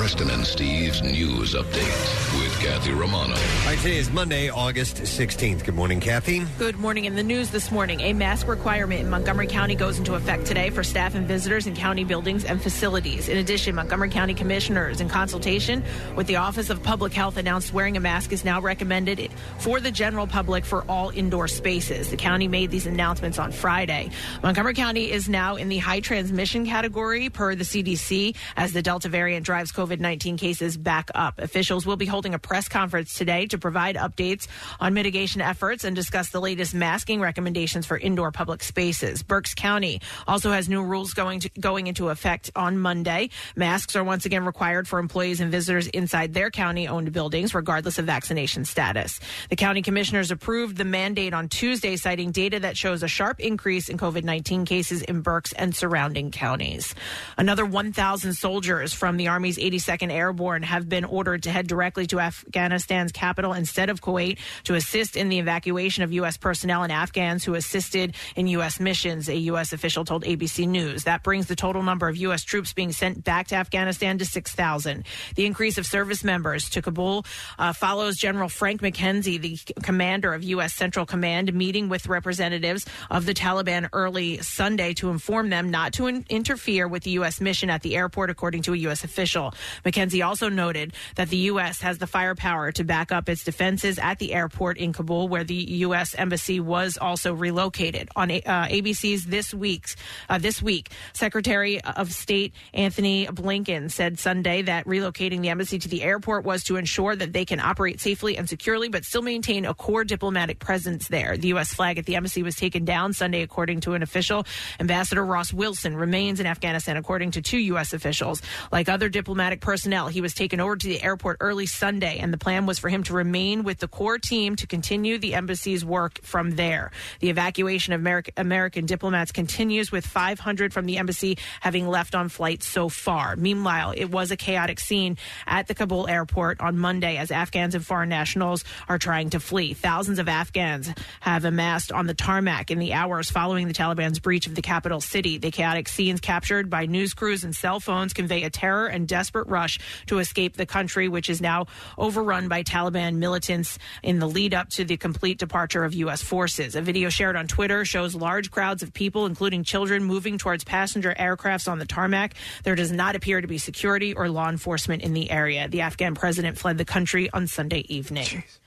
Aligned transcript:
Preston 0.00 0.30
and 0.30 0.46
Steve's 0.46 1.02
news 1.02 1.52
update 1.52 2.40
with 2.40 2.58
Kathy 2.58 2.90
Romano. 2.90 3.34
All 3.34 3.66
right, 3.66 3.76
today 3.76 3.98
is 3.98 4.10
Monday, 4.10 4.48
August 4.48 4.96
16th. 4.96 5.62
Good 5.62 5.74
morning, 5.74 6.00
Kathy. 6.00 6.46
Good 6.58 6.78
morning. 6.78 7.04
In 7.04 7.16
the 7.16 7.22
news 7.22 7.50
this 7.50 7.70
morning, 7.70 8.00
a 8.00 8.14
mask 8.14 8.48
requirement 8.48 9.02
in 9.02 9.10
Montgomery 9.10 9.46
County 9.46 9.74
goes 9.74 9.98
into 9.98 10.14
effect 10.14 10.46
today 10.46 10.70
for 10.70 10.82
staff 10.82 11.14
and 11.14 11.28
visitors 11.28 11.66
in 11.66 11.76
county 11.76 12.04
buildings 12.04 12.46
and 12.46 12.62
facilities. 12.62 13.28
In 13.28 13.36
addition, 13.36 13.74
Montgomery 13.74 14.08
County 14.08 14.32
commissioners, 14.32 15.02
in 15.02 15.10
consultation 15.10 15.84
with 16.16 16.26
the 16.26 16.36
Office 16.36 16.70
of 16.70 16.82
Public 16.82 17.12
Health, 17.12 17.36
announced 17.36 17.74
wearing 17.74 17.98
a 17.98 18.00
mask 18.00 18.32
is 18.32 18.42
now 18.42 18.58
recommended 18.58 19.30
for 19.58 19.80
the 19.80 19.90
general 19.90 20.26
public 20.26 20.64
for 20.64 20.82
all 20.88 21.10
indoor 21.10 21.46
spaces. 21.46 22.08
The 22.08 22.16
county 22.16 22.48
made 22.48 22.70
these 22.70 22.86
announcements 22.86 23.38
on 23.38 23.52
Friday. 23.52 24.12
Montgomery 24.42 24.72
County 24.72 25.12
is 25.12 25.28
now 25.28 25.56
in 25.56 25.68
the 25.68 25.76
high 25.76 26.00
transmission 26.00 26.64
category 26.64 27.28
per 27.28 27.54
the 27.54 27.64
CDC 27.64 28.34
as 28.56 28.72
the 28.72 28.80
Delta 28.80 29.10
variant 29.10 29.44
drives 29.44 29.70
COVID 29.72 29.89
19 29.98 30.36
cases 30.36 30.76
back 30.76 31.10
up. 31.14 31.38
Officials 31.38 31.86
will 31.86 31.96
be 31.96 32.06
holding 32.06 32.34
a 32.34 32.38
press 32.38 32.68
conference 32.68 33.14
today 33.14 33.46
to 33.46 33.58
provide 33.58 33.96
updates 33.96 34.46
on 34.78 34.94
mitigation 34.94 35.40
efforts 35.40 35.82
and 35.82 35.96
discuss 35.96 36.28
the 36.28 36.40
latest 36.40 36.74
masking 36.74 37.20
recommendations 37.20 37.86
for 37.86 37.96
indoor 37.96 38.30
public 38.30 38.62
spaces. 38.62 39.22
Berks 39.22 39.54
County 39.54 40.00
also 40.28 40.52
has 40.52 40.68
new 40.68 40.82
rules 40.82 41.14
going 41.14 41.40
to, 41.40 41.48
going 41.58 41.86
into 41.86 42.10
effect 42.10 42.50
on 42.54 42.78
Monday. 42.78 43.30
Masks 43.56 43.96
are 43.96 44.04
once 44.04 44.26
again 44.26 44.44
required 44.44 44.86
for 44.86 44.98
employees 44.98 45.40
and 45.40 45.50
visitors 45.50 45.86
inside 45.88 46.34
their 46.34 46.50
county 46.50 46.86
owned 46.86 47.12
buildings, 47.12 47.54
regardless 47.54 47.98
of 47.98 48.04
vaccination 48.04 48.64
status. 48.64 49.18
The 49.48 49.56
county 49.56 49.82
commissioners 49.82 50.30
approved 50.30 50.76
the 50.76 50.84
mandate 50.84 51.32
on 51.32 51.48
Tuesday, 51.48 51.96
citing 51.96 52.30
data 52.30 52.60
that 52.60 52.76
shows 52.76 53.02
a 53.02 53.08
sharp 53.08 53.40
increase 53.40 53.88
in 53.88 53.96
COVID 53.96 54.24
19 54.24 54.64
cases 54.66 55.02
in 55.02 55.22
Berks 55.22 55.52
and 55.52 55.74
surrounding 55.74 56.30
counties. 56.30 56.94
Another 57.38 57.64
1,000 57.64 58.34
soldiers 58.34 58.92
from 58.92 59.16
the 59.16 59.28
Army's 59.28 59.58
82nd 59.80 60.12
Airborne 60.12 60.62
have 60.62 60.88
been 60.88 61.04
ordered 61.04 61.44
to 61.44 61.50
head 61.50 61.66
directly 61.66 62.06
to 62.08 62.20
Afghanistan's 62.20 63.12
capital 63.12 63.52
instead 63.52 63.90
of 63.90 64.00
Kuwait 64.00 64.38
to 64.64 64.74
assist 64.74 65.16
in 65.16 65.28
the 65.28 65.38
evacuation 65.38 66.04
of 66.04 66.12
U.S. 66.12 66.36
personnel 66.36 66.82
and 66.82 66.92
Afghans 66.92 67.44
who 67.44 67.54
assisted 67.54 68.14
in 68.36 68.46
U.S. 68.48 68.80
missions, 68.80 69.28
a 69.28 69.36
U.S. 69.36 69.72
official 69.72 70.04
told 70.04 70.24
ABC 70.24 70.68
News. 70.68 71.04
That 71.04 71.22
brings 71.22 71.46
the 71.46 71.56
total 71.56 71.82
number 71.82 72.08
of 72.08 72.16
U.S. 72.18 72.44
troops 72.44 72.72
being 72.72 72.92
sent 72.92 73.24
back 73.24 73.48
to 73.48 73.56
Afghanistan 73.56 74.18
to 74.18 74.24
6,000. 74.24 75.04
The 75.34 75.46
increase 75.46 75.78
of 75.78 75.86
service 75.86 76.22
members 76.22 76.68
to 76.70 76.82
Kabul 76.82 77.24
uh, 77.58 77.72
follows 77.72 78.16
General 78.16 78.48
Frank 78.48 78.82
McKenzie, 78.82 79.40
the 79.40 79.58
commander 79.82 80.34
of 80.34 80.42
U.S. 80.44 80.74
Central 80.74 81.06
Command, 81.06 81.52
meeting 81.54 81.88
with 81.88 82.06
representatives 82.06 82.86
of 83.10 83.26
the 83.26 83.34
Taliban 83.34 83.88
early 83.92 84.38
Sunday 84.38 84.94
to 84.94 85.10
inform 85.10 85.50
them 85.50 85.70
not 85.70 85.92
to 85.94 86.06
in- 86.06 86.26
interfere 86.28 86.86
with 86.86 87.02
the 87.04 87.10
U.S. 87.12 87.40
mission 87.40 87.70
at 87.70 87.82
the 87.82 87.96
airport, 87.96 88.30
according 88.30 88.62
to 88.62 88.74
a 88.74 88.76
U.S. 88.76 89.04
official. 89.04 89.54
McKenzie 89.84 90.24
also 90.26 90.48
noted 90.48 90.92
that 91.16 91.28
the 91.28 91.36
U.S. 91.36 91.80
has 91.80 91.98
the 91.98 92.06
firepower 92.06 92.72
to 92.72 92.84
back 92.84 93.12
up 93.12 93.28
its 93.28 93.44
defenses 93.44 93.98
at 93.98 94.18
the 94.18 94.32
airport 94.32 94.78
in 94.78 94.92
Kabul, 94.92 95.28
where 95.28 95.44
the 95.44 95.54
U.S. 95.54 96.14
embassy 96.14 96.60
was 96.60 96.98
also 96.98 97.34
relocated. 97.34 98.08
On 98.16 98.30
uh, 98.30 98.34
ABC's 98.66 99.26
this 99.26 99.54
week's 99.54 99.96
uh, 100.28 100.38
this 100.38 100.62
week, 100.62 100.90
Secretary 101.12 101.80
of 101.80 102.12
State 102.12 102.52
Antony 102.74 103.26
Blinken 103.26 103.90
said 103.90 104.18
Sunday 104.18 104.62
that 104.62 104.86
relocating 104.86 105.40
the 105.40 105.48
embassy 105.48 105.78
to 105.78 105.88
the 105.88 106.02
airport 106.02 106.44
was 106.44 106.64
to 106.64 106.76
ensure 106.76 107.16
that 107.16 107.32
they 107.32 107.44
can 107.44 107.60
operate 107.60 108.00
safely 108.00 108.36
and 108.36 108.48
securely, 108.48 108.88
but 108.88 109.04
still 109.04 109.22
maintain 109.22 109.64
a 109.64 109.74
core 109.74 110.04
diplomatic 110.04 110.58
presence 110.58 111.08
there. 111.08 111.36
The 111.36 111.48
U.S. 111.48 111.72
flag 111.72 111.98
at 111.98 112.06
the 112.06 112.16
embassy 112.16 112.42
was 112.42 112.56
taken 112.56 112.84
down 112.84 113.12
Sunday, 113.12 113.42
according 113.42 113.80
to 113.80 113.94
an 113.94 114.02
official. 114.02 114.46
Ambassador 114.78 115.24
Ross 115.24 115.52
Wilson 115.52 115.96
remains 115.96 116.40
in 116.40 116.46
Afghanistan, 116.46 116.96
according 116.96 117.32
to 117.32 117.42
two 117.42 117.58
U.S. 117.58 117.92
officials. 117.92 118.42
Like 118.72 118.88
other 118.88 119.08
diplomatic 119.08 119.59
personnel, 119.60 120.08
he 120.08 120.20
was 120.20 120.34
taken 120.34 120.60
over 120.60 120.76
to 120.76 120.86
the 120.86 121.02
airport 121.02 121.38
early 121.40 121.66
Sunday, 121.66 122.18
and 122.18 122.32
the 122.32 122.38
plan 122.38 122.66
was 122.66 122.78
for 122.78 122.88
him 122.88 123.02
to 123.04 123.12
remain 123.12 123.62
with 123.62 123.78
the 123.78 123.88
core 123.88 124.18
team 124.18 124.56
to 124.56 124.66
continue 124.66 125.18
the 125.18 125.34
embassy's 125.34 125.84
work 125.84 126.20
from 126.22 126.52
there. 126.52 126.90
The 127.20 127.30
evacuation 127.30 127.92
of 127.92 128.00
American, 128.00 128.34
American 128.36 128.86
diplomats 128.86 129.32
continues 129.32 129.92
with 129.92 130.06
500 130.06 130.72
from 130.72 130.86
the 130.86 130.98
embassy 130.98 131.38
having 131.60 131.86
left 131.88 132.14
on 132.14 132.28
flight 132.28 132.62
so 132.62 132.88
far. 132.88 133.36
Meanwhile, 133.36 133.94
it 133.96 134.06
was 134.06 134.30
a 134.30 134.36
chaotic 134.36 134.80
scene 134.80 135.16
at 135.46 135.66
the 135.68 135.74
Kabul 135.74 136.08
airport 136.08 136.60
on 136.60 136.78
Monday 136.78 137.16
as 137.16 137.30
Afghans 137.30 137.74
and 137.74 137.84
foreign 137.84 138.08
nationals 138.08 138.64
are 138.88 138.98
trying 138.98 139.30
to 139.30 139.40
flee. 139.40 139.74
Thousands 139.74 140.18
of 140.18 140.28
Afghans 140.28 140.92
have 141.20 141.44
amassed 141.44 141.92
on 141.92 142.06
the 142.06 142.14
tarmac 142.14 142.70
in 142.70 142.78
the 142.78 142.92
hours 142.92 143.30
following 143.30 143.68
the 143.68 143.74
Taliban's 143.74 144.18
breach 144.18 144.46
of 144.46 144.54
the 144.54 144.62
capital 144.62 145.00
city. 145.00 145.38
The 145.38 145.50
chaotic 145.50 145.88
scenes 145.88 146.20
captured 146.20 146.70
by 146.70 146.86
news 146.86 147.14
crews 147.14 147.44
and 147.44 147.54
cell 147.54 147.80
phones 147.80 148.12
convey 148.12 148.44
a 148.44 148.50
terror 148.50 148.86
and 148.86 149.06
desperate 149.06 149.48
rush 149.50 149.78
to 150.06 150.18
escape 150.18 150.56
the 150.56 150.66
country, 150.66 151.08
which 151.08 151.28
is 151.28 151.40
now 151.40 151.66
overrun 151.98 152.48
by 152.48 152.62
Taliban 152.62 153.16
militants 153.16 153.78
in 154.02 154.18
the 154.18 154.26
lead 154.26 154.54
up 154.54 154.68
to 154.70 154.84
the 154.84 154.96
complete 154.96 155.38
departure 155.38 155.84
of 155.84 155.94
U.S. 155.94 156.22
forces. 156.22 156.74
A 156.74 156.82
video 156.82 157.08
shared 157.08 157.36
on 157.36 157.46
Twitter 157.46 157.84
shows 157.84 158.14
large 158.14 158.50
crowds 158.50 158.82
of 158.82 158.92
people, 158.92 159.26
including 159.26 159.64
children, 159.64 160.04
moving 160.04 160.38
towards 160.38 160.64
passenger 160.64 161.14
aircrafts 161.18 161.70
on 161.70 161.78
the 161.78 161.86
tarmac. 161.86 162.34
There 162.62 162.76
does 162.76 162.92
not 162.92 163.16
appear 163.16 163.40
to 163.40 163.46
be 163.46 163.58
security 163.58 164.14
or 164.14 164.28
law 164.28 164.48
enforcement 164.48 165.02
in 165.02 165.12
the 165.12 165.30
area. 165.30 165.68
The 165.68 165.80
Afghan 165.80 166.14
president 166.14 166.58
fled 166.58 166.78
the 166.78 166.84
country 166.84 167.28
on 167.32 167.46
Sunday 167.46 167.84
evening. 167.88 168.26
Jeez. 168.26 168.59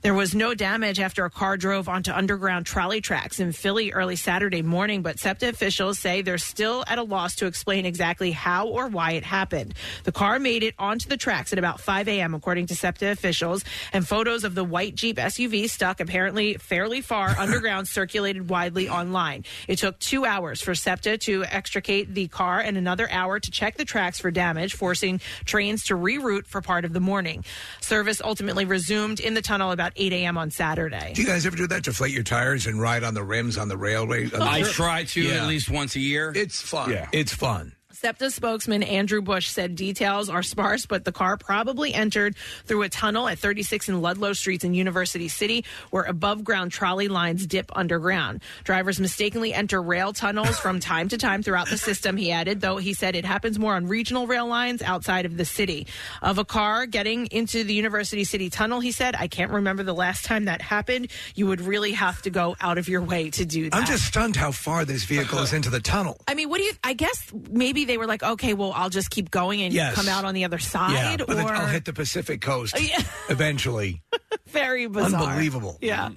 There 0.00 0.14
was 0.14 0.32
no 0.32 0.54
damage 0.54 1.00
after 1.00 1.24
a 1.24 1.30
car 1.30 1.56
drove 1.56 1.88
onto 1.88 2.12
underground 2.12 2.66
trolley 2.66 3.00
tracks 3.00 3.40
in 3.40 3.50
Philly 3.50 3.90
early 3.90 4.14
Saturday 4.14 4.62
morning, 4.62 5.02
but 5.02 5.18
SEPTA 5.18 5.48
officials 5.48 5.98
say 5.98 6.22
they're 6.22 6.38
still 6.38 6.84
at 6.86 6.98
a 6.98 7.02
loss 7.02 7.34
to 7.36 7.46
explain 7.46 7.84
exactly 7.84 8.30
how 8.30 8.68
or 8.68 8.86
why 8.86 9.12
it 9.12 9.24
happened. 9.24 9.74
The 10.04 10.12
car 10.12 10.38
made 10.38 10.62
it 10.62 10.76
onto 10.78 11.08
the 11.08 11.16
tracks 11.16 11.52
at 11.52 11.58
about 11.58 11.80
5 11.80 12.06
a.m., 12.06 12.34
according 12.34 12.66
to 12.66 12.76
SEPTA 12.76 13.10
officials, 13.10 13.64
and 13.92 14.06
photos 14.06 14.44
of 14.44 14.54
the 14.54 14.62
white 14.62 14.94
Jeep 14.94 15.16
SUV 15.16 15.68
stuck 15.68 15.98
apparently 15.98 16.54
fairly 16.54 17.00
far 17.00 17.30
underground 17.38 17.88
circulated 17.88 18.48
widely 18.48 18.88
online. 18.88 19.44
It 19.66 19.78
took 19.78 19.98
two 19.98 20.24
hours 20.24 20.60
for 20.60 20.76
SEPTA 20.76 21.18
to 21.18 21.44
extricate 21.44 22.14
the 22.14 22.28
car 22.28 22.60
and 22.60 22.76
another 22.76 23.10
hour 23.10 23.40
to 23.40 23.50
check 23.50 23.76
the 23.76 23.84
tracks 23.84 24.20
for 24.20 24.30
damage, 24.30 24.74
forcing 24.74 25.20
trains 25.44 25.86
to 25.86 25.94
reroute 25.94 26.46
for 26.46 26.60
part 26.60 26.84
of 26.84 26.92
the 26.92 27.00
morning. 27.00 27.44
Service 27.80 28.20
ultimately 28.24 28.64
resumed 28.64 29.18
in 29.18 29.34
the 29.34 29.42
tunnel 29.42 29.72
about 29.72 29.87
8 29.96 30.12
a.m. 30.12 30.38
on 30.38 30.50
Saturday. 30.50 31.12
Do 31.14 31.22
you 31.22 31.28
guys 31.28 31.46
ever 31.46 31.56
do 31.56 31.66
that? 31.68 31.82
Deflate 31.82 32.12
your 32.12 32.22
tires 32.22 32.66
and 32.66 32.80
ride 32.80 33.04
on 33.04 33.14
the 33.14 33.22
rims 33.24 33.56
on 33.58 33.68
the 33.68 33.76
railway? 33.76 34.24
On 34.24 34.30
the 34.30 34.42
I 34.42 34.60
trip? 34.62 34.72
try 34.72 35.04
to 35.04 35.20
Yeah. 35.22 35.42
at 35.42 35.48
least 35.48 35.70
once 35.70 35.96
a 35.96 36.00
year. 36.00 36.32
It's 36.34 36.60
fun. 36.60 36.90
Yeah. 36.90 37.08
It's 37.12 37.32
fun. 37.34 37.72
SEPTA 37.90 38.30
spokesman 38.30 38.82
Andrew 38.82 39.22
Busch 39.22 39.48
said 39.48 39.74
details 39.74 40.28
are 40.28 40.42
sparse, 40.42 40.84
but 40.84 41.06
the 41.06 41.10
car 41.10 41.38
probably 41.38 41.94
entered 41.94 42.36
through 42.66 42.82
a 42.82 42.88
tunnel 42.90 43.26
at 43.26 43.38
36 43.38 43.88
and 43.88 44.02
Ludlow 44.02 44.34
Streets 44.34 44.62
in 44.62 44.74
University 44.74 45.26
City, 45.28 45.64
where 45.88 46.02
above 46.02 46.44
ground 46.44 46.70
trolley 46.70 47.08
lines 47.08 47.46
dip 47.46 47.74
underground. 47.74 48.42
Drivers 48.62 49.00
mistakenly 49.00 49.54
enter 49.54 49.80
rail 49.80 50.12
tunnels 50.12 50.58
from 50.58 50.80
time 50.80 51.08
to 51.08 51.16
time 51.16 51.42
throughout 51.42 51.70
the 51.70 51.78
system, 51.78 52.18
he 52.18 52.30
added, 52.30 52.60
though 52.60 52.76
he 52.76 52.92
said 52.92 53.16
it 53.16 53.24
happens 53.24 53.58
more 53.58 53.74
on 53.74 53.86
regional 53.86 54.26
rail 54.26 54.46
lines 54.46 54.82
outside 54.82 55.24
of 55.24 55.38
the 55.38 55.46
city. 55.46 55.86
Of 56.20 56.36
a 56.36 56.44
car 56.44 56.84
getting 56.84 57.26
into 57.28 57.64
the 57.64 57.72
University 57.72 58.24
City 58.24 58.50
tunnel, 58.50 58.80
he 58.80 58.92
said, 58.92 59.16
I 59.16 59.28
can't 59.28 59.50
remember 59.50 59.82
the 59.82 59.94
last 59.94 60.26
time 60.26 60.44
that 60.44 60.60
happened. 60.60 61.10
You 61.34 61.46
would 61.46 61.62
really 61.62 61.92
have 61.92 62.20
to 62.22 62.30
go 62.30 62.54
out 62.60 62.76
of 62.76 62.86
your 62.86 63.00
way 63.00 63.30
to 63.30 63.46
do 63.46 63.70
that. 63.70 63.76
I'm 63.76 63.86
just 63.86 64.04
stunned 64.04 64.36
how 64.36 64.52
far 64.52 64.84
this 64.84 65.04
vehicle 65.04 65.38
is 65.38 65.54
into 65.54 65.70
the 65.70 65.80
tunnel. 65.80 66.20
I 66.28 66.34
mean, 66.34 66.50
what 66.50 66.58
do 66.58 66.64
you? 66.64 66.72
I 66.84 66.92
guess 66.92 67.32
maybe 67.50 67.87
they 67.88 67.98
were 67.98 68.06
like, 68.06 68.22
okay, 68.22 68.54
well, 68.54 68.72
I'll 68.74 68.90
just 68.90 69.10
keep 69.10 69.30
going 69.30 69.62
and 69.62 69.72
Yes. 69.74 69.94
come 69.94 70.08
out 70.08 70.24
on 70.24 70.34
the 70.34 70.44
other 70.44 70.58
side, 70.58 70.92
yeah, 70.92 71.16
but 71.16 71.28
then 71.36 71.44
or 71.46 71.54
I'll 71.54 71.66
hit 71.66 71.84
the 71.84 71.92
Pacific 71.92 72.40
coast 72.40 72.74
Yeah. 72.80 73.02
eventually. 73.28 74.02
very 74.46 74.86
bizarre, 74.86 75.22
Unbelievable. 75.30 75.78
Yeah. 75.80 76.10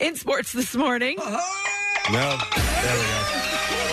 In 0.00 0.16
sports 0.16 0.52
this 0.52 0.74
morning, 0.74 1.18
uh-huh. 1.18 2.12
No, 2.12 2.38
there 2.82 2.96
we 2.96 3.76
go. 3.80 3.85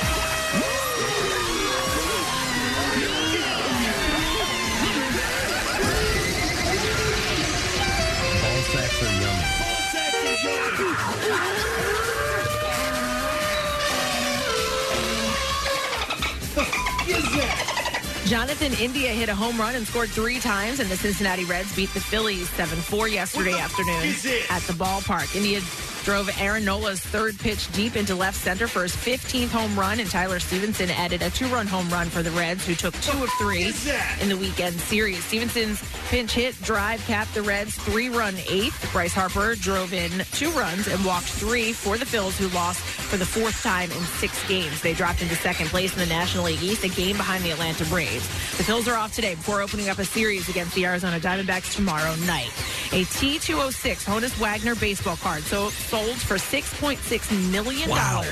Jonathan 18.26 18.74
India 18.80 19.10
hit 19.10 19.28
a 19.28 19.36
home 19.36 19.60
run 19.60 19.76
and 19.76 19.86
scored 19.86 20.10
three 20.10 20.40
times, 20.40 20.80
and 20.80 20.90
the 20.90 20.96
Cincinnati 20.96 21.44
Reds 21.44 21.76
beat 21.76 21.94
the 21.94 22.00
Phillies 22.00 22.50
7 22.52 22.78
4 22.78 23.08
yesterday 23.10 23.60
afternoon 23.60 24.16
at 24.50 24.62
the 24.64 24.74
ballpark. 24.74 25.36
India 25.36 25.60
drove 26.04 26.30
Aaron 26.40 26.66
Nola's 26.66 27.00
third 27.00 27.40
pitch 27.40 27.72
deep 27.72 27.96
into 27.96 28.14
left 28.14 28.38
center 28.38 28.68
for 28.68 28.84
his 28.84 28.96
15th 28.96 29.48
home 29.48 29.78
run, 29.80 30.00
and 30.00 30.10
Tyler 30.10 30.40
Stephenson 30.40 30.90
added 30.92 31.22
a 31.22 31.30
two-run 31.30 31.66
home 31.66 31.90
run 31.90 32.10
for 32.10 32.22
the 32.22 32.32
Reds, 32.32 32.66
who 32.66 32.76
took 32.76 32.94
two 32.96 33.24
of 33.24 33.30
three 33.40 33.74
in 34.22 34.30
the 34.30 34.38
weekend 34.38 34.80
series. 34.82 35.24
Stephenson's 35.24 35.82
pinch 36.10 36.34
hit 36.34 36.62
drive 36.62 37.00
capped 37.06 37.34
the 37.34 37.42
Reds' 37.42 37.76
three-run 37.76 38.36
eighth. 38.50 38.92
Bryce 38.92 39.14
Harper 39.14 39.56
drove 39.56 39.94
in 39.94 40.12
two 40.32 40.50
runs 40.52 40.88
and 40.88 41.04
walked 41.06 41.28
three 41.28 41.72
for 41.72 41.98
the 41.98 42.06
Phils, 42.06 42.36
who 42.38 42.50
lost 42.56 42.82
for 42.82 43.18
the 43.18 43.26
fourth 43.26 43.64
time 43.64 43.90
in 43.92 44.02
six 44.20 44.46
games. 44.48 44.82
They 44.82 44.94
dropped 44.94 45.22
into 45.22 45.36
second 45.36 45.68
place 45.68 45.94
in 45.94 46.00
the 46.00 46.06
National 46.08 46.46
League 46.46 46.62
East, 46.62 46.84
a 46.84 46.90
game 46.90 47.16
behind 47.16 47.44
the 47.44 47.52
Atlanta 47.52 47.86
Braves. 47.86 48.28
The 48.58 48.64
Phils 48.64 48.92
are 48.92 48.98
off 48.98 49.14
today 49.14 49.36
before 49.36 49.62
opening 49.62 49.90
up 49.90 50.00
a 50.00 50.06
series 50.06 50.50
against 50.50 50.76
the 50.76 50.86
Arizona 50.86 51.20
Diamondbacks 51.20 51.76
tomorrow 51.76 52.16
night. 52.26 52.52
A 52.92 53.06
T206 53.06 54.06
Honus 54.06 54.38
Wagner 54.40 54.76
baseball 54.76 55.18
card 55.18 55.44
so 55.44 55.70
sold 55.94 56.16
for 56.18 56.38
$6.6 56.38 57.52
million, 57.52 57.88
Wow. 57.88 58.24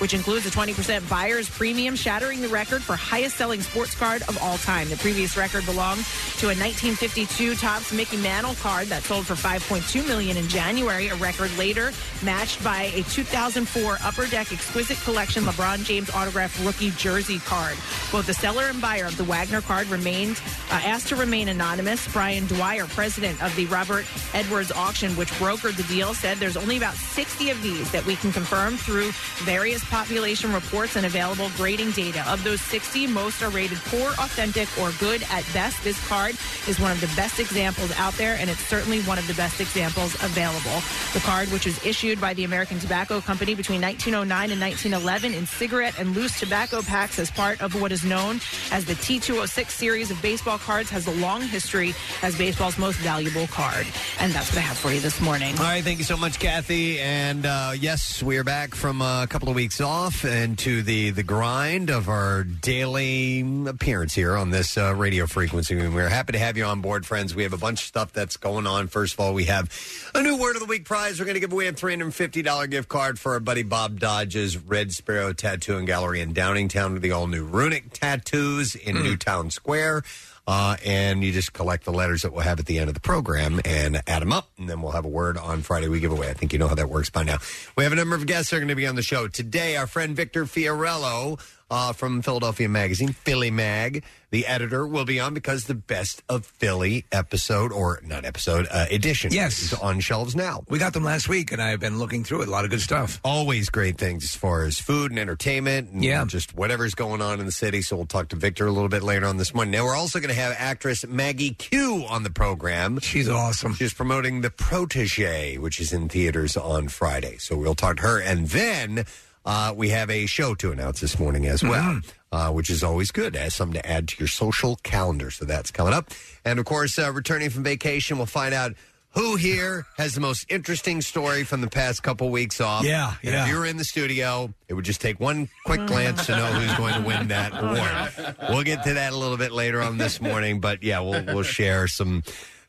which 0.00 0.12
includes 0.12 0.44
a 0.44 0.50
20% 0.50 1.08
buyer's 1.08 1.48
premium, 1.48 1.96
shattering 1.96 2.42
the 2.42 2.48
record 2.48 2.82
for 2.82 2.94
highest 2.94 3.36
selling 3.38 3.62
sports 3.62 3.94
card 3.94 4.20
of 4.28 4.36
all 4.42 4.58
time. 4.58 4.90
The 4.90 4.98
previous 4.98 5.34
record 5.34 5.64
belonged 5.64 6.04
to 6.40 6.46
a 6.48 6.52
1952 6.52 7.54
Topps 7.54 7.90
Mickey 7.90 8.18
Mantle 8.18 8.52
card 8.56 8.88
that 8.88 9.02
sold 9.02 9.26
for 9.26 9.32
5.2 9.32 10.06
million 10.06 10.36
in 10.36 10.46
January, 10.46 11.08
a 11.08 11.14
record 11.16 11.56
later 11.56 11.90
matched 12.22 12.62
by 12.62 12.90
a 12.94 13.02
2004 13.04 13.96
Upper 14.04 14.26
Deck 14.26 14.52
Exquisite 14.52 14.98
Collection 15.00 15.44
LeBron 15.44 15.84
James 15.86 16.10
autographed 16.10 16.62
rookie 16.66 16.90
jersey 16.98 17.38
card. 17.38 17.78
Both 18.12 18.26
the 18.26 18.34
seller 18.34 18.64
and 18.64 18.78
buyer 18.78 19.06
of 19.06 19.16
the 19.16 19.24
Wagner 19.24 19.62
card 19.62 19.86
remained 19.88 20.38
uh, 20.70 20.82
asked 20.84 21.08
to 21.08 21.16
remain 21.16 21.48
anonymous. 21.48 22.06
Brian 22.12 22.46
Dwyer, 22.46 22.84
president 22.88 23.42
of 23.42 23.56
the 23.56 23.64
Robert 23.66 24.04
Edwards 24.34 24.70
auction, 24.70 25.12
which 25.16 25.30
brokered 25.40 25.76
the 25.78 25.82
deal, 25.84 26.12
said 26.12 26.36
there's 26.36 26.58
only 26.58 26.76
about 26.76 26.94
60 27.06 27.50
of 27.50 27.62
these 27.62 27.90
that 27.92 28.04
we 28.04 28.16
can 28.16 28.32
confirm 28.32 28.76
through 28.76 29.10
various 29.44 29.84
population 29.84 30.52
reports 30.52 30.96
and 30.96 31.06
available 31.06 31.50
grading 31.56 31.92
data. 31.92 32.24
Of 32.30 32.42
those 32.44 32.60
60, 32.60 33.06
most 33.06 33.42
are 33.42 33.50
rated 33.50 33.78
poor, 33.86 34.10
authentic, 34.10 34.68
or 34.78 34.92
good 34.98 35.22
at 35.30 35.44
best. 35.52 35.82
This 35.84 35.98
card 36.08 36.36
is 36.68 36.80
one 36.80 36.90
of 36.90 37.00
the 37.00 37.10
best 37.16 37.38
examples 37.40 37.92
out 37.98 38.14
there, 38.14 38.36
and 38.38 38.50
it's 38.50 38.64
certainly 38.66 39.00
one 39.02 39.18
of 39.18 39.26
the 39.26 39.34
best 39.34 39.60
examples 39.60 40.14
available. 40.22 40.82
The 41.12 41.20
card, 41.20 41.48
which 41.52 41.66
was 41.66 41.84
issued 41.84 42.20
by 42.20 42.34
the 42.34 42.44
American 42.44 42.78
Tobacco 42.78 43.20
Company 43.20 43.54
between 43.54 43.80
1909 43.80 44.50
and 44.50 44.60
1911 44.60 45.34
in 45.34 45.46
cigarette 45.46 45.98
and 45.98 46.14
loose 46.14 46.38
tobacco 46.38 46.82
packs 46.82 47.18
as 47.18 47.30
part 47.30 47.60
of 47.62 47.80
what 47.80 47.92
is 47.92 48.04
known 48.04 48.40
as 48.72 48.84
the 48.84 48.94
T206 48.94 49.70
series 49.70 50.10
of 50.10 50.20
baseball 50.22 50.58
cards, 50.58 50.90
has 50.90 51.06
a 51.06 51.12
long 51.12 51.42
history 51.42 51.94
as 52.22 52.36
baseball's 52.36 52.78
most 52.78 52.96
valuable 52.98 53.46
card. 53.48 53.86
And 54.20 54.32
that's 54.32 54.50
what 54.50 54.58
I 54.58 54.62
have 54.62 54.76
for 54.76 54.92
you 54.92 55.00
this 55.00 55.20
morning. 55.20 55.56
All 55.58 55.64
right, 55.64 55.84
thank 55.84 55.98
you 55.98 56.04
so 56.04 56.16
much, 56.16 56.38
Kathy. 56.38 56.95
And 57.00 57.46
uh, 57.46 57.72
yes, 57.78 58.22
we 58.22 58.38
are 58.38 58.44
back 58.44 58.74
from 58.74 59.02
a 59.02 59.26
couple 59.28 59.48
of 59.48 59.54
weeks 59.54 59.80
off 59.80 60.24
and 60.24 60.58
to 60.60 60.82
the 60.82 61.10
the 61.10 61.22
grind 61.22 61.90
of 61.90 62.08
our 62.08 62.44
daily 62.44 63.44
appearance 63.66 64.14
here 64.14 64.36
on 64.36 64.50
this 64.50 64.78
uh, 64.78 64.94
radio 64.94 65.26
frequency. 65.26 65.78
And 65.78 65.94
we're 65.94 66.08
happy 66.08 66.32
to 66.32 66.38
have 66.38 66.56
you 66.56 66.64
on 66.64 66.80
board, 66.80 67.06
friends. 67.06 67.34
We 67.34 67.42
have 67.42 67.52
a 67.52 67.58
bunch 67.58 67.82
of 67.82 67.86
stuff 67.86 68.12
that's 68.12 68.36
going 68.36 68.66
on. 68.66 68.88
First 68.88 69.14
of 69.14 69.20
all, 69.20 69.34
we 69.34 69.44
have 69.44 69.70
a 70.14 70.22
new 70.22 70.36
Word 70.38 70.56
of 70.56 70.60
the 70.60 70.66
Week 70.66 70.84
prize. 70.84 71.18
We're 71.18 71.26
going 71.26 71.34
to 71.34 71.40
give 71.40 71.52
away 71.52 71.66
a 71.66 71.72
three 71.72 71.92
hundred 71.92 72.12
fifty 72.14 72.42
dollar 72.42 72.66
gift 72.66 72.88
card 72.88 73.18
for 73.18 73.32
our 73.32 73.40
buddy 73.40 73.62
Bob 73.62 73.98
Dodge's 74.00 74.56
Red 74.56 74.92
Sparrow 74.92 75.32
Tattoo 75.32 75.76
and 75.76 75.86
Gallery 75.86 76.20
in 76.20 76.34
Downingtown 76.34 76.94
to 76.94 77.00
the 77.00 77.12
all 77.12 77.26
new 77.26 77.44
runic 77.44 77.92
tattoos 77.92 78.74
in 78.74 79.02
Newtown 79.02 79.50
Square. 79.50 80.04
Uh, 80.46 80.76
and 80.84 81.24
you 81.24 81.32
just 81.32 81.52
collect 81.52 81.84
the 81.84 81.92
letters 81.92 82.22
that 82.22 82.32
we'll 82.32 82.42
have 82.42 82.60
at 82.60 82.66
the 82.66 82.78
end 82.78 82.88
of 82.88 82.94
the 82.94 83.00
program 83.00 83.60
and 83.64 84.00
add 84.06 84.22
them 84.22 84.32
up, 84.32 84.48
and 84.58 84.68
then 84.68 84.80
we'll 84.80 84.92
have 84.92 85.04
a 85.04 85.08
word 85.08 85.36
on 85.36 85.60
Friday 85.62 85.88
we 85.88 85.98
give 85.98 86.12
away. 86.12 86.30
I 86.30 86.34
think 86.34 86.52
you 86.52 86.58
know 86.58 86.68
how 86.68 86.76
that 86.76 86.88
works 86.88 87.10
by 87.10 87.24
now. 87.24 87.38
We 87.76 87.84
have 87.84 87.92
a 87.92 87.96
number 87.96 88.14
of 88.14 88.26
guests 88.26 88.50
that 88.50 88.56
are 88.56 88.60
going 88.60 88.68
to 88.68 88.76
be 88.76 88.86
on 88.86 88.94
the 88.94 89.02
show 89.02 89.26
today. 89.26 89.76
Our 89.76 89.86
friend 89.88 90.14
Victor 90.14 90.44
Fiorillo 90.44 91.40
uh, 91.70 91.92
from 91.92 92.22
Philadelphia 92.22 92.68
Magazine, 92.68 93.08
Philly 93.08 93.50
Mag, 93.50 94.04
the 94.30 94.46
editor, 94.46 94.86
will 94.86 95.04
be 95.04 95.18
on 95.20 95.34
because 95.34 95.64
the 95.64 95.74
best 95.74 96.22
of 96.28 96.46
Philly 96.46 97.04
episode 97.10 97.72
or 97.72 98.00
not 98.04 98.24
episode 98.24 98.66
uh, 98.70 98.86
edition 98.90 99.32
Yes. 99.32 99.60
is 99.62 99.74
on 99.74 100.00
shelves 100.00 100.36
now. 100.36 100.64
We 100.68 100.78
got 100.78 100.92
them 100.92 101.04
last 101.04 101.28
week, 101.28 101.52
and 101.52 101.60
I've 101.62 101.80
been 101.80 101.98
looking 101.98 102.22
through 102.24 102.42
it. 102.42 102.48
A 102.48 102.50
lot 102.50 102.64
of 102.64 102.70
good 102.70 102.80
stuff. 102.80 103.20
Always 103.24 103.68
great 103.70 103.98
things 103.98 104.24
as 104.24 104.34
far 104.36 104.64
as 104.64 104.78
food 104.78 105.10
and 105.10 105.18
entertainment 105.18 105.90
and 105.90 106.04
Yeah. 106.04 106.24
just 106.24 106.54
whatever's 106.54 106.94
going 106.94 107.20
on 107.22 107.40
in 107.40 107.46
the 107.46 107.52
city. 107.52 107.82
So 107.82 107.96
we'll 107.96 108.06
talk 108.06 108.28
to 108.28 108.36
Victor 108.36 108.66
a 108.66 108.72
little 108.72 108.88
bit 108.88 109.02
later 109.02 109.26
on 109.26 109.36
this 109.36 109.54
morning. 109.54 109.72
Now, 109.72 109.84
we're 109.84 109.96
also 109.96 110.18
going 110.20 110.34
to 110.34 110.40
have 110.40 110.54
actress 110.58 111.04
Maggie 111.06 111.54
Q 111.54 112.04
on 112.08 112.22
the 112.22 112.30
program. 112.30 112.98
She's 113.00 113.28
awesome. 113.28 113.74
She's 113.74 113.94
promoting 113.94 114.40
The 114.40 114.50
Protege, 114.50 115.58
which 115.58 115.80
is 115.80 115.92
in 115.92 116.08
theaters 116.08 116.56
on 116.56 116.88
Friday. 116.88 117.38
So 117.38 117.56
we'll 117.56 117.74
talk 117.74 117.96
to 117.96 118.02
her. 118.02 118.20
And 118.20 118.48
then 118.48 119.04
uh, 119.46 119.72
we 119.74 119.88
have 119.90 120.10
a 120.10 120.26
show 120.26 120.54
to 120.56 120.72
announce 120.72 121.00
this 121.00 121.18
morning 121.18 121.46
as 121.46 121.62
well. 121.62 122.00
Uh, 122.32 122.50
which 122.50 122.68
is 122.68 122.82
always 122.82 123.10
good 123.12 123.34
as 123.34 123.54
something 123.54 123.80
to 123.80 123.88
add 123.88 124.08
to 124.08 124.16
your 124.18 124.28
social 124.28 124.76
calendar. 124.82 125.30
So 125.30 125.46
that's 125.46 125.70
coming 125.70 125.94
up. 125.94 126.10
And 126.44 126.58
of 126.58 126.66
course, 126.66 126.98
uh, 126.98 127.10
returning 127.12 127.48
from 127.48 127.62
vacation, 127.62 128.18
we'll 128.18 128.26
find 128.26 128.52
out 128.52 128.72
who 129.10 129.36
here 129.36 129.86
has 129.96 130.14
the 130.14 130.20
most 130.20 130.44
interesting 130.50 131.00
story 131.00 131.44
from 131.44 131.62
the 131.62 131.70
past 131.70 132.02
couple 132.02 132.28
weeks 132.28 132.60
off. 132.60 132.84
Yeah, 132.84 133.14
And 133.22 133.32
yeah. 133.32 133.44
If 133.44 133.50
you 133.50 133.58
were 133.58 133.64
in 133.64 133.78
the 133.78 133.84
studio, 133.84 134.52
it 134.68 134.74
would 134.74 134.84
just 134.84 135.00
take 135.00 135.18
one 135.18 135.48
quick 135.64 135.86
glance 135.86 136.26
to 136.26 136.36
know 136.36 136.44
who's 136.46 136.76
going 136.76 136.94
to 137.00 137.06
win 137.08 137.28
that 137.28 137.52
award. 137.54 138.36
We'll 138.50 138.64
get 138.64 138.82
to 138.84 138.94
that 138.94 139.14
a 139.14 139.16
little 139.16 139.38
bit 139.38 139.52
later 139.52 139.80
on 139.80 139.96
this 139.96 140.20
morning, 140.20 140.60
but 140.60 140.82
yeah, 140.82 141.00
we'll 141.00 141.24
we'll 141.24 141.42
share 141.44 141.88
some 141.88 142.22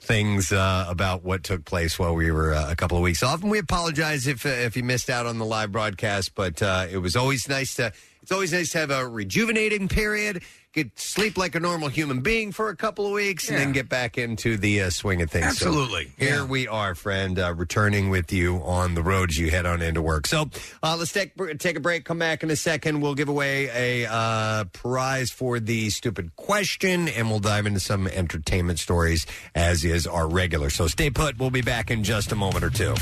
things 0.08 0.52
uh, 0.52 0.86
about 0.88 1.24
what 1.24 1.44
took 1.44 1.66
place 1.66 2.00
while 2.00 2.16
we 2.16 2.32
were 2.32 2.54
uh, 2.54 2.72
a 2.72 2.76
couple 2.76 2.98
of 2.98 3.04
weeks 3.04 3.22
off, 3.22 3.42
and 3.42 3.52
we 3.52 3.60
apologize 3.60 4.26
if 4.26 4.46
uh, 4.46 4.50
if 4.50 4.78
you 4.78 4.84
missed 4.84 5.10
out 5.10 5.26
on 5.26 5.38
the 5.38 5.46
live 5.46 5.72
broadcast. 5.72 6.34
But 6.34 6.62
uh, 6.62 6.88
it 6.90 6.98
was 6.98 7.16
always 7.16 7.48
nice 7.50 7.76
to 7.76 7.92
it's 8.22 8.32
always 8.32 8.54
nice 8.54 8.72
to 8.72 8.80
have 8.80 8.92
a 8.92 9.08
rejuvenating 9.08 9.88
period. 9.88 10.44
Get 10.78 11.00
sleep 11.00 11.40
like 11.40 11.56
a 11.56 11.60
normal 11.60 11.88
human 11.88 12.22
being 12.22 12.52
for 12.52 12.70
a 12.70 12.76
couple 12.76 13.08
of 13.08 13.12
weeks, 13.12 13.50
and 13.50 13.58
then 13.58 13.72
get 13.72 13.90
back 13.90 14.16
into 14.16 14.58
the 14.58 14.84
uh, 14.84 14.90
swing 14.92 15.24
of 15.24 15.32
things. 15.32 15.58
So 15.58 15.70
Absolutely. 15.70 16.12
here 16.20 16.46
we 16.46 16.68
are, 16.68 16.94
friend, 16.94 17.40
uh, 17.40 17.56
returning 17.56 18.12
with 18.12 18.32
you 18.32 18.58
on 18.58 18.94
the 18.94 19.02
road 19.02 19.32
as 19.32 19.40
you 19.40 19.50
head 19.50 19.66
on 19.66 19.82
into 19.82 20.04
work. 20.04 20.28
So 20.28 20.52
uh, 20.84 20.96
let's 20.96 21.12
take 21.12 21.34
take 21.58 21.78
a 21.78 21.80
break. 21.80 22.06
Come 22.06 22.20
back 22.20 22.44
in 22.44 22.52
a 22.52 22.56
second. 22.56 23.02
We'll 23.02 23.16
give 23.16 23.28
away 23.28 24.04
a 24.04 24.08
uh, 24.08 24.66
prize 24.66 25.32
for 25.32 25.60
the 25.60 25.90
stupid 25.90 26.36
question, 26.36 27.08
and 27.08 27.32
we'll 27.32 27.40
dive 27.40 27.66
into 27.66 27.80
some 27.80 28.06
entertainment 28.06 28.78
stories 28.78 29.26
as 29.56 29.84
is 29.84 30.06
our 30.06 30.28
regular. 30.28 30.70
So 30.70 30.86
stay 30.86 31.10
put. 31.10 31.40
We'll 31.40 31.50
be 31.50 31.64
back 31.64 31.90
in 31.90 32.04
just 32.04 32.32
a 32.32 32.36
moment 32.36 32.64
or 32.64 32.70
two. 32.70 32.94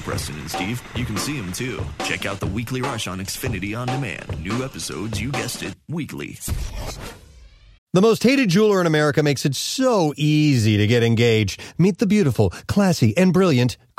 Preston 0.00 0.38
and 0.38 0.50
Steve, 0.50 0.82
you 0.94 1.04
can 1.04 1.16
see 1.16 1.40
them 1.40 1.52
too. 1.52 1.84
Check 2.04 2.26
out 2.26 2.40
the 2.40 2.46
Weekly 2.46 2.82
Rush 2.82 3.06
on 3.06 3.18
Xfinity 3.18 3.78
On 3.78 3.86
Demand. 3.86 4.42
New 4.42 4.64
episodes, 4.64 5.20
you 5.20 5.30
guessed 5.30 5.62
it, 5.62 5.74
weekly. 5.88 6.38
The 7.92 8.00
most 8.00 8.22
hated 8.22 8.48
jeweler 8.50 8.80
in 8.80 8.86
America 8.86 9.20
makes 9.20 9.44
it 9.44 9.56
so 9.56 10.14
easy 10.16 10.76
to 10.76 10.86
get 10.86 11.02
engaged. 11.02 11.60
Meet 11.76 11.98
the 11.98 12.06
beautiful, 12.06 12.50
classy, 12.68 13.16
and 13.16 13.32
brilliant 13.32 13.76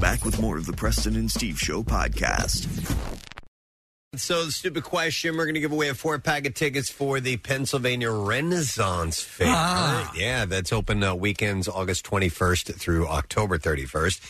Back 0.00 0.24
with 0.24 0.40
more 0.40 0.56
of 0.56 0.66
the 0.66 0.72
Preston 0.72 1.16
and 1.16 1.30
Steve 1.30 1.58
Show 1.58 1.82
podcast. 1.82 2.66
So, 4.14 4.44
the 4.44 4.52
stupid 4.52 4.84
question 4.84 5.36
we're 5.38 5.46
going 5.46 5.54
to 5.54 5.60
give 5.60 5.72
away 5.72 5.88
a 5.88 5.94
four 5.94 6.18
pack 6.18 6.46
of 6.46 6.52
tickets 6.52 6.90
for 6.90 7.18
the 7.18 7.38
Pennsylvania 7.38 8.10
Renaissance 8.10 9.22
Fair. 9.22 9.46
Ah. 9.48 10.12
Yeah, 10.14 10.44
that's 10.44 10.70
open 10.70 11.02
uh, 11.02 11.14
weekends 11.14 11.66
August 11.66 12.04
21st 12.04 12.74
through 12.74 13.08
October 13.08 13.58
31st. 13.58 14.20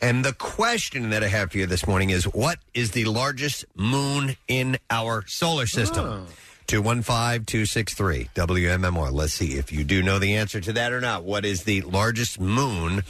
And 0.00 0.24
the 0.24 0.32
question 0.32 1.10
that 1.10 1.22
I 1.22 1.28
have 1.28 1.52
for 1.52 1.58
you 1.58 1.66
this 1.66 1.86
morning 1.86 2.10
is 2.10 2.24
what 2.24 2.58
is 2.74 2.90
the 2.90 3.04
largest 3.04 3.64
moon 3.76 4.36
in 4.48 4.76
our 4.90 5.24
solar 5.28 5.66
system? 5.66 6.26
215 6.66 7.44
263 7.44 8.30
WMMR. 8.34 9.12
Let's 9.12 9.34
see 9.34 9.52
if 9.52 9.72
you 9.72 9.84
do 9.84 10.02
know 10.02 10.18
the 10.18 10.34
answer 10.34 10.60
to 10.60 10.72
that 10.72 10.92
or 10.92 11.00
not. 11.00 11.24
What 11.24 11.44
is 11.44 11.62
the 11.62 11.82
largest 11.82 12.40
moon 12.40 13.04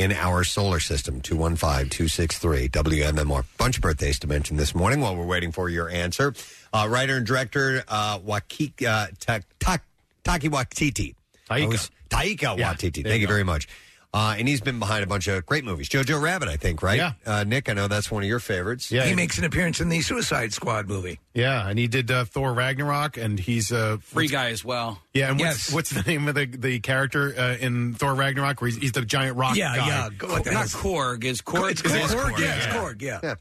in 0.00 0.12
our 0.12 0.42
solar 0.44 0.80
system? 0.80 1.20
215 1.20 1.90
263 1.90 2.68
WMMR. 2.70 3.44
Bunch 3.58 3.76
of 3.76 3.82
birthdays 3.82 4.18
to 4.20 4.26
mention 4.26 4.56
this 4.56 4.74
morning 4.74 5.00
while 5.00 5.14
we're 5.14 5.26
waiting 5.26 5.52
for 5.52 5.68
your 5.68 5.90
answer. 5.90 6.32
Uh, 6.72 6.86
writer 6.90 7.18
and 7.18 7.26
director 7.26 7.84
uh, 7.86 8.18
Waki, 8.24 8.72
uh, 8.86 9.08
Ta- 9.20 9.40
Ta- 9.58 9.78
Taki 10.24 10.48
Watiti. 10.48 11.14
Taika. 11.48 11.68
Was- 11.68 11.90
Taika 12.08 12.56
Yeah, 12.58 12.72
there 12.74 12.90
Thank 12.90 12.96
you 12.96 13.12
you 13.12 13.26
go. 13.26 13.32
very 13.32 13.44
much. 13.44 13.68
Uh, 14.12 14.34
and 14.36 14.48
he's 14.48 14.60
been 14.60 14.80
behind 14.80 15.04
a 15.04 15.06
bunch 15.06 15.28
of 15.28 15.46
great 15.46 15.64
movies. 15.64 15.88
Jojo 15.88 16.20
Rabbit, 16.20 16.48
I 16.48 16.56
think, 16.56 16.82
right? 16.82 16.96
Yeah. 16.96 17.12
Uh, 17.24 17.44
Nick, 17.44 17.68
I 17.68 17.74
know 17.74 17.86
that's 17.86 18.10
one 18.10 18.24
of 18.24 18.28
your 18.28 18.40
favorites. 18.40 18.90
Yeah, 18.90 19.04
he 19.04 19.14
makes 19.14 19.38
an 19.38 19.44
appearance 19.44 19.80
in 19.80 19.88
the 19.88 20.00
Suicide 20.00 20.52
Squad 20.52 20.88
movie. 20.88 21.20
Yeah, 21.32 21.68
and 21.68 21.78
he 21.78 21.86
did 21.86 22.10
uh, 22.10 22.24
Thor 22.24 22.52
Ragnarok, 22.52 23.16
and 23.16 23.38
he's 23.38 23.70
a 23.70 23.98
Free 23.98 24.26
guy 24.26 24.48
as 24.50 24.64
well. 24.64 25.00
Yeah, 25.14 25.30
and 25.30 25.38
Yes. 25.38 25.72
what's, 25.72 25.92
what's 25.92 26.02
the 26.04 26.10
name 26.10 26.26
of 26.26 26.34
the 26.34 26.46
the 26.46 26.80
character 26.80 27.32
uh, 27.38 27.54
in 27.60 27.94
Thor 27.94 28.14
Ragnarok? 28.16 28.60
Where 28.60 28.70
he's, 28.70 28.78
he's 28.80 28.92
the 28.92 29.02
giant 29.04 29.36
rock 29.36 29.54
Yeah, 29.56 29.76
guy. 29.76 29.86
yeah. 29.86 30.08
Go- 30.18 30.26
what 30.26 30.42
the 30.42 30.50
Not 30.50 30.68
hell? 30.72 30.80
Korg. 30.82 31.22
Is 31.22 31.40
Korg? 31.40 31.70
It's 31.70 31.80
It 31.84 31.92
is 31.92 32.10
Korg. 32.12 32.32
Korg, 32.32 32.38
Yeah, 32.40 32.56
it's. 32.56 32.66
Korg. 32.66 33.02
Yeah. 33.02 33.20
Yeah. 33.22 33.34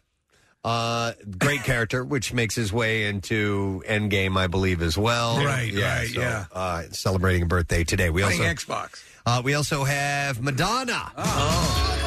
Uh, 0.64 1.14
great 1.40 1.64
character, 1.64 2.04
which 2.04 2.34
makes 2.34 2.54
his 2.54 2.72
way 2.74 3.06
into 3.06 3.82
Endgame, 3.88 4.38
I 4.38 4.48
believe, 4.48 4.82
as 4.82 4.98
well. 4.98 5.38
Right, 5.44 5.74
right, 5.74 6.10
yeah. 6.14 6.46
Uh, 6.52 6.84
celebrating 6.92 7.44
a 7.44 7.46
birthday 7.46 7.84
today. 7.86 8.10
We 8.10 8.22
Playing 8.24 8.42
also 8.42 8.54
Xbox. 8.54 9.04
Uh, 9.26 9.42
we 9.44 9.54
also 9.54 9.84
have 9.84 10.42
Madonna. 10.42 11.12
Oh. 11.18 12.00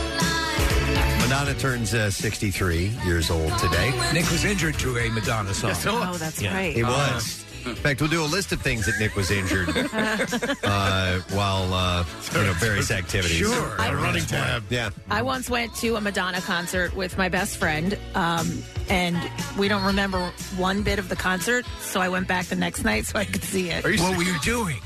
Madonna 1.22 1.54
turns 1.54 1.94
uh, 1.94 2.10
63 2.10 2.92
years 3.06 3.30
old 3.30 3.56
today. 3.58 3.90
Nick 4.12 4.30
was 4.30 4.44
injured 4.44 4.74
to 4.80 4.98
a 4.98 5.08
Madonna 5.10 5.54
song. 5.54 5.72
Oh, 5.86 6.16
that's 6.18 6.42
right. 6.44 6.74
He 6.74 6.82
was. 6.82 7.44
In 7.64 7.74
fact, 7.76 8.00
we'll 8.00 8.10
do 8.10 8.22
a 8.22 8.26
list 8.26 8.52
of 8.52 8.60
things 8.60 8.86
that 8.86 8.98
Nick 8.98 9.14
was 9.14 9.30
injured 9.30 9.68
uh, 10.64 11.20
while 11.30 11.72
uh, 11.72 12.04
you 12.34 12.42
know 12.42 12.52
various 12.54 12.90
activities. 12.90 13.38
Sure. 13.38 13.76
A 13.78 13.96
running 13.96 14.24
tab. 14.24 14.64
Yeah. 14.68 14.90
I 15.08 15.22
once 15.22 15.48
went 15.48 15.74
to 15.76 15.96
a 15.96 16.00
Madonna 16.00 16.40
concert 16.40 16.94
with 16.96 17.16
my 17.16 17.28
best 17.28 17.56
friend, 17.56 17.96
um, 18.14 18.62
and 18.88 19.16
we 19.58 19.68
don't 19.68 19.84
remember 19.84 20.20
one 20.56 20.82
bit 20.82 20.98
of 20.98 21.08
the 21.08 21.16
concert. 21.16 21.64
So 21.80 22.00
I 22.00 22.08
went 22.08 22.26
back 22.26 22.46
the 22.46 22.56
next 22.56 22.84
night 22.84 23.06
so 23.06 23.18
I 23.18 23.24
could 23.24 23.44
see 23.44 23.70
it. 23.70 23.84
What 23.84 24.16
were 24.16 24.24
you 24.24 24.38
doing? 24.40 24.80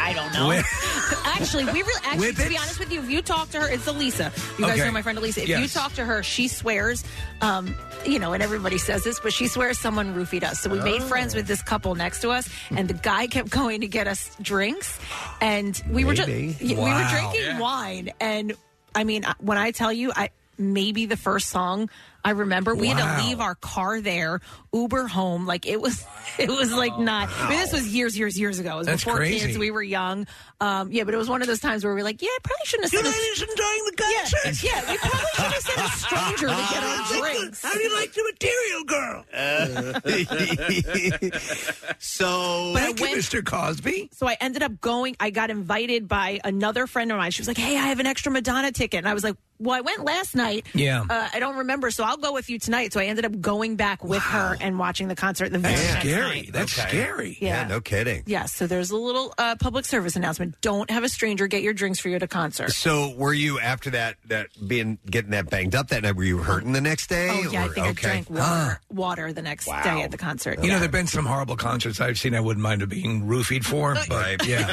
I 0.00 0.12
don't 0.14 0.32
know. 0.32 0.48
With- 0.48 0.66
actually, 1.26 1.64
we 1.66 1.82
really 1.82 2.00
actually 2.04 2.26
With 2.28 2.38
to 2.42 2.48
be 2.48 2.56
honest 2.58 2.78
with 2.78 2.90
you, 2.92 3.00
if 3.00 3.10
you 3.10 3.22
talk 3.22 3.50
to 3.50 3.60
her, 3.60 3.68
it's 3.68 3.86
Elisa. 3.86 4.32
You 4.58 4.64
guys 4.66 4.78
Okay. 4.78 4.86
know 4.86 4.92
my 4.92 5.02
friend 5.02 5.18
Elisa. 5.18 5.42
If 5.42 5.48
you 5.48 5.68
talk 5.68 5.92
to 5.94 6.04
her, 6.04 6.22
she 6.22 6.48
swears. 6.48 7.04
Um, 7.40 7.74
you 8.06 8.18
know, 8.18 8.32
and 8.32 8.42
everybody 8.42 8.78
says 8.78 9.04
this, 9.04 9.20
but 9.20 9.32
she 9.32 9.46
swears 9.46 9.78
someone 9.78 10.14
roofied 10.14 10.42
us. 10.42 10.60
So 10.60 10.70
we 10.70 10.80
made 10.80 11.02
friends 11.02 11.34
with 11.34 11.46
this 11.46 11.62
couple 11.62 11.94
next 11.94 12.20
to 12.22 12.30
us, 12.30 12.48
and 12.70 12.88
the 12.88 12.94
guy 12.94 13.26
kept 13.26 13.50
going 13.60 13.82
to 13.82 13.88
get 13.88 14.06
us 14.08 14.34
drinks, 14.40 14.98
and 15.40 15.80
we 15.90 16.04
were 16.04 16.14
just 16.14 16.28
Maybe. 16.28 16.56
we 16.60 16.74
were 16.76 16.80
Wow. 16.82 17.10
drinking 17.30 17.58
wine, 17.58 18.10
and 18.20 18.54
I 18.94 19.04
mean, 19.04 19.24
when 19.38 19.58
I 19.58 19.70
tell 19.70 19.92
you, 19.92 20.12
I 20.16 20.30
maybe 20.58 21.06
the 21.06 21.16
first 21.16 21.48
song 21.50 21.88
I 22.24 22.30
remember, 22.30 22.74
we 22.74 22.88
had 22.88 22.98
to 22.98 23.18
leave 23.26 23.40
our 23.40 23.54
car 23.54 24.00
there, 24.00 24.40
Uber 24.72 25.06
home, 25.06 25.46
like 25.46 25.66
it 25.66 25.80
was, 25.80 26.04
it 26.38 26.48
was 26.48 26.72
like 26.72 26.98
not. 26.98 27.28
I 27.32 27.48
mean, 27.50 27.58
this 27.58 27.72
was 27.72 27.86
years, 27.88 28.18
years, 28.18 28.38
years 28.38 28.58
ago. 28.58 28.74
It 28.74 28.78
was 28.78 28.86
That's 28.86 29.04
before 29.04 29.18
crazy. 29.18 29.46
kids. 29.46 29.58
We 29.58 29.70
were 29.70 29.82
young. 29.82 30.26
Um, 30.60 30.92
yeah, 30.92 31.04
but 31.04 31.14
it 31.14 31.16
was 31.16 31.28
one 31.28 31.40
of 31.40 31.48
those 31.48 31.60
times 31.60 31.84
where 31.84 31.94
we 31.94 32.00
were 32.00 32.04
like, 32.04 32.20
yeah, 32.20 32.28
I 32.28 32.38
probably 32.42 32.66
shouldn't 32.66 32.92
have 32.92 33.02
sent 33.02 33.06
a, 33.06 33.10
enjoying 33.50 33.84
the 33.86 33.92
yeah, 34.00 34.24
yeah, 34.62 34.90
we 34.90 34.96
probably 34.98 35.26
shouldn't 35.34 35.54
have 35.54 35.62
sent 35.62 35.78
a 35.78 35.88
stranger 35.96 36.48
to 36.48 36.54
get 36.70 36.82
our 36.84 36.98
drinks. 37.20 37.62
How 37.62 37.72
do 37.72 37.80
you 37.80 37.92
like 37.94 38.12
the 38.12 38.22
material 38.32 38.84
girl? 38.84 39.24
so 41.98 42.70
But 42.74 42.82
I 42.82 42.86
Thank 42.86 43.00
you, 43.00 43.06
went- 43.06 43.18
Mr. 43.18 43.44
Cosby. 43.44 44.10
So 44.12 44.26
I 44.28 44.36
ended 44.40 44.62
up 44.62 44.80
going. 44.80 45.16
I 45.20 45.30
got 45.30 45.50
invited 45.50 46.08
by 46.08 46.40
another 46.44 46.86
friend 46.86 47.10
of 47.12 47.18
mine. 47.18 47.30
She 47.30 47.40
was 47.40 47.48
like, 47.48 47.58
"Hey, 47.58 47.76
I 47.76 47.86
have 47.88 48.00
an 48.00 48.06
extra 48.06 48.32
Madonna 48.32 48.72
ticket," 48.72 48.98
and 48.98 49.08
I 49.08 49.14
was 49.14 49.24
like, 49.24 49.36
"Well, 49.60 49.76
I 49.76 49.80
went 49.82 50.04
last 50.04 50.34
night. 50.34 50.66
Yeah. 50.74 51.04
uh, 51.08 51.28
I 51.32 51.38
don't 51.38 51.56
remember, 51.58 51.90
so 51.90 52.02
I'll 52.04 52.16
go 52.16 52.32
with 52.32 52.50
you 52.50 52.58
tonight." 52.58 52.92
So 52.92 53.00
I 53.00 53.04
ended 53.04 53.24
up 53.24 53.40
going 53.40 53.76
back 53.76 54.02
with 54.02 54.22
her 54.22 54.56
and 54.60 54.78
watching 54.78 55.08
the 55.08 55.14
concert 55.16 55.52
the 55.52 55.58
very 55.58 55.74
That's 55.76 55.92
next 55.94 56.00
scary. 56.06 56.28
night. 56.42 56.52
That's 56.52 56.78
Okay. 56.78 56.88
scary. 56.88 57.38
yeah, 57.40 57.62
Yeah. 57.62 57.68
no 57.68 57.80
kidding. 57.80 58.22
Yeah, 58.26 58.46
so 58.46 58.66
there's 58.66 58.90
a 58.90 58.96
little 58.96 59.34
uh, 59.38 59.56
public 59.56 59.84
service 59.84 60.16
announcement. 60.16 60.54
Don't 60.60 60.90
have 60.90 61.04
a 61.04 61.08
stranger 61.08 61.46
get 61.46 61.62
your 61.62 61.72
drinks 61.74 61.98
for 62.00 62.08
you 62.08 62.16
at 62.16 62.22
a 62.22 62.28
concert. 62.28 62.72
So 62.72 63.14
were 63.16 63.34
you 63.34 63.60
after 63.60 63.90
that 63.90 64.16
that 64.26 64.48
being 64.66 64.98
getting 65.08 65.30
that 65.32 65.50
banged 65.50 65.74
up 65.74 65.88
that 65.88 66.02
night? 66.02 66.16
Were 66.16 66.24
you 66.24 66.38
hurting 66.38 66.72
the 66.72 66.80
next 66.80 67.08
day? 67.08 67.28
Oh 67.30 67.50
yeah, 67.50 67.64
I 67.64 67.68
think 67.68 67.86
okay. 67.86 68.08
I 68.08 68.12
drank 68.22 68.30
water, 68.30 68.80
water 68.90 69.32
the 69.32 69.42
next 69.42 69.66
Wow. 69.66 69.82
day 69.82 70.02
at 70.02 70.10
the 70.10 70.18
concert. 70.18 70.62
You 70.64 70.70
know, 70.70 70.78
there've 70.78 70.90
been 70.90 71.06
some 71.06 71.26
horrible 71.26 71.56
concerts 71.56 72.00
I've 72.00 72.18
seen 72.18 72.34
I 72.34 72.40
wouldn't 72.40 72.62
mind 72.62 72.80
being 72.88 73.26
roofied 73.26 73.64
for, 73.64 73.96
but 74.08 74.46
yeah. 74.46 74.72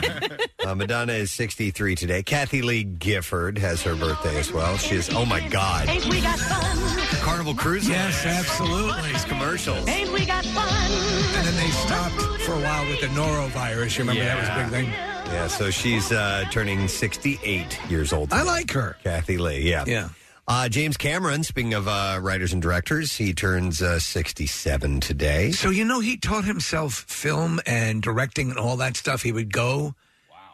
Uh, 0.66 0.76
Madonna 0.76 1.14
is 1.14 1.32
63 1.32 1.96
today. 1.96 2.24
Kathie 2.24 2.62
Lee 2.62 2.84
Gifford 2.84 3.58
has 3.58 3.82
her 3.84 3.96
birthday 3.96 4.38
as 4.40 4.52
well. 4.52 4.77
She 4.78 4.96
is, 4.96 5.10
oh 5.10 5.26
my 5.26 5.46
God. 5.50 5.90
Ain't 5.90 6.06
we 6.06 6.22
got 6.22 6.40
fun? 6.40 6.78
Carnival 7.22 7.56
Cruise 7.56 7.90
yes, 7.90 8.26
absolutely. 8.26 9.12
These 9.12 9.26
commercials. 9.26 9.88
Ain't 9.88 10.12
we 10.12 10.26
got 10.26 10.46
fun? 10.46 10.92
And 11.38 11.48
then 11.48 11.56
they 11.56 11.70
stopped 11.72 12.22
for 12.42 12.54
a 12.54 12.60
while 12.60 12.88
with 12.88 13.02
the 13.02 13.08
norovirus. 13.08 13.98
You 13.98 14.04
remember 14.04 14.24
that 14.24 14.40
was 14.40 14.50
a 14.50 14.64
big 14.64 14.86
thing? 14.86 14.94
Yeah, 15.34 15.48
so 15.48 15.72
she's 15.72 16.12
uh, 16.12 16.46
turning 16.52 16.88
68 16.88 17.80
years 17.90 18.14
old. 18.14 18.32
I 18.32 18.44
like 18.44 18.72
her. 18.72 18.98
Kathie 19.04 19.38
Lee, 19.38 19.70
yeah. 19.70 19.84
Yeah. 19.88 20.10
Uh, 20.48 20.70
James 20.70 20.96
Cameron, 20.96 21.44
speaking 21.44 21.74
of 21.74 21.90
uh, 21.90 22.20
writers 22.22 22.54
and 22.54 22.62
directors, 22.62 23.18
he 23.18 23.34
turns 23.34 23.82
uh, 23.82 24.00
67 24.00 25.02
today. 25.02 25.52
So, 25.52 25.70
you 25.70 25.84
know, 25.84 26.00
he 26.00 26.16
taught 26.16 26.46
himself 26.46 26.94
film 26.94 27.60
and 27.66 28.02
directing 28.02 28.52
and 28.52 28.58
all 28.60 28.78
that 28.78 28.96
stuff. 28.96 29.24
He 29.24 29.34
would 29.34 29.52
go 29.52 29.96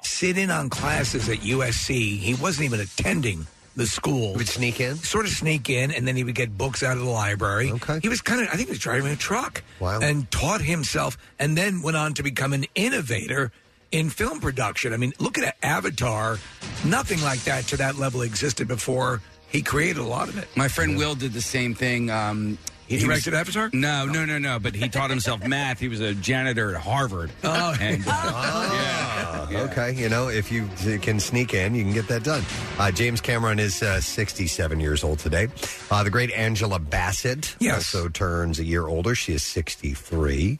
sit 0.01 0.37
in 0.37 0.49
on 0.49 0.69
classes 0.69 1.29
at 1.29 1.39
USC. 1.39 2.17
He 2.17 2.33
wasn't 2.33 2.65
even 2.65 2.79
attending 2.79 3.45
the 3.75 3.87
school. 3.87 4.31
He 4.31 4.37
would 4.37 4.47
sneak 4.47 4.79
in? 4.79 4.95
Sort 4.95 5.25
of 5.25 5.31
sneak 5.31 5.69
in, 5.69 5.91
and 5.91 6.07
then 6.07 6.15
he 6.15 6.23
would 6.23 6.35
get 6.35 6.57
books 6.57 6.83
out 6.83 6.97
of 6.97 7.03
the 7.03 7.09
library. 7.09 7.71
Okay. 7.71 7.99
He 8.01 8.09
was 8.09 8.21
kind 8.21 8.41
of, 8.41 8.47
I 8.47 8.51
think 8.51 8.67
he 8.67 8.71
was 8.71 8.79
driving 8.79 9.11
a 9.11 9.15
truck. 9.15 9.63
Wow. 9.79 9.99
And 10.01 10.29
taught 10.31 10.61
himself, 10.61 11.17
and 11.39 11.57
then 11.57 11.81
went 11.81 11.97
on 11.97 12.13
to 12.15 12.23
become 12.23 12.53
an 12.53 12.65
innovator 12.75 13.51
in 13.91 14.09
film 14.09 14.39
production. 14.39 14.93
I 14.93 14.97
mean, 14.97 15.13
look 15.19 15.37
at 15.37 15.55
Avatar. 15.63 16.39
Nothing 16.85 17.21
like 17.21 17.43
that 17.43 17.65
to 17.67 17.77
that 17.77 17.97
level 17.97 18.21
existed 18.21 18.67
before 18.67 19.21
he 19.49 19.61
created 19.61 19.97
a 19.97 20.03
lot 20.03 20.29
of 20.29 20.37
it. 20.37 20.47
My 20.55 20.67
friend 20.67 20.97
Will 20.97 21.15
did 21.15 21.33
the 21.33 21.41
same 21.41 21.75
thing. 21.75 22.09
Um, 22.09 22.57
He 22.99 23.05
directed 23.05 23.33
Avatar? 23.33 23.69
No, 23.73 24.05
no, 24.05 24.25
no, 24.25 24.37
no. 24.37 24.59
But 24.59 24.75
he 24.75 24.89
taught 24.89 25.09
himself 25.09 25.45
math. 25.47 25.79
He 25.79 25.87
was 25.87 25.99
a 26.01 26.13
janitor 26.13 26.75
at 26.75 26.81
Harvard. 26.81 27.31
Oh. 27.43 27.75
and, 27.79 28.03
Ah, 28.07 29.47
Okay, 29.51 29.93
you 29.93 30.09
know, 30.09 30.29
if 30.29 30.51
you 30.51 30.67
can 30.99 31.19
sneak 31.19 31.53
in, 31.53 31.75
you 31.75 31.83
can 31.83 31.93
get 31.93 32.07
that 32.07 32.23
done. 32.23 32.43
Uh, 32.79 32.91
James 32.91 33.21
Cameron 33.21 33.59
is 33.59 33.81
uh, 33.83 34.01
67 34.01 34.79
years 34.79 35.03
old 35.03 35.19
today. 35.19 35.47
Uh, 35.91 36.03
the 36.03 36.09
great 36.09 36.31
Angela 36.31 36.79
Bassett 36.79 37.55
Yes. 37.59 37.93
also 37.95 38.09
turns 38.09 38.59
a 38.59 38.63
year 38.65 38.87
older. 38.87 39.13
She 39.15 39.33
is 39.33 39.43
63. 39.43 40.59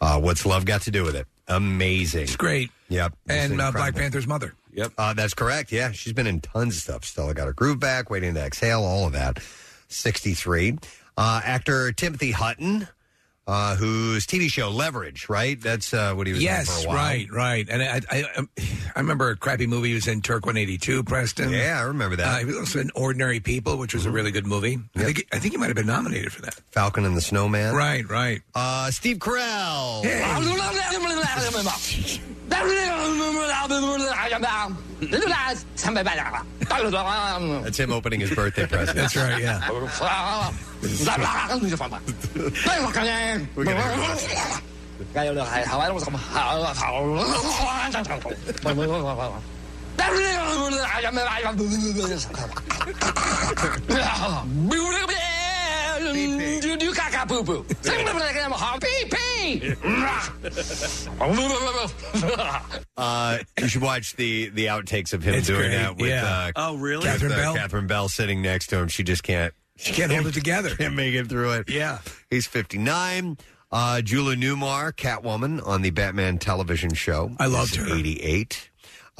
Uh, 0.00 0.18
what's 0.20 0.46
love 0.46 0.64
got 0.64 0.82
to 0.82 0.90
do 0.90 1.04
with 1.04 1.14
it? 1.16 1.26
Amazing. 1.48 2.22
It's 2.22 2.36
great. 2.36 2.70
Yep. 2.88 3.12
It's 3.28 3.50
And 3.50 3.60
uh, 3.60 3.72
Black. 3.72 3.94
Panther's 3.94 4.26
mother. 4.26 4.54
Yep. 4.72 4.92
Uh, 4.96 5.12
that's 5.14 5.34
correct. 5.34 5.70
Yeah, 5.72 5.92
she's 5.92 6.12
been 6.12 6.26
in 6.26 6.40
tons 6.40 6.76
of 6.76 6.82
stuff. 6.82 7.04
Stella 7.04 7.34
got 7.34 7.46
her 7.46 7.52
groove 7.52 7.80
back, 7.80 8.08
waiting 8.08 8.34
to 8.34 8.40
exhale, 8.40 8.82
all 8.84 9.06
of 9.06 9.12
that. 9.12 9.38
63. 9.88 10.78
Uh, 11.22 11.38
actor 11.44 11.92
Timothy 11.92 12.30
Hutton, 12.30 12.88
uh, 13.46 13.76
whose 13.76 14.26
TV 14.26 14.50
show 14.50 14.70
Leverage, 14.70 15.28
right? 15.28 15.60
That's 15.60 15.92
uh, 15.92 16.14
what 16.14 16.26
he 16.26 16.32
was 16.32 16.40
in 16.40 16.46
Yes, 16.46 16.80
for 16.82 16.86
a 16.86 16.88
while. 16.88 16.96
right, 16.96 17.30
right. 17.30 17.68
And 17.68 17.82
I, 17.82 18.00
I, 18.10 18.24
I, 18.38 18.42
I 18.96 19.00
remember 19.00 19.28
a 19.28 19.36
crappy 19.36 19.66
movie 19.66 19.88
he 19.88 19.94
was 19.94 20.08
in, 20.08 20.22
Turk 20.22 20.46
182, 20.46 21.04
Preston. 21.04 21.50
Yeah, 21.50 21.76
I 21.78 21.82
remember 21.82 22.16
that. 22.16 22.26
Uh, 22.26 22.38
he 22.38 22.46
was 22.46 22.56
also 22.56 22.78
in 22.80 22.90
Ordinary 22.94 23.38
People, 23.38 23.76
which 23.76 23.92
was 23.92 24.06
a 24.06 24.10
really 24.10 24.30
good 24.30 24.46
movie. 24.46 24.78
I 24.96 25.04
think 25.04 25.26
I 25.30 25.38
think 25.38 25.52
he 25.52 25.58
might 25.58 25.66
have 25.66 25.76
been 25.76 25.86
nominated 25.86 26.32
for 26.32 26.40
that. 26.40 26.54
Falcon 26.70 27.04
and 27.04 27.14
the 27.14 27.20
Snowman. 27.20 27.74
Right, 27.74 28.08
right. 28.08 28.40
Uh, 28.54 28.90
Steve 28.90 29.18
Carell. 29.18 30.02
That's 37.62 37.78
him 37.78 37.92
opening 37.92 38.20
his 38.20 38.34
birthday 38.34 38.66
present. 38.66 38.96
That's 38.96 39.16
right. 39.16 39.42
Yeah. 39.42 39.60
We're 61.18 61.36
gonna 61.36 62.60
Uh, 62.96 63.38
you 63.58 63.68
should 63.68 63.82
watch 63.82 64.16
the 64.16 64.48
the 64.50 64.66
outtakes 64.66 65.12
of 65.12 65.22
him 65.22 65.34
It's 65.34 65.46
doing 65.46 65.60
great, 65.60 65.70
that 65.76 65.96
with 65.96 66.10
yeah. 66.10 66.26
uh, 66.26 66.52
Oh, 66.56 66.76
really? 66.76 66.98
with, 66.98 67.06
Catherine 67.06 67.32
uh, 67.32 67.36
Bell? 67.36 67.54
Catherine 67.54 67.86
Bell 67.86 68.08
sitting 68.08 68.42
next 68.42 68.66
to 68.68 68.78
him. 68.78 68.88
She 68.88 69.02
just 69.02 69.22
can't. 69.22 69.54
She 69.76 69.92
can't 69.94 70.12
hold 70.12 70.26
it 70.26 70.34
together. 70.34 70.70
Can't 70.76 70.94
make 70.94 71.14
it 71.14 71.26
through 71.28 71.52
it. 71.52 71.70
Yeah. 71.70 72.00
He's 72.28 72.46
59. 72.46 73.38
Uh, 73.72 74.02
Julia 74.02 74.36
Newmar, 74.36 74.92
Catwoman 74.92 75.66
on 75.66 75.80
the 75.80 75.88
Batman 75.90 76.36
television 76.38 76.92
show. 76.92 77.30
I 77.38 77.46
loved 77.46 77.76
her. 77.76 77.86
88. 77.88 78.69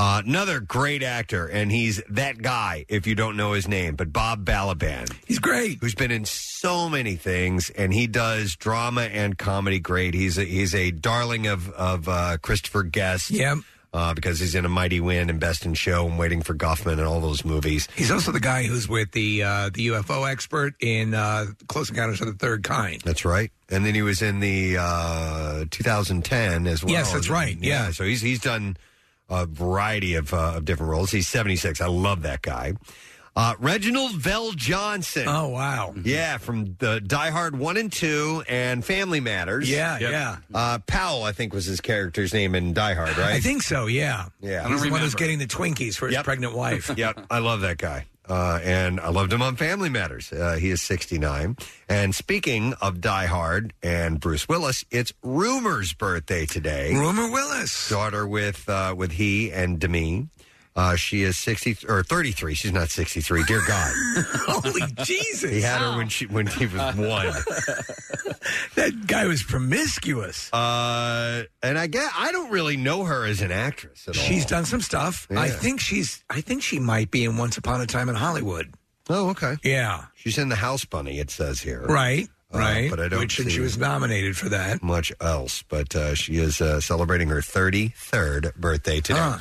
Uh, 0.01 0.23
another 0.25 0.61
great 0.61 1.03
actor, 1.03 1.47
and 1.47 1.71
he's 1.71 2.01
that 2.09 2.41
guy, 2.41 2.87
if 2.89 3.07
you 3.07 3.15
don't 3.15 3.37
know 3.37 3.53
his 3.53 3.69
name, 3.69 3.97
but 3.97 4.11
Bob 4.15 4.47
Balaban. 4.47 5.13
He's 5.27 5.39
great. 5.39 5.77
Who's 5.83 5.95
been 5.95 6.11
in 6.11 6.25
so 6.25 6.89
many 6.89 7.17
things, 7.17 7.69
and 7.69 7.93
he 7.93 8.07
does 8.07 8.57
drama 8.57 9.03
and 9.03 9.37
comedy 9.37 9.79
great. 9.79 10.15
He's 10.15 10.39
a, 10.39 10.45
he's 10.45 10.75
a 10.75 10.91
darling 10.91 11.47
of, 11.49 11.69
of 11.73 12.09
uh, 12.09 12.39
Christopher 12.41 12.83
Guest. 12.83 13.31
Yeah. 13.31 13.57
uh, 13.93 14.15
because 14.15 14.41
he's 14.41 14.55
in 14.55 14.65
A 14.65 14.71
Mighty 14.71 15.01
Wind 15.01 15.29
and 15.29 15.39
Best 15.39 15.67
in 15.67 15.75
Show 15.75 16.07
and 16.07 16.19
Waiting 16.19 16.41
for 16.41 16.55
Guffman 16.55 16.93
and 16.93 17.03
all 17.03 17.21
those 17.21 17.45
movies. 17.45 17.87
He's 17.95 18.11
also 18.11 18.33
the 18.33 18.41
guy 18.41 18.63
who's 18.63 18.89
with 18.89 19.13
the 19.13 19.43
uh, 19.43 19.69
the 19.69 19.89
UFO 19.89 20.31
expert 20.31 20.75
in 20.81 21.13
uh, 21.13 21.47
Close 21.69 21.91
Encounters 21.91 22.23
of 22.23 22.29
the 22.29 22.33
Third 22.35 22.63
Kind. 22.63 23.03
That's 23.03 23.27
right. 23.27 23.51
And 23.69 23.85
then 23.85 23.95
he 23.95 24.03
was 24.03 24.23
in 24.23 24.41
the 24.41 24.77
uh, 24.81 25.65
2010 25.71 26.67
as 26.67 26.83
well. 26.83 26.91
Yes, 26.93 27.13
that's 27.13 27.29
right. 27.29 27.59
Yeah. 27.61 27.91
So 27.91 28.05
he's 28.05 28.23
he's 28.23 28.41
done 28.41 28.77
a 29.31 29.47
variety 29.47 30.15
of, 30.17 30.35
uh, 30.35 30.55
of 30.57 30.65
different 30.65 30.91
roles. 30.91 31.11
He's 31.11 31.29
76. 31.29 31.81
I 31.81 31.87
love 31.87 32.23
that 32.23 32.43
guy. 32.43 32.75
Uh, 33.37 33.55
Reginald 33.61 34.11
VelJohnson. 34.13 35.25
Oh 35.29 35.49
wow! 35.49 35.95
Yeah, 36.03 36.39
from 36.39 36.75
the 36.81 37.01
Die 37.01 37.31
Hard 37.31 37.57
one 37.57 37.77
and 37.77 37.91
two 37.91 38.43
and 38.49 38.85
Family 38.85 39.21
Matters. 39.21 39.71
Yeah, 39.71 39.99
Yep. 40.01 40.11
yeah. 40.11 40.37
Uh, 40.53 40.79
Powell, 40.81 41.23
I 41.23 41.31
think, 41.31 41.53
was 41.55 41.65
his 41.65 41.81
character's 41.81 42.35
name 42.35 42.57
in 42.57 42.73
Die 42.73 42.95
Hard, 42.95 43.17
right? 43.17 43.35
I 43.35 43.41
think 43.41 43.63
so. 43.63 43.87
Yeah. 43.87 44.27
Yeah. 44.41 44.67
He's 44.69 44.83
the 44.83 44.91
one 44.91 45.01
who's 45.01 45.15
getting 45.15 45.39
the 45.39 45.47
Twinkies 45.47 45.95
for 45.97 46.09
his 46.09 46.19
pregnant 46.23 46.55
wife. 46.55 46.91
yep, 46.97 47.25
I 47.31 47.39
love 47.39 47.61
that 47.61 47.79
guy. 47.79 48.07
Uh, 48.31 48.61
and 48.63 49.01
I 49.01 49.09
loved 49.09 49.33
him 49.33 49.43
on 49.43 49.57
Family 49.57 49.89
Matters. 49.89 50.33
Uh, 50.33 50.55
he 50.55 50.71
is 50.71 50.81
69. 50.83 51.57
And 51.89 52.15
speaking 52.15 52.75
of 52.81 53.01
Die 53.01 53.27
Hard 53.27 53.73
and 53.83 54.21
Bruce 54.21 54.49
Willis, 54.49 54.85
it's 54.93 55.13
Rumer's 55.25 55.93
birthday 55.93 56.47
today. 56.47 56.95
Rumer 56.95 57.29
Willis. 57.31 57.89
Daughter 57.89 58.27
with 58.29 58.69
uh, 58.69 58.95
with 58.97 59.11
he 59.13 59.51
and 59.51 59.81
Demi. 59.81 60.29
Uh, 60.77 60.95
she 60.97 61.23
is 61.23 61.37
60 61.37 61.79
or 61.89 62.03
33. 62.05 62.55
She's 62.55 62.73
not 62.73 62.89
63. 62.91 63.43
Dear 63.45 63.61
God. 63.67 63.93
Holy 64.47 64.83
Jesus! 65.05 65.51
He 65.51 65.61
had 65.61 65.81
her 65.81 65.97
when 65.97 66.09
she 66.09 66.27
when 66.27 66.47
he 66.47 66.67
was 66.67 66.95
one. 66.97 67.27
that 68.77 69.07
guy 69.07 69.27
was 69.27 69.43
promiscuous. 69.43 70.53
Uh, 70.53 71.45
and 71.63 71.79
I 71.79 71.87
get 71.87 72.11
I 72.17 72.33
don't 72.33 72.51
really 72.51 72.77
know 72.77 73.05
her 73.05 73.25
as 73.27 73.41
an 73.43 73.51
actress 73.53 74.07
at 74.09 74.17
all. 74.17 74.23
She's 74.23 74.47
done 74.47 74.65
some 74.65 74.81
stuff. 74.81 75.27
I 75.31 75.47
Yeah. 75.47 75.53
think 75.53 75.81
she's. 75.81 76.23
I 76.31 76.41
think 76.41 76.63
she 76.63 76.79
might 76.79 77.11
be 77.11 77.25
in 77.25 77.37
Once 77.37 77.57
Upon 77.59 77.81
a 77.81 77.87
Time 77.87 78.09
in 78.09 78.15
Hollywood. 78.15 78.73
Oh, 79.09 79.31
okay. 79.31 79.57
Yeah. 79.65 80.05
She's 80.15 80.39
in 80.39 80.49
the 80.51 80.57
House 80.57 80.85
Bunny. 80.85 81.19
It 81.19 81.31
says 81.31 81.61
here. 81.61 81.83
Right. 81.83 82.29
Uh, 82.55 82.59
right. 82.59 82.91
but 82.91 82.99
I 83.01 83.09
don't 83.09 83.21
Which 83.21 83.39
and 83.39 83.49
see 83.49 83.55
she 83.57 83.61
was 83.61 83.77
nominated 83.79 84.37
for 84.37 84.49
that. 84.51 84.83
much 84.83 85.13
else. 85.21 85.63
But 85.69 85.95
uh, 85.97 86.15
she 86.15 86.37
is 86.37 86.61
uh, 86.61 86.81
celebrating 86.81 87.29
her 87.29 87.41
33rd 87.41 88.55
birthday 88.57 89.01
today. 89.01 89.19
Huh. 89.19 89.39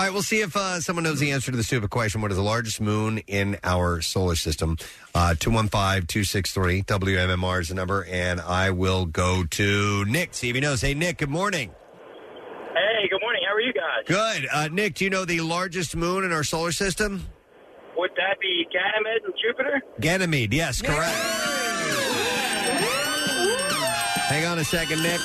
All 0.00 0.06
right, 0.06 0.14
we'll 0.14 0.22
see 0.22 0.40
if 0.40 0.56
uh, 0.56 0.80
someone 0.80 1.02
knows 1.04 1.20
the 1.20 1.32
answer 1.32 1.50
to 1.50 1.56
the 1.58 1.62
stupid 1.62 1.90
question. 1.90 2.22
What 2.22 2.30
is 2.30 2.38
the 2.38 2.42
largest 2.42 2.80
moon 2.80 3.18
in 3.26 3.58
our 3.62 4.00
solar 4.00 4.34
system? 4.34 4.78
Uh, 5.14 5.34
215 5.38 6.06
263 6.06 6.84
WMMR 6.84 7.60
is 7.60 7.68
the 7.68 7.74
number. 7.74 8.06
And 8.06 8.40
I 8.40 8.70
will 8.70 9.04
go 9.04 9.44
to 9.44 10.04
Nick. 10.06 10.32
See 10.32 10.48
if 10.48 10.54
he 10.54 10.62
knows. 10.62 10.80
Hey, 10.80 10.94
Nick, 10.94 11.18
good 11.18 11.28
morning. 11.28 11.74
Hey, 12.72 13.08
good 13.10 13.20
morning. 13.20 13.42
How 13.46 13.54
are 13.54 13.60
you 13.60 13.74
guys? 13.74 14.06
Good. 14.06 14.48
Uh, 14.50 14.68
Nick, 14.68 14.94
do 14.94 15.04
you 15.04 15.10
know 15.10 15.26
the 15.26 15.42
largest 15.42 15.94
moon 15.94 16.24
in 16.24 16.32
our 16.32 16.44
solar 16.44 16.72
system? 16.72 17.26
Would 17.98 18.12
that 18.16 18.40
be 18.40 18.66
Ganymede 18.72 19.22
and 19.22 19.34
Jupiter? 19.38 19.82
Ganymede. 20.00 20.54
Yes, 20.54 20.80
correct. 20.80 21.14
Hang 24.30 24.46
on 24.46 24.58
a 24.58 24.64
second, 24.64 25.02
Nick. 25.02 25.20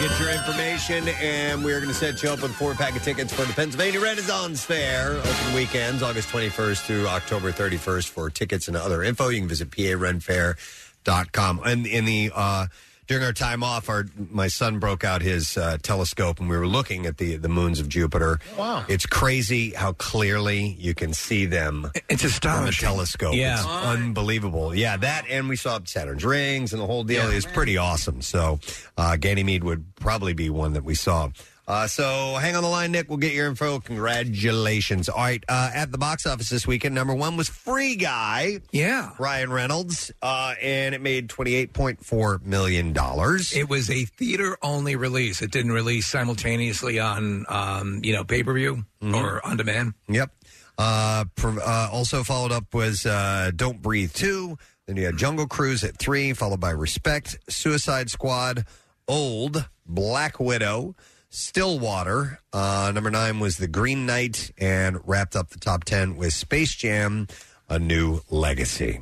Get 0.00 0.18
your 0.18 0.30
information, 0.30 1.08
and 1.20 1.62
we're 1.62 1.78
going 1.78 1.92
to 1.92 1.94
set 1.94 2.22
you 2.22 2.30
up 2.30 2.40
with 2.40 2.52
a 2.52 2.54
four 2.54 2.72
pack 2.72 2.96
of 2.96 3.02
tickets 3.02 3.34
for 3.34 3.44
the 3.44 3.52
Pennsylvania 3.52 4.00
Renaissance 4.00 4.64
Fair. 4.64 5.10
Open 5.18 5.54
weekends, 5.54 6.02
August 6.02 6.30
21st 6.30 6.86
through 6.86 7.06
October 7.06 7.52
31st. 7.52 8.08
For 8.08 8.30
tickets 8.30 8.66
and 8.66 8.78
other 8.78 9.02
info, 9.02 9.28
you 9.28 9.40
can 9.40 9.48
visit 9.48 9.70
parenfair.com. 9.70 11.60
And 11.66 11.86
in 11.86 12.06
the 12.06 12.32
uh, 12.34 12.68
during 13.10 13.24
our 13.24 13.32
time 13.32 13.64
off, 13.64 13.88
our 13.88 14.06
my 14.30 14.46
son 14.46 14.78
broke 14.78 15.02
out 15.02 15.20
his 15.20 15.56
uh, 15.56 15.76
telescope, 15.82 16.38
and 16.38 16.48
we 16.48 16.56
were 16.56 16.68
looking 16.68 17.06
at 17.06 17.16
the 17.16 17.34
the 17.34 17.48
moons 17.48 17.80
of 17.80 17.88
Jupiter. 17.88 18.38
Wow. 18.56 18.84
It's 18.88 19.04
crazy 19.04 19.70
how 19.70 19.94
clearly 19.94 20.76
you 20.78 20.94
can 20.94 21.12
see 21.12 21.44
them. 21.46 21.90
It's 22.08 22.22
astonishing. 22.22 22.86
On 22.86 22.92
the 22.92 22.98
telescope. 22.98 23.34
Yeah. 23.34 23.58
It's 23.58 23.66
unbelievable. 23.66 24.76
Yeah, 24.76 24.96
that 24.98 25.24
and 25.28 25.48
we 25.48 25.56
saw 25.56 25.80
Saturn's 25.84 26.24
rings 26.24 26.72
and 26.72 26.80
the 26.80 26.86
whole 26.86 27.02
deal 27.02 27.28
is 27.30 27.46
pretty 27.46 27.76
awesome. 27.76 28.22
So 28.22 28.60
uh, 28.96 29.16
Ganymede 29.16 29.64
would 29.64 29.96
probably 29.96 30.32
be 30.32 30.48
one 30.48 30.74
that 30.74 30.84
we 30.84 30.94
saw. 30.94 31.30
Uh, 31.68 31.86
so 31.86 32.34
hang 32.40 32.56
on 32.56 32.62
the 32.62 32.68
line, 32.68 32.90
Nick. 32.92 33.08
We'll 33.08 33.18
get 33.18 33.32
your 33.32 33.46
info. 33.46 33.78
Congratulations. 33.80 35.08
All 35.08 35.18
right, 35.18 35.44
uh, 35.48 35.70
at 35.72 35.92
the 35.92 35.98
box 35.98 36.26
office 36.26 36.48
this 36.48 36.66
weekend, 36.66 36.94
number 36.94 37.14
one 37.14 37.36
was 37.36 37.48
Free 37.48 37.96
Guy. 37.96 38.60
Yeah. 38.72 39.10
Ryan 39.18 39.52
Reynolds, 39.52 40.10
uh, 40.20 40.54
and 40.60 40.94
it 40.94 41.00
made 41.00 41.28
twenty 41.28 41.54
eight 41.54 41.72
point 41.72 42.04
four 42.04 42.40
million 42.44 42.92
dollars. 42.92 43.54
It 43.54 43.68
was 43.68 43.88
a 43.90 44.04
theater 44.04 44.58
only 44.62 44.96
release. 44.96 45.42
It 45.42 45.50
didn't 45.52 45.72
release 45.72 46.06
simultaneously 46.06 46.98
on, 46.98 47.46
um, 47.48 48.00
you 48.02 48.12
know, 48.14 48.24
pay 48.24 48.42
per 48.42 48.52
view 48.54 48.84
or 49.02 49.44
on 49.46 49.56
demand. 49.56 49.94
Yep. 50.08 50.30
Uh, 50.76 51.24
pro- 51.36 51.58
uh, 51.58 51.88
also 51.92 52.22
followed 52.22 52.52
up 52.52 52.72
was 52.72 53.04
uh, 53.04 53.50
Don't 53.54 53.82
Breathe 53.82 54.12
2. 54.14 54.56
Then 54.86 54.96
you 54.96 55.04
had 55.04 55.16
Jungle 55.18 55.46
Cruise 55.46 55.84
at 55.84 55.98
3, 55.98 56.32
followed 56.32 56.60
by 56.60 56.70
Respect, 56.70 57.36
Suicide 57.48 58.08
Squad, 58.10 58.64
Old, 59.06 59.68
Black 59.86 60.40
Widow, 60.40 60.96
Stillwater. 61.30 62.40
Uh, 62.52 62.92
number 62.94 63.10
9 63.10 63.40
was 63.40 63.56
The 63.56 63.68
Green 63.68 64.04
Knight, 64.04 64.52
and 64.58 64.98
wrapped 65.08 65.34
up 65.34 65.50
the 65.50 65.58
top 65.58 65.84
10 65.84 66.16
with 66.16 66.32
Space 66.32 66.74
Jam, 66.74 67.28
A 67.68 67.78
New 67.78 68.20
Legacy. 68.28 69.00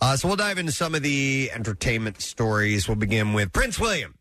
Uh, 0.00 0.16
so 0.16 0.28
we'll 0.28 0.36
dive 0.36 0.58
into 0.58 0.72
some 0.72 0.94
of 0.94 1.02
the 1.02 1.50
entertainment 1.54 2.20
stories. 2.20 2.88
We'll 2.88 2.96
begin 2.96 3.32
with 3.32 3.52
Prince 3.52 3.78
William 3.78 4.18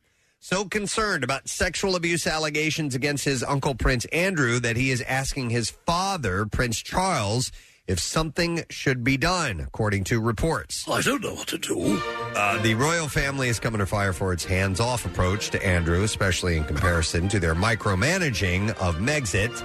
so 0.48 0.63
concerned 0.63 1.26
about 1.26 1.50
sexual 1.50 1.96
abuse 1.98 2.26
allegations 2.26 2.96
against 2.96 3.26
his 3.26 3.43
uncle 3.43 3.76
Prince 3.76 4.06
Andrew 4.13 4.62
that 4.62 4.78
he 4.78 4.91
is 4.91 5.02
asking 5.02 5.50
his 5.50 5.70
father, 5.70 6.46
Prince 6.46 6.78
Charles, 6.78 7.52
if 7.88 8.00
something 8.00 8.63
should 8.69 9.04
be 9.04 9.17
done, 9.17 9.62
according 9.62 10.04
to 10.06 10.19
reports. 10.19 10.88
I 10.88 11.02
don't 11.02 11.23
know 11.23 11.34
what 11.34 11.47
to 11.47 11.58
do. 11.58 12.02
Uh, 12.36 12.62
the 12.62 12.76
royal 12.76 13.08
family 13.08 13.47
is 13.47 13.60
coming 13.60 13.80
to 13.80 13.86
fire 13.86 14.13
for 14.13 14.34
its 14.34 14.43
hands 14.43 14.80
off 14.80 15.06
approach 15.06 15.50
to 15.52 15.65
Andrew, 15.65 16.04
especially 16.04 16.58
in 16.58 16.65
comparison 16.65 17.30
to 17.30 17.39
their 17.39 17.56
micromanaging 17.56 18.69
of 18.80 18.97
Megxit. 18.97 19.63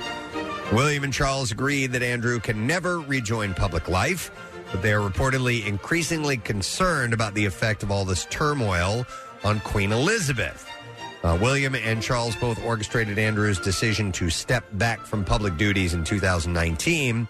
William 0.72 1.04
and 1.04 1.12
Charles 1.12 1.50
agreed 1.50 1.92
that 1.92 2.02
Andrew 2.02 2.40
can 2.40 2.66
never 2.66 3.00
rejoin 3.00 3.52
public 3.54 3.88
life, 3.88 4.30
but 4.70 4.80
they 4.80 4.92
are 4.92 5.00
reportedly 5.00 5.66
increasingly 5.66 6.36
concerned 6.38 7.12
about 7.12 7.34
the 7.34 7.44
effect 7.44 7.82
of 7.82 7.90
all 7.90 8.04
this 8.04 8.26
turmoil 8.30 9.04
on 9.44 9.60
Queen 9.60 9.92
Elizabeth. 9.92 10.66
Uh, 11.24 11.38
William 11.40 11.74
and 11.74 12.02
Charles 12.02 12.34
both 12.36 12.62
orchestrated 12.64 13.18
Andrew's 13.18 13.58
decision 13.60 14.10
to 14.12 14.30
step 14.30 14.64
back 14.72 15.00
from 15.00 15.24
public 15.24 15.56
duties 15.56 15.94
in 15.94 16.04
2019, 16.04 17.28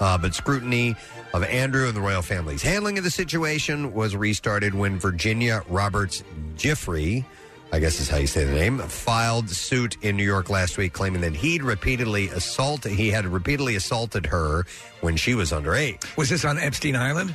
uh, 0.00 0.18
but 0.18 0.34
scrutiny 0.34 0.96
of 1.32 1.42
Andrew 1.44 1.86
and 1.86 1.96
the 1.96 2.00
royal 2.00 2.22
family's 2.22 2.62
handling 2.62 2.98
of 2.98 3.04
the 3.04 3.10
situation 3.10 3.92
was 3.92 4.14
restarted 4.16 4.74
when 4.74 4.98
Virginia 4.98 5.62
Roberts 5.68 6.22
Giffrey, 6.56 7.24
I 7.72 7.78
guess 7.80 7.98
is 8.00 8.08
how 8.08 8.18
you 8.18 8.26
say 8.26 8.44
the 8.44 8.52
name, 8.52 8.78
filed 8.78 9.50
suit 9.50 9.96
in 10.02 10.16
New 10.16 10.24
York 10.24 10.48
last 10.50 10.78
week 10.78 10.92
claiming 10.92 11.20
that 11.22 11.34
he'd 11.34 11.62
repeatedly 11.62 12.28
assaulted 12.28 12.92
he 12.92 13.10
had 13.10 13.26
repeatedly 13.26 13.76
assaulted 13.76 14.26
her 14.26 14.64
when 15.00 15.16
she 15.16 15.34
was 15.34 15.52
underage. 15.52 16.16
Was 16.16 16.28
this 16.28 16.44
on 16.44 16.58
Epstein 16.58 16.96
Island? 16.96 17.34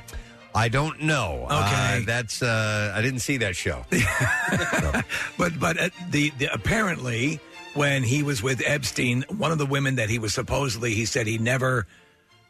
I 0.55 0.67
don't 0.67 1.01
know. 1.01 1.43
Okay. 1.45 1.99
Uh, 1.99 2.01
that's 2.05 2.41
uh, 2.41 2.93
I 2.95 3.01
didn't 3.01 3.19
see 3.19 3.37
that 3.37 3.55
show. 3.55 3.85
But 5.37 5.57
but 5.59 5.79
uh, 5.79 5.89
the, 6.09 6.31
the 6.37 6.53
apparently 6.53 7.39
when 7.75 8.03
he 8.03 8.23
was 8.23 8.43
with 8.43 8.61
Epstein, 8.65 9.23
one 9.29 9.51
of 9.51 9.57
the 9.57 9.65
women 9.65 9.95
that 9.95 10.09
he 10.09 10.19
was 10.19 10.33
supposedly 10.33 10.93
he 10.93 11.05
said 11.05 11.27
he 11.27 11.37
never 11.37 11.87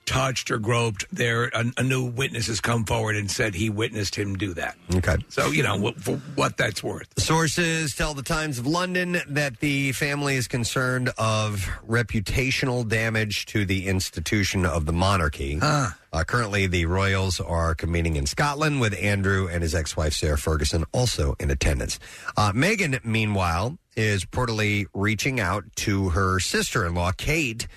touched 0.09 0.49
or 0.49 0.57
groped. 0.57 1.05
There, 1.11 1.45
a, 1.53 1.65
a 1.77 1.83
new 1.83 2.05
witness 2.05 2.47
has 2.47 2.59
come 2.59 2.83
forward 2.83 3.15
and 3.15 3.29
said 3.29 3.53
he 3.53 3.69
witnessed 3.69 4.15
him 4.15 4.35
do 4.35 4.55
that. 4.55 4.75
Okay. 4.95 5.17
So 5.29 5.51
you 5.51 5.61
know 5.61 5.77
wh- 5.91 5.99
for 5.99 6.15
what 6.35 6.57
that's 6.57 6.83
worth. 6.83 7.07
Sources 7.19 7.93
tell 7.95 8.15
the 8.15 8.23
Times 8.23 8.57
of 8.57 8.65
London 8.65 9.21
that 9.27 9.59
the 9.59 9.91
family 9.91 10.35
is 10.35 10.47
concerned 10.47 11.11
of 11.17 11.69
reputational 11.87 12.87
damage 12.87 13.45
to 13.47 13.65
the 13.65 13.87
institution 13.87 14.65
of 14.65 14.87
the 14.87 14.93
monarchy. 14.93 15.59
Uh, 15.61 16.23
currently, 16.25 16.65
the 16.65 16.85
royals 16.85 17.39
are 17.39 17.75
convening 17.75 18.15
in 18.15 18.25
Scotland 18.25 18.81
with 18.81 18.97
Andrew 18.99 19.47
and 19.47 19.61
his 19.61 19.75
ex-wife 19.75 20.13
Sarah 20.13 20.39
Ferguson 20.39 20.83
also 20.91 21.35
in 21.39 21.51
attendance. 21.51 21.99
Uh, 22.35 22.51
Meghan, 22.51 22.99
meanwhile, 23.05 23.77
is 23.95 24.25
reportedly 24.25 24.87
reaching 24.95 25.39
out 25.39 25.65
to 25.75 26.09
her 26.09 26.39
sister-in-law 26.39 27.11
Kate 27.11 27.67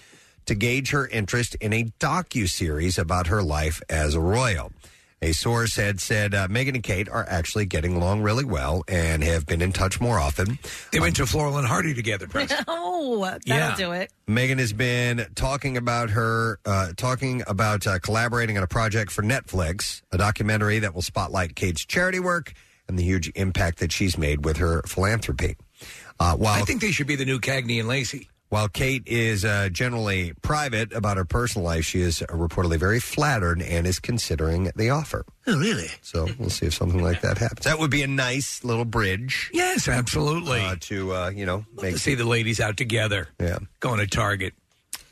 to 0.53 0.59
gauge 0.59 0.91
her 0.91 1.07
interest 1.09 1.55
in 1.57 1.73
a 1.73 1.85
docu-series 1.99 2.99
about 2.99 3.27
her 3.29 3.43
life 3.43 3.81
as 3.89 4.15
a 4.15 4.21
royal. 4.21 4.73
A 5.25 5.33
source 5.33 5.77
had 5.77 6.01
said 6.01 6.35
uh, 6.35 6.49
Meghan 6.49 6.75
and 6.75 6.83
Kate 6.83 7.09
are 7.09 7.25
actually 7.29 7.65
getting 7.65 7.95
along 7.95 8.23
really 8.23 8.45
well 8.45 8.83
and 8.89 9.23
have 9.23 9.47
been 9.47 9.63
in 9.63 9.71
touch 9.73 10.01
more 10.01 10.19
often. 10.19 10.59
They 10.91 10.99
went 10.99 11.15
to 11.17 11.27
Floral 11.27 11.59
and 11.59 11.67
Hardy 11.67 11.95
together. 11.95 12.27
Preston. 12.27 12.65
oh, 12.69 13.21
that'll 13.25 13.41
Yeah. 13.47 13.77
do 13.77 13.93
it. 13.93 14.11
Meghan 14.29 14.59
has 14.59 14.73
been 14.73 15.27
talking 15.37 15.77
about 15.77 16.11
her, 16.11 16.59
uh, 16.67 16.89
talking 16.97 17.43
about 17.47 17.87
uh, 17.87 18.01
collaborating 18.01 18.57
on 18.59 18.65
a 18.65 18.69
project 18.69 19.13
for 19.13 19.23
Netflix, 19.23 20.03
a 20.11 20.19
documentary 20.19 20.81
that 20.81 20.93
will 20.93 21.03
spotlight 21.03 21.55
Kate's 21.55 21.85
charity 21.87 22.19
work 22.19 22.53
and 22.89 22.99
the 22.99 23.05
huge 23.05 23.31
impact 23.37 23.79
that 23.79 23.93
she's 23.93 24.19
made 24.19 24.45
with 24.45 24.57
her 24.57 24.83
philanthropy. 24.89 25.57
Uh, 26.19 26.35
while 26.37 26.55
I 26.61 26.63
think 26.63 26.81
they 26.81 26.91
should 26.91 27.07
be 27.07 27.17
the 27.17 27.25
new 27.25 27.39
Cagney 27.39 27.79
and 27.79 27.89
Lacey. 27.89 28.29
While 28.53 28.69
Kate 28.69 29.03
is 29.07 29.47
uh, 29.47 29.71
generally 29.73 30.35
private 30.43 30.93
about 30.93 31.17
her 31.17 31.25
personal 31.25 31.65
life, 31.65 31.87
she 31.87 32.03
is 32.03 32.19
reportedly 32.29 32.79
very 32.79 33.01
flattered 33.01 33.63
and 33.63 33.87
is 33.87 33.99
considering 33.99 34.71
the 34.77 34.91
offer. 34.91 35.25
Oh, 35.47 35.59
really? 35.59 35.89
So 36.03 36.29
we'll 36.39 36.51
see 36.51 36.67
if 36.67 36.75
something 36.75 37.03
like 37.03 37.23
that 37.23 37.39
happens. 37.39 37.65
That 37.65 37.79
would 37.79 37.91
be 37.91 38.03
a 38.03 38.07
nice 38.07 38.63
little 38.63 38.85
bridge. 38.85 39.49
Yes, 39.55 39.89
absolutely. 39.89 40.61
Uh, 40.61 40.77
to 40.81 41.15
uh, 41.15 41.31
you 41.31 41.47
know, 41.47 41.65
make 41.81 41.95
to 41.95 41.99
see 41.99 42.15
the 42.15 42.27
ladies 42.27 42.61
out 42.61 42.77
together. 42.77 43.29
Yeah, 43.41 43.57
going 43.81 44.01
to 44.01 44.07
Target. 44.07 44.53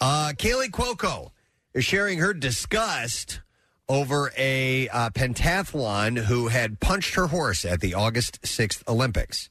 Uh, 0.03 0.35
Kaley 0.37 0.68
Cuoco 0.68 1.31
is 1.72 1.83
sharing 1.83 2.18
her 2.18 2.35
disgust 2.35 3.40
over 3.88 4.33
a 4.37 4.87
uh, 4.90 5.09
pentathlon 5.11 6.18
who 6.26 6.48
had 6.48 6.79
punched 6.79 7.14
her 7.14 7.29
horse 7.29 7.64
at 7.64 7.81
the 7.81 7.94
August 7.94 8.42
6th 8.42 8.87
Olympics. 8.87 9.48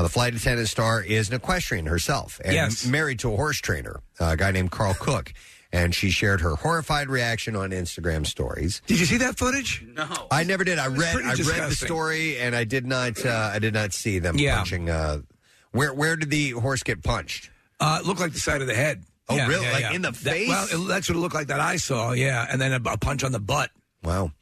Uh, 0.00 0.04
the 0.04 0.08
flight 0.08 0.34
attendant 0.34 0.66
star 0.66 1.02
is 1.02 1.28
an 1.28 1.34
equestrian 1.34 1.84
herself 1.84 2.40
and 2.42 2.54
Yes. 2.54 2.86
married 2.86 3.18
to 3.18 3.30
a 3.30 3.36
horse 3.36 3.58
trainer, 3.58 4.00
uh, 4.18 4.28
a 4.32 4.36
guy 4.36 4.50
named 4.50 4.70
Karl 4.70 4.94
Cook. 4.94 5.34
And 5.72 5.94
she 5.94 6.08
shared 6.10 6.40
her 6.40 6.54
horrified 6.56 7.10
reaction 7.10 7.54
on 7.54 7.68
Instagram 7.70 8.26
stories. 8.26 8.80
Did 8.86 8.98
you 8.98 9.04
see 9.04 9.18
that 9.18 9.36
footage? 9.38 9.84
No, 9.94 10.08
I 10.30 10.42
never 10.42 10.64
did. 10.64 10.78
I 10.78 10.86
read. 10.86 11.12
pretty 11.12 11.28
I 11.28 11.32
read 11.32 11.38
the 11.38 11.44
disgusting. 11.44 11.86
story, 11.86 12.38
and 12.40 12.56
I 12.56 12.64
did 12.64 12.86
not. 12.86 13.24
Uh, 13.24 13.50
I 13.52 13.58
did 13.58 13.74
not 13.74 13.92
see 13.92 14.18
them 14.18 14.38
Yeah. 14.38 14.56
punching. 14.56 14.88
Uh, 14.88 15.18
where 15.72 15.92
Where 15.92 16.16
did 16.16 16.30
the 16.30 16.52
horse 16.52 16.82
get 16.82 17.02
punched? 17.04 17.50
Uh, 17.78 17.98
it 18.00 18.06
looked 18.06 18.20
like 18.20 18.32
the 18.32 18.40
side 18.40 18.62
of 18.62 18.68
the 18.68 18.74
head. 18.74 19.04
Oh, 19.28 19.36
Yeah, 19.36 19.46
really? 19.48 19.66
yeah, 19.66 19.72
Like 19.72 19.80
yeah. 19.82 19.92
in 19.92 20.02
the 20.02 20.10
That- 20.12 20.18
face? 20.32 20.48
well, 20.48 20.64
it, 20.64 20.88
that's 20.88 21.08
what 21.10 21.16
it 21.16 21.20
looked 21.20 21.34
like 21.36 21.48
that 21.48 21.60
I 21.60 21.76
saw. 21.76 22.12
Yeah, 22.12 22.46
and 22.50 22.58
then 22.60 22.72
a, 22.72 22.80
a 22.90 22.96
punch 22.96 23.22
on 23.22 23.30
the 23.32 23.38
butt. 23.38 23.70
Wow. 24.02 24.32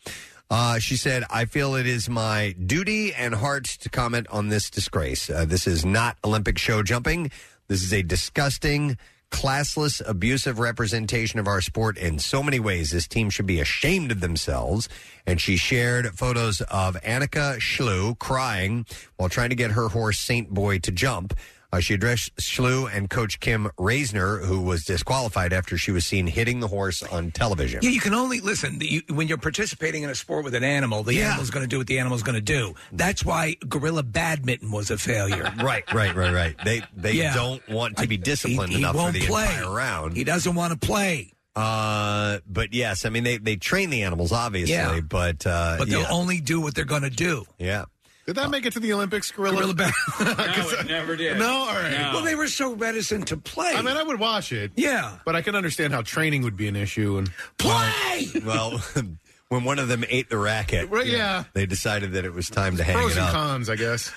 Uh, 0.50 0.78
she 0.78 0.96
said, 0.96 1.24
I 1.30 1.44
feel 1.44 1.74
it 1.74 1.86
is 1.86 2.08
my 2.08 2.54
duty 2.64 3.12
and 3.12 3.34
heart 3.34 3.64
to 3.64 3.90
comment 3.90 4.26
on 4.30 4.48
this 4.48 4.70
disgrace. 4.70 5.28
Uh, 5.28 5.44
this 5.44 5.66
is 5.66 5.84
not 5.84 6.16
Olympic 6.24 6.56
show 6.56 6.82
jumping. 6.82 7.30
This 7.66 7.82
is 7.82 7.92
a 7.92 8.02
disgusting, 8.02 8.96
classless, 9.30 10.00
abusive 10.06 10.58
representation 10.58 11.38
of 11.38 11.46
our 11.46 11.60
sport 11.60 11.98
in 11.98 12.18
so 12.18 12.42
many 12.42 12.58
ways. 12.58 12.90
This 12.92 13.06
team 13.06 13.28
should 13.28 13.46
be 13.46 13.60
ashamed 13.60 14.10
of 14.10 14.20
themselves. 14.20 14.88
And 15.26 15.38
she 15.38 15.58
shared 15.58 16.18
photos 16.18 16.62
of 16.62 16.96
Annika 17.02 17.58
Schleu 17.58 18.18
crying 18.18 18.86
while 19.16 19.28
trying 19.28 19.50
to 19.50 19.56
get 19.56 19.72
her 19.72 19.88
horse 19.88 20.18
Saint 20.18 20.48
Boy 20.48 20.78
to 20.78 20.90
jump. 20.90 21.34
Uh, 21.70 21.80
she 21.80 21.92
addressed 21.92 22.34
Schleu 22.36 22.88
and 22.90 23.10
Coach 23.10 23.40
Kim 23.40 23.68
Raisner, 23.78 24.38
who 24.44 24.60
was 24.60 24.84
disqualified 24.86 25.52
after 25.52 25.76
she 25.76 25.90
was 25.90 26.06
seen 26.06 26.26
hitting 26.26 26.60
the 26.60 26.68
horse 26.68 27.02
on 27.02 27.30
television. 27.30 27.80
Yeah, 27.82 27.90
you 27.90 28.00
can 28.00 28.14
only 28.14 28.40
listen 28.40 28.78
the- 28.78 28.86
you, 28.86 29.02
when 29.10 29.28
you're 29.28 29.36
participating 29.36 30.02
in 30.02 30.08
a 30.08 30.14
sport 30.14 30.44
with 30.44 30.54
an 30.54 30.64
animal. 30.64 31.02
The 31.02 31.20
animal's 31.22 31.50
going 31.50 31.64
to 31.64 31.68
do 31.68 31.76
what 31.76 31.86
the 31.86 31.98
animal's 31.98 32.22
going 32.22 32.36
to 32.36 32.40
do. 32.40 32.74
That's 32.92 33.22
why 33.24 33.56
gorilla 33.68 34.02
badminton 34.02 34.70
was 34.70 34.90
a 34.90 34.96
failure. 34.98 35.52
Right, 35.62 35.84
right, 35.92 36.14
right, 36.16 36.32
right. 36.32 36.56
They 36.64 36.82
they 36.96 37.12
Yeah. 37.12 37.34
don't 37.34 37.66
want 37.68 37.98
to 37.98 38.06
be 38.06 38.16
disciplined 38.16 38.72
he 38.72 38.78
enough 38.78 38.92
for 38.94 39.02
won't 39.02 39.14
the 39.14 39.26
play. 39.26 39.44
entire 39.44 39.70
round. 39.70 40.16
He 40.16 40.24
doesn't 40.24 40.54
want 40.54 40.72
to 40.72 40.86
play. 40.86 41.32
Uh, 41.56 42.38
but 42.46 42.72
yes, 42.72 43.04
I 43.04 43.08
mean 43.10 43.24
they 43.24 43.36
they 43.38 43.56
train 43.56 43.90
the 43.90 44.04
animals 44.04 44.32
obviously, 44.32 44.74
Yeah. 44.74 45.00
but 45.00 45.44
uh, 45.46 45.76
But 45.78 45.90
they'll 45.90 46.02
yeah. 46.02 46.10
only 46.10 46.40
do 46.40 46.60
what 46.60 46.74
they're 46.74 46.84
going 46.84 47.02
to 47.02 47.10
do. 47.10 47.44
yeah. 47.58 47.84
Did 48.28 48.36
that 48.36 48.50
make 48.50 48.66
it 48.66 48.74
to 48.74 48.80
the 48.80 48.92
Olympics, 48.92 49.30
Gorilla? 49.30 49.56
Gorilla 49.56 49.72
bad- 49.74 49.92
no, 50.20 50.68
it 50.68 50.86
never 50.86 51.16
did. 51.16 51.38
No, 51.38 51.48
all 51.48 51.66
right. 51.74 52.10
Well, 52.12 52.22
they 52.22 52.34
were 52.34 52.46
so 52.46 52.74
reticent 52.74 53.28
to 53.28 53.38
play. 53.38 53.72
I 53.74 53.80
mean, 53.80 53.96
I 53.96 54.02
would 54.02 54.20
watch 54.20 54.52
it. 54.52 54.70
Yeah. 54.76 55.16
but 55.24 55.34
I 55.34 55.40
can 55.40 55.54
understand 55.54 55.94
how 55.94 56.02
training 56.02 56.42
would 56.42 56.54
be 56.54 56.68
an 56.68 56.76
issue. 56.76 57.16
And 57.16 57.30
play. 57.56 58.26
Well, 58.44 58.82
when 59.48 59.64
one 59.64 59.78
of 59.78 59.88
them 59.88 60.04
ate 60.10 60.28
the 60.28 60.36
racket, 60.36 60.90
Right, 60.90 61.06
yeah. 61.06 61.44
they 61.54 61.64
decided 61.64 62.12
that 62.12 62.26
it 62.26 62.34
was 62.34 62.50
time 62.50 62.76
to 62.76 62.84
hang 62.84 62.96
pros 62.96 63.12
it 63.12 63.20
and 63.20 63.26
up. 63.28 63.32
cons, 63.32 63.70
I 63.70 63.76
guess. 63.76 64.12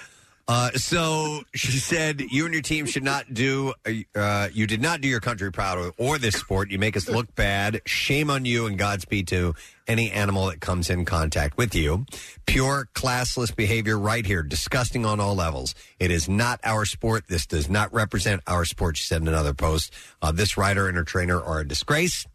Uh, 0.51 0.69
so 0.71 1.43
she 1.55 1.71
said, 1.77 2.19
"You 2.29 2.43
and 2.43 2.53
your 2.53 2.61
team 2.61 2.85
should 2.85 3.05
not 3.05 3.33
do. 3.33 3.73
Uh, 4.13 4.49
you 4.51 4.67
did 4.67 4.81
not 4.81 4.99
do 4.99 5.07
your 5.07 5.21
country 5.21 5.49
proud 5.49 5.77
or, 5.77 5.93
or 5.97 6.17
this 6.17 6.35
sport. 6.35 6.69
You 6.71 6.77
make 6.77 6.97
us 6.97 7.07
look 7.07 7.33
bad. 7.35 7.79
Shame 7.85 8.29
on 8.29 8.43
you 8.43 8.65
and 8.65 8.77
Godspeed 8.77 9.29
to 9.29 9.55
any 9.87 10.11
animal 10.11 10.47
that 10.47 10.59
comes 10.59 10.89
in 10.89 11.05
contact 11.05 11.55
with 11.55 11.73
you. 11.73 12.05
Pure 12.47 12.89
classless 12.93 13.55
behavior, 13.55 13.97
right 13.97 14.25
here. 14.25 14.43
Disgusting 14.43 15.05
on 15.05 15.21
all 15.21 15.35
levels. 15.35 15.73
It 15.99 16.11
is 16.11 16.27
not 16.27 16.59
our 16.65 16.83
sport. 16.83 17.29
This 17.29 17.45
does 17.45 17.69
not 17.69 17.93
represent 17.93 18.41
our 18.45 18.65
sport." 18.65 18.97
She 18.97 19.05
said 19.05 19.21
in 19.21 19.29
another 19.29 19.53
post, 19.53 19.93
uh, 20.21 20.33
"This 20.33 20.57
rider 20.57 20.89
and 20.89 20.97
her 20.97 21.05
trainer 21.05 21.41
are 21.41 21.61
a 21.61 21.65
disgrace." 21.65 22.25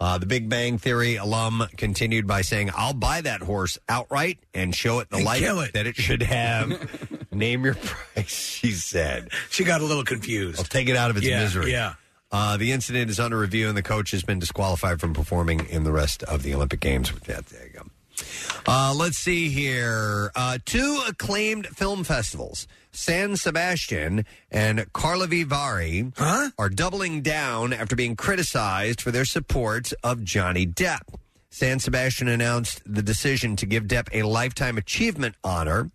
Uh, 0.00 0.18
the 0.18 0.26
Big 0.26 0.48
Bang 0.50 0.76
Theory 0.76 1.16
alum 1.16 1.66
continued 1.76 2.26
by 2.26 2.42
saying, 2.42 2.68
I'll 2.76 2.92
buy 2.92 3.20
that 3.20 3.40
horse 3.42 3.78
outright 3.88 4.38
and 4.52 4.74
show 4.74 4.98
it 4.98 5.08
the 5.08 5.16
And 5.18 5.24
life 5.24 5.38
kill 5.38 5.60
it. 5.60 5.72
that 5.72 5.86
it 5.86 5.96
should 5.96 6.22
have. 6.22 6.90
Name 7.34 7.64
your 7.64 7.74
price, 8.14 8.28
she 8.28 8.70
said. 8.72 9.28
She 9.50 9.64
got 9.64 9.80
a 9.80 9.84
little 9.84 10.04
confused. 10.04 10.58
I'll 10.58 10.64
take 10.64 10.88
it 10.88 10.96
out 10.96 11.10
of 11.10 11.16
its 11.16 11.26
Yeah, 11.26 11.40
misery. 11.42 11.72
yeah. 11.72 11.94
Uh, 12.32 12.56
the 12.56 12.72
incident 12.72 13.10
is 13.10 13.20
under 13.20 13.38
review, 13.38 13.68
and 13.68 13.76
the 13.76 13.82
coach 13.82 14.10
has 14.10 14.22
been 14.24 14.38
disqualified 14.40 15.00
from 15.00 15.14
performing 15.14 15.66
in 15.68 15.84
the 15.84 15.92
rest 15.92 16.22
of 16.24 16.42
the 16.42 16.52
Olympic 16.54 16.80
Games. 16.80 17.12
Yeah, 17.28 17.40
there 17.50 17.66
you 17.66 17.72
go. 17.74 17.86
Uh, 18.66 18.94
let's 18.96 19.18
see 19.18 19.50
here. 19.50 20.30
Uh, 20.34 20.58
two 20.64 21.02
acclaimed 21.08 21.66
film 21.68 22.02
festivals, 22.04 22.66
San 22.92 23.36
Sebastian 23.36 24.24
and 24.50 24.80
Karlovy 24.92 25.44
Vary, 25.44 26.12
are 26.58 26.68
doubling 26.68 27.22
down 27.22 27.72
after 27.72 27.94
being 27.96 28.16
criticized 28.16 29.00
for 29.00 29.10
their 29.10 29.24
support 29.24 29.92
of 30.02 30.24
Johnny 30.24 30.66
Depp. 30.66 31.02
San 31.50 31.78
Sebastian 31.78 32.26
announced 32.26 32.82
the 32.84 33.02
decision 33.02 33.54
to 33.56 33.66
give 33.66 33.84
Depp 33.84 34.08
a 34.12 34.22
lifetime 34.24 34.76
achievement 34.76 35.36
honor, 35.44 35.90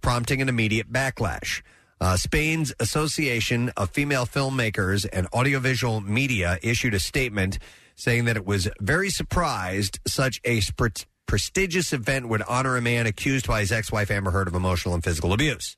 prompting 0.00 0.40
an 0.40 0.48
immediate 0.48 0.92
backlash. 0.92 1.62
Uh, 2.00 2.16
Spain's 2.16 2.72
Association 2.80 3.70
of 3.76 3.90
Female 3.90 4.24
Filmmakers 4.24 5.06
and 5.12 5.26
Audiovisual 5.34 6.00
Media 6.00 6.58
issued 6.62 6.94
a 6.94 7.00
statement 7.00 7.58
saying 7.94 8.24
that 8.24 8.36
it 8.36 8.46
was 8.46 8.68
very 8.80 9.10
surprised 9.10 10.00
such 10.06 10.40
a 10.44 10.60
sp- 10.64 11.04
prestigious 11.26 11.92
event 11.92 12.28
would 12.28 12.42
honor 12.42 12.76
a 12.76 12.80
man 12.80 13.06
accused 13.06 13.46
by 13.46 13.60
his 13.60 13.70
ex-wife 13.70 14.10
Amber 14.10 14.30
Heard 14.30 14.48
of 14.48 14.54
emotional 14.54 14.94
and 14.94 15.04
physical 15.04 15.32
abuse. 15.32 15.76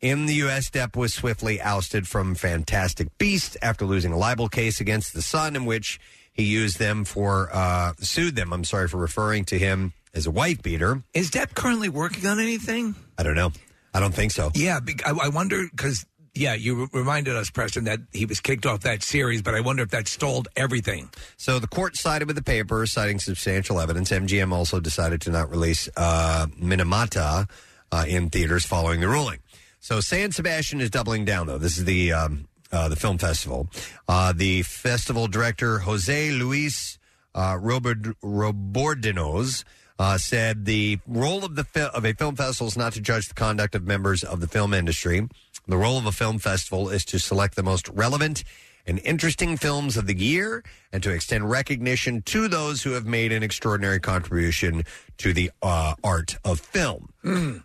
In 0.00 0.26
the 0.26 0.34
U.S., 0.34 0.68
Depp 0.68 0.96
was 0.96 1.14
swiftly 1.14 1.60
ousted 1.60 2.08
from 2.08 2.34
Fantastic 2.34 3.16
Beasts 3.18 3.56
after 3.62 3.84
losing 3.84 4.12
a 4.12 4.18
libel 4.18 4.48
case 4.48 4.80
against 4.80 5.14
the 5.14 5.22
Sun, 5.22 5.54
in 5.54 5.64
which 5.64 6.00
he 6.32 6.42
used 6.42 6.80
them 6.80 7.04
for 7.04 7.50
uh, 7.52 7.92
sued 8.00 8.34
them. 8.34 8.52
I'm 8.52 8.64
sorry 8.64 8.88
for 8.88 8.96
referring 8.96 9.44
to 9.46 9.58
him 9.58 9.92
as 10.12 10.26
a 10.26 10.30
wife 10.32 10.60
beater. 10.60 11.04
Is 11.14 11.30
Depp 11.30 11.54
currently 11.54 11.88
working 11.88 12.26
on 12.26 12.40
anything? 12.40 12.96
I 13.18 13.22
don't 13.22 13.36
know. 13.36 13.52
I 13.94 14.00
don't 14.00 14.14
think 14.14 14.32
so. 14.32 14.50
Yeah, 14.54 14.80
I, 15.04 15.10
I 15.10 15.28
wonder 15.28 15.66
because 15.70 16.06
yeah, 16.34 16.54
you 16.54 16.82
re- 16.82 16.88
reminded 16.92 17.36
us, 17.36 17.50
Preston, 17.50 17.84
that 17.84 18.00
he 18.12 18.24
was 18.24 18.40
kicked 18.40 18.64
off 18.64 18.80
that 18.80 19.02
series, 19.02 19.42
but 19.42 19.54
I 19.54 19.60
wonder 19.60 19.82
if 19.82 19.90
that 19.90 20.08
stalled 20.08 20.48
everything. 20.56 21.10
So 21.36 21.58
the 21.58 21.66
court 21.66 21.96
sided 21.96 22.26
with 22.26 22.36
the 22.36 22.42
paper, 22.42 22.86
citing 22.86 23.18
substantial 23.18 23.78
evidence. 23.80 24.10
MGM 24.10 24.52
also 24.52 24.80
decided 24.80 25.20
to 25.22 25.30
not 25.30 25.50
release 25.50 25.88
uh, 25.96 26.46
Minamata 26.58 27.50
uh, 27.90 28.04
in 28.08 28.30
theaters 28.30 28.64
following 28.64 29.00
the 29.00 29.08
ruling. 29.08 29.40
So 29.80 30.00
San 30.00 30.32
Sebastian 30.32 30.80
is 30.80 30.90
doubling 30.90 31.24
down, 31.24 31.48
though. 31.48 31.58
This 31.58 31.76
is 31.76 31.84
the 31.84 32.12
um, 32.12 32.48
uh, 32.70 32.88
the 32.88 32.96
film 32.96 33.18
festival. 33.18 33.68
Uh, 34.08 34.32
the 34.34 34.62
festival 34.62 35.26
director 35.26 35.80
Jose 35.80 36.30
Luis 36.30 36.98
uh, 37.34 37.58
Robert 37.60 38.02
Rebordinos 38.22 39.64
uh, 40.02 40.18
said 40.18 40.64
the 40.64 40.98
role 41.06 41.44
of 41.44 41.54
the 41.54 41.62
fi- 41.62 41.82
of 41.94 42.04
a 42.04 42.12
film 42.12 42.34
festival 42.34 42.66
is 42.66 42.76
not 42.76 42.92
to 42.92 43.00
judge 43.00 43.28
the 43.28 43.34
conduct 43.34 43.76
of 43.76 43.86
members 43.86 44.24
of 44.24 44.40
the 44.40 44.48
film 44.48 44.74
industry. 44.74 45.28
The 45.68 45.76
role 45.76 45.96
of 45.96 46.06
a 46.06 46.12
film 46.12 46.40
festival 46.40 46.88
is 46.88 47.04
to 47.04 47.20
select 47.20 47.54
the 47.54 47.62
most 47.62 47.88
relevant 47.88 48.42
and 48.84 49.00
interesting 49.04 49.56
films 49.56 49.96
of 49.96 50.08
the 50.08 50.18
year 50.18 50.64
and 50.92 51.04
to 51.04 51.12
extend 51.12 51.48
recognition 51.48 52.20
to 52.22 52.48
those 52.48 52.82
who 52.82 52.90
have 52.90 53.06
made 53.06 53.30
an 53.30 53.44
extraordinary 53.44 54.00
contribution 54.00 54.82
to 55.18 55.32
the 55.32 55.52
uh, 55.62 55.94
art 56.02 56.36
of 56.44 56.58
film. 56.58 57.12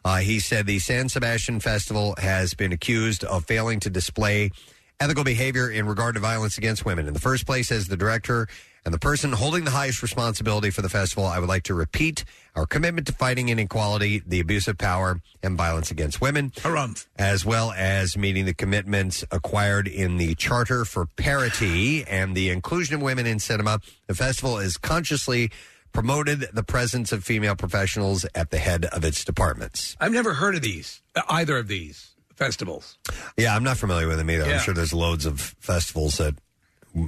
Uh, 0.06 0.18
he 0.18 0.40
said 0.40 0.68
the 0.68 0.78
San 0.78 1.10
Sebastian 1.10 1.60
Festival 1.60 2.14
has 2.20 2.54
been 2.54 2.72
accused 2.72 3.24
of 3.24 3.46
failing 3.46 3.80
to 3.80 3.90
display 3.90 4.52
ethical 5.00 5.24
behavior 5.24 5.72
in 5.72 5.88
regard 5.88 6.14
to 6.14 6.22
violence 6.22 6.60
against 6.60 6.86
women. 6.86 7.08
In 7.08 7.16
the 7.16 7.20
first 7.20 7.48
place, 7.48 7.72
as 7.72 7.88
the 7.88 7.98
director 7.98 8.48
and 8.88 8.94
the 8.94 9.00
person 9.00 9.34
holding 9.34 9.66
the 9.66 9.72
highest 9.72 10.02
responsibility 10.02 10.70
for 10.70 10.82
the 10.82 10.88
festival, 10.88 11.26
I 11.26 11.40
would 11.40 11.50
like 11.50 11.64
to 11.64 11.74
repeat 11.74 12.24
our 12.56 12.66
commitment 12.66 13.06
to 13.08 13.12
fighting 13.12 13.50
inequality, 13.50 14.24
the 14.26 14.40
abuse 14.40 14.66
of 14.70 14.78
power, 14.78 15.20
and 15.44 15.58
violence 15.58 15.92
against 15.92 16.22
women, 16.22 16.52
Harumph. 16.52 17.06
as 17.18 17.46
well 17.46 17.74
as 17.74 18.18
meeting 18.18 18.46
the 18.46 18.54
commitments 18.54 19.26
acquired 19.30 19.90
in 19.90 20.16
the 20.16 20.36
Charter 20.36 20.86
for 20.86 21.06
Parity 21.06 22.06
and 22.06 22.34
the 22.34 22.50
inclusion 22.50 22.96
of 22.96 23.02
women 23.02 23.26
in 23.26 23.40
cinema. 23.40 23.82
The 24.08 24.16
festival 24.16 24.58
is 24.58 24.78
consciously 24.78 25.52
promoted 25.92 26.48
the 26.54 26.64
presence 26.64 27.12
of 27.12 27.26
female 27.26 27.58
professionals 27.58 28.26
at 28.36 28.52
the 28.52 28.58
head 28.58 28.86
of 28.86 29.04
its 29.04 29.26
departments. 29.26 29.98
I've 30.00 30.14
never 30.14 30.36
heard 30.36 30.56
of 30.56 30.62
these, 30.62 31.02
either 31.28 31.58
of 31.58 31.68
these 31.68 32.16
festivals. 32.36 32.98
Yeah, 33.36 33.54
I'm 33.54 33.66
not 33.66 33.76
familiar 33.76 34.08
with 34.08 34.18
them 34.18 34.32
either. 34.32 34.46
Yeah. 34.48 34.54
I'm 34.54 34.60
sure 34.62 34.74
there's 34.74 34.94
loads 34.94 35.26
of 35.26 35.42
festivals 35.60 36.20
that 36.20 36.36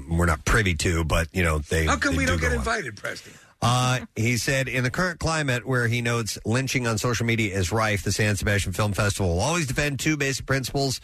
we're 0.10 0.26
not 0.26 0.46
privy 0.46 0.76
to, 0.76 1.04
but 1.04 1.28
you 1.34 1.44
know 1.44 1.60
they. 1.60 1.86
How 1.86 1.98
come 1.98 2.14
they 2.14 2.20
we 2.20 2.26
do 2.26 2.32
don't 2.34 2.42
get 2.42 2.48
go 2.50 2.54
on. 2.54 2.60
invited, 2.60 2.96
Preston? 2.98 3.34
Uh, 3.62 4.00
he 4.16 4.38
said, 4.38 4.70
in 4.70 4.84
the 4.84 4.90
current 4.92 5.20
climate 5.20 5.68
where 5.68 5.88
he 5.88 6.02
notes 6.02 6.38
lynching 6.46 6.88
on 6.88 6.98
social 6.98 7.26
media 7.26 7.54
is 7.54 7.72
rife, 7.74 8.04
the 8.04 8.12
San 8.12 8.38
Sebastian 8.38 8.72
Film 8.72 8.94
Festival 8.94 9.32
will 9.34 9.42
always 9.42 9.68
defend 9.68 10.00
two 10.00 10.16
basic 10.16 10.46
principles. 10.46 11.02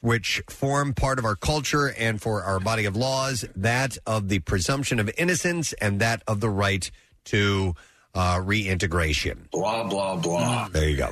which 0.00 0.40
form 0.48 0.94
part 0.94 1.18
of 1.18 1.24
our 1.24 1.36
culture 1.36 1.92
and 1.98 2.22
for 2.22 2.42
our 2.42 2.58
body 2.58 2.86
of 2.86 2.96
laws, 2.96 3.44
that 3.54 3.98
of 4.06 4.28
the 4.28 4.38
presumption 4.38 4.98
of 4.98 5.10
innocence 5.18 5.72
and 5.74 6.00
that 6.00 6.22
of 6.26 6.40
the 6.40 6.48
right 6.48 6.90
to 7.24 7.74
uh, 8.14 8.40
reintegration. 8.42 9.48
Blah, 9.52 9.84
blah, 9.88 10.16
blah. 10.16 10.68
There 10.68 10.88
you 10.88 10.96
go. 10.96 11.10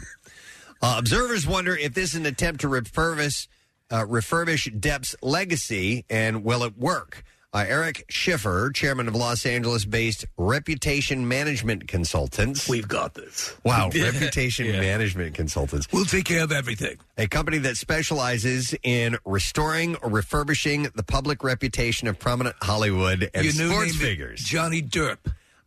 Uh, 0.81 0.97
observers 0.99 1.47
wonder 1.47 1.77
if 1.77 1.93
this 1.93 2.11
is 2.11 2.17
an 2.17 2.27
attempt 2.27 2.61
to 2.63 2.69
refurbish, 2.69 3.47
uh, 3.91 4.05
refurbish 4.05 4.79
Depp's 4.81 5.15
legacy 5.23 6.05
and 6.11 6.45
will 6.45 6.63
it 6.63 6.77
work? 6.79 7.25
Uh, 7.51 7.65
Eric 7.67 8.05
Schiffer, 8.11 8.71
chairman 8.75 9.09
of 9.09 9.15
Los 9.15 9.47
Angeles 9.47 9.87
based 9.87 10.27
Reputation 10.37 11.27
Management 11.27 11.89
Consultants. 11.89 12.69
We've 12.69 12.87
got 12.87 13.15
this. 13.15 13.55
Wow. 13.65 13.89
Reputation 13.95 14.67
Yeah. 14.67 14.81
Management 14.81 15.35
Consultants. 15.35 15.89
We'll 15.91 16.05
take 16.05 16.27
care 16.27 16.45
of 16.45 16.53
everything. 16.53 16.99
A 17.17 17.27
company 17.27 17.57
that 17.59 17.79
specializes 17.79 18.75
in 18.83 19.17
restoring 19.25 19.97
or 20.03 20.11
refurbishing 20.11 20.89
the 20.95 21.03
public 21.03 21.43
reputation 21.43 22.07
of 22.07 22.19
prominent 22.19 22.55
Hollywood 22.61 23.31
and 23.33 23.47
sports 23.51 23.97
figures. 23.97 24.45
Johnny 24.45 24.83
Derp. 24.83 25.17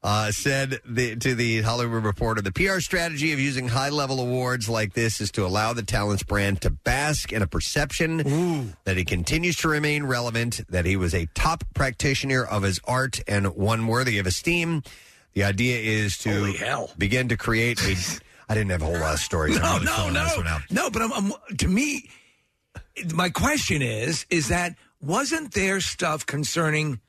Uh, 0.04 0.32
said 0.32 0.80
the, 0.84 1.16
to 1.16 1.36
the 1.36 1.62
Hollywood 1.62 2.04
Reporter, 2.04 2.42
the 2.42 2.52
PR 2.52 2.80
strategy 2.80 3.34
of 3.34 3.40
using 3.40 3.68
high 3.68 3.90
level 3.90 4.20
awards 4.20 4.68
like 4.68 4.94
this 4.94 5.22
is 5.22 5.30
to 5.34 5.46
allow 5.46 5.74
the 5.74 5.84
talent's 5.84 6.24
brand 6.24 6.60
to 6.62 6.72
bask 6.72 7.32
in 7.32 7.44
a 7.44 7.48
perception 7.48 8.74
that 8.86 8.98
he 8.98 9.06
continues 9.06 9.58
to 9.58 9.68
remain 9.68 10.04
relevant, 10.06 10.62
that 10.70 10.86
he 10.86 10.96
was 10.96 11.14
a 11.14 11.28
top 11.36 11.64
practitioner 11.76 12.44
of 12.44 12.64
his 12.64 12.80
art 12.86 13.20
and 13.28 13.56
one 13.56 13.86
worthy 13.86 14.18
of 14.18 14.26
esteem. 14.26 14.82
The 15.34 15.44
idea 15.44 15.78
is 15.78 16.18
to 16.20 16.52
begin 16.98 17.30
to 17.30 17.38
create 17.38 17.80
a. 17.84 17.96
I 18.50 18.56
didn't 18.56 18.72
have 18.72 18.82
a 18.82 18.86
whole 18.86 19.00
lot 19.00 19.14
of 19.14 19.20
stories. 19.20 19.56
I'm 19.58 19.62
No, 19.62 19.74
really 19.74 19.86
no, 19.86 19.92
filling 19.94 20.14
this 20.16 20.36
one 20.36 20.46
no, 20.46 20.52
out. 20.52 20.62
no. 20.72 20.90
But 20.90 21.02
I'm, 21.04 21.14
I'm, 21.14 21.34
to 21.60 21.68
me, 21.68 22.10
my 23.14 23.30
question 23.30 23.84
is: 23.84 24.26
is 24.32 24.48
that 24.48 24.76
wasn't 25.00 25.54
there 25.54 25.80
stuff 25.80 26.26
concerning? 26.26 27.00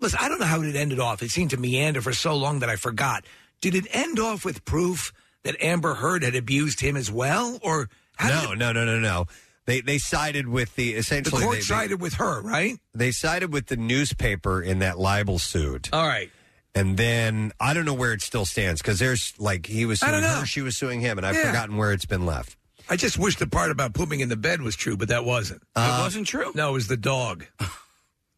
Listen, 0.00 0.18
I 0.20 0.28
don't 0.28 0.40
know 0.40 0.46
how 0.46 0.62
it 0.62 0.74
ended 0.76 0.98
off. 1.00 1.22
It 1.22 1.30
seemed 1.30 1.50
to 1.50 1.56
meander 1.56 2.00
for 2.00 2.12
so 2.12 2.34
long 2.34 2.60
that 2.60 2.68
I 2.70 2.76
forgot. 2.76 3.24
Did 3.60 3.74
it 3.74 3.86
end 3.90 4.18
off 4.18 4.44
with 4.44 4.64
proof 4.64 5.12
that 5.44 5.56
Amber 5.62 5.94
Heard 5.94 6.22
had 6.22 6.34
abused 6.34 6.80
him 6.80 6.96
as 6.96 7.10
well, 7.10 7.58
or 7.62 7.88
No, 8.22 8.54
no, 8.54 8.72
no, 8.72 8.84
no, 8.84 8.98
no. 8.98 9.26
They 9.66 9.82
they 9.82 9.98
sided 9.98 10.48
with 10.48 10.74
the 10.74 10.92
the 10.94 10.98
essentially 10.98 11.42
court 11.42 11.56
they, 11.56 11.60
sided 11.60 12.00
with 12.00 12.14
her, 12.14 12.40
right? 12.42 12.78
They, 12.94 13.06
they 13.06 13.10
sided 13.12 13.52
with 13.52 13.66
the 13.66 13.76
newspaper 13.76 14.60
in 14.62 14.78
that 14.80 14.98
libel 14.98 15.38
suit. 15.38 15.90
All 15.92 16.06
right. 16.06 16.30
And 16.74 16.96
then 16.96 17.52
I 17.60 17.74
don't 17.74 17.84
know 17.84 17.94
where 17.94 18.12
it 18.12 18.22
still 18.22 18.46
stands 18.46 18.80
because 18.80 18.98
there's 18.98 19.34
like 19.38 19.66
he 19.66 19.84
was 19.84 20.02
I 20.02 20.06
suing 20.08 20.20
don't 20.22 20.30
know. 20.30 20.40
her, 20.40 20.46
she 20.46 20.62
was 20.62 20.76
suing 20.76 21.00
him, 21.00 21.18
and 21.18 21.26
I've 21.26 21.34
Yeah. 21.36 21.46
forgotten 21.48 21.76
where 21.76 21.92
it's 21.92 22.06
been 22.06 22.24
left. 22.26 22.56
I 22.88 22.96
just 22.96 23.18
wish 23.18 23.36
the 23.36 23.46
part 23.46 23.70
about 23.70 23.92
pooping 23.94 24.20
in 24.20 24.28
the 24.28 24.36
bed 24.36 24.62
was 24.62 24.74
true, 24.74 24.96
but 24.96 25.08
that 25.08 25.24
wasn't. 25.24 25.62
Uh, 25.76 25.98
it 26.00 26.02
wasn't 26.02 26.26
true. 26.26 26.50
No, 26.54 26.70
it 26.70 26.72
was 26.72 26.86
the 26.88 26.96
dog. 26.96 27.44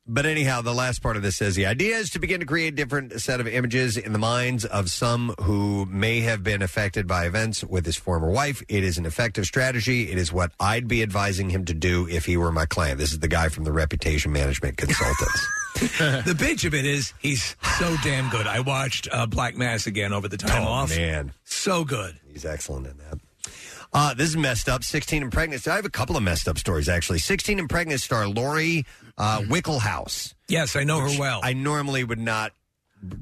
But 0.05 0.27
anyhow, 0.27 0.63
the 0.63 0.75
last 0.75 1.01
part 1.01 1.17
of 1.17 1.23
this 1.23 1.37
says 1.37 1.55
the 1.55 1.67
idea 1.67 1.97
is 1.97 2.11
to 2.11 2.19
begin 2.19 2.41
to 2.41 2.47
create 2.47 2.75
different 2.75 3.21
set 3.21 3.39
of 3.41 3.47
images 3.47 3.97
in 3.97 4.13
the 4.13 4.19
minds 4.19 4.65
of 4.65 4.91
some 4.91 5.33
who 5.41 5.87
may 5.87 6.21
have 6.21 6.43
been 6.43 6.61
affected 6.61 7.07
by 7.07 7.25
events 7.27 7.63
with 7.63 7.87
his 7.87 7.97
former 7.97 8.29
wife. 8.29 8.63
It 8.69 8.83
is 8.83 8.99
an 8.99 9.07
effective 9.07 9.45
strategy. 9.45 10.11
It 10.11 10.19
is 10.19 10.33
what 10.33 10.51
I'd 10.59 10.89
be 10.89 11.05
advising 11.05 11.51
him 11.51 11.65
to 11.67 11.75
do 11.75 12.09
if 12.09 12.27
he 12.27 12.37
were 12.37 12.51
my 12.51 12.67
client. 12.67 12.99
This 12.99 13.13
is 13.13 13.21
the 13.21 13.29
guy 13.29 13.49
from 13.49 13.63
the 13.63 13.73
Reputation 13.73 14.33
Management 14.33 14.77
Consultants. 14.77 15.49
the 15.79 16.35
bitch 16.37 16.65
of 16.65 16.75
it 16.75 16.85
is 16.85 17.15
he's 17.21 17.55
so 17.79 17.95
damn 18.03 18.29
good. 18.29 18.49
I 18.49 18.59
watched 18.59 19.07
uh, 19.13 19.27
Black 19.27 19.57
Mass 19.57 19.87
again 19.87 20.13
over 20.13 20.27
the 20.27 20.37
time 20.37 20.65
Oh, 20.65 20.69
off. 20.69 20.91
man. 20.97 21.33
so 21.45 21.85
good. 21.85 22.19
He's 22.31 22.45
excellent 22.45 22.89
in 22.89 22.97
that. 22.99 23.21
Uh, 23.93 24.15
this 24.15 24.29
is 24.29 24.37
messed 24.37 24.69
up. 24.69 24.83
16 24.85 25.23
and 25.23 25.33
pregnant. 25.33 25.67
I 25.69 25.77
have 25.77 25.85
a 25.85 25.91
couple 25.91 26.17
of 26.17 26.23
messed 26.23 26.49
up 26.49 26.59
stories, 26.59 26.89
actually. 26.89 27.19
16 27.19 27.59
and 27.59 27.69
pregnant 27.69 28.01
star 28.01 28.27
Lori 28.27 28.87
uh, 29.19 29.41
Wickelhaus. 29.41 30.35
Yes, 30.49 30.77
I 30.77 30.85
know 30.85 31.01
her 31.01 31.09
which 31.09 31.19
well. 31.19 31.41
I 31.43 31.53
normally 31.53 32.05
would 32.05 32.19
not 32.19 32.53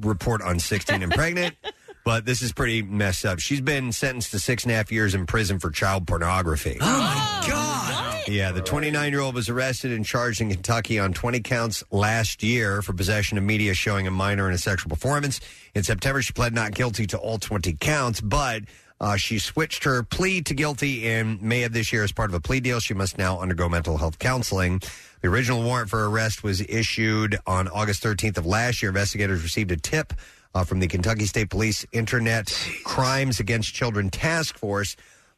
report 0.00 0.42
on 0.42 0.58
16 0.58 1.02
and 1.02 1.12
pregnant, 1.12 1.56
but 2.04 2.24
this 2.24 2.42
is 2.42 2.52
pretty 2.52 2.82
messed 2.82 3.24
up. 3.24 3.40
She's 3.40 3.60
been 3.60 3.92
sentenced 3.92 4.30
to 4.30 4.38
six 4.38 4.64
and 4.64 4.72
a 4.72 4.76
half 4.76 4.92
years 4.92 5.14
in 5.14 5.26
prison 5.26 5.58
for 5.58 5.70
child 5.70 6.06
pornography. 6.06 6.78
Oh, 6.80 6.98
my 7.00 7.48
God. 7.48 8.28
Yeah, 8.28 8.52
the 8.52 8.60
29 8.60 9.10
year 9.10 9.20
old 9.20 9.34
was 9.34 9.48
arrested 9.48 9.92
and 9.92 10.04
charged 10.04 10.40
in 10.40 10.50
Kentucky 10.50 10.98
on 10.98 11.12
20 11.12 11.40
counts 11.40 11.82
last 11.90 12.42
year 12.42 12.82
for 12.82 12.92
possession 12.92 13.38
of 13.38 13.44
media 13.44 13.74
showing 13.74 14.06
a 14.06 14.10
minor 14.10 14.46
in 14.46 14.54
a 14.54 14.58
sexual 14.58 14.90
performance. 14.90 15.40
In 15.74 15.82
September, 15.82 16.22
she 16.22 16.32
pled 16.32 16.54
not 16.54 16.72
guilty 16.72 17.06
to 17.08 17.18
all 17.18 17.38
20 17.38 17.72
counts, 17.80 18.20
but 18.20 18.62
uh, 19.00 19.16
she 19.16 19.38
switched 19.38 19.84
her 19.84 20.02
plea 20.02 20.42
to 20.42 20.54
guilty 20.54 21.06
in 21.06 21.38
May 21.40 21.62
of 21.62 21.72
this 21.72 21.92
year 21.92 22.04
as 22.04 22.12
part 22.12 22.30
of 22.30 22.34
a 22.34 22.40
plea 22.40 22.60
deal. 22.60 22.80
She 22.80 22.94
must 22.94 23.16
now 23.16 23.40
undergo 23.40 23.68
mental 23.68 23.96
health 23.96 24.18
counseling. 24.18 24.80
The 25.22 25.28
original 25.28 25.62
warrant 25.62 25.90
for 25.90 26.08
arrest 26.08 26.42
was 26.42 26.60
issued 26.60 27.38
on 27.46 27.68
August 27.68 28.02
13th 28.02 28.38
of 28.38 28.46
last 28.46 28.82
year. 28.82 28.90
Investigators 28.90 29.42
received 29.42 29.70
a 29.70 29.76
tip 29.76 30.12
uh, 30.54 30.64
from 30.64 30.80
the 30.80 30.86
Kentucky 30.86 31.26
State 31.26 31.50
Police 31.50 31.86
Internet 31.92 32.52
Crimes 32.84 33.40
Against 33.40 33.72
Children 33.72 34.10
Task 34.10 34.58
Force 34.58 34.96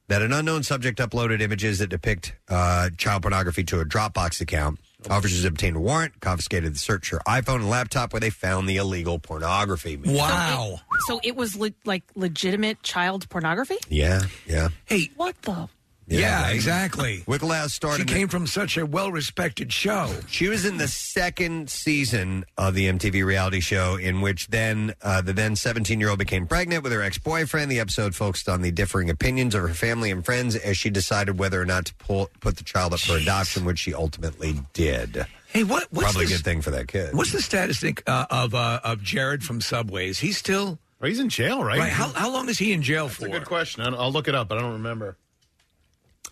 that 0.09 0.23
an 0.23 0.33
unknown 0.33 0.63
subject 0.63 0.99
uploaded 0.99 1.41
images 1.41 1.79
that 1.79 1.89
depict 1.89 2.35
uh, 2.49 2.91
child 2.97 3.23
pornography 3.23 3.65
to 3.65 3.81
a 3.81 3.85
Dropbox 3.85 4.41
account. 4.41 4.79
Officers 5.11 5.45
obtained 5.45 5.77
a 5.77 5.81
warrant, 5.81 6.21
confiscated 6.21 6.75
the 6.75 6.79
search 6.79 7.11
her 7.11 7.19
iPhone 7.27 7.57
and 7.57 7.71
laptop 7.71 8.13
where 8.13 8.21
they 8.21 8.31
found 8.31 8.69
the 8.69 8.77
illegal 8.77 9.19
pornography. 9.19 9.97
Wow. 9.97 10.81
So 11.07 11.21
it 11.23 11.37
was 11.37 11.57
le- 11.57 11.73
like 11.85 12.05
legitimate 12.15 12.83
child 12.83 13.29
pornography? 13.29 13.77
Yeah, 13.89 14.23
yeah. 14.47 14.69
Hey, 14.87 15.11
What 15.17 15.41
the? 15.43 15.69
Yeah, 16.07 16.43
right. 16.43 16.55
exactly. 16.55 17.19
Wickelhaus 17.27 17.71
started. 17.71 18.09
She 18.09 18.15
came 18.15 18.29
from 18.29 18.47
such 18.47 18.77
a 18.77 18.85
well-respected 18.85 19.73
show. 19.73 20.13
She 20.29 20.49
was 20.49 20.65
in 20.65 20.77
the 20.79 20.89
second 20.89 21.71
season 21.71 22.45
of 22.59 22.75
the 22.75 22.87
MTV 22.89 23.25
reality 23.25 23.61
show, 23.61 23.97
in 23.97 24.21
which 24.21 24.49
then 24.49 24.95
uh, 25.03 25.23
the 25.23 25.33
then 25.33 25.57
17 25.57 26.01
year 26.01 26.11
old 26.11 26.19
became 26.19 26.47
pregnant 26.47 26.83
with 26.83 26.93
her 26.93 27.03
ex 27.03 27.19
boyfriend. 27.19 27.71
The 27.71 27.81
episode 27.81 28.15
focused 28.15 28.49
on 28.49 28.63
the 28.63 28.71
differing 28.73 29.11
opinions 29.11 29.55
of 29.55 29.63
her 29.63 29.75
family 29.75 30.11
and 30.11 30.25
friends 30.25 30.57
as 30.57 30.77
she 30.77 30.91
decided 30.91 31.39
whether 31.39 31.61
or 31.61 31.67
not 31.67 31.87
to 31.87 31.95
pull, 31.95 32.31
put 32.41 32.57
the 32.57 32.65
child 32.65 32.93
up 32.93 33.01
for 33.01 33.17
adoption, 33.17 33.65
which 33.65 33.79
she 33.79 33.95
ultimately 33.95 34.57
did. 34.73 35.25
Hey, 35.47 35.65
what? 35.65 35.87
What's 35.91 36.05
Probably 36.13 36.25
a 36.25 36.29
good 36.29 36.45
thing 36.45 36.63
for 36.63 36.71
that 36.73 36.89
kid. 36.89 37.15
What's 37.15 37.33
the 37.33 37.43
status 37.43 37.79
think, 37.79 38.03
uh, 38.07 38.27
of 38.31 38.55
uh, 38.55 38.81
of 38.85 39.03
Jared 39.03 39.45
from 39.45 39.61
Subway? 39.61 40.09
Is 40.09 40.19
he 40.19 40.33
still? 40.33 40.79
Well, 40.99 41.09
he's 41.09 41.19
in 41.21 41.29
jail, 41.29 41.63
right? 41.63 41.79
Right. 41.79 41.93
How, 41.93 42.09
how 42.09 42.33
long 42.33 42.49
is 42.49 42.59
he 42.59 42.73
in 42.73 42.81
jail 42.81 43.07
That's 43.09 43.19
for? 43.19 43.27
a 43.27 43.31
good 43.31 43.45
question. 43.45 43.83
I 43.83 43.91
don't- 43.91 43.99
I'll 43.99 44.13
look 44.13 44.29
it 44.29 44.35
up, 44.37 44.49
but 44.49 44.59
I 44.59 44.61
don't 44.61 44.75
remember. 44.75 45.17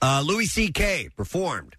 Uh, 0.03 0.23
Louis 0.27 0.47
C.K. 0.47 1.11
performed 1.17 1.77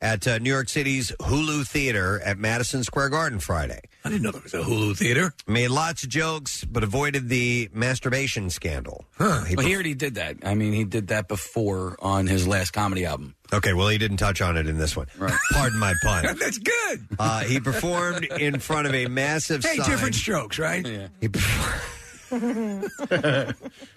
at 0.00 0.26
uh, 0.28 0.36
New 0.38 0.50
York 0.50 0.68
City's 0.68 1.12
Hulu 1.20 1.66
Theater 1.66 2.20
at 2.20 2.36
Madison 2.36 2.84
Square 2.84 3.08
Garden 3.10 3.38
Friday. 3.38 3.80
I 4.04 4.10
didn't 4.10 4.22
know 4.22 4.32
there 4.32 4.42
was 4.42 4.52
a 4.52 4.58
Hulu 4.58 4.98
Theater. 4.98 5.32
Made 5.46 5.68
lots 5.68 6.02
of 6.02 6.10
jokes, 6.10 6.62
but 6.64 6.82
avoided 6.84 7.30
the 7.30 7.70
masturbation 7.72 8.50
scandal. 8.50 9.06
Uh, 9.18 9.44
he 9.44 9.56
Well, 9.56 9.64
perf- 9.64 9.68
he 9.68 9.74
already 9.74 9.94
did 9.94 10.16
that. 10.16 10.36
I 10.44 10.54
mean, 10.54 10.74
he 10.74 10.84
did 10.84 11.08
that 11.08 11.26
before 11.26 11.96
on 12.00 12.26
his 12.26 12.46
last 12.46 12.72
comedy 12.72 13.06
album. 13.06 13.34
okay, 13.50 13.72
well, 13.72 13.88
he 13.88 13.96
didn't 13.96 14.18
touch 14.18 14.42
on 14.42 14.58
it 14.58 14.66
in 14.66 14.76
this 14.76 14.94
one. 14.94 15.06
Right. 15.16 15.32
Pardon 15.52 15.78
my 15.78 15.94
pun. 16.02 16.24
That's 16.38 16.58
good. 16.58 17.06
Uh, 17.18 17.44
he 17.44 17.60
performed 17.60 18.24
in 18.24 18.58
front 18.58 18.86
of 18.86 18.94
a 18.94 19.06
massive 19.06 19.64
Hey, 19.64 19.76
sign. 19.76 19.88
different 19.88 20.14
strokes, 20.16 20.58
right? 20.58 20.86
Yeah. 20.86 21.08
He 21.22 21.28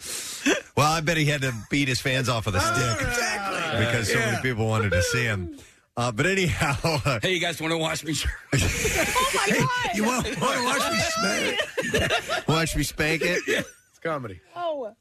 well, 0.76 0.92
I 0.92 1.02
bet 1.02 1.18
he 1.18 1.26
had 1.26 1.42
to 1.42 1.54
beat 1.70 1.88
his 1.88 2.00
fans 2.00 2.30
off 2.30 2.46
with 2.46 2.56
a 2.56 2.60
stick 2.62 3.08
Exactly. 3.08 3.86
because 3.86 4.12
so 4.12 4.20
many 4.20 4.42
people 4.42 4.68
wanted 4.68 4.92
to 4.92 5.02
see 5.04 5.24
him. 5.24 5.58
Uh, 5.96 6.12
but 6.12 6.26
anyhow, 6.28 6.76
uh, 7.06 7.20
Hey, 7.22 7.34
you 7.34 7.40
guys 7.40 7.60
want 7.60 7.72
to 7.72 7.78
watch 7.78 8.04
me? 8.04 8.14
Hey, 8.54 9.64
you 9.96 10.04
want, 10.06 10.26
want 10.40 10.58
to 10.58 10.64
watch 10.66 10.92
me 10.92 11.00
smack? 11.00 12.48
watch 12.48 12.76
me 12.76 12.84
spank 12.84 13.22
it. 13.24 13.42
It's 13.48 14.00
comedy. 14.04 14.40
Oh. 14.56 14.94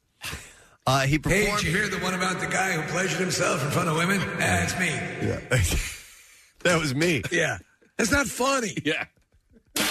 Uh, 0.87 1.01
he 1.01 1.13
Hey, 1.13 1.19
performed. 1.19 1.59
did 1.59 1.63
you 1.65 1.71
hear 1.77 1.89
the 1.89 1.99
one 1.99 2.15
about 2.15 2.41
the 2.41 2.47
guy 2.47 2.73
who 2.73 2.83
pleasured 2.93 3.21
himself 3.21 3.63
in 3.65 3.71
front 3.73 3.89
of 3.89 3.97
women? 3.97 4.21
That's 4.39 4.79
me. 4.79 4.87
Yeah. 4.89 5.41
that 6.65 6.79
was 6.81 6.95
me. 6.95 7.23
Yeah. 7.33 7.59
That's 7.99 8.13
not 8.13 8.27
funny. 8.27 8.77
yeah. 8.85 9.05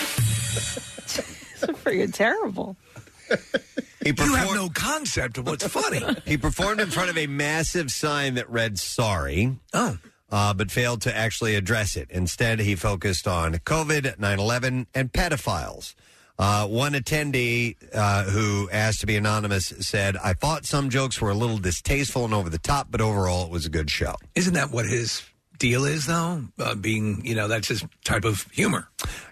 It's 1.58 1.63
freaking 1.84 2.13
terrible. 2.13 2.76
He 4.06 4.10
You 4.12 4.13
performed. 4.15 4.38
have 4.38 4.54
no 4.56 4.70
concept 4.70 5.38
of 5.39 5.48
what's 5.48 5.65
funny. 5.68 6.00
He 6.26 6.38
performed 6.38 6.80
in 6.80 6.91
front 6.91 7.10
of 7.10 7.18
a 7.18 7.26
massive 7.28 7.89
sign 7.91 8.36
that 8.36 8.48
read 8.50 8.78
"Sorry," 8.80 9.58
Oh. 9.74 9.98
uh, 10.32 10.54
but 10.54 10.70
failed 10.72 11.02
to 11.02 11.15
actually 11.18 11.56
address 11.56 11.96
it. 11.98 12.10
Instead, 12.12 12.60
he 12.60 12.76
focused 12.76 13.28
on 13.28 13.56
COVID, 13.56 14.18
9/11, 14.18 14.86
and 14.94 15.12
pedophiles. 15.12 15.96
Uh, 16.38 16.68
one 16.68 16.94
attendee 16.94 17.76
uh, 17.94 18.26
who 18.26 18.70
asked 18.72 19.00
to 19.00 19.08
be 19.08 19.15
anonymous 19.18 19.74
said, 19.80 20.18
"I 20.18 20.34
thought 20.34 20.65
some 20.68 20.91
jokes 20.91 21.20
were 21.20 21.32
a 21.32 21.36
little 21.36 21.58
distasteful 21.58 22.26
and 22.26 22.34
over 22.34 22.50
the 22.52 22.60
top, 22.60 22.88
but 22.91 23.02
overall, 23.02 23.46
it 23.46 23.50
was 23.52 23.65
a 23.65 23.70
good 23.70 23.89
show." 23.89 24.13
Isn't 24.36 24.54
that 24.54 24.70
what 24.70 24.86
his 24.86 25.24
deal 25.58 25.84
is, 25.86 26.06
though? 26.06 26.44
Uh, 26.60 26.76
being, 26.76 27.26
you 27.26 27.34
know, 27.34 27.48
that's 27.48 27.70
his 27.70 27.84
type 28.04 28.24
of 28.26 28.46
humor. 28.52 28.88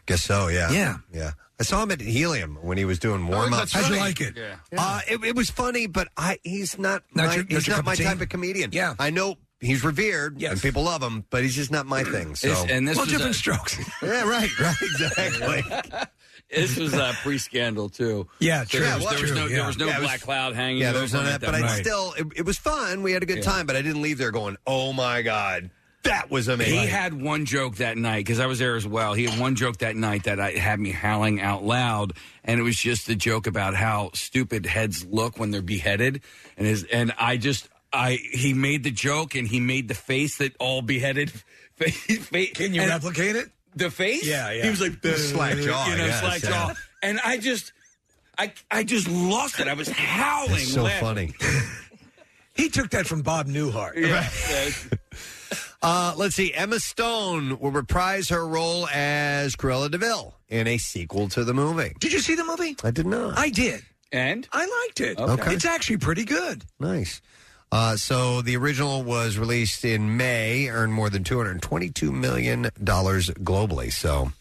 Guess 0.07 0.23
so. 0.23 0.47
Yeah. 0.47 0.71
Yeah. 0.71 0.97
Yeah. 1.13 1.31
I 1.59 1.63
saw 1.63 1.83
him 1.83 1.91
at 1.91 2.01
Helium 2.01 2.57
when 2.61 2.77
he 2.77 2.85
was 2.85 2.99
doing 2.99 3.27
warm 3.27 3.53
ups. 3.53 3.71
How'd 3.73 3.89
you 3.91 3.97
like 3.99 4.19
it? 4.21 4.35
Yeah. 4.35 4.55
Uh, 4.75 4.99
it, 5.09 5.23
it 5.23 5.35
was 5.35 5.49
funny, 5.49 5.87
but 5.87 6.07
I 6.17 6.39
he's 6.43 6.77
not 6.79 7.03
Not 7.13 7.27
my, 7.27 7.33
your- 7.35 7.43
not 7.43 7.51
he's 7.51 7.67
your 7.67 7.75
not 7.75 7.77
cup 7.77 7.85
my 7.85 7.91
of 7.93 7.97
tea? 7.99 8.03
type 8.05 8.21
of 8.21 8.29
comedian. 8.29 8.71
Yeah. 8.73 8.95
I 8.99 9.09
know 9.11 9.35
he's 9.59 9.83
revered 9.83 10.41
and 10.41 10.59
people 10.61 10.83
love 10.83 11.01
him, 11.03 11.25
but 11.29 11.43
he's 11.43 11.55
just 11.55 11.71
not 11.71 11.85
my 11.85 12.03
thing. 12.03 12.35
So 12.35 12.47
This- 12.49 12.65
and 12.71 12.87
this 12.87 12.97
well, 12.97 13.05
was 13.05 13.13
different 13.13 13.35
a- 13.35 13.39
strokes. 13.39 13.77
yeah, 14.01 14.27
right, 14.27 14.59
right, 14.59 14.75
exactly. 14.81 15.63
This 16.49 16.77
was 16.77 16.93
uh, 16.93 17.13
pre-scandal 17.23 17.89
too. 17.89 18.27
Yeah, 18.39 18.63
So 18.65 18.77
true. 18.77 18.85
There 18.85 18.95
was, 18.97 19.05
there 19.09 19.21
was 19.21 19.31
no, 19.31 19.45
yeah. 19.47 19.55
there 19.57 19.65
was 19.65 19.77
no 19.77 19.85
Yeah, 19.87 19.95
it 19.95 19.99
was- 20.01 20.07
black 20.07 20.21
cloud 20.21 20.53
hanging. 20.55 20.81
Yeah, 20.81 20.89
over 20.89 20.99
there's 20.99 21.13
none 21.13 21.25
of 21.25 21.35
it 21.35 21.41
that, 21.41 21.45
but 21.47 21.55
I 21.55 21.61
night. 21.61 21.81
still, 21.83 22.13
it, 22.17 22.27
it 22.35 22.45
was 22.45 22.59
fun. 22.59 23.01
We 23.01 23.11
had 23.13 23.23
a 23.23 23.25
good 23.25 23.37
Yeah. 23.37 23.43
time, 23.43 23.65
but 23.65 23.75
I 23.75 23.81
didn't 23.81 24.01
leave 24.03 24.19
there 24.19 24.29
going, 24.29 24.57
"Oh 24.67 24.93
my 24.93 25.23
god, 25.23 25.71
that 26.03 26.29
was 26.31 26.47
amazing." 26.47 26.79
He 26.79 26.87
had 26.87 27.13
one 27.19 27.45
joke 27.45 27.77
that 27.77 27.97
night 27.97 28.25
because 28.25 28.39
I 28.39 28.45
was 28.45 28.59
there 28.59 28.75
as 28.75 28.87
well. 28.87 29.13
He 29.13 29.25
had 29.25 29.39
one 29.39 29.55
joke 29.55 29.77
that 29.77 29.95
night 29.95 30.23
that 30.23 30.39
I, 30.39 30.51
had 30.51 30.79
me 30.79 30.91
howling 30.91 31.41
out 31.41 31.63
loud, 31.63 32.13
and 32.43 32.59
it 32.59 32.63
was 32.63 32.77
just 32.77 33.07
the 33.07 33.15
joke 33.15 33.47
about 33.47 33.73
how 33.75 34.11
stupid 34.13 34.65
heads 34.65 35.05
look 35.05 35.39
when 35.39 35.51
they're 35.51 35.61
beheaded, 35.61 36.21
and 36.57 36.67
his 36.67 36.83
and 36.83 37.13
I 37.17 37.37
just 37.37 37.69
I 37.91 38.19
he 38.31 38.53
made 38.53 38.83
the 38.83 38.91
joke 38.91 39.35
and 39.35 39.47
he 39.47 39.59
made 39.59 39.87
the 39.87 39.95
face 39.95 40.37
that 40.37 40.55
all 40.59 40.81
beheaded 40.81 41.31
Can 41.79 42.73
you 42.73 42.81
and 42.81 42.89
replicate 42.89 43.35
it? 43.35 43.49
the 43.75 43.89
face? 43.89 44.25
Yeah, 44.27 44.51
yeah. 44.51 44.63
He 44.63 44.69
was 44.69 44.79
like 44.81 45.01
The 45.01 45.17
slack 45.17 45.57
jaw, 45.57 45.87
you 45.87 45.97
know, 45.97 46.05
yes, 46.05 46.19
slack 46.19 46.43
yeah. 46.43 46.49
jaw, 46.49 46.73
and 47.01 47.19
I 47.23 47.37
just. 47.37 47.71
I, 48.35 48.51
I 48.71 48.83
just 48.83 49.07
lost 49.07 49.59
it. 49.59 49.67
I 49.67 49.75
was 49.75 49.87
howling. 49.87 50.55
It's 50.55 50.73
so 50.73 50.81
laughing. 50.83 51.33
funny. 51.39 51.61
He 52.55 52.69
took 52.69 52.91
that 52.91 53.07
from 53.07 53.21
Bob 53.23 53.47
Newhart. 53.47 53.95
Yeah. 53.95 54.27
Uh, 55.83 56.13
let's 56.17 56.35
see. 56.35 56.53
Emma 56.53 56.79
Stone 56.79 57.59
will 57.59 57.71
reprise 57.71 58.29
her 58.29 58.47
role 58.47 58.87
as 58.87 59.55
Cruella 59.55 59.91
de 59.91 59.97
Vil 59.97 60.33
in 60.49 60.65
a 60.65 60.77
sequel 60.77 61.27
to 61.29 61.43
the 61.43 61.53
movie. 61.53 61.93
Did 61.99 62.13
you 62.13 62.19
see 62.19 62.35
the 62.35 62.45
movie? 62.45 62.75
I 62.83 62.91
did 62.91 63.05
not. 63.05 63.37
I 63.37 63.49
did. 63.49 63.83
and 64.13 64.47
I 64.53 64.65
liked 64.85 65.01
it. 65.01 65.19
Okay. 65.19 65.53
It's 65.53 65.65
actually 65.65 65.97
pretty 65.97 66.23
good. 66.23 66.63
Nice. 66.79 67.21
Uh, 67.71 67.97
so 67.97 68.41
the 68.43 68.55
original 68.55 69.03
was 69.03 69.37
released 69.37 69.83
in 69.83 70.15
May, 70.15 70.69
earned 70.69 70.93
more 70.93 71.09
than 71.09 71.23
two 71.23 71.37
hundred 71.37 71.59
twenty-two 71.61 72.11
million 72.11 72.69
dollars 72.83 73.29
globally. 73.29 73.91
So 73.91 74.31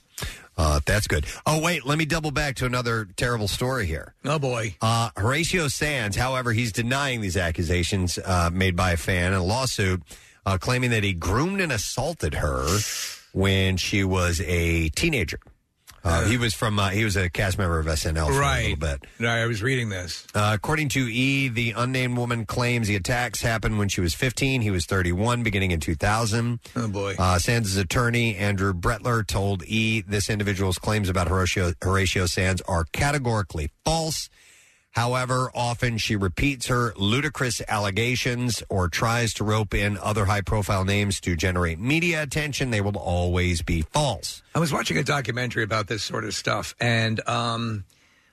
uh, 0.59 0.81
that's 0.85 1.07
good. 1.07 1.25
Oh 1.47 1.59
wait, 1.61 1.87
let 1.87 1.97
me 1.97 2.05
double 2.05 2.31
back 2.31 2.57
to 2.57 2.67
another 2.67 3.09
terrible 3.17 3.49
story 3.49 3.87
here. 3.87 4.15
Oh 4.27 4.39
boy. 4.39 4.77
Uh, 4.83 5.09
Horatio 5.17 5.69
Sanz, 5.69 6.15
however, 6.15 6.53
he's 6.53 6.73
denying 6.73 7.23
these 7.23 7.39
accusations 7.39 8.19
uh, 8.23 8.51
made 8.53 8.77
by 8.77 8.93
a 8.93 8.97
fan 8.99 9.33
in 9.33 9.39
a 9.39 9.43
lawsuit, 9.43 10.03
uh, 10.47 10.59
claiming 10.59 10.91
that 10.91 11.03
he 11.05 11.13
groomed 11.13 11.61
and 11.61 11.73
assaulted 11.73 12.35
her 12.35 12.67
when 13.33 13.77
she 13.77 14.05
was 14.05 14.41
a 14.43 14.89
teenager. 14.91 15.39
Uh, 16.05 16.25
he 16.25 16.37
was 16.37 16.53
from 16.53 16.81
uh, 16.81 16.89
he 16.89 17.05
was 17.05 17.15
a 17.15 17.31
cast 17.31 17.57
member 17.59 17.79
of 17.79 17.87
SNL 17.87 18.27
for 18.27 18.33
a 18.33 18.37
Right. 18.37 18.63
little 18.77 18.77
bit. 18.99 19.07
No, 19.21 19.29
I 19.29 19.47
was 19.47 19.63
reading 19.63 19.89
this. 19.89 20.27
Uh, 20.35 20.51
according 20.53 20.89
to 20.91 21.01
E, 21.09 21.47
the 21.47 21.75
unnamed 21.77 22.17
woman 22.19 22.45
claims 22.45 22.89
the 22.89 22.97
attacks 22.97 23.41
happened 23.41 23.79
when 23.79 23.89
she 23.89 24.01
was 24.01 24.13
15. 24.13 24.63
He 24.63 24.73
was 24.73 24.85
31, 24.85 25.45
beginning 25.45 25.71
in 25.71 25.79
2000. 25.79 26.59
Oh 26.75 26.89
boy. 26.89 27.15
Uh, 27.17 27.39
Sanz' 27.39 27.77
attorney, 27.77 28.35
Andrew 28.35 28.73
Brettler, 28.75 29.25
told 29.25 29.63
E 29.65 30.01
this 30.01 30.29
individual's 30.29 30.77
claims 30.77 31.09
about 31.09 31.29
Horatio, 31.29 31.73
Horatio 31.81 32.27
Sanz 32.27 32.61
are 32.63 32.85
categorically 32.91 33.71
false. 33.85 34.29
However, 34.93 35.51
often 35.55 35.97
she 35.97 36.17
repeats 36.17 36.67
her 36.67 36.93
ludicrous 36.97 37.63
allegations 37.67 38.63
or 38.69 38.89
tries 38.89 39.33
to 39.35 39.45
rope 39.45 39.73
in 39.73 39.97
other 39.99 40.27
high 40.27 40.43
profile 40.43 40.85
names 40.85 41.19
to 41.23 41.35
generate 41.35 41.79
media 41.79 42.23
attention. 42.23 42.71
They 42.71 42.83
will 42.83 42.99
always 42.99 43.63
be 43.63 43.83
false. 43.83 44.43
I 44.55 44.59
was 44.59 44.73
watching 44.73 44.99
a 44.99 45.03
documentary 45.03 45.63
about 45.63 45.87
this 45.87 46.03
sort 46.03 46.25
of 46.25 46.35
stuff, 46.35 46.75
and 46.79 47.27
um, 47.27 47.85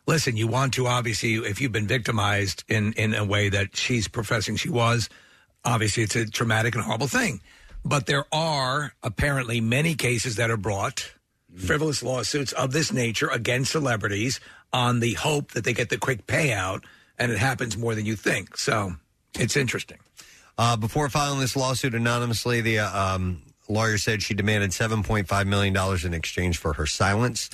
listen, 0.05 0.35
you 0.35 0.47
want 0.47 0.73
to 0.73 0.87
obviously, 0.87 1.35
if 1.35 1.61
you've 1.61 1.71
been 1.71 1.87
victimized 1.87 2.65
in 2.67 2.91
in 2.93 3.13
a 3.13 3.23
way 3.23 3.47
that 3.47 3.77
she's 3.77 4.09
professing 4.09 4.57
she 4.57 4.69
was, 4.69 5.07
obviously 5.63 6.03
it's 6.03 6.15
a 6.17 6.25
traumatic 6.29 6.75
and 6.75 6.83
horrible 6.83 7.07
thing. 7.07 7.41
But 7.85 8.05
there 8.05 8.25
are 8.33 8.93
apparently 9.01 9.61
many 9.61 9.95
cases 9.95 10.35
that 10.35 10.51
are 10.51 10.57
brought, 10.57 11.13
frivolous 11.55 12.03
lawsuits 12.03 12.51
of 12.53 12.71
this 12.71 12.91
nature 12.91 13.27
against 13.29 13.71
celebrities 13.71 14.39
on 14.71 14.99
the 14.99 15.13
hope 15.13 15.51
that 15.51 15.63
they 15.63 15.73
get 15.73 15.89
the 15.89 15.97
quick 15.97 16.27
payout, 16.27 16.83
and 17.17 17.31
it 17.31 17.37
happens 17.37 17.77
more 17.77 17.95
than 17.95 18.05
you 18.05 18.15
think. 18.15 18.57
So 18.57 18.93
it's 19.35 19.57
interesting. 19.57 19.97
Uh, 20.57 20.75
before 20.75 21.09
filing 21.09 21.39
this 21.39 21.55
lawsuit 21.55 21.95
anonymously, 21.95 22.61
the 22.61 22.79
uh, 22.79 23.15
um, 23.15 23.41
lawyer 23.69 23.97
said 23.97 24.21
she 24.21 24.33
demanded 24.33 24.71
$7.5 24.71 25.47
million 25.47 26.05
in 26.05 26.13
exchange 26.13 26.57
for 26.57 26.73
her 26.73 26.85
silence. 26.85 27.49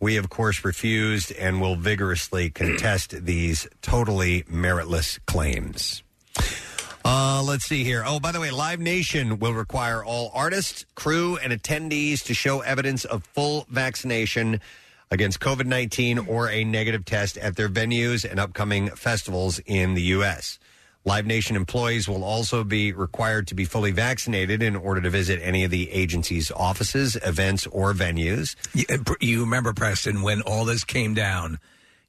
We, 0.00 0.16
of 0.16 0.28
course, 0.28 0.64
refused 0.64 1.32
and 1.32 1.60
will 1.60 1.76
vigorously 1.76 2.50
contest 2.50 3.24
these 3.24 3.66
totally 3.82 4.42
meritless 4.44 5.18
claims. 5.26 6.02
Uh, 7.08 7.40
let's 7.40 7.64
see 7.64 7.84
here. 7.84 8.02
Oh, 8.04 8.18
by 8.18 8.32
the 8.32 8.40
way, 8.40 8.50
Live 8.50 8.80
Nation 8.80 9.38
will 9.38 9.54
require 9.54 10.04
all 10.04 10.32
artists, 10.34 10.84
crew, 10.96 11.36
and 11.36 11.52
attendees 11.52 12.24
to 12.24 12.34
show 12.34 12.62
evidence 12.62 13.04
of 13.04 13.24
full 13.26 13.64
vaccination 13.70 14.60
against 15.12 15.38
COVID 15.38 15.66
19 15.66 16.18
or 16.18 16.50
a 16.50 16.64
negative 16.64 17.04
test 17.04 17.38
at 17.38 17.54
their 17.54 17.68
venues 17.68 18.28
and 18.28 18.40
upcoming 18.40 18.88
festivals 18.88 19.60
in 19.66 19.94
the 19.94 20.02
U.S. 20.02 20.58
Live 21.04 21.26
Nation 21.26 21.54
employees 21.54 22.08
will 22.08 22.24
also 22.24 22.64
be 22.64 22.92
required 22.92 23.46
to 23.46 23.54
be 23.54 23.64
fully 23.64 23.92
vaccinated 23.92 24.60
in 24.60 24.74
order 24.74 25.00
to 25.00 25.08
visit 25.08 25.38
any 25.40 25.62
of 25.62 25.70
the 25.70 25.88
agency's 25.92 26.50
offices, 26.50 27.16
events, 27.24 27.68
or 27.68 27.94
venues. 27.94 28.56
You, 28.74 28.84
you 29.20 29.40
remember, 29.42 29.72
Preston, 29.72 30.22
when 30.22 30.42
all 30.42 30.64
this 30.64 30.82
came 30.82 31.14
down, 31.14 31.60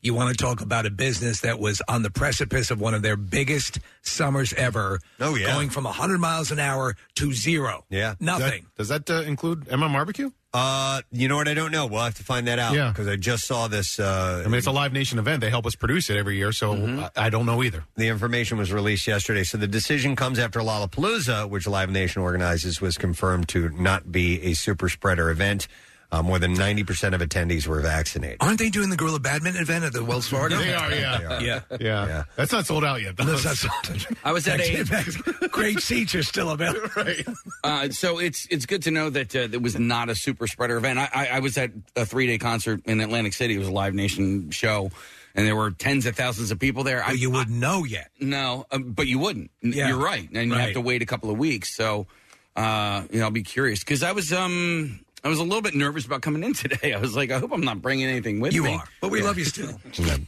you 0.01 0.13
want 0.13 0.35
to 0.35 0.43
talk 0.43 0.61
about 0.61 0.85
a 0.85 0.89
business 0.89 1.41
that 1.41 1.59
was 1.59 1.81
on 1.87 2.03
the 2.03 2.11
precipice 2.11 2.71
of 2.71 2.79
one 2.79 2.93
of 2.93 3.01
their 3.01 3.17
biggest 3.17 3.79
summers 4.01 4.53
ever. 4.53 4.99
Oh, 5.19 5.35
yeah. 5.35 5.47
Going 5.47 5.69
from 5.69 5.85
100 5.85 6.19
miles 6.19 6.51
an 6.51 6.59
hour 6.59 6.95
to 7.15 7.33
zero. 7.33 7.83
Yeah. 7.89 8.15
Nothing. 8.19 8.67
Does 8.77 8.89
that 8.89 9.09
uh, 9.09 9.21
include 9.21 9.65
MM 9.65 9.91
Barbecue? 9.91 10.31
Uh, 10.53 11.01
you 11.11 11.27
know 11.27 11.35
what? 11.35 11.47
I 11.47 11.53
don't 11.53 11.71
know. 11.71 11.85
We'll 11.87 12.01
have 12.01 12.15
to 12.15 12.23
find 12.23 12.47
that 12.47 12.57
out. 12.57 12.73
Yeah. 12.73 12.89
because 12.89 13.07
I 13.07 13.15
just 13.15 13.45
saw 13.45 13.67
this. 13.67 13.99
Uh, 13.99 14.43
I 14.43 14.47
mean, 14.47 14.57
it's 14.57 14.67
a 14.67 14.71
Live 14.71 14.93
Nation 14.93 15.19
event. 15.19 15.41
They 15.41 15.49
help 15.49 15.65
us 15.65 15.75
produce 15.75 16.09
it 16.09 16.17
every 16.17 16.37
year, 16.37 16.51
so 16.51 16.73
I, 16.73 17.25
I 17.25 17.29
don't 17.29 17.45
know 17.45 17.61
either. 17.63 17.83
The 17.95 18.07
information 18.07 18.57
was 18.57 18.71
released 18.71 19.05
yesterday. 19.07 19.43
So 19.43 19.57
the 19.57 19.67
decision 19.67 20.15
comes 20.15 20.39
after 20.39 20.59
Lollapalooza, 20.61 21.49
which 21.49 21.67
Live 21.67 21.89
Nation 21.89 22.21
organizes, 22.21 22.79
was 22.79 22.97
confirmed 22.97 23.49
to 23.49 23.69
not 23.69 24.11
be 24.11 24.41
a 24.43 24.53
super 24.53 24.89
spreader 24.89 25.29
event. 25.29 25.67
Uh, 26.09 26.23
more 26.23 26.39
than 26.39 26.55
90% 26.55 27.13
of 27.13 27.19
attendees 27.19 27.67
were 27.67 27.81
vaccinated. 27.81 28.37
Aren't 28.39 28.59
they 28.59 28.69
doing 28.69 28.89
the 28.89 28.95
Gorilla 28.95 29.19
Badminton 29.19 29.61
event 29.61 29.83
at 29.83 29.91
the 29.91 30.05
Wells 30.05 30.25
Fargo? 30.25 30.55
They 30.57 30.73
are, 30.73 30.89
yeah. 30.89 31.17
They 31.17 31.25
are. 31.25 31.41
Yeah. 31.41 31.61
Yeah. 31.81 32.23
That's 32.37 32.53
not 32.53 32.65
sold 32.65 32.85
out 32.85 33.01
yet. 33.01 33.17
though. 33.17 33.25
No, 33.25 33.35
that's 33.35 33.65
not- 33.65 34.05
I 34.23 34.31
was 34.31 34.47
at 34.47 34.61
a 34.61 35.47
Great 35.49 35.81
seats 35.81 36.15
are 36.15 36.23
still 36.23 36.49
available. 36.51 36.89
right. 36.95 37.25
Uh, 37.61 37.89
so 37.89 38.19
it's 38.19 38.47
it's 38.49 38.65
good 38.65 38.83
to 38.83 38.91
know 38.91 39.09
that 39.09 39.35
uh, 39.35 39.49
it 39.51 39.61
was 39.61 39.77
not 39.77 40.07
a 40.09 40.15
super 40.15 40.47
spreader 40.47 40.77
event. 40.77 40.97
I, 40.97 41.09
I, 41.13 41.25
I 41.27 41.39
was 41.39 41.57
at 41.57 41.71
a 41.97 42.05
three 42.05 42.25
day 42.27 42.37
concert 42.37 42.79
in 42.85 43.01
Atlantic 43.01 43.33
City. 43.33 43.55
It 43.55 43.59
was 43.59 43.67
a 43.67 43.71
Live 43.73 43.93
Nation 43.93 44.49
show, 44.49 44.89
and 45.35 45.45
there 45.45 45.57
were 45.57 45.71
tens 45.71 46.05
of 46.05 46.15
thousands 46.15 46.51
of 46.51 46.59
people 46.59 46.83
there. 46.85 47.03
I, 47.03 47.11
you 47.11 47.29
wouldn't 47.31 47.57
know 47.57 47.83
yet. 47.83 48.11
No, 48.21 48.65
um, 48.71 48.93
but 48.93 49.07
you 49.07 49.19
wouldn't. 49.19 49.51
Yeah. 49.61 49.89
You're 49.89 49.97
right, 49.97 50.29
and 50.33 50.49
you 50.51 50.55
Right. 50.55 50.61
have 50.67 50.73
to 50.73 50.81
wait 50.81 51.01
a 51.01 51.05
couple 51.05 51.29
of 51.31 51.37
weeks. 51.37 51.75
So, 51.75 52.07
uh, 52.55 53.03
you 53.11 53.19
know, 53.19 53.25
I'll 53.25 53.31
be 53.31 53.43
curious 53.43 53.79
because 53.79 54.03
I 54.03 54.13
was 54.13 54.31
um 54.31 55.01
I 55.27 55.29
was 55.29 55.39
a 55.39 55.43
little 55.43 55.61
bit 55.61 55.75
nervous 55.75 56.05
about 56.05 56.21
coming 56.21 56.41
in 56.41 56.53
today. 56.53 56.93
I 56.95 56.99
was 56.99 57.13
like, 57.13 57.31
I 57.31 57.39
hope 57.39 57.51
I'm 57.51 57.59
not 57.59 57.81
bringing 57.81 58.07
anything 58.07 58.39
with 58.39 58.53
me. 58.53 58.55
You 58.55 58.63
me. 58.63 58.75
are, 58.75 58.83
but 59.01 59.11
we 59.11 59.21
love 59.21 59.37
you 59.37 59.43
still. 59.43 59.77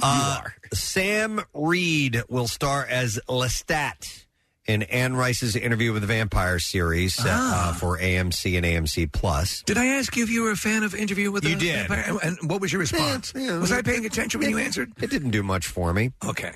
Uh, 0.00 0.42
Sam 0.72 1.40
Reid 1.52 2.22
will 2.28 2.46
star 2.46 2.86
as 2.88 3.18
Lestat 3.28 4.24
in 4.66 4.82
Anne 4.84 5.16
Rice's 5.16 5.56
Interview 5.56 5.92
with 5.92 6.02
the 6.02 6.06
Vampire 6.06 6.60
series 6.60 7.14
set, 7.14 7.26
Ah. 7.28 7.70
uh, 7.70 7.74
for 7.74 7.98
AMC 7.98 8.56
and 8.56 8.64
AMC 8.64 9.10
Plus. 9.10 9.62
Did 9.64 9.76
I 9.76 9.86
ask 9.86 10.16
you 10.16 10.22
if 10.22 10.30
you 10.30 10.42
were 10.44 10.52
a 10.52 10.56
fan 10.56 10.84
of 10.84 10.94
Interview 10.94 11.32
with 11.32 11.42
You 11.44 11.56
the 11.56 11.60
did. 11.60 11.88
Vampire? 11.88 12.18
And 12.22 12.38
what 12.48 12.60
was 12.60 12.72
your 12.72 12.78
response? 12.80 13.34
was 13.34 13.72
I 13.72 13.82
paying 13.82 14.06
attention 14.06 14.40
when 14.40 14.50
you 14.50 14.58
answered? 14.58 14.92
It 15.02 15.10
didn't 15.10 15.30
do 15.30 15.42
much 15.42 15.66
for 15.66 15.92
me. 15.92 16.12
Okay. 16.24 16.52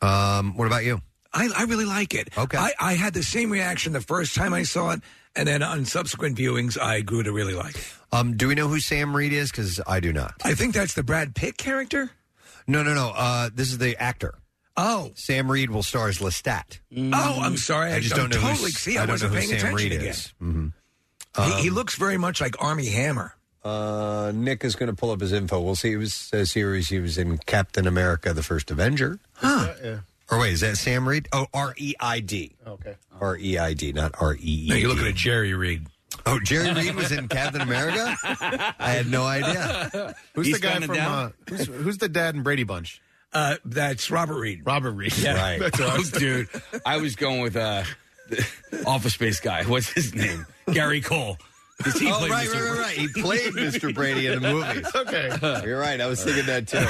Um, 0.00 0.56
what 0.56 0.66
about 0.66 0.84
you? 0.86 1.02
I, 1.34 1.50
I 1.54 1.64
really 1.64 1.84
like 1.84 2.14
it. 2.14 2.30
Okay. 2.38 2.56
I, 2.56 2.72
I 2.80 2.92
had 2.94 3.12
the 3.12 3.22
same 3.22 3.50
reaction 3.50 3.92
the 3.92 4.00
first 4.00 4.34
time 4.34 4.54
I 4.54 4.62
saw 4.62 4.92
it, 4.92 5.02
and 5.36 5.46
then 5.46 5.62
on 5.62 5.84
subsequent 5.84 6.36
viewings, 6.38 6.80
I 6.80 7.00
grew 7.02 7.22
to 7.22 7.32
really 7.32 7.54
like 7.54 7.76
it. 7.76 7.92
Um, 8.12 8.36
do 8.36 8.48
we 8.48 8.54
know 8.54 8.68
who 8.68 8.80
Sam 8.80 9.14
Reid 9.14 9.32
is? 9.32 9.50
Because 9.50 9.80
I 9.86 10.00
do 10.00 10.12
not. 10.12 10.34
I 10.44 10.54
think 10.54 10.74
that's 10.74 10.94
the 10.94 11.02
Brad 11.02 11.34
Pitt 11.34 11.56
character. 11.56 12.10
No, 12.66 12.82
no, 12.82 12.94
no. 12.94 13.12
Uh, 13.14 13.50
this 13.54 13.70
is 13.70 13.78
the 13.78 13.96
actor. 14.00 14.34
Oh. 14.76 15.10
Sam 15.14 15.50
Reid 15.50 15.70
will 15.70 15.82
star 15.82 16.08
as 16.08 16.18
Lestat. 16.18 16.78
Oh, 16.96 17.40
I'm 17.42 17.56
sorry. 17.56 17.92
I 17.92 18.00
just 18.00 18.14
I'm 18.14 18.20
don't 18.22 18.30
know. 18.30 18.36
Totally. 18.48 18.70
who's, 18.70 18.78
See, 18.78 18.98
I, 18.98 19.06
don't 19.06 19.14
wasn't 19.14 19.32
know 19.32 19.40
who 19.40 19.46
paying 19.46 19.60
Sam 19.60 19.68
attention 19.74 19.76
Reed 19.90 19.92
again. 19.92 20.08
is. 20.08 20.34
Mhm. 20.42 20.72
he, 21.56 21.62
he 21.62 21.70
looks 21.70 21.94
very 21.96 22.18
much 22.18 22.40
like 22.40 22.62
Armie 22.62 22.88
Hammer. 22.90 23.34
Uh, 23.64 24.30
Nick 24.34 24.64
is 24.64 24.76
going 24.76 24.88
to 24.88 24.94
pull 24.94 25.10
up 25.10 25.20
his 25.20 25.32
info. 25.32 25.60
We'll 25.60 25.74
see. 25.74 25.90
He 25.90 25.96
was 25.96 26.14
says 26.14 26.52
here 26.52 26.74
he 26.76 27.00
was 27.00 27.18
in 27.18 27.38
Captain 27.38 27.86
America: 27.86 28.32
The 28.32 28.42
First 28.44 28.70
Avenger. 28.70 29.18
Huh. 29.34 29.72
Yeah. 29.82 29.98
Or 30.30 30.38
wait, 30.40 30.52
is 30.54 30.60
that 30.60 30.76
Sam 30.76 31.08
Reid? 31.08 31.28
Oh, 31.32 31.46
R 31.54 31.74
E 31.78 31.94
I 32.00 32.20
D. 32.20 32.56
Okay. 32.66 32.94
R 33.20 33.36
E 33.38 33.58
I 33.58 33.74
D, 33.74 33.92
not 33.92 34.14
R 34.20 34.34
E 34.34 34.38
E. 34.42 34.66
No, 34.68 34.74
you're 34.74 34.88
looking 34.88 35.06
at 35.06 35.14
Jerry 35.14 35.54
Reed. 35.54 35.86
Oh, 36.24 36.40
Jerry 36.40 36.72
Reed 36.72 36.94
was 36.96 37.12
in 37.12 37.28
Captain 37.28 37.60
America. 37.60 38.16
I 38.78 38.90
had 38.90 39.06
no 39.06 39.24
idea. 39.24 40.14
Who's 40.34 40.46
He's 40.46 40.56
the 40.56 40.62
guy 40.66 40.72
counting 40.72 40.86
from? 40.88 40.96
down? 40.96 41.12
Uh, 41.12 41.30
who's, 41.48 41.66
who's 41.66 41.98
the 41.98 42.08
dad 42.08 42.34
in 42.34 42.42
Brady 42.42 42.64
Bunch? 42.64 43.00
Uh, 43.32 43.56
that's 43.64 44.10
Robert 44.10 44.38
Reed. 44.40 44.62
Robert 44.64 44.92
Reed. 44.92 45.16
Yeah. 45.18 45.34
Right. 45.36 45.58
That's 45.60 45.78
what 45.78 45.90
I 45.90 45.94
Oh, 45.94 45.98
was- 45.98 46.10
dude, 46.10 46.48
I 46.86 46.96
was 46.98 47.16
going 47.16 47.42
with 47.42 47.54
uh, 47.56 47.84
the 48.28 48.46
Office 48.86 49.14
Space 49.14 49.40
guy. 49.40 49.64
What's 49.64 49.90
his 49.92 50.14
name? 50.14 50.46
Gary 50.72 51.00
Cole. 51.02 51.36
He 51.84 52.10
oh, 52.10 52.18
played 52.18 52.30
right, 52.30 52.48
Mr. 52.48 52.54
right, 52.54 52.70
right, 52.70 52.78
right. 52.78 52.96
He 52.96 53.08
played 53.22 53.52
Mr. 53.52 53.94
Brady 53.94 54.26
in 54.26 54.40
the 54.40 54.52
movies. 54.52 54.86
okay. 54.94 55.62
You're 55.66 55.78
right. 55.78 56.00
I 56.00 56.06
was 56.06 56.22
thinking 56.24 56.46
that 56.46 56.68
too. 56.68 56.86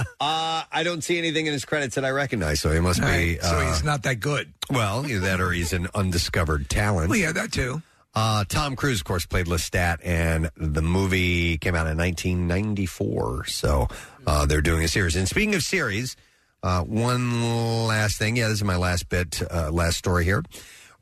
Uh, 0.20 0.62
I 0.72 0.82
don't 0.82 1.04
see 1.04 1.18
anything 1.18 1.46
in 1.46 1.52
his 1.52 1.64
credits 1.64 1.96
that 1.96 2.04
I 2.04 2.10
recognize, 2.10 2.60
so 2.60 2.70
he 2.70 2.80
must 2.80 3.00
be. 3.00 3.06
right, 3.06 3.42
so 3.42 3.56
uh, 3.56 3.66
he's 3.66 3.84
not 3.84 4.02
that 4.04 4.16
good. 4.16 4.52
well, 4.70 5.06
either 5.06 5.20
that 5.20 5.40
or 5.40 5.52
he's 5.52 5.72
an 5.72 5.86
undiscovered 5.94 6.68
talent. 6.70 7.10
Well, 7.10 7.18
yeah, 7.18 7.32
that 7.32 7.52
too. 7.52 7.82
Uh, 8.14 8.44
Tom 8.48 8.74
Cruise, 8.74 9.00
of 9.00 9.04
course, 9.04 9.26
played 9.26 9.46
Lestat, 9.46 9.98
and 10.04 10.50
the 10.56 10.82
movie 10.82 11.58
came 11.58 11.74
out 11.74 11.86
in 11.86 11.98
1994. 11.98 13.46
So 13.46 13.88
uh, 14.26 14.46
they're 14.46 14.62
doing 14.62 14.84
a 14.84 14.88
series. 14.88 15.14
And 15.16 15.28
speaking 15.28 15.54
of 15.54 15.62
series, 15.62 16.16
uh, 16.62 16.82
one 16.82 17.86
last 17.86 18.18
thing. 18.18 18.36
Yeah, 18.36 18.48
this 18.48 18.58
is 18.58 18.64
my 18.64 18.76
last 18.76 19.08
bit, 19.08 19.42
uh, 19.50 19.70
last 19.70 19.98
story 19.98 20.24
here. 20.24 20.42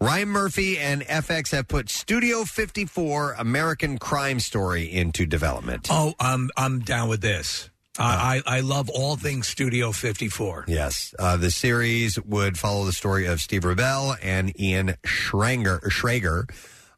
Ryan 0.02 0.30
Murphy 0.30 0.78
and 0.80 1.02
FX 1.02 1.52
have 1.52 1.68
put 1.68 1.88
Studio 1.88 2.42
54 2.42 3.36
American 3.38 3.98
Crime 3.98 4.40
Story 4.40 4.92
into 4.92 5.26
development. 5.26 5.86
Oh, 5.92 6.14
I'm 6.18 6.50
I'm 6.56 6.80
down 6.80 7.08
with 7.08 7.20
this. 7.20 7.70
I, 7.96 8.42
I 8.46 8.56
I 8.56 8.60
love 8.62 8.90
all 8.90 9.14
things 9.14 9.46
Studio 9.46 9.92
54. 9.92 10.64
Yes. 10.66 11.14
Uh, 11.16 11.36
the 11.36 11.52
series 11.52 12.20
would 12.20 12.58
follow 12.58 12.84
the 12.84 12.92
story 12.92 13.26
of 13.26 13.40
Steve 13.40 13.62
Rubell 13.62 14.16
and 14.20 14.58
Ian 14.60 14.96
Schrager, 15.04 15.80
Schrager 15.84 16.50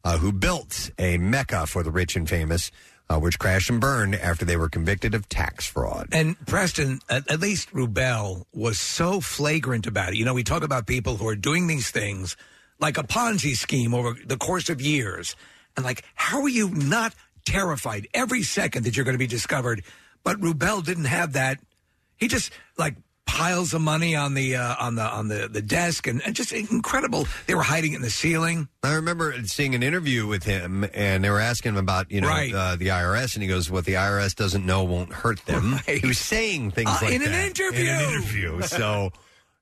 uh, 0.03 0.17
who 0.17 0.33
built 0.33 0.91
a 0.99 1.19
mecca 1.19 1.67
for 1.67 1.83
the 1.83 1.91
rich 1.91 2.17
and 2.17 2.27
famous, 2.27 2.71
uh, 3.11 3.19
which 3.19 3.39
crashed 3.39 3.69
and 3.69 3.83
burned 3.83 4.15
after 4.15 4.47
they 4.47 4.57
were 4.57 4.71
convicted 4.71 5.15
of 5.15 5.29
tax 5.29 5.67
fraud. 5.67 6.09
And 6.11 6.39
Preston, 6.47 7.01
at, 7.11 7.31
at 7.31 7.41
least 7.41 7.71
Rubell 7.75 8.45
was 8.55 8.81
so 8.81 9.21
flagrant 9.21 9.87
about 9.87 10.15
it. 10.15 10.17
You 10.17 10.25
know, 10.25 10.33
we 10.33 10.43
talk 10.43 10.63
about 10.63 10.87
people 10.87 11.19
who 11.19 11.29
are 11.29 11.37
doing 11.37 11.67
these 11.67 11.91
things 11.91 12.35
like 12.81 12.99
a 12.99 13.03
Ponzi 13.03 13.57
scheme 13.57 13.95
over 13.95 14.15
the 14.25 14.37
course 14.37 14.69
of 14.69 14.81
years. 14.81 15.37
And 15.77 15.85
like, 15.85 16.05
how 16.15 16.43
are 16.43 16.49
you 16.49 16.71
not 16.71 17.15
terrified 17.45 18.09
every 18.15 18.43
second 18.43 18.85
that 18.85 18.97
you're 18.97 19.05
going 19.05 19.15
to 19.15 19.19
be 19.19 19.27
discovered? 19.27 19.83
But 20.23 20.41
Rubell 20.41 20.85
didn't 20.85 21.05
have 21.07 21.35
that. 21.35 21.61
He 22.17 22.29
just 22.29 22.53
like 22.79 22.95
piles 23.27 23.75
of 23.75 23.81
money 23.81 24.15
on 24.15 24.35
the 24.35 24.55
uh, 24.57 24.77
on 24.79 24.95
the 24.95 25.03
on 25.03 25.29
the, 25.29 25.49
the 25.49 25.61
desk 25.63 26.07
and, 26.07 26.23
and 26.25 26.35
just 26.37 26.53
incredible. 26.53 27.27
They 27.47 27.55
were 27.55 27.63
hiding 27.63 27.93
it 27.93 27.97
in 27.97 28.03
the 28.03 28.11
ceiling. 28.11 28.69
I 28.83 28.95
remember 28.95 29.35
seeing 29.47 29.75
an 29.75 29.83
interview 29.83 30.27
with 30.27 30.45
him, 30.45 30.87
and 30.95 31.25
they 31.25 31.31
were 31.31 31.41
asking 31.41 31.71
him 31.73 31.79
about 31.79 32.11
you 32.11 32.21
know 32.21 32.29
Right. 32.29 32.55
uh, 32.55 32.77
the 32.77 32.89
IRS, 32.89 33.35
and 33.35 33.43
he 33.43 33.49
goes, 33.49 33.71
"What 33.71 33.85
the 33.85 33.95
IRS 33.95 34.35
doesn't 34.37 34.65
know 34.65 34.85
won't 34.85 35.13
hurt 35.13 35.45
them." 35.47 35.81
He 35.87 36.07
was 36.07 36.19
saying 36.19 36.71
things 36.71 36.91
Uh, 36.91 36.99
like 37.03 37.15
in 37.15 37.23
an 37.23 37.33
that 37.33 37.47
interview. 37.47 37.81
In 37.85 37.89
an 37.89 38.11
interview, 38.11 38.63
so 38.63 39.11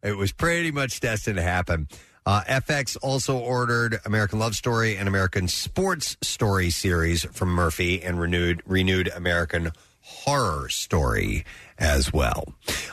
it 0.02 0.16
was 0.16 0.32
pretty 0.32 0.70
much 0.70 1.00
destined 1.00 1.36
to 1.36 1.42
happen. 1.42 1.88
Uh, 2.24 2.42
FX 2.42 2.96
also 3.02 3.36
ordered 3.36 3.98
American 4.04 4.38
Love 4.38 4.54
Story 4.54 4.96
and 4.96 5.08
American 5.08 5.48
Sports 5.48 6.16
Story 6.20 6.70
series 6.70 7.24
from 7.24 7.48
Murphy, 7.48 8.00
and 8.02 8.20
renewed 8.20 8.62
renewed 8.64 9.08
American 9.08 9.72
Horror 10.02 10.68
Story 10.68 11.44
as 11.78 12.12
well. 12.12 12.44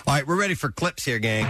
All 0.07 0.15
right, 0.15 0.25
we're 0.25 0.39
ready 0.39 0.55
for 0.55 0.71
clips 0.71 1.05
here, 1.05 1.19
gang. 1.19 1.45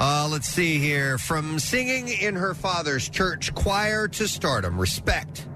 Uh, 0.00 0.28
let's 0.30 0.46
see 0.48 0.78
here. 0.78 1.18
From 1.18 1.58
singing 1.58 2.06
in 2.08 2.36
her 2.36 2.54
father's 2.54 3.08
church 3.08 3.52
choir 3.56 4.06
to 4.06 4.28
stardom, 4.28 4.78
respect 4.78 5.48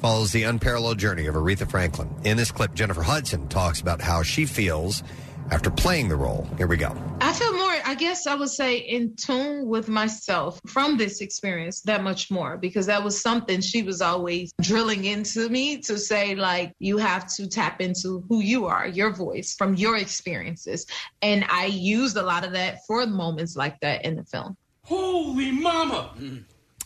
follows 0.00 0.32
the 0.32 0.44
unparalleled 0.44 0.98
journey 0.98 1.26
of 1.26 1.34
Aretha 1.34 1.70
Franklin. 1.70 2.08
In 2.24 2.38
this 2.38 2.50
clip, 2.50 2.74
Jennifer 2.74 3.02
Hudson 3.02 3.48
talks 3.48 3.80
about 3.80 4.00
how 4.00 4.22
she 4.22 4.46
feels 4.46 5.02
after 5.50 5.70
playing 5.70 6.08
the 6.08 6.16
role. 6.16 6.46
Here 6.56 6.66
we 6.66 6.76
go. 6.76 6.96
I 7.20 7.32
feel 7.32 7.52
more, 7.52 7.74
I 7.84 7.94
guess 7.94 8.26
I 8.26 8.34
would 8.34 8.48
say, 8.48 8.78
in 8.78 9.14
tune 9.16 9.66
with 9.66 9.88
myself 9.88 10.60
from 10.66 10.96
this 10.96 11.20
experience 11.20 11.80
that 11.82 12.02
much 12.02 12.30
more 12.30 12.56
because 12.56 12.86
that 12.86 13.02
was 13.02 13.20
something 13.20 13.60
she 13.60 13.82
was 13.82 14.00
always 14.00 14.52
drilling 14.60 15.04
into 15.04 15.48
me 15.48 15.78
to 15.82 15.98
say, 15.98 16.34
like, 16.34 16.72
you 16.78 16.98
have 16.98 17.26
to 17.34 17.48
tap 17.48 17.80
into 17.80 18.24
who 18.28 18.40
you 18.40 18.66
are, 18.66 18.86
your 18.86 19.14
voice 19.14 19.54
from 19.56 19.74
your 19.74 19.96
experiences. 19.96 20.86
And 21.22 21.44
I 21.48 21.66
used 21.66 22.16
a 22.16 22.22
lot 22.22 22.44
of 22.44 22.52
that 22.52 22.78
for 22.86 23.06
moments 23.06 23.56
like 23.56 23.78
that 23.80 24.04
in 24.04 24.16
the 24.16 24.24
film. 24.24 24.56
Holy 24.84 25.52
mama! 25.52 26.10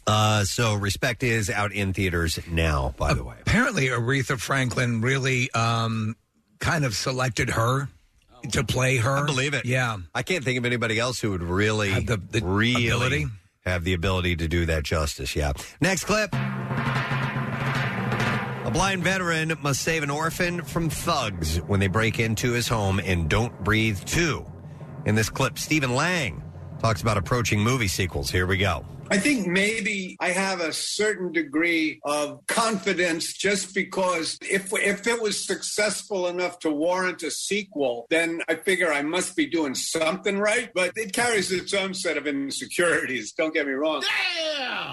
Uh, 0.07 0.45
so, 0.45 0.75
Respect 0.75 1.23
is 1.23 1.51
out 1.51 1.73
in 1.73 1.93
theaters 1.93 2.39
now, 2.49 2.95
by 2.97 3.15
the 3.15 3.25
way. 3.25 3.37
Apparently, 3.41 3.89
Aretha 3.89 4.39
Franklin 4.39 5.01
really 5.01 5.51
um, 5.51 6.15
kind 6.61 6.85
of 6.85 6.95
selected 6.95 7.51
her 7.51 7.89
to 8.53 8.65
play 8.65 8.97
her. 8.99 9.17
I 9.19 9.27
believe 9.27 9.55
it. 9.55 9.65
Yeah. 9.67 9.99
I 10.15 10.23
can't 10.23 10.45
think 10.45 10.59
of 10.59 10.65
anybody 10.65 10.99
else 10.99 11.21
who 11.21 11.31
would 11.31 11.43
really, 11.43 11.91
Have 11.91 12.07
the- 12.07 12.17
the 12.17 12.41
really 12.45 12.89
ability? 12.89 13.27
have 13.65 13.85
the 13.85 13.95
ability 13.95 14.37
to 14.37 14.49
do 14.49 14.67
that 14.67 14.85
justice. 14.85 15.35
Yeah. 15.37 15.53
Next 15.81 16.05
clip. 16.05 16.35
A 18.65 18.71
blind 18.73 19.05
veteran 19.05 19.53
must 19.63 19.83
save 19.83 20.03
an 20.03 20.11
orphan 20.11 20.63
from 20.63 20.91
thugs 20.91 21.59
when 21.59 21.79
they 21.81 21.87
break 21.87 22.19
into 22.19 22.53
his 22.53 22.67
home 22.69 22.99
in 22.99 23.29
Don't 23.29 23.63
Breathe 23.63 24.01
2. 24.05 24.45
In 25.07 25.15
this 25.15 25.29
clip, 25.31 25.59
Stephen 25.59 25.95
Lang 25.95 26.43
talks 26.81 27.01
about 27.01 27.17
approaching 27.17 27.61
movie 27.61 27.87
sequels. 27.89 28.29
Here 28.31 28.47
we 28.47 28.57
go. 28.57 28.85
I 29.11 29.19
think 29.19 29.47
maybe 29.47 30.17
I 30.21 30.31
have 30.31 30.61
a 30.61 30.73
certain 30.73 31.33
degree 31.33 32.01
of 32.05 32.45
confidence 32.47 33.33
just 33.33 33.75
because 33.75 34.39
if 34.43 34.73
if 34.73 35.07
it 35.07 35.23
was 35.23 35.47
successful 35.47 36.27
enough 36.27 36.59
to 36.61 36.71
warrant 36.71 37.23
a 37.23 37.31
sequel, 37.31 38.07
then 38.11 38.43
I 38.49 38.57
figure 38.57 38.93
I 38.93 39.03
must 39.03 39.37
be 39.37 39.47
doing 39.47 39.75
something 39.75 40.39
right. 40.39 40.71
But 40.75 40.93
it 40.97 41.13
carries 41.13 41.53
its 41.53 41.73
own 41.75 41.95
set 41.95 42.17
of 42.17 42.27
insecurities. 42.27 43.33
Don't 43.33 43.55
get 43.55 43.67
me 43.67 43.73
wrong. 43.73 44.03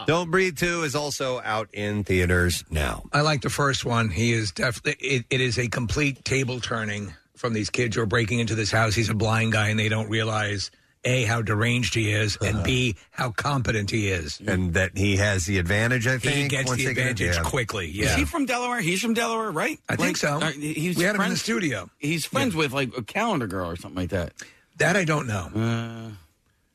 Don't 0.05 0.30
Breathe 0.30 0.57
2 0.57 0.84
is 0.84 0.95
also 0.95 1.39
out 1.41 1.70
in 1.74 2.03
theaters 2.03 2.64
now. 2.70 3.03
I 3.14 3.22
like 3.22 3.41
the 3.41 3.49
first 3.49 3.86
one. 3.86 4.09
He 4.09 4.34
is 4.34 4.51
definitely, 4.51 5.07
it, 5.07 5.26
it 5.30 5.41
is 5.41 5.57
a 5.57 5.68
complete 5.68 6.24
table 6.26 6.59
turning 6.59 7.14
from 7.36 7.53
these 7.53 7.70
kids 7.70 7.95
who 7.95 8.01
are 8.01 8.07
breaking 8.07 8.39
into 8.39 8.55
this 8.55 8.72
house. 8.72 8.95
He's 8.95 9.09
a 9.09 9.14
blind 9.14 9.53
guy 9.53 9.70
and 9.70 9.80
they 9.80 9.89
don't 9.89 10.09
realize. 10.09 10.72
A, 11.05 11.23
how 11.23 11.41
deranged 11.41 11.93
he 11.95 12.11
is, 12.11 12.37
and 12.37 12.63
B, 12.63 12.95
how 13.11 13.31
competent 13.31 13.91
he 13.91 14.09
is. 14.09 14.39
And 14.45 14.73
that 14.75 14.97
he 14.97 15.17
has 15.17 15.45
the 15.45 15.57
advantage, 15.59 16.07
I 16.07 16.17
think. 16.17 16.35
He 16.35 16.47
gets 16.47 16.67
once 16.67 16.79
the 16.79 16.85
they 16.87 16.93
get 16.93 17.01
in. 17.05 17.11
advantage 17.11 17.35
Yeah. 17.37 17.43
quickly. 17.49 17.87
Is 17.89 17.95
Yeah. 17.95 18.15
he 18.17 18.25
from 18.25 18.45
Delaware? 18.45 18.79
He's 18.81 19.01
from 19.01 19.13
Delaware, 19.13 19.51
right? 19.51 19.79
I 19.89 19.95
think 19.97 20.17
so. 20.17 20.39
uh, 20.41 20.51
he's 20.51 20.95
We 20.97 21.03
had 21.03 21.15
him 21.15 21.15
in 21.15 21.17
the 21.21 21.25
friends- 21.27 21.41
studio. 21.41 21.89
He's 21.99 22.25
friends 22.25 22.55
with 22.55 22.71
like 22.71 22.91
a 22.97 23.03
calendar 23.03 23.47
girl 23.47 23.69
or 23.69 23.75
something 23.75 23.99
like 24.01 24.09
that. 24.11 24.33
That 24.77 24.95
I 24.95 25.03
don't 25.03 25.27
know. 25.27 25.51
Uh, 25.53 26.11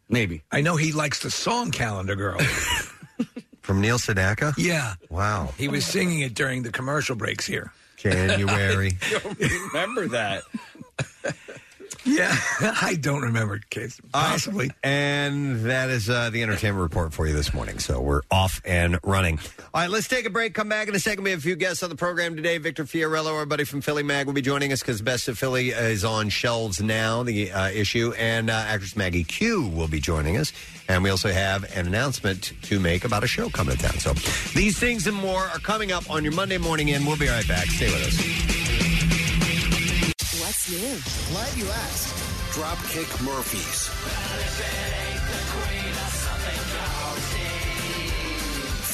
maybe. 0.09 0.43
I 0.53 0.61
know 0.61 0.77
he 0.77 0.93
likes 0.93 1.21
the 1.21 1.31
song 1.31 1.71
Calendar 1.71 2.15
Girl. 2.17 2.39
From 3.63 3.81
Neil 3.81 3.99
Sedaka? 3.99 4.55
yeah. 4.57 4.95
Wow. 5.11 5.53
He 5.59 5.69
was 5.69 5.85
singing 5.85 6.21
it 6.21 6.33
during 6.35 6.63
the 6.63 6.71
commercial 6.73 7.17
breaks 7.17 7.45
here. 7.47 7.73
January. 7.97 8.97
Don't 9.11 9.39
Remember 9.73 10.07
that? 10.09 10.43
Yeah. 12.09 12.35
I 12.61 12.97
don't 13.01 13.23
remember, 13.23 13.61
Case. 13.71 14.01
Possibly. 14.13 14.71
And 14.83 15.61
that 15.67 15.91
is 15.91 16.09
uh, 16.09 16.31
the 16.31 16.43
entertainment 16.43 16.83
report 16.83 17.13
for 17.13 17.27
you 17.27 17.33
this 17.35 17.53
morning. 17.53 17.79
So 17.81 18.01
we're 18.01 18.23
off 18.31 18.63
and 18.65 18.99
running. 19.03 19.41
All 19.75 19.83
right, 19.83 19.91
let's 19.91 20.09
take 20.09 20.27
a 20.27 20.31
break. 20.31 20.55
Come 20.55 20.69
back 20.69 20.89
in 20.89 20.95
a 20.95 21.01
second. 21.01 21.25
We 21.25 21.31
have 21.31 21.41
a 21.41 21.43
few 21.43 21.57
guests 21.57 21.83
on 21.83 21.91
the 21.91 21.97
program 21.97 22.37
today. 22.37 22.59
Victor 22.59 22.85
Fiorillo, 22.85 23.35
our 23.35 23.47
buddy 23.47 23.65
from 23.65 23.81
Philly 23.81 24.03
Mag, 24.03 24.27
will 24.27 24.35
be 24.35 24.43
joining 24.43 24.73
us 24.73 24.81
because 24.81 25.03
Best 25.03 25.29
of 25.29 25.39
Philly 25.39 25.71
is 25.71 26.05
on 26.05 26.29
shelves 26.29 26.81
now, 26.81 27.25
the 27.25 27.51
uh, 27.51 27.69
issue. 27.71 28.13
And 28.17 28.49
uh, 28.49 28.55
actress 28.55 28.97
Maggie 28.97 29.25
Q 29.25 29.67
will 29.67 29.89
be 29.89 30.01
joining 30.01 30.37
us. 30.37 30.53
And 30.89 31.03
we 31.03 31.11
also 31.11 31.31
have 31.31 31.65
an 31.77 31.87
announcement 31.87 32.53
to 32.63 32.81
make 32.81 33.05
about 33.05 33.25
a 33.25 33.27
show 33.27 33.51
coming 33.51 33.77
to 33.77 33.83
town. 33.83 33.99
So 33.99 34.13
these 34.55 34.79
things 34.79 35.07
and 35.07 35.17
more 35.17 35.43
are 35.43 35.59
coming 35.59 35.93
up 35.93 36.09
on 36.11 36.25
your 36.25 36.33
Monday 36.33 36.59
morning 36.59 36.91
and 36.91 37.09
We'll 37.09 37.17
be 37.17 37.27
right 37.27 37.49
back. 37.49 37.69
Stay 37.69 37.87
with 37.87 38.07
us. 38.07 38.78
What's 40.41 40.71
new? 40.71 41.33
Glad 41.33 41.57
you 41.57 41.67
asked. 41.69 42.15
Dropkick 42.55 43.25
Murphys. 43.25 43.89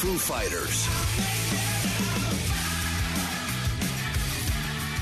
Foo 0.00 0.16
Fighters. 0.16 0.88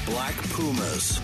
Black 0.04 0.34
Pumas. 0.50 1.20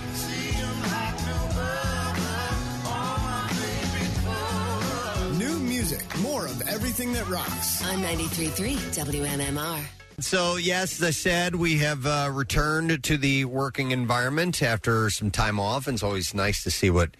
New 5.36 5.58
music, 5.58 6.18
more 6.18 6.46
of 6.46 6.62
everything 6.68 7.12
that 7.14 7.28
rocks. 7.28 7.84
On 7.84 7.98
93.3 7.98 8.76
WMMR. 8.94 9.97
So, 10.20 10.56
yes, 10.56 11.00
as 11.00 11.02
I 11.06 11.10
said, 11.10 11.54
we 11.54 11.78
have 11.78 12.04
uh, 12.04 12.28
returned 12.32 13.04
to 13.04 13.16
the 13.16 13.44
working 13.44 13.92
environment 13.92 14.62
after 14.62 15.10
some 15.10 15.30
time 15.30 15.60
off. 15.60 15.86
And 15.86 15.94
it's 15.94 16.02
always 16.02 16.34
nice 16.34 16.64
to 16.64 16.72
see 16.72 16.90
what 16.90 17.10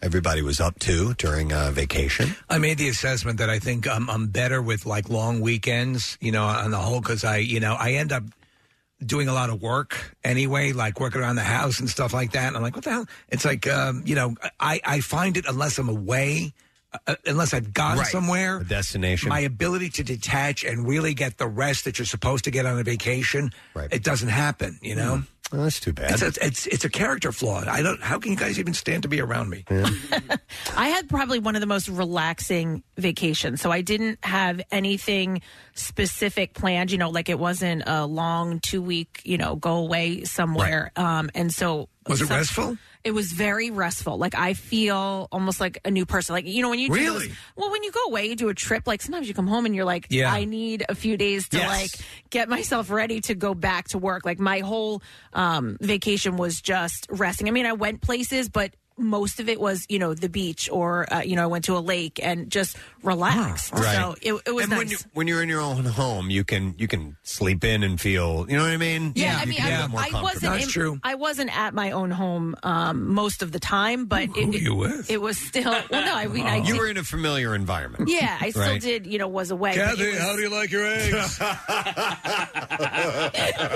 everybody 0.00 0.40
was 0.40 0.58
up 0.58 0.78
to 0.80 1.12
during 1.14 1.52
uh, 1.52 1.70
vacation. 1.72 2.34
I 2.48 2.56
made 2.56 2.78
the 2.78 2.88
assessment 2.88 3.38
that 3.38 3.50
I 3.50 3.58
think 3.58 3.86
I'm, 3.86 4.08
I'm 4.08 4.28
better 4.28 4.62
with 4.62 4.86
like 4.86 5.10
long 5.10 5.42
weekends, 5.42 6.16
you 6.22 6.32
know, 6.32 6.44
on 6.44 6.70
the 6.70 6.78
whole, 6.78 7.00
because 7.00 7.22
I, 7.22 7.36
you 7.36 7.60
know, 7.60 7.74
I 7.78 7.92
end 7.92 8.12
up 8.12 8.22
doing 9.04 9.28
a 9.28 9.34
lot 9.34 9.50
of 9.50 9.60
work 9.60 10.16
anyway, 10.24 10.72
like 10.72 11.00
working 11.00 11.20
around 11.20 11.36
the 11.36 11.42
house 11.42 11.80
and 11.80 11.88
stuff 11.88 12.14
like 12.14 12.32
that. 12.32 12.48
And 12.48 12.56
I'm 12.56 12.62
like, 12.62 12.74
what 12.74 12.84
the 12.84 12.90
hell? 12.90 13.06
It's 13.28 13.44
like, 13.44 13.68
um, 13.68 14.02
you 14.06 14.14
know, 14.14 14.34
I, 14.58 14.80
I 14.84 15.00
find 15.00 15.36
it 15.36 15.44
unless 15.46 15.78
I'm 15.78 15.90
away, 15.90 16.54
uh, 17.06 17.14
unless 17.26 17.52
I've 17.54 17.72
gone 17.74 17.98
Right. 17.98 18.06
somewhere, 18.06 18.58
A 18.58 18.64
destination. 18.64 19.28
my 19.28 19.40
ability 19.40 19.90
to 19.90 20.02
detach 20.04 20.64
and 20.64 20.86
really 20.88 21.14
get 21.14 21.38
the 21.38 21.46
rest 21.46 21.84
that 21.84 21.98
you're 21.98 22.06
supposed 22.06 22.44
to 22.44 22.50
get 22.50 22.64
on 22.66 22.78
a 22.78 22.82
vacation, 22.82 23.52
it 23.90 24.02
doesn't 24.02 24.28
happen. 24.30 24.78
You 24.82 24.94
know, 24.96 25.22
Well, 25.52 25.62
that's 25.64 25.80
too 25.80 25.92
bad. 25.92 26.12
it's 26.12 26.22
a, 26.22 26.44
it's 26.46 26.66
it's 26.66 26.84
a 26.84 26.90
character 26.90 27.30
flaw. 27.32 27.64
I 27.66 27.82
don't. 27.82 28.00
How 28.02 28.18
can 28.18 28.32
you 28.32 28.38
guys 28.38 28.58
even 28.58 28.74
stand 28.74 29.02
to 29.04 29.08
be 29.08 29.20
around 29.20 29.50
me? 29.50 29.64
I 30.76 30.88
had 30.88 31.08
probably 31.08 31.38
one 31.38 31.56
of 31.56 31.60
the 31.60 31.66
most 31.66 31.88
relaxing 31.88 32.82
vacations. 32.96 33.60
So 33.60 33.70
I 33.70 33.80
didn't 33.82 34.18
have 34.24 34.60
anything 34.70 35.40
specific 35.74 36.54
planned, 36.54 36.90
you 36.90 36.98
know, 36.98 37.10
like 37.10 37.28
it 37.28 37.38
wasn't 37.38 37.82
a 37.86 38.06
long 38.06 38.60
two 38.60 38.82
week, 38.82 39.20
you 39.24 39.38
know, 39.38 39.56
go 39.56 39.76
away 39.76 40.24
somewhere. 40.24 40.90
Um, 40.96 41.30
and 41.34 41.52
so. 41.52 41.88
Was 42.06 42.20
it 42.22 42.26
some- 42.28 42.36
restful? 42.36 42.78
It 43.04 43.12
was 43.12 43.32
very 43.32 43.70
restful. 43.70 44.18
Like 44.18 44.34
I 44.34 44.54
feel 44.54 45.28
almost 45.32 45.60
like 45.60 45.78
a 45.84 45.90
new 45.90 46.04
person. 46.04 46.34
Like 46.34 46.46
you 46.46 46.62
know 46.62 46.70
when 46.70 46.78
you 46.78 46.88
do 46.88 46.94
Really? 46.94 47.28
those- 47.28 47.36
well 47.56 47.70
when 47.70 47.82
you 47.82 47.92
go 47.92 48.02
away, 48.08 48.26
you 48.26 48.36
do 48.36 48.48
a 48.48 48.54
trip. 48.54 48.86
Like 48.86 49.00
sometimes 49.02 49.28
you 49.28 49.34
come 49.34 49.46
home 49.46 49.66
and 49.66 49.74
you're 49.74 49.84
like, 49.84 50.06
Yeah. 50.10 50.32
I 50.32 50.44
need 50.44 50.84
a 50.88 50.94
few 50.94 51.16
days 51.16 51.48
to 51.50 51.58
Yes. 51.58 51.68
like 51.68 52.06
get 52.30 52.48
myself 52.48 52.90
ready 52.90 53.20
to 53.22 53.34
go 53.34 53.54
back 53.54 53.88
to 53.88 53.98
work. 53.98 54.24
Like 54.26 54.38
my 54.40 54.60
whole 54.60 55.02
um, 55.32 55.76
vacation 55.80 56.36
was 56.36 56.60
just 56.60 57.06
resting. 57.10 57.48
I 57.48 57.50
mean, 57.52 57.66
I 57.66 57.72
went 57.72 58.00
places, 58.02 58.48
but 58.48 58.72
most 58.98 59.40
of 59.40 59.48
it 59.48 59.60
was 59.60 59.86
you 59.88 59.98
know 59.98 60.14
the 60.14 60.28
beach 60.28 60.68
or 60.70 61.12
uh, 61.12 61.20
you 61.22 61.36
know 61.36 61.44
I 61.44 61.46
went 61.46 61.64
to 61.66 61.76
a 61.76 61.80
lake 61.80 62.20
and 62.22 62.50
just 62.50 62.76
relaxed. 63.02 63.72
Right. 63.72 63.96
So 63.96 64.14
it, 64.20 64.34
it 64.46 64.52
was 64.54 64.64
and 64.64 64.70
nice. 64.70 64.78
when, 64.78 64.88
you, 64.90 64.96
when 65.14 65.26
you're 65.28 65.42
in 65.42 65.48
your 65.48 65.60
own 65.60 65.84
home, 65.84 66.30
you 66.30 66.44
can 66.44 66.74
you 66.78 66.88
can 66.88 67.16
sleep 67.22 67.64
in 67.64 67.82
and 67.82 68.00
feel. 68.00 68.46
You 68.48 68.56
know 68.56 68.64
what 68.64 68.72
I 68.72 68.76
mean? 68.76 69.12
Yeah, 69.14 69.36
You 69.36 69.42
I 69.42 69.44
mean, 69.46 69.58
can 69.58 69.72
I, 69.72 69.76
feel 69.80 69.88
more 69.88 70.00
I 70.00 70.10
comfortable. 70.10 70.22
wasn't. 70.24 70.42
That's 70.60 70.76
in- 70.76 71.00
I 71.04 71.14
wasn't 71.14 71.56
at 71.56 71.74
my 71.74 71.90
own 71.92 72.10
home 72.10 72.56
um, 72.62 73.12
most 73.14 73.42
of 73.42 73.52
the 73.52 73.60
time, 73.60 74.06
but 74.06 74.28
Who 74.30 74.40
it, 74.40 74.46
were 74.48 74.54
you 74.56 74.74
with? 74.74 75.10
it 75.10 75.20
was 75.20 75.38
still. 75.38 75.70
Well, 75.70 76.04
no, 76.04 76.14
I 76.14 76.26
mean, 76.26 76.46
I 76.46 76.56
you 76.58 76.72
did- 76.74 76.78
were 76.78 76.88
in 76.88 76.96
a 76.96 77.04
familiar 77.04 77.54
environment. 77.54 78.08
Yeah, 78.08 78.36
I 78.40 78.50
still 78.50 78.62
Right. 78.62 78.80
did. 78.80 79.06
You 79.06 79.18
know, 79.18 79.28
was 79.28 79.50
away. 79.50 79.76
but 79.76 79.98
it 79.98 80.14
was- 80.18 80.36
do 80.36 80.42
you 80.42 80.48
like 80.50 80.70
your 80.70 80.86
eggs? 80.86 81.38
you 81.40 81.46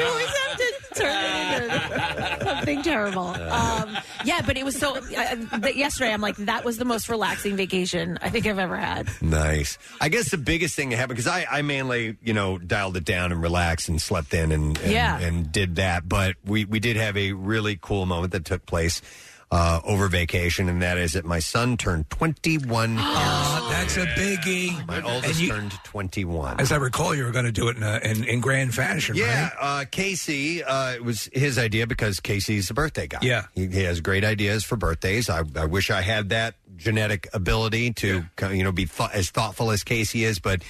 always 0.06 0.26
have 0.26 0.56
to 0.56 0.74
turn 0.94 1.14
it 1.14 1.62
into 1.62 2.44
something 2.44 2.82
terrible. 2.82 3.28
Um, 3.28 3.96
yeah, 4.24 4.40
but 4.44 4.56
it 4.56 4.64
was 4.64 4.76
so. 4.78 4.96
But 5.60 5.76
yesterday, 5.76 6.12
I'm 6.12 6.20
like, 6.20 6.36
that 6.36 6.64
was 6.64 6.76
the 6.78 6.84
most 6.84 7.08
relaxing 7.08 7.56
vacation 7.56 8.18
I 8.22 8.30
think 8.30 8.46
I've 8.46 8.58
ever 8.58 8.76
had. 8.76 9.08
Nice. 9.22 9.78
I 10.00 10.08
guess 10.08 10.30
the 10.30 10.38
biggest 10.38 10.74
thing 10.74 10.90
that 10.90 10.96
happened 10.96 11.16
because 11.16 11.26
I, 11.30 11.46
I 11.50 11.62
mainly, 11.62 12.16
you 12.22 12.32
know, 12.34 12.58
dialed 12.58 12.96
it 12.96 13.04
down 13.04 13.32
and 13.32 13.40
relaxed 13.42 13.88
and 13.88 14.00
slept 14.00 14.34
in 14.34 14.52
and 14.52 14.78
and, 14.78 14.92
Yeah. 14.92 15.18
and 15.18 15.50
did 15.52 15.76
that. 15.76 16.08
But 16.08 16.36
we 16.44 16.64
we 16.64 16.80
did 16.80 16.96
have 16.96 17.16
a 17.16 17.32
really 17.32 17.78
cool 17.80 18.06
moment 18.06 18.32
that 18.32 18.44
took 18.44 18.64
place 18.66 19.02
uh, 19.52 19.80
over 19.84 20.08
vacation, 20.08 20.68
and 20.70 20.80
that 20.80 20.96
is 20.98 21.12
that 21.12 21.24
my 21.26 21.38
son 21.38 21.76
turned 21.76 22.08
twenty 22.10 22.56
one. 22.56 22.96
Oh, 22.98 23.68
that's 23.70 23.96
a 23.98 24.06
biggie. 24.06 24.86
My 24.88 25.02
oldest 25.02 25.38
you- 25.40 25.50
turned 25.50 25.72
twenty 25.84 26.24
one. 26.24 26.58
As 26.58 26.72
I 26.72 26.76
recall, 26.76 27.14
you 27.14 27.24
were 27.24 27.30
going 27.32 27.44
to 27.44 27.52
do 27.52 27.68
it 27.68 27.76
in, 27.76 27.82
a, 27.82 28.00
in, 28.02 28.24
in 28.24 28.40
grand 28.40 28.74
fashion, 28.74 29.14
Yeah, 29.14 29.50
right? 29.50 29.52
uh, 29.60 29.84
Casey, 29.90 30.64
uh, 30.64 30.94
it 30.94 31.04
was 31.04 31.28
his 31.34 31.58
idea 31.58 31.86
because 31.86 32.18
Casey's 32.18 32.70
a 32.70 32.74
birthday 32.74 33.06
guy. 33.06 33.18
Yeah. 33.22 33.44
he, 33.54 33.66
he 33.66 33.82
has 33.82 34.00
great 34.00 34.24
ideas 34.24 34.64
for 34.64 34.76
birthdays. 34.76 35.28
I, 35.28 35.42
I 35.54 35.66
wish 35.66 35.90
I 35.90 36.00
had 36.00 36.30
that 36.30 36.54
genetic 36.76 37.28
ability 37.34 37.92
to, 37.92 38.24
you 38.50 38.64
know, 38.64 38.72
be 38.72 38.86
th- 38.86 39.10
as 39.12 39.30
thoughtful 39.30 39.70
as 39.70 39.84
Casey 39.84 40.24
is, 40.24 40.38
but. 40.38 40.62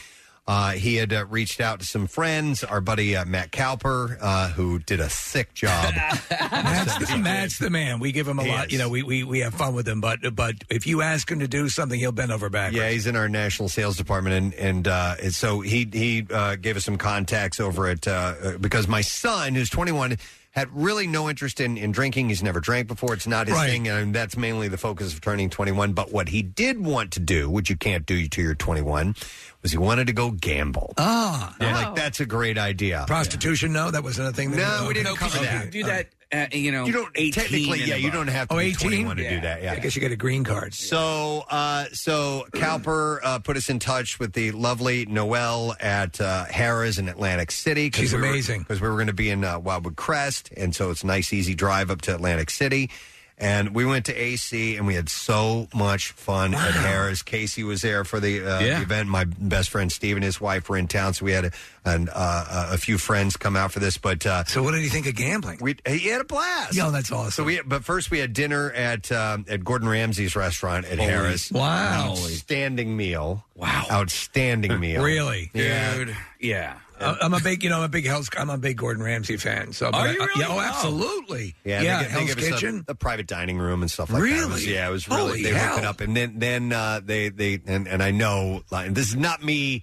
Uh, 0.44 0.72
he 0.72 0.96
had 0.96 1.12
uh, 1.12 1.24
reached 1.26 1.60
out 1.60 1.78
to 1.78 1.86
some 1.86 2.08
friends. 2.08 2.64
Our 2.64 2.80
buddy 2.80 3.16
uh, 3.16 3.24
Matt 3.24 3.52
Cowper, 3.52 4.18
uh, 4.20 4.48
who 4.48 4.80
did 4.80 4.98
a 4.98 5.08
sick 5.08 5.54
job. 5.54 5.94
Matt's, 6.30 6.98
the, 6.98 7.18
Matt's 7.18 7.58
the 7.58 7.70
man. 7.70 8.00
We 8.00 8.10
give 8.10 8.26
him 8.26 8.40
a 8.40 8.42
He 8.42 8.50
lot. 8.50 8.72
You 8.72 8.78
know, 8.78 8.88
we, 8.88 9.04
we, 9.04 9.22
we 9.22 9.38
have 9.38 9.54
fun 9.54 9.72
with 9.72 9.86
him. 9.86 10.00
But 10.00 10.34
but 10.34 10.56
if 10.68 10.84
you 10.84 11.00
ask 11.00 11.30
him 11.30 11.38
to 11.38 11.48
do 11.48 11.68
something, 11.68 11.98
he'll 11.98 12.10
bend 12.10 12.32
over 12.32 12.50
backwards. 12.50 12.76
Yeah, 12.76 12.90
he's 12.90 13.06
in 13.06 13.14
our 13.14 13.28
national 13.28 13.68
sales 13.68 13.96
department, 13.96 14.34
and 14.34 14.54
and, 14.54 14.88
uh, 14.88 15.14
and 15.22 15.32
so 15.32 15.60
he 15.60 15.88
he 15.92 16.26
uh, 16.28 16.56
gave 16.56 16.76
us 16.76 16.84
some 16.84 16.98
contacts 16.98 17.60
over 17.60 17.86
at 17.86 18.08
uh, 18.08 18.34
uh, 18.42 18.58
because 18.58 18.88
my 18.88 19.00
son, 19.00 19.54
who's 19.54 19.70
21, 19.70 20.16
had 20.52 20.68
really 20.72 21.06
no 21.06 21.28
interest 21.28 21.60
in, 21.60 21.76
in 21.76 21.92
drinking. 21.92 22.28
He's 22.28 22.42
never 22.42 22.60
drank 22.60 22.86
before. 22.88 23.12
It's 23.14 23.26
not 23.26 23.46
his 23.48 23.56
Right. 23.56 23.70
thing, 23.70 23.88
and 23.88 24.14
that's 24.14 24.36
mainly 24.36 24.68
the 24.68 24.76
focus 24.78 25.12
of 25.12 25.20
turning 25.20 25.50
21. 25.50 25.92
But 25.94 26.12
what 26.12 26.28
he 26.28 26.42
did 26.42 26.78
want 26.84 27.10
to 27.12 27.20
do, 27.20 27.48
which 27.50 27.68
you 27.70 27.76
can't 27.76 28.06
do 28.06 28.26
till 28.28 28.44
you're 28.44 28.54
21, 28.54 29.14
was 29.62 29.72
he 29.72 29.78
wanted 29.78 30.06
to 30.08 30.12
go 30.12 30.30
gamble. 30.30 30.92
Ah, 30.98 31.54
I'm 31.60 31.74
like, 31.74 31.94
that's 31.94 32.20
a 32.20 32.26
great 32.26 32.58
idea. 32.58 33.04
prostitution? 33.06 33.72
No, 33.72 33.90
that 33.90 34.02
wasn't 34.02 34.28
a 34.28 34.32
thing. 34.32 34.50
That 34.52 34.80
No, 34.82 34.88
we 34.88 34.94
didn't 34.94 35.16
cover 35.16 35.36
okay. 35.38 35.46
that. 35.46 35.70
do 35.70 35.84
that. 35.84 36.08
Uh, 36.32 36.46
you 36.50 36.72
know, 36.72 36.86
You 36.86 36.92
don't 36.92 37.10
18 37.14 37.32
technically, 37.32 37.80
and 37.80 37.88
yeah, 37.88 37.94
you 37.96 38.08
above. 38.08 38.20
don't 38.26 38.34
have 38.34 38.48
to 38.48 38.54
Oh, 38.54 38.58
be 38.58 38.64
18? 38.68 38.88
21 38.88 39.16
to 39.18 39.28
do 39.28 39.40
that. 39.42 39.62
Yeah, 39.62 39.72
I 39.72 39.76
guess 39.80 39.94
you 39.94 40.00
get 40.00 40.12
a 40.12 40.16
green 40.16 40.44
card. 40.44 40.72
So, 40.72 41.44
uh, 41.50 41.84
so 41.92 42.46
Cowper 42.52 43.20
uh, 43.22 43.38
put 43.40 43.58
us 43.58 43.68
in 43.68 43.78
touch 43.78 44.18
with 44.18 44.32
the 44.32 44.50
lovely 44.52 45.04
Noelle 45.04 45.76
at 45.78 46.18
uh, 46.22 46.46
Harrah's 46.46 46.98
in 46.98 47.08
Atlantic 47.10 47.50
City. 47.50 47.90
She's 47.92 48.14
amazing. 48.14 48.60
Because 48.60 48.80
we 48.80 48.88
were 48.88 48.94
going 48.94 49.08
to 49.08 49.12
be 49.12 49.28
in 49.28 49.44
uh, 49.44 49.58
Wildwood 49.58 49.96
Crest, 49.96 50.50
and 50.56 50.74
so 50.74 50.90
it's 50.90 51.02
a 51.02 51.06
nice, 51.06 51.34
easy 51.34 51.54
drive 51.54 51.90
up 51.90 52.00
to 52.02 52.14
Atlantic 52.14 52.48
City. 52.48 52.88
And 53.42 53.74
we 53.74 53.84
went 53.84 54.06
to 54.06 54.14
AC, 54.14 54.76
and 54.76 54.86
we 54.86 54.94
had 54.94 55.08
so 55.08 55.66
much 55.74 56.12
fun 56.12 56.54
at 56.54 56.60
Harrah's. 56.74 57.22
Casey 57.22 57.64
was 57.64 57.82
there 57.82 58.04
for 58.04 58.20
the, 58.20 58.40
uh, 58.46 58.60
Yeah. 58.60 58.76
the 58.78 58.82
event. 58.82 59.08
My 59.08 59.24
best 59.24 59.68
friend 59.70 59.90
Steve 59.90 60.16
and 60.16 60.22
his 60.24 60.40
wife 60.40 60.68
were 60.68 60.76
in 60.78 60.86
town, 60.86 61.12
so 61.14 61.24
we 61.24 61.32
had 61.32 61.46
a, 61.46 61.50
an, 61.84 62.08
uh, 62.12 62.68
a 62.70 62.78
few 62.78 62.98
friends 62.98 63.36
come 63.36 63.56
out 63.56 63.72
for 63.72 63.80
this. 63.80 63.98
But 63.98 64.24
uh, 64.24 64.44
So 64.44 64.62
what 64.62 64.70
did 64.72 64.82
he 64.82 64.88
think 64.88 65.06
of 65.06 65.16
gambling? 65.16 65.58
we 65.60 65.74
he 65.84 66.06
had 66.06 66.20
a 66.20 66.24
blast. 66.24 66.76
Yo, 66.76 66.92
that's 66.92 67.10
awesome. 67.10 67.32
So 67.32 67.42
we, 67.42 67.60
but 67.66 67.84
first 67.84 68.12
we 68.12 68.20
had 68.20 68.32
dinner 68.32 68.70
at 68.70 69.10
um, 69.10 69.44
at 69.48 69.64
Gordon 69.64 69.88
Ramsay's 69.88 70.36
restaurant 70.36 70.86
at 70.86 70.98
Harrah's. 70.98 71.50
wow. 71.50 72.10
outstanding 72.12 72.96
meal! 72.96 73.44
Wow, 73.56 73.86
outstanding 73.90 74.78
meal. 74.78 75.02
Really? 75.02 75.50
Yeah. 75.52 75.94
Dude, 75.96 76.16
yeah. 76.38 76.74
I- 77.02 77.18
I'm 77.22 77.34
a 77.34 77.40
big, 77.40 77.62
you 77.64 77.70
know, 77.70 77.78
I'm 77.78 77.82
a 77.84 77.88
big 77.88 78.06
Hell's, 78.06 78.28
I'm 78.36 78.50
a 78.50 78.58
big 78.58 78.76
Gordon 78.78 79.02
Ramsay 79.02 79.36
fan. 79.36 79.72
So, 79.72 79.90
but 79.90 79.98
Are 79.98 80.06
I- 80.08 80.12
you 80.12 80.18
really? 80.18 80.32
yeah, 80.40 80.46
oh, 80.48 80.60
absolutely. 80.60 81.54
Yeah, 81.64 81.82
yeah. 81.82 81.98
they, 81.98 82.04
gi- 82.04 82.08
they 82.08 82.10
Hell's 82.12 82.26
give 82.34 82.38
us 82.38 82.44
a- 82.44 82.50
Kitchen. 82.52 82.84
a, 82.88 82.94
private 82.94 83.26
dining 83.26 83.58
room 83.58 83.82
and 83.82 83.90
stuff 83.90 84.10
like 84.10 84.22
that. 84.22 84.28
It 84.28 84.46
was- 84.48 84.62
Really? 84.64 84.74
yeah, 84.74 84.88
it 84.88 84.92
was 84.92 85.08
really. 85.08 85.20
Holy 85.20 85.42
they 85.42 85.50
hooked 85.50 85.60
hell. 85.62 85.78
it 85.78 85.84
up, 85.84 86.00
and 86.00 86.16
then 86.16 86.38
then 86.38 86.72
uh, 86.72 87.00
they 87.04 87.28
they 87.28 87.60
and, 87.66 87.86
and 87.88 88.02
I 88.02 88.10
know 88.10 88.62
like, 88.70 88.94
this 88.94 89.08
is 89.08 89.16
not 89.16 89.42
me 89.44 89.82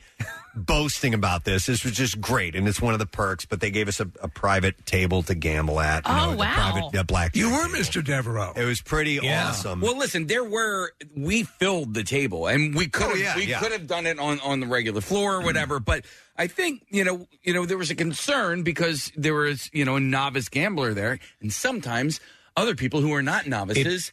boasting 0.60 1.14
about 1.14 1.44
this. 1.46 1.66
This 1.66 1.84
was 1.84 1.94
just 1.94 2.22
great, 2.22 2.56
and 2.56 2.68
it's 2.68 2.82
one 2.82 2.94
of 2.94 3.00
the 3.00 3.06
perks. 3.06 3.46
But 3.46 3.60
they 3.62 3.72
gave 3.72 3.88
us 3.88 4.00
a, 4.00 4.10
a 4.22 4.28
private 4.28 4.86
table 4.86 5.24
to 5.24 5.36
gamble 5.36 5.80
at. 5.80 6.06
you 6.08 6.14
Oh, 6.14 6.18
know, 6.26 6.32
the 6.32 6.38
wow. 6.38 6.72
Private 6.72 7.00
uh, 7.00 7.04
black. 7.04 7.36
You 7.36 7.50
were 7.50 7.68
Mr. 7.70 8.04
Devereaux. 8.04 8.54
It 8.56 8.66
was 8.66 8.82
pretty 8.82 9.20
Yeah. 9.22 9.48
awesome. 9.50 9.82
Well, 9.82 9.98
listen, 9.98 10.28
there 10.28 10.44
were 10.44 10.92
we 11.16 11.44
filled 11.44 11.94
the 11.94 12.04
table, 12.04 12.48
and 12.48 12.76
we 12.76 12.88
could 12.88 13.08
Oh, 13.08 13.10
have 13.10 13.20
yeah, 13.20 13.36
we 13.36 13.46
yeah. 13.46 13.60
could 13.60 13.72
have 13.72 13.88
done 13.88 14.06
it 14.06 14.20
on 14.20 14.40
on 14.42 14.60
the 14.60 14.68
regular 14.68 15.02
floor 15.02 15.36
or 15.36 15.42
whatever. 15.42 15.80
But 15.80 16.06
I 16.38 16.48
think 16.48 16.86
you 16.90 17.04
know 17.04 17.28
you 17.44 17.54
know 17.54 17.66
there 17.66 17.78
was 17.78 17.90
a 17.92 17.96
concern 17.96 18.64
because 18.64 19.12
there 19.16 19.34
was 19.34 19.70
you 19.74 19.86
know 19.86 19.96
a 19.96 20.00
novice 20.00 20.50
gambler 20.50 20.94
there, 20.94 21.20
and 21.42 21.52
sometimes 21.52 22.20
other 22.56 22.76
people 22.76 23.02
who 23.02 23.14
are 23.14 23.24
not 23.24 23.48
novices 23.48 24.12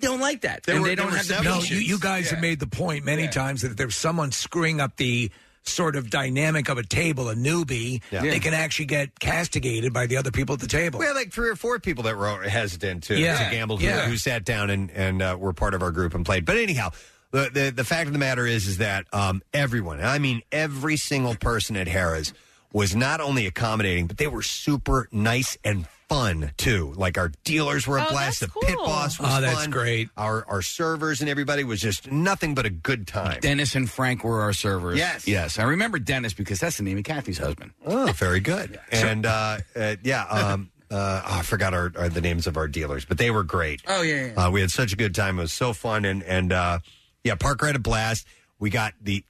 don't 0.00 0.20
like 0.20 0.40
that, 0.40 0.66
and 0.68 0.80
were- 0.82 0.88
they 0.88 0.94
don't 0.96 1.12
have 1.14 1.28
the 1.28 1.42
No, 1.42 1.54
patience. 1.60 1.70
you, 1.70 1.78
you 1.78 1.98
guys 1.98 2.30
have 2.30 2.40
made 2.40 2.58
the 2.58 2.66
point 2.66 3.04
many 3.04 3.28
times 3.28 3.62
that 3.62 3.76
there's 3.76 3.94
someone 3.96 4.32
screwing 4.32 4.80
up 4.80 4.96
the 4.96 5.30
sort 5.68 5.96
of 5.96 6.10
dynamic 6.10 6.68
of 6.68 6.78
a 6.78 6.82
table, 6.82 7.28
a 7.28 7.34
newbie, 7.34 8.00
Yeah. 8.10 8.22
they 8.22 8.38
can 8.40 8.54
actually 8.54 8.86
get 8.86 9.18
castigated 9.18 9.92
by 9.92 10.06
the 10.06 10.16
other 10.16 10.30
people 10.30 10.54
at 10.54 10.60
the 10.60 10.66
table. 10.66 10.98
We 11.00 11.06
had 11.06 11.14
like 11.16 11.32
three 11.32 11.48
or 11.48 11.56
four 11.56 11.78
people 11.78 12.04
that 12.04 12.16
were 12.16 12.42
hesitant 12.42 13.04
to, 13.04 13.18
Yeah. 13.18 13.48
to 13.48 13.54
gamble 13.54 13.76
who, 13.78 13.86
Yeah. 13.86 14.06
who 14.08 14.16
sat 14.16 14.44
down 14.44 14.70
and, 14.70 14.90
and 14.90 15.22
uh, 15.22 15.36
were 15.38 15.52
part 15.52 15.74
of 15.74 15.82
our 15.82 15.90
group 15.90 16.14
and 16.14 16.24
played. 16.24 16.44
But 16.44 16.56
anyhow, 16.56 16.90
the, 17.32 17.50
the, 17.52 17.70
the 17.74 17.84
fact 17.84 18.06
of 18.06 18.12
the 18.12 18.18
matter 18.18 18.46
is 18.46 18.66
is 18.66 18.78
that 18.78 19.06
um, 19.12 19.42
everyone, 19.52 19.98
and 19.98 20.06
I 20.08 20.18
mean 20.18 20.42
every 20.52 20.96
single 20.96 21.34
person 21.34 21.76
at 21.76 21.88
Harrah's, 21.88 22.32
was 22.72 22.94
not 22.94 23.20
only 23.20 23.46
accommodating, 23.46 24.06
but 24.06 24.18
they 24.18 24.26
were 24.26 24.42
super 24.42 25.08
nice 25.10 25.56
and 25.64 25.86
fun 26.08 26.52
too. 26.56 26.92
Like 26.96 27.18
our 27.18 27.30
dealers 27.44 27.86
were 27.86 27.98
a 27.98 28.04
Oh, 28.06 28.10
blast. 28.10 28.40
The 28.40 28.46
that's 28.46 28.66
pit 28.66 28.76
cool. 28.76 28.86
boss 28.86 29.18
was 29.18 29.28
Oh, 29.32 29.40
that's 29.40 29.60
fun. 29.62 29.70
great. 29.70 30.08
Our 30.16 30.44
our 30.48 30.62
servers 30.62 31.20
and 31.20 31.28
everybody 31.28 31.64
was 31.64 31.80
just 31.80 32.10
nothing 32.10 32.54
but 32.54 32.66
a 32.66 32.70
good 32.70 33.06
time. 33.06 33.40
Dennis 33.40 33.74
and 33.74 33.90
Frank 33.90 34.22
were 34.24 34.40
our 34.42 34.52
servers. 34.52 34.98
Yes. 34.98 35.26
yes, 35.26 35.58
I 35.58 35.64
remember 35.64 35.98
Dennis 35.98 36.32
because 36.34 36.60
that's 36.60 36.76
the 36.76 36.82
name 36.84 36.98
of 36.98 37.04
Kathy's 37.04 37.38
husband. 37.38 37.72
Oh, 37.84 38.12
very 38.12 38.40
good. 38.40 38.78
And 38.92 39.26
uh, 39.26 39.58
uh, 39.74 39.96
yeah, 40.02 40.24
um, 40.24 40.70
uh, 40.90 41.22
oh, 41.24 41.38
I 41.38 41.42
forgot 41.42 41.74
our, 41.74 41.92
our 41.96 42.08
the 42.08 42.20
names 42.20 42.46
of 42.46 42.56
our 42.56 42.68
dealers, 42.68 43.04
but 43.04 43.18
they 43.18 43.30
were 43.30 43.42
great. 43.42 43.82
Oh 43.88 44.02
yeah, 44.02 44.26
yeah. 44.26 44.46
Uh, 44.46 44.50
we 44.50 44.60
had 44.60 44.70
such 44.70 44.92
a 44.92 44.96
good 44.96 45.14
time. 45.14 45.38
It 45.38 45.42
was 45.42 45.52
so 45.52 45.72
fun, 45.72 46.04
and 46.04 46.22
and 46.22 46.52
uh, 46.52 46.78
yeah, 47.24 47.34
Parker 47.34 47.66
had 47.66 47.76
a 47.76 47.80
blast. 47.80 48.26
We 48.58 48.70
got 48.70 48.94
the 49.02 49.24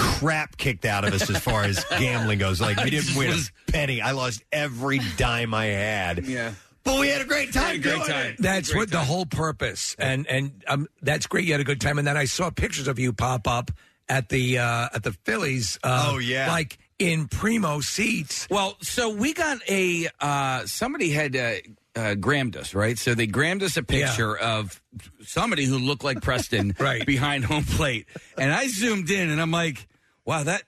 crap 0.00 0.56
kicked 0.56 0.84
out 0.84 1.04
of 1.04 1.12
us 1.12 1.28
as 1.30 1.38
far 1.38 1.62
as 1.64 1.84
gambling 1.98 2.38
goes. 2.38 2.60
Like 2.60 2.82
we 2.82 2.90
didn't 2.90 3.16
win 3.16 3.30
a 3.32 3.70
penny. 3.72 4.00
I 4.00 4.12
lost 4.12 4.42
every 4.52 5.00
dime 5.16 5.54
I 5.54 5.66
had. 5.66 6.26
yeah. 6.26 6.52
But 6.82 6.98
we 6.98 7.08
had 7.08 7.20
a 7.20 7.24
great 7.26 7.52
time. 7.52 7.80
great 7.80 7.94
doing 7.96 8.06
time. 8.08 8.26
it. 8.32 8.36
That's 8.38 8.74
what 8.74 8.90
the 8.90 9.00
whole 9.00 9.26
purpose, 9.26 9.94
and 9.98 10.26
and 10.26 10.64
um, 10.66 10.88
that's 11.02 11.26
great. 11.26 11.44
You 11.44 11.52
had 11.52 11.60
a 11.60 11.64
good 11.64 11.80
time, 11.80 11.98
and 11.98 12.06
then 12.08 12.16
I 12.16 12.24
saw 12.24 12.48
pictures 12.50 12.88
of 12.88 12.98
you 12.98 13.12
pop 13.12 13.46
up 13.46 13.70
at 14.08 14.30
the 14.30 14.58
uh, 14.58 14.88
at 14.94 15.02
the 15.02 15.12
Phillies. 15.12 15.78
Uh, 15.84 16.12
Oh, 16.14 16.18
yeah. 16.18 16.48
like 16.50 16.78
in 16.98 17.28
primo 17.28 17.80
seats. 17.80 18.48
Well, 18.50 18.76
so 18.80 19.10
we 19.10 19.34
got 19.34 19.58
a 19.68 20.08
uh, 20.20 20.64
somebody 20.64 21.10
had 21.10 21.36
uh, 21.36 21.52
uh, 21.94 22.14
grammed 22.14 22.56
us, 22.56 22.74
right? 22.74 22.96
So 22.98 23.14
they 23.14 23.26
grammed 23.26 23.62
us 23.62 23.76
a 23.76 23.82
picture 23.82 24.36
of 24.38 24.80
somebody 25.22 25.64
who 25.66 25.78
looked 25.78 26.02
like 26.02 26.22
Preston 26.22 26.74
Right. 26.80 27.04
behind 27.04 27.44
home 27.44 27.64
plate, 27.64 28.06
and 28.38 28.50
I 28.52 28.68
zoomed 28.68 29.10
in, 29.10 29.28
and 29.28 29.38
I'm 29.40 29.50
like, 29.50 29.86
wow, 30.30 30.44
that. 30.44 30.62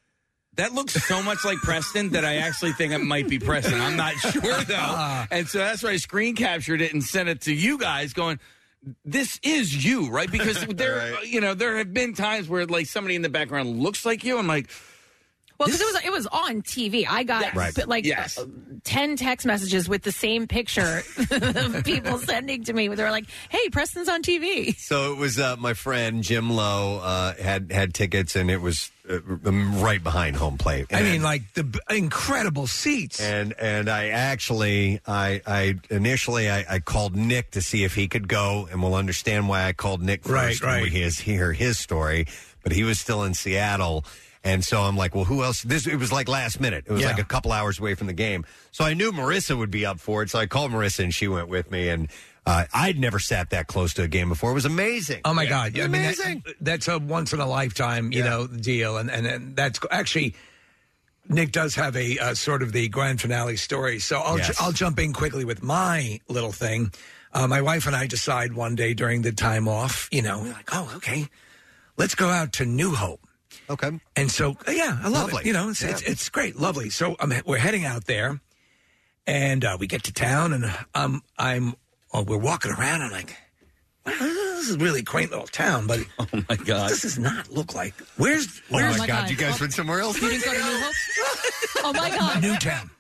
That 0.57 0.75
looks 0.75 0.93
so 0.93 1.23
much 1.23 1.47
like 1.47 1.57
Preston 1.59 2.11
that 2.11 2.27
I 2.27 2.37
actually 2.37 2.73
think 2.73 2.93
it 2.93 2.99
might 2.99 3.27
be 3.27 3.39
Preston. 3.39 3.81
I'm 3.81 3.97
not 3.97 4.13
sure 4.17 4.61
though, 4.65 5.25
and 5.31 5.49
so 5.49 5.59
that's 5.59 5.83
why 5.83 5.91
I 5.91 5.97
screen 5.97 6.35
captured 6.35 6.83
it 6.83 6.93
and 6.93 7.03
sent 7.03 7.31
it 7.31 7.43
to 7.43 7.55
you 7.55 7.79
guys, 7.79 8.13
going, 8.13 8.39
"This 9.03 9.41
is 9.43 9.83
you, 9.83 10.11
right?" 10.11 10.31
Because 10.31 10.67
there, 10.69 11.25
you 11.25 11.41
know, 11.41 11.55
there 11.55 11.79
have 11.79 11.95
been 11.95 12.13
times 12.13 12.49
where 12.49 12.67
like 12.67 12.87
somebody 12.87 13.15
in 13.15 13.23
the 13.23 13.31
background 13.31 13.79
looks 13.79 14.05
like 14.05 14.25
you. 14.25 14.37
I'm 14.37 14.47
like, 14.47 14.69
Well, 15.63 15.69
because 15.69 15.81
it 15.81 15.95
was 15.95 16.05
it 16.05 16.13
was 16.13 16.27
on 16.29 16.63
TV. 16.63 17.07
I 17.09 17.23
got 17.23 17.43
Yes. 17.43 17.55
Right. 17.57 17.89
like 17.89 18.05
Yes. 18.05 18.39
uh, 18.39 18.47
ten 18.85 19.17
text 19.17 19.47
messages 19.47 19.89
with 19.89 20.03
the 20.03 20.13
same 20.13 20.47
picture 20.47 21.03
of 21.31 21.85
people 21.85 22.19
sending 22.33 22.65
to 22.65 22.73
me. 22.73 22.89
They 22.89 23.03
were 23.03 23.11
like, 23.11 23.27
"Hey, 23.49 23.69
Preston's 23.71 24.09
on 24.09 24.23
TV." 24.23 24.77
So 24.77 25.13
it 25.13 25.19
was 25.19 25.39
uh, 25.39 25.57
my 25.59 25.75
friend 25.75 26.23
Jim 26.23 26.51
Lowe 26.51 26.99
uh, 27.03 27.35
had 27.35 27.71
had 27.73 27.95
tickets, 27.95 28.35
and 28.37 28.51
it 28.51 28.61
was 28.61 28.91
uh, 29.09 29.19
um, 29.45 29.81
right 29.81 30.03
behind 30.03 30.37
home 30.37 30.59
plate. 30.59 30.87
I 30.93 31.03
mean, 31.03 31.23
like 31.23 31.43
the 31.55 31.65
b- 31.65 31.79
incredible 31.91 32.67
seats. 32.67 33.21
and 33.21 33.55
and 33.59 33.89
I 33.89 34.09
actually 34.09 35.01
I 35.07 35.41
I 35.47 35.75
initially 35.91 36.51
I, 36.51 36.65
I 36.69 36.79
called 36.81 37.15
Nick 37.17 37.53
to 37.53 37.63
see 37.63 37.85
if 37.85 37.95
he 37.95 38.09
could 38.09 38.27
go, 38.29 38.69
and 38.71 38.83
we'll 38.83 38.95
understand 38.97 39.49
why 39.49 39.65
I 39.67 39.73
called 39.73 40.03
Nick 40.03 40.25
first 40.25 40.33
Right, 40.33 40.61
when 40.61 40.71
right. 40.71 40.83
we 40.85 40.91
hear, 40.91 41.11
hear 41.11 41.53
his 41.53 41.79
story. 41.79 42.27
But 42.63 42.73
he 42.73 42.85
was 42.85 43.01
still 43.01 43.25
in 43.25 43.35
Seattle. 43.35 44.05
And 44.45 44.65
so 44.65 44.83
I'm 44.83 44.97
like, 44.97 45.15
well, 45.15 45.25
who 45.25 45.45
else? 45.45 45.63
This 45.63 45.87
it 45.87 45.97
was 45.97 46.11
like 46.13 46.27
last 46.29 46.61
minute. 46.61 46.85
It 46.89 46.93
was 46.93 47.03
Yeah. 47.03 47.09
like 47.09 47.21
a 47.21 47.25
couple 47.25 47.53
hours 47.53 47.79
away 47.79 47.95
from 47.95 48.09
the 48.09 48.13
game. 48.13 48.45
So 48.73 48.85
I 48.85 48.95
knew 48.95 49.13
Marissa 49.13 49.57
would 49.57 49.71
be 49.71 49.87
up 49.87 50.01
for 50.01 50.23
it. 50.23 50.31
So 50.31 50.39
I 50.41 50.47
called 50.47 50.73
Marissa, 50.73 51.05
and 51.05 51.15
she 51.15 51.29
went 51.29 51.49
with 51.49 51.71
me. 51.71 51.89
And 51.89 52.09
uh, 52.45 52.65
I'd 52.75 52.99
never 52.99 53.21
sat 53.21 53.51
that 53.51 53.69
close 53.69 53.95
to 53.95 54.03
a 54.03 54.09
game 54.09 54.29
before. 54.29 54.51
It 54.51 54.55
was 54.55 54.65
amazing. 54.65 55.21
Oh 55.25 55.33
my 55.33 55.47
God! 55.47 55.79
I 55.79 55.83
mean, 55.87 55.93
that- 56.03 56.19
amazing. 56.19 56.45
that's 56.61 56.89
a 56.89 56.99
once 56.99 57.33
in 57.33 57.39
a 57.39 57.47
lifetime, 57.47 58.11
you 58.13 58.25
know, 58.25 58.49
deal, 58.49 58.97
and, 58.97 59.09
and 59.13 59.27
and 59.29 59.55
that's 59.55 59.79
actually 59.93 60.35
Nick 61.29 61.53
does 61.53 61.77
have 61.77 61.95
a 61.97 62.19
uh, 62.19 62.35
sort 62.35 62.63
of 62.63 62.73
the 62.73 62.89
grand 62.89 63.21
finale 63.21 63.57
story. 63.57 64.01
So 64.01 64.19
I'll 64.19 64.39
ju- 64.39 64.43
Yes. 64.49 64.61
I'll 64.61 64.73
jump 64.73 64.99
in 64.99 65.13
quickly 65.13 65.45
with 65.45 65.63
my 65.63 66.19
little 66.29 66.51
thing. 66.51 66.91
Uh, 67.33 67.47
my 67.47 67.63
wife 67.63 67.87
and 67.87 67.95
I 67.95 68.09
decide 68.09 68.55
one 68.55 68.75
day 68.75 68.93
during 68.93 69.23
the 69.23 69.31
time 69.33 69.69
off, 69.69 70.09
you 70.11 70.21
know, 70.21 70.41
we're 70.43 70.53
like, 70.53 70.69
oh, 70.75 70.93
okay, 70.97 71.29
let's 71.97 72.17
go 72.17 72.29
out 72.29 72.53
to 72.55 72.67
New 72.67 72.91
Hope. 72.95 73.22
Okay. 73.71 74.01
And 74.17 74.31
so, 74.31 74.57
yeah, 74.69 74.99
I 75.03 75.09
love 75.09 75.33
Lovely. 75.33 75.41
it. 75.43 75.47
You 75.47 75.53
know, 75.53 75.71
it's, 75.71 75.83
it's, 75.83 76.03
it's 76.03 76.29
great, 76.29 76.57
lovely. 76.57 76.91
So 76.91 77.17
um, 77.21 77.33
we're 77.47 77.59
heading 77.59 77.85
out 77.85 78.05
there, 78.07 78.41
and 79.27 79.65
uh, 79.65 79.77
we 79.79 79.87
get 79.87 80.03
to 80.05 80.13
town, 80.13 80.53
and 80.53 80.71
um, 80.95 81.23
I'm 81.39 81.75
uh, 82.13 82.25
we're 82.27 82.37
walking 82.39 82.73
around. 82.73 83.03
I'm 83.03 83.13
like, 83.13 83.37
wow, 84.05 84.13
this 84.19 84.69
is 84.69 84.75
a 84.75 84.79
really 84.79 85.03
quaint 85.03 85.31
little 85.31 85.47
town, 85.47 85.87
but 85.87 86.01
oh 86.19 86.27
my 86.49 86.57
god, 86.57 86.91
this 86.91 87.03
does 87.03 87.19
not 87.19 87.51
look 87.51 87.75
like 87.75 87.95
where's 88.17 88.61
Oh 88.71 88.77
where's 88.77 88.99
my 88.99 89.07
God! 89.07 89.31
You 89.31 89.37
guys 89.37 89.61
went 89.61 89.73
somewhere 89.73 90.01
else? 90.01 90.21
You 90.21 90.31
didn't 90.31 90.45
go 90.45 90.53
to 90.53 90.59
New 90.59 90.81
Hope. 90.81 90.95
oh 91.85 91.93
my 91.95 92.11
God, 92.11 92.43
Newtown? 92.43 92.91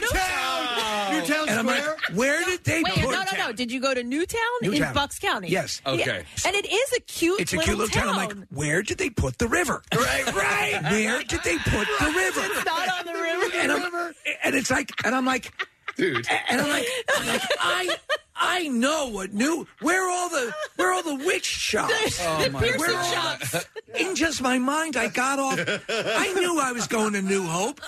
Newtown, 0.00 1.12
Newtown 1.12 1.48
And 1.48 1.58
I'm 1.58 1.66
like, 1.66 1.84
where 2.14 2.44
did 2.44 2.64
they 2.64 2.82
Wait, 2.82 2.94
put 2.94 3.10
no, 3.12 3.22
no, 3.22 3.46
no. 3.46 3.52
Did 3.52 3.70
you 3.72 3.80
go 3.80 3.92
to 3.94 4.02
Newtown, 4.02 4.40
in 4.62 4.70
Newtown. 4.72 4.94
Bucks 4.94 5.18
County? 5.18 5.48
Yes. 5.48 5.80
Yeah. 5.84 5.92
Okay. 5.92 6.24
And 6.46 6.54
it 6.56 6.70
is 6.70 6.92
a 6.96 7.00
cute. 7.00 7.40
It's 7.40 7.52
a 7.52 7.58
cute 7.58 7.78
little 7.78 7.88
town. 7.88 8.08
I'm 8.10 8.16
like, 8.16 8.36
where 8.48 8.82
did 8.82 8.98
they 8.98 9.10
put 9.10 9.38
the 9.38 9.48
river? 9.48 9.82
Right, 9.94 10.34
right. 10.34 10.80
Where 10.90 11.22
did 11.22 11.42
they 11.42 11.56
put 11.58 11.86
the 11.98 12.06
river? 12.06 12.40
It's 12.44 12.64
not 12.64 12.88
on 13.00 13.06
the 13.06 13.12
river. 13.20 13.56
And, 13.56 13.72
I'm, 13.72 14.14
and 14.44 14.54
it's 14.54 14.70
like, 14.70 14.90
and 15.04 15.14
I'm 15.14 15.24
like, 15.26 15.52
dude. 15.96 16.26
And 16.48 16.60
I'm 16.60 16.68
like, 16.68 16.86
I'm 17.16 17.26
like, 17.26 17.42
I, 17.60 17.96
I 18.36 18.68
know 18.68 19.08
what 19.08 19.32
new. 19.34 19.66
Where 19.80 20.06
are 20.06 20.10
all 20.10 20.28
the, 20.30 20.54
where 20.76 20.90
are 20.90 20.94
all 20.94 21.02
the 21.02 21.24
witch 21.26 21.44
shops? 21.44 22.18
The- 22.18 22.50
the 22.50 22.58
piercing 22.58 22.80
Where 22.80 22.94
are 22.96 23.00
all 23.00 23.12
shops. 23.12 23.50
the- 23.52 24.00
in 24.00 24.14
just 24.14 24.40
my 24.40 24.58
mind, 24.58 24.96
I 24.96 25.08
got 25.08 25.38
off. 25.38 25.58
I 25.88 26.32
knew 26.34 26.58
I 26.60 26.72
was 26.72 26.86
going 26.86 27.12
to 27.14 27.22
New 27.22 27.42
Hope, 27.46 27.80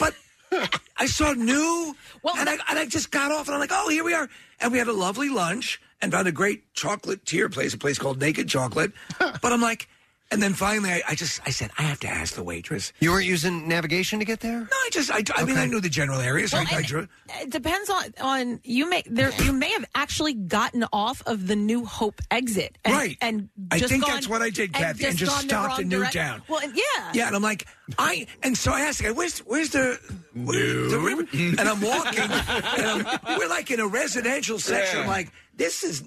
but 0.00 0.14
I 0.96 1.06
saw 1.06 1.32
new, 1.32 1.94
and 2.36 2.48
I 2.48 2.52
and 2.68 2.78
I 2.78 2.86
just 2.86 3.10
got 3.10 3.32
off, 3.32 3.46
and 3.46 3.54
I'm 3.54 3.60
like, 3.60 3.70
oh, 3.72 3.88
here 3.88 4.04
we 4.04 4.14
are, 4.14 4.28
and 4.60 4.72
we 4.72 4.78
had 4.78 4.88
a 4.88 4.92
lovely 4.92 5.28
lunch 5.28 5.80
and 6.00 6.12
found 6.12 6.28
a 6.28 6.32
great 6.32 6.72
chocolatier 6.74 7.50
place, 7.50 7.74
a 7.74 7.78
place 7.78 7.98
called 7.98 8.20
Naked 8.20 8.48
Chocolate. 8.48 8.92
But 9.18 9.52
I'm 9.52 9.60
like, 9.60 9.88
and 10.30 10.42
then 10.42 10.54
finally, 10.54 10.90
I, 10.90 11.02
I 11.10 11.14
just 11.14 11.40
I 11.46 11.50
said, 11.50 11.70
I 11.78 11.82
have 11.82 12.00
to 12.00 12.08
ask 12.08 12.34
the 12.34 12.42
waitress. 12.42 12.92
You 13.00 13.10
weren't 13.12 13.26
using 13.26 13.68
navigation 13.68 14.18
to 14.18 14.24
get 14.24 14.40
there? 14.40 14.60
No, 14.60 14.66
I 14.70 14.88
just 14.90 15.10
I, 15.10 15.22
I 15.36 15.44
mean 15.44 15.56
I 15.56 15.66
knew 15.66 15.80
the 15.80 15.88
general 15.88 16.20
area, 16.20 16.48
so 16.48 16.56
Well, 16.56 16.66
I, 16.70 16.74
I 16.74 16.78
and 16.78 16.86
drew. 16.86 17.08
It 17.40 17.50
depends 17.50 17.88
on 17.90 18.04
on 18.20 18.60
you 18.64 18.88
may 18.88 19.02
there 19.06 19.30
you 19.42 19.52
may 19.52 19.70
have 19.72 19.84
actually 19.94 20.34
gotten 20.34 20.84
off 20.92 21.22
of 21.26 21.46
the 21.46 21.54
New 21.56 21.84
Hope 21.84 22.20
exit, 22.30 22.78
and, 22.84 22.94
Right. 22.94 23.16
And 23.20 23.48
I 23.70 23.78
just 23.78 23.90
think 23.90 24.04
gone- 24.04 24.14
that's 24.14 24.28
what 24.28 24.42
I 24.42 24.50
did, 24.50 24.72
Kathy, 24.72 25.04
and 25.06 25.16
just 25.16 25.30
gone 25.30 25.42
the 25.42 25.48
stopped 25.48 25.68
wrong 25.68 25.80
in 25.82 25.88
direct- 25.90 26.14
Newtown. 26.14 26.42
Well, 26.48 26.60
and, 26.62 26.74
yeah, 26.74 27.10
Yeah, 27.14 27.26
and 27.28 27.36
I'm 27.36 27.42
like, 27.42 27.66
I 27.98 28.26
and 28.42 28.56
so 28.56 28.72
I 28.72 28.80
asked 28.80 28.98
the 28.98 29.04
guy, 29.04 29.10
"Where's 29.12 29.38
where's 29.40 29.70
the 29.70 29.98
where's 30.34 30.90
the 30.90 30.98
river?" 30.98 31.24
And 31.32 31.60
I'm 31.60 31.80
walking, 31.80 32.20
and 32.20 33.06
I'm, 33.06 33.38
we're 33.38 33.48
like 33.48 33.70
in 33.70 33.78
a 33.80 33.86
residential 33.86 34.58
section. 34.58 35.00
I'm 35.02 35.06
like, 35.06 35.30
this 35.54 35.84
is. 35.84 36.02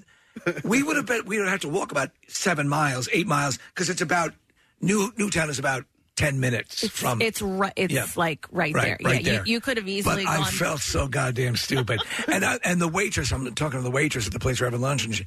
We 0.64 0.82
would 0.82 0.96
have 0.96 1.06
been. 1.06 1.24
We 1.26 1.38
would 1.38 1.48
have 1.48 1.60
to 1.60 1.68
walk 1.68 1.92
about 1.92 2.10
seven 2.28 2.68
miles, 2.68 3.08
eight 3.12 3.26
miles, 3.26 3.58
because 3.74 3.88
it's 3.90 4.00
about 4.02 4.34
New 4.80 5.12
Newtown 5.16 5.50
is 5.50 5.58
about 5.58 5.84
ten 6.16 6.40
minutes 6.40 6.82
It's 6.82 6.98
from. 6.98 7.22
it's 7.22 7.40
right. 7.40 7.72
It's 7.76 7.92
Yeah. 7.94 8.06
like 8.16 8.46
right, 8.50 8.74
Right, 8.74 8.82
there. 8.84 8.98
right 9.02 9.22
yeah, 9.24 9.32
there. 9.32 9.46
You, 9.46 9.52
you 9.54 9.60
could 9.60 9.76
have 9.76 9.86
easily 9.88 10.24
but 10.24 10.36
gone. 10.36 10.44
I 10.44 10.50
felt 10.50 10.80
so 10.80 11.06
goddamn 11.08 11.56
stupid. 11.56 12.00
and 12.28 12.44
I, 12.44 12.58
and 12.64 12.80
the 12.80 12.88
waitress, 12.88 13.32
I'm 13.32 13.44
talking 13.54 13.78
to 13.78 13.84
the 13.84 13.90
waitress 13.90 14.26
at 14.26 14.32
the 14.32 14.40
place 14.40 14.60
we're 14.60 14.66
having 14.66 14.80
lunch, 14.80 15.04
and 15.04 15.14
she, 15.14 15.26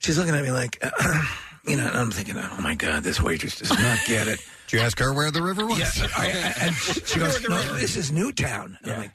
she's 0.00 0.18
looking 0.18 0.34
at 0.34 0.42
me 0.44 0.50
like, 0.50 0.82
you 1.66 1.76
know, 1.76 1.86
and 1.86 1.96
I'm 1.96 2.10
thinking, 2.10 2.36
oh 2.36 2.60
my 2.60 2.74
god, 2.74 3.02
this 3.04 3.20
waitress 3.22 3.56
does 3.56 3.70
not 3.70 3.98
get 4.06 4.28
it. 4.28 4.38
Did 4.68 4.76
you 4.76 4.82
ask 4.82 4.98
her 4.98 5.14
where 5.14 5.30
the 5.30 5.40
river 5.42 5.66
was? 5.66 5.78
Yeah, 5.78 6.08
I, 6.16 6.26
I- 6.26 6.54
and 6.66 6.74
she 7.06 7.18
goes, 7.18 7.48
no, 7.48 7.56
this 7.78 7.96
is 7.96 8.12
Newtown. 8.12 8.76
And 8.82 8.92
I'm 8.92 8.98
like, 9.00 9.12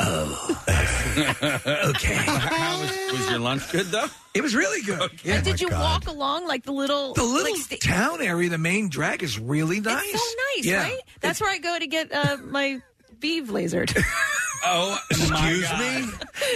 oh, 0.00 0.64
okay. 0.68 2.14
How 2.14 2.80
was, 2.80 3.12
was 3.12 3.30
your 3.30 3.38
lunch 3.38 3.70
good 3.72 3.86
though? 3.86 4.06
It 4.34 4.42
was 4.42 4.54
really 4.54 4.82
good. 4.82 5.10
Yeah. 5.24 5.36
and 5.36 5.44
did 5.44 5.60
you 5.60 5.68
walk 5.70 6.06
along 6.06 6.46
like 6.46 6.64
the 6.64 6.72
little 6.72 7.14
The 7.14 7.22
little 7.24 7.52
like, 7.52 7.60
sta- 7.60 7.78
town 7.78 8.22
area, 8.22 8.48
the 8.48 8.58
main 8.58 8.88
drag 8.88 9.22
is 9.22 9.38
really 9.38 9.80
nice. 9.80 10.04
It's 10.12 10.22
so 10.22 10.34
nice, 10.56 10.66
Yeah. 10.66 10.82
right? 10.84 11.00
That's 11.20 11.40
where 11.40 11.50
I 11.50 11.58
go 11.58 11.78
to 11.78 11.86
get 11.86 12.12
uh, 12.12 12.36
my 12.44 12.80
beef 13.18 13.48
lasered. 13.48 13.96
Oh, 14.62 14.98
Excuse 15.10 15.70
me? 15.78 16.04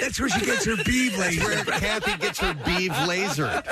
That's 0.02 0.20
where 0.20 0.28
she 0.28 0.44
gets 0.44 0.66
her 0.66 0.76
beef 0.84 1.16
That's 1.16 1.38
where 1.42 1.64
Kathy 1.64 2.18
gets 2.18 2.38
her 2.38 2.52
beef 2.52 2.92
laser. 3.08 3.62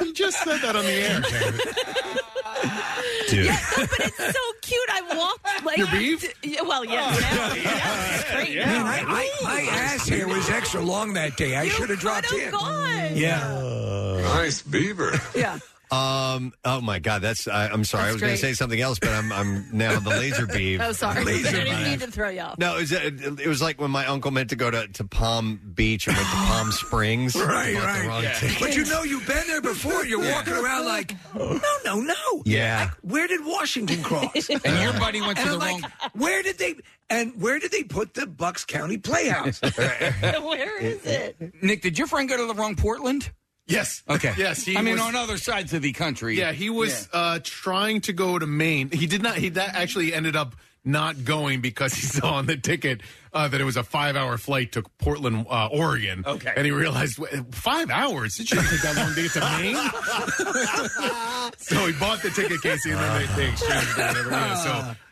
You 0.00 0.14
just 0.14 0.42
said 0.42 0.60
that 0.62 0.74
on 0.76 0.84
the 0.86 0.90
air. 0.90 1.20
Dude. 3.30 3.44
Yeah, 3.46 3.60
no, 3.78 3.86
but 3.86 4.00
it's 4.00 4.16
so 4.16 4.52
cute. 4.62 4.88
I 4.90 5.16
walked 5.16 5.64
like 5.64 5.78
Your 5.78 5.86
beef? 5.88 6.20
d- 6.42 6.58
well, 6.62 6.84
yeah, 6.84 7.12
oh. 7.14 7.20
now, 7.20 7.54
yeah, 7.54 8.14
it's 8.14 8.30
great. 8.32 8.56
Man. 8.56 8.86
I, 8.86 8.98
I, 9.06 9.30
my 9.42 9.60
ass 9.70 10.08
hair 10.08 10.26
was 10.26 10.48
extra 10.50 10.80
long 10.80 11.12
that 11.14 11.36
day. 11.36 11.56
I 11.56 11.68
should 11.68 11.90
have 11.90 12.00
dropped 12.00 12.26
could 12.28 12.40
in. 12.42 12.50
gone. 12.50 13.16
Yeah. 13.16 14.20
Nice 14.34 14.62
beaver. 14.62 15.12
Yeah. 15.34 15.58
Um. 15.92 16.52
Oh 16.64 16.80
my 16.80 16.98
God. 17.00 17.22
That's. 17.22 17.48
I, 17.48 17.66
I'm 17.68 17.84
sorry. 17.84 18.02
I 18.02 18.06
That's 18.06 18.14
was 18.14 18.20
going 18.22 18.34
to 18.36 18.40
great. 18.42 18.50
say 18.50 18.54
something 18.54 18.80
else, 18.80 18.98
but 19.00 19.10
I'm. 19.10 19.32
I'm 19.32 19.66
now 19.76 19.98
the 19.98 20.10
laser 20.10 20.46
beef. 20.52 20.80
Oh, 20.82 20.92
sorry. 20.92 21.24
Laser 21.24 21.48
I 21.48 21.50
didn't 21.52 21.76
beef. 21.78 21.88
mean 21.88 21.98
to 22.00 22.06
throw 22.10 22.28
you 22.28 22.40
off. 22.40 22.58
No, 22.58 22.76
it 22.76 22.80
was, 22.80 22.92
it 22.92 23.46
was 23.46 23.60
like 23.60 23.80
when 23.80 23.90
my 23.90 24.06
uncle 24.06 24.30
meant 24.30 24.50
to 24.50 24.56
go 24.56 24.70
to, 24.70 24.86
to 24.88 25.04
Palm 25.04 25.60
Beach 25.74 26.06
and 26.06 26.16
went 26.16 26.28
to 26.28 26.34
Palm 26.36 26.72
Springs. 26.72 27.34
Right, 27.34 27.74
Bought 27.74 27.80
the 27.80 27.86
right. 27.86 28.06
wrong 28.06 28.22
ticket. 28.38 28.60
But 28.60 28.76
you 28.76 28.84
know, 28.86 29.02
you've 29.02 29.26
been 29.26 29.46
there 29.48 29.60
before. 29.62 30.04
You're 30.04 30.20
walking 30.30 30.52
around 30.54 30.84
like, 30.86 31.14
no, 31.34 31.60
no, 31.84 32.00
no. 32.00 32.42
Yeah. 32.44 32.90
Where 33.02 33.26
did 33.26 33.44
Washington 33.44 34.02
cross? 34.02 34.48
And 34.64 34.82
your 34.82 34.92
buddy 34.92 35.20
went 35.20 35.38
to 35.38 35.42
And 35.50 35.60
the 35.60 35.64
I'm 35.64 35.72
wrong. 35.72 35.80
like, 35.82 35.92
where 36.14 36.42
did 36.42 36.58
they? 36.58 36.74
And 37.08 37.40
where 37.42 37.58
did 37.58 37.72
they 37.72 37.82
put 37.82 38.14
the 38.14 38.26
Bucks 38.26 38.64
County 38.64 38.96
Playhouse? 38.98 39.60
Where 40.20 40.78
is 40.78 41.04
it? 41.04 41.62
Nick, 41.62 41.82
did 41.82 41.98
your 41.98 42.06
friend 42.06 42.28
go 42.28 42.36
to 42.36 42.46
the 42.46 42.54
wrong 42.54 42.76
Portland? 42.76 43.30
Yes. 43.70 44.02
Okay. 44.08 44.34
Yes. 44.36 44.64
He 44.64 44.76
I 44.76 44.82
mean, 44.82 44.94
was, 44.94 45.02
on 45.02 45.16
other 45.16 45.38
sides 45.38 45.72
of 45.72 45.82
the 45.82 45.92
country. 45.92 46.36
Yeah, 46.36 46.52
he 46.52 46.70
was 46.70 47.08
uh, 47.12 47.38
trying 47.42 48.00
to 48.02 48.12
go 48.12 48.38
to 48.38 48.46
Maine. 48.46 48.90
He 48.90 49.06
did 49.06 49.22
not. 49.22 49.36
He 49.36 49.50
that 49.50 49.74
actually 49.74 50.12
ended 50.12 50.36
up 50.36 50.56
not 50.84 51.24
going 51.24 51.60
because 51.60 51.94
he 51.94 52.02
saw 52.06 52.34
on 52.34 52.46
the 52.46 52.56
ticket 52.56 53.00
uh, 53.32 53.46
that 53.48 53.60
it 53.60 53.64
was 53.64 53.76
a 53.76 53.82
five-hour 53.84 54.38
flight 54.38 54.72
to 54.72 54.82
Portland, 54.98 55.46
uh, 55.48 55.66
Oregon. 55.70 56.24
Okay. 56.26 56.52
and 56.56 56.64
he 56.66 56.72
realized 56.72 57.18
five 57.52 57.90
hours. 57.90 58.38
It 58.40 58.48
shouldn't 58.48 58.68
take 58.68 58.82
that 58.82 58.96
long 58.96 59.14
to 59.14 59.22
get 59.22 59.32
to 59.32 59.40
Maine. 59.40 59.76
so 61.58 61.86
he 61.86 61.92
bought 61.98 62.22
the 62.22 62.30
ticket, 62.30 62.60
Casey, 62.62 62.90
and 62.90 62.98
then 62.98 63.20
they, 63.20 63.26
they 63.42 63.48
exchanged 63.50 63.98
it. 63.98 64.06
Whatever. 64.06 64.30
Yeah, 64.30 64.54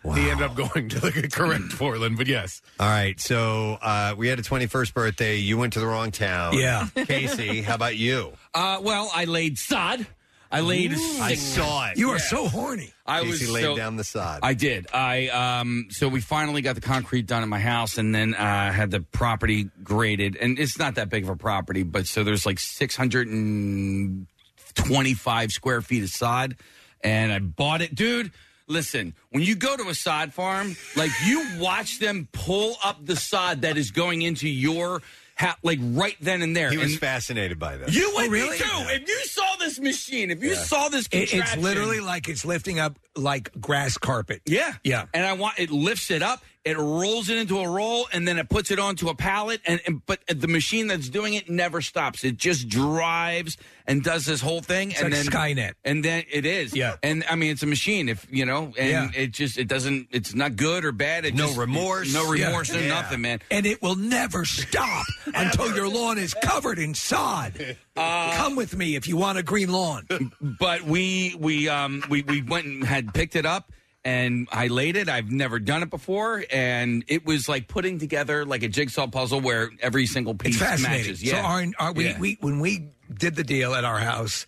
so 0.02 0.12
he 0.14 0.30
ended 0.30 0.50
up 0.50 0.56
going 0.56 0.88
to 0.88 1.00
the 1.00 1.28
correct 1.32 1.76
Portland. 1.76 2.16
But 2.16 2.26
yes, 2.26 2.60
All 2.80 2.88
right. 2.88 3.18
So 3.20 3.78
uh, 3.80 4.14
we 4.16 4.28
had 4.28 4.38
a 4.38 4.42
21st 4.42 4.94
birthday. 4.94 5.36
You 5.36 5.58
went 5.58 5.74
to 5.74 5.80
the 5.80 5.86
wrong 5.86 6.10
town. 6.10 6.54
Yeah. 6.58 6.88
Casey, 6.94 7.62
how 7.62 7.74
about 7.74 7.96
you? 7.96 8.32
Uh, 8.54 8.78
well, 8.82 9.10
I 9.14 9.26
laid 9.26 9.58
sod. 9.58 10.06
I 10.50 10.60
laid. 10.60 10.92
I 10.92 11.34
saw 11.34 11.88
it. 11.90 11.98
You 11.98 12.10
are 12.10 12.18
so 12.18 12.48
horny. 12.48 12.92
I 13.04 13.20
Casey 13.20 13.30
was 13.46 13.50
laid 13.50 13.62
so- 13.64 13.76
down 13.76 13.96
the 13.96 14.04
sod. 14.04 14.40
I 14.42 14.54
did. 14.54 14.86
I 14.94 15.28
um. 15.28 15.88
So 15.90 16.08
we 16.08 16.20
finally 16.20 16.62
got 16.62 16.74
the 16.74 16.80
concrete 16.80 17.26
done 17.26 17.42
in 17.42 17.48
my 17.50 17.60
house, 17.60 17.98
and 17.98 18.14
then 18.14 18.34
uh, 18.34 18.72
had 18.72 18.90
the 18.90 19.00
property 19.00 19.68
graded, 19.82 20.36
and 20.36 20.58
it's 20.58 20.78
not 20.78 20.94
that 20.94 21.10
big 21.10 21.24
of 21.24 21.28
a 21.30 21.36
property, 21.36 21.82
but 21.82 22.06
so 22.06 22.24
there's 22.24 22.46
like 22.46 22.58
six 22.58 22.96
hundred 22.96 23.28
and 23.28 24.26
twenty-five 24.74 25.50
square 25.52 25.82
feet 25.82 26.02
of 26.02 26.08
sod, 26.10 26.56
and 27.02 27.32
I 27.32 27.38
bought 27.40 27.82
it, 27.82 27.94
dude. 27.94 28.32
Listen, 28.70 29.14
when 29.30 29.42
you 29.42 29.54
go 29.56 29.76
to 29.78 29.88
a 29.88 29.94
sod 29.94 30.34
farm, 30.34 30.76
like 30.94 31.10
you 31.26 31.42
watch 31.58 31.98
them 32.00 32.28
pull 32.32 32.76
up 32.84 33.04
the 33.04 33.16
sod 33.16 33.62
that 33.62 33.78
is 33.78 33.90
going 33.90 34.20
into 34.22 34.46
your 34.48 35.00
ha- 35.38 35.56
like 35.62 35.78
right 35.82 36.16
then 36.20 36.42
and 36.42 36.56
there. 36.56 36.70
He 36.70 36.76
was 36.76 36.92
and 36.92 37.00
fascinated 37.00 37.58
by 37.58 37.76
this. 37.76 37.94
you 37.94 38.10
would 38.16 38.26
Oh, 38.26 38.30
really? 38.30 38.58
be 38.58 38.64
too. 38.64 38.70
If 38.88 39.08
you 39.08 39.24
saw 39.26 39.56
this 39.58 39.78
machine, 39.78 40.30
if 40.30 40.42
you 40.42 40.50
Yeah. 40.50 40.62
saw 40.64 40.88
this, 40.88 41.06
It, 41.12 41.32
it's 41.32 41.56
literally 41.56 42.00
like 42.00 42.28
it's 42.28 42.44
lifting 42.44 42.78
up 42.78 42.98
like 43.16 43.50
grass 43.60 43.96
carpet. 43.98 44.42
yeah, 44.44 44.74
Yeah. 44.84 45.06
And 45.14 45.24
I 45.24 45.32
want 45.34 45.58
it 45.58 45.70
lifts 45.70 46.10
it 46.10 46.22
up, 46.22 46.42
it 46.68 46.76
rolls 46.76 47.28
it 47.30 47.38
into 47.38 47.58
a 47.58 47.68
roll, 47.68 48.06
and 48.12 48.26
then 48.28 48.38
it 48.38 48.48
puts 48.48 48.70
it 48.70 48.78
onto 48.78 49.08
a 49.08 49.14
pallet. 49.14 49.60
And, 49.66 49.80
and 49.86 50.04
but 50.06 50.20
the 50.28 50.48
machine 50.48 50.86
that's 50.86 51.08
doing 51.08 51.34
it 51.34 51.48
never 51.48 51.80
stops. 51.80 52.24
It 52.24 52.36
just 52.36 52.68
drives 52.68 53.56
and 53.86 54.02
does 54.04 54.26
this 54.26 54.40
whole 54.40 54.60
thing. 54.60 54.90
It's 54.90 55.00
and 55.00 55.12
like 55.12 55.22
then 55.24 55.32
Skynet. 55.32 55.72
And 55.84 56.04
then 56.04 56.24
it 56.30 56.44
is. 56.44 56.74
Yeah. 56.76 56.96
And 57.02 57.24
I 57.30 57.36
mean, 57.36 57.50
it's 57.52 57.62
a 57.62 57.66
machine. 57.66 58.08
If 58.08 58.26
you 58.30 58.44
know, 58.46 58.72
and 58.78 59.14
Yeah. 59.14 59.20
it 59.22 59.28
just 59.32 59.58
it 59.58 59.66
doesn't. 59.68 60.08
It's 60.10 60.34
not 60.34 60.56
good 60.56 60.84
or 60.84 60.92
bad. 60.92 61.24
It 61.24 61.34
No 61.34 61.46
just- 61.46 61.58
remorse. 61.58 62.12
No 62.12 62.32
Yeah. 62.32 62.46
remorse. 62.46 62.72
No 62.72 62.78
Yeah. 62.80 62.88
nothing, 62.88 63.20
man. 63.22 63.40
And 63.50 63.64
it 63.66 63.80
will 63.82 63.96
never 63.96 64.44
stop 64.44 65.06
until 65.34 65.74
your 65.74 65.88
lawn 65.88 66.18
is 66.18 66.34
covered 66.34 66.78
in 66.78 66.94
sod. 66.94 67.76
Come 67.96 68.54
with 68.56 68.76
me 68.76 68.94
if 68.94 69.08
you 69.08 69.16
want 69.16 69.38
a 69.38 69.42
green 69.42 69.70
lawn. 69.72 70.06
but 70.40 70.82
we 70.82 71.34
we 71.38 71.68
um 71.68 72.04
we 72.08 72.22
we 72.22 72.42
went 72.42 72.66
and 72.66 72.84
had 72.84 73.12
picked 73.14 73.36
it 73.36 73.46
up 73.46 73.72
and 74.04 74.48
I 74.52 74.68
laid 74.68 74.96
it. 74.96 75.08
I've 75.08 75.30
never 75.30 75.58
done 75.58 75.82
it 75.82 75.90
before, 75.90 76.44
and 76.50 77.04
it 77.08 77.26
was 77.26 77.48
like 77.48 77.68
putting 77.68 77.98
together 77.98 78.44
like 78.44 78.62
a 78.62 78.68
jigsaw 78.68 79.06
puzzle 79.06 79.40
where 79.40 79.70
every 79.80 80.06
single 80.06 80.34
piece 80.34 80.54
It's 80.56 80.64
fascinating. 80.64 81.02
matches. 81.06 81.22
Yeah, 81.22 81.32
So 81.42 81.46
our, 81.46 81.64
our, 81.78 81.92
we, 81.92 82.04
Yeah. 82.06 82.18
we 82.18 82.38
when 82.40 82.60
we 82.60 82.90
did 83.12 83.34
the 83.36 83.44
deal 83.44 83.74
at 83.74 83.84
our 83.84 83.98
house, 83.98 84.46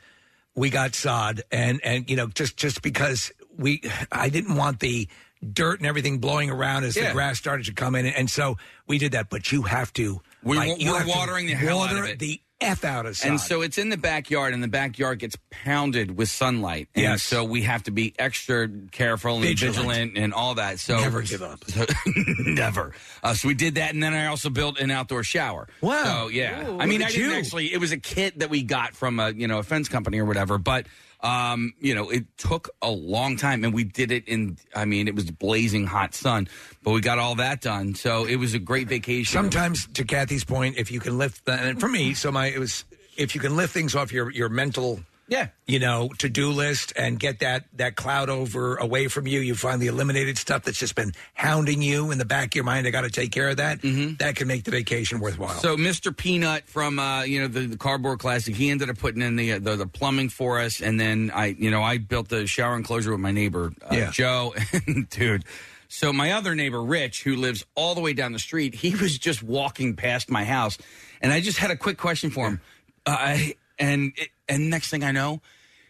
we 0.55 0.71
got 0.71 0.95
sod, 0.95 1.43
and 1.51 1.81
and 1.85 2.09
you 2.09 2.17
know 2.17 2.27
just 2.29 2.57
just 2.57 2.83
because 2.83 3.33
we 3.57 3.83
I 4.13 4.29
didn't 4.29 4.57
want 4.57 4.81
the 4.81 5.09
dirt 5.53 5.79
and 5.81 5.87
everything 5.87 6.19
blowing 6.19 6.51
around 6.51 6.85
as 6.85 6.97
Yeah. 6.97 7.09
the 7.09 7.13
grass 7.15 7.39
started 7.39 7.67
to 7.67 7.73
come 7.73 7.95
in, 7.95 8.07
and 8.07 8.31
so 8.31 8.57
we 8.87 8.99
did 8.99 9.13
that. 9.13 9.31
But 9.31 9.51
you 9.53 9.63
have 9.63 9.93
to 9.95 10.21
We- 10.43 10.57
like, 10.57 10.81
you 10.81 10.93
we're 10.93 10.99
have 10.99 11.07
to 11.07 11.13
watering 11.13 11.47
the 11.47 11.55
hell 11.55 11.83
out 11.83 11.91
water 11.93 12.05
of 12.05 12.11
it. 12.11 12.19
the 12.19 12.41
f 12.61 12.85
out 12.85 13.07
of. 13.07 13.19
And 13.25 13.41
so 13.41 13.63
it's 13.63 13.79
in 13.79 13.89
the 13.89 13.97
backyard, 13.97 14.53
and 14.55 14.63
the 14.63 14.69
backyard 14.69 15.19
gets 15.19 15.37
pounded 15.51 16.17
with 16.17 16.29
sunlight. 16.29 16.89
And 16.95 17.03
Yes. 17.03 17.23
so 17.23 17.45
we 17.45 17.63
have 17.63 17.83
to 17.85 17.91
be 17.91 18.15
extra 18.19 18.69
careful 18.93 19.37
and 19.37 19.43
Vigilant. 19.45 19.77
vigilant, 19.77 20.19
and 20.19 20.35
all 20.35 20.55
that. 20.57 20.79
So 20.81 20.99
Never 21.01 21.23
give 21.23 21.43
up. 21.43 21.61
never. 22.07 22.93
Uh, 23.23 23.35
so 23.35 23.49
we 23.49 23.55
did 23.55 23.77
that, 23.77 23.93
and 23.95 24.03
then 24.03 24.15
I 24.15 24.27
also 24.27 24.51
built 24.51 24.79
an 24.79 24.91
outdoor 24.91 25.25
shower. 25.25 25.69
Wow. 25.81 26.05
So 26.05 26.29
yeah, 26.29 26.69
Ooh, 26.69 26.79
I 26.81 26.87
mean, 26.87 27.01
look 27.01 27.09
I 27.09 27.11
at 27.11 27.17
didn't 27.17 27.31
you. 27.31 27.37
actually. 27.37 27.73
It 27.73 27.79
was 27.81 27.93
a 27.93 27.99
kit 27.99 28.39
that 28.41 28.51
we 28.51 28.63
got 28.63 28.95
from 28.95 29.19
a 29.21 29.31
you 29.31 29.49
know 29.49 29.59
a 29.59 29.63
fence 29.63 29.89
company 29.89 30.19
or 30.19 30.25
whatever, 30.25 30.59
but. 30.59 30.87
Um, 31.23 31.75
you 31.81 31.95
know, 31.95 32.09
it 32.09 32.25
took 32.39 32.71
a 32.81 32.91
long 32.91 33.37
time, 33.37 33.65
and 33.65 33.75
we 33.75 33.85
did 33.85 34.11
it 34.11 34.27
in. 34.27 34.57
I 34.75 34.85
mean, 34.87 35.07
it 35.07 35.15
was 35.15 35.31
blazing 35.31 35.87
hot 35.87 36.15
sun, 36.15 36.49
but 36.83 36.93
we 36.93 37.01
got 37.01 37.19
all 37.19 37.35
that 37.37 37.61
done. 37.61 37.95
So 37.95 38.25
it 38.25 38.37
was 38.37 38.55
a 38.55 38.59
great 38.59 38.89
vacation. 38.89 39.31
Sometimes, 39.31 39.87
to 39.95 40.05
Kathy's 40.05 40.45
point, 40.45 40.79
if 40.79 40.91
you 40.91 41.01
can 41.01 41.19
lift, 41.19 41.47
and 41.49 41.79
for 41.79 41.89
me, 41.89 42.15
so 42.15 42.33
my 42.33 42.47
it 42.47 42.59
was 42.59 42.85
if 43.17 43.35
you 43.35 43.41
can 43.41 43.55
lift 43.55 43.75
things 43.75 43.95
off 43.95 44.13
your 44.13 44.31
your 44.31 44.49
mental, 44.49 45.01
yeah, 45.31 45.47
you 45.65 45.79
know, 45.79 46.11
to 46.19 46.29
do 46.29 46.51
list 46.51 46.93
and 46.97 47.19
get 47.19 47.39
that 47.39 47.65
that 47.75 47.95
cloud 47.95 48.29
over 48.29 48.75
away 48.75 49.07
from 49.07 49.29
you, 49.29 49.39
you 49.39 49.55
finally 49.55 49.87
eliminated 49.87 50.37
stuff 50.37 50.65
that's 50.65 50.79
just 50.79 50.97
been 50.97 51.13
hounding 51.35 51.81
you 51.83 52.11
in 52.11 52.19
the 52.19 52.25
back 52.25 52.49
of 52.49 52.55
your 52.57 52.65
mind. 52.65 52.87
I 52.87 52.91
got 52.91 53.03
to 53.03 53.11
take 53.11 53.31
care 53.31 53.49
of 53.49 53.59
that. 53.59 53.81
That 54.19 54.35
can 54.35 54.49
make 54.49 54.65
the 54.65 54.73
vacation 54.73 55.21
worthwhile. 55.21 55.55
So 55.61 55.77
Mr. 55.77 56.15
Peanut 56.15 56.69
from 56.69 56.99
uh, 56.99 57.23
you 57.23 57.41
know 57.41 57.47
the, 57.47 57.61
the 57.67 57.77
cardboard 57.77 58.19
classic, 58.19 58.57
he 58.57 58.71
ended 58.71 58.91
up 58.91 58.99
putting 58.99 59.23
in 59.23 59.37
the, 59.37 59.53
uh, 59.53 59.59
the 59.61 59.77
the 59.77 59.87
plumbing 59.87 60.31
for 60.31 60.59
us, 60.59 60.81
and 60.83 60.99
then 60.99 61.31
I 61.33 61.47
you 61.47 61.71
know 61.71 61.81
I 61.83 61.99
built 61.99 62.29
the 62.29 62.49
shower 62.49 62.75
enclosure 62.75 63.13
with 63.13 63.21
my 63.21 63.31
neighbor 63.31 63.73
uh, 63.83 63.95
Yeah. 63.95 64.11
Joe, 64.11 64.53
and 64.87 65.09
dude. 65.09 65.45
So 65.87 66.13
my 66.13 66.33
other 66.33 66.55
neighbor 66.55 66.83
Rich, 66.83 67.23
who 67.25 67.37
lives 67.37 67.65
all 67.77 67.95
the 67.95 68.01
way 68.01 68.13
down 68.13 68.33
the 68.33 68.39
street, 68.39 68.75
he 68.75 68.95
was 68.97 69.17
just 69.19 69.43
walking 69.43 69.95
past 69.97 70.29
my 70.29 70.45
house, 70.45 70.77
and 71.21 71.33
I 71.33 71.41
just 71.41 71.59
had 71.59 71.71
a 71.71 71.77
quick 71.77 71.99
question 71.99 72.31
for 72.31 72.47
him, 72.49 72.61
uh, 73.07 73.17
I, 73.19 73.55
and 73.81 74.13
it, 74.17 74.29
and 74.49 74.71
next 74.71 74.91
thing 74.91 75.03
I 75.03 75.11
know. 75.11 75.41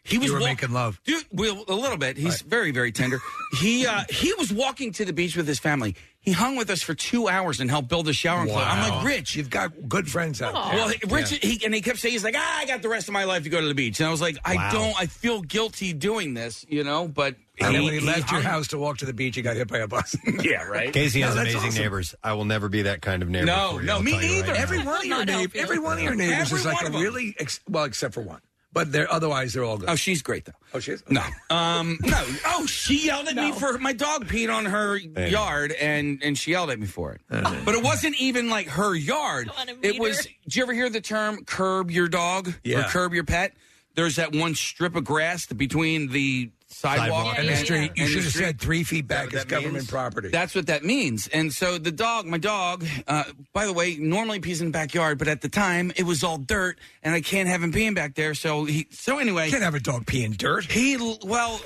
He 0.03 0.17
was 0.17 0.29
You 0.29 0.33
were 0.33 0.41
walk- 0.41 0.49
making 0.49 0.73
love. 0.73 0.99
dude. 1.05 1.25
Well, 1.31 1.63
a 1.69 1.75
little 1.75 1.99
bit. 1.99 2.17
He's 2.17 2.41
very, 2.41 2.71
very 2.71 2.91
tender. 2.91 3.21
he 3.61 3.87
uh, 3.87 4.05
he 4.09 4.33
was 4.39 4.51
walking 4.51 4.93
to 4.95 5.05
the 5.05 5.13
beach 5.13 5.37
with 5.37 5.47
his 5.47 5.59
family. 5.59 5.95
He 6.23 6.33
hung 6.33 6.57
with 6.57 6.71
us 6.71 6.83
for 6.83 6.95
two 6.95 7.29
hours 7.29 7.61
and 7.61 7.71
helped 7.71 7.89
build 7.89 8.09
a 8.09 8.13
shower 8.15 8.41
enclosure. 8.43 8.65
I'm 8.67 8.91
like, 8.91 9.05
Rich, 9.05 9.37
you've 9.37 9.51
got 9.51 9.73
good 9.89 10.11
friends 10.11 10.41
out 10.43 10.53
there. 10.55 10.75
well, 10.75 10.93
Rich, 11.09 11.31
he, 11.43 11.63
and 11.65 11.75
he 11.75 11.81
kept 11.83 11.99
saying, 11.99 12.13
he's 12.13 12.25
like, 12.25 12.35
ah, 12.37 12.59
I 12.59 12.67
got 12.67 12.83
the 12.83 12.89
rest 12.91 13.09
of 13.09 13.13
my 13.15 13.25
life 13.25 13.43
to 13.45 13.49
go 13.51 13.59
to 13.61 13.67
the 13.67 13.75
beach. 13.75 14.01
And 14.01 14.07
I 14.07 14.11
was 14.11 14.21
like, 14.23 14.37
I 14.45 14.55
Wow. 14.57 14.71
don't, 14.73 15.01
I 15.01 15.07
feel 15.07 15.41
guilty 15.43 15.93
doing 15.95 16.33
this, 16.35 16.65
you 16.69 16.83
know, 16.85 17.07
but. 17.09 17.37
And 17.61 17.75
then 17.75 17.85
when 17.85 17.93
he 17.95 18.01
left 18.01 18.31
your 18.31 18.41
hung- 18.41 18.51
house 18.51 18.69
to 18.69 18.79
walk 18.79 18.99
to 18.99 19.05
the 19.07 19.13
beach, 19.13 19.37
he 19.37 19.43
got 19.43 19.57
hit 19.57 19.69
by 19.69 19.79
a 19.79 19.89
bus. 19.89 20.17
Yeah, 20.43 20.65
right. 20.65 20.93
Casey 20.93 21.21
has 21.21 21.35
No, 21.35 21.43
that's 21.43 21.55
amazing 21.55 21.69
awesome. 21.71 21.83
neighbors. 21.83 22.15
I 22.23 22.33
will 22.33 22.45
never 22.45 22.69
be 22.69 22.83
that 22.83 23.03
kind 23.03 23.23
of 23.23 23.29
neighbor. 23.29 23.47
No, 23.47 23.73
for 23.75 23.81
you, 23.81 23.87
no, 23.87 23.95
I'll 23.97 24.03
me 24.03 24.13
tell 24.13 24.23
you 24.23 24.29
right 24.29 24.41
neither. 24.47 24.53
now. 24.55 24.61
Every 24.63 24.79
one 24.85 24.97
of 24.99 25.05
your 25.05 25.25
neighbors, 25.25 25.61
every 25.63 25.79
one 25.79 25.99
of 25.99 26.03
your 26.05 26.15
neighbors 26.15 26.39
Every 26.53 26.59
is 26.61 26.65
like 26.67 26.75
one 26.77 26.85
a 26.85 26.89
of 26.89 26.95
'em. 26.97 27.03
really, 27.03 27.35
ex- 27.39 27.61
well, 27.69 27.85
except 27.85 28.15
for 28.15 28.21
one. 28.23 28.41
But 28.73 28.93
they're 28.93 29.13
otherwise 29.13 29.53
they're 29.53 29.65
all 29.65 29.79
good. 29.79 29.89
Oh, 29.89 29.97
she's 29.97 30.23
great 30.23 30.45
though. 30.45 30.53
Oh, 30.75 30.79
she 30.79 30.93
is. 30.93 31.03
No, 31.11 31.23
um, 31.51 31.99
no. 32.03 32.25
Oh, 32.47 32.67
she 32.67 33.07
yelled 33.07 33.27
at 33.27 33.35
me 33.35 33.51
for 33.51 33.77
my 33.79 33.93
dog 33.93 34.27
peed 34.29 34.49
on 34.55 34.65
her 34.65 34.97
yard, 34.97 35.73
and 35.73 36.23
and 36.23 36.39
she 36.39 36.53
yelled 36.53 36.71
at 36.71 36.79
me 36.79 36.87
for 36.87 37.13
it. 37.15 37.21
But 37.29 37.75
it 37.75 37.83
wasn't 37.83 38.21
even 38.21 38.49
like 38.49 38.69
her 38.69 38.95
yard. 38.95 39.51
It 39.83 39.99
was. 40.01 40.25
Did 40.45 40.55
you 40.57 40.63
ever 40.63 40.73
hear 40.73 40.89
the 40.89 41.01
term 41.01 41.45
"curb 41.45 41.91
your 41.91 42.07
dog" 42.07 42.55
or 42.65 42.83
"curb 42.85 43.13
your 43.13 43.25
pet"? 43.25 43.55
There's 43.97 44.15
that 44.17 44.37
one 44.37 44.55
strip 44.55 44.95
of 44.95 45.03
grass 45.05 45.47
between 45.47 46.11
the 46.13 46.53
sidewalk, 46.73 47.09
Sidewalk 47.09 47.39
And 47.39 47.49
the 47.49 47.57
street, 47.57 47.93
you 47.97 48.05
and 48.05 48.09
should 48.13 48.23
have 48.23 48.31
street. 48.33 48.45
said 48.45 48.61
three 48.61 48.85
feet 48.85 49.07
back 49.07 49.27
what 49.27 49.35
is 49.35 49.41
that 49.41 49.49
government 49.49 49.75
means? 49.75 49.91
property. 49.91 50.29
That's 50.29 50.55
what 50.55 50.67
that 50.69 50.85
means. 50.85 51.27
And 51.29 51.53
so 51.53 51.79
the 51.79 51.91
dog, 51.93 52.27
my 52.27 52.39
dog, 52.39 52.85
uh, 53.07 53.25
by 53.53 53.67
the 53.67 53.73
way, 53.73 53.97
normally 53.97 54.41
pees 54.41 54.61
in 54.61 54.69
the 54.69 54.73
backyard, 54.73 55.19
but 55.19 55.29
at 55.29 55.41
the 55.41 55.49
time 55.49 55.93
it 55.97 56.05
was 56.05 56.23
all 56.25 56.39
dirt, 56.39 56.79
and 57.03 57.15
I 57.15 57.21
can't 57.21 57.49
have 57.49 57.63
him 57.63 57.73
peeing 57.73 57.95
back 57.95 58.15
there. 58.15 58.35
So 58.35 58.65
he, 58.65 58.87
so 58.91 59.19
anyway, 59.19 59.47
you 59.47 59.51
can't 59.53 59.65
have 59.65 59.75
a 59.75 59.81
dog 59.81 60.07
pee 60.07 60.25
in 60.25 60.33
dirt. 60.33 60.71
he 60.71 60.97
well. 61.25 61.61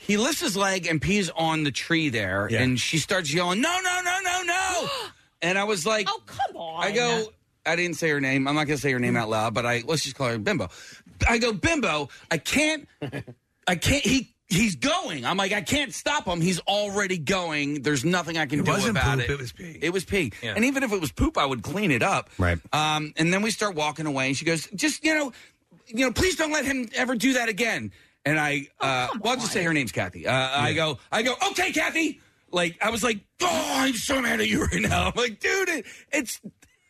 He 0.00 0.16
lifts 0.16 0.40
his 0.40 0.56
leg 0.56 0.86
and 0.86 1.02
pees 1.02 1.28
on 1.36 1.64
the 1.64 1.70
tree 1.70 2.08
there, 2.08 2.48
Yeah. 2.50 2.62
and 2.62 2.80
she 2.80 2.96
starts 2.98 3.30
yelling, 3.34 3.60
"No, 3.60 3.78
no, 3.82 4.00
no, 4.02 4.18
no, 4.24 4.42
no!" 4.46 4.88
and 5.42 5.58
I 5.58 5.64
was 5.64 5.84
like, 5.84 6.06
Oh, 6.08 6.22
come 6.24 6.56
on. 6.56 6.82
I 6.82 6.92
go, 6.92 7.26
I 7.66 7.76
didn't 7.76 7.96
say 7.98 8.08
her 8.08 8.20
name. 8.20 8.48
I'm 8.48 8.54
not 8.54 8.66
going 8.66 8.78
to 8.78 8.80
say 8.80 8.90
her 8.92 8.98
name 9.00 9.16
out 9.16 9.28
loud, 9.28 9.52
but 9.52 9.66
I 9.66 9.82
let's 9.86 10.04
just 10.04 10.16
call 10.16 10.28
her 10.28 10.38
Bimbo. 10.38 10.70
I 11.28 11.36
go, 11.36 11.52
Bimbo, 11.52 12.08
I 12.30 12.38
can't, 12.38 12.88
I 13.68 13.76
can't. 13.76 14.04
He 14.04 14.34
he's 14.48 14.76
going. 14.76 15.24
I'm 15.26 15.36
like, 15.36 15.52
I 15.52 15.60
can't 15.60 15.92
stop 15.92 16.26
him. 16.26 16.40
He's 16.40 16.58
already 16.60 17.18
going. 17.18 17.82
There's 17.82 18.04
nothing 18.04 18.38
I 18.38 18.46
can 18.46 18.60
It 18.60 18.64
do 18.64 18.70
wasn't 18.72 18.90
about 18.92 19.18
poop, 19.18 19.28
it. 19.28 19.30
it 19.32 19.38
was 19.38 19.52
pee. 19.52 19.78
It 19.82 19.90
was 19.92 20.04
pee. 20.04 20.32
Yeah. 20.42 20.54
And 20.56 20.64
even 20.64 20.82
if 20.82 20.92
it 20.92 21.00
was 21.00 21.12
poop, 21.12 21.36
I 21.38 21.44
would 21.44 21.62
clean 21.62 21.90
it 21.90 22.02
up. 22.02 22.30
Right. 22.38 22.58
Um, 22.72 23.12
and 23.16 23.32
then 23.32 23.42
we 23.42 23.50
start 23.50 23.74
walking 23.74 24.06
away, 24.06 24.28
and 24.28 24.36
she 24.36 24.44
goes, 24.46 24.66
just 24.74 25.04
you 25.04 25.14
know, 25.14 25.32
you 25.86 26.06
know, 26.06 26.12
please 26.12 26.36
don't 26.36 26.52
let 26.52 26.64
him 26.64 26.88
ever 26.94 27.14
do 27.14 27.34
that 27.34 27.48
again. 27.48 27.92
And 28.24 28.38
I, 28.38 28.66
uh, 28.80 29.08
well, 29.20 29.32
I'll 29.34 29.36
just 29.40 29.52
say 29.52 29.62
her 29.62 29.72
name's 29.72 29.92
Kathy. 29.92 30.26
Uh, 30.26 30.32
I 30.32 30.72
go, 30.74 30.98
I 31.12 31.22
go, 31.22 31.34
okay, 31.50 31.72
Kathy. 31.72 32.20
Like 32.50 32.78
I 32.82 32.90
was 32.90 33.04
like, 33.04 33.20
oh, 33.42 33.72
I'm 33.76 33.94
so 33.94 34.20
mad 34.22 34.40
at 34.40 34.48
you 34.48 34.64
right 34.64 34.80
now. 34.80 35.06
I'm 35.08 35.12
like, 35.14 35.40
dude, 35.40 35.68
it, 35.68 35.86
it's. 36.12 36.40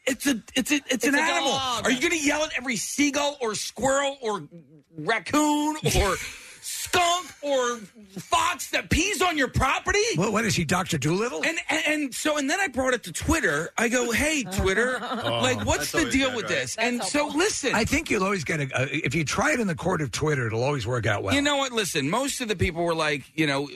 It's 0.07 0.27
a 0.27 0.43
it's 0.57 0.73
a 0.73 0.81
it's, 0.89 1.05
an 1.07 1.15
a 1.15 1.19
animal. 1.21 1.51
dog. 1.51 1.85
Are 1.85 1.91
you 1.91 2.01
going 2.01 2.19
to 2.19 2.27
yell 2.27 2.43
at 2.43 2.57
every 2.57 2.77
seagull 2.77 3.37
or 3.43 3.55
squirrel 3.55 4.17
or 4.23 4.49
raccoon 4.97 5.77
or 6.01 6.17
skunk 6.91 7.31
or 7.43 7.77
fox 8.21 8.71
that 8.71 8.91
pees 8.91 9.23
on 9.23 9.37
your 9.39 9.49
property? 9.49 9.99
What, 10.17 10.33
what 10.33 10.45
is 10.45 10.55
he, 10.55 10.65
Doctor 10.65 10.99
Dolittle? 10.99 11.43
And, 11.45 11.59
and 11.69 11.83
and 11.87 12.15
so 12.15 12.37
and 12.37 12.49
then 12.49 12.61
I 12.61 12.69
brought 12.69 12.95
it 12.95 13.03
to 13.05 13.13
Twitter. 13.13 13.71
I 13.77 13.89
go, 13.89 14.11
hey 14.11 14.43
Twitter, 14.45 14.99
like 15.01 15.65
what's 15.65 15.93
the 15.93 16.11
deal 16.11 16.29
good, 16.29 16.37
with 16.37 16.45
right. 16.45 16.55
this? 16.55 16.77
and 16.77 17.03
so 17.03 17.29
listen, 17.29 17.75
I 17.75 17.85
think 17.85 18.11
you'll 18.11 18.25
always 18.25 18.45
get 18.45 18.61
a. 18.61 18.65
Uh, 18.75 18.87
if 18.91 19.15
you 19.15 19.25
try 19.25 19.53
it 19.53 19.61
in 19.61 19.67
the 19.67 19.75
court 19.75 20.03
of 20.03 20.11
Twitter, 20.11 20.47
it'll 20.47 20.65
always 20.65 20.87
work 20.87 21.07
out 21.07 21.23
well. 21.23 21.35
You 21.35 21.43
know 21.43 21.57
what? 21.57 21.73
Listen, 21.73 22.11
most 22.11 22.41
of 22.41 22.49
the 22.49 22.57
people 22.57 22.85
were 22.85 22.95
like, 22.95 23.25
you 23.35 23.47
know, 23.47 23.69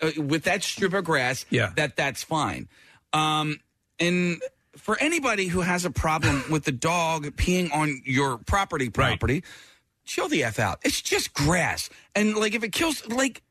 uh, 0.00 0.10
with 0.16 0.44
that 0.44 0.62
strip 0.62 0.92
of 0.94 1.04
grass, 1.04 1.46
Yeah. 1.50 1.72
that 1.76 1.96
that's 1.96 2.22
fine. 2.22 2.68
Um, 3.12 3.60
and 4.00 4.40
for 4.76 4.98
anybody 5.00 5.46
who 5.46 5.60
has 5.60 5.84
a 5.84 5.90
problem 5.90 6.42
with 6.50 6.64
the 6.64 6.72
dog 6.72 7.24
peeing 7.36 7.72
on 7.72 8.00
your 8.04 8.38
property, 8.38 8.88
property, 8.88 9.44
chill 10.04 10.28
the 10.28 10.44
f 10.44 10.58
out. 10.58 10.80
It's 10.84 11.00
just 11.00 11.32
grass, 11.34 11.90
and 12.14 12.36
like 12.36 12.54
if 12.54 12.62
it 12.64 12.72
kills, 12.72 13.06
like, 13.08 13.42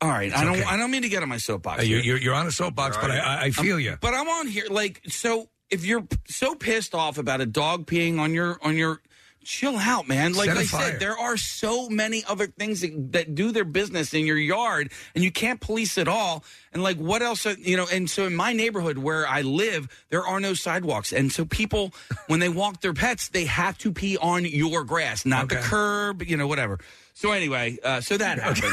all 0.00 0.08
right, 0.08 0.34
I 0.36 0.44
don't, 0.44 0.54
okay. 0.54 0.64
I 0.64 0.76
don't 0.76 0.90
mean 0.90 1.02
to 1.02 1.08
get 1.08 1.22
on 1.22 1.28
my 1.28 1.36
soapbox. 1.36 1.82
Uh, 1.82 1.84
you're, 1.84 2.00
you're, 2.00 2.18
you're 2.18 2.34
on 2.34 2.46
a 2.46 2.52
soapbox, 2.52 2.96
but 2.96 3.10
I, 3.10 3.18
I, 3.18 3.42
I 3.44 3.50
feel 3.50 3.78
you. 3.78 3.96
But 4.00 4.14
I'm 4.14 4.28
on 4.28 4.46
here 4.46 4.66
like 4.70 5.00
so. 5.06 5.48
If 5.70 5.86
you're 5.86 6.06
so 6.28 6.54
pissed 6.54 6.94
off 6.94 7.16
about 7.16 7.40
a 7.40 7.46
dog 7.46 7.86
peeing 7.86 8.18
on 8.18 8.34
your 8.34 8.58
on 8.62 8.76
your 8.76 9.00
chill 9.44 9.76
out, 9.76 10.08
man. 10.08 10.32
Like 10.34 10.48
Set 10.48 10.56
a 10.56 10.60
I 10.60 10.64
fire. 10.64 10.90
said, 10.92 11.00
there 11.00 11.18
are 11.18 11.36
so 11.36 11.88
many 11.88 12.24
other 12.28 12.46
things 12.46 12.80
that, 12.80 13.12
that 13.12 13.34
do 13.34 13.52
their 13.52 13.64
business 13.64 14.14
in 14.14 14.24
your 14.26 14.36
yard, 14.38 14.92
and 15.14 15.22
you 15.24 15.30
can't 15.30 15.60
police 15.60 15.98
it 15.98 16.08
all. 16.08 16.44
And 16.72 16.82
like, 16.82 16.96
what 16.98 17.22
else? 17.22 17.44
are- 17.46 17.52
You 17.58 17.76
know, 17.76 17.86
and 17.92 18.08
so 18.08 18.26
in 18.26 18.34
my 18.34 18.52
neighborhood 18.52 18.98
where 18.98 19.26
I 19.26 19.42
live, 19.42 19.88
there 20.10 20.26
are 20.26 20.40
no 20.40 20.54
sidewalks, 20.54 21.12
and 21.12 21.30
so 21.32 21.44
people, 21.44 21.92
when 22.28 22.40
they 22.40 22.48
walk 22.48 22.80
their 22.80 22.94
pets, 22.94 23.28
they 23.28 23.44
have 23.46 23.76
to 23.78 23.92
pee 23.92 24.16
on 24.16 24.44
your 24.44 24.84
grass, 24.84 25.26
not 25.26 25.48
the 25.48 25.56
curb. 25.56 26.22
You 26.22 26.36
know, 26.36 26.46
whatever. 26.46 26.78
So 27.14 27.32
anyway, 27.32 27.78
uh, 27.84 28.00
so 28.00 28.16
that 28.16 28.38
happened. 28.42 28.72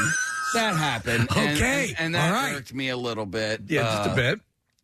that 0.54 0.76
happened. 0.76 1.28
And- 1.36 1.56
Okay. 1.56 1.88
and, 1.98 1.98
and 1.98 2.14
that 2.14 2.28
All 2.34 2.42
right. 2.42 2.54
irked 2.56 2.72
me 2.74 2.88
a 2.88 2.96
little 2.96 3.26
bit. 3.26 3.62
Yeah, 3.68 3.82
just 3.82 4.08
a 4.08 4.12
Uh, 4.12 4.14
bit. 4.16 4.40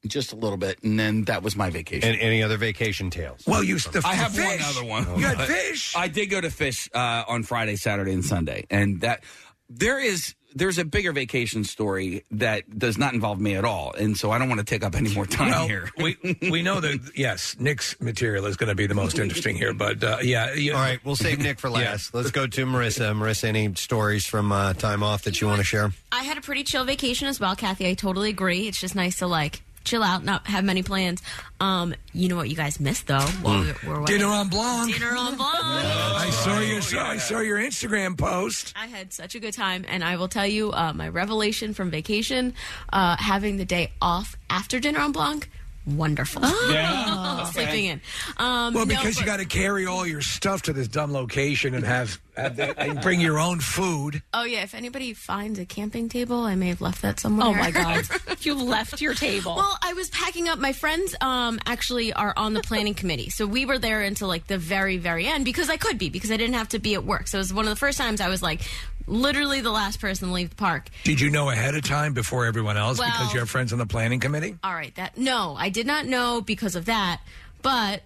Just 0.09 0.33
a 0.33 0.37
little 0.37 0.59
bit, 0.59 0.83
and 0.83 0.99
then 0.99 1.25
that 1.25 1.43
was 1.43 1.57
my 1.57 1.71
vacation. 1.71 2.09
And 2.09 2.21
any 2.21 2.43
other 2.43 2.57
vacation 2.57 3.11
tales? 3.11 3.43
Well, 3.47 3.63
you 3.63 3.79
the, 3.79 4.03
I 4.05 4.15
the 4.15 4.23
have 4.23 4.39
one 4.39 4.59
fish. 4.59 4.77
other 4.77 4.87
one. 4.87 5.19
You 5.19 5.27
had 5.27 5.41
fish. 5.47 5.95
I 5.97 6.09
did 6.09 6.27
go 6.27 6.41
to 6.41 6.51
fish 6.51 6.89
uh, 6.95 7.25
on 7.29 7.43
Friday, 7.43 7.77
Saturday, 7.77 8.13
and 8.13 8.25
Sunday, 8.25 8.67
and 8.71 9.01
that 9.01 9.23
there 9.69 9.99
is 9.99 10.35
there's 10.57 10.79
a 10.79 10.85
bigger 10.85 11.13
vacation 11.13 11.65
story 11.65 12.25
that 12.31 12.79
does 12.79 12.97
not 12.97 13.13
involve 13.13 13.39
me 13.39 13.57
at 13.57 13.65
all, 13.65 13.93
and 13.93 14.17
so 14.17 14.31
I 14.31 14.39
don't 14.39 14.49
want 14.49 14.59
to 14.59 14.65
take 14.65 14.83
up 14.83 14.95
any 14.95 15.13
more 15.15 15.27
time 15.27 15.51
well, 15.51 15.69
here. 15.69 15.91
we 15.99 16.17
we 16.51 16.63
know 16.63 16.81
that 16.81 17.11
yes, 17.17 17.57
Nick's 17.59 18.01
material 18.01 18.47
is 18.47 18.57
going 18.57 18.69
to 18.69 18.75
be 18.75 18.87
the 18.87 18.95
most 18.95 19.19
interesting 19.19 19.55
here, 19.55 19.75
but 19.75 20.03
uh, 20.03 20.19
yeah, 20.23 20.55
yeah. 20.55 20.73
All 20.73 20.81
right, 20.81 20.99
we'll 21.05 21.15
save 21.15 21.41
Nick 21.41 21.59
for 21.59 21.69
last. 21.69 22.15
Let's 22.15 22.31
go 22.31 22.47
to 22.47 22.67
Marissa. 22.67 23.15
Marissa, 23.15 23.45
any 23.45 23.75
stories 23.75 24.25
from 24.25 24.51
uh, 24.51 24.73
time 24.73 25.03
off 25.03 25.23
that 25.25 25.41
you 25.41 25.47
want 25.47 25.59
to 25.59 25.65
share? 25.65 25.93
I 26.11 26.23
had 26.23 26.39
a 26.39 26.41
pretty 26.41 26.65
chill 26.65 26.85
vacation 26.85 27.29
as 27.29 27.39
well, 27.39 27.55
Kathy. 27.55 27.89
I 27.89 27.95
totally 27.95 28.31
agree. 28.31 28.67
It's 28.67 28.81
just 28.81 28.95
nice 28.95 29.19
to 29.19 29.27
like 29.27 29.63
chill 29.87 30.03
out, 30.03 30.25
not 30.25 30.47
have 30.47 30.65
many 30.65 30.83
plans. 30.83 31.23
Um, 31.61 31.95
you 32.13 32.29
know 32.29 32.37
what 32.37 32.51
you 32.51 32.57
guys 32.57 32.79
missed 32.79 33.07
though? 33.07 33.21
While 33.41 33.63
we 33.63 33.73
we're 33.87 33.97
away? 33.97 34.07
Dinner 34.07 34.27
on 34.27 34.49
Blanc. 34.51 34.93
Dinner 34.93 35.17
on 35.17 35.37
Blanc. 35.37 35.55
I 35.55 36.31
saw 36.31 36.59
your 36.61 36.81
I 37.03 37.17
saw 37.17 37.41
your 37.41 37.59
Instagram 37.59 38.19
post. 38.19 38.75
I 38.77 38.87
had 38.87 39.13
such 39.13 39.35
a 39.35 39.41
good 39.41 39.55
time, 39.55 39.85
and 39.89 40.05
I 40.05 40.17
will 40.17 40.29
tell 40.29 40.47
you 40.47 40.73
uh, 40.73 40.93
my 40.93 41.09
revelation 41.09 41.73
from 41.73 41.91
vacation: 41.91 42.53
uh, 42.93 43.17
having 43.19 43.57
the 43.57 43.65
day 43.65 43.93
off 44.03 44.37
after 44.51 44.79
dinner 44.81 45.01
on 45.01 45.13
Blanc. 45.13 45.49
Wonderful. 45.87 46.43
Yeah. 46.67 47.45
Sleeping 47.45 47.85
in. 47.87 48.01
Um, 48.39 48.75
well, 48.75 48.87
no, 48.87 48.97
because 48.97 49.21
you 49.21 49.25
got 49.25 49.39
to 49.39 49.45
carry 49.45 49.87
all 49.87 50.07
your 50.07 50.21
stuff 50.21 50.63
to 50.63 50.73
this 50.73 50.89
dumb 50.89 51.13
location 51.13 51.75
and 51.75 51.85
have, 51.85 52.21
have 52.37 52.57
the, 52.57 52.79
and 52.79 53.01
bring 53.01 53.21
your 53.21 53.39
own 53.39 53.61
food. 53.61 54.21
Oh 54.35 54.43
yeah, 54.43 54.63
if 54.63 54.75
anybody 54.75 55.15
finds 55.15 55.59
a 55.59 55.65
camping 55.65 56.09
table, 56.09 56.41
I 56.41 56.57
may 56.57 56.69
have 56.69 56.81
left 56.81 57.03
that 57.03 57.21
somewhere. 57.21 57.47
Oh, 57.47 57.55
my 57.55 57.71
God. 57.71 58.05
you 58.41 58.55
left 58.55 59.01
your 59.01 59.15
table. 59.15 59.55
Well, 59.55 59.79
I 59.81 59.93
was 59.93 60.11
packing 60.11 60.49
up. 60.49 60.59
My 60.59 60.73
friends 60.73 61.15
um, 61.21 61.61
actually 61.67 62.13
are 62.13 62.35
on 62.37 62.53
the 62.53 62.61
planning 62.63 62.95
committee, 62.95 63.31
so 63.31 63.47
we 63.47 63.65
were 63.65 63.79
there 63.79 64.03
until 64.03 64.29
like 64.29 64.49
the 64.49 64.59
very, 64.59 64.97
very 64.97 65.27
end 65.27 65.45
because 65.45 65.71
I 65.71 65.77
could 65.77 65.99
be 65.99 66.11
because 66.11 66.33
I 66.33 66.37
didn't 66.37 66.55
have 66.55 66.71
to 66.71 66.79
be 66.81 66.95
at 66.95 67.05
work. 67.05 67.29
So 67.29 67.39
it 67.39 67.43
was 67.43 67.55
one 67.55 67.65
of 67.67 67.71
the 67.71 67.77
first 67.77 67.97
times 67.99 68.21
I 68.21 68.29
was 68.29 68.43
like 68.43 68.63
literally 69.07 69.61
the 69.61 69.71
last 69.71 70.01
person 70.01 70.29
to 70.29 70.35
leave 70.35 70.51
the 70.51 70.57
park. 70.57 70.89
Did 71.05 71.21
you 71.21 71.31
know 71.31 71.51
ahead 71.51 71.75
of 71.75 71.83
time 71.85 72.13
before 72.13 72.47
everyone 72.47 72.77
else 72.77 72.99
Well- 72.99 73.09
because 73.11 73.33
you 73.33 73.41
have 73.41 73.51
friends 73.51 73.73
on 73.73 73.79
the 73.79 73.87
planning 73.87 74.21
committee? 74.21 74.57
All 74.65 74.75
right, 74.75 74.95
that 74.97 75.17
no, 75.17 75.55
I 75.59 75.69
did 75.69 75.87
not 75.87 76.07
know 76.07 76.41
because 76.41 76.75
of 76.77 76.87
that. 76.87 77.21
But 77.63 78.03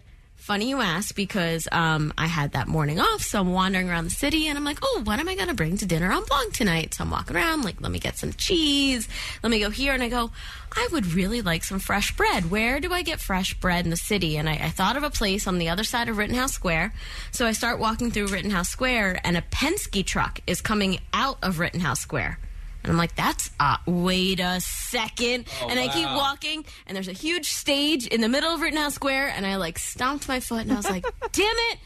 funny 0.51 0.69
you 0.69 0.81
ask 0.81 1.15
because 1.15 1.69
um, 1.71 2.13
I 2.19 2.27
had 2.27 2.55
that 2.55 2.67
morning 2.67 2.99
off, 2.99 3.23
so 3.23 3.39
I'm 3.39 3.53
wandering 3.53 3.89
around 3.89 4.03
the 4.03 4.11
city 4.11 4.49
and 4.49 4.59
I'm 4.59 4.65
like, 4.65 4.81
oh, 4.83 5.03
what 5.05 5.21
am 5.21 5.29
I 5.29 5.37
going 5.37 5.47
to 5.47 5.55
bring 5.55 5.77
to 5.77 5.87
dinner 5.87 6.11
on 6.11 6.25
Blanc 6.25 6.53
tonight? 6.53 6.93
So 6.93 7.05
I'm 7.05 7.11
walking 7.13 7.37
around, 7.37 7.63
like, 7.63 7.81
let 7.81 7.93
me 7.93 8.01
get 8.01 8.19
some 8.19 8.33
cheese. 8.33 9.09
Let 9.45 9.51
me 9.51 9.61
go 9.61 9.71
here, 9.71 9.93
and 9.95 10.03
I 10.03 10.09
go, 10.09 10.33
I 10.73 10.89
would 10.91 11.15
really 11.15 11.41
like 11.41 11.63
some 11.63 11.79
fresh 11.79 12.17
bread. 12.17 12.51
Where 12.51 12.81
do 12.81 12.93
I 12.93 13.03
get 13.03 13.21
fresh 13.21 13.55
bread 13.61 13.85
in 13.85 13.93
the 13.93 13.97
city? 13.97 14.39
And 14.39 14.49
I, 14.49 14.55
I 14.55 14.71
thought 14.71 14.97
of 14.97 15.05
a 15.05 15.11
place 15.11 15.47
on 15.47 15.59
the 15.59 15.69
other 15.69 15.85
side 15.85 16.09
of 16.09 16.19
Rittenhouse 16.19 16.53
Square. 16.53 16.95
So 17.31 17.47
I 17.47 17.53
start 17.53 17.79
walking 17.79 18.11
through 18.11 18.27
Rittenhouse 18.27 18.71
Square, 18.71 19.21
and 19.23 19.37
a 19.37 19.43
Penske 19.43 20.05
truck 20.05 20.41
is 20.49 20.61
coming 20.61 20.99
out 21.13 21.39
of 21.45 21.61
Rittenhouse 21.61 22.01
Square. 22.01 22.41
And 22.83 22.91
I'm 22.93 22.97
like, 22.97 23.15
that's 23.15 23.51
uh, 23.61 23.77
wait 23.87 24.41
a 24.41 24.61
second. 24.61 25.47
Oh, 25.63 25.69
and 25.69 25.79
I 25.79 25.89
keep 25.89 26.07
walking, 26.07 26.65
and 26.87 26.97
there's 26.97 27.09
a 27.09 27.13
huge 27.13 27.51
stage 27.53 28.07
in 28.07 28.21
the 28.21 28.29
middle 28.29 28.53
of 28.55 28.61
Rittenhouse 28.61 28.95
Square, 28.95 29.33
and 29.37 29.47
I 29.47 29.57
like 29.57 29.79
stomped 29.79 30.29
my 30.29 30.41
foot, 30.41 30.63
and 30.63 30.73
I 30.73 30.77
was 30.77 30.89
like, 30.91 31.05
damn 31.33 31.47
it. 31.73 31.79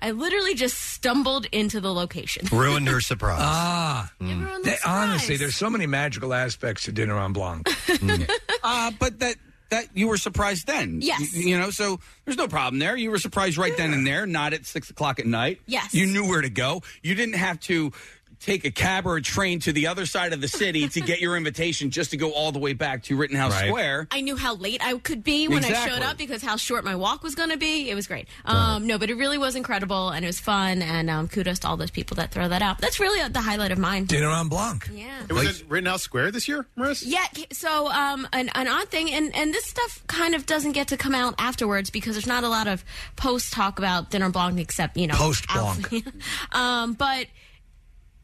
I 0.00 0.12
literally 0.12 0.54
just 0.54 0.78
stumbled 0.78 1.46
into 1.50 1.80
the 1.80 1.92
location. 1.92 2.46
Ruined 2.52 2.86
her 2.86 3.00
surprise. 3.02 3.40
Ah, 3.42 4.12
Everyone 4.20 4.62
They- 4.62 4.70
looks 4.70 4.86
honestly, 4.86 5.36
there's 5.36 5.56
so 5.56 5.68
many 5.68 5.86
magical 5.86 6.32
aspects 6.32 6.84
to 6.84 6.92
dinner 6.92 7.16
on 7.16 7.32
Blanc. 7.32 7.68
uh, 8.62 8.92
but 8.98 9.18
that 9.18 9.36
that 9.70 9.88
you 9.94 10.08
were 10.08 10.16
surprised 10.16 10.66
then. 10.66 11.00
Yes. 11.02 11.34
You, 11.34 11.48
you 11.50 11.58
know, 11.58 11.70
so 11.70 12.00
there's 12.24 12.38
no 12.38 12.48
problem 12.48 12.78
there. 12.78 12.96
You 12.96 13.10
were 13.10 13.18
surprised 13.18 13.58
right 13.58 13.76
then 13.76 13.92
and 13.92 14.06
there, 14.06 14.24
not 14.24 14.54
at 14.54 14.64
six 14.64 14.88
o'clock 14.88 15.18
at 15.20 15.26
night. 15.26 15.60
Yes. 15.66 15.92
You 15.92 16.06
knew 16.06 16.26
where 16.26 16.40
to 16.40 16.48
go. 16.48 16.80
You 17.02 17.14
didn't 17.14 17.34
have 17.34 17.60
to 17.60 17.92
take 18.40 18.64
a 18.64 18.70
cab 18.70 19.06
or 19.06 19.16
a 19.16 19.22
train 19.22 19.60
to 19.60 19.72
the 19.72 19.86
other 19.86 20.06
side 20.06 20.32
of 20.32 20.40
the 20.40 20.48
city 20.48 20.88
to 20.88 21.00
get 21.00 21.20
your 21.20 21.36
invitation 21.36 21.90
just 21.90 22.10
to 22.10 22.16
go 22.16 22.32
all 22.32 22.52
the 22.52 22.58
way 22.58 22.72
back 22.72 23.02
to 23.04 23.16
Rittenhouse 23.16 23.54
Square. 23.58 24.08
I 24.10 24.20
knew 24.20 24.36
how 24.36 24.54
late 24.54 24.80
I 24.84 24.96
could 24.98 25.24
be 25.24 25.48
when 25.48 25.64
I 25.64 25.86
showed 25.86 26.02
up 26.02 26.16
because 26.16 26.42
how 26.42 26.56
short 26.56 26.84
my 26.84 26.96
walk 26.96 27.22
was 27.22 27.34
going 27.34 27.50
to 27.50 27.56
be. 27.56 27.90
It 27.90 27.94
was 27.94 28.06
great. 28.06 28.28
Um, 28.44 28.86
no, 28.86 28.98
but 28.98 29.10
it 29.10 29.16
really 29.16 29.38
was 29.38 29.56
incredible 29.56 30.10
and 30.10 30.24
it 30.24 30.28
was 30.28 30.40
fun. 30.40 30.82
And 30.82 31.10
um, 31.10 31.28
kudos 31.28 31.60
to 31.60 31.68
all 31.68 31.76
those 31.76 31.90
people 31.90 32.16
that 32.16 32.30
throw 32.30 32.48
that 32.48 32.62
out. 32.62 32.78
That's 32.78 33.00
really 33.00 33.26
the 33.28 33.40
highlight 33.40 33.72
of 33.72 33.78
mine. 33.78 34.04
Dinner 34.04 34.28
on 34.28 34.48
Blanc. 34.48 34.88
Yeah. 34.92 35.22
It 35.28 35.32
was 35.32 35.60
at 35.62 35.68
Rittenhouse 35.68 36.02
Square 36.02 36.30
this 36.32 36.48
year, 36.48 36.66
Marissa? 36.76 37.04
Yeah, 37.06 37.26
so 37.52 37.88
um, 37.90 38.26
an, 38.32 38.50
an 38.54 38.68
odd 38.68 38.88
thing, 38.88 39.10
and, 39.10 39.34
and 39.34 39.52
this 39.52 39.66
stuff 39.66 40.02
kind 40.06 40.34
of 40.34 40.46
doesn't 40.46 40.72
get 40.72 40.88
to 40.88 40.96
come 40.96 41.14
out 41.14 41.34
afterwards 41.38 41.90
because 41.90 42.14
there's 42.14 42.26
not 42.26 42.44
a 42.44 42.48
lot 42.48 42.66
of 42.66 42.84
post 43.16 43.52
talk 43.52 43.78
about 43.78 44.10
dinner 44.10 44.26
on 44.26 44.32
blanc 44.32 44.58
except 44.60 44.96
you 44.96 45.06
know 45.06 45.14
Post 45.14 45.46
Alf- 45.48 45.92
um, 46.52 46.94
but 46.94 47.26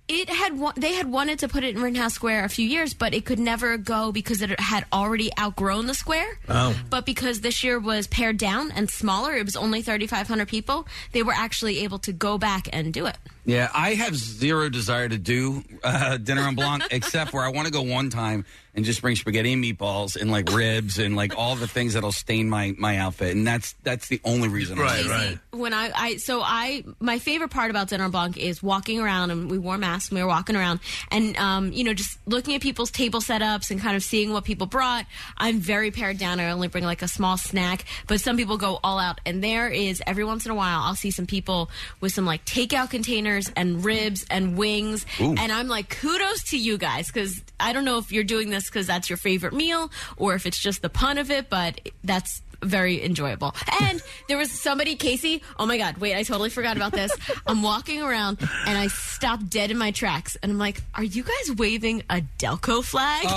it 0.06 0.28
had 0.28 0.58
they 0.76 0.94
had 0.94 1.10
wanted 1.10 1.38
to 1.40 1.48
put 1.48 1.64
it 1.64 1.74
in 1.74 1.82
Rittenhouse 1.82 2.14
Square 2.14 2.44
a 2.44 2.48
few 2.48 2.66
years, 2.66 2.92
but 2.92 3.14
it 3.14 3.24
could 3.24 3.38
never 3.38 3.78
go 3.78 4.12
because 4.12 4.42
it 4.42 4.58
had 4.60 4.84
already 4.92 5.30
outgrown 5.38 5.86
the 5.86 5.94
square. 5.94 6.38
Oh. 6.48 6.76
But 6.90 7.06
because 7.06 7.40
this 7.40 7.64
year 7.64 7.78
was 7.78 8.06
pared 8.06 8.36
down 8.36 8.70
and 8.70 8.90
smaller, 8.90 9.34
it 9.34 9.44
was 9.44 9.56
only 9.56 9.80
3,500 9.80 10.46
people. 10.46 10.86
They 11.12 11.22
were 11.22 11.32
actually 11.32 11.80
able 11.84 11.98
to 12.00 12.12
go 12.12 12.36
back 12.36 12.68
and 12.72 12.92
do 12.92 13.06
it. 13.06 13.16
Yeah, 13.46 13.70
I 13.74 13.94
have 13.94 14.14
zero 14.16 14.68
desire 14.68 15.08
to 15.08 15.18
do 15.18 15.64
uh, 15.82 16.18
dinner 16.18 16.42
on 16.42 16.54
Blanc, 16.54 16.84
except 16.90 17.32
where 17.32 17.42
I 17.42 17.48
want 17.48 17.66
to 17.66 17.72
go 17.72 17.82
one 17.82 18.10
time 18.10 18.44
and 18.74 18.84
just 18.84 19.00
bring 19.00 19.16
spaghetti 19.16 19.52
and 19.52 19.62
meatballs 19.62 20.20
and 20.20 20.30
like 20.30 20.50
ribs 20.52 20.98
and 20.98 21.14
like 21.14 21.36
all 21.38 21.54
the 21.56 21.68
things 21.68 21.94
that'll 21.94 22.12
stain 22.12 22.48
my 22.48 22.74
my 22.78 22.98
outfit, 22.98 23.34
and 23.36 23.46
that's 23.46 23.74
that's 23.82 24.08
the 24.08 24.20
only 24.24 24.48
reason. 24.48 24.78
I'm 24.78 24.98
Easy. 24.98 25.38
When 25.52 25.72
I, 25.72 25.90
I, 25.94 26.16
so 26.16 26.40
I, 26.42 26.84
my 27.00 27.18
favorite 27.18 27.50
part 27.50 27.70
about 27.70 27.88
Dinner 27.88 28.08
Blanc 28.08 28.36
is 28.36 28.62
walking 28.62 29.00
around, 29.00 29.30
and 29.30 29.50
we 29.50 29.58
wore 29.58 29.78
masks 29.78 30.10
and 30.10 30.16
we 30.18 30.22
were 30.22 30.28
walking 30.28 30.56
around, 30.56 30.80
and 31.10 31.36
um, 31.36 31.72
you 31.72 31.84
know, 31.84 31.94
just 31.94 32.18
looking 32.26 32.54
at 32.54 32.60
people's 32.60 32.90
table 32.90 33.20
setups 33.20 33.70
and 33.70 33.80
kind 33.80 33.96
of 33.96 34.02
seeing 34.02 34.32
what 34.32 34.44
people 34.44 34.66
brought. 34.66 35.06
I'm 35.36 35.60
very 35.60 35.90
pared 35.90 36.18
down. 36.18 36.40
I 36.40 36.50
only 36.50 36.68
bring 36.68 36.84
like 36.84 37.02
a 37.02 37.08
small 37.08 37.36
snack, 37.36 37.84
but 38.06 38.20
some 38.20 38.36
people 38.36 38.56
go 38.56 38.80
all 38.82 38.98
out, 38.98 39.20
and 39.24 39.42
there 39.42 39.68
is 39.68 40.02
every 40.06 40.24
once 40.24 40.44
in 40.44 40.52
a 40.52 40.54
while 40.54 40.80
I'll 40.82 40.96
see 40.96 41.10
some 41.10 41.26
people 41.26 41.70
with 42.00 42.12
some 42.12 42.26
like 42.26 42.44
takeout 42.44 42.90
containers 42.90 43.50
and 43.56 43.84
ribs 43.84 44.26
and 44.30 44.56
wings, 44.56 45.06
Ooh. 45.20 45.34
and 45.38 45.52
I'm 45.52 45.68
like, 45.68 45.88
kudos 45.88 46.44
to 46.50 46.58
you 46.58 46.78
guys 46.78 47.06
because 47.06 47.40
I 47.60 47.72
don't 47.72 47.84
know 47.84 47.98
if 47.98 48.10
you're 48.10 48.24
doing 48.24 48.50
this 48.50 48.63
because 48.68 48.86
that's 48.86 49.10
your 49.10 49.16
favorite 49.16 49.52
meal 49.52 49.90
or 50.16 50.34
if 50.34 50.46
it's 50.46 50.58
just 50.58 50.82
the 50.82 50.88
pun 50.88 51.18
of 51.18 51.30
it, 51.30 51.48
but 51.50 51.80
that's 52.02 52.42
very 52.64 53.02
enjoyable. 53.04 53.54
And 53.82 54.02
there 54.28 54.36
was 54.38 54.50
somebody, 54.50 54.96
Casey. 54.96 55.42
Oh 55.58 55.66
my 55.66 55.78
God! 55.78 55.98
Wait, 55.98 56.14
I 56.16 56.22
totally 56.22 56.50
forgot 56.50 56.76
about 56.76 56.92
this. 56.92 57.12
I'm 57.46 57.62
walking 57.62 58.02
around 58.02 58.38
and 58.66 58.78
I 58.78 58.88
stopped 58.88 59.48
dead 59.50 59.70
in 59.70 59.78
my 59.78 59.90
tracks, 59.90 60.36
and 60.42 60.52
I'm 60.52 60.58
like, 60.58 60.80
"Are 60.94 61.04
you 61.04 61.22
guys 61.22 61.56
waving 61.56 62.02
a 62.10 62.22
Delco 62.38 62.84
flag?" 62.84 63.26
Oh, 63.26 63.30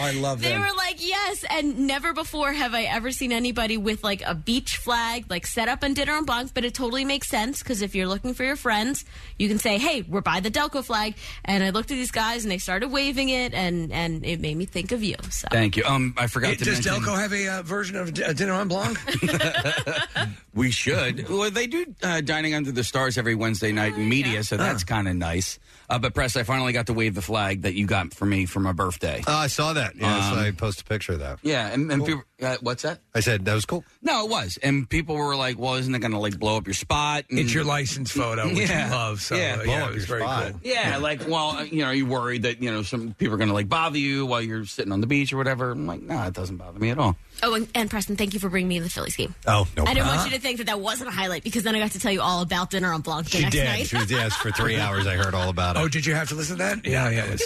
I 0.00 0.12
love 0.12 0.40
that. 0.40 0.46
They 0.46 0.52
them. 0.52 0.60
were 0.60 0.76
like, 0.76 0.96
yes, 1.04 1.44
and 1.50 1.86
never 1.86 2.12
before 2.12 2.52
have 2.52 2.72
I 2.74 2.82
ever 2.84 3.10
seen 3.10 3.32
anybody 3.32 3.76
with 3.76 4.04
like 4.04 4.22
a 4.24 4.34
beach 4.34 4.76
flag, 4.76 5.24
like 5.28 5.46
set 5.46 5.68
up 5.68 5.82
on 5.82 5.94
dinner 5.94 6.12
on 6.14 6.24
Blanc. 6.24 6.52
But 6.54 6.64
it 6.64 6.74
totally 6.74 7.04
makes 7.04 7.28
sense 7.28 7.62
because 7.62 7.82
if 7.82 7.94
you're 7.94 8.06
looking 8.06 8.34
for 8.34 8.44
your 8.44 8.54
friends, 8.56 9.04
you 9.38 9.48
can 9.48 9.58
say, 9.58 9.78
"Hey, 9.78 10.02
we're 10.02 10.20
by 10.20 10.40
the 10.40 10.50
Delco 10.50 10.84
flag." 10.84 11.14
And 11.44 11.64
I 11.64 11.70
looked 11.70 11.90
at 11.90 11.94
these 11.94 12.10
guys, 12.12 12.44
and 12.44 12.50
they 12.52 12.58
started 12.58 12.88
waving 12.88 13.28
it, 13.30 13.54
and 13.54 13.90
and 13.92 14.24
it 14.24 14.40
made 14.40 14.56
me 14.56 14.66
think 14.66 14.92
of 14.92 15.02
you. 15.02 15.16
So 15.30 15.48
Thank 15.50 15.76
you. 15.76 15.84
Um, 15.84 16.14
I 16.16 16.26
forgot 16.28 16.52
It- 16.52 16.58
to 16.60 16.64
does 16.66 16.84
mention. 16.84 17.02
Delco 17.04 17.18
have 17.18 17.32
a 17.32 17.48
uh, 17.48 17.62
version 17.62 17.96
of 17.96 18.12
D- 18.14 18.22
uh, 18.24 18.32
Dinner 18.32 18.52
on 18.56 18.68
Blanc? 18.68 18.98
We 20.54 20.70
should. 20.70 21.28
Well, 21.28 21.50
they 21.50 21.66
do 21.66 21.94
uh, 22.02 22.22
dining 22.22 22.54
under 22.54 22.72
the 22.72 22.82
stars 22.82 23.18
every 23.18 23.34
Wednesday 23.34 23.72
night 23.72 23.92
in 23.94 24.08
media, 24.08 24.42
so 24.42 24.56
that's 24.56 24.84
kind 24.84 25.06
of 25.06 25.14
nice. 25.14 25.58
Uh, 25.90 25.98
but 25.98 26.14
press, 26.14 26.34
I 26.34 26.44
finally 26.44 26.72
got 26.72 26.86
to 26.86 26.94
wave 26.94 27.14
the 27.14 27.20
flag 27.20 27.62
that 27.62 27.74
you 27.74 27.86
got 27.86 28.14
for 28.14 28.24
me 28.24 28.46
for 28.46 28.58
my 28.60 28.72
birthday. 28.72 29.22
Oh, 29.26 29.34
I 29.34 29.48
saw 29.48 29.74
that. 29.74 29.94
Yes, 29.96 30.32
Um, 30.32 30.38
I 30.38 30.50
posted 30.52 30.86
a 30.86 30.88
picture 30.88 31.12
of 31.12 31.18
that. 31.20 31.40
Yeah, 31.42 31.68
and, 31.68 31.92
and 31.92 32.04
people, 32.06 32.22
uh, 32.42 32.56
what's 32.62 32.84
that? 32.84 33.00
I 33.14 33.20
said 33.20 33.44
that 33.44 33.52
was 33.52 33.66
cool. 33.66 33.84
No, 34.00 34.24
it 34.24 34.30
was, 34.30 34.58
and 34.62 34.88
people 34.88 35.14
were 35.16 35.36
like, 35.36 35.58
"Well, 35.58 35.74
isn't 35.74 35.94
it 35.94 35.98
going 35.98 36.12
to 36.12 36.18
like 36.18 36.38
blow 36.38 36.56
up 36.56 36.66
your 36.66 36.72
spot?" 36.74 37.26
And- 37.28 37.38
It's 37.38 37.52
your 37.52 37.64
license 37.64 38.10
photo, 38.10 38.48
which 38.48 38.70
yeah. 38.70 38.86
you 38.86 38.92
love. 38.94 39.20
So 39.20 39.36
yeah, 39.36 39.58
uh, 39.60 39.62
yeah, 39.64 39.88
it 39.88 39.94
was 39.94 40.06
very 40.06 40.22
cool. 40.22 40.58
Yeah, 40.64 40.96
like, 40.96 41.28
well, 41.28 41.50
uh, 41.50 41.64
you 41.64 41.80
know, 41.82 41.88
are 41.88 41.94
you 41.94 42.06
worried 42.06 42.44
that 42.44 42.62
you 42.62 42.72
know 42.72 42.82
some 42.82 43.12
people 43.12 43.34
are 43.34 43.38
going 43.38 43.48
to 43.48 43.54
like 43.54 43.68
bother 43.68 43.98
you 43.98 44.24
while 44.24 44.40
you're 44.40 44.64
sitting 44.64 44.90
on 44.92 45.02
the 45.02 45.06
beach 45.06 45.34
or 45.34 45.36
whatever? 45.36 45.70
I'm 45.72 45.86
like, 45.86 46.00
no, 46.00 46.22
it 46.22 46.32
doesn't 46.32 46.56
bother 46.56 46.78
me 46.78 46.88
at 46.88 46.98
all. 46.98 47.16
Oh, 47.42 47.54
and, 47.54 47.68
and 47.74 47.90
Preston, 47.90 48.16
thank 48.16 48.32
you 48.34 48.40
for 48.40 48.48
bringing 48.48 48.68
me 48.68 48.78
to 48.78 48.84
the 48.84 48.90
Phillies 48.90 49.14
game. 49.16 49.34
Oh, 49.46 49.66
no 49.76 49.82
I 49.84 49.86
didn't 49.94 50.04
problem. 50.04 50.16
want 50.16 50.30
you 50.30 50.36
to 50.36 50.42
think 50.42 50.58
that 50.58 50.64
that 50.68 50.80
wasn't 50.80 51.08
a 51.10 51.12
highlight 51.12 51.44
because 51.44 51.62
then 51.64 51.74
I 51.74 51.78
got 51.80 51.90
to 51.92 51.98
tell 52.00 52.12
you 52.12 52.20
all 52.22 52.40
about 52.42 52.70
dinner 52.70 52.92
on 52.92 53.02
Blanc 53.02 53.26
the 53.26 53.30
She 53.36 53.42
next 53.42 53.54
did. 53.54 53.64
night. 53.64 53.86
She 53.86 53.96
was 53.96 54.10
yes 54.10 54.34
for 54.36 54.50
three 54.50 54.76
hours. 54.80 55.06
I 55.06 55.16
heard 55.16 55.34
all 55.34 55.48
about 55.50 55.76
it. 55.76 55.80
Oh, 55.80 55.88
did 55.88 56.06
you 56.06 56.14
have 56.14 56.28
to 56.30 56.34
listen 56.34 56.56
to 56.58 56.62
that? 56.64 56.86
Yeah, 56.86 57.10
yeah. 57.10 57.36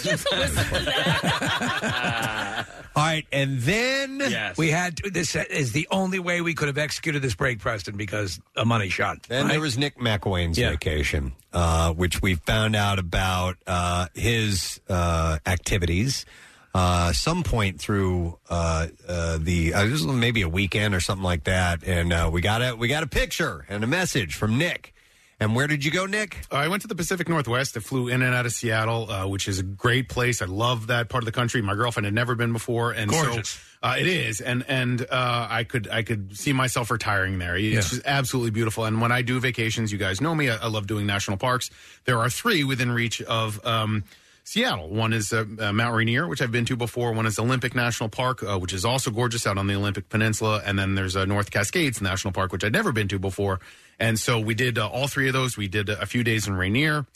All 2.97 3.05
right, 3.05 3.24
and 3.32 3.61
then 3.61 4.20
we 4.59 4.68
had 4.70 4.97
to, 4.99 5.11
this 5.11 5.36
is 5.36 5.70
the 5.72 5.86
only 5.93 6.18
way 6.18 6.41
we 6.41 6.55
could 6.55 6.66
have 6.66 6.76
executed 6.76 7.22
this 7.22 7.36
break, 7.36 7.61
Preston, 7.61 7.97
because 7.97 8.41
a 8.57 8.64
money 8.64 8.88
shot. 8.88 9.22
Then 9.28 9.45
right? 9.45 9.53
there 9.53 9.61
was 9.61 9.78
Nick 9.78 9.97
McIlwain's 9.97 10.59
Yeah. 10.59 10.70
vacation, 10.70 11.32
uh, 11.53 11.93
which 11.93 12.20
we 12.20 12.34
found 12.34 12.74
out 12.74 12.99
about 12.99 13.57
uh, 13.66 14.07
his 14.14 14.80
uh, 14.88 15.38
activities. 15.47 16.26
Uh, 16.72 17.12
some 17.12 17.42
point 17.42 17.80
through 17.80 18.38
uh, 18.48 18.86
uh, 19.08 19.38
the 19.40 19.74
uh, 19.74 19.82
this 19.84 20.04
was 20.04 20.06
maybe 20.06 20.42
a 20.42 20.48
weekend 20.48 20.94
or 20.94 21.00
something 21.00 21.24
like 21.24 21.44
that, 21.44 21.82
and 21.84 22.12
uh, 22.12 22.30
we 22.32 22.40
got 22.40 22.62
a 22.62 22.76
we 22.76 22.86
got 22.86 23.02
a 23.02 23.08
picture 23.08 23.64
and 23.68 23.82
a 23.82 23.86
message 23.88 24.36
from 24.36 24.56
Nick. 24.56 24.94
And 25.42 25.56
where 25.56 25.66
did 25.66 25.84
you 25.86 25.90
go, 25.90 26.04
Nick? 26.04 26.36
I 26.50 26.68
went 26.68 26.82
to 26.82 26.88
the 26.88 26.94
Pacific 26.94 27.26
Northwest. 27.26 27.74
I 27.74 27.80
flew 27.80 28.08
in 28.08 28.20
and 28.20 28.34
out 28.34 28.44
of 28.44 28.52
Seattle, 28.52 29.10
uh, 29.10 29.26
which 29.26 29.48
is 29.48 29.58
a 29.58 29.62
great 29.62 30.10
place. 30.10 30.42
I 30.42 30.44
love 30.44 30.88
that 30.88 31.08
part 31.08 31.22
of 31.22 31.26
the 31.26 31.32
country. 31.32 31.62
My 31.62 31.74
girlfriend 31.74 32.04
had 32.04 32.12
never 32.14 32.34
been 32.34 32.52
before, 32.52 32.92
and 32.92 33.10
Gorgeous. 33.10 33.48
so 33.48 33.60
uh, 33.82 33.96
it 33.98 34.06
is. 34.06 34.40
And 34.42 34.64
and 34.68 35.00
uh, 35.10 35.48
I 35.50 35.64
could 35.64 35.88
I 35.88 36.02
could 36.02 36.36
see 36.36 36.52
myself 36.52 36.90
retiring 36.90 37.38
there. 37.40 37.56
It's 37.56 37.74
Yeah. 37.74 37.80
just 37.80 38.02
absolutely 38.04 38.50
beautiful. 38.52 38.84
And 38.84 39.00
when 39.00 39.10
I 39.12 39.22
do 39.22 39.40
vacations, 39.40 39.90
you 39.90 39.98
guys 39.98 40.20
know 40.20 40.34
me. 40.36 40.50
I, 40.50 40.56
I 40.56 40.66
love 40.68 40.86
doing 40.86 41.06
national 41.06 41.38
parks. 41.38 41.70
There 42.04 42.18
are 42.18 42.30
three 42.30 42.62
within 42.62 42.92
reach 42.92 43.20
of. 43.22 43.64
Um, 43.66 44.04
Seattle. 44.45 44.88
One 44.88 45.12
is 45.12 45.32
uh, 45.32 45.45
uh, 45.59 45.72
Mount 45.72 45.95
Rainier, 45.95 46.26
which 46.26 46.43
I've 46.43 46.51
been 46.51 46.64
to 46.66 46.76
before. 46.76 47.12
One 47.12 47.26
is 47.26 47.38
Olympic 47.38 47.74
National 47.74 48.09
Park, 48.09 48.43
uh, 48.43 48.59
which 48.59 48.72
is 48.72 48.84
also 48.84 49.11
gorgeous 49.11 49.47
out 49.47 49.59
on 49.59 49.66
the 49.66 49.74
Olympic 49.74 50.09
Peninsula. 50.09 50.62
And 50.64 50.78
then 50.78 50.95
there's 50.95 51.16
uh, 51.16 51.24
North 51.24 51.51
Cascades 51.51 52.01
National 52.01 52.32
Park, 52.32 52.53
which 52.53 52.64
I'd 52.64 52.72
never 52.72 52.93
been 52.93 53.09
to 53.09 53.18
before. 53.18 53.61
And 53.99 54.18
so 54.18 54.41
we 54.41 54.55
did 54.55 54.78
uh, 54.78 54.88
all 54.88 55.09
three 55.09 55.28
of 55.28 55.34
those. 55.34 55.57
We 55.57 55.68
did 55.68 55.88
a 55.88 56.07
few 56.07 56.24
days 56.24 56.49
in 56.49 56.55
Rainier 56.55 57.07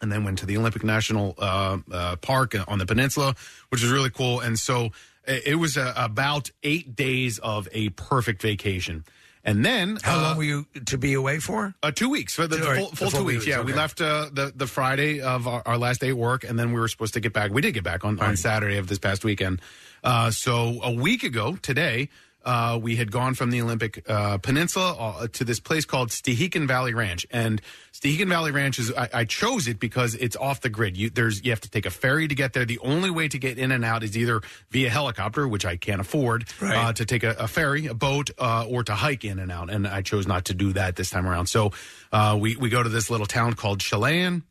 and 0.00 0.12
then 0.12 0.24
went 0.24 0.38
to 0.38 0.46
the 0.46 0.56
Olympic 0.56 0.84
National 0.84 1.34
uh, 1.38 2.16
Park 2.20 2.54
on 2.68 2.78
the 2.78 2.86
peninsula, 2.86 3.34
which 3.70 3.82
was 3.82 3.90
really 3.90 4.10
cool. 4.10 4.40
And 4.40 4.58
so 4.58 4.90
it, 5.26 5.58
was 5.58 5.78
about 5.78 6.50
eight 6.62 6.94
days 6.94 7.38
of 7.38 7.66
a 7.72 7.88
perfect 7.90 8.42
vacation. 8.42 9.04
And 9.46 9.64
then 9.64 9.98
How 10.02 10.18
uh, 10.18 10.22
long 10.22 10.36
were 10.36 10.42
you 10.42 10.66
to 10.86 10.98
be 10.98 11.14
away 11.14 11.38
for? 11.38 11.72
Uh, 11.80 11.92
two 11.92 12.10
weeks. 12.10 12.34
For 12.34 12.48
the, 12.48 12.56
the 12.56 12.64
full, 12.64 12.90
the 12.90 12.96
full 12.96 13.10
full 13.10 13.20
two 13.20 13.24
weeks. 13.24 13.38
weeks, 13.44 13.46
Yeah, 13.46 13.62
we 13.62 13.72
left 13.72 14.00
uh, 14.00 14.28
the 14.32 14.52
the 14.54 14.66
Friday 14.66 15.20
of 15.20 15.46
our, 15.46 15.62
our 15.64 15.78
last 15.78 16.00
day 16.00 16.08
at 16.08 16.16
work, 16.16 16.42
and 16.42 16.58
then 16.58 16.72
we 16.72 16.80
were 16.80 16.88
supposed 16.88 17.14
to 17.14 17.20
get 17.20 17.32
back. 17.32 17.52
We 17.52 17.62
did 17.62 17.72
get 17.72 17.84
back 17.84 18.04
on, 18.04 18.18
on 18.18 18.36
Saturday 18.36 18.76
of 18.76 18.88
this 18.88 18.98
past 18.98 19.24
weekend. 19.24 19.62
Uh, 20.02 20.32
so 20.32 20.80
a 20.82 20.92
week 20.92 21.22
ago 21.22 21.56
today, 21.62 22.08
uh, 22.46 22.78
we 22.80 22.94
had 22.96 23.10
gone 23.10 23.34
from 23.34 23.50
the 23.50 23.60
Olympic 23.60 24.08
uh, 24.08 24.38
Peninsula 24.38 24.94
uh, 24.98 25.26
to 25.32 25.44
this 25.44 25.58
place 25.58 25.84
called 25.84 26.10
Stehekin 26.10 26.66
Valley 26.66 26.94
Ranch, 26.94 27.26
and 27.30 27.60
Stehekin 27.92 28.28
Valley 28.28 28.52
Ranch 28.52 28.78
is 28.78 28.92
I, 28.92 29.08
I 29.12 29.24
chose 29.24 29.66
it 29.66 29.80
because 29.80 30.14
it's 30.14 30.36
off 30.36 30.60
the 30.60 30.68
grid. 30.68 30.96
You 30.96 31.10
there's 31.10 31.44
you 31.44 31.50
have 31.50 31.60
to 31.62 31.70
take 31.70 31.86
a 31.86 31.90
ferry 31.90 32.28
to 32.28 32.34
get 32.34 32.52
there. 32.52 32.64
The 32.64 32.78
only 32.78 33.10
way 33.10 33.26
to 33.26 33.38
get 33.38 33.58
in 33.58 33.72
and 33.72 33.84
out 33.84 34.04
is 34.04 34.16
either 34.16 34.40
via 34.70 34.88
helicopter, 34.88 35.48
which 35.48 35.66
I 35.66 35.76
can't 35.76 36.00
afford, 36.00 36.48
uh, 36.62 36.92
to 36.92 37.04
take 37.04 37.24
a, 37.24 37.30
a 37.30 37.48
ferry, 37.48 37.86
a 37.86 37.94
boat, 37.94 38.30
uh, 38.38 38.64
or 38.68 38.84
to 38.84 38.94
hike 38.94 39.24
in 39.24 39.40
and 39.40 39.50
out. 39.50 39.68
And 39.68 39.86
I 39.86 40.02
chose 40.02 40.26
not 40.28 40.46
to 40.46 40.54
do 40.54 40.72
that 40.74 40.94
this 40.94 41.10
time 41.10 41.26
around. 41.26 41.46
So 41.46 41.72
uh, 42.12 42.38
we 42.40 42.54
we 42.56 42.70
go 42.70 42.82
to 42.82 42.88
this 42.88 43.10
little 43.10 43.26
town 43.26 43.54
called 43.54 43.80
Chelan 43.80 44.44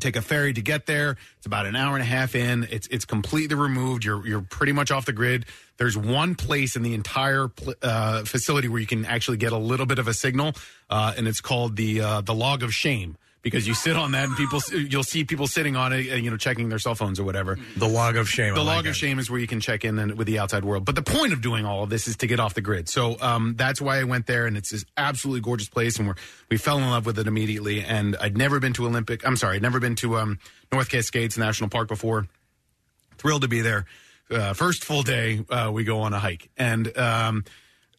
take 0.00 0.16
a 0.16 0.22
ferry 0.22 0.52
to 0.52 0.62
get 0.62 0.86
there. 0.86 1.16
It's 1.38 1.46
about 1.46 1.66
an 1.66 1.76
hour 1.76 1.94
and 1.94 2.02
a 2.02 2.06
half 2.06 2.34
in. 2.34 2.66
It's 2.70 2.86
it's 2.88 3.04
completely 3.04 3.56
removed. 3.56 4.04
You're 4.04 4.26
you're 4.26 4.42
pretty 4.42 4.72
much 4.72 4.90
off 4.90 5.06
the 5.06 5.12
grid. 5.12 5.46
There's 5.76 5.96
one 5.96 6.34
place 6.34 6.76
in 6.76 6.82
the 6.82 6.94
entire 6.94 7.50
uh, 7.82 8.24
facility 8.24 8.68
where 8.68 8.80
you 8.80 8.86
can 8.86 9.04
actually 9.04 9.38
get 9.38 9.52
a 9.52 9.58
little 9.58 9.86
bit 9.86 9.98
of 9.98 10.08
a 10.08 10.14
signal, 10.14 10.52
uh, 10.90 11.14
and 11.16 11.26
it's 11.26 11.40
called 11.40 11.76
the 11.76 12.00
uh, 12.00 12.20
the 12.20 12.34
log 12.34 12.62
of 12.62 12.74
shame 12.74 13.16
because 13.44 13.68
you 13.68 13.74
sit 13.74 13.94
on 13.94 14.12
that 14.12 14.24
and 14.24 14.36
people 14.36 14.60
you'll 14.72 15.04
see 15.04 15.22
people 15.22 15.46
sitting 15.46 15.76
on 15.76 15.92
it, 15.92 16.06
you 16.22 16.30
know, 16.30 16.36
checking 16.36 16.70
their 16.70 16.78
cell 16.78 16.94
phones 16.94 17.20
or 17.20 17.24
whatever. 17.24 17.58
The 17.76 17.86
log 17.86 18.16
of 18.16 18.28
shame. 18.28 18.54
The 18.54 18.64
like 18.64 18.76
log 18.76 18.86
it. 18.86 18.88
of 18.88 18.96
shame 18.96 19.18
is 19.18 19.30
where 19.30 19.38
you 19.38 19.46
can 19.46 19.60
check 19.60 19.84
in 19.84 19.98
and, 19.98 20.16
with 20.16 20.26
the 20.26 20.38
outside 20.38 20.64
world. 20.64 20.86
But 20.86 20.94
the 20.94 21.02
point 21.02 21.34
of 21.34 21.42
doing 21.42 21.66
all 21.66 21.84
of 21.84 21.90
this 21.90 22.08
is 22.08 22.16
to 22.16 22.26
get 22.26 22.40
off 22.40 22.54
the 22.54 22.62
grid. 22.62 22.88
So 22.88 23.16
um, 23.20 23.54
that's 23.56 23.80
why 23.80 24.00
I 24.00 24.04
went 24.04 24.26
there, 24.26 24.46
and 24.46 24.56
it's 24.56 24.70
this 24.70 24.86
absolutely 24.96 25.42
gorgeous 25.42 25.68
place, 25.68 25.98
and 25.98 26.08
we're, 26.08 26.14
we 26.50 26.56
fell 26.56 26.78
in 26.78 26.88
love 26.88 27.04
with 27.04 27.18
it 27.18 27.26
immediately. 27.26 27.84
And 27.84 28.16
I'd 28.16 28.36
never 28.36 28.58
been 28.58 28.72
to 28.72 28.86
Olympic. 28.86 29.26
I'm 29.26 29.36
sorry, 29.36 29.56
I'd 29.56 29.62
never 29.62 29.78
been 29.78 29.94
to 29.96 30.16
um, 30.16 30.38
North 30.72 30.88
Cascades 30.88 31.36
National 31.36 31.68
Park 31.68 31.88
before. 31.88 32.26
Thrilled 33.18 33.42
to 33.42 33.48
be 33.48 33.60
there. 33.60 33.84
Uh, 34.30 34.54
first 34.54 34.84
full 34.84 35.02
day, 35.02 35.44
uh, 35.50 35.70
we 35.70 35.84
go 35.84 36.00
on 36.00 36.14
a 36.14 36.18
hike, 36.18 36.48
and. 36.56 36.96
Um, 36.96 37.44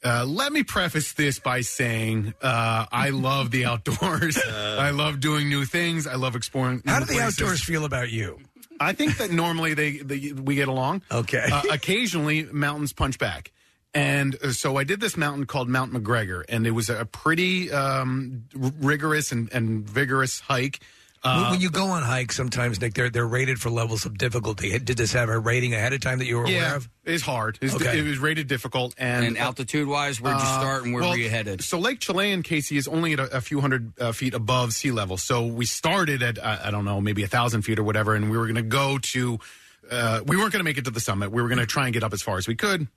uh, 0.05 0.25
let 0.25 0.53
me 0.53 0.63
preface 0.63 1.13
this 1.13 1.39
by 1.39 1.61
saying 1.61 2.33
uh, 2.41 2.85
I 2.91 3.09
love 3.09 3.51
the 3.51 3.65
outdoors. 3.65 4.37
I 4.47 4.91
love 4.91 5.19
doing 5.19 5.49
new 5.49 5.65
things. 5.65 6.05
I 6.05 6.15
love 6.15 6.35
exploring. 6.35 6.83
How 6.85 6.99
do 6.99 7.05
the 7.05 7.13
places. 7.13 7.41
outdoors 7.41 7.63
feel 7.63 7.85
about 7.85 8.11
you? 8.11 8.39
I 8.79 8.93
think 8.93 9.17
that 9.17 9.31
normally 9.31 9.73
they, 9.73 9.97
they 9.97 10.31
we 10.33 10.55
get 10.55 10.67
along. 10.67 11.01
Okay. 11.11 11.47
Uh, 11.51 11.63
occasionally, 11.71 12.43
mountains 12.43 12.93
punch 12.93 13.17
back. 13.17 13.51
And 13.93 14.35
uh, 14.43 14.51
so 14.51 14.77
I 14.77 14.83
did 14.83 14.99
this 14.99 15.15
mountain 15.17 15.45
called 15.45 15.69
Mount 15.69 15.93
McGregor, 15.93 16.43
and 16.49 16.67
it 16.67 16.71
was 16.71 16.89
a 16.89 17.05
pretty 17.05 17.71
um, 17.71 18.43
rigorous 18.53 19.31
and, 19.31 19.51
and 19.53 19.89
vigorous 19.89 20.41
hike. 20.41 20.81
When- 21.25 21.33
Uh, 21.45 21.49
when 21.51 21.61
you 21.61 21.69
go 21.71 21.87
on 21.87 22.03
hikes, 22.03 22.35
sometimes 22.35 22.79
Nick, 22.79 22.93
they're 22.93 23.09
they're 23.09 23.25
rated 23.27 23.59
for 23.59 23.69
levels 23.69 24.05
of 24.05 24.17
difficulty. 24.17 24.77
Did 24.79 24.97
this 24.97 25.13
have 25.13 25.27
a 25.29 25.39
rating 25.39 25.73
ahead 25.73 25.91
of 25.93 25.99
time 26.01 26.19
that 26.19 26.25
you 26.27 26.37
were 26.37 26.43
aware 26.43 26.53
yeah, 26.53 26.75
of? 26.75 26.87
it's 27.03 27.23
hard. 27.23 27.57
It's, 27.61 27.73
Okay. 27.73 27.99
It 27.99 28.03
was 28.05 28.19
rated 28.19 28.47
difficult. 28.47 28.93
And, 28.97 29.25
And 29.25 29.37
altitude-wise, 29.37 30.21
where'd 30.21 30.37
you 30.37 30.43
Uh, 30.43 30.59
start 30.59 30.83
and 30.83 30.93
where 30.93 31.01
well, 31.01 31.11
were 31.11 31.17
you 31.17 31.29
headed? 31.29 31.63
So 31.63 31.79
Lake 31.79 31.99
Chelan, 31.99 32.43
Casey, 32.43 32.77
is 32.77 32.87
only 32.87 33.13
at 33.13 33.19
a, 33.19 33.37
a 33.37 33.41
few 33.41 33.59
hundred 33.59 33.93
uh, 33.99 34.11
feet 34.11 34.33
above 34.35 34.73
sea 34.73 34.91
level. 34.91 35.17
So 35.17 35.45
we 35.45 35.65
started 35.65 36.21
at 36.21 36.37
I, 36.43 36.65
I 36.65 36.71
don't 36.71 36.85
know, 36.85 37.01
maybe 37.01 37.23
a 37.23 37.27
thousand 37.27 37.63
feet 37.63 37.79
or 37.79 37.83
whatever, 37.83 38.13
and 38.15 38.29
we 38.29 38.37
were 38.37 38.45
going 38.45 38.55
to 38.55 38.61
go 38.61 38.97
to. 38.99 39.39
Uh, 39.91 40.21
we 40.25 40.35
weren't 40.37 40.51
going 40.51 40.59
to 40.61 40.63
make 40.63 40.77
it 40.77 40.85
to 40.85 40.91
the 40.91 40.99
summit. 40.99 41.31
We 41.31 41.41
were 41.41 41.47
going 41.47 41.59
to 41.59 41.65
try 41.65 41.85
and 41.85 41.93
get 41.93 42.03
up 42.03 42.13
as 42.13 42.21
far 42.21 42.37
as 42.37 42.47
we 42.47 42.55
could. 42.55 42.87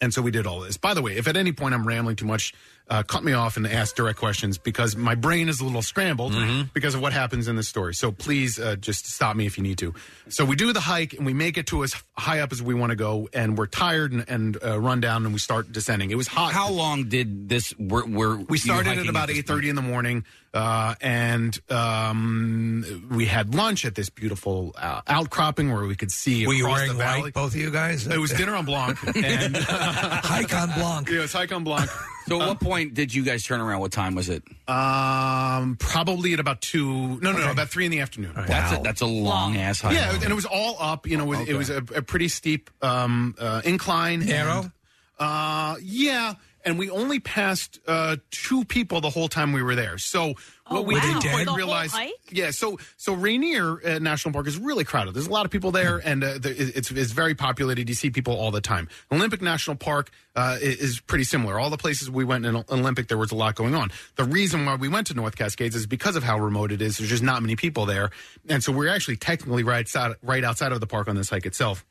And 0.00 0.14
so 0.14 0.22
we 0.22 0.30
did 0.30 0.46
all 0.46 0.60
this. 0.60 0.76
By 0.76 0.94
the 0.94 1.02
way, 1.02 1.16
if 1.16 1.26
at 1.26 1.36
any 1.36 1.50
point 1.50 1.74
I'm 1.74 1.84
rambling 1.84 2.14
too 2.14 2.24
much, 2.26 2.54
uh, 2.88 3.02
cut 3.02 3.22
me 3.22 3.32
off 3.32 3.56
and 3.56 3.66
ask 3.66 3.94
direct 3.96 4.18
questions 4.18 4.58
because 4.58 4.96
my 4.96 5.14
brain 5.14 5.48
is 5.48 5.60
a 5.60 5.64
little 5.64 5.82
scrambled 5.82 6.34
because 6.72 6.94
of 6.94 7.00
what 7.02 7.12
happens 7.12 7.48
in 7.48 7.56
this 7.56 7.68
story. 7.68 7.94
So 7.94 8.10
please 8.12 8.58
uh, 8.58 8.76
just 8.76 9.06
stop 9.06 9.36
me 9.36 9.46
if 9.46 9.56
you 9.58 9.62
need 9.62 9.78
to. 9.78 9.94
So 10.28 10.44
we 10.44 10.56
do 10.56 10.72
the 10.72 10.80
hike 10.80 11.12
and 11.14 11.24
we 11.26 11.34
make 11.34 11.58
it 11.58 11.66
to 11.68 11.84
as 11.84 11.94
high 12.16 12.40
up 12.40 12.52
as 12.52 12.62
we 12.62 12.74
want 12.74 12.90
to 12.90 12.96
go, 12.96 13.28
and 13.32 13.56
we're 13.58 13.66
tired 13.66 14.12
and, 14.12 14.24
and 14.28 14.56
uh, 14.64 14.78
run 14.78 15.00
down, 15.00 15.24
and 15.24 15.32
we 15.32 15.38
start 15.38 15.72
descending. 15.72 16.10
It 16.10 16.16
was 16.16 16.28
hot. 16.28 16.52
How 16.52 16.70
long 16.70 17.08
did 17.08 17.48
this? 17.48 17.74
Were, 17.78 18.06
were 18.06 18.36
We 18.36 18.44
you 18.50 18.56
started 18.58 18.98
at 18.98 19.08
about 19.08 19.30
eight 19.30 19.46
thirty 19.46 19.68
in 19.68 19.76
the 19.76 19.82
morning, 19.82 20.24
uh, 20.52 20.94
and 21.00 21.58
um, 21.70 23.08
we 23.10 23.26
had 23.26 23.54
lunch 23.54 23.84
at 23.84 23.94
this 23.94 24.10
beautiful 24.10 24.74
uh, 24.76 25.00
outcropping 25.06 25.72
where 25.72 25.84
we 25.84 25.94
could 25.96 26.12
see. 26.12 26.46
Were 26.46 26.52
you 26.54 26.66
wearing 26.68 26.88
the 26.88 26.94
valley. 26.94 27.22
white, 27.22 27.34
both 27.34 27.54
of 27.54 27.60
you 27.60 27.70
guys? 27.70 28.06
It 28.06 28.18
was 28.18 28.32
dinner 28.32 28.54
on 28.54 28.64
Blanc 28.64 28.98
and 29.16 29.56
hike 29.56 30.54
on 30.54 30.68
Blanc. 30.72 31.08
Yeah, 31.18 31.22
it's 31.22 31.32
hike 31.32 31.52
on 31.52 31.64
Blanc. 31.64 31.88
So, 32.28 32.40
at 32.42 32.48
what 32.48 32.60
point 32.60 32.77
did 32.84 33.14
you 33.14 33.24
guys 33.24 33.44
turn 33.44 33.60
around? 33.60 33.80
What 33.80 33.92
time 33.92 34.14
was 34.14 34.28
it? 34.28 34.42
Um, 34.66 35.76
probably 35.78 36.32
at 36.34 36.40
about 36.40 36.60
two. 36.60 37.20
No, 37.20 37.32
no, 37.32 37.38
no, 37.38 37.50
about 37.50 37.68
three 37.68 37.84
in 37.84 37.90
the 37.90 38.00
afternoon. 38.00 38.32
That's 38.34 38.78
a, 38.78 38.82
that's 38.82 39.00
a 39.00 39.06
long 39.06 39.56
ass 39.56 39.80
hike. 39.80 39.94
Yeah, 39.94 40.14
and 40.14 40.24
it 40.24 40.34
was 40.34 40.46
all 40.46 40.76
up. 40.80 41.06
You 41.06 41.16
know, 41.16 41.32
it 41.32 41.38
was, 41.38 41.48
it 41.48 41.54
was 41.54 41.70
a, 41.70 41.78
a 41.96 42.02
pretty 42.02 42.28
steep 42.28 42.70
um, 42.82 43.34
uh, 43.38 43.62
incline. 43.64 44.20
Narrow? 44.20 44.60
and, 44.60 44.72
uh, 45.18 45.76
yeah, 45.82 46.34
and 46.64 46.78
we 46.78 46.90
only 46.90 47.18
passed 47.20 47.80
uh, 47.86 48.16
two 48.30 48.64
people 48.64 49.00
the 49.00 49.10
whole 49.10 49.28
time 49.28 49.52
we 49.52 49.62
were 49.62 49.74
there. 49.74 49.98
So 49.98 50.34
what 50.68 50.78
Oh, 50.80 50.82
we 50.82 50.94
wow. 50.94 51.18
didn't 51.20 51.54
realize, 51.54 51.94
yeah. 52.30 52.50
So 52.50 52.78
so 52.96 53.14
Rainier 53.14 53.80
uh, 53.84 53.98
National 53.98 54.32
Park 54.32 54.46
is 54.46 54.56
really 54.58 54.84
crowded. 54.84 55.14
There's 55.14 55.26
a 55.26 55.30
lot 55.30 55.44
of 55.44 55.50
people 55.50 55.70
there, 55.70 55.98
and 56.04 56.22
uh, 56.22 56.38
the, 56.38 56.50
it's 56.76 56.90
it's 56.90 57.12
very 57.12 57.34
populated. 57.34 57.88
You 57.88 57.94
see 57.94 58.10
people 58.10 58.34
all 58.34 58.50
the 58.50 58.60
time. 58.60 58.88
Olympic 59.10 59.40
National 59.42 59.76
Park 59.76 60.10
uh, 60.36 60.56
is 60.60 61.00
pretty 61.00 61.24
similar. 61.24 61.58
All 61.58 61.70
the 61.70 61.76
places 61.78 62.10
we 62.10 62.24
went 62.24 62.44
in 62.46 62.54
Olympic, 62.70 63.08
there 63.08 63.18
was 63.18 63.32
a 63.32 63.34
lot 63.36 63.54
going 63.54 63.74
on. 63.74 63.90
The 64.16 64.24
reason 64.24 64.64
why 64.66 64.76
we 64.76 64.88
went 64.88 65.06
to 65.08 65.14
North 65.14 65.36
Cascades 65.36 65.74
is 65.74 65.86
because 65.86 66.16
of 66.16 66.22
how 66.22 66.38
remote 66.38 66.70
it 66.72 66.82
is. 66.82 66.98
There's 66.98 67.10
just 67.10 67.22
not 67.22 67.42
many 67.42 67.56
people 67.56 67.86
there, 67.86 68.10
and 68.48 68.62
so 68.62 68.70
we're 68.72 68.88
actually 68.88 69.16
technically 69.16 69.62
right 69.64 69.80
outside 69.80 70.16
right 70.22 70.44
outside 70.44 70.72
of 70.72 70.80
the 70.80 70.86
park 70.86 71.08
on 71.08 71.16
this 71.16 71.30
hike 71.30 71.46
itself 71.46 71.84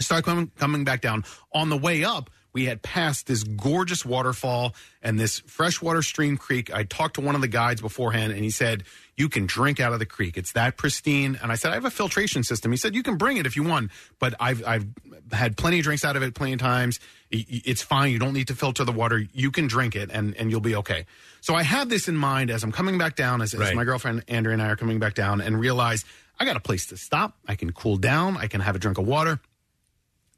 start 0.00 0.24
coming, 0.24 0.50
coming 0.56 0.82
back 0.84 1.00
down. 1.00 1.22
On 1.52 1.68
the 1.68 1.76
way 1.76 2.02
up, 2.02 2.28
we 2.54 2.66
had 2.66 2.82
passed 2.82 3.26
this 3.26 3.42
gorgeous 3.42 4.04
waterfall 4.06 4.74
and 5.02 5.18
this 5.18 5.40
freshwater 5.40 6.02
stream 6.02 6.36
creek. 6.36 6.72
I 6.72 6.84
talked 6.84 7.16
to 7.16 7.20
one 7.20 7.34
of 7.34 7.40
the 7.40 7.48
guides 7.48 7.80
beforehand, 7.80 8.32
and 8.32 8.42
he 8.42 8.50
said, 8.50 8.84
You 9.16 9.28
can 9.28 9.46
drink 9.46 9.80
out 9.80 9.92
of 9.92 9.98
the 9.98 10.06
creek. 10.06 10.36
It's 10.36 10.52
that 10.52 10.76
pristine. 10.76 11.36
And 11.42 11.50
I 11.50 11.56
said, 11.56 11.72
I 11.72 11.74
have 11.74 11.84
a 11.84 11.90
filtration 11.90 12.44
system. 12.44 12.70
He 12.70 12.78
said, 12.78 12.94
You 12.94 13.02
can 13.02 13.16
bring 13.16 13.36
it 13.38 13.44
if 13.44 13.56
you 13.56 13.64
want, 13.64 13.90
but 14.20 14.34
I've, 14.38 14.64
I've 14.64 14.86
had 15.32 15.56
plenty 15.56 15.80
of 15.80 15.84
drinks 15.84 16.04
out 16.04 16.14
of 16.14 16.22
it 16.22 16.34
plenty 16.34 16.52
of 16.52 16.60
times. 16.60 17.00
It's 17.30 17.82
fine. 17.82 18.12
You 18.12 18.20
don't 18.20 18.34
need 18.34 18.48
to 18.48 18.54
filter 18.54 18.84
the 18.84 18.92
water. 18.92 19.20
You 19.32 19.50
can 19.50 19.66
drink 19.66 19.96
it, 19.96 20.10
and, 20.12 20.36
and 20.36 20.50
you'll 20.50 20.60
be 20.60 20.76
okay. 20.76 21.06
So 21.40 21.56
I 21.56 21.64
had 21.64 21.90
this 21.90 22.06
in 22.06 22.16
mind 22.16 22.50
as 22.50 22.62
I'm 22.62 22.72
coming 22.72 22.96
back 22.98 23.16
down, 23.16 23.42
as, 23.42 23.52
as 23.52 23.74
my 23.74 23.84
girlfriend 23.84 24.22
Andrea 24.28 24.52
and 24.52 24.62
I 24.62 24.68
are 24.68 24.76
coming 24.76 25.00
back 25.00 25.14
down, 25.14 25.40
and 25.40 25.58
realize 25.58 26.04
I 26.38 26.44
got 26.44 26.56
a 26.56 26.60
place 26.60 26.86
to 26.86 26.96
stop. 26.96 27.36
I 27.48 27.56
can 27.56 27.72
cool 27.72 27.96
down. 27.96 28.36
I 28.36 28.46
can 28.46 28.60
have 28.60 28.76
a 28.76 28.78
drink 28.78 28.98
of 28.98 29.06
water. 29.08 29.40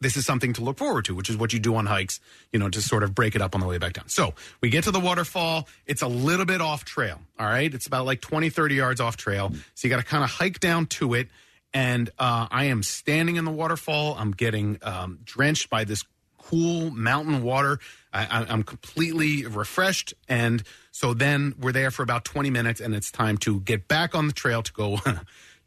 This 0.01 0.17
is 0.17 0.27
something 0.27 0.53
to 0.55 0.63
look 0.63 0.79
forward 0.79 1.05
to, 1.07 1.15
which 1.15 1.31
is 1.31 1.37
what 1.37 1.53
you 1.53 1.59
do 1.59 1.75
on 1.77 1.87
hikes, 1.87 2.21
you 2.53 2.59
know, 2.59 2.69
to 2.69 2.83
sort 2.83 3.03
of 3.03 3.15
break 3.15 3.35
it 3.35 3.43
up 3.43 3.55
on 3.55 3.61
the 3.61 3.67
way 3.67 3.79
back 3.79 3.95
down. 3.95 4.09
So 4.09 4.35
we 4.61 4.69
get 4.71 4.85
to 4.85 4.91
the 4.91 5.01
waterfall. 5.01 5.69
It's 5.87 6.03
a 6.03 6.09
little 6.09 6.47
bit 6.47 6.61
off 6.61 6.85
trail. 6.85 7.21
All 7.39 7.47
right. 7.47 7.73
It's 7.73 7.87
about 7.87 8.07
like 8.07 8.21
20, 8.21 8.51
30 8.51 8.75
yards 8.75 9.01
off 9.01 9.17
trail. 9.17 9.53
So 9.75 9.89
you 9.89 9.91
got 9.91 10.01
to 10.01 10.07
kind 10.07 10.25
of 10.25 10.31
hike 10.31 10.61
down 10.61 10.87
to 10.87 11.15
it. 11.15 11.29
And 11.73 12.11
uh, 12.19 12.47
I 12.51 12.67
am 12.67 12.83
standing 12.83 13.37
in 13.37 13.45
the 13.45 13.51
waterfall. 13.51 14.17
I'm 14.19 14.33
getting 14.33 14.79
um, 14.83 15.19
drenched 15.25 15.71
by 15.71 15.85
this 15.85 16.05
cool 16.39 16.91
mountain 16.91 17.43
water. 17.43 17.79
I, 18.13 18.25
I, 18.25 18.47
I'm 18.49 18.63
completely 18.63 19.47
refreshed. 19.47 20.15
And 20.29 20.63
so 20.91 21.13
then 21.13 21.55
we're 21.61 21.73
there 21.73 21.91
for 21.91 22.03
about 22.03 22.25
20 22.25 22.51
minutes 22.51 22.81
and 22.81 22.95
it's 22.95 23.11
time 23.11 23.37
to 23.39 23.61
get 23.61 23.89
back 23.89 24.15
on 24.15 24.27
the 24.27 24.33
trail 24.33 24.63
to 24.63 24.73
go. 24.73 24.99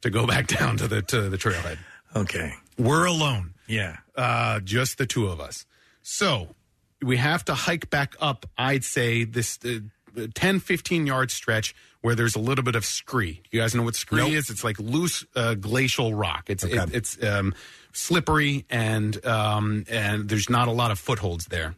To 0.04 0.10
go 0.10 0.26
back 0.26 0.48
down 0.48 0.78
to 0.78 0.88
the 0.88 1.02
to 1.02 1.30
the 1.30 1.38
trailhead. 1.38 1.78
Okay, 2.16 2.54
we're 2.78 3.06
alone. 3.06 3.54
Yeah. 3.68 3.98
Uh, 4.20 4.60
just 4.60 4.98
the 4.98 5.06
two 5.06 5.28
of 5.28 5.40
us. 5.40 5.66
So 6.02 6.56
we 7.02 7.16
have 7.18 7.46
to 7.46 7.54
hike 7.54 7.90
back 7.90 8.16
up, 8.20 8.46
I'd 8.58 8.84
say, 8.84 9.24
this 9.24 9.58
uh, 9.64 10.28
10, 10.36 10.60
15 10.60 11.08
yard 11.08 11.32
stretch 11.32 11.74
where 12.02 12.16
there's 12.16 12.36
a 12.36 12.40
little 12.40 12.64
bit 12.64 12.76
of 12.76 12.84
scree. 12.86 13.42
You 13.52 13.62
guys 13.62 13.74
know 13.76 13.84
what 13.84 13.96
scree 13.96 14.20
Nope. 14.22 14.32
is? 14.32 14.50
It's 14.50 14.64
like 14.64 14.78
loose 14.80 15.26
uh, 15.36 15.54
glacial 15.54 16.14
rock. 16.14 16.50
It's 16.50 16.66
Okay. 16.66 16.78
it, 16.78 16.94
it's 16.94 17.24
um, 17.24 17.54
slippery 17.94 18.66
and 18.70 19.26
um, 19.26 19.86
and 19.90 20.28
there's 20.28 20.50
not 20.50 20.68
a 20.68 20.72
lot 20.72 20.92
of 20.92 21.00
footholds 21.00 21.46
there. 21.46 21.76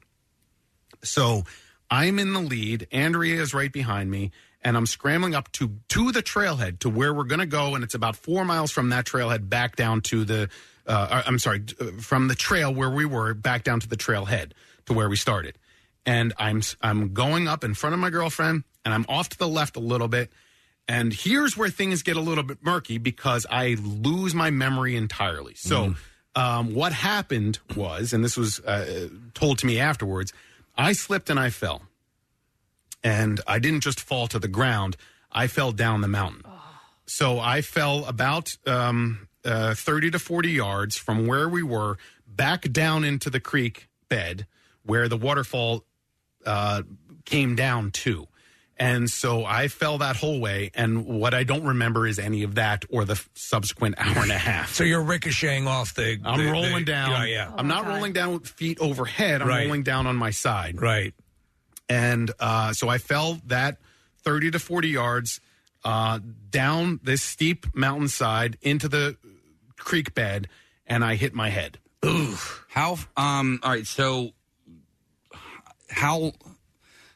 So 1.03 1.43
I'm 1.89 2.19
in 2.19 2.33
the 2.33 2.39
lead. 2.41 2.87
Andrea 2.91 3.41
is 3.41 3.53
right 3.53 3.71
behind 3.71 4.09
me, 4.11 4.31
and 4.63 4.77
I'm 4.77 4.85
scrambling 4.85 5.35
up 5.35 5.51
to 5.53 5.77
to 5.89 6.11
the 6.11 6.21
trailhead 6.23 6.79
to 6.79 6.89
where 6.89 7.13
we're 7.13 7.23
going 7.25 7.39
to 7.39 7.45
go, 7.47 7.75
and 7.75 7.83
it's 7.83 7.95
about 7.95 8.15
four 8.15 8.45
miles 8.45 8.71
from 8.71 8.89
that 8.89 9.05
trailhead 9.05 9.49
back 9.49 9.75
down 9.75 10.01
to 10.01 10.23
the. 10.25 10.49
Uh, 10.91 11.23
I'm 11.25 11.39
sorry, 11.39 11.63
uh, 11.79 11.85
from 11.99 12.27
the 12.27 12.35
trail 12.35 12.73
where 12.73 12.89
we 12.89 13.05
were 13.05 13.33
back 13.33 13.63
down 13.63 13.79
to 13.79 13.87
the 13.87 13.95
trailhead 13.95 14.51
to 14.85 14.93
where 14.93 15.09
we 15.09 15.15
started, 15.15 15.57
and 16.05 16.33
I'm 16.37 16.61
I'm 16.81 17.13
going 17.13 17.47
up 17.47 17.63
in 17.63 17.73
front 17.73 17.93
of 17.93 17.99
my 17.99 18.09
girlfriend, 18.09 18.63
and 18.83 18.93
I'm 18.93 19.05
off 19.07 19.29
to 19.29 19.37
the 19.37 19.47
left 19.47 19.77
a 19.77 19.79
little 19.79 20.07
bit. 20.07 20.31
And 20.87 21.13
here's 21.13 21.55
where 21.55 21.69
things 21.69 22.03
get 22.03 22.17
a 22.17 22.21
little 22.21 22.43
bit 22.43 22.57
murky 22.61 22.97
because 22.97 23.45
I 23.49 23.77
lose 23.81 24.35
my 24.35 24.49
memory 24.49 24.97
entirely. 24.97 25.53
So, 25.55 25.95
um, 26.35 26.73
what 26.73 26.91
happened 26.91 27.59
was, 27.75 28.11
and 28.11 28.23
this 28.23 28.35
was 28.35 28.59
uh, 28.59 29.07
told 29.33 29.59
to 29.59 29.65
me 29.65 29.79
afterwards, 29.79 30.33
I 30.77 30.93
slipped 30.93 31.29
and 31.29 31.39
I 31.39 31.49
fell. 31.49 31.83
And 33.03 33.39
I 33.47 33.59
didn't 33.59 33.81
just 33.81 33.99
fall 33.99 34.27
to 34.27 34.39
the 34.39 34.47
ground, 34.47 34.97
I 35.31 35.47
fell 35.47 35.71
down 35.71 36.01
the 36.01 36.07
mountain. 36.07 36.43
So 37.05 37.39
I 37.39 37.61
fell 37.61 38.05
about 38.05 38.55
um, 38.67 39.27
uh, 39.45 39.73
30 39.73 40.11
to 40.11 40.19
40 40.19 40.51
yards 40.51 40.97
from 40.97 41.27
where 41.27 41.47
we 41.49 41.63
were 41.63 41.97
back 42.27 42.71
down 42.71 43.03
into 43.03 43.29
the 43.29 43.39
creek 43.39 43.87
bed 44.09 44.45
where 44.83 45.07
the 45.07 45.17
waterfall 45.17 45.85
uh, 46.45 46.81
came 47.25 47.55
down 47.55 47.91
to. 47.91 48.27
And 48.77 49.09
so 49.11 49.45
I 49.45 49.67
fell 49.67 49.99
that 49.99 50.15
whole 50.15 50.39
way. 50.39 50.71
And 50.73 51.05
what 51.05 51.35
I 51.35 51.43
don't 51.43 51.63
remember 51.63 52.07
is 52.07 52.17
any 52.17 52.41
of 52.41 52.55
that 52.55 52.83
or 52.89 53.05
the 53.05 53.21
subsequent 53.35 53.95
hour 53.99 54.23
and 54.23 54.31
a 54.31 54.37
half. 54.39 54.73
So 54.73 54.83
you're 54.83 55.03
ricocheting 55.03 55.67
off 55.67 55.93
the. 55.93 56.19
I'm 56.25 56.39
the- 56.43 56.51
rolling 56.51 56.79
the- 56.79 56.85
down. 56.85 57.11
Yeah, 57.11 57.25
yeah. 57.25 57.51
I'm 57.55 57.67
not 57.67 57.85
rolling 57.85 58.13
down 58.13 58.33
with 58.33 58.47
feet 58.47 58.79
overhead. 58.79 59.43
I'm 59.43 59.47
Right. 59.47 59.65
rolling 59.65 59.83
down 59.83 60.07
on 60.07 60.15
my 60.15 60.31
side. 60.31 60.81
Right. 60.81 61.13
And 61.89 62.31
uh, 62.39 62.73
so 62.73 62.89
I 62.89 62.97
fell 62.97 63.39
that 63.47 63.77
30 64.23 64.51
to 64.51 64.59
40 64.59 64.87
yards 64.89 65.41
uh, 65.83 66.19
down 66.49 66.99
this 67.03 67.21
steep 67.21 67.67
mountainside 67.75 68.57
into 68.61 68.87
the 68.87 69.15
creek 69.84 70.13
bed, 70.13 70.47
and 70.88 71.03
I 71.03 71.15
hit 71.15 71.34
my 71.34 71.49
head. 71.49 71.77
Ooh. 72.05 72.36
How? 72.69 72.97
Um. 73.15 73.59
All 73.63 73.71
right. 73.71 73.86
So, 73.86 74.32
how 75.89 76.34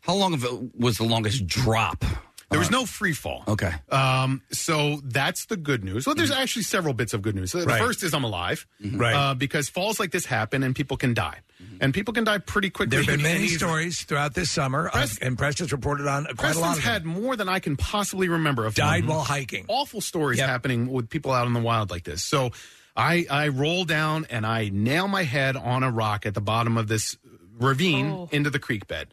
how 0.01 0.13
long 0.13 0.33
of 0.33 0.43
it 0.43 0.75
was 0.79 0.97
the 0.97 1.03
longest 1.03 1.47
drop? 1.47 2.03
There 2.51 2.59
was 2.59 2.71
no 2.71 2.85
free 2.85 3.13
fall. 3.13 3.43
Okay. 3.47 3.71
Um, 3.89 4.41
so 4.51 5.01
that's 5.03 5.45
the 5.45 5.57
good 5.57 5.83
news. 5.83 6.05
Well, 6.05 6.15
there's 6.15 6.31
actually 6.31 6.61
several 6.63 6.93
bits 6.93 7.13
of 7.13 7.21
good 7.21 7.35
news. 7.35 7.51
The 7.51 7.65
Right. 7.65 7.81
first 7.81 8.03
is 8.03 8.13
I'm 8.13 8.23
alive, 8.23 8.65
Right. 8.81 9.13
Uh, 9.15 9.33
because 9.33 9.67
falls 9.67 9.99
like 9.99 10.11
this 10.11 10.25
happen 10.25 10.61
and 10.63 10.75
people 10.75 10.95
can 10.95 11.13
die, 11.13 11.39
and 11.81 11.93
people 11.93 12.13
can 12.13 12.23
die 12.23 12.37
pretty 12.37 12.69
quickly. 12.69 12.91
There 12.97 13.03
have 13.03 13.15
been 13.15 13.23
many 13.23 13.47
stories 13.47 14.03
throughout 14.03 14.35
this 14.35 14.51
summer, 14.51 14.89
uh, 14.93 15.07
and 15.21 15.37
Preston's 15.37 15.71
reported 15.71 16.07
on 16.07 16.25
quite 16.25 16.33
a 16.55 16.59
lot 16.59 16.75
Preston's 16.75 16.77
of 16.77 16.83
them. 16.83 16.93
had 16.93 17.05
more 17.05 17.35
than 17.35 17.49
I 17.49 17.59
can 17.59 17.75
possibly 17.77 18.29
remember 18.29 18.65
of 18.65 18.75
Died 18.75 19.05
while 19.05 19.21
hiking. 19.23 19.65
Awful 19.67 19.99
stories 20.01 20.39
happening 20.39 20.87
with 20.91 21.09
people 21.09 21.31
out 21.31 21.47
in 21.47 21.53
the 21.53 21.59
wild 21.59 21.89
like 21.89 22.03
this. 22.03 22.23
So 22.23 22.51
I 22.95 23.25
I 23.29 23.47
roll 23.49 23.85
down 23.85 24.27
and 24.29 24.45
I 24.45 24.69
nail 24.71 25.07
my 25.07 25.23
head 25.23 25.57
on 25.57 25.83
a 25.83 25.91
rock 25.91 26.25
at 26.25 26.33
the 26.35 26.41
bottom 26.41 26.77
of 26.77 26.87
this 26.87 27.17
ravine 27.59 28.11
Oh. 28.11 28.29
into 28.31 28.49
the 28.49 28.59
creek 28.59 28.87
bed. 28.87 29.07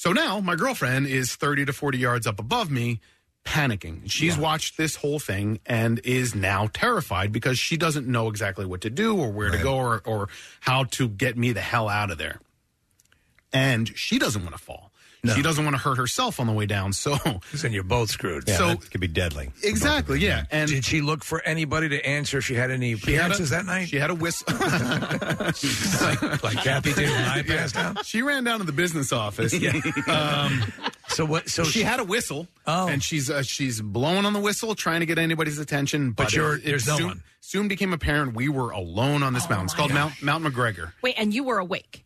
So 0.00 0.14
now 0.14 0.40
my 0.40 0.56
girlfriend 0.56 1.08
is 1.08 1.36
30 1.36 1.66
to 1.66 1.74
40 1.74 1.98
yards 1.98 2.26
up 2.26 2.40
above 2.40 2.70
me 2.70 3.00
panicking. 3.44 4.10
She's 4.10 4.38
watched 4.38 4.78
this 4.78 4.96
whole 4.96 5.18
thing 5.18 5.60
and 5.66 6.00
is 6.04 6.34
now 6.34 6.70
terrified 6.72 7.32
because 7.32 7.58
she 7.58 7.76
doesn't 7.76 8.06
know 8.06 8.28
exactly 8.28 8.64
what 8.64 8.80
to 8.80 8.88
do 8.88 9.14
or 9.14 9.30
where 9.30 9.50
to 9.50 9.58
go 9.58 9.76
or, 9.76 10.00
or 10.06 10.28
how 10.60 10.84
to 10.84 11.06
get 11.06 11.36
me 11.36 11.52
the 11.52 11.60
hell 11.60 11.86
out 11.86 12.10
of 12.10 12.16
there. 12.16 12.40
And 13.52 13.94
she 13.94 14.18
doesn't 14.18 14.42
want 14.42 14.56
to 14.56 14.62
fall. 14.62 14.90
She 15.34 15.42
doesn't 15.42 15.62
want 15.64 15.74
to 15.76 15.82
hurt 15.82 15.96
herself 15.98 16.40
on 16.40 16.46
the 16.46 16.52
way 16.52 16.64
down. 16.66 16.92
So 16.92 17.16
then 17.54 17.72
you're 17.72 17.82
both 17.82 18.10
screwed. 18.10 18.44
Yeah, 18.48 18.56
so 18.56 18.68
it 18.70 18.90
could 18.90 19.00
be 19.00 19.06
deadly. 19.08 19.50
Exactly. 19.62 20.18
Yeah. 20.20 20.44
And 20.50 20.70
did 20.70 20.84
she 20.84 21.00
look 21.02 21.24
for 21.24 21.42
anybody 21.42 21.88
to 21.90 22.06
answer 22.06 22.38
if 22.38 22.44
she 22.44 22.54
had 22.54 22.70
any 22.70 22.96
She 22.96 23.12
had 23.12 23.22
a- 23.22 23.34
appearances 23.34 23.50
that 23.50 23.66
night? 23.66 23.88
She 23.88 23.96
had 23.96 24.10
a 24.10 24.14
whistle. 24.14 24.46
like, 24.58 26.42
like 26.42 26.56
Kathy 26.64 26.92
did 26.94 27.10
when 27.10 27.24
I 27.24 27.42
passed 27.42 27.76
out. 27.76 28.04
She 28.06 28.22
ran 28.22 28.44
down 28.44 28.60
to 28.60 28.64
the 28.64 28.72
business 28.72 29.12
office. 29.12 29.54
Um, 30.08 30.62
so 31.08 31.24
what? 31.24 31.48
So 31.48 31.64
she, 31.64 31.80
she- 31.80 31.82
had 31.84 32.00
a 32.00 32.04
whistle. 32.04 32.46
Oh. 32.66 32.88
and 32.88 33.02
she's 33.02 33.30
uh, 33.30 33.42
she's 33.42 33.80
blowing 33.80 34.24
on 34.24 34.32
the 34.32 34.40
whistle, 34.40 34.74
trying 34.74 35.00
to 35.00 35.06
get 35.06 35.18
anybody's 35.18 35.58
attention. 35.58 36.12
But, 36.12 36.24
But 36.24 36.32
you're- 36.34 36.56
it, 36.56 36.62
it 36.62 36.64
there's 36.66 36.86
no 36.86 36.96
soon, 36.96 37.06
one. 37.06 37.22
Soon 37.40 37.68
became 37.68 37.92
apparent 37.92 38.34
we 38.34 38.48
were 38.48 38.70
alone 38.70 39.22
on 39.22 39.32
this 39.34 39.48
mountain. 39.48 39.66
It's 39.66 39.74
called 39.74 39.92
Mount 39.92 40.22
Mount 40.22 40.44
McGregor. 40.44 40.92
Wait, 41.02 41.14
and 41.18 41.32
you 41.34 41.44
were 41.44 41.58
awake. 41.58 42.04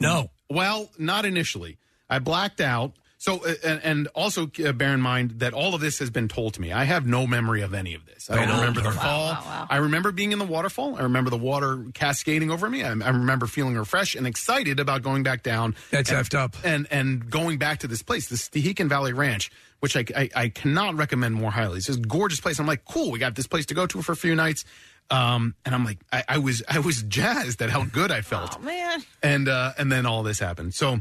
No. 0.00 0.30
Well, 0.50 0.90
not 0.98 1.24
initially. 1.24 1.78
I 2.14 2.20
blacked 2.20 2.60
out. 2.60 2.92
So, 3.18 3.42
uh, 3.44 3.54
and, 3.64 3.80
and 3.82 4.08
also 4.08 4.50
uh, 4.64 4.72
bear 4.72 4.92
in 4.92 5.00
mind 5.00 5.38
that 5.38 5.54
all 5.54 5.74
of 5.74 5.80
this 5.80 5.98
has 5.98 6.10
been 6.10 6.28
told 6.28 6.54
to 6.54 6.60
me. 6.60 6.72
I 6.72 6.84
have 6.84 7.06
no 7.06 7.26
memory 7.26 7.62
of 7.62 7.72
any 7.72 7.94
of 7.94 8.04
this. 8.04 8.30
I 8.30 8.44
don't 8.44 8.58
remember 8.58 8.82
the 8.82 8.90
wow, 8.90 9.40
fall. 9.40 9.66
I 9.70 9.78
remember 9.78 10.12
being 10.12 10.32
in 10.32 10.38
the 10.38 10.44
waterfall. 10.44 10.96
I 10.96 11.02
remember 11.04 11.30
the 11.30 11.38
water 11.38 11.86
cascading 11.94 12.50
over 12.50 12.68
me. 12.68 12.82
I, 12.82 12.90
I 12.90 13.08
remember 13.08 13.46
feeling 13.46 13.76
refreshed 13.76 14.14
and 14.14 14.26
excited 14.26 14.78
about 14.78 15.02
going 15.02 15.22
back 15.22 15.42
down. 15.42 15.74
That's 15.90 16.10
and, 16.10 16.18
effed 16.18 16.38
up. 16.38 16.54
And 16.64 16.86
and 16.90 17.30
going 17.30 17.56
back 17.56 17.78
to 17.78 17.88
this 17.88 18.02
place, 18.02 18.28
this 18.28 18.46
Stehekin 18.46 18.90
Valley 18.90 19.14
Ranch, 19.14 19.50
which 19.80 19.96
I, 19.96 20.04
I 20.14 20.30
I 20.36 20.48
cannot 20.50 20.94
recommend 20.96 21.34
more 21.34 21.50
highly. 21.50 21.78
It's 21.78 21.86
just 21.86 22.00
a 22.00 22.02
gorgeous 22.02 22.40
place. 22.40 22.58
I'm 22.60 22.66
like, 22.66 22.84
cool. 22.84 23.10
We 23.10 23.18
got 23.18 23.36
this 23.36 23.46
place 23.46 23.64
to 23.66 23.74
go 23.74 23.86
to 23.86 24.02
for 24.02 24.12
a 24.12 24.16
few 24.16 24.34
nights. 24.34 24.66
Um, 25.10 25.54
and 25.64 25.74
I'm 25.74 25.84
like, 25.84 25.98
I, 26.12 26.24
I 26.28 26.38
was 26.38 26.62
I 26.68 26.80
was 26.80 27.02
jazzed 27.04 27.62
at 27.62 27.70
how 27.70 27.84
good 27.84 28.10
I 28.10 28.20
felt. 28.20 28.56
Oh 28.58 28.62
man. 28.62 29.02
And 29.22 29.48
uh, 29.48 29.72
and 29.78 29.90
then 29.90 30.04
all 30.04 30.22
this 30.22 30.38
happened. 30.38 30.74
So 30.74 31.00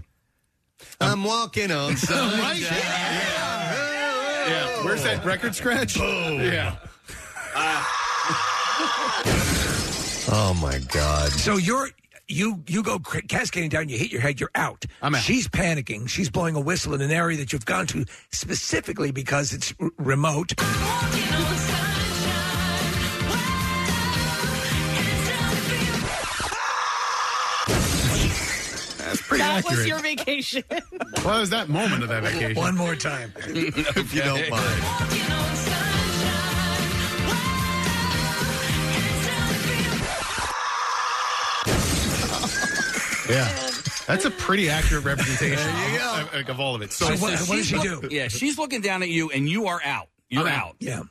I'm 1.00 1.14
um, 1.14 1.24
walking 1.24 1.72
on 1.72 1.98
sunshine. 1.98 2.40
right. 2.40 2.60
Yeah. 4.48 4.84
Where's 4.86 5.04
that 5.04 5.24
record 5.26 5.56
scratch? 5.56 5.98
Boom. 5.98 6.42
Yeah. 6.42 6.76
Ah. 7.56 8.00
Oh 10.36 10.54
my 10.62 10.80
God. 10.92 11.32
So 11.32 11.58
you're 11.58 11.90
you 12.28 12.64
you 12.68 12.82
go 12.84 13.00
cra- 13.00 13.22
cascading 13.24 13.70
down. 13.70 13.90
You 13.90 13.98
hit 13.98 14.12
your 14.12 14.22
head. 14.22 14.40
You're 14.40 14.50
out. 14.56 14.86
I'm 15.02 15.16
out. 15.16 15.22
She's 15.22 15.48
panicking. 15.48 16.08
She's 16.10 16.30
blowing 16.30 16.56
a 16.56 16.62
whistle 16.62 16.94
in 16.94 17.02
an 17.02 17.12
area 17.12 17.38
that 17.38 17.54
you've 17.54 17.66
gone 17.66 17.86
to 17.88 18.06
specifically 18.32 19.12
because 19.12 19.54
it's 19.54 19.74
r- 19.80 19.90
remote. 19.98 20.54
Pretty 29.38 29.44
that 29.44 29.58
accurate. 29.66 29.78
was 29.78 29.88
your 29.88 30.00
vacation. 30.00 30.64
What 31.24 31.40
was 31.40 31.50
that 31.52 31.70
moment 31.70 32.04
of 32.04 32.10
that 32.10 32.24
vacation? 32.24 32.56
One 32.56 32.76
more 32.76 32.96
time. 32.96 33.32
if 33.38 34.14
you 34.14 34.22
don't 34.22 34.50
mind. 34.50 34.84
Yeah. 43.30 43.48
That's 44.06 44.26
a 44.26 44.32
pretty 44.32 44.70
accurate 44.70 45.06
representation 45.06 45.70
of, 45.70 46.34
of- 46.34 46.50
of 46.50 46.60
all 46.60 46.76
of 46.76 46.82
it. 46.82 46.92
So, 46.92 47.16
So 47.16 47.36
she's 47.38 47.72
look- 47.74 48.12
Yeah, 48.12 48.28
she's 48.28 48.58
looking 48.58 48.82
down 48.82 49.02
at 49.02 49.10
you, 49.10 49.30
and 49.32 49.48
you 49.48 49.68
are 49.68 49.82
out. 49.84 50.10
You're 50.30 50.42
I'm 50.48 50.48
out. 50.54 50.76
Yeah. 50.80 51.04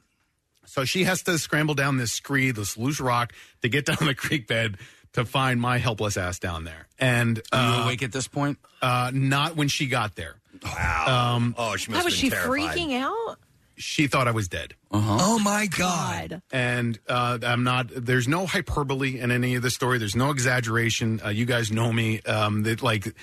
So 0.66 0.85
she 0.85 1.05
has 1.05 1.23
to 1.24 1.39
scramble 1.39 1.74
down 1.74 1.97
this 1.97 2.12
scree, 2.12 2.51
this 2.51 2.77
loose 2.77 3.01
rock, 3.01 3.32
to 3.62 3.69
get 3.69 3.86
down 3.86 3.97
the 4.01 4.15
creek 4.15 4.47
bed 4.47 4.77
to 5.12 5.24
find 5.24 5.60
my 5.60 5.78
helpless 5.78 6.16
ass 6.16 6.39
down 6.39 6.64
there. 6.64 6.89
And 6.98 7.40
Are 7.52 7.76
you 7.76 7.80
uh, 7.80 7.84
awake 7.84 8.02
at 8.02 8.12
this 8.12 8.28
point? 8.28 8.59
Uh, 8.80 9.10
not 9.12 9.56
when 9.56 9.68
she 9.68 9.86
got 9.86 10.16
there. 10.16 10.36
Wow. 10.64 11.34
Um, 11.36 11.55
oh, 11.59 11.76
she 11.76 11.93
Why 11.93 12.02
was 12.02 12.14
she 12.14 12.30
freaking 12.30 13.01
out? 13.01 13.39
she 13.76 14.06
thought 14.06 14.28
I 14.28 14.30
was 14.30 14.48
dead. 14.48 14.74
Oh 14.90 15.39
my 15.39 15.66
God! 15.66 16.43
And 16.52 16.98
uh, 17.09 17.39
I'm 17.43 17.64
not. 17.64 17.89
There's 17.94 18.28
no 18.28 18.47
hyperbole 18.47 19.18
in 19.18 19.30
any 19.30 19.55
of 19.55 19.62
the 19.62 19.70
story. 19.70 19.98
There's 19.98 20.14
no 20.14 20.30
exaggeration. 20.30 21.20
Uh, 21.24 21.30
you 21.30 21.47
guys 21.47 21.72
know 21.72 21.93
me. 21.93 22.20
Um, 22.22 22.62
that 22.62 22.82
like 22.82 23.14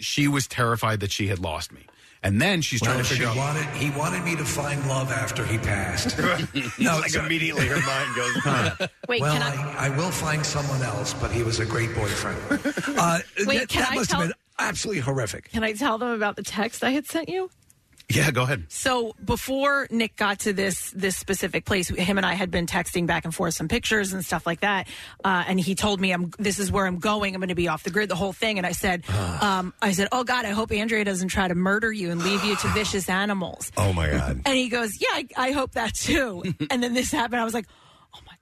she 0.00 0.26
was 0.28 0.46
terrified 0.46 1.00
that 1.00 1.12
she 1.12 1.28
had 1.28 1.38
lost 1.38 1.72
me, 1.72 1.86
and 2.22 2.40
then 2.40 2.60
she's 2.60 2.80
trying 2.80 2.96
Well, 2.96 3.04
to 3.04 3.08
she 3.08 3.14
figure 3.14 3.28
out. 3.28 3.36
wanted, 3.36 3.64
he 3.76 3.90
wanted 3.90 4.24
me 4.24 4.36
to 4.36 4.44
find 4.44 4.86
love 4.88 5.10
after 5.10 5.44
he 5.44 5.58
passed. 5.58 6.18
No, 6.78 6.98
like 6.98 7.14
immediately 7.14 7.66
her 7.66 7.80
mind 7.86 8.14
goes. 8.16 8.88
Wait, 9.08 9.20
well, 9.20 9.32
can 9.32 9.42
I, 9.42 9.86
I 9.86 9.96
will 9.96 10.10
find 10.10 10.44
someone 10.44 10.82
else, 10.82 11.14
but 11.14 11.30
he 11.30 11.42
was 11.42 11.60
a 11.60 11.66
great 11.66 11.94
boyfriend. 11.94 12.38
Uh, 12.98 13.20
Wait, 13.46 13.58
that 13.60 13.68
can 13.68 13.82
that 13.82 13.92
I 13.92 13.94
must 13.94 14.10
tell- 14.10 14.20
have 14.20 14.28
been 14.30 14.36
absolutely 14.58 15.00
horrific. 15.00 15.50
Can 15.52 15.62
I 15.64 15.72
tell 15.72 15.96
them 15.98 16.08
about 16.10 16.36
the 16.36 16.42
text 16.42 16.82
I 16.84 16.90
had 16.90 17.06
sent 17.06 17.28
you? 17.28 17.50
Yeah, 18.10 18.30
go 18.30 18.42
ahead. 18.42 18.64
So 18.68 19.14
before 19.24 19.86
Nick 19.90 20.16
got 20.16 20.40
to 20.40 20.52
this 20.52 20.90
this 20.90 21.16
specific 21.16 21.64
place, 21.64 21.88
him 21.88 22.16
and 22.16 22.26
I 22.26 22.34
had 22.34 22.50
been 22.50 22.66
texting 22.66 23.06
back 23.06 23.24
and 23.24 23.34
forth 23.34 23.54
some 23.54 23.68
pictures 23.68 24.12
and 24.12 24.24
stuff 24.24 24.46
like 24.46 24.60
that. 24.60 24.88
Uh, 25.24 25.44
and 25.46 25.60
he 25.60 25.74
told 25.74 26.00
me, 26.00 26.12
"I'm 26.12 26.32
this 26.38 26.58
is 26.58 26.72
where 26.72 26.86
I'm 26.86 26.98
going. 26.98 27.34
I'm 27.34 27.40
going 27.40 27.48
to 27.48 27.54
be 27.54 27.68
off 27.68 27.82
the 27.82 27.90
grid, 27.90 28.08
the 28.08 28.16
whole 28.16 28.32
thing." 28.32 28.58
And 28.58 28.66
I 28.66 28.72
said, 28.72 29.04
um, 29.40 29.72
"I 29.80 29.92
said, 29.92 30.08
oh 30.12 30.24
God, 30.24 30.44
I 30.44 30.50
hope 30.50 30.72
Andrea 30.72 31.04
doesn't 31.04 31.28
try 31.28 31.46
to 31.48 31.54
murder 31.54 31.92
you 31.92 32.10
and 32.10 32.22
leave 32.22 32.44
you 32.44 32.56
to 32.56 32.68
vicious 32.74 33.08
animals." 33.08 33.70
Oh 33.76 33.92
my 33.92 34.10
god! 34.10 34.42
And 34.44 34.56
he 34.56 34.68
goes, 34.68 35.00
"Yeah, 35.00 35.08
I, 35.12 35.28
I 35.36 35.50
hope 35.52 35.72
that 35.72 35.94
too." 35.94 36.42
and 36.70 36.82
then 36.82 36.94
this 36.94 37.12
happened. 37.12 37.40
I 37.40 37.44
was 37.44 37.54
like, 37.54 37.66
"Oh 37.68 37.72
my 37.72 37.89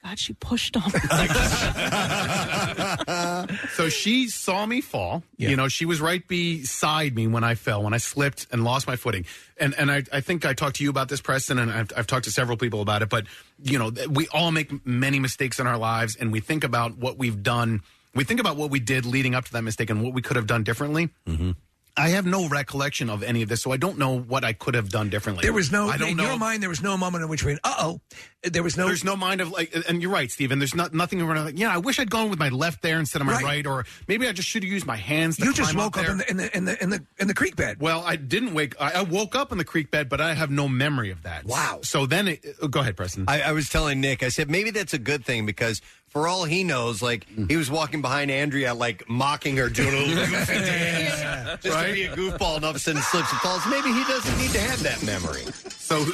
God, 0.03 0.19
she 0.19 0.33
pushed 0.35 0.77
on 0.77 0.85
me." 0.85 0.91
so 3.71 3.89
she 3.89 4.29
saw 4.29 4.67
me 4.67 4.81
fall. 4.81 5.23
You 5.37 5.57
know, 5.57 5.69
she 5.69 5.85
was 5.85 6.01
right 6.01 6.27
beside 6.27 7.15
me 7.15 7.27
when 7.27 7.45
I 7.45 7.55
fell, 7.55 7.83
when 7.83 7.95
I 7.95 7.99
slipped 7.99 8.47
and 8.53 8.65
lost 8.65 8.87
my 8.87 8.97
footing. 8.97 9.27
And 9.59 9.75
and 9.75 9.91
I, 9.91 10.05
I 10.13 10.21
think 10.21 10.47
I 10.47 10.55
talked 10.55 10.77
to 10.77 10.85
you 10.85 10.91
about 10.91 11.09
this, 11.09 11.21
Preston, 11.21 11.59
and 11.59 11.71
I've, 11.71 11.93
I've 11.97 12.07
talked 12.07 12.25
to 12.25 12.31
several 12.31 12.57
people 12.57 12.81
about 12.81 13.03
it. 13.03 13.09
But 13.09 13.27
you 13.63 13.79
know, 13.79 13.91
we 14.09 14.29
all 14.29 14.53
make 14.53 14.87
many 14.87 15.19
mistakes 15.19 15.59
in 15.59 15.67
our 15.67 15.79
lives, 15.79 16.17
and 16.17 16.33
we 16.33 16.41
think 16.41 16.65
about 16.65 16.97
what 16.97 17.19
we've 17.19 17.43
done. 17.43 17.83
We 18.15 18.25
think 18.25 18.41
about 18.41 18.57
what 18.57 18.71
we 18.71 18.81
did 18.81 19.05
leading 19.05 19.35
up 19.35 19.45
to 19.47 19.53
that 19.53 19.63
mistake 19.63 19.91
and 19.91 20.03
what 20.03 20.15
we 20.15 20.23
could 20.23 20.37
have 20.37 20.47
done 20.47 20.63
differently. 20.63 21.11
Mm-hmm. 21.27 21.51
I 21.99 22.09
have 22.11 22.27
no 22.27 22.49
recollection 22.49 23.11
of 23.11 23.23
any 23.23 23.43
of 23.43 23.49
this, 23.49 23.63
so 23.63 23.73
I 23.73 23.77
don't 23.77 23.99
know 23.99 24.19
what 24.19 24.45
I 24.45 24.53
could 24.53 24.75
have 24.75 24.89
done 24.89 25.11
differently. 25.11 25.43
There 25.43 25.53
was 25.53 25.73
no, 25.73 25.89
I 25.89 25.97
don't 25.97 26.11
in 26.11 26.17
know. 26.17 26.25
your 26.25 26.39
mind, 26.39 26.63
there 26.63 26.69
was 26.71 26.83
no 26.83 26.97
moment 26.97 27.25
in 27.25 27.29
which 27.31 27.45
we 27.45 27.53
went, 27.53 27.61
uh 27.65 27.75
oh. 27.79 28.01
There 28.45 28.63
was 28.63 28.77
no. 28.77 28.87
There's 28.87 29.03
no 29.03 29.17
mind 29.17 29.41
of 29.41 29.51
like, 29.51 29.75
and 29.89 30.01
you're 30.01 30.13
right, 30.13 30.31
Stephen. 30.31 30.61
There's 30.61 30.75
not 30.75 30.95
nothing 30.95 31.21
around 31.21 31.45
like, 31.45 31.59
yeah, 31.59 31.75
I 31.75 31.79
wish 31.79 31.99
I'd 31.99 32.09
gone 32.09 32.31
with 32.31 32.39
my 32.39 32.51
left 32.51 32.83
there 32.83 33.01
instead 33.01 33.21
of 33.21 33.27
my 33.27 33.33
Right. 33.33 33.45
right, 33.45 33.67
or 33.67 33.85
maybe 34.07 34.29
I 34.29 34.33
just 34.33 34.49
should 34.49 34.63
have 34.63 34.71
used 34.71 34.87
my 34.87 34.95
hands. 34.97 35.39
To 35.39 35.45
You 35.45 35.53
just 35.53 35.73
climb 35.73 35.85
woke 35.85 35.99
up 35.99 36.05
there. 36.05 36.13
in 36.13 36.19
the, 36.19 36.31
in 36.31 36.37
the 36.37 36.57
in 36.57 36.65
the 36.65 36.83
in 36.85 36.91
the 36.91 37.05
in 37.19 37.27
the 37.27 37.35
creek 37.35 37.57
bed. 37.57 37.81
Well, 37.81 38.01
I 38.07 38.15
didn't 38.15 38.55
wake. 38.55 38.77
I, 38.81 38.93
I 38.93 39.03
woke 39.03 39.35
up 39.35 39.51
in 39.51 39.59
the 39.59 39.65
creek 39.65 39.91
bed, 39.91 40.09
but 40.09 40.21
I 40.21 40.35
have 40.35 40.53
no 40.53 40.69
memory 40.69 41.11
of 41.11 41.25
that. 41.25 41.47
Wow. 41.47 41.81
So 41.83 42.07
then, 42.07 42.29
it, 42.29 42.45
go 42.71 42.79
ahead, 42.79 42.97
Preston. 42.97 43.25
I, 43.27 43.43
I 43.43 43.51
was 43.53 43.69
telling 43.69 44.01
Nick, 44.01 44.23
I 44.23 44.29
said 44.29 44.49
maybe 44.49 44.71
that's 44.71 44.95
a 44.95 44.99
good 45.01 45.25
thing 45.25 45.45
because 45.45 45.83
for 46.09 46.27
all 46.27 46.45
he 46.45 46.65
knows, 46.65 47.03
like 47.03 47.29
mm. 47.29 47.51
he 47.51 47.57
was 47.57 47.71
walking 47.71 48.01
behind 48.03 48.31
Andrea, 48.31 48.75
like 48.75 49.09
mocking 49.09 49.57
her, 49.57 49.69
doing 49.69 49.95
a 49.95 49.99
little 49.99 50.15
goofy 50.27 50.55
dance, 50.55 51.63
just 51.63 51.79
to 51.79 51.93
be 51.93 52.05
a 52.05 52.17
goofball, 52.17 52.57
and 52.57 52.65
all 52.65 52.71
of 52.71 52.77
a 52.77 52.79
sudden 52.79 53.03
slips 53.03 53.31
and 53.31 53.41
falls. 53.41 53.65
Maybe 53.67 53.93
he 53.93 54.05
doesn't 54.05 54.39
need 54.39 54.51
to 54.51 54.61
have 54.61 54.83
that 54.83 55.03
memory. 55.05 55.43
So, 55.71 56.05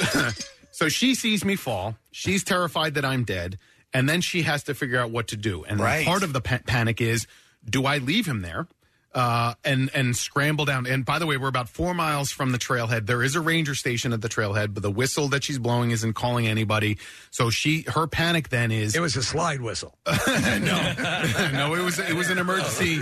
so 0.73 0.89
she 0.89 1.15
sees 1.15 1.45
me 1.45 1.57
fall. 1.57 1.97
She's 2.11 2.45
terrified 2.45 2.95
that 2.95 3.05
I'm 3.05 3.25
dead, 3.25 3.59
and 3.93 4.09
then 4.09 4.21
she 4.21 4.43
has 4.43 4.65
to 4.65 4.75
figure 4.75 4.99
out 4.99 5.11
what 5.11 5.29
to 5.29 5.37
do. 5.37 5.65
And 5.65 5.81
Right. 5.81 6.05
part 6.05 6.23
of 6.23 6.33
the 6.33 6.41
pa- 6.41 6.61
panic 6.67 7.01
is, 7.01 7.27
do 7.69 7.87
I 7.87 7.99
leave 7.99 8.27
him 8.27 8.43
there? 8.43 8.67
Uh, 9.15 9.55
and 9.65 9.91
and 9.95 10.17
scramble 10.17 10.65
down. 10.65 10.87
And 10.87 11.05
by 11.05 11.21
the 11.21 11.27
way, 11.27 11.37
we're 11.37 11.47
about 11.47 11.69
four 11.69 11.95
miles 11.95 12.33
from 12.33 12.51
the 12.51 12.59
trailhead. 12.59 13.07
There 13.07 13.23
is 13.23 13.37
a 13.37 13.41
ranger 13.41 13.77
station 13.77 14.13
at 14.13 14.21
the 14.23 14.29
trailhead, 14.29 14.75
but 14.75 14.83
the 14.83 14.91
whistle 14.91 15.29
that 15.29 15.45
she's 15.45 15.59
blowing 15.61 15.93
isn't 15.93 16.15
calling 16.15 16.49
anybody. 16.49 16.99
So 17.31 17.49
she, 17.49 17.83
her 17.83 18.09
panic 18.09 18.49
then 18.49 18.73
is 18.73 18.97
It 18.97 19.01
was 19.01 19.15
a 19.15 19.23
slide 19.23 19.61
whistle. 19.61 19.97
no, 20.07 20.15
no, 21.53 21.75
it 21.75 21.85
was 21.85 22.01
it 22.01 22.15
was 22.15 22.29
an 22.31 22.39
emergency. 22.39 22.99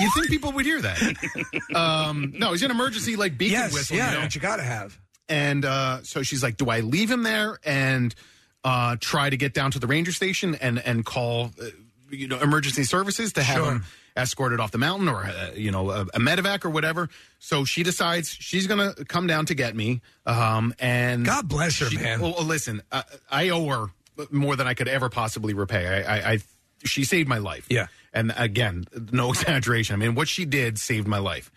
You 0.00 0.10
think 0.14 0.28
people 0.28 0.52
would 0.52 0.64
hear 0.64 0.80
that? 0.80 0.98
Um, 1.74 2.32
no, 2.38 2.54
it's 2.54 2.62
an 2.62 2.70
emergency 2.70 3.16
like 3.16 3.36
beacon 3.36 3.52
Yes, 3.58 3.74
whistle. 3.74 3.96
yeah, 3.98 4.08
you 4.12 4.14
know? 4.16 4.20
that 4.22 4.34
you 4.34 4.40
got 4.40 4.56
to 4.56 4.62
have. 4.62 4.98
And 5.28 5.62
uh, 5.66 6.02
so 6.04 6.22
she's 6.22 6.42
like, 6.42 6.56
"Do 6.56 6.70
I 6.70 6.80
leave 6.80 7.10
him 7.10 7.22
there 7.22 7.58
and 7.64 8.14
uh, 8.64 8.96
try 8.98 9.28
to 9.28 9.36
get 9.36 9.52
down 9.52 9.72
to 9.72 9.78
the 9.78 9.86
ranger 9.86 10.12
station 10.12 10.54
and 10.54 10.78
and 10.78 11.04
call, 11.04 11.50
uh, 11.62 11.66
you 12.10 12.28
know, 12.28 12.38
emergency 12.40 12.84
services 12.84 13.32
to 13.34 13.42
have 13.42 13.56
Sure. 13.58 13.72
him 13.72 13.84
escorted 14.16 14.58
off 14.60 14.70
the 14.72 14.78
mountain 14.78 15.08
or 15.08 15.24
uh, 15.24 15.50
you 15.54 15.70
know 15.70 15.90
a, 15.90 16.00
a 16.02 16.18
medevac 16.18 16.64
or 16.64 16.70
whatever?" 16.70 17.08
So 17.38 17.64
she 17.64 17.82
decides 17.82 18.28
she's 18.30 18.66
going 18.66 18.94
to 18.94 19.04
come 19.04 19.26
down 19.26 19.46
to 19.46 19.54
get 19.54 19.74
me. 19.76 20.00
Um, 20.26 20.74
and 20.78 21.24
God 21.24 21.48
bless 21.48 21.78
her, 21.80 21.86
she- 21.86 21.96
man. 21.98 22.20
Well, 22.20 22.42
listen, 22.44 22.82
I, 22.92 23.04
I 23.30 23.48
owe 23.50 23.66
her 23.68 23.86
more 24.30 24.56
than 24.56 24.66
I 24.66 24.74
could 24.74 24.88
ever 24.88 25.08
possibly 25.08 25.54
repay. 25.54 26.04
I, 26.04 26.16
I, 26.16 26.32
I 26.34 26.38
she 26.84 27.04
saved 27.04 27.28
my 27.28 27.38
life. 27.38 27.66
Yeah. 27.70 27.86
And 28.12 28.32
again, 28.36 28.86
no 29.12 29.30
exaggeration. 29.32 29.94
I 29.94 29.96
mean, 29.96 30.14
what 30.14 30.28
she 30.28 30.44
did 30.44 30.78
saved 30.78 31.06
my 31.06 31.18
life. 31.18 31.50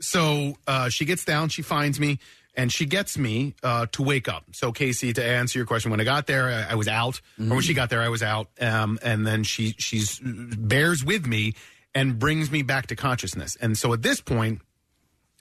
So 0.00 0.56
uh, 0.66 0.88
she 0.90 1.04
gets 1.06 1.24
down, 1.24 1.48
she 1.48 1.62
finds 1.62 1.98
me, 1.98 2.18
and 2.56 2.72
she 2.72 2.86
gets 2.86 3.18
me 3.18 3.54
uh, 3.62 3.86
to 3.92 4.02
wake 4.02 4.28
up. 4.28 4.44
So 4.52 4.72
Casey, 4.72 5.12
to 5.12 5.24
answer 5.24 5.58
your 5.58 5.66
question, 5.66 5.90
when 5.90 6.00
I 6.00 6.04
got 6.04 6.26
there, 6.26 6.48
I, 6.48 6.72
I 6.72 6.74
was 6.74 6.88
out, 6.88 7.20
or 7.38 7.56
when 7.56 7.60
she 7.62 7.74
got 7.74 7.90
there, 7.90 8.00
I 8.00 8.08
was 8.08 8.22
out, 8.22 8.48
um, 8.60 8.98
and 9.02 9.26
then 9.26 9.44
she 9.44 9.74
she's 9.78 10.20
bears 10.22 11.04
with 11.04 11.26
me 11.26 11.54
and 11.94 12.18
brings 12.18 12.50
me 12.50 12.62
back 12.62 12.86
to 12.88 12.96
consciousness. 12.96 13.56
And 13.60 13.76
so 13.76 13.92
at 13.92 14.02
this 14.02 14.20
point, 14.20 14.62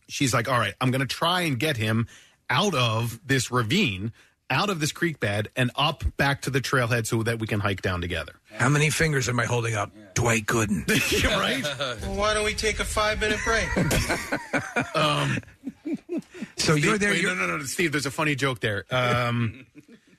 she's 0.08 0.34
like, 0.34 0.50
"All 0.50 0.60
right, 0.60 0.74
I'm 0.82 0.92
going 0.92 1.02
to 1.02 1.08
try 1.08 1.42
and 1.42 1.60
get 1.60 1.78
him 1.78 2.08
out 2.50 2.76
of 2.76 3.20
this 3.26 3.50
ravine." 3.52 4.12
Out 4.52 4.70
of 4.70 4.80
this 4.80 4.92
creek 4.92 5.20
bed 5.20 5.48
and 5.56 5.72
up 5.76 6.04
back 6.18 6.44
to 6.44 6.52
the 6.52 6.62
trailhead 6.62 7.08
so 7.08 7.24
that 7.24 7.40
we 7.40 7.48
can 7.48 7.60
hike 7.60 7.82
down 7.82 8.00
together. 8.00 8.34
How 8.54 8.70
many 8.70 8.92
fingers 8.92 9.28
am 9.28 9.40
I 9.40 9.46
holding 9.46 9.74
up? 9.74 9.92
Dwight 10.14 10.46
Gooden. 10.46 10.88
right? 11.40 11.64
Well, 12.08 12.16
why 12.16 12.34
don't 12.36 12.46
we 12.46 12.54
take 12.54 12.80
a 12.80 12.86
five 12.86 13.20
minute 13.20 13.40
break? 13.44 13.68
Um, 14.96 15.38
so 16.58 16.76
you're 16.76 16.98
there. 16.98 17.12
Wait, 17.12 17.22
you're- 17.22 17.36
no, 17.36 17.48
no, 17.48 17.58
no, 17.58 17.64
Steve. 17.64 17.92
There's 17.92 18.06
a 18.06 18.12
funny 18.12 18.36
joke 18.36 18.60
there. 18.60 18.86
Um, 18.92 19.66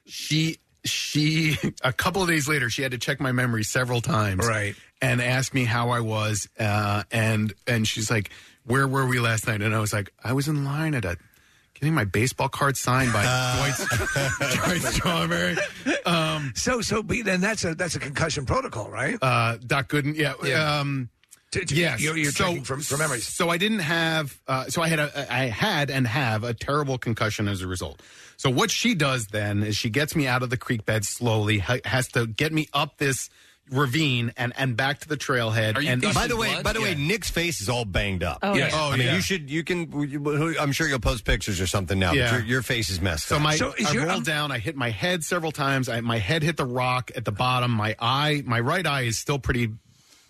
she, 0.06 0.58
she, 0.84 1.56
a 1.82 1.92
couple 1.92 2.22
of 2.22 2.28
days 2.28 2.48
later, 2.48 2.68
she 2.68 2.82
had 2.82 2.90
to 2.92 2.98
check 2.98 3.20
my 3.20 3.32
memory 3.32 3.62
several 3.64 4.00
times, 4.00 4.46
Right. 4.46 4.74
and 5.00 5.20
ask 5.22 5.54
me 5.54 5.64
how 5.64 5.90
I 5.90 6.00
was, 6.00 6.48
uh, 6.58 7.04
and 7.10 7.54
and 7.66 7.86
she's 7.88 8.10
like, 8.10 8.30
"Where 8.64 8.86
were 8.86 9.06
we 9.06 9.18
last 9.18 9.46
night?" 9.46 9.62
And 9.62 9.74
I 9.74 9.78
was 9.80 9.92
like, 9.92 10.12
"I 10.22 10.32
was 10.34 10.46
in 10.48 10.64
line 10.64 10.94
at 10.94 11.04
a." 11.04 11.16
Getting 11.80 11.94
my 11.94 12.04
baseball 12.04 12.48
card 12.48 12.76
signed 12.76 13.12
by 13.12 13.22
Dwight, 13.56 14.30
Dwight 14.56 14.82
Strawberry. 14.92 15.56
Um, 16.04 16.52
so, 16.56 16.80
so, 16.80 17.02
but 17.02 17.16
then 17.24 17.40
that's 17.40 17.64
a 17.64 17.74
that's 17.74 17.94
a 17.96 17.98
concussion 18.00 18.46
protocol, 18.46 18.90
right? 18.90 19.18
uh, 19.22 19.58
Doc 19.66 19.88
Gooden, 19.88 20.16
yeah. 20.16 20.34
Yeah. 20.42 20.78
Um, 20.80 21.10
To- 21.52 21.64
to- 21.64 21.74
yes. 21.74 22.00
you're- 22.02 22.20
you're 22.20 22.32
checking 22.32 22.64
from- 22.64 22.80
from 22.80 22.98
memories. 22.98 23.26
So 23.26 23.48
I 23.50 23.56
didn't 23.58 23.80
have. 23.80 24.36
Uh, 24.48 24.64
so 24.68 24.82
I 24.82 24.88
had 24.88 24.98
a. 24.98 25.32
I 25.32 25.44
had 25.46 25.90
and 25.90 26.06
have 26.06 26.44
a 26.44 26.52
terrible 26.54 26.98
concussion 26.98 27.46
as 27.48 27.62
a 27.62 27.66
result. 27.66 28.02
So 28.36 28.50
what 28.50 28.70
she 28.70 28.94
does 28.94 29.28
then 29.28 29.62
is 29.62 29.76
she 29.76 29.88
gets 29.88 30.14
me 30.16 30.26
out 30.26 30.42
of 30.42 30.50
the 30.50 30.56
creek 30.58 30.84
bed 30.84 31.04
slowly. 31.04 31.58
ha- 31.60 31.78
Has 31.84 32.08
to 32.08 32.26
get 32.26 32.52
me 32.52 32.68
up 32.74 32.98
this 32.98 33.30
ravine 33.70 34.32
and 34.36 34.52
and 34.56 34.76
back 34.76 35.00
to 35.00 35.08
the 35.08 35.16
trailhead. 35.16 35.76
and 35.86 36.02
by 36.14 36.26
the 36.26 36.36
way, 36.36 36.60
by 36.62 36.72
the 36.72 36.80
way, 36.80 36.94
Nick's 36.94 37.30
face 37.30 37.60
is 37.60 37.68
all 37.68 37.84
banged 37.84 38.22
up. 38.22 38.38
Oh, 38.42 38.54
Yes. 38.54 38.72
yeah. 38.72 38.84
I 38.84 38.96
mean, 38.96 39.06
yeah. 39.06 39.14
you 39.16 39.20
should. 39.20 39.50
You 39.50 39.64
can. 39.64 40.56
I'm 40.60 40.72
sure 40.72 40.86
you'll 40.88 40.98
post 41.00 41.24
pictures 41.24 41.60
or 41.60 41.66
something 41.66 41.98
now. 41.98 42.12
Yeah. 42.12 42.30
But 42.30 42.36
your, 42.38 42.46
your 42.46 42.62
face 42.62 42.90
is 42.90 43.00
messed 43.00 43.24
up. 43.32 43.40
So 43.56 43.68
up. 43.68 43.78
my 43.80 43.86
I 43.88 44.04
rolled 44.04 44.24
down. 44.24 44.52
I 44.52 44.58
hit 44.58 44.76
my 44.76 44.90
head 44.90 45.24
several 45.24 45.52
times. 45.52 45.88
I, 45.88 46.00
my 46.00 46.18
head 46.18 46.42
hit 46.42 46.56
the 46.56 46.64
rock 46.66 47.10
at 47.16 47.24
the 47.24 47.32
bottom. 47.32 47.70
My 47.70 47.96
eye, 47.98 48.42
my 48.46 48.60
right 48.60 48.86
eye 48.86 49.02
is 49.02 49.18
still 49.18 49.38
pretty 49.38 49.66
uh, 49.66 49.70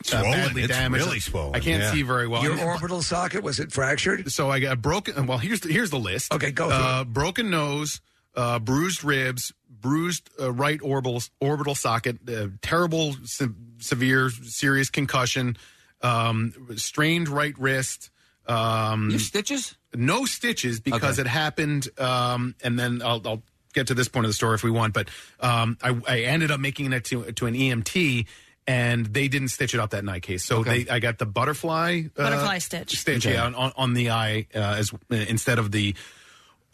Swollen. 0.04 0.30
badly 0.32 0.62
It's 0.62 0.72
damaged. 0.72 1.04
really 1.04 1.20
swollen, 1.20 1.54
I 1.56 1.60
can't 1.60 1.82
yeah. 1.82 1.92
see 1.92 2.02
very 2.02 2.28
well. 2.28 2.42
Your 2.42 2.62
orbital 2.62 3.02
socket 3.02 3.42
was 3.42 3.58
it 3.60 3.72
fractured? 3.72 4.30
So 4.30 4.50
I 4.50 4.60
got 4.60 4.80
broken. 4.82 5.26
Well, 5.26 5.38
here's 5.38 5.60
the, 5.60 5.72
here's 5.72 5.90
the 5.90 5.98
list. 5.98 6.32
Okay, 6.32 6.52
go 6.52 6.68
Uh, 6.70 7.04
broken 7.04 7.50
nose, 7.50 8.00
uh, 8.34 8.58
bruised 8.58 9.02
ribs, 9.04 9.52
bruised 9.86 10.28
uh, 10.40 10.52
right 10.52 10.80
orbital 10.82 11.22
orbital 11.40 11.74
socket, 11.74 12.16
uh, 12.28 12.48
terrible, 12.62 13.14
se- 13.24 13.54
severe, 13.78 14.30
serious 14.30 14.90
concussion, 14.90 15.56
um, 16.02 16.52
strained 16.76 17.28
right 17.28 17.54
wrist. 17.58 18.10
Um, 18.48 19.10
You 19.10 19.18
stitches? 19.18 19.76
No 19.94 20.24
stitches 20.24 20.80
because 20.80 21.18
Okay. 21.18 21.28
it 21.28 21.30
happened. 21.30 21.88
Um, 21.98 22.54
and 22.64 22.78
then 22.78 23.00
I'll, 23.02 23.22
I'll 23.24 23.42
get 23.74 23.86
to 23.88 23.94
this 23.94 24.08
point 24.08 24.26
of 24.26 24.30
the 24.30 24.34
story 24.34 24.54
if 24.56 24.62
we 24.64 24.70
want. 24.70 24.92
But 24.94 25.08
um, 25.40 25.76
I, 25.82 25.90
I 26.08 26.18
ended 26.20 26.50
up 26.50 26.60
making 26.60 26.92
it 26.92 27.04
to 27.06 27.30
to 27.32 27.46
an 27.46 27.54
EMT. 27.54 28.26
And 28.68 29.06
they 29.06 29.28
didn't 29.28 29.50
stitch 29.50 29.74
it 29.74 29.80
up 29.80 29.90
that 29.90 30.04
night, 30.04 30.22
case. 30.24 30.44
So 30.44 30.56
Okay. 30.58 30.82
they, 30.82 30.90
I 30.90 30.98
got 30.98 31.18
the 31.18 31.26
butterfly 31.26 32.02
uh, 32.18 32.22
Butterfly 32.24 32.58
stitch. 32.58 32.98
stitch 32.98 33.24
Okay. 33.24 33.36
yeah, 33.36 33.44
on, 33.46 33.54
on, 33.54 33.70
on 33.76 33.94
the 33.94 34.10
eye 34.10 34.48
uh, 34.52 34.80
as 34.82 34.90
instead 35.08 35.60
of 35.60 35.70
the 35.70 35.94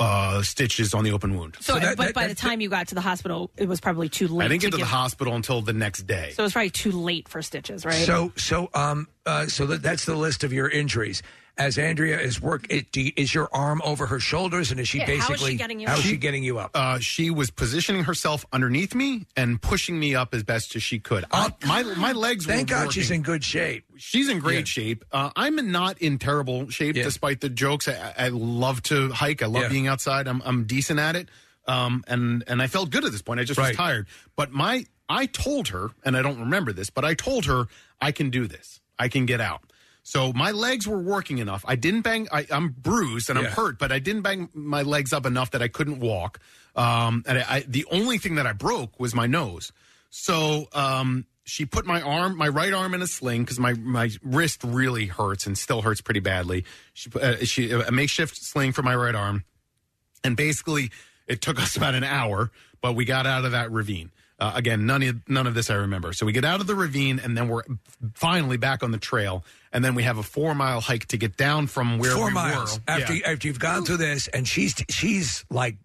uh, 0.03 0.43
stitches 0.43 0.95
on 0.95 1.05
the 1.05 1.13
open 1.13 1.37
wound. 1.37 1.57
So, 1.61 1.79
but 1.97 2.13
by 2.13 2.27
the 2.27 2.35
time 2.35 2.61
you 2.61 2.69
got 2.69 2.89
to 2.89 2.95
the 2.95 3.01
hospital, 3.01 3.51
it 3.57 3.69
was 3.69 3.81
probably 3.81 4.09
too 4.09 4.27
late. 4.27 4.47
I 4.47 4.49
didn't 4.49 4.63
get 4.63 4.71
to 4.73 4.77
the 4.77 4.79
give- 4.79 4.89
hospital 4.89 5.35
until 5.35 5.63
the 5.63 5.73
next 5.73 6.07
day. 6.09 6.33
So 6.35 6.43
it 6.43 6.47
was 6.47 6.53
probably 6.53 6.71
too 6.71 6.91
late 6.91 7.29
for 7.29 7.41
stitches, 7.41 7.85
right? 7.85 7.95
So, 7.95 8.33
so, 8.37 8.69
um, 8.75 9.07
uh, 9.27 9.47
so 9.47 9.67
that, 9.67 9.83
that's 9.83 10.05
the 10.05 10.17
list 10.17 10.43
of 10.43 10.53
your 10.53 10.69
injuries. 10.69 11.23
As 11.59 11.77
Andrea 11.79 12.19
is 12.19 12.41
work. 12.41 12.67
It, 12.71 12.91
do 12.93 13.01
you- 13.03 13.13
is 13.17 13.35
your 13.35 13.49
arm 13.53 13.81
over 13.85 14.07
her 14.07 14.19
shoulders, 14.19 14.71
and 14.71 14.81
is 14.81 14.89
she 14.89 14.99
Yeah, 14.99 15.07
how 15.07 15.13
is 15.13 15.23
she 15.25 15.29
basically 15.33 15.55
getting 15.57 15.81
you 15.81 15.87
how 15.87 15.95
is 15.95 16.01
up? 16.01 16.05
she 16.07 16.17
getting 16.17 16.43
you 16.45 16.59
up? 16.59 16.71
Uh, 16.75 16.99
she 16.99 17.31
was 17.31 17.51
positioning 17.51 18.05
herself 18.05 18.45
underneath 18.53 18.95
me 18.95 19.27
and 19.37 19.61
pushing 19.61 19.99
me 20.01 20.15
up 20.15 20.35
as 20.35 20.43
best 20.43 20.75
as 20.77 20.83
she 20.83 20.99
could. 20.99 21.25
I- 21.31 21.53
my 21.67 21.83
my 21.83 22.13
legs. 22.13 22.47
Thank 22.47 22.71
were 22.71 22.77
God 22.77 22.93
she's 22.93 23.11
in 23.11 23.23
good 23.23 23.45
shape. 23.45 23.85
She's 23.99 24.29
in 24.29 24.39
great 24.39 24.61
Yeah. 24.61 24.65
shape. 24.65 25.05
Uh, 25.13 25.31
I'm 25.37 25.71
not 25.71 25.99
in 25.99 26.19
terrible 26.19 26.69
shape, 26.71 26.97
Yeah. 26.97 27.05
despite 27.05 27.41
the 27.41 27.49
jokes. 27.49 27.87
I, 27.89 28.15
I 28.19 28.29
love 28.29 28.83
to 28.85 29.11
hike. 29.11 29.43
I 29.43 29.47
love 29.47 29.65
Yeah. 29.65 29.69
being 29.69 29.87
outside. 29.89 30.27
I'm, 30.29 30.43
I'm 30.45 30.65
decent 30.65 30.99
at 31.01 31.17
it. 31.17 31.29
Um, 31.69 32.03
and 32.09 32.43
and 32.49 32.61
I 32.61 32.67
felt 32.67 32.91
good 32.91 33.05
at 33.05 33.13
this 33.13 33.23
point. 33.23 33.39
I 33.41 33.45
just 33.45 33.59
Right. 33.59 33.69
was 33.69 33.77
tired. 33.77 34.07
But 34.37 34.53
my 34.53 34.87
I 35.09 35.27
told 35.27 35.69
her, 35.69 35.91
and 36.05 36.17
I 36.17 36.23
don't 36.23 36.41
remember 36.41 36.73
this, 36.73 36.89
but 36.91 37.05
I 37.05 37.15
told 37.15 37.45
her 37.45 37.67
I 38.01 38.11
can 38.13 38.31
do 38.31 38.47
this. 38.47 38.81
I 38.99 39.09
can 39.09 39.27
get 39.27 39.41
out. 39.41 39.61
So 40.03 40.33
my 40.33 40.51
legs 40.51 40.87
were 40.87 40.99
working 41.01 41.39
enough. 41.39 41.65
I 41.67 41.77
didn't 41.77 42.01
bang. 42.03 42.27
I, 42.33 42.47
I'm 42.51 42.71
bruised 42.71 43.31
and 43.31 43.39
I'm 43.39 43.45
Yeah. 43.47 43.51
hurt, 43.51 43.79
but 43.79 43.93
I 43.93 43.99
didn't 44.01 44.23
bang 44.23 44.49
my 44.53 44.83
legs 44.83 45.13
up 45.13 45.27
enough 45.27 45.53
that 45.53 45.63
I 45.63 45.69
couldn't 45.69 46.01
walk. 46.01 46.41
Um, 46.75 47.23
and 47.27 47.39
I, 47.39 47.45
I, 47.49 47.61
the 47.69 47.87
only 47.91 48.19
thing 48.19 48.35
that 48.37 48.47
I 48.47 48.53
broke 48.53 48.99
was 48.99 49.15
my 49.15 49.27
nose. 49.27 49.71
So 50.11 50.69
um, 50.73 51.27
she 51.45 51.67
put 51.67 51.87
my 51.87 52.01
arm, 52.03 52.37
my 52.37 52.49
right 52.49 52.73
arm, 52.73 52.95
in 52.95 53.03
a 53.03 53.07
sling 53.07 53.43
because 53.43 53.59
my 53.61 53.75
my 53.75 54.11
wrist 54.23 54.63
really 54.65 55.07
hurts 55.07 55.47
and 55.47 55.57
still 55.57 55.83
hurts 55.83 56.01
pretty 56.01 56.21
badly. 56.21 56.65
She 56.95 57.11
uh, 57.21 57.37
she 57.45 57.71
a 57.71 57.91
makeshift 57.91 58.37
sling 58.37 58.73
for 58.73 58.83
my 58.83 58.95
right 58.95 59.15
arm, 59.15 59.45
and 60.25 60.37
basically 60.37 60.91
it 61.27 61.41
took 61.41 61.59
us 61.63 61.77
about 61.77 61.95
an 61.95 62.05
hour, 62.05 62.51
but 62.81 62.95
we 62.95 63.05
got 63.05 63.27
out 63.27 63.45
of 63.45 63.53
that 63.53 63.71
ravine. 63.71 64.11
Uh, 64.39 64.53
again, 64.55 64.87
none 64.87 65.03
of 65.03 65.29
none 65.29 65.47
of 65.47 65.55
this 65.55 65.71
I 65.71 65.75
remember. 65.75 66.13
So 66.13 66.27
we 66.27 66.33
get 66.33 66.45
out 66.45 66.61
of 66.61 66.67
the 66.67 66.75
ravine, 66.75 67.21
and 67.23 67.37
then 67.37 67.49
we're 67.49 67.63
finally 68.15 68.57
back 68.57 68.83
on 68.83 68.91
the 68.91 68.99
trail, 68.99 69.45
and 69.73 69.85
then 69.85 69.95
we 69.95 70.03
have 70.03 70.19
a 70.19 70.23
four 70.23 70.55
mile 70.55 70.81
hike 70.81 71.07
to 71.07 71.17
get 71.17 71.37
down 71.37 71.67
from 71.67 71.99
where 71.99 72.13
Four 72.15 72.27
we 72.29 72.33
miles 72.35 72.77
were. 72.79 72.83
after 72.89 73.15
Yeah. 73.15 73.31
after 73.33 73.49
you've 73.49 73.59
gone 73.59 73.85
through 73.85 73.99
this, 73.99 74.29
and 74.29 74.47
she's 74.47 74.75
she's 74.91 75.45
like, 75.51 75.77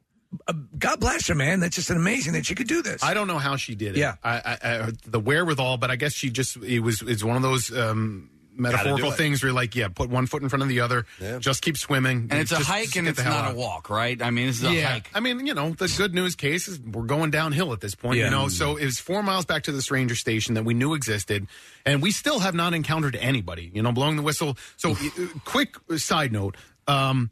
uh, 0.47 0.53
God 0.77 0.99
bless 0.99 1.27
her, 1.27 1.35
man. 1.35 1.59
That's 1.61 1.75
just 1.75 1.89
amazing 1.89 2.33
that 2.33 2.45
she 2.45 2.53
could 2.55 2.67
do 2.67 2.81
this. 2.81 3.01
I 3.03 3.13
don't 3.13 3.27
know 3.27 3.39
how 3.39 3.55
she 3.55 3.75
did 3.75 3.95
it. 3.95 3.99
Yeah. 3.99 4.15
I, 4.23 4.35
I, 4.37 4.57
I, 4.79 4.91
the 5.05 5.19
wherewithal, 5.19 5.77
but 5.77 5.89
I 5.89 5.95
guess 5.95 6.13
she 6.13 6.29
just 6.29 6.57
it 6.57 6.81
was 6.81 7.01
it's 7.01 7.23
one 7.23 7.37
of 7.37 7.41
those 7.43 7.75
um, 7.75 8.29
metaphorical 8.57 9.11
things 9.11 9.41
where 9.41 9.49
you're 9.49 9.55
like, 9.55 9.75
yeah, 9.75 9.87
put 9.87 10.09
one 10.09 10.25
foot 10.27 10.41
in 10.43 10.49
front 10.49 10.63
of 10.63 10.69
the 10.69 10.79
other, 10.81 11.05
Yeah. 11.21 11.39
just 11.39 11.61
keep 11.61 11.77
swimming, 11.77 12.27
And 12.29 12.39
it's 12.39 12.51
a 12.51 12.57
hike 12.59 12.95
and 12.95 13.07
it's 13.07 13.23
not 13.23 13.45
out. 13.45 13.53
a 13.53 13.55
walk, 13.55 13.89
right? 13.89 14.21
I 14.21 14.29
mean, 14.31 14.47
this 14.47 14.57
is 14.57 14.63
a 14.63 14.73
yeah. 14.73 14.87
hike. 14.93 15.09
I 15.13 15.19
mean, 15.19 15.45
you 15.45 15.53
know, 15.53 15.71
the 15.71 15.93
good 15.97 16.13
news 16.13 16.35
case 16.35 16.67
is 16.67 16.79
we're 16.79 17.03
going 17.03 17.31
downhill 17.31 17.73
at 17.73 17.81
this 17.81 17.95
point, 17.95 18.17
Yeah. 18.17 18.25
you 18.25 18.31
know. 18.31 18.47
So 18.47 18.75
it 18.77 18.85
was 18.85 18.99
four 18.99 19.23
miles 19.23 19.45
back 19.45 19.63
to 19.63 19.71
this 19.71 19.89
ranger 19.91 20.15
station 20.15 20.55
that 20.55 20.63
we 20.63 20.73
knew 20.73 20.93
existed, 20.93 21.47
and 21.85 22.01
we 22.01 22.11
still 22.11 22.39
have 22.39 22.55
not 22.55 22.73
encountered 22.73 23.15
anybody, 23.15 23.71
you 23.73 23.81
know, 23.81 23.91
blowing 23.91 24.15
the 24.15 24.23
whistle. 24.23 24.57
So, 24.77 24.91
uh, 24.91 24.95
quick 25.45 25.75
side 25.97 26.31
note. 26.31 26.55
Um, 26.87 27.31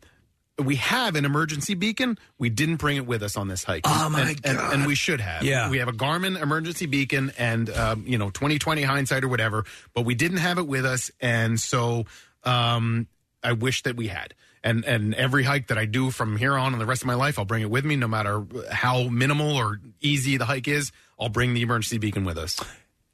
we 0.58 0.76
have 0.76 1.16
an 1.16 1.26
emergency 1.26 1.74
beacon. 1.74 2.18
We 2.38 2.50
didn't 2.50 2.78
bring 2.78 2.98
it 2.98 3.06
with 3.06 3.22
us 3.24 3.36
on 3.36 3.48
this 3.48 3.64
hike. 3.64 3.84
Oh, 3.86 4.10
my 4.10 4.22
and, 4.22 4.30
and, 4.46 4.58
God. 4.58 4.74
and 4.74 4.86
we 4.86 4.96
should 4.96 5.20
have. 5.20 5.44
Yeah. 5.44 5.70
we 5.70 5.80
have 5.80 5.88
a 5.88 5.94
Garmin 5.94 6.42
emergency 6.42 6.86
beacon, 6.86 7.32
and 7.38 7.70
um, 7.72 8.04
you 8.08 8.18
know, 8.18 8.30
twenty 8.30 8.58
twenty 8.58 8.84
hindsight 8.84 9.24
or 9.24 9.28
whatever. 9.28 9.66
But 9.94 10.04
we 10.04 10.16
didn't 10.16 10.38
have 10.38 10.58
it 10.58 10.68
with 10.68 10.86
us, 10.86 11.12
and 11.20 11.60
so 11.60 12.06
um, 12.44 13.08
I 13.44 13.52
wish 13.54 13.84
that 13.84 13.96
we 13.96 14.08
had. 14.08 14.34
And 14.64 14.84
and 14.86 15.14
every 15.14 15.44
hike 15.44 15.68
that 15.68 15.78
I 15.78 15.86
do 15.86 16.10
from 16.10 16.38
here 16.38 16.58
on 16.58 16.72
and 16.74 16.82
the 16.82 16.88
rest 16.88 17.04
of 17.04 17.08
my 17.08 17.14
life, 17.14 17.38
I'll 17.38 17.46
bring 17.46 17.62
it 17.62 17.70
with 17.70 17.86
me, 17.86 17.96
no 17.96 18.08
matter 18.08 18.44
how 18.72 19.04
minimal 19.10 19.56
or 19.56 19.80
easy 20.02 20.38
the 20.38 20.46
hike 20.46 20.68
is. 20.68 20.92
I'll 21.20 21.30
bring 21.30 21.54
the 21.54 21.62
emergency 21.62 21.98
beacon 22.00 22.26
with 22.26 22.38
us. 22.38 22.60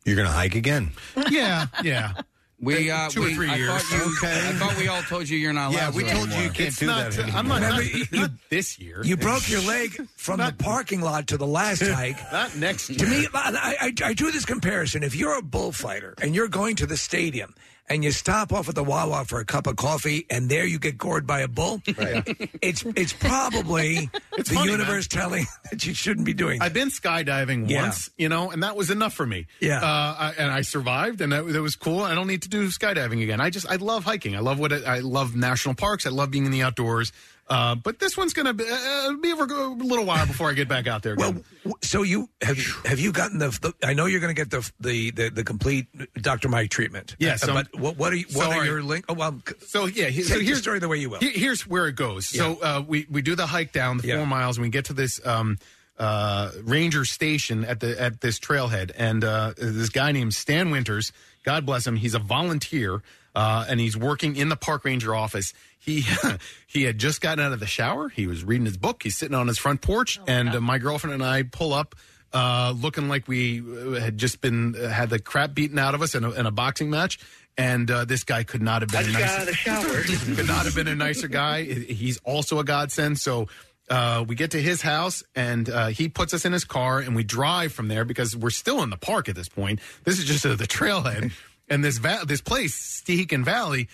You're 0.05 0.15
going 0.15 0.27
to 0.27 0.33
hike 0.33 0.55
again. 0.55 0.91
Yeah, 1.29 1.67
yeah. 1.83 2.13
We 2.61 2.91
uh, 2.91 3.09
Two 3.09 3.23
or 3.23 3.25
we, 3.25 3.33
three 3.33 3.49
I 3.49 3.55
years. 3.55 3.81
Thought 3.81 3.97
you, 4.05 4.13
Okay. 4.17 4.49
I 4.49 4.51
thought 4.53 4.77
we 4.77 4.87
all 4.87 5.01
told 5.01 5.27
you 5.27 5.37
you're 5.37 5.51
not 5.51 5.71
allowed. 5.71 5.77
Yeah, 5.79 5.89
we 5.91 6.03
to 6.03 6.11
told 6.11 6.29
you 6.29 6.41
you 6.41 6.49
can't 6.51 6.59
It's 6.67 6.77
do 6.77 6.85
not. 6.85 7.11
that. 7.11 7.33
I'm 7.33 7.47
not, 7.47 7.55
Remember, 7.61 7.81
not, 7.81 7.93
you- 7.93 8.05
not 8.19 8.31
this 8.49 8.77
year. 8.77 9.01
You 9.03 9.17
broke 9.17 9.49
your 9.49 9.61
leg 9.61 9.99
from 10.15 10.37
the 10.39 10.53
parking 10.57 11.01
lot 11.01 11.25
to 11.27 11.37
the 11.37 11.47
last 11.47 11.81
hike. 11.85 12.17
not 12.31 12.55
next 12.57 12.89
year. 12.89 12.99
To 12.99 13.05
me, 13.07 13.27
I, 13.33 13.75
I, 13.81 13.93
I 14.09 14.13
do 14.13 14.29
this 14.29 14.45
comparison. 14.45 15.01
If 15.01 15.15
you're 15.15 15.37
a 15.37 15.41
bullfighter 15.41 16.13
and 16.21 16.35
you're 16.35 16.47
going 16.47 16.75
to 16.77 16.85
the 16.85 16.97
stadium 16.97 17.55
and 17.91 18.03
you 18.03 18.11
stop 18.11 18.51
off 18.53 18.69
at 18.69 18.75
the 18.75 18.83
Wawa 18.83 19.25
for 19.25 19.39
a 19.39 19.45
cup 19.45 19.67
of 19.67 19.75
coffee 19.75 20.25
and 20.29 20.49
there 20.49 20.65
you 20.65 20.79
get 20.79 20.97
gored 20.97 21.25
by 21.27 21.41
a 21.41 21.47
bull, 21.47 21.81
it's 21.87 22.83
it's 22.95 23.13
probably 23.13 24.09
It's 24.37 24.49
the 24.49 24.55
funny, 24.55 24.71
universe 24.71 25.07
telling 25.07 25.45
that 25.71 25.85
you 25.85 25.93
shouldn't 25.93 26.25
be 26.25 26.33
doing 26.33 26.59
that. 26.59 26.65
I've 26.65 26.73
been 26.73 26.89
skydiving 26.89 27.69
Yeah. 27.69 27.83
once, 27.83 28.09
you 28.17 28.29
know, 28.29 28.51
and 28.51 28.63
that 28.63 28.75
was 28.75 28.89
enough 28.89 29.13
for 29.13 29.25
me. 29.25 29.47
Yeah. 29.59 29.77
uh, 29.81 30.15
I, 30.19 30.33
and 30.37 30.51
I 30.51 30.61
survived, 30.61 31.21
and 31.21 31.31
that, 31.31 31.45
that 31.47 31.61
was 31.61 31.75
cool. 31.75 31.99
I 32.01 32.15
don't 32.15 32.27
need 32.27 32.41
to 32.43 32.49
do 32.49 32.67
skydiving 32.69 33.21
again. 33.23 33.41
I 33.41 33.49
just 33.49 33.69
I 33.69 33.75
love 33.75 34.03
hiking. 34.05 34.35
I 34.35 34.39
love 34.39 34.59
what 34.59 34.71
it, 34.71 34.85
I 34.85 34.99
love 34.99 35.35
national 35.35 35.75
parks. 35.75 36.05
I 36.05 36.09
love 36.09 36.31
being 36.31 36.45
in 36.45 36.51
the 36.51 36.63
outdoors. 36.63 37.11
Uh, 37.51 37.75
but 37.75 37.99
this 37.99 38.15
one's 38.15 38.33
gonna 38.33 38.53
be, 38.53 38.63
uh, 38.65 39.11
be 39.21 39.33
over 39.33 39.43
a 39.43 39.67
little 39.73 40.05
while 40.05 40.25
before 40.25 40.49
I 40.49 40.53
get 40.53 40.69
back 40.69 40.87
out 40.87 41.03
there. 41.03 41.13
Again. 41.13 41.43
Well, 41.65 41.75
so 41.81 42.03
you 42.03 42.29
have 42.41 42.57
you, 42.57 42.71
have 42.85 42.99
you 42.99 43.11
gotten 43.11 43.39
the, 43.39 43.49
the? 43.49 43.73
I 43.87 43.93
know 43.93 44.05
you're 44.05 44.21
going 44.21 44.33
to 44.33 44.39
get 44.41 44.49
the 44.51 44.71
the 44.79 45.11
the, 45.11 45.29
the 45.29 45.43
complete 45.43 45.87
Dr. 46.21 46.47
Mike 46.47 46.69
treatment. 46.69 47.15
Yeah, 47.19 47.33
Uh, 47.33 47.37
so- 47.37 47.53
but 47.53 47.67
what 47.77 47.97
what 47.97 48.13
are 48.13 48.15
you, 48.15 48.25
what 48.31 48.47
are 48.47 48.53
Sorry. 48.53 48.67
your 48.67 48.81
link? 48.81 49.03
Oh 49.09 49.13
well, 49.15 49.41
So 49.67 49.85
yeah, 49.85 50.05
he- 50.07 50.23
so 50.23 50.37
the 50.37 50.43
here's 50.45 50.59
story 50.59 50.79
the 50.79 50.87
way 50.87 50.97
you 50.97 51.09
will. 51.09 51.19
Here- 51.19 51.31
here's 51.35 51.67
where 51.67 51.87
it 51.89 51.95
goes. 51.97 52.25
So 52.25 52.55
uh, 52.61 52.83
we 52.87 53.05
we 53.09 53.21
do 53.21 53.35
the 53.35 53.47
hike 53.47 53.73
down 53.73 53.97
the 53.97 54.07
Yeah. 54.07 54.17
four 54.17 54.27
miles, 54.27 54.55
and 54.57 54.63
we 54.63 54.69
get 54.69 54.85
to 54.85 54.93
this 54.93 55.19
um, 55.27 55.57
uh, 55.99 56.51
ranger 56.63 57.03
station 57.05 57.65
at 57.65 57.79
the 57.81 57.99
at 58.01 58.21
this 58.21 58.39
trailhead, 58.39 58.91
and 58.95 59.23
uh, 59.25 59.53
this 59.57 59.89
guy 59.89 60.13
named 60.13 60.33
Stan 60.33 60.71
Winters, 60.71 61.11
God 61.43 61.65
bless 61.65 61.85
him, 61.85 61.97
he's 61.97 62.15
a 62.15 62.19
volunteer, 62.19 63.03
uh, 63.35 63.65
and 63.69 63.79
he's 63.79 63.97
working 63.97 64.35
in 64.35 64.49
the 64.49 64.55
park 64.55 64.85
ranger 64.85 65.15
office. 65.15 65.53
He 65.79 66.05
he 66.67 66.83
had 66.83 66.97
just 66.97 67.21
gotten 67.21 67.43
out 67.43 67.53
of 67.53 67.59
the 67.59 67.67
shower. 67.67 68.09
He 68.09 68.27
was 68.27 68.43
reading 68.43 68.65
his 68.65 68.77
book. 68.77 69.03
He's 69.03 69.17
sitting 69.17 69.35
on 69.35 69.47
his 69.47 69.57
front 69.57 69.81
porch, 69.81 70.19
and 70.27 70.49
uh, 70.49 70.61
my 70.61 70.77
girlfriend 70.77 71.13
and 71.13 71.23
I 71.23 71.43
pull 71.43 71.73
up. 71.73 71.95
Uh, 72.33 72.73
looking 72.81 73.09
like 73.09 73.27
we 73.27 73.59
uh, 73.59 73.99
had 73.99 74.17
just 74.17 74.39
been 74.39 74.73
uh, 74.81 74.87
had 74.87 75.09
the 75.09 75.19
crap 75.19 75.53
beaten 75.53 75.77
out 75.77 75.93
of 75.93 76.01
us 76.01 76.15
in 76.15 76.23
a, 76.23 76.31
in 76.31 76.45
a 76.45 76.51
boxing 76.51 76.89
match, 76.89 77.19
and 77.57 77.91
uh, 77.91 78.05
this 78.05 78.23
guy 78.23 78.43
could 78.43 78.61
not 78.61 78.81
have 78.81 78.89
been. 78.89 79.09
a 79.09 79.11
nicer, 79.11 80.33
could 80.35 80.47
not 80.47 80.63
have 80.63 80.73
been 80.73 80.87
a 80.87 80.95
nicer 80.95 81.27
guy. 81.27 81.63
He's 81.63 82.19
also 82.19 82.59
a 82.59 82.63
godsend. 82.63 83.19
So 83.19 83.49
uh, 83.89 84.23
we 84.25 84.35
get 84.35 84.51
to 84.51 84.61
his 84.61 84.81
house, 84.81 85.23
and 85.35 85.69
uh, 85.69 85.87
he 85.87 86.07
puts 86.07 86.33
us 86.33 86.45
in 86.45 86.53
his 86.53 86.63
car, 86.63 86.99
and 86.99 87.15
we 87.15 87.23
drive 87.23 87.73
from 87.73 87.89
there 87.89 88.05
because 88.05 88.35
we're 88.35 88.49
still 88.49 88.81
in 88.83 88.89
the 88.89 88.97
park 88.97 89.27
at 89.27 89.35
this 89.35 89.49
point. 89.49 89.79
This 90.05 90.17
is 90.17 90.25
just 90.25 90.43
the 90.43 90.55
trailhead, 90.65 91.33
and 91.71 91.83
this 91.83 91.97
va- 91.97 92.25
this 92.27 92.41
place, 92.41 93.01
Stehekin 93.03 93.43
Valley. 93.43 93.87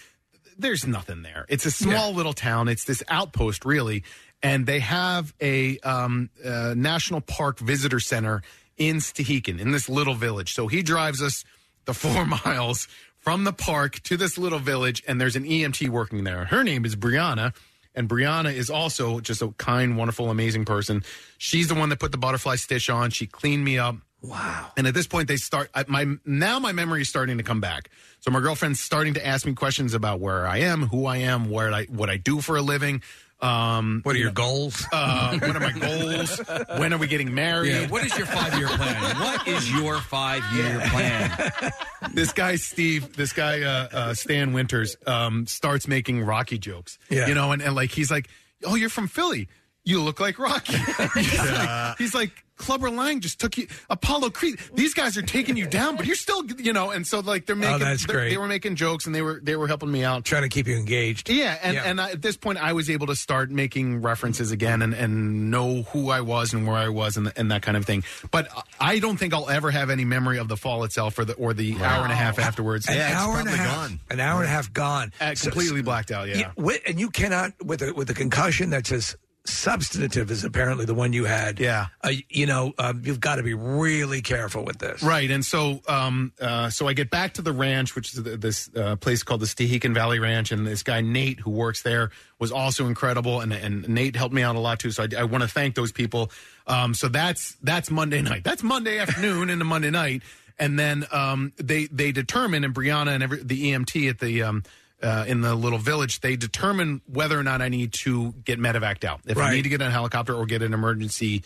There's 0.58 0.88
nothing 0.88 1.22
there. 1.22 1.46
It's 1.48 1.66
a 1.68 1.72
small 1.72 2.12
little 2.14 2.34
town. 2.34 2.68
It's 2.68 2.84
this 2.84 3.04
outpost, 3.08 3.64
really, 3.64 4.04
and 4.42 4.66
they 4.66 4.80
have 4.80 5.34
a 5.40 5.78
um, 5.80 6.32
uh, 6.44 6.74
national 6.76 7.22
park 7.22 7.60
visitor 7.60 8.00
center 8.00 8.42
in 8.76 8.98
Stehekin, 8.98 9.60
in 9.60 9.72
this 9.72 9.88
little 9.88 10.16
village. 10.16 10.54
So 10.54 10.68
he 10.68 10.82
drives 10.82 11.22
us 11.22 11.44
the 11.86 11.94
four 11.94 12.26
miles 12.46 12.88
from 13.20 13.44
the 13.44 13.54
park 13.54 14.02
to 14.04 14.18
this 14.18 14.38
little 14.38 14.60
village, 14.60 15.04
and 15.08 15.22
there's 15.22 15.36
an 15.36 15.44
EMT 15.44 15.90
working 15.90 16.24
there. 16.24 16.46
Her 16.46 16.64
name 16.64 16.86
is 16.86 16.96
Brianna, 16.96 17.54
and 17.94 18.10
Brianna 18.10 18.52
is 18.52 18.72
also 18.72 19.20
just 19.20 19.44
a 19.44 19.50
kind, 19.58 19.96
wonderful, 19.96 20.32
amazing 20.32 20.66
person. 20.66 21.04
She's 21.38 21.68
the 21.68 21.76
one 21.76 21.90
that 21.90 22.00
put 22.00 22.12
the 22.12 22.18
butterfly 22.18 22.56
stitch 22.56 22.90
on. 22.90 23.12
She 23.12 23.28
cleaned 23.28 23.64
me 23.64 23.78
up. 23.78 23.98
Wow. 24.22 24.72
And 24.76 24.88
at 24.88 24.94
this 24.94 25.08
point, 25.08 25.28
they 25.28 25.38
start. 25.38 25.70
I, 25.76 25.86
my 25.88 26.06
now 26.26 26.60
my 26.60 26.72
memory 26.72 27.02
is 27.02 27.10
starting 27.10 27.38
to 27.38 27.44
come 27.44 27.62
back. 27.62 27.90
So 28.20 28.32
my 28.32 28.40
girlfriend's 28.40 28.80
starting 28.80 29.14
to 29.14 29.26
ask 29.26 29.46
me 29.46 29.54
questions 29.54 29.94
about 29.94 30.20
where 30.20 30.48
I 30.48 30.60
am, 30.60 30.84
who 30.84 31.06
I 31.06 31.18
am, 31.18 31.50
where 31.50 31.72
I 31.72 31.86
what 31.86 32.10
I 32.10 32.18
do 32.18 32.42
for 32.42 32.58
a 32.58 32.62
living. 32.62 33.02
Um, 33.40 34.02
What 34.04 34.16
are 34.16 34.20
your 34.20 34.32
goals? 34.32 34.84
Uh, 34.92 35.38
what 35.38 35.56
are 35.56 35.60
my 35.60 35.72
goals? 35.72 36.42
when 36.80 36.92
are 36.92 36.98
we 36.98 37.06
getting 37.06 37.36
married? 37.36 37.72
Yeah, 37.72 37.88
what 37.88 38.04
is 38.04 38.18
your 38.18 38.26
five 38.26 38.58
year 38.58 38.68
plan? 38.68 39.20
What 39.20 39.48
is 39.48 39.72
your 39.72 40.00
five 40.00 40.44
year 40.56 40.80
plan? 40.90 41.72
this 42.16 42.34
guy 42.34 42.56
Steve, 42.56 43.16
this 43.16 43.34
guy 43.34 43.62
uh, 43.62 43.88
uh, 43.94 44.14
Stan 44.16 44.54
Winters, 44.54 44.98
um, 45.06 45.46
starts 45.46 45.88
making 45.88 46.24
Rocky 46.24 46.58
jokes. 46.58 46.98
Yeah. 47.12 47.28
you 47.28 47.36
know, 47.36 47.52
and, 47.52 47.62
and 47.62 47.76
like 47.76 47.92
he's 47.92 48.10
like, 48.10 48.28
"Oh, 48.66 48.74
you're 48.74 48.90
from 48.90 49.08
Philly. 49.08 49.48
You 49.88 50.02
look 50.04 50.20
like 50.20 50.38
Rocky." 50.38 50.74
he's, 51.16 51.38
like, 51.40 51.98
he's 51.98 52.14
like, 52.14 52.32
"Clubber 52.58 52.90
Lang 52.90 53.22
just 53.22 53.40
took 53.40 53.58
you, 53.58 53.68
Apollo 53.90 54.32
Creed. 54.32 54.60
These 54.74 54.94
guys 54.94 55.18
are 55.18 55.22
taking 55.22 55.56
you 55.56 55.66
down, 55.66 55.96
but 55.96 56.06
you're 56.06 56.16
still, 56.18 56.44
you 56.60 56.74
know." 56.74 56.90
And 56.92 57.08
so 57.08 57.22
like 57.22 57.46
they're 57.46 57.56
making, 57.56 57.76
Oh, 57.76 57.78
that's 57.80 58.06
they're- 58.06 58.16
great. 58.18 58.30
They 58.32 58.38
were 58.38 58.48
making 58.50 58.76
jokes 58.76 59.06
and 59.06 59.16
they 59.16 59.22
were 59.22 59.40
they 59.42 59.56
were 59.56 59.68
helping 59.68 59.90
me 59.90 60.04
out. 60.04 60.26
Trying 60.26 60.42
to 60.42 60.50
keep 60.50 60.68
you 60.68 60.76
engaged. 60.76 61.30
Yeah, 61.30 61.58
and 61.64 61.74
Yeah. 61.76 61.84
and 61.86 62.02
I, 62.02 62.12
at 62.12 62.22
this 62.22 62.36
point, 62.36 62.58
I 62.62 62.74
was 62.74 62.90
able 62.90 63.08
to 63.08 63.16
start 63.16 63.50
making 63.50 64.02
references 64.02 64.52
again 64.52 64.82
and, 64.82 64.94
and 64.94 65.50
know 65.52 65.84
who 65.84 66.10
I 66.10 66.20
was 66.20 66.54
and 66.54 66.68
where 66.68 66.76
I 66.76 66.90
was 66.90 67.16
and, 67.16 67.32
and 67.38 67.50
that 67.52 67.62
kind 67.62 67.78
of 67.78 67.86
thing. 67.86 68.04
But 68.30 68.50
I 68.82 69.00
don't 69.00 69.16
think 69.18 69.34
I'll 69.34 69.50
ever 69.50 69.72
have 69.72 69.90
any 69.90 70.04
memory 70.04 70.38
of 70.38 70.50
the 70.50 70.58
fall 70.58 70.84
itself 70.84 71.18
or 71.18 71.24
the 71.24 71.34
or 71.36 71.54
the 71.54 71.76
hour 71.82 72.04
and 72.04 72.12
a 72.12 72.16
half 72.16 72.40
afterwards. 72.40 72.90
An 72.90 72.98
hour 73.00 73.40
and 73.40 73.48
a 73.48 73.52
half. 73.52 73.92
An 74.10 74.20
hour 74.20 74.42
and 74.42 74.50
a 74.50 74.52
half 74.52 74.74
gone. 74.74 75.14
Uh, 75.22 75.34
So- 75.36 75.50
completely 75.52 75.82
blacked 75.82 76.12
out. 76.12 76.28
Yeah. 76.28 76.36
Yeah, 76.38 76.52
with, 76.58 76.82
and 76.86 77.00
you 77.00 77.10
cannot 77.10 77.54
with 77.64 77.82
a 77.82 77.94
with 77.94 78.10
a 78.10 78.14
concussion 78.14 78.70
that's 78.70 78.92
as 78.92 79.16
substantive 79.48 80.32
is 80.32 80.44
apparently 80.44 80.86
the 80.86 80.94
one 80.94 81.14
you 81.14 81.26
had. 81.26 81.60
Yeah. 81.60 81.88
Uh, 82.02 82.12
you 82.30 82.46
know, 82.46 82.74
um, 82.78 83.02
you've 83.04 83.20
got 83.20 83.36
to 83.38 83.44
be 83.44 83.54
really 83.54 84.22
careful 84.22 84.64
with 84.64 84.80
this. 84.80 85.02
Right, 85.04 85.30
and 85.30 85.46
so 85.46 85.82
um, 85.88 86.34
uh, 86.40 86.70
so 86.70 86.88
I 86.88 86.94
get 86.94 87.10
back 87.10 87.34
to 87.36 87.42
the 87.42 87.52
ranch, 87.52 87.96
which 87.96 88.14
is 88.14 88.24
th- 88.24 88.40
this 88.40 88.70
uh, 88.76 88.96
place 88.98 89.24
called 89.24 89.42
the 89.42 89.46
Stehekin 89.46 89.94
Valley 89.94 90.20
Ranch, 90.20 90.52
and 90.52 90.66
this 90.66 90.84
guy 90.84 91.02
Nate 91.02 91.40
who 91.40 91.52
works 91.52 91.82
there 91.82 92.12
was 92.40 92.52
also 92.52 92.88
incredible, 92.88 93.42
and 93.42 93.54
and 93.54 93.88
Nate 93.88 94.16
helped 94.16 94.34
me 94.34 94.44
out 94.44 94.56
a 94.56 94.60
lot 94.60 94.80
too. 94.80 94.92
So 94.92 95.04
I, 95.04 95.22
I 95.22 95.24
want 95.24 95.44
to 95.44 95.48
thank 95.48 95.76
those 95.76 95.92
people. 95.92 96.32
Um, 96.66 96.94
so 96.94 97.08
that's 97.08 97.56
that's 97.64 97.90
Monday 97.90 98.22
night. 98.22 98.44
That's 98.44 98.64
Monday 98.64 99.00
afternoon 99.00 99.50
into 99.50 99.66
Monday 99.66 99.90
night, 99.90 100.24
and 100.60 100.78
then 100.78 101.06
um, 101.12 101.54
they 101.58 101.86
they 101.88 102.12
determine 102.12 102.64
and 102.64 102.74
Brianna 102.74 103.12
and 103.12 103.24
every, 103.24 103.44
the 103.44 103.72
EMT 103.72 104.10
at 104.10 104.20
the 104.20 104.44
um, 104.44 104.64
uh, 105.02 105.26
in 105.28 105.42
the 105.42 105.54
little 105.56 105.78
village, 105.80 106.22
they 106.22 106.36
determine 106.36 107.02
whether 107.06 107.38
or 107.40 107.44
not 107.44 107.62
I 107.62 107.70
need 107.70 107.94
to 108.04 108.34
get 108.46 108.60
medevaced 108.60 109.04
out. 109.04 109.22
If 109.26 109.38
I 109.38 109.42
Right. 109.42 109.54
need 109.56 109.62
to 109.64 109.70
get 109.70 109.82
on 109.82 109.90
a 109.90 109.92
helicopter 109.92 110.34
or 110.34 110.46
get 110.46 110.62
an 110.64 110.74
emergency 110.74 111.44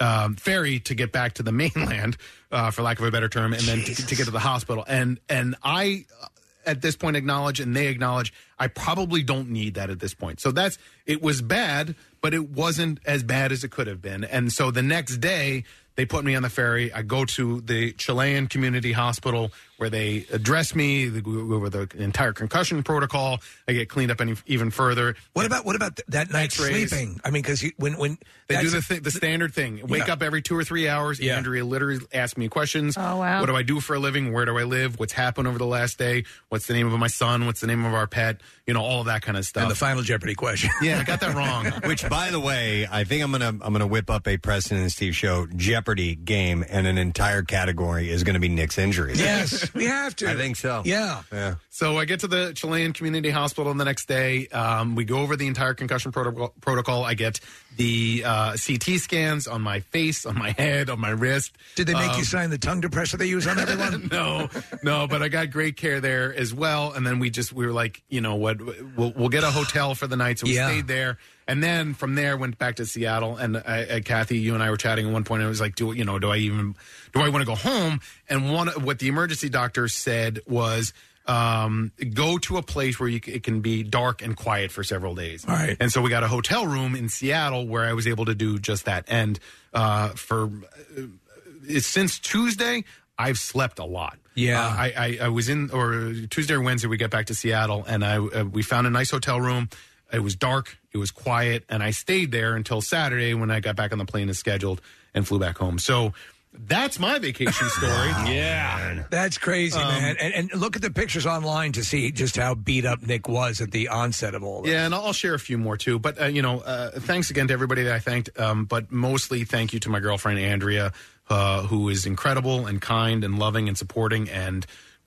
um, 0.00 0.34
ferry 0.36 0.80
to 0.80 0.94
get 0.94 1.12
back 1.12 1.34
to 1.34 1.42
the 1.42 1.52
mainland, 1.62 2.16
uh, 2.50 2.70
for 2.70 2.82
lack 2.82 2.98
of 2.98 3.04
a 3.04 3.10
better 3.10 3.28
term, 3.28 3.52
and 3.52 3.62
then 3.62 3.80
to, 3.80 3.94
to 3.94 4.14
get 4.16 4.24
to 4.24 4.30
the 4.32 4.38
hospital. 4.40 4.84
And 4.88 5.20
and 5.28 5.54
I, 5.62 6.06
uh, 6.22 6.26
at 6.66 6.80
this 6.82 6.96
point, 6.96 7.16
acknowledge 7.16 7.60
and 7.60 7.76
they 7.76 7.86
acknowledge 7.88 8.32
I 8.58 8.66
probably 8.68 9.22
don't 9.22 9.50
need 9.50 9.74
that 9.74 9.90
at 9.90 10.00
this 10.00 10.14
point. 10.14 10.40
So 10.40 10.50
that's 10.50 10.78
it 11.06 11.22
was 11.22 11.42
bad, 11.42 11.94
but 12.22 12.32
it 12.34 12.48
wasn't 12.50 12.98
as 13.04 13.22
bad 13.22 13.52
as 13.52 13.62
it 13.64 13.70
could 13.70 13.86
have 13.86 14.00
been. 14.02 14.24
And 14.24 14.52
so 14.52 14.70
the 14.70 14.82
next 14.82 15.18
day. 15.18 15.64
They 15.96 16.06
put 16.06 16.24
me 16.24 16.34
on 16.34 16.42
the 16.42 16.50
ferry. 16.50 16.92
I 16.92 17.02
go 17.02 17.24
to 17.24 17.60
the 17.60 17.92
Chelan 17.92 18.48
Community 18.48 18.90
Hospital 18.90 19.52
where 19.76 19.90
they 19.90 20.26
address 20.32 20.74
me. 20.74 21.06
They 21.06 21.20
go 21.20 21.32
over 21.52 21.68
the 21.68 21.88
entire 21.96 22.32
concussion 22.32 22.82
protocol. 22.82 23.40
I 23.68 23.72
get 23.72 23.88
cleaned 23.88 24.10
up 24.10 24.20
any, 24.20 24.34
even 24.46 24.70
further. 24.70 25.16
What 25.32 25.46
about 25.46 25.64
what 25.64 25.76
about 25.76 25.96
th- 25.96 26.06
that 26.08 26.30
night 26.30 26.44
X-rays. 26.44 26.90
sleeping? 26.90 27.20
I 27.24 27.30
mean, 27.30 27.42
because 27.42 27.64
when 27.76 27.98
when 27.98 28.18
They 28.48 28.60
do 28.60 28.70
the, 28.70 28.78
a- 28.78 28.82
th- 28.82 29.02
the 29.02 29.10
standard 29.10 29.52
thing. 29.54 29.80
Wake 29.86 30.06
Yeah. 30.06 30.12
up 30.14 30.22
every 30.22 30.42
two 30.42 30.56
or 30.56 30.64
three 30.64 30.88
hours. 30.88 31.18
Yeah. 31.20 31.36
Andrea 31.36 31.64
literally 31.64 32.00
asks 32.12 32.36
me 32.36 32.48
questions. 32.48 32.96
Oh, 32.96 33.16
wow. 33.18 33.40
What 33.40 33.46
do 33.46 33.56
I 33.56 33.62
do 33.62 33.80
for 33.80 33.94
a 33.94 33.98
living? 33.98 34.32
Where 34.32 34.44
do 34.44 34.56
I 34.58 34.64
live? 34.64 34.98
What's 34.98 35.12
happened 35.12 35.48
over 35.48 35.58
the 35.58 35.66
last 35.66 35.98
day? 35.98 36.24
What's 36.50 36.66
the 36.66 36.74
name 36.74 36.86
of 36.92 36.98
my 36.98 37.06
son? 37.08 37.46
What's 37.46 37.60
the 37.60 37.66
name 37.66 37.84
of 37.84 37.94
our 37.94 38.06
pet? 38.06 38.40
You 38.66 38.74
know, 38.74 38.82
all 38.82 39.00
of 39.00 39.06
that 39.06 39.22
kind 39.22 39.36
of 39.36 39.44
stuff. 39.44 39.62
and 39.64 39.70
the 39.70 39.74
final 39.76 40.02
Jeopardy 40.02 40.34
question. 40.34 40.70
yeah, 40.82 40.98
I 41.00 41.04
got 41.04 41.20
that 41.20 41.34
wrong. 41.34 41.66
Which, 41.88 42.08
by 42.08 42.30
the 42.30 42.40
way, 42.40 42.86
I 42.90 43.04
think 43.04 43.22
I'm 43.22 43.32
gonna 43.32 43.48
I'm 43.48 43.72
gonna 43.72 43.86
whip 43.86 44.08
up 44.08 44.26
a 44.28 44.36
Preston 44.38 44.78
and 44.78 44.90
Steve 44.90 45.14
show 45.14 45.46
Jeopardy 45.56 46.14
game, 46.14 46.64
and 46.68 46.86
an 46.86 46.96
entire 46.98 47.42
category 47.42 48.10
is 48.10 48.22
going 48.24 48.34
to 48.34 48.40
be 48.40 48.48
Nick's 48.48 48.78
injuries. 48.78 49.20
yes, 49.20 49.63
we 49.74 49.86
have 49.86 50.14
to. 50.16 50.30
I 50.30 50.34
think 50.34 50.56
so. 50.56 50.82
Yeah. 50.84 51.22
Yeah. 51.32 51.54
So 51.70 51.98
I 51.98 52.04
get 52.04 52.20
to 52.20 52.28
the 52.28 52.52
Chelan 52.54 52.92
Community 52.92 53.30
Hospital 53.30 53.72
the 53.74 53.84
next 53.84 54.06
day. 54.06 54.48
Um, 54.48 54.94
we 54.94 55.04
go 55.04 55.18
over 55.18 55.36
the 55.36 55.46
entire 55.46 55.74
concussion 55.74 56.12
protocol. 56.12 56.52
protocol. 56.60 57.04
I 57.04 57.14
get 57.14 57.40
the 57.76 58.22
uh, 58.24 58.56
CT 58.56 58.98
scans 59.00 59.46
on 59.46 59.60
my 59.62 59.80
face, 59.80 60.24
on 60.26 60.38
my 60.38 60.50
head, 60.50 60.88
on 60.90 61.00
my 61.00 61.10
wrist. 61.10 61.52
Did 61.74 61.88
they 61.88 61.94
make 61.94 62.12
Um, 62.12 62.18
you 62.18 62.24
sign 62.24 62.50
the 62.50 62.58
tongue 62.58 62.80
depressor 62.80 63.18
they 63.18 63.26
use 63.26 63.46
on 63.46 63.58
everyone? 63.58 64.08
no, 64.12 64.48
no, 64.82 65.06
but 65.06 65.22
I 65.22 65.28
got 65.28 65.50
great 65.50 65.76
care 65.76 66.00
there 66.00 66.34
as 66.34 66.54
well. 66.54 66.92
And 66.92 67.06
then 67.06 67.18
we 67.18 67.30
just 67.30 67.52
we 67.52 67.66
were 67.66 67.72
like, 67.72 68.02
you 68.08 68.20
know 68.20 68.36
what, 68.36 68.58
we'll 68.60 69.12
we'll 69.16 69.28
get 69.28 69.44
a 69.44 69.50
hotel 69.50 69.94
for 69.94 70.06
the 70.06 70.16
night, 70.16 70.38
so 70.38 70.46
we 70.46 70.54
Yeah. 70.54 70.68
stayed 70.68 70.86
there. 70.86 71.18
And 71.46 71.62
then 71.62 71.92
from 71.94 72.14
there 72.14 72.36
went 72.38 72.56
back 72.58 72.76
to 72.76 72.86
Seattle. 72.86 73.36
And 73.36 73.58
I, 73.58 73.82
uh, 73.84 74.00
Kathy, 74.00 74.38
you 74.38 74.54
and 74.54 74.62
I 74.62 74.70
were 74.70 74.78
chatting 74.78 75.06
at 75.06 75.12
one 75.12 75.24
point. 75.24 75.40
And 75.42 75.46
I 75.46 75.50
was 75.50 75.60
like, 75.60 75.74
do 75.74 75.92
you 75.92 76.04
know, 76.04 76.18
do 76.18 76.30
I 76.30 76.36
even 76.38 76.74
do 77.12 77.20
I 77.20 77.28
want 77.28 77.42
to 77.42 77.46
go 77.46 77.54
home? 77.54 78.00
And 78.30 78.50
one 78.52 78.68
what 78.68 78.98
the 78.98 79.08
emergency 79.08 79.48
doctor 79.48 79.88
said 79.88 80.40
was. 80.46 80.92
Um, 81.26 81.92
go 82.12 82.36
to 82.38 82.58
a 82.58 82.62
place 82.62 83.00
where 83.00 83.08
you, 83.08 83.18
it 83.26 83.42
can 83.42 83.60
be 83.60 83.82
dark 83.82 84.20
and 84.20 84.36
quiet 84.36 84.70
for 84.70 84.84
several 84.84 85.14
days. 85.14 85.46
All 85.48 85.54
right. 85.54 85.76
And 85.80 85.90
so 85.90 86.02
we 86.02 86.10
got 86.10 86.22
a 86.22 86.28
hotel 86.28 86.66
room 86.66 86.94
in 86.94 87.08
Seattle 87.08 87.66
where 87.66 87.84
I 87.84 87.94
was 87.94 88.06
able 88.06 88.26
to 88.26 88.34
do 88.34 88.58
just 88.58 88.84
that. 88.84 89.06
And 89.08 89.38
uh, 89.72 90.10
for 90.10 90.50
uh, 90.98 91.78
since 91.80 92.18
Tuesday, 92.18 92.84
I've 93.18 93.38
slept 93.38 93.78
a 93.78 93.84
lot. 93.84 94.18
Yeah. 94.34 94.60
Uh, 94.60 94.68
I, 94.68 94.92
I 94.96 95.18
I 95.22 95.28
was 95.28 95.48
in 95.48 95.70
or 95.70 96.12
Tuesday 96.28 96.54
or 96.54 96.60
Wednesday 96.60 96.88
we 96.88 96.96
got 96.96 97.10
back 97.10 97.26
to 97.26 97.34
Seattle 97.34 97.84
and 97.86 98.04
I 98.04 98.16
uh, 98.18 98.44
we 98.44 98.62
found 98.62 98.86
a 98.86 98.90
nice 98.90 99.10
hotel 99.10 99.40
room. 99.40 99.68
It 100.12 100.22
was 100.22 100.36
dark, 100.36 100.76
it 100.92 100.98
was 100.98 101.10
quiet, 101.10 101.64
and 101.68 101.82
I 101.82 101.90
stayed 101.90 102.30
there 102.30 102.54
until 102.54 102.80
Saturday 102.80 103.34
when 103.34 103.50
I 103.50 103.58
got 103.60 103.74
back 103.74 103.90
on 103.90 103.98
the 103.98 104.04
plane 104.04 104.28
as 104.28 104.38
scheduled 104.38 104.80
and 105.12 105.26
flew 105.26 105.40
back 105.40 105.58
home. 105.58 105.78
So 105.78 106.12
that's 106.56 106.98
my 106.98 107.18
vacation 107.18 107.68
story. 107.68 108.10
Yeah. 108.34 109.04
That's 109.10 109.38
crazy, 109.38 109.78
Um, 109.78 109.88
man. 109.88 110.16
And, 110.20 110.34
and 110.34 110.54
look 110.60 110.76
at 110.76 110.82
the 110.82 110.90
pictures 110.90 111.26
online 111.26 111.72
to 111.72 111.84
see 111.84 112.10
just 112.10 112.36
how 112.36 112.54
beat 112.54 112.84
up 112.86 113.02
Nick 113.06 113.28
was 113.28 113.60
at 113.60 113.70
the 113.70 113.88
onset 113.88 114.34
of 114.34 114.42
all 114.42 114.62
this. 114.62 114.72
Yeah, 114.72 114.86
and 114.86 114.94
I'll 114.94 115.12
share 115.12 115.34
a 115.34 115.38
few 115.38 115.58
more 115.58 115.76
too. 115.76 115.98
But 115.98 116.20
uh, 116.20 116.26
you 116.26 116.42
know, 116.42 116.60
uh, 116.60 116.92
thanks 116.92 117.30
again 117.30 117.48
to 117.48 117.52
everybody 117.52 117.82
that 117.84 117.92
I 117.92 117.98
thanked. 117.98 118.38
Um, 118.38 118.64
but 118.64 118.90
mostly, 118.90 119.44
thank 119.44 119.72
you 119.72 119.80
to 119.80 119.90
my 119.90 120.00
girlfriend 120.00 120.38
Andrea, 120.38 120.92
uh, 121.28 121.62
who 121.62 121.88
is 121.88 122.06
incredible 122.06 122.66
and 122.66 122.80
kind 122.80 123.24
and 123.24 123.38
loving 123.38 123.68
and 123.68 123.76
supporting, 123.76 124.28
and 124.30 124.64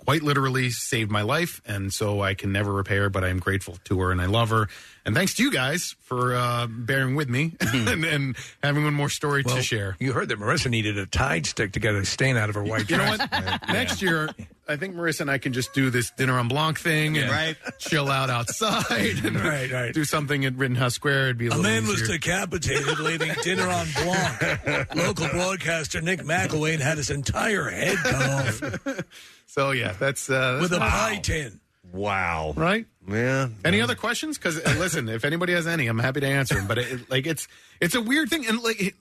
quite 0.08 0.24
literally 0.24 0.70
saved 0.70 1.12
my 1.12 1.22
life. 1.22 1.62
And 1.66 1.94
so 1.94 2.22
I 2.22 2.34
can 2.34 2.54
never 2.54 2.72
repay 2.72 2.96
her, 2.96 3.10
but 3.10 3.26
I 3.26 3.28
am 3.28 3.40
grateful 3.40 3.78
to 3.84 4.00
her 4.00 4.14
and 4.14 4.22
I 4.22 4.26
love 4.28 4.52
her. 4.52 4.70
And 5.06 5.14
thanks 5.14 5.34
to 5.34 5.44
you 5.44 5.52
guys 5.52 5.96
for 6.00 6.34
uh, 6.34 6.66
bearing 6.70 7.16
with 7.16 7.28
me 7.28 7.58
and, 7.60 8.06
and 8.06 8.38
having 8.64 8.86
one 8.86 8.94
more 8.94 9.10
story 9.10 9.44
to 9.44 9.62
share. 9.62 9.98
You 10.00 10.14
heard 10.14 10.30
that 10.30 10.40
Marissa 10.40 10.70
needed 10.70 10.98
a 10.98 11.06
Tide 11.06 11.46
stick 11.46 11.74
to 11.74 11.82
get 11.82 11.94
a 11.94 12.06
stain 12.06 12.38
out 12.38 12.48
of 12.48 12.56
her 12.56 12.64
white 12.64 12.90
You 12.90 12.96
know 12.96 13.18
dress. 13.18 13.30
what? 13.30 13.68
Next 13.68 14.02
year, 14.02 14.30
I 14.70 14.76
think 14.76 14.96
Marissa 14.96 15.22
and 15.22 15.32
I 15.32 15.38
can 15.38 15.54
just 15.54 15.74
do 15.74 15.90
this 15.90 16.12
dinner 16.12 16.38
on 16.38 16.48
Blanc 16.48 16.80
thing 16.80 17.18
and 17.18 17.30
Right. 17.32 17.56
chill 17.80 18.10
out 18.10 18.30
outside 18.30 19.24
and 19.24 19.36
Right, 19.44 19.72
right. 19.72 19.94
do 19.94 20.04
something 20.04 20.44
at 20.46 20.56
Rittenhouse 20.58 20.94
Square. 20.96 21.26
It'd 21.26 21.38
be 21.38 21.46
a, 21.48 21.50
A 21.50 21.52
little 21.52 21.64
man 21.64 21.88
was 21.88 22.02
easier. 22.02 22.18
decapitated 22.18 23.00
leaving 23.00 23.32
dinner 23.44 23.68
on 23.70 23.88
Blanc. 23.96 24.96
Local 24.96 25.28
broadcaster 25.30 26.02
Nick 26.02 26.20
McIlwain 26.22 26.80
had 26.80 26.98
his 26.98 27.10
entire 27.10 27.70
head 27.70 27.98
cut 27.98 28.30
off 28.30 29.02
So 29.46 29.72
yeah, 29.72 29.94
that's 29.94 30.30
uh, 30.30 30.60
with 30.62 30.72
a 30.74 30.76
that's- 30.80 30.92
pie 30.92 31.20
tin. 31.20 31.60
Wow. 31.94 32.54
right. 32.58 32.86
Yeah. 33.10 33.48
Any 33.64 33.80
other 33.80 33.96
questions? 33.96 34.38
Because 34.38 34.58
listen, 34.78 35.08
if 35.08 35.24
anybody 35.24 35.54
has 35.54 35.66
any, 35.68 35.88
I'm 35.88 35.98
happy 36.00 36.20
to 36.20 36.28
answer 36.28 36.56
them. 36.56 36.68
But 36.68 36.80
it, 36.80 37.10
like, 37.10 37.26
it's 37.26 37.48
it's 37.80 37.96
a 37.96 38.02
weird 38.02 38.30
thing, 38.30 38.46
and 38.46 38.60
like, 38.62 38.82
it- 38.82 38.96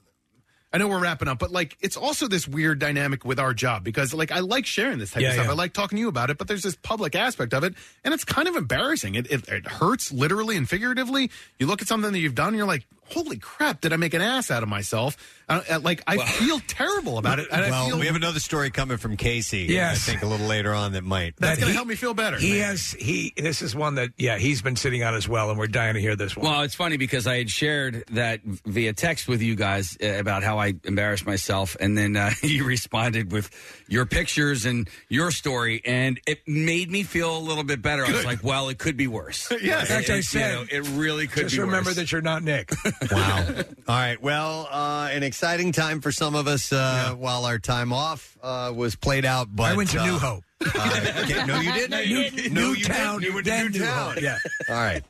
I 0.73 0.77
know 0.79 0.89
we're 0.89 0.99
wrapping 1.01 1.27
up, 1.29 1.39
but 1.39 1.49
like, 1.49 1.77
it's 1.79 1.95
also 1.95 2.27
this 2.27 2.45
weird 2.47 2.77
dynamic 2.79 3.23
with 3.23 3.39
our 3.39 3.53
job 3.53 3.83
because 3.85 4.13
like 4.13 4.31
I 4.31 4.39
like 4.39 4.65
sharing 4.65 4.99
this 4.99 5.11
type 5.11 5.21
Yeah, 5.21 5.29
of 5.29 5.33
stuff. 5.35 5.45
yeah. 5.45 5.51
I 5.51 5.55
like 5.55 5.71
talking 5.73 5.95
to 5.95 5.99
you 6.01 6.09
about 6.09 6.29
it, 6.29 6.37
but 6.37 6.47
there's 6.49 6.63
this 6.63 6.75
public 6.75 7.15
aspect 7.15 7.53
of 7.53 7.63
it, 7.63 7.73
and 8.03 8.13
it's 8.13 8.25
kind 8.25 8.47
of 8.49 8.55
embarrassing. 8.57 9.15
It, 9.15 9.31
it, 9.31 9.47
it 9.47 9.65
hurts 9.65 10.11
literally 10.11 10.57
and 10.57 10.67
figuratively. 10.69 11.31
You 11.57 11.67
look 11.67 11.81
at 11.81 11.87
something 11.87 12.11
that 12.11 12.19
you've 12.19 12.35
done, 12.35 12.49
and 12.49 12.57
you're 12.57 12.67
like, 12.67 12.85
holy 13.05 13.37
crap, 13.37 13.79
did 13.79 13.93
I 13.93 13.95
make 13.95 14.13
an 14.13 14.21
ass 14.21 14.51
out 14.51 14.61
of 14.61 14.67
myself? 14.69 15.15
Uh, 15.49 15.79
like, 15.81 16.03
I 16.05 16.17
feel 16.25 16.59
terrible 16.67 17.17
about 17.17 17.39
it. 17.39 17.47
And 17.51 17.63
I 17.65 17.69
Well, 17.69 17.87
feel, 17.87 17.99
we 17.99 18.07
have 18.07 18.15
another 18.17 18.39
story 18.41 18.69
coming 18.69 18.97
from 18.97 19.15
Casey. 19.15 19.67
Yes. 19.69 20.07
I 20.07 20.11
think 20.11 20.23
a 20.23 20.25
little 20.25 20.45
later 20.47 20.73
on 20.73 20.91
that 20.91 21.03
might. 21.05 21.35
that's 21.37 21.55
that 21.55 21.61
going 21.61 21.71
to 21.71 21.75
help 21.75 21.87
me 21.87 21.95
feel 21.95 22.13
better. 22.13 22.37
He 22.37 22.59
has 22.59 22.91
he. 22.91 23.33
This 23.37 23.61
is 23.61 23.73
one 23.75 23.95
that 23.95 24.09
yeah 24.17 24.37
he's 24.37 24.61
been 24.61 24.75
sitting 24.75 25.03
on 25.03 25.13
as 25.15 25.27
well, 25.27 25.49
and 25.49 25.57
we're 25.57 25.67
dying 25.67 25.93
to 25.93 26.01
hear 26.01 26.15
this 26.17 26.35
one. 26.35 26.45
Well, 26.45 26.61
it's 26.63 26.75
funny 26.75 26.97
because 26.97 27.27
I 27.27 27.37
had 27.37 27.49
shared 27.49 28.03
that 28.11 28.41
via 28.43 28.91
text 28.93 29.27
with 29.29 29.41
you 29.41 29.55
guys 29.55 29.97
uh, 30.03 30.07
about 30.19 30.43
how 30.43 30.59
I 30.59 30.73
embarrassed 30.83 31.25
myself, 31.25 31.77
and 31.79 31.97
then 31.97 32.17
uh, 32.17 32.31
you 32.43 32.65
responded 32.65 33.31
with 33.31 33.49
your 33.87 34.05
pictures 34.05 34.65
and 34.65 34.89
your 35.07 35.31
story, 35.31 35.81
and 35.85 36.19
it 36.27 36.45
made 36.47 36.91
me 36.91 37.03
feel 37.03 37.37
a 37.37 37.39
little 37.39 37.63
bit 37.63 37.81
better. 37.81 38.05
I 38.05 38.11
was 38.11 38.25
like, 38.25 38.43
"Well, 38.43 38.67
it 38.69 38.79
could 38.79 38.97
be 38.97 39.07
worse." 39.07 39.49
Yes. 39.67 39.89
In 39.89 39.95
fact, 39.97 40.09
I 40.09 40.13
It- 40.13 40.15
you 40.17 40.21
said, 40.23 40.55
know, 40.55 40.65
it 40.69 40.87
really 40.97 41.27
could 41.27 41.43
Just 41.43 41.55
be 41.55 41.61
remember 41.61 41.89
worse. 41.89 41.95
that 41.95 42.11
you're 42.11 42.21
not 42.21 42.43
Nick. 42.43 42.71
Wow. 43.11 43.45
All 43.87 43.95
right. 43.95 44.21
Well, 44.21 44.67
uh, 44.71 45.09
an 45.11 45.23
exciting 45.37 45.71
time 45.71 46.01
for 46.01 46.11
some 46.11 46.33
of 46.33 46.47
us 46.47 46.73
uh, 46.73 47.13
while 47.15 47.45
our 47.45 47.59
time 47.59 47.93
off 47.93 48.35
uh, 48.41 48.73
was 48.75 48.95
played 48.95 49.23
out. 49.23 49.47
But 49.55 49.63
I 49.71 49.75
went 49.75 49.91
to 49.91 49.99
uh, 50.01 50.05
New 50.07 50.17
Hope. 50.17 50.43
Uh, 50.65 51.11
okay, 51.25 51.45
no, 51.45 51.59
you 51.59 51.71
didn't. 51.73 51.91
No, 51.91 51.99
you, 51.99 52.17
you- 52.17 52.49
no, 52.49 52.71
you 52.71 52.83
didn't. 52.85 53.21
You 53.21 53.33
went 53.35 53.45
to 53.45 53.63
New 53.63 53.69
Newtown. 53.69 54.13
Hope. 54.15 54.21
Yeah. 54.23 54.37
All 54.67 54.73
right. 54.75 55.03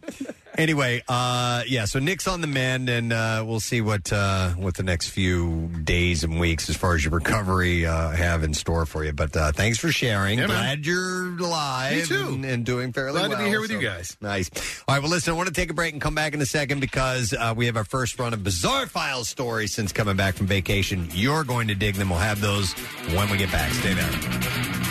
Anyway, 0.58 1.04
uh, 1.08 1.64
yeah. 1.68 1.86
So 1.86 2.00
Nick's 2.00 2.28
on 2.28 2.42
the 2.42 2.48
mend, 2.48 2.90
and 2.90 3.14
uh, 3.14 3.44
we'll 3.46 3.60
see 3.60 3.80
what 3.82 4.12
uh, 4.12 4.50
what 4.52 4.76
the 4.76 4.84
next 4.84 5.10
few 5.10 5.68
days 5.84 6.24
and 6.24 6.40
weeks, 6.40 6.70
as 6.70 6.76
far 6.76 6.96
as 6.96 7.06
your 7.06 7.14
recovery, 7.14 7.86
uh, 7.86 8.10
have 8.10 8.44
in 8.44 8.54
store 8.56 8.88
for 8.88 9.04
you. 9.04 9.14
But 9.14 9.38
uh, 9.38 9.52
thanks 9.52 9.78
for 9.78 9.92
sharing. 9.92 10.40
Yeah, 10.40 10.48
man. 10.48 10.58
Glad 10.58 10.86
you're 10.86 11.38
alive 11.38 11.98
Me 11.98 12.06
too. 12.06 12.28
And, 12.28 12.46
and 12.46 12.66
doing 12.66 12.92
fairly 12.92 13.14
well. 13.14 13.28
Glad 13.28 13.36
to 13.36 13.38
well. 13.38 13.46
be 13.46 13.50
here 13.52 13.62
with 13.62 13.72
you 13.72 13.80
guys. 13.80 14.18
Nice. 14.20 14.50
All 14.88 14.96
right. 14.96 15.02
Well, 15.02 15.12
listen. 15.12 15.34
I 15.34 15.38
want 15.38 15.48
to 15.48 15.54
take 15.54 15.70
a 15.70 15.76
break 15.76 15.94
and 15.94 16.02
come 16.02 16.16
back 16.16 16.34
in 16.34 16.42
a 16.42 16.46
second 16.46 16.80
because 16.80 17.34
uh, 17.34 17.54
we 17.56 17.68
have 17.68 17.78
our 17.78 17.86
first 17.86 18.18
run 18.18 18.34
of 18.34 18.44
Bizarre 18.44 18.88
Files 18.88 19.30
stories 19.30 19.74
since 19.74 19.92
coming 19.92 20.16
back 20.16 20.36
from 20.36 20.48
vacation. 20.48 21.08
You're 21.14 21.44
going 21.44 21.68
to 21.68 21.76
dig 21.76 21.96
them. 21.96 22.10
We'll 22.10 22.20
have 22.20 22.42
those 22.42 22.74
when 23.14 23.30
we 23.30 23.38
get 23.38 23.52
back. 23.52 23.72
Stay 23.74 23.94
there. 23.94 24.87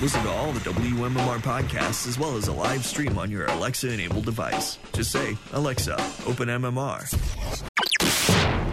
Listen 0.00 0.22
to 0.22 0.30
all 0.30 0.50
the 0.52 0.60
WMMR 0.60 1.38
podcasts 1.40 2.08
as 2.08 2.18
well 2.18 2.38
as 2.38 2.48
a 2.48 2.52
live 2.54 2.86
stream 2.86 3.18
on 3.18 3.30
your 3.30 3.44
Alexa 3.44 3.92
enabled 3.92 4.24
device. 4.24 4.78
Just 4.94 5.10
say, 5.10 5.36
Alexa, 5.52 5.92
open 6.26 6.48
MMR. 6.48 7.02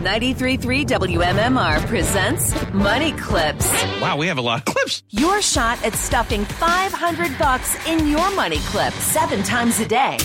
93.3 0.02 0.86
WMMR 0.86 1.86
presents 1.86 2.54
Money 2.72 3.12
Clips. 3.12 3.70
Wow, 4.00 4.16
we 4.16 4.28
have 4.28 4.38
a 4.38 4.42
lot 4.42 4.60
of 4.60 4.74
clips. 4.74 5.04
Your 5.10 5.42
shot 5.42 5.84
at 5.84 5.96
stuffing 5.96 6.46
500 6.46 7.38
bucks 7.38 7.76
in 7.86 8.08
your 8.08 8.34
money 8.34 8.60
clip 8.60 8.94
seven 8.94 9.44
times 9.44 9.82
a 9.82 9.86
day. 9.86 10.18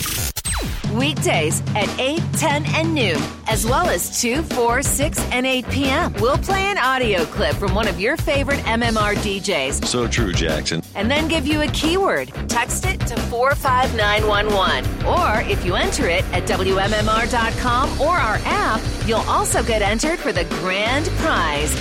Weekdays 0.93 1.63
at 1.75 1.89
8, 1.99 2.21
10, 2.35 2.65
and 2.75 2.95
noon, 2.95 3.17
as 3.49 3.65
well 3.65 3.89
as 3.89 4.21
2, 4.21 4.43
4, 4.43 4.83
6, 4.83 5.19
and 5.31 5.47
8 5.47 5.69
p.m. 5.71 6.13
We'll 6.21 6.39
play 6.39 6.61
an 6.71 6.79
audio 6.79 7.25
clip 7.25 7.55
from 7.57 7.75
one 7.75 7.89
of 7.89 7.99
your 7.99 8.17
favorite 8.17 8.61
MMR 8.61 9.15
DJs 9.17 9.85
So 9.87 10.07
true, 10.07 10.33
Jackson. 10.33 10.83
and 10.95 11.11
then 11.11 11.29
give 11.29 11.47
you 11.47 11.63
a 11.63 11.67
keyword. 11.69 12.29
Text 12.49 12.85
it 12.87 13.01
to 13.07 13.17
45911. 13.17 15.07
Or 15.07 15.41
if 15.51 15.65
you 15.65 15.75
enter 15.75 16.09
it 16.09 16.25
at 16.33 16.45
WMMR.com 16.47 18.01
or 18.01 18.11
our 18.17 18.37
app, 18.45 18.81
you'll 19.07 19.21
also 19.21 19.63
get 19.63 19.83
entered 19.83 20.19
for 20.19 20.33
the 20.33 20.45
grand 20.61 21.07
prize 21.21 21.73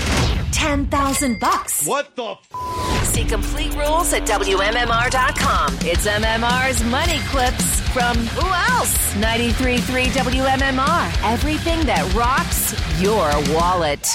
10,000 0.51 1.39
bucks. 1.39 1.85
What 1.85 2.15
the? 2.15 2.23
f- 2.53 3.07
See 3.11 3.23
complete 3.25 3.73
rules 3.75 4.13
at 4.13 4.25
WMMR.com. 4.25 5.75
It's 5.81 6.05
MMR's 6.07 6.83
Money 6.85 7.19
Clips 7.27 7.81
from 7.91 8.15
who 8.15 8.45
else? 8.72 9.14
93.3 9.15 10.06
WMMR. 10.07 11.31
Everything 11.34 11.85
that 11.85 12.03
rocks 12.14 12.73
your 13.02 13.30
wallet. 13.53 14.07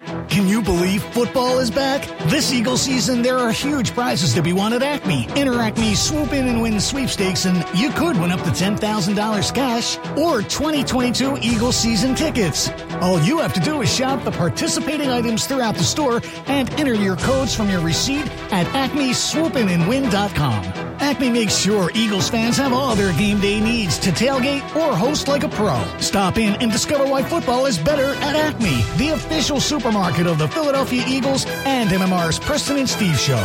Can 0.00 0.48
you 0.48 0.62
believe 0.62 1.02
football 1.02 1.58
is 1.58 1.70
back? 1.70 2.02
This 2.28 2.52
Eagle 2.52 2.76
season, 2.76 3.22
there 3.22 3.38
are 3.38 3.50
huge 3.50 3.92
prizes 3.92 4.34
to 4.34 4.42
be 4.42 4.52
won 4.52 4.72
at 4.72 4.82
Acme. 4.82 5.26
Enter 5.30 5.60
Acme 5.60 5.94
Swoop 5.94 6.32
In 6.32 6.48
and 6.48 6.60
Win 6.60 6.80
sweepstakes, 6.80 7.44
and 7.46 7.64
you 7.78 7.90
could 7.90 8.18
win 8.18 8.32
up 8.32 8.42
to 8.42 8.50
$10,000 8.50 9.54
cash 9.54 9.96
or 10.16 10.42
2022 10.42 11.38
Eagle 11.40 11.72
season 11.72 12.14
tickets. 12.14 12.70
All 13.00 13.18
you 13.20 13.38
have 13.38 13.52
to 13.54 13.60
do 13.60 13.80
is 13.82 13.94
shop 13.94 14.22
the 14.24 14.32
participating 14.32 15.10
items 15.10 15.46
throughout 15.46 15.76
the 15.76 15.84
store 15.84 16.20
and 16.46 16.68
enter 16.74 16.94
your 16.94 17.16
codes 17.16 17.54
from 17.54 17.70
your 17.70 17.80
receipt 17.80 18.26
at 18.52 18.66
acmeswoopinandwin.com. 18.68 20.64
Acme 20.98 21.30
makes 21.30 21.56
sure 21.56 21.90
Eagles 21.94 22.28
fans 22.28 22.56
have 22.56 22.72
all 22.72 22.96
their 22.96 23.12
game 23.18 23.38
day 23.38 23.60
needs 23.60 23.98
to 23.98 24.10
tailgate 24.10 24.62
or 24.74 24.96
host 24.96 25.28
like 25.28 25.44
a 25.44 25.48
pro. 25.48 25.84
Stop 26.00 26.38
in 26.38 26.54
and 26.56 26.72
discover 26.72 27.04
why 27.04 27.22
football 27.22 27.66
is 27.66 27.78
better 27.78 28.14
at 28.22 28.34
Acme, 28.34 28.82
the 28.96 29.10
official 29.10 29.60
supermarket 29.86 30.26
of 30.26 30.36
the 30.38 30.48
Philadelphia 30.48 31.04
Eagles 31.06 31.46
and 31.64 31.88
MMR's 31.90 32.40
Preston 32.40 32.76
and 32.78 32.88
Steve 32.88 33.16
Show. 33.16 33.36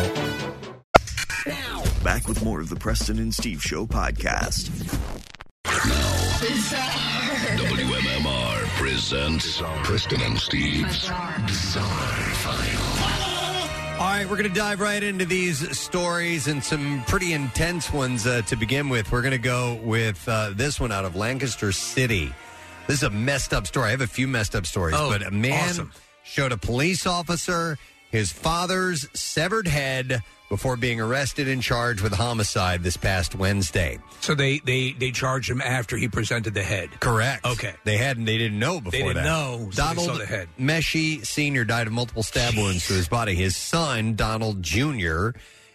Back 2.04 2.28
with 2.28 2.44
more 2.44 2.60
of 2.60 2.70
the 2.70 2.76
Preston 2.76 3.20
and 3.20 3.32
Steve 3.32 3.62
Show 3.62 3.86
podcast. 3.86 4.72
Now, 5.66 5.74
WMMR 7.64 8.66
presents 8.76 9.62
Preston 9.84 10.20
and 10.22 10.40
Steve's 10.40 11.12
Bizarre 11.46 11.86
File. 11.86 14.02
All 14.02 14.08
right, 14.08 14.28
we're 14.28 14.38
going 14.38 14.50
to 14.52 14.60
dive 14.60 14.80
right 14.80 15.04
into 15.04 15.26
these 15.26 15.78
stories 15.78 16.48
and 16.48 16.64
some 16.64 17.04
pretty 17.06 17.34
intense 17.34 17.94
ones 17.94 18.26
uh, 18.26 18.42
to 18.48 18.56
begin 18.56 18.90
with. 18.90 19.12
We're 19.12 19.22
going 19.22 19.30
to 19.34 19.38
go 19.38 19.76
with 19.84 20.28
uh, 20.28 20.54
this 20.56 20.80
one 20.80 20.92
out 20.92 21.06
of 21.06 21.16
Lancaster 21.16 21.72
City. 21.72 22.34
This 22.88 22.98
is 22.98 23.04
a 23.04 23.12
messed 23.12 23.54
up 23.54 23.68
story. 23.68 23.90
I 23.90 23.92
have 23.92 24.02
a 24.02 24.08
few 24.08 24.28
messed 24.28 24.56
up 24.56 24.66
stories, 24.66 24.96
Oh, 24.98 25.12
but 25.12 25.22
a 25.22 25.30
man 25.30 25.70
awesome. 25.70 25.92
Showed 26.24 26.52
a 26.52 26.58
police 26.58 27.06
officer 27.06 27.78
his 28.12 28.32
father's 28.32 29.08
severed 29.14 29.68
head 29.68 30.22
before 30.50 30.76
being 30.76 31.00
arrested 31.00 31.48
and 31.48 31.64
charged 31.64 32.02
with 32.02 32.12
homicide 32.14 32.84
this 32.84 32.98
past 32.98 33.36
Wednesday. 33.36 33.98
So 34.20 34.36
they 34.36 34.60
they 34.60 34.92
they 34.92 35.12
charged 35.12 35.50
him 35.50 35.62
after 35.62 35.96
he 35.96 36.10
presented 36.10 36.54
the 36.54 36.62
head. 36.62 36.90
Correct. 37.00 37.46
Okay. 37.46 37.74
They 37.86 37.96
hadn't. 37.96 38.26
They 38.26 38.38
didn't 38.38 38.60
know 38.60 38.82
before 38.82 38.92
They 38.92 38.98
didn't 39.04 39.16
that. 39.16 39.24
know, 39.24 39.70
so 39.72 39.82
they 39.82 39.88
Donald 39.88 40.08
saw 40.08 40.18
the 40.18 40.26
head. 40.26 40.50
Meshi 40.60 41.26
Senior 41.26 41.64
died 41.64 41.88
of 41.88 41.94
multiple 41.94 42.22
stab 42.22 42.56
wounds 42.56 42.86
to 42.88 42.94
his 42.94 43.08
body. 43.08 43.34
His 43.34 43.56
son 43.56 44.16
Donald 44.16 44.62
Junior 44.62 45.34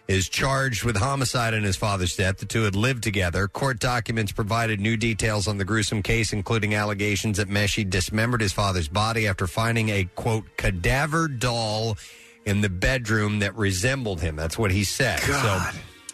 is 0.09 0.29
charged 0.29 0.85
with 0.85 0.97
homicide 0.97 1.53
in 1.53 1.65
his 1.65 1.77
father's 1.77 2.15
death. 2.15 2.39
The 2.39 2.47
two 2.47 2.63
had 2.63 2.77
lived 2.77 3.03
together. 3.03 3.49
Court 3.49 3.79
documents 3.81 4.31
provided 4.33 4.81
new 4.81 4.97
details 4.97 5.49
on 5.49 5.59
the 5.59 5.65
gruesome 5.65 6.03
case, 6.03 6.33
including 6.33 6.75
allegations 6.75 7.39
that 7.39 7.49
Meshi 7.49 7.89
dismembered 7.89 8.41
his 8.41 8.53
father's 8.53 8.89
body 8.89 9.27
after 9.27 9.47
finding 9.47 9.89
a 9.89 10.05
quote 10.15 10.45
cadaver 10.57 11.27
doll 11.27 11.97
in 12.45 12.61
the 12.61 12.69
bedroom 12.69 13.41
that 13.41 13.57
resembled 13.57 14.21
him. 14.21 14.37
That's 14.37 14.57
what 14.57 14.71
he 14.71 14.85
said. 14.85 15.19
So, 15.19 15.61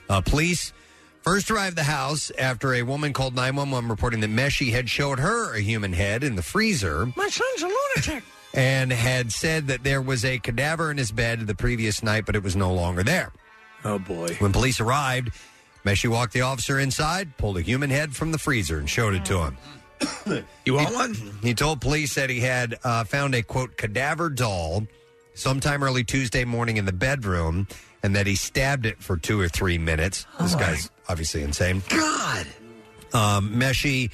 uh, 0.09 0.20
police 0.23 0.73
first 1.20 1.51
arrived 1.51 1.78
at 1.78 1.85
the 1.85 1.90
house 1.93 2.32
after 2.39 2.73
a 2.74 2.82
woman 2.82 3.12
called 3.12 3.35
911 3.35 3.90
reporting 3.90 4.20
that 4.20 4.31
Meshi 4.31 4.73
had 4.73 4.89
showed 4.89 5.19
her 5.20 5.55
a 5.55 5.60
human 5.60 5.93
head 5.93 6.24
in 6.24 6.35
the 6.35 6.43
freezer 6.43 7.06
My 7.14 7.28
son's 7.28 7.62
a 7.62 7.66
lunatic. 7.69 8.24
and 8.55 8.90
had 8.90 9.31
said 9.31 9.66
that 9.69 9.85
there 9.85 10.01
was 10.02 10.24
a 10.24 10.39
cadaver 10.39 10.90
in 10.90 10.97
his 10.97 11.12
bed 11.12 11.47
the 11.47 11.55
previous 11.55 12.02
night, 12.02 12.24
but 12.27 12.35
it 12.35 12.43
was 12.43 12.56
no 12.56 12.73
longer 12.73 13.02
there. 13.02 13.31
Oh 13.84 13.98
boy! 13.98 14.36
When 14.38 14.52
police 14.52 14.80
arrived, 14.80 15.30
Meshi 15.84 16.09
walked 16.09 16.32
the 16.32 16.42
officer 16.42 16.78
inside, 16.78 17.36
pulled 17.36 17.56
a 17.56 17.62
human 17.62 17.90
head 17.90 18.14
from 18.14 18.32
the 18.32 18.38
freezer, 18.38 18.78
and 18.78 18.88
showed 18.88 19.14
it 19.14 19.24
to 19.26 19.38
him. 19.38 19.56
You 20.64 20.74
want 20.74 20.94
one? 20.94 21.14
He 21.42 21.54
told 21.54 21.80
police 21.80 22.14
that 22.14 22.30
he 22.30 22.38
had 22.40 22.78
uh, 22.84 23.02
found 23.04 23.34
a 23.34 23.42
quote 23.42 23.76
cadaver 23.76 24.30
doll 24.30 24.86
sometime 25.34 25.82
early 25.82 26.04
Tuesday 26.04 26.44
morning 26.44 26.76
in 26.76 26.84
the 26.84 26.92
bedroom, 26.92 27.66
and 28.02 28.14
that 28.14 28.26
he 28.26 28.36
stabbed 28.36 28.86
it 28.86 29.02
for 29.02 29.16
two 29.16 29.40
or 29.40 29.48
three 29.48 29.78
minutes. 29.78 30.26
This 30.40 30.54
guy's 30.54 30.90
obviously 31.09 31.42
insane. 31.42 31.82
God. 31.88 32.46
Um, 33.12 33.54
Meshi 33.54 34.10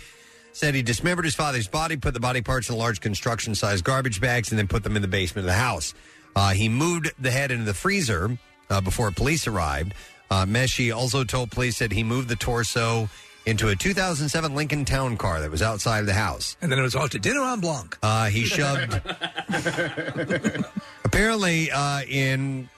said 0.52 0.74
he 0.74 0.82
dismembered 0.82 1.24
his 1.24 1.34
father's 1.34 1.68
body, 1.68 1.96
put 1.96 2.14
the 2.14 2.20
body 2.20 2.40
parts 2.40 2.68
in 2.70 2.76
large 2.76 3.00
construction 3.00 3.54
sized 3.54 3.84
garbage 3.84 4.20
bags, 4.20 4.50
and 4.50 4.58
then 4.58 4.68
put 4.68 4.82
them 4.84 4.96
in 4.96 5.02
the 5.02 5.08
basement 5.08 5.44
of 5.44 5.52
the 5.52 5.58
house. 5.58 5.94
Uh, 6.34 6.50
he 6.50 6.68
moved 6.68 7.12
the 7.18 7.30
head 7.30 7.50
into 7.50 7.64
the 7.64 7.74
freezer 7.74 8.38
uh, 8.70 8.80
before 8.80 9.10
police 9.10 9.46
arrived. 9.46 9.94
Uh, 10.30 10.44
Meshi 10.44 10.94
also 10.94 11.24
told 11.24 11.50
police 11.50 11.78
that 11.78 11.92
he 11.92 12.02
moved 12.02 12.28
the 12.28 12.36
torso 12.36 13.08
into 13.46 13.68
a 13.68 13.76
2007 13.76 14.54
Lincoln 14.54 14.84
Town 14.84 15.16
car 15.16 15.40
that 15.40 15.50
was 15.50 15.62
outside 15.62 16.00
of 16.00 16.06
the 16.06 16.12
house. 16.12 16.56
And 16.60 16.70
then 16.70 16.78
it 16.78 16.82
was 16.82 16.94
off 16.94 17.10
to 17.10 17.18
dinner 17.18 17.40
on 17.40 17.60
Blanc. 17.60 17.96
Uh, 18.02 18.26
he 18.26 18.44
shoved. 18.44 19.00
Apparently, 21.04 21.70
uh, 21.70 22.02
in 22.02 22.68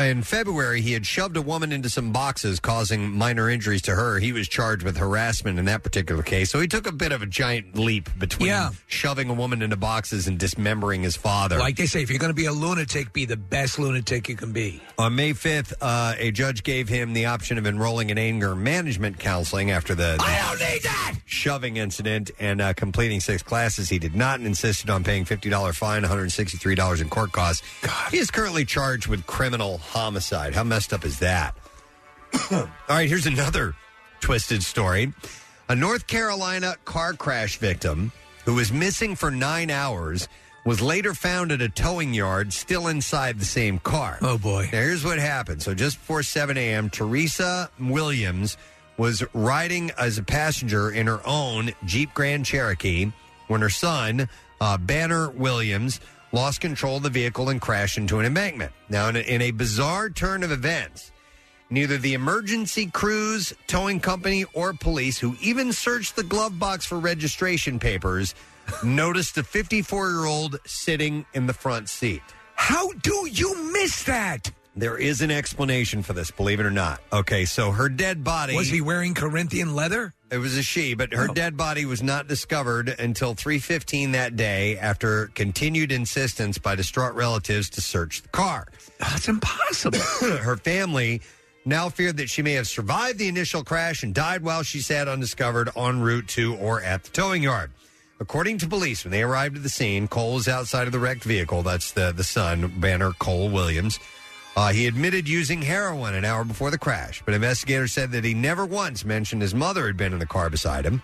in 0.00 0.22
February, 0.22 0.80
he 0.80 0.92
had 0.92 1.06
shoved 1.06 1.36
a 1.36 1.42
woman 1.42 1.72
into 1.72 1.88
some 1.90 2.12
boxes, 2.12 2.60
causing 2.60 3.10
minor 3.10 3.48
injuries 3.50 3.82
to 3.82 3.94
her. 3.94 4.18
He 4.18 4.32
was 4.32 4.48
charged 4.48 4.82
with 4.82 4.96
harassment 4.96 5.58
in 5.58 5.64
that 5.66 5.82
particular 5.82 6.22
case. 6.22 6.50
So 6.50 6.60
he 6.60 6.66
took 6.66 6.86
a 6.86 6.92
bit 6.92 7.12
of 7.12 7.22
a 7.22 7.26
giant 7.26 7.76
leap 7.76 8.08
between 8.18 8.48
Yeah. 8.48 8.70
shoving 8.86 9.28
a 9.28 9.34
woman 9.34 9.62
into 9.62 9.76
boxes 9.76 10.26
and 10.26 10.38
dismembering 10.38 11.02
his 11.02 11.16
father. 11.16 11.58
Like 11.58 11.76
they 11.76 11.86
say, 11.86 12.02
if 12.02 12.10
you're 12.10 12.18
going 12.18 12.30
to 12.30 12.34
be 12.34 12.46
a 12.46 12.52
lunatic, 12.52 13.12
be 13.12 13.24
the 13.24 13.36
best 13.36 13.78
lunatic 13.78 14.28
you 14.28 14.36
can 14.36 14.52
be. 14.52 14.80
On 14.98 15.14
May 15.14 15.32
5th, 15.34 15.72
uh, 15.80 16.14
a 16.18 16.30
judge 16.30 16.62
gave 16.62 16.88
him 16.88 17.12
the 17.12 17.26
option 17.26 17.58
of 17.58 17.66
enrolling 17.66 18.10
in 18.10 18.18
anger 18.18 18.54
management 18.56 19.18
counseling 19.18 19.70
after 19.70 19.94
the, 19.94 20.16
shoving 21.26 21.76
incident 21.76 22.30
and 22.38 22.60
uh, 22.60 22.72
completing 22.74 23.20
six 23.20 23.42
classes. 23.42 23.88
He 23.88 23.98
did 23.98 24.14
not 24.14 24.38
and 24.38 24.46
insisted 24.46 24.90
on 24.90 25.04
paying 25.04 25.24
$50 25.24 25.74
fine, 25.74 26.02
$163 26.02 27.00
in 27.00 27.08
court 27.08 27.32
costs. 27.32 27.62
He 28.10 28.18
is 28.18 28.30
currently 28.30 28.64
charged 28.64 29.06
with 29.06 29.26
criminal 29.26 29.49
homicide. 29.58 30.54
How 30.54 30.64
messed 30.64 30.92
up 30.92 31.04
is 31.04 31.18
that? 31.18 31.54
All 32.52 32.68
right, 32.88 33.08
here's 33.08 33.26
another 33.26 33.74
twisted 34.20 34.62
story. 34.62 35.12
A 35.68 35.74
North 35.74 36.06
Carolina 36.06 36.76
car 36.84 37.12
crash 37.12 37.58
victim 37.58 38.12
who 38.44 38.54
was 38.54 38.72
missing 38.72 39.16
for 39.16 39.30
nine 39.30 39.70
hours 39.70 40.28
was 40.64 40.80
later 40.80 41.14
found 41.14 41.52
at 41.52 41.62
a 41.62 41.68
towing 41.68 42.12
yard 42.12 42.52
still 42.52 42.88
inside 42.88 43.38
the 43.38 43.44
same 43.44 43.78
car. 43.78 44.18
Oh, 44.20 44.38
boy. 44.38 44.68
Now, 44.72 44.78
here's 44.78 45.04
what 45.04 45.18
happened. 45.18 45.62
So, 45.62 45.74
just 45.74 45.98
before 45.98 46.22
7 46.22 46.56
a.m., 46.56 46.90
Teresa 46.90 47.70
Williams 47.78 48.56
was 48.96 49.24
riding 49.32 49.90
as 49.98 50.18
a 50.18 50.22
passenger 50.22 50.90
in 50.90 51.06
her 51.06 51.20
own 51.26 51.72
Jeep 51.86 52.12
Grand 52.12 52.44
Cherokee 52.44 53.10
when 53.48 53.62
her 53.62 53.70
son, 53.70 54.28
uh, 54.60 54.76
Banner 54.76 55.30
Williams, 55.30 56.00
lost 56.32 56.60
control 56.60 56.96
of 56.96 57.02
the 57.02 57.10
vehicle 57.10 57.48
and 57.48 57.60
crashed 57.60 57.98
into 57.98 58.18
an 58.18 58.26
embankment. 58.26 58.72
Now, 58.88 59.08
in 59.08 59.16
a, 59.16 59.20
in 59.20 59.42
a 59.42 59.50
bizarre 59.50 60.10
turn 60.10 60.42
of 60.42 60.52
events, 60.52 61.12
neither 61.70 61.98
the 61.98 62.14
emergency 62.14 62.86
crews, 62.86 63.52
towing 63.66 64.00
company, 64.00 64.44
or 64.54 64.72
police, 64.72 65.18
who 65.18 65.36
even 65.40 65.72
searched 65.72 66.16
the 66.16 66.22
glove 66.22 66.58
box 66.58 66.86
for 66.86 66.98
registration 66.98 67.78
papers, 67.78 68.34
noticed 68.84 69.34
the 69.34 69.42
54 69.42 70.10
year 70.10 70.24
old 70.26 70.58
sitting 70.66 71.24
in 71.34 71.46
the 71.46 71.54
front 71.54 71.88
seat. 71.88 72.22
How 72.54 72.92
do 72.92 73.28
you 73.30 73.72
miss 73.72 74.04
that? 74.04 74.50
There 74.76 74.96
is 74.96 75.20
an 75.20 75.30
explanation 75.30 76.02
for 76.02 76.12
this, 76.12 76.30
believe 76.30 76.60
it 76.60 76.66
or 76.66 76.70
not. 76.70 77.00
Okay, 77.12 77.44
so 77.44 77.72
her 77.72 77.88
dead 77.88 78.22
body. 78.22 78.54
Was 78.54 78.68
he 78.68 78.80
wearing 78.80 79.14
Corinthian 79.14 79.74
leather? 79.74 80.14
It 80.30 80.38
was 80.38 80.56
a 80.56 80.62
she, 80.62 80.94
but 80.94 81.12
her 81.12 81.28
oh. 81.28 81.34
dead 81.34 81.56
body 81.56 81.84
was 81.84 82.02
not 82.02 82.28
discovered 82.28 82.88
until 82.88 83.34
3:15 83.34 84.12
that 84.12 84.36
day 84.36 84.78
after 84.78 85.26
continued 85.34 85.90
insistence 85.90 86.56
by 86.56 86.76
distraught 86.76 87.14
relatives 87.14 87.68
to 87.70 87.80
search 87.80 88.22
the 88.22 88.28
car. 88.28 88.68
That's 88.98 89.28
impossible. 89.28 89.98
her 90.20 90.56
family 90.56 91.20
now 91.64 91.88
feared 91.88 92.16
that 92.18 92.30
she 92.30 92.42
may 92.42 92.52
have 92.52 92.68
survived 92.68 93.18
the 93.18 93.28
initial 93.28 93.64
crash 93.64 94.02
and 94.02 94.14
died 94.14 94.42
while 94.42 94.62
she 94.62 94.80
sat 94.80 95.08
undiscovered 95.08 95.70
en 95.76 96.00
route 96.00 96.28
to 96.28 96.54
or 96.56 96.80
at 96.80 97.04
the 97.04 97.10
towing 97.10 97.42
yard. 97.42 97.72
According 98.20 98.58
to 98.58 98.68
police, 98.68 99.02
when 99.02 99.12
they 99.12 99.22
arrived 99.22 99.56
at 99.56 99.62
the 99.62 99.70
scene, 99.70 100.06
Cole 100.06 100.34
was 100.34 100.46
outside 100.46 100.86
of 100.86 100.92
the 100.92 100.98
wrecked 100.98 101.24
vehicle. 101.24 101.62
That's 101.62 101.92
the, 101.92 102.12
the 102.12 102.24
son, 102.24 102.70
Banner 102.78 103.12
Cole 103.12 103.48
Williams. 103.48 103.98
Uh, 104.56 104.72
he 104.72 104.86
admitted 104.86 105.28
using 105.28 105.62
heroin 105.62 106.14
an 106.14 106.24
hour 106.24 106.44
before 106.44 106.70
the 106.70 106.78
crash, 106.78 107.22
but 107.24 107.34
investigators 107.34 107.92
said 107.92 108.10
that 108.12 108.24
he 108.24 108.34
never 108.34 108.66
once 108.66 109.04
mentioned 109.04 109.42
his 109.42 109.54
mother 109.54 109.86
had 109.86 109.96
been 109.96 110.12
in 110.12 110.18
the 110.18 110.26
car 110.26 110.50
beside 110.50 110.84
him. 110.84 111.02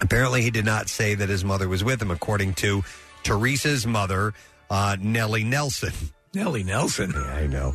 Apparently, 0.00 0.40
he 0.40 0.50
did 0.50 0.64
not 0.64 0.88
say 0.88 1.14
that 1.14 1.28
his 1.28 1.44
mother 1.44 1.68
was 1.68 1.84
with 1.84 2.00
him, 2.00 2.10
according 2.10 2.54
to 2.54 2.82
Teresa's 3.22 3.86
mother, 3.86 4.32
uh, 4.70 4.96
Nellie 4.98 5.44
Nelson. 5.44 5.92
Nellie 6.32 6.62
Nelson. 6.62 7.12
Yeah, 7.14 7.34
I 7.34 7.46
know. 7.46 7.74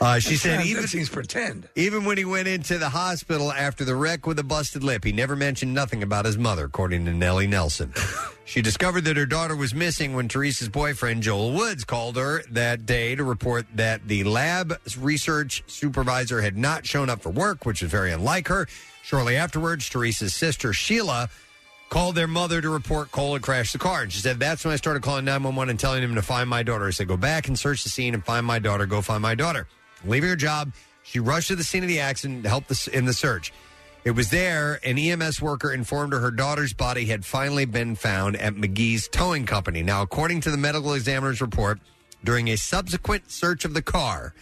Uh, 0.00 0.18
she 0.18 0.36
said 0.36 0.56
sounds- 0.56 0.66
even 0.70 0.82
that 0.82 0.88
seems 0.88 1.10
pretend. 1.10 1.68
even 1.76 2.06
when 2.06 2.16
he 2.16 2.24
went 2.24 2.48
into 2.48 2.78
the 2.78 2.88
hospital 2.88 3.52
after 3.52 3.84
the 3.84 3.94
wreck 3.94 4.26
with 4.26 4.38
a 4.38 4.42
busted 4.42 4.82
lip, 4.82 5.04
he 5.04 5.12
never 5.12 5.36
mentioned 5.36 5.74
nothing 5.74 6.02
about 6.02 6.24
his 6.24 6.38
mother, 6.38 6.64
according 6.64 7.04
to 7.04 7.12
Nellie 7.12 7.46
Nelson. 7.46 7.92
she 8.46 8.62
discovered 8.62 9.04
that 9.04 9.18
her 9.18 9.26
daughter 9.26 9.54
was 9.54 9.74
missing 9.74 10.14
when 10.14 10.26
Teresa's 10.26 10.70
boyfriend, 10.70 11.22
Joel 11.22 11.52
Woods, 11.52 11.84
called 11.84 12.16
her 12.16 12.42
that 12.50 12.86
day 12.86 13.14
to 13.14 13.22
report 13.24 13.66
that 13.74 14.08
the 14.08 14.24
lab 14.24 14.80
research 14.98 15.62
supervisor 15.66 16.40
had 16.40 16.56
not 16.56 16.86
shown 16.86 17.10
up 17.10 17.20
for 17.20 17.30
work, 17.30 17.66
which 17.66 17.82
is 17.82 17.90
very 17.90 18.10
unlike 18.10 18.48
her. 18.48 18.66
Shortly 19.02 19.36
afterwards, 19.36 19.88
Teresa's 19.88 20.32
sister, 20.32 20.72
Sheila, 20.72 21.28
called 21.90 22.14
their 22.14 22.28
mother 22.28 22.62
to 22.62 22.70
report 22.70 23.10
Cole 23.10 23.34
had 23.34 23.42
crashed 23.42 23.74
the 23.74 23.78
car. 23.78 24.02
And 24.02 24.12
she 24.12 24.20
said, 24.20 24.40
That's 24.40 24.64
when 24.64 24.72
I 24.72 24.76
started 24.76 25.02
calling 25.02 25.26
911 25.26 25.70
and 25.70 25.78
telling 25.78 26.02
him 26.02 26.14
to 26.14 26.22
find 26.22 26.48
my 26.48 26.62
daughter. 26.62 26.86
I 26.86 26.90
said, 26.90 27.08
Go 27.08 27.18
back 27.18 27.48
and 27.48 27.58
search 27.58 27.82
the 27.82 27.90
scene 27.90 28.14
and 28.14 28.24
find 28.24 28.46
my 28.46 28.58
daughter. 28.58 28.86
Go 28.86 29.02
find 29.02 29.20
my 29.20 29.34
daughter. 29.34 29.66
Leaving 30.04 30.30
her 30.30 30.36
job, 30.36 30.72
she 31.02 31.18
rushed 31.18 31.48
to 31.48 31.56
the 31.56 31.64
scene 31.64 31.82
of 31.82 31.88
the 31.88 32.00
accident 32.00 32.44
to 32.44 32.48
help 32.48 32.66
the, 32.66 32.90
in 32.92 33.04
the 33.04 33.12
search. 33.12 33.52
It 34.02 34.12
was 34.12 34.30
there, 34.30 34.80
an 34.82 34.98
EMS 34.98 35.42
worker 35.42 35.72
informed 35.72 36.14
her 36.14 36.20
her 36.20 36.30
daughter's 36.30 36.72
body 36.72 37.04
had 37.04 37.24
finally 37.24 37.66
been 37.66 37.94
found 37.94 38.36
at 38.36 38.54
McGee's 38.54 39.08
Towing 39.08 39.44
Company. 39.44 39.82
Now, 39.82 40.00
according 40.00 40.40
to 40.42 40.50
the 40.50 40.56
medical 40.56 40.94
examiner's 40.94 41.42
report, 41.42 41.80
during 42.24 42.48
a 42.48 42.56
subsequent 42.56 43.30
search 43.30 43.66
of 43.66 43.74
the 43.74 43.82
car, 43.82 44.32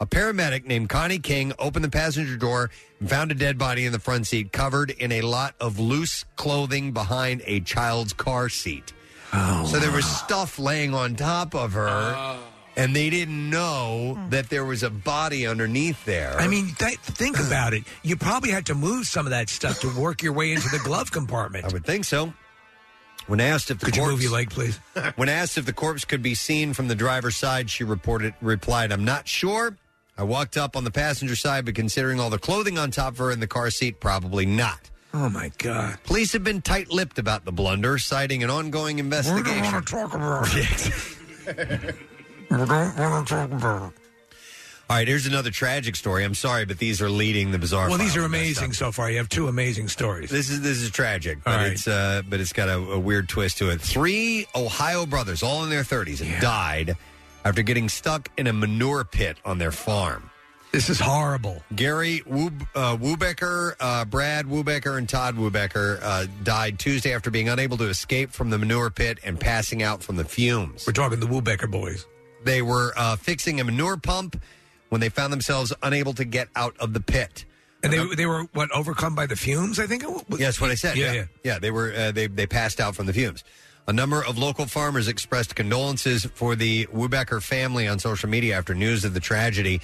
a 0.00 0.06
paramedic 0.06 0.66
named 0.66 0.88
Connie 0.88 1.20
King 1.20 1.52
opened 1.60 1.84
the 1.84 1.90
passenger 1.90 2.36
door 2.36 2.70
and 2.98 3.08
found 3.08 3.30
a 3.30 3.34
dead 3.34 3.56
body 3.56 3.86
in 3.86 3.92
the 3.92 4.00
front 4.00 4.26
seat 4.26 4.50
covered 4.50 4.90
in 4.90 5.12
a 5.12 5.20
lot 5.20 5.54
of 5.60 5.78
loose 5.78 6.24
clothing 6.34 6.92
behind 6.92 7.42
a 7.46 7.60
child's 7.60 8.12
car 8.12 8.48
seat. 8.48 8.92
Oh. 9.32 9.66
so 9.66 9.78
there 9.80 9.90
was 9.90 10.04
stuff 10.04 10.58
laying 10.58 10.94
on 10.94 11.16
top 11.16 11.54
of 11.54 11.72
her, 11.72 11.88
oh. 11.88 12.38
And 12.76 12.94
they 12.94 13.10
didn't 13.10 13.50
know 13.50 14.14
hmm. 14.16 14.28
that 14.30 14.50
there 14.50 14.64
was 14.64 14.82
a 14.82 14.90
body 14.90 15.46
underneath 15.46 16.04
there. 16.04 16.36
I 16.38 16.48
mean, 16.48 16.74
th- 16.78 16.98
think 16.98 17.38
about 17.46 17.72
it. 17.74 17.84
You 18.02 18.16
probably 18.16 18.50
had 18.50 18.66
to 18.66 18.74
move 18.74 19.06
some 19.06 19.26
of 19.26 19.30
that 19.30 19.48
stuff 19.48 19.80
to 19.80 19.94
work 19.98 20.22
your 20.22 20.32
way 20.32 20.52
into 20.52 20.68
the 20.68 20.80
glove 20.82 21.10
compartment. 21.12 21.64
I 21.64 21.68
would 21.68 21.84
think 21.84 22.04
so. 22.04 22.32
When 23.26 23.40
asked 23.40 23.70
if 23.70 23.78
the 23.78 23.86
Could 23.86 23.96
you 23.96 24.02
corpse, 24.02 24.12
move 24.12 24.22
your 24.22 24.32
leg, 24.32 24.50
please? 24.50 24.78
when 25.16 25.28
asked 25.28 25.56
if 25.56 25.64
the 25.64 25.72
corpse 25.72 26.04
could 26.04 26.22
be 26.22 26.34
seen 26.34 26.74
from 26.74 26.88
the 26.88 26.94
driver's 26.94 27.36
side, 27.36 27.70
she 27.70 27.84
reported 27.84 28.34
replied, 28.40 28.92
"I'm 28.92 29.04
not 29.04 29.26
sure. 29.26 29.76
I 30.16 30.22
walked 30.22 30.56
up 30.56 30.76
on 30.76 30.84
the 30.84 30.90
passenger 30.90 31.34
side, 31.34 31.64
but 31.64 31.74
considering 31.74 32.20
all 32.20 32.30
the 32.30 32.38
clothing 32.38 32.78
on 32.78 32.90
top 32.90 33.14
of 33.14 33.18
her 33.18 33.30
in 33.30 33.40
the 33.40 33.46
car 33.46 33.70
seat, 33.70 33.98
probably 33.98 34.44
not." 34.44 34.90
Oh 35.14 35.30
my 35.30 35.52
God! 35.58 35.96
Police 36.04 36.32
have 36.32 36.44
been 36.44 36.60
tight-lipped 36.60 37.18
about 37.18 37.44
the 37.44 37.52
blunder, 37.52 37.98
citing 37.98 38.42
an 38.42 38.50
ongoing 38.50 38.98
investigation. 38.98 39.82
talk 39.84 40.12
about 40.12 40.48
it. 40.52 41.96
we 42.60 42.66
don't 42.66 43.10
want 43.10 43.28
to 43.28 43.34
talk 43.34 43.52
about 43.52 43.92
it. 43.92 43.98
All 44.90 44.96
right, 44.96 45.08
here's 45.08 45.24
another 45.26 45.50
tragic 45.50 45.96
story. 45.96 46.24
I'm 46.24 46.34
sorry, 46.34 46.66
but 46.66 46.78
these 46.78 47.00
are 47.00 47.08
leading 47.08 47.52
the 47.52 47.58
bizarre. 47.58 47.88
Well, 47.88 47.96
these 47.96 48.18
are 48.18 48.24
amazing 48.24 48.74
so 48.74 48.92
far. 48.92 49.10
You 49.10 49.16
have 49.16 49.30
two 49.30 49.48
amazing 49.48 49.88
stories. 49.88 50.28
This 50.28 50.50
is 50.50 50.60
this 50.60 50.78
is 50.82 50.90
tragic, 50.90 51.42
but 51.42 51.50
All 51.52 51.56
right. 51.56 51.72
it's 51.72 51.88
uh, 51.88 52.20
but 52.28 52.38
it's 52.38 52.52
got 52.52 52.68
a, 52.68 52.76
a 52.76 52.98
weird 52.98 53.28
twist 53.28 53.56
to 53.58 53.70
it. 53.70 53.80
Three 53.80 54.46
Ohio 54.54 55.06
brothers, 55.06 55.42
all 55.42 55.64
in 55.64 55.70
their 55.70 55.84
30s, 55.84 56.20
and 56.20 56.38
died 56.40 56.96
after 57.46 57.62
getting 57.62 57.88
stuck 57.88 58.28
in 58.36 58.46
a 58.46 58.52
manure 58.52 59.04
pit 59.04 59.38
on 59.44 59.56
their 59.56 59.72
farm. 59.72 60.30
This 60.70 60.90
is 60.90 60.98
horrible. 61.00 61.62
Gary 61.74 62.20
Wub, 62.28 62.66
uh, 62.74 62.96
Wuebker, 62.96 63.76
uh, 63.80 64.04
Brad 64.04 64.44
Wuebker, 64.46 64.98
and 64.98 65.08
Todd 65.08 65.36
Wuebker 65.36 66.00
uh, 66.02 66.26
died 66.42 66.78
Tuesday 66.78 67.14
after 67.14 67.30
being 67.30 67.48
unable 67.48 67.76
to 67.78 67.84
escape 67.88 68.32
from 68.32 68.50
the 68.50 68.58
manure 68.58 68.90
pit 68.90 69.18
and 69.24 69.38
passing 69.40 69.82
out 69.82 70.02
from 70.02 70.16
the 70.16 70.24
fumes. 70.24 70.84
We're 70.86 70.92
talking 70.92 71.20
the 71.20 71.26
Wuebker 71.26 71.70
boys. 71.70 72.06
They 72.44 72.62
were 72.62 72.92
uh, 72.96 73.16
fixing 73.16 73.60
a 73.60 73.64
manure 73.64 73.96
pump 73.96 74.40
when 74.88 75.00
they 75.00 75.08
found 75.08 75.32
themselves 75.32 75.72
unable 75.82 76.12
to 76.14 76.24
get 76.24 76.48
out 76.54 76.76
of 76.78 76.92
the 76.92 77.00
pit. 77.00 77.44
And 77.82 77.92
they 77.92 78.14
they 78.14 78.26
were 78.26 78.44
what 78.52 78.70
overcome 78.70 79.14
by 79.14 79.26
the 79.26 79.36
fumes. 79.36 79.78
I 79.78 79.86
think. 79.86 80.02
It 80.04 80.08
was? 80.08 80.38
That's 80.38 80.60
what 80.60 80.70
I 80.70 80.74
said. 80.74 80.96
Yeah, 80.96 81.12
Yeah, 81.12 81.24
yeah. 81.42 81.58
they 81.58 81.70
were 81.70 81.92
uh, 81.92 82.12
they 82.12 82.28
they 82.28 82.46
passed 82.46 82.80
out 82.80 82.94
from 82.96 83.06
the 83.06 83.12
fumes. 83.12 83.44
A 83.86 83.92
number 83.92 84.24
of 84.24 84.38
local 84.38 84.64
farmers 84.64 85.08
expressed 85.08 85.54
condolences 85.54 86.24
for 86.24 86.56
the 86.56 86.86
Wuebker 86.86 87.42
family 87.42 87.86
on 87.86 87.98
social 87.98 88.30
media 88.30 88.56
after 88.56 88.74
news 88.74 89.04
of 89.04 89.12
the 89.12 89.20
tragedy. 89.20 89.82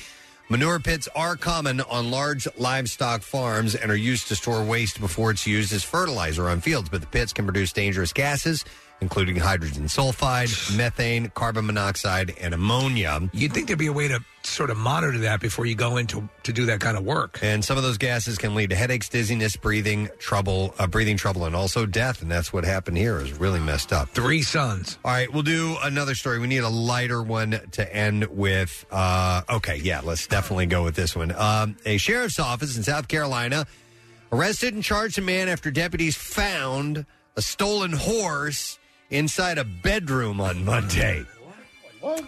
Manure 0.49 0.81
pits 0.81 1.07
are 1.15 1.37
common 1.37 1.82
on 1.82 2.11
large 2.11 2.49
livestock 2.57 3.20
farms 3.23 3.74
and 3.74 3.91
are 3.93 3.97
used 3.97 4.28
to 4.28 4.35
store 4.37 4.65
waste 4.65 4.99
before 4.99 5.31
it's 5.31 5.47
used 5.47 5.73
as 5.73 5.85
fertilizer 5.85 6.49
on 6.49 6.61
fields. 6.62 6.89
But 6.89 7.03
the 7.03 7.07
pits 7.07 7.32
can 7.35 7.45
produce 7.45 7.73
dangerous 7.74 8.12
gases, 8.15 8.65
including 9.01 9.37
hydrogen 9.37 9.85
sulfide, 9.85 10.77
methane, 10.77 11.31
carbon 11.35 11.67
monoxide, 11.67 12.35
and 12.41 12.55
ammonia. 12.55 13.29
You'd 13.33 13.53
think 13.53 13.67
there'd 13.67 13.79
be 13.79 13.87
a 13.87 13.93
way 13.93 14.09
to 14.09 14.21
sort 14.43 14.71
of 14.71 14.77
monitor 14.77 15.19
that 15.19 15.41
before 15.41 15.67
you 15.67 15.75
go 15.75 15.97
into 15.97 16.29
to 16.45 16.53
do 16.53 16.67
that 16.67 16.81
kind 16.81 16.97
of 16.97 17.05
work. 17.05 17.39
And 17.43 17.65
some 17.65 17.77
of 17.77 17.83
those 17.83 17.99
gases 17.99 18.39
can 18.39 18.55
lead 18.55 18.71
to 18.71 18.77
headaches, 18.77 19.09
dizziness, 19.09 19.57
breathing 19.57 20.09
trouble, 20.19 20.75
uh, 20.79 20.87
breathing 20.87 21.17
trouble, 21.17 21.45
and 21.45 21.55
also 21.55 21.87
death. 21.87 22.23
And 22.23 22.31
that's 22.31 22.53
what 22.53 22.65
happened 22.65 22.97
here. 22.97 23.19
Is 23.19 23.33
really 23.35 23.61
messed 23.61 23.93
up. 23.93 24.09
Three 24.11 24.43
sons. 24.43 24.99
All 25.05 25.13
right, 25.13 25.33
we'll 25.33 25.43
do 25.43 25.77
another 25.83 26.15
story. 26.15 26.39
We 26.39 26.47
need 26.47 26.59
a 26.59 26.69
lighter 26.69 27.23
one 27.23 27.61
to 27.73 27.95
end 27.95 28.25
with. 28.27 28.87
Uh, 28.91 29.43
okay, 29.49 29.77
yeah, 29.77 30.01
let's 30.03 30.27
definitely 30.27 30.67
go 30.67 30.83
with 30.85 30.95
this 30.95 31.15
one. 31.15 31.33
Um, 31.37 31.77
a 31.85 31.99
sheriff's 31.99 32.39
office 32.39 32.77
in 32.77 32.83
South 32.83 33.09
Carolina 33.09 33.67
arrested 34.33 34.75
and 34.75 34.83
charged 34.83 35.19
a 35.19 35.23
man 35.23 35.49
after 35.49 35.71
deputies 35.71 36.17
found 36.17 37.05
a 37.37 37.43
stolen 37.43 37.93
horse 37.93 38.79
inside 39.11 39.59
a 39.59 39.65
bedroom 39.65 40.41
on 40.41 40.65
Monday. 40.65 41.24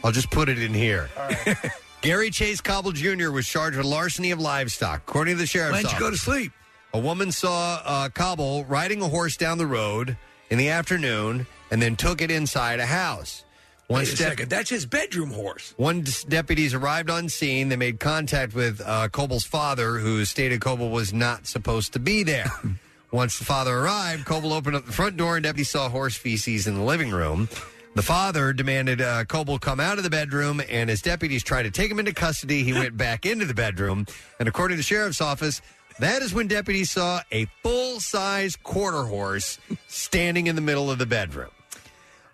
I'll 0.05 0.13
just 0.13 0.31
put 0.31 0.49
it 0.49 0.59
in 0.61 0.75
here. 0.75 1.09
Gary 2.03 2.31
Chase 2.31 2.61
Coble 2.61 2.93
Jr. 2.93 3.31
was 3.31 3.47
charged 3.47 3.77
with 3.77 3.87
larceny 3.87 4.33
of 4.33 4.41
livestock. 4.41 5.03
According 5.09 5.35
to 5.37 5.39
the 5.39 5.47
sheriff's 5.47 5.73
Why'd 5.75 5.85
you 5.85 5.89
office, 5.91 6.01
go 6.01 6.11
to 6.11 6.17
sleep? 6.17 6.53
a 6.93 6.99
woman 6.99 7.33
saw 7.33 7.81
uh, 7.85 8.09
Coble 8.11 8.65
riding 8.67 9.01
a 9.03 9.09
horse 9.09 9.37
down 9.37 9.59
the 9.59 9.67
road 9.67 10.17
in 10.51 10.59
the 10.59 10.69
afternoon 10.69 11.47
and 11.71 11.81
then 11.81 11.97
took 11.97 12.21
it 12.21 12.31
inside 12.31 12.81
a 12.81 12.87
house. 12.87 13.45
Once 13.89 14.09
Wait 14.09 14.15
a 14.15 14.23
second. 14.23 14.51
That's 14.51 14.71
his 14.71 14.87
bedroom 14.87 15.31
horse. 15.31 15.75
Once 15.79 16.25
deputies 16.25 16.75
arrived 16.75 17.11
on 17.11 17.29
scene, 17.29 17.69
they 17.69 17.77
made 17.77 18.01
contact 18.01 18.55
with 18.55 18.81
uh, 18.85 19.09
Coble's 19.09 19.45
father, 19.45 19.99
who 19.99 20.25
stated 20.25 20.61
Coble 20.61 20.91
was 20.91 21.13
not 21.13 21.47
supposed 21.47 21.93
to 21.95 21.99
be 21.99 22.23
there. 22.23 22.51
Once 23.13 23.39
the 23.39 23.45
father 23.45 23.77
arrived, 23.77 24.25
Coble 24.25 24.55
opened 24.55 24.75
up 24.75 24.87
the 24.87 24.93
front 24.93 25.19
door 25.19 25.37
and 25.37 25.45
deputies 25.45 25.69
saw 25.69 25.89
horse 25.91 26.17
feces 26.17 26.67
in 26.67 26.75
the 26.75 26.83
living 26.83 27.11
room. 27.11 27.49
The 27.95 28.03
father 28.03 28.55
demanded 28.55 29.03
uh, 29.03 29.27
Coble 29.27 29.59
come 29.59 29.79
out 29.79 29.99
of 29.99 30.05
the 30.05 30.09
bedroom, 30.09 30.63
and 30.71 30.89
as 30.89 31.03
deputies 31.03 31.43
tried 31.43 31.65
to 31.65 31.71
take 31.71 31.91
him 31.91 31.99
into 31.99 32.15
custody, 32.15 32.63
he 32.63 32.73
went 32.73 32.97
back 32.97 33.27
into 33.27 33.45
the 33.45 33.53
bedroom. 33.53 34.07
And 34.41 34.49
according 34.49 34.77
to 34.77 34.79
the 34.79 34.83
sheriff's 34.83 35.21
office, 35.21 35.61
that 35.99 36.23
is 36.23 36.33
when 36.33 36.49
deputies 36.49 36.91
saw 36.91 37.21
a 37.31 37.45
full 37.63 38.01
size 38.01 38.57
quarter 38.57 39.05
horse 39.05 39.59
standing 39.89 40.47
in 40.47 40.57
the 40.57 40.63
middle 40.63 40.91
of 40.91 40.99
the 40.99 41.05
bedroom. 41.05 41.51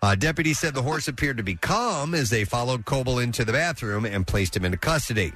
Uh, 0.01 0.15
deputies 0.15 0.59
said 0.59 0.73
the 0.73 0.81
horse 0.81 1.09
appeared 1.09 1.35
to 1.35 1.43
be 1.43 1.55
calm 1.55 2.15
as 2.15 2.29
they 2.29 2.45
followed 2.45 2.85
Coble 2.85 3.19
into 3.19 3.43
the 3.43 3.51
bathroom 3.51 4.05
and 4.05 4.25
placed 4.25 4.55
him 4.55 4.63
into 4.63 4.77
custody. 4.77 5.33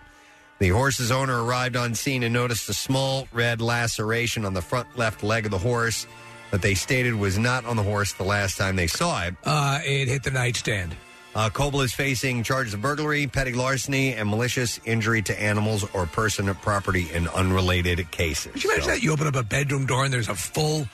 The 0.64 0.69
horse's 0.69 1.11
owner 1.11 1.44
arrived 1.44 1.76
on 1.76 1.94
scene 1.94 2.23
and 2.23 2.34
noticed 2.34 2.69
a 2.69 2.73
small 2.73 3.27
red 3.34 3.60
laceration 3.60 4.45
on 4.45 4.53
the 4.53 4.61
front 4.61 4.88
left 4.98 5.22
leg 5.22 5.44
of 5.44 5.52
the 5.52 5.57
horse 5.57 6.07
that 6.52 6.61
they 6.61 6.73
stated 6.73 7.14
was 7.15 7.38
not 7.38 7.65
on 7.65 7.76
the 7.76 7.84
horse 7.84 8.14
the 8.14 8.23
last 8.23 8.57
time 8.57 8.77
they 8.77 8.88
saw 8.88 9.23
it. 9.26 9.35
Uh, 9.44 9.81
it 9.84 10.07
hit 10.07 10.23
the 10.23 10.31
nightstand. 10.31 10.95
Uh, 11.35 11.49
Coble 11.49 11.81
is 11.81 11.91
facing 11.94 12.44
charges 12.44 12.73
of 12.73 12.81
burglary, 12.81 13.27
petty 13.27 13.52
larceny, 13.52 14.14
and 14.14 14.30
malicious 14.30 14.80
injury 14.85 15.22
to 15.23 15.38
animals 15.38 15.84
or 15.94 16.06
person 16.06 16.48
or 16.48 16.53
property 16.53 17.11
in 17.11 17.27
unrelated 17.27 18.10
cases. 18.11 18.53
Could 18.53 18.64
you 18.64 18.69
imagine 18.69 18.85
So- 18.85 18.91
that? 18.91 19.03
You 19.03 19.11
open 19.11 19.27
up 19.27 19.35
a 19.35 19.44
bedroom 19.44 19.85
door 19.85 20.06
and 20.06 20.14
there's 20.14 20.30
a 20.30 20.35
full 20.35 20.88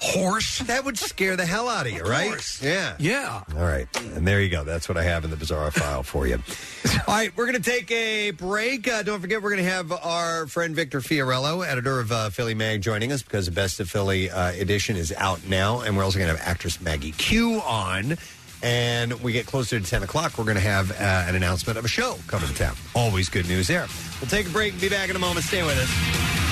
horse. 0.00 0.58
That 0.60 0.84
would 0.84 0.98
scare 0.98 1.36
the 1.36 1.46
hell 1.46 1.68
out 1.68 1.86
of 1.86 1.92
you, 1.92 2.02
right? 2.02 2.60
Yeah. 2.62 2.96
Yeah. 2.98 3.42
All 3.54 3.62
right. 3.62 3.86
And 4.14 4.26
there 4.26 4.40
you 4.40 4.48
go. 4.48 4.64
That's 4.64 4.88
what 4.88 4.98
I 4.98 5.02
have 5.02 5.24
in 5.24 5.30
the 5.30 5.36
Bizarre 5.36 5.70
file 5.70 6.02
for 6.02 6.26
you. 6.26 6.34
All 7.06 7.14
right. 7.14 7.34
We're 7.36 7.46
going 7.46 7.62
to 7.62 7.70
take 7.70 7.90
a 7.90 8.30
break. 8.32 8.88
Uh, 8.88 9.02
don't 9.02 9.20
forget, 9.20 9.42
we're 9.42 9.50
going 9.50 9.64
to 9.64 9.70
have 9.70 9.92
our 9.92 10.46
friend 10.46 10.74
Victor 10.74 11.00
Fiorillo, 11.00 11.66
editor 11.66 12.00
of 12.00 12.12
uh, 12.12 12.30
Philly 12.30 12.54
Mag, 12.54 12.82
joining 12.82 13.12
us 13.12 13.22
because 13.22 13.46
the 13.46 13.52
Best 13.52 13.80
of 13.80 13.90
Philly 13.90 14.30
uh, 14.30 14.52
edition 14.52 14.96
is 14.96 15.12
out 15.16 15.46
now. 15.48 15.80
And 15.80 15.96
we're 15.96 16.04
also 16.04 16.18
going 16.18 16.30
to 16.30 16.36
have 16.36 16.48
actress 16.48 16.80
Maggie 16.80 17.12
Q 17.12 17.60
on. 17.60 18.16
And 18.62 19.12
we 19.22 19.32
get 19.32 19.46
closer 19.46 19.78
to 19.78 19.86
10 19.86 20.02
o'clock, 20.02 20.38
we're 20.38 20.44
going 20.44 20.56
to 20.56 20.62
have 20.62 20.90
uh, 20.90 21.26
an 21.28 21.34
announcement 21.34 21.78
of 21.78 21.84
a 21.84 21.88
show 21.88 22.16
coming 22.26 22.48
to 22.48 22.54
town. 22.54 22.74
Always 22.94 23.28
good 23.28 23.46
news 23.48 23.68
there. 23.68 23.86
We'll 24.20 24.30
take 24.30 24.46
a 24.46 24.50
break 24.50 24.72
and 24.72 24.80
be 24.80 24.88
back 24.88 25.10
in 25.10 25.16
a 25.16 25.20
moment. 25.20 25.44
Stay 25.44 25.62
with 25.62 25.78
us. 25.78 26.45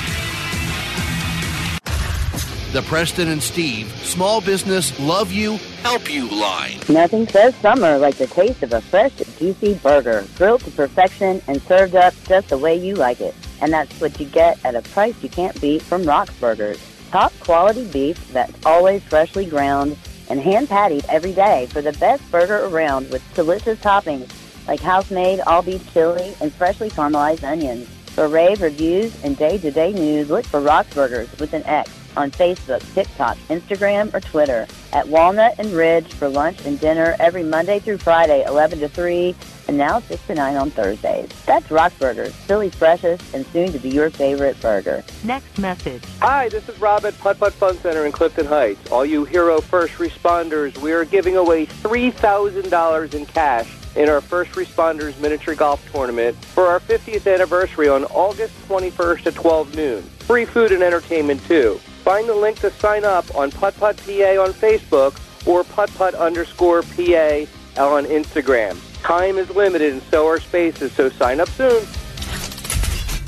The 2.75 2.83
Preston 2.83 3.29
and 3.29 3.41
Steve 3.41 3.89
Small 4.03 4.41
Business 4.41 4.99
Love 4.99 5.31
You, 5.31 5.59
Help 5.85 6.13
You 6.13 6.29
line. 6.29 6.81
Nothing 6.89 7.29
says 7.29 7.55
summer 7.57 7.99
like 7.99 8.17
the 8.17 8.27
taste 8.27 8.65
of 8.65 8.73
a 8.73 8.81
fresh, 8.81 9.13
juicy 9.39 9.75
burger, 9.75 10.25
grilled 10.37 10.63
to 10.63 10.73
perfection 10.73 11.41
and 11.47 11.63
served 11.63 11.95
up 11.95 12.13
just 12.27 12.49
the 12.49 12.59
way 12.59 12.75
you 12.75 12.97
like 12.97 13.21
it. 13.21 13.33
And 13.61 13.73
that's 13.73 14.01
what 14.01 14.19
you 14.19 14.27
get 14.27 14.59
at 14.65 14.75
a 14.75 14.83
price 14.83 15.15
you 15.23 15.29
can't 15.29 15.59
beat 15.61 15.83
from 15.83 16.03
Rock's 16.03 16.35
Burgers. 16.41 16.81
Top 17.13 17.33
quality 17.39 17.87
beef 17.87 18.33
that's 18.33 18.67
always 18.67 19.05
freshly 19.05 19.47
ground 19.47 19.97
and 20.29 20.41
hand 20.41 20.69
patted 20.69 21.05
every 21.09 21.33
day 21.33 21.67
for 21.71 21.81
the 21.81 21.93
best 21.93 22.29
burger 22.33 22.67
around 22.67 23.09
with 23.13 23.23
delicious 23.35 23.79
toppings 23.79 24.33
like 24.67 24.81
house-made 24.81 25.39
all-beef 25.43 25.93
chili 25.93 26.35
and 26.41 26.53
freshly 26.53 26.91
caramelized 26.91 27.45
onions. 27.45 27.89
For 28.17 28.27
rave 28.27 28.63
reviews 28.63 29.23
and 29.23 29.37
day-to-day 29.37 29.93
news, 29.93 30.29
look 30.29 30.45
for 30.45 30.61
Rock's 30.61 30.93
Burgers 30.93 31.31
with 31.39 31.53
an 31.53 31.63
X 31.67 32.04
on 32.16 32.31
Facebook, 32.31 32.81
TikTok, 32.95 33.36
Instagram, 33.49 34.12
or 34.15 34.20
Twitter. 34.20 34.66
At 34.93 35.09
Walnut 35.09 35.55
and 35.59 35.73
Ridge 35.73 36.07
for 36.07 36.28
lunch 36.28 36.65
and 36.65 36.78
dinner 36.78 37.16
every 37.19 37.43
Monday 37.43 37.78
through 37.78 37.99
Friday, 37.99 38.45
11 38.45 38.81
to 38.81 38.89
3, 38.89 39.35
and 39.69 39.78
now 39.78 40.01
6 40.01 40.27
to 40.27 40.35
9 40.35 40.57
on 40.57 40.70
Thursdays. 40.70 41.28
That's 41.47 41.70
Rock's 41.70 41.99
Burgers, 41.99 42.35
Philly's 42.35 42.74
freshest 42.74 43.35
and 43.35 43.47
soon 43.47 43.73
to 43.73 43.78
be 43.78 43.89
your 43.89 44.11
favorite 44.11 44.61
burger. 44.61 45.03
Next 45.24 45.59
message. 45.59 46.03
Hi, 46.20 46.49
this 46.49 46.69
is 46.69 46.78
Rob 46.81 47.05
at 47.05 47.19
Putt 47.19 47.39
Putt 47.39 47.53
Fun 47.55 47.77
Center 47.78 48.07
in 48.07 48.12
Clifton 48.12 48.47
Heights. 48.47 48.91
All 48.91 49.05
you 49.05 49.24
hero 49.24 49.61
first 49.61 49.95
responders, 49.95 50.77
we 50.78 50.93
are 50.93 51.05
giving 51.05 51.36
away 51.36 51.66
$3,000 51.66 53.15
in 53.15 53.27
cash 53.27 53.69
in 53.97 54.09
our 54.09 54.20
First 54.20 54.53
Responders 54.53 55.19
Miniature 55.20 55.55
Golf 55.55 55.81
Tournament 55.93 56.36
for 56.47 56.66
our 56.66 56.81
50th 56.81 57.32
anniversary 57.32 57.89
on 57.89 58.05
August 58.07 58.55
21st 58.69 59.27
at 59.27 59.35
12 59.35 59.77
noon. 59.77 60.03
Free 60.03 60.45
food 60.45 60.73
and 60.73 60.82
entertainment, 60.82 61.45
too. 61.47 61.81
Find 62.05 62.29
the 62.29 62.35
link 62.35 62.61
to 62.61 62.71
sign 62.71 63.03
up 63.03 63.35
on 63.35 63.51
Putt 63.51 63.77
PA 63.79 63.91
on 63.91 64.53
Facebook 64.53 65.19
or 65.47 65.65
Putt 65.65 65.91
Putt 65.95 66.15
underscore 66.15 66.83
PA 66.83 67.47
on 67.79 68.05
Instagram. 68.05 68.79
Time 69.03 69.39
is 69.39 69.49
limited 69.49 69.95
and 69.95 70.03
so 70.11 70.27
are 70.27 70.39
spaces, 70.39 70.93
so 70.93 71.09
sign 71.09 71.41
up 71.41 71.49
soon. 71.49 71.83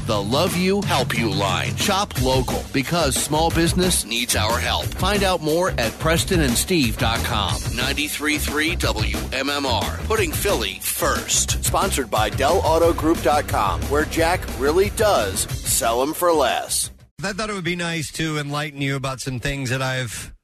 The 0.05 0.23
Love 0.23 0.55
You, 0.59 0.82
Help 0.82 1.16
You 1.19 1.31
line. 1.31 1.74
Shop 1.77 2.20
local 2.20 2.62
because 2.74 3.16
small 3.16 3.51
business 3.51 4.05
needs 4.05 4.36
our 4.36 4.59
help. 4.59 4.85
Find 4.85 5.24
out 5.24 5.40
more 5.43 5.70
at 5.70 5.93
PrestonandSteve.com. 5.93 7.55
93.3 7.55 8.77
WMMR. 8.77 10.05
Putting 10.05 10.32
Philly 10.32 10.81
first. 10.81 11.65
Sponsored 11.65 12.11
by 12.11 12.28
DellAutoGroup.com, 12.28 13.81
where 13.85 14.05
Jack 14.05 14.43
really 14.59 14.90
does 14.90 15.40
sell 15.51 15.98
them 15.98 16.12
for 16.12 16.31
less. 16.31 16.90
I 17.24 17.32
thought 17.32 17.48
it 17.48 17.55
would 17.55 17.64
be 17.64 17.76
nice 17.76 18.12
to 18.12 18.36
enlighten 18.38 18.82
you 18.82 18.94
about 18.94 19.20
some 19.20 19.40
things 19.40 19.70
that 19.70 19.80
I've 19.80 20.34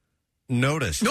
noticed. 0.48 1.02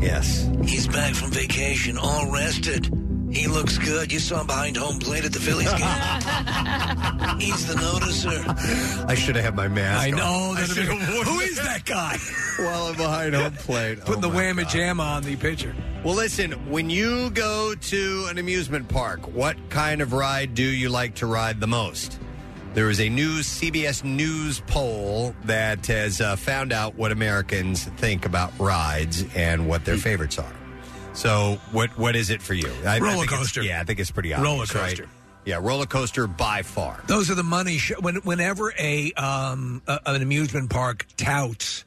Yes. 0.00 0.48
He's 0.64 0.86
back 0.86 1.14
from 1.14 1.30
vacation, 1.30 1.96
all 1.96 2.30
rested. 2.30 2.92
He 3.32 3.46
looks 3.46 3.78
good. 3.78 4.12
You 4.12 4.18
saw 4.18 4.40
him 4.42 4.46
behind 4.48 4.76
home 4.76 4.98
plate 4.98 5.24
at 5.24 5.32
the 5.32 5.40
Phillies 5.40 5.68
game. 5.70 7.40
He's 7.40 7.66
the 7.68 7.74
noticer. 7.74 9.06
I 9.08 9.14
should 9.14 9.34
have 9.36 9.44
had 9.46 9.56
my 9.56 9.68
mask. 9.68 10.02
I 10.06 10.10
on. 10.12 10.16
know. 10.18 10.52
I 10.56 10.60
that'd 10.60 10.76
should 10.76 10.86
be- 10.88 10.96
have 10.96 11.14
worn 11.14 11.26
Who 11.26 11.54
that 11.54 11.84
guy? 11.86 12.18
While 12.62 12.86
I'm 12.88 12.96
behind 12.96 13.34
home 13.34 13.52
plate. 13.54 14.00
Putting 14.00 14.22
Oh, 14.24 14.28
the 14.28 14.34
my 14.34 14.42
whammy 14.44 14.64
jamma 14.66 15.00
on 15.16 15.22
the 15.22 15.36
pitcher. 15.36 15.74
Well, 16.04 16.14
listen, 16.14 16.52
when 16.70 16.90
you 16.90 17.30
go 17.30 17.74
to 17.74 18.26
an 18.28 18.36
amusement 18.36 18.88
park, 18.88 19.20
what 19.32 19.56
kind 19.70 20.02
of 20.02 20.12
ride 20.12 20.54
do 20.54 20.62
you 20.64 20.90
like 20.90 21.14
to 21.16 21.26
ride 21.26 21.60
the 21.60 21.66
most? 21.66 22.18
There 22.72 22.88
is 22.88 23.00
a 23.00 23.08
new 23.08 23.40
CBS 23.40 24.04
News 24.04 24.60
poll 24.68 25.34
that 25.44 25.86
has 25.86 26.20
uh, 26.20 26.36
found 26.36 26.72
out 26.72 26.94
what 26.94 27.10
Americans 27.10 27.84
think 27.84 28.24
about 28.26 28.52
rides 28.60 29.24
and 29.34 29.68
what 29.68 29.84
their 29.84 29.96
favorites 29.96 30.38
are. 30.38 30.52
So, 31.12 31.58
what 31.72 31.90
what 31.98 32.14
is 32.14 32.30
it 32.30 32.40
for 32.40 32.54
you? 32.54 32.70
I, 32.84 32.96
I 32.96 32.98
Roller 33.00 33.12
think 33.14 33.24
it's- 33.24 33.38
coaster. 33.38 33.62
Yeah, 33.62 33.80
I 33.80 33.84
think 33.84 33.98
it's 33.98 34.12
pretty 34.12 34.32
obvious. 34.32 34.48
Roller 34.48 34.66
coaster. 34.66 35.02
Right? 35.02 35.12
Yeah, 35.44 35.58
roller 35.60 35.86
coaster 35.86 36.26
by 36.28 36.62
far. 36.62 37.02
Those 37.08 37.28
are 37.30 37.34
the 37.34 37.42
money. 37.42 37.78
Sh- 37.78 37.98
when, 37.98 38.16
whenever 38.16 38.72
a, 38.78 39.10
um, 39.14 39.82
a 39.88 39.98
an 40.06 40.22
amusement 40.22 40.70
park 40.70 41.06
touts, 41.16 41.84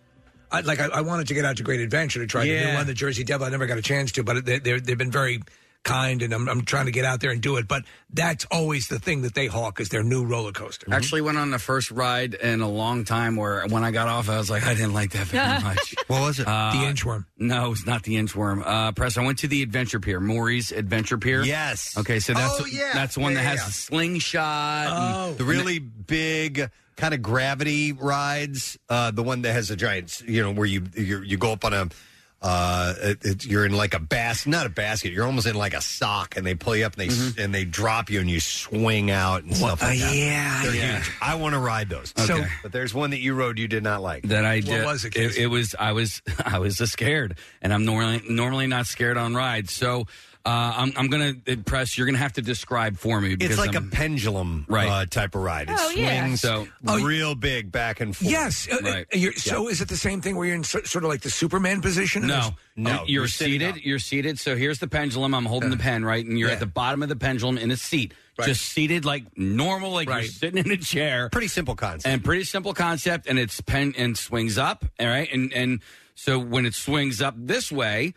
I, 0.52 0.62
like 0.62 0.80
I, 0.82 0.88
I 0.88 1.02
wanted 1.02 1.28
to 1.28 1.34
get 1.34 1.46
out 1.46 1.58
to 1.58 1.64
Great 1.64 1.80
Adventure 1.80 2.20
to 2.20 2.28
try 2.28 2.42
the 2.42 2.48
Yeah. 2.50 2.72
new 2.72 2.78
one, 2.78 2.88
the 2.88 2.94
Jersey 2.94 3.24
Devil. 3.24 3.48
I 3.48 3.52
never 3.52 3.68
got 3.68 3.78
a 3.78 3.82
chance 3.82 4.12
to, 4.14 4.24
but 4.24 4.44
they, 4.44 4.60
they're, 4.60 4.80
they've 4.82 4.98
been 4.98 5.12
very 5.12 5.42
kind, 5.84 6.22
and 6.22 6.34
I'm, 6.34 6.48
I'm 6.48 6.64
trying 6.66 6.86
to 6.86 6.92
get 6.92 7.06
out 7.06 7.20
there 7.20 7.32
and 7.32 7.42
do 7.42 7.58
it. 7.58 7.68
But 7.68 7.84
that's 8.10 8.46
always 8.52 8.88
the 8.88 9.00
thing 9.00 9.22
that 9.24 9.34
they 9.36 9.48
hawk 9.48 9.80
is 9.80 9.90
their 9.90 10.04
new 10.04 10.26
roller 10.26 10.52
coaster. 10.52 10.88
Actually, 10.92 11.22
went 11.22 11.38
on 11.38 11.52
the 11.52 11.60
first 11.60 11.92
ride 11.92 12.34
in 12.34 12.62
a 12.62 12.70
long 12.70 13.04
time 13.04 13.36
where 13.36 13.66
when 13.68 13.84
I 13.84 13.92
got 13.92 14.08
off, 14.08 14.30
I 14.30 14.38
was 14.38 14.50
like, 14.50 14.64
I 14.66 14.74
didn't 14.74 14.94
like 14.94 15.12
that 15.12 15.28
very 15.28 15.62
much. 15.64 15.96
what 16.08 16.22
was 16.22 16.40
it? 16.40 16.48
Uh, 16.48 16.72
the 16.72 16.80
inchworm. 16.92 17.26
No, 17.38 17.72
it's 17.74 17.86
not 17.86 18.04
the 18.04 18.16
inchworm. 18.16 18.64
Uh, 18.66 18.92
Press. 18.94 19.18
I 19.18 19.24
went 19.26 19.40
to 19.40 19.48
the 19.48 19.62
Adventure 19.62 20.00
Pier, 20.00 20.20
Morey's 20.20 20.72
Adventure 20.72 21.18
Pier. 21.18 21.44
Yes. 21.44 21.98
Okay, 21.98 22.20
so 22.20 22.34
that's 22.34 22.62
Oh, 22.62 22.66
yeah. 22.66 22.92
that's 22.94 23.16
the 23.16 23.22
one 23.22 23.34
Yeah, 23.34 23.40
that 23.40 23.44
yeah, 23.44 23.50
has 23.50 23.60
yeah. 23.60 23.66
the 23.66 23.72
slingshot. 23.72 24.88
and- 25.30 25.38
the 25.38 25.44
really 25.44 25.80
big 25.80 26.70
kind 26.96 27.14
of 27.14 27.22
gravity 27.22 27.92
rides. 27.92 28.78
Uh, 28.90 29.12
the 29.12 29.24
one 29.24 29.42
that 29.42 29.54
has 29.54 29.72
a 29.72 29.76
giant, 29.76 30.22
you 30.22 30.42
know, 30.42 30.52
where 30.54 30.68
you 30.68 30.84
you, 30.96 31.22
you 31.22 31.38
go 31.38 31.52
up 31.52 31.66
on 31.66 31.74
a. 31.74 31.90
Uh, 32.44 32.94
it, 33.02 33.26
it- 33.26 33.46
you're 33.46 33.66
in 33.66 33.72
like 33.72 33.94
a 33.94 34.00
basket, 34.00 34.50
not 34.50 34.66
a 34.66 34.70
basket. 34.70 35.14
You're 35.14 35.26
almost 35.26 35.48
in 35.48 35.56
like 35.56 35.74
a 35.74 35.80
sock, 35.82 36.36
and 36.36 36.46
they 36.46 36.56
pull 36.56 36.76
you 36.76 36.86
up 36.86 36.94
and 37.00 37.10
they 37.10 37.14
Mm-hmm. 37.14 37.40
and 37.42 37.56
they 37.56 37.64
drop 37.64 38.10
you, 38.10 38.20
and 38.20 38.30
you 38.30 38.40
swing 38.42 39.10
out 39.12 39.44
and 39.44 39.56
stuff 39.56 39.82
like 39.82 39.98
uh, 39.98 40.06
that. 40.06 40.16
yeah, 40.16 40.62
They're 40.64 40.76
yeah. 40.76 40.96
huge. 40.98 41.12
I 41.22 41.36
want 41.36 41.54
to 41.54 41.60
ride 41.60 41.90
those. 41.90 42.14
Okay. 42.20 42.46
but 42.62 42.72
there's 42.74 42.94
one 42.94 43.12
that 43.12 43.20
you 43.22 43.34
rode 43.34 43.58
you 43.60 43.68
did 43.70 43.82
not 43.84 44.02
like. 44.02 44.24
that 44.28 44.44
I 44.46 44.60
did. 44.60 44.84
was 44.86 45.06
it, 45.06 45.16
it, 45.16 45.38
it 45.38 45.48
was 45.48 45.74
I 45.80 45.94
was 45.94 46.22
I 46.46 46.60
was 46.60 46.76
just 46.78 46.92
scared, 46.94 47.38
and 47.62 47.74
I'm 47.74 47.86
normally 47.86 48.22
normally 48.30 48.68
not 48.68 48.88
scared 48.88 49.18
on 49.18 49.34
rides. 49.36 49.72
So 49.72 50.06
uh, 50.46 50.74
I'm 50.76 50.92
I'm 50.98 51.08
gonna 51.08 51.34
impress. 51.46 51.98
You're 51.98 52.06
gonna 52.06 52.18
have 52.18 52.34
to 52.34 52.42
describe 52.42 52.98
for 52.98 53.22
me. 53.22 53.36
Because 53.36 53.52
It's 53.52 53.60
like 53.66 53.76
I'm, 53.76 53.88
a 53.88 53.92
pendulum 53.92 54.66
Right. 54.68 54.88
uh, 54.90 55.06
type 55.06 55.36
of 55.36 55.42
ride. 55.42 55.70
It 55.70 55.76
Oh, 55.80 55.90
yeah. 55.92 56.22
swings 56.26 56.42
So- 56.42 56.68
real 56.86 57.34
big 57.36 57.72
back 57.72 58.02
and 58.02 58.16
forth. 58.16 58.30
Yes. 58.30 58.68
Uh, 58.70 58.78
Right. 58.84 59.06
uh, 59.14 59.18
you're, 59.18 59.34
So 59.34 59.70
is 59.70 59.80
it 59.82 59.88
the 59.88 59.96
same 59.98 60.20
thing 60.22 60.36
where 60.36 60.46
you're 60.46 60.56
in 60.56 60.64
so, 60.66 60.82
sort 60.84 61.06
of 61.06 61.10
like 61.10 61.22
the 61.22 61.30
Superman 61.30 61.82
position? 61.82 62.28
No, 62.28 62.56
No, 62.76 62.92
Oh, 62.92 62.94
you're, 63.06 63.22
you're 63.24 63.28
seated. 63.28 63.78
You're 63.78 64.00
seated. 64.00 64.38
So 64.40 64.56
here's 64.58 64.80
the 64.80 64.88
pendulum. 64.88 65.34
I'm 65.34 65.46
holding 65.46 65.70
the 65.70 65.78
pen, 65.78 66.04
right? 66.04 66.26
And 66.26 66.38
you're 66.38 66.50
Yeah. 66.50 66.56
at 66.56 66.60
the 66.60 66.66
bottom 66.66 67.04
of 67.04 67.10
the 67.10 67.16
pendulum 67.16 67.58
in 67.58 67.72
a 67.72 67.78
seat, 67.78 68.14
Right. 68.38 68.48
just 68.48 68.64
seated 68.64 69.06
like 69.06 69.24
normal, 69.38 69.92
like 69.92 70.10
Right. 70.10 70.24
you're 70.24 70.32
sitting 70.32 70.66
in 70.66 70.72
a 70.72 70.78
chair. 70.78 71.30
Pretty 71.32 71.48
simple 71.48 71.76
concept. 71.76 72.12
and 72.12 72.24
pretty 72.24 72.44
simple 72.44 72.74
concept. 72.74 73.28
And 73.28 73.38
it's 73.40 73.62
pen 73.62 73.94
and 73.98 74.18
swings 74.18 74.58
up. 74.58 74.84
All 75.00 75.08
right, 75.08 75.32
and 75.32 75.54
and 75.54 75.80
so 76.16 76.38
when 76.40 76.66
it 76.66 76.74
swings 76.74 77.22
up 77.22 77.36
this 77.38 77.72
way, 77.72 78.14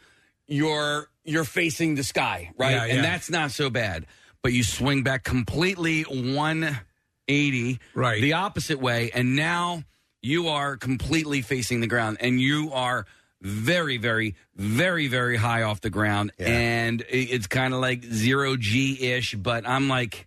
you're 0.47 1.09
you're 1.25 1.45
facing 1.45 1.95
the 1.97 2.05
sky, 2.05 2.51
right? 2.57 2.71
Yeah, 2.73 2.85
yeah. 2.87 2.95
And 2.95 3.05
that's 3.05 3.29
not 3.31 3.51
so 3.51 3.69
bad. 3.71 4.07
But 4.43 4.53
you 4.53 4.63
swing 4.63 5.03
back 5.03 5.25
completely 5.25 6.03
180, 6.03 7.81
Right. 7.95 8.21
the 8.21 8.35
opposite 8.35 8.79
way, 8.81 9.11
and 9.13 9.35
now 9.35 9.83
you 10.23 10.49
are 10.49 10.77
completely 10.77 11.43
facing 11.43 11.81
the 11.81 11.87
ground, 11.89 12.19
and 12.21 12.41
you 12.41 12.71
are 12.73 13.07
very, 13.43 13.97
very, 13.97 14.35
very, 14.55 15.09
very 15.09 15.37
high 15.37 15.63
off 15.63 15.81
the 15.81 15.91
ground, 15.91 16.33
Yeah. 16.39 16.47
and 16.47 17.05
it's 17.09 17.47
kind 17.47 17.75
of 17.75 17.81
like 17.81 18.05
zero 18.05 18.57
G 18.57 18.99
ish. 19.13 19.35
But 19.35 19.67
I'm 19.69 19.89
like, 19.89 20.27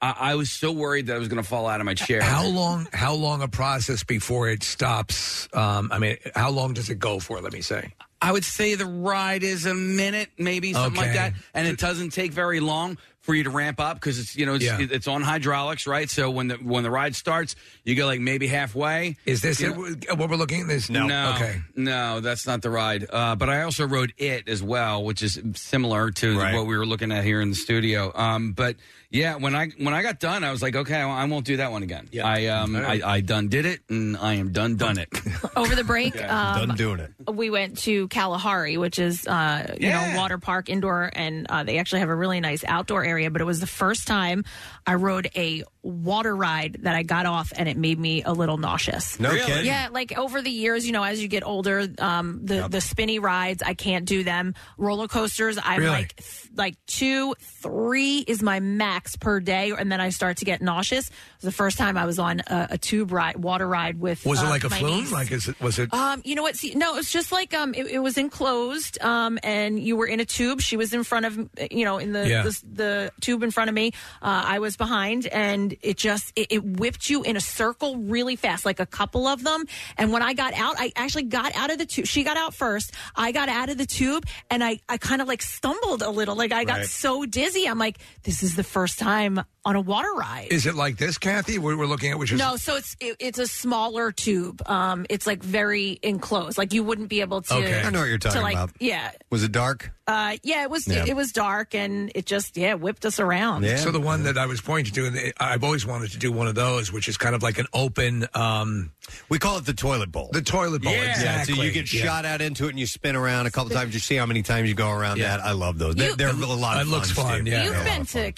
I, 0.00 0.14
I 0.18 0.34
was 0.36 0.50
so 0.50 0.70
worried 0.72 1.06
that 1.06 1.16
I 1.16 1.18
was 1.18 1.28
going 1.28 1.42
to 1.42 1.48
fall 1.48 1.66
out 1.66 1.80
of 1.80 1.86
my 1.86 1.94
chair. 1.94 2.22
How 2.22 2.46
long? 2.46 2.86
How 2.92 3.14
long 3.14 3.42
a 3.42 3.48
process 3.48 4.04
before 4.04 4.48
it 4.48 4.62
stops? 4.62 5.48
Um, 5.52 5.90
I 5.92 5.98
mean, 5.98 6.16
how 6.34 6.50
long 6.50 6.74
does 6.74 6.88
it 6.90 6.98
go 6.98 7.18
for? 7.18 7.40
Let 7.40 7.52
me 7.52 7.60
say. 7.62 7.94
I 8.20 8.32
would 8.32 8.44
say 8.44 8.74
the 8.74 8.84
ride 8.86 9.44
is 9.44 9.64
a 9.66 9.74
minute, 9.74 10.28
maybe 10.38 10.72
something 10.72 10.96
like 11.00 11.10
Okay. 11.10 11.16
that, 11.18 11.34
and 11.54 11.68
it 11.68 11.78
doesn't 11.78 12.10
take 12.10 12.32
very 12.32 12.58
long 12.58 12.98
for 13.20 13.32
you 13.32 13.44
to 13.44 13.50
ramp 13.50 13.78
up 13.78 13.94
because 13.96 14.18
it's 14.18 14.34
you 14.34 14.44
know 14.44 14.54
it's, 14.54 14.64
Yeah. 14.64 14.78
it's 14.80 15.06
on 15.06 15.22
hydraulics, 15.22 15.86
right? 15.86 16.10
So 16.10 16.28
when 16.30 16.48
the 16.48 16.56
when 16.56 16.82
the 16.82 16.90
ride 16.90 17.14
starts, 17.14 17.54
you 17.84 17.94
go 17.94 18.06
like 18.06 18.18
maybe 18.18 18.48
halfway. 18.48 19.16
Is 19.24 19.40
this 19.40 19.60
You 19.60 19.86
it, 20.02 20.18
what 20.18 20.30
we're 20.30 20.36
looking 20.36 20.62
at? 20.62 20.66
This 20.68 20.90
No, 20.90 21.04
Okay. 21.36 21.60
no, 21.76 22.18
that's 22.18 22.44
not 22.44 22.62
the 22.62 22.70
ride. 22.70 23.06
Uh, 23.08 23.36
but 23.36 23.48
I 23.50 23.62
also 23.62 23.86
rode 23.86 24.12
it 24.18 24.48
as 24.48 24.64
well, 24.64 25.04
which 25.04 25.22
is 25.22 25.40
similar 25.54 26.10
to 26.12 26.38
what 26.38 26.66
we 26.66 26.76
were 26.76 26.86
looking 26.86 27.12
at 27.12 27.22
here 27.22 27.40
in 27.40 27.50
the 27.50 27.56
studio. 27.56 28.10
Um, 28.16 28.50
but 28.52 28.74
yeah, 29.10 29.36
when 29.36 29.54
I 29.54 29.68
when 29.78 29.94
I 29.94 30.02
got 30.02 30.20
done, 30.20 30.44
I 30.44 30.50
was 30.50 30.60
like, 30.62 30.76
okay, 30.76 30.96
I 31.00 31.24
won't 31.24 31.46
do 31.46 31.56
that 31.58 31.72
one 31.72 31.82
again. 31.82 32.08
Yeah. 32.12 32.26
I 32.26 32.46
um 32.46 32.76
All 32.76 32.82
right. 32.82 33.02
I, 33.02 33.14
I 33.16 33.20
done 33.20 33.48
did 33.48 33.64
it, 33.64 33.80
and 33.88 34.16
I 34.16 34.34
am 34.34 34.52
done 34.52 34.76
done 34.76 34.98
it. 34.98 35.08
Over 35.56 35.74
the 35.74 35.84
break, 35.84 36.14
um, 36.22 36.66
Done 36.68 36.76
doing 36.76 37.00
it. 37.00 37.12
we 37.32 37.48
went 37.50 37.78
to 37.78 38.06
Kalahari, 38.08 38.76
which 38.76 38.98
is 38.98 39.26
uh, 39.26 39.74
you 39.80 39.90
know 39.90 40.12
water 40.16 40.38
park 40.38 40.68
indoor, 40.68 41.10
and 41.14 41.46
uh, 41.48 41.64
they 41.64 41.78
actually 41.78 42.00
have 42.00 42.08
a 42.10 42.14
really 42.14 42.40
nice 42.40 42.64
outdoor 42.64 43.04
area. 43.04 43.30
But 43.30 43.40
it 43.40 43.44
was 43.46 43.60
the 43.60 43.66
first 43.66 44.06
time 44.06 44.44
I 44.86 44.94
rode 44.94 45.30
a 45.34 45.64
water 45.82 46.36
ride 46.36 46.80
that 46.82 46.94
I 46.94 47.02
got 47.02 47.24
off, 47.24 47.50
and 47.56 47.66
it 47.68 47.76
made 47.78 47.98
me 47.98 48.22
a 48.24 48.32
little 48.32 48.58
nauseous. 48.58 49.18
No 49.18 49.30
Really? 49.30 49.40
kidding? 49.46 49.66
Yeah, 49.66 49.88
like 49.90 50.16
over 50.18 50.42
the 50.42 50.50
years, 50.50 50.84
you 50.84 50.92
know, 50.92 51.02
as 51.02 51.22
you 51.22 51.28
get 51.28 51.44
older, 51.46 51.86
um, 51.98 52.40
the 52.44 52.68
the 52.68 52.80
spinny 52.82 53.18
rides 53.20 53.62
I 53.62 53.72
can't 53.74 54.04
do 54.04 54.22
them. 54.22 54.54
Roller 54.76 55.08
coasters, 55.08 55.58
I'm 55.62 55.80
Really? 55.80 55.90
like 55.92 56.16
th- 56.16 56.50
like 56.54 56.74
two, 56.86 57.34
three 57.40 58.18
is 58.18 58.42
my 58.42 58.60
max 58.60 58.97
per 59.20 59.40
day, 59.40 59.72
and 59.78 59.90
then 59.90 60.00
I 60.00 60.08
start 60.10 60.38
to 60.38 60.44
get 60.44 60.60
nauseous. 60.62 61.08
It 61.08 61.14
was 61.42 61.44
the 61.44 61.52
first 61.56 61.78
time 61.78 61.96
I 61.96 62.04
was 62.06 62.18
on 62.18 62.40
a, 62.46 62.68
a 62.72 62.78
tube 62.78 63.12
ride, 63.12 63.36
water 63.36 63.66
ride 63.66 64.00
with. 64.00 64.24
Was 64.26 64.40
it 64.42 64.46
uh, 64.46 64.50
like 64.50 64.64
a 64.64 64.68
my 64.70 64.78
flume? 64.78 65.00
niece. 65.00 65.12
Like, 65.12 65.30
is 65.32 65.48
it, 65.48 65.60
was 65.60 65.78
it? 65.78 65.92
Um, 65.94 66.22
you 66.24 66.34
know 66.34 66.42
what? 66.42 66.56
See, 66.56 66.74
no, 66.74 66.96
it's 66.96 67.10
just 67.12 67.32
like 67.32 67.54
um, 67.54 67.74
it, 67.74 67.86
it 67.86 67.98
was 68.00 68.16
enclosed, 68.18 69.00
um, 69.02 69.38
and 69.42 69.78
you 69.78 69.96
were 69.96 70.06
in 70.06 70.20
a 70.20 70.24
tube. 70.24 70.60
She 70.60 70.76
was 70.76 70.92
in 70.94 71.04
front 71.04 71.26
of, 71.26 71.38
you 71.70 71.84
know, 71.84 71.98
in 71.98 72.12
the 72.12 72.28
Yeah. 72.28 72.42
the, 72.42 72.60
the 72.72 73.12
tube 73.20 73.42
in 73.42 73.50
front 73.50 73.68
of 73.68 73.74
me. 73.74 73.92
Uh, 74.22 74.42
I 74.46 74.58
was 74.58 74.76
behind, 74.76 75.26
and 75.26 75.76
it 75.82 75.96
just 75.96 76.32
it, 76.36 76.48
it 76.50 76.64
whipped 76.64 77.10
you 77.10 77.22
in 77.22 77.36
a 77.36 77.40
circle 77.40 77.96
really 77.98 78.36
fast, 78.36 78.64
like 78.64 78.80
a 78.80 78.86
couple 78.86 79.26
of 79.26 79.42
them. 79.44 79.64
And 79.96 80.12
when 80.12 80.22
I 80.22 80.32
got 80.34 80.54
out, 80.54 80.76
I 80.78 80.92
actually 80.96 81.24
got 81.24 81.54
out 81.56 81.70
of 81.70 81.78
the 81.78 81.86
tube. 81.86 82.06
She 82.06 82.24
got 82.24 82.36
out 82.36 82.54
first. 82.54 82.92
I 83.14 83.32
got 83.32 83.48
out 83.48 83.68
of 83.68 83.78
the 83.78 83.86
tube, 83.86 84.24
and 84.50 84.62
I 84.64 84.80
I 84.88 84.96
kind 84.98 85.20
of 85.22 85.28
like 85.28 85.42
stumbled 85.42 86.02
a 86.02 86.10
little. 86.10 86.34
Like 86.36 86.52
I 86.52 86.64
got 86.64 86.78
Right. 86.78 86.86
so 86.86 87.24
dizzy. 87.26 87.66
I'm 87.68 87.78
like, 87.78 87.98
this 88.22 88.42
is 88.42 88.54
the 88.54 88.62
first 88.64 88.87
time 88.96 89.40
on 89.64 89.76
a 89.76 89.80
water 89.80 90.12
ride. 90.16 90.48
Is 90.50 90.64
it 90.66 90.74
like 90.74 90.96
this, 90.96 91.18
Kathy? 91.18 91.58
We're, 91.58 91.76
we're 91.76 91.86
looking 91.86 92.10
at 92.10 92.18
which 92.18 92.32
is 92.32 92.38
No, 92.38 92.56
so 92.56 92.76
it's 92.76 92.96
it, 93.00 93.16
it's 93.20 93.38
a 93.38 93.46
smaller 93.46 94.12
tube. 94.12 94.62
Um, 94.66 95.04
it's 95.10 95.26
like 95.26 95.42
very 95.42 95.98
enclosed. 96.02 96.56
Like 96.56 96.72
you 96.72 96.82
wouldn't 96.82 97.08
be 97.08 97.20
able 97.20 97.42
to. 97.42 97.54
Okay. 97.54 97.80
I 97.82 97.90
know 97.90 98.00
what 98.00 98.08
you're 98.08 98.18
to, 98.18 98.28
talking 98.28 98.42
like, 98.42 98.54
about. 98.54 98.70
Yeah, 98.80 99.10
Was 99.30 99.42
it 99.44 99.52
dark? 99.52 99.90
uh, 100.06 100.36
yeah. 100.42 100.62
It 100.62 100.70
was 100.70 100.88
Yeah. 100.88 101.04
it 101.06 101.14
was 101.14 101.32
dark 101.32 101.74
and 101.74 102.10
it 102.14 102.24
just 102.24 102.56
yeah 102.56 102.74
whipped 102.74 103.04
us 103.04 103.20
around. 103.20 103.64
Yeah. 103.64 103.76
So 103.76 103.90
the 103.90 104.00
one 104.00 104.22
that 104.22 104.38
I 104.38 104.46
was 104.46 104.60
pointing 104.62 104.94
to, 104.94 105.06
and 105.06 105.32
I've 105.38 105.62
always 105.64 105.84
wanted 105.84 106.12
to 106.12 106.18
do 106.18 106.32
one 106.32 106.46
of 106.46 106.54
those, 106.54 106.90
which 106.90 107.08
is 107.08 107.18
kind 107.18 107.34
of 107.34 107.42
like 107.42 107.58
an 107.58 107.66
open. 107.74 108.26
Um, 108.34 108.92
we 109.28 109.38
call 109.38 109.58
it 109.58 109.66
the 109.66 109.74
toilet 109.74 110.10
bowl. 110.12 110.30
The 110.32 110.40
toilet 110.42 110.82
bowl, 110.82 110.92
exactly. 110.94 111.54
so 111.56 111.62
you 111.62 111.72
get 111.72 111.92
Yeah. 111.92 112.04
shot 112.04 112.24
out 112.24 112.40
into 112.40 112.66
it 112.66 112.70
and 112.70 112.78
you 112.78 112.86
spin 112.86 113.16
around 113.16 113.46
a 113.46 113.50
couple 113.50 113.70
times. 113.70 113.92
You 113.92 114.00
see 114.00 114.16
how 114.16 114.24
many 114.26 114.42
times 114.42 114.68
you 114.68 114.74
go 114.74 114.90
around 114.90 115.18
that. 115.18 115.40
I 115.40 115.52
love 115.52 115.78
those. 115.78 115.94
They're, 115.94 116.10
You- 116.10 116.16
they're 116.16 116.28
a 116.30 116.32
lot 116.34 116.80
of 116.80 116.86
It 116.86 116.90
looks 116.90 117.10
fun, 117.10 117.40
Steve. 117.42 117.48
yeah. 117.48 117.64
You've 117.64 117.72
They're 117.72 117.82
a 117.82 117.84
lot 117.84 117.96
been 117.96 118.06
to 118.06 118.12
fun. 118.12 118.22
to 118.24 118.32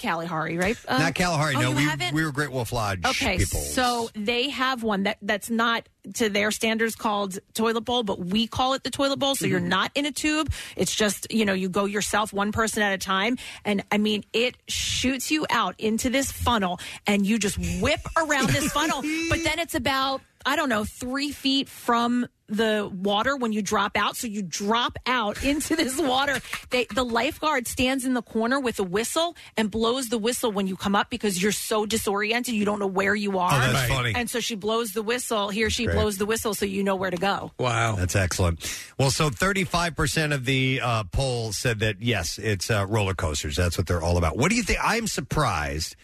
Kalahari, 0.49 0.57
right? 0.57 0.77
Uh, 0.87 0.97
Not 0.99 1.15
Kalahari. 1.15 1.55
oh, 1.55 1.61
no, 1.61 1.69
you 1.71 1.75
we 1.77 1.83
haven't? 1.83 2.13
we 2.13 2.23
were 2.23 2.31
Great 2.31 2.51
Wolf 2.51 2.71
Lodge 2.71 3.05
Okay, 3.05 3.37
people. 3.37 3.59
so 3.59 4.09
they 4.15 4.49
have 4.49 4.83
one 4.83 5.03
that 5.03 5.17
that's 5.21 5.49
not 5.49 5.87
to 6.15 6.29
their 6.29 6.51
standards 6.51 6.95
called 6.95 7.37
toilet 7.53 7.81
bowl, 7.81 8.03
but 8.03 8.19
we 8.19 8.47
call 8.47 8.73
it 8.73 8.83
the 8.83 8.89
toilet 8.89 9.17
bowl. 9.19 9.35
So 9.35 9.45
you're 9.45 9.59
Mm-hmm. 9.59 9.69
not 9.69 9.91
in 9.95 10.05
a 10.05 10.11
tube. 10.11 10.51
It's 10.75 10.95
just 10.95 11.31
you 11.31 11.45
know 11.45 11.53
you 11.53 11.69
go 11.69 11.85
yourself, 11.85 12.33
one 12.33 12.51
person 12.51 12.81
at 12.83 12.93
a 12.93 12.97
time, 12.97 13.37
and 13.65 13.83
I 13.91 13.97
mean 13.97 14.23
it 14.33 14.55
shoots 14.67 15.29
you 15.31 15.45
out 15.49 15.75
into 15.79 16.09
this 16.09 16.31
funnel, 16.31 16.79
and 17.05 17.25
you 17.25 17.37
just 17.37 17.57
whip 17.81 18.01
around 18.17 18.49
this 18.49 18.71
funnel. 18.71 19.01
But 19.29 19.43
then 19.43 19.59
it's 19.59 19.75
about 19.75 20.21
I 20.45 20.55
don't 20.55 20.69
know 20.69 20.83
three 20.85 21.31
feet 21.31 21.69
from 21.69 22.27
the 22.51 22.91
water 22.93 23.35
when 23.35 23.53
you 23.53 23.61
drop 23.63 23.97
out. 23.97 24.15
So 24.15 24.27
you 24.27 24.41
drop 24.43 24.99
out 25.07 25.43
into 25.51 25.75
this 25.75 25.99
water. 25.99 26.39
They, 26.69 26.85
the 26.93 27.03
lifeguard 27.03 27.65
stands 27.67 28.05
in 28.05 28.13
the 28.13 28.21
corner 28.21 28.59
with 28.59 28.77
a 28.79 28.83
whistle 28.83 29.35
and 29.57 29.71
blows 29.71 30.09
the 30.09 30.17
whistle 30.17 30.51
when 30.51 30.67
you 30.67 30.75
come 30.75 30.95
up 30.95 31.09
because 31.09 31.41
you're 31.41 31.51
so 31.51 31.85
disoriented. 31.85 32.53
You 32.53 32.65
don't 32.65 32.79
know 32.79 32.87
where 32.87 33.15
you 33.15 33.39
are. 33.39 33.49
Oh, 33.51 33.59
that's 33.59 33.73
Right. 33.73 33.89
funny. 33.89 34.13
And 34.15 34.29
so 34.29 34.39
she 34.39 34.55
blows 34.55 34.91
the 34.91 35.01
whistle. 35.01 35.49
He 35.49 35.63
or 35.63 35.69
she 35.69 35.85
Great. 35.85 35.95
blows 35.95 36.17
the 36.17 36.25
whistle 36.25 36.53
so 36.53 36.65
you 36.65 36.83
know 36.83 36.95
where 36.95 37.09
to 37.09 37.17
go. 37.17 37.51
Wow. 37.57 37.95
That's 37.95 38.15
excellent. 38.15 38.59
Well, 38.99 39.09
so 39.11 39.29
35% 39.29 40.33
of 40.33 40.45
the 40.45 40.81
uh, 40.83 41.03
poll 41.05 41.53
said 41.53 41.79
that, 41.79 42.01
yes, 42.01 42.37
it's 42.37 42.69
uh, 42.69 42.85
roller 42.87 43.13
coasters. 43.13 43.55
That's 43.55 43.77
what 43.77 43.87
they're 43.87 44.01
all 44.03 44.17
about. 44.17 44.37
What 44.37 44.49
do 44.49 44.55
you 44.57 44.63
think? 44.63 44.79
I'm 44.83 45.07
surprised 45.07 45.95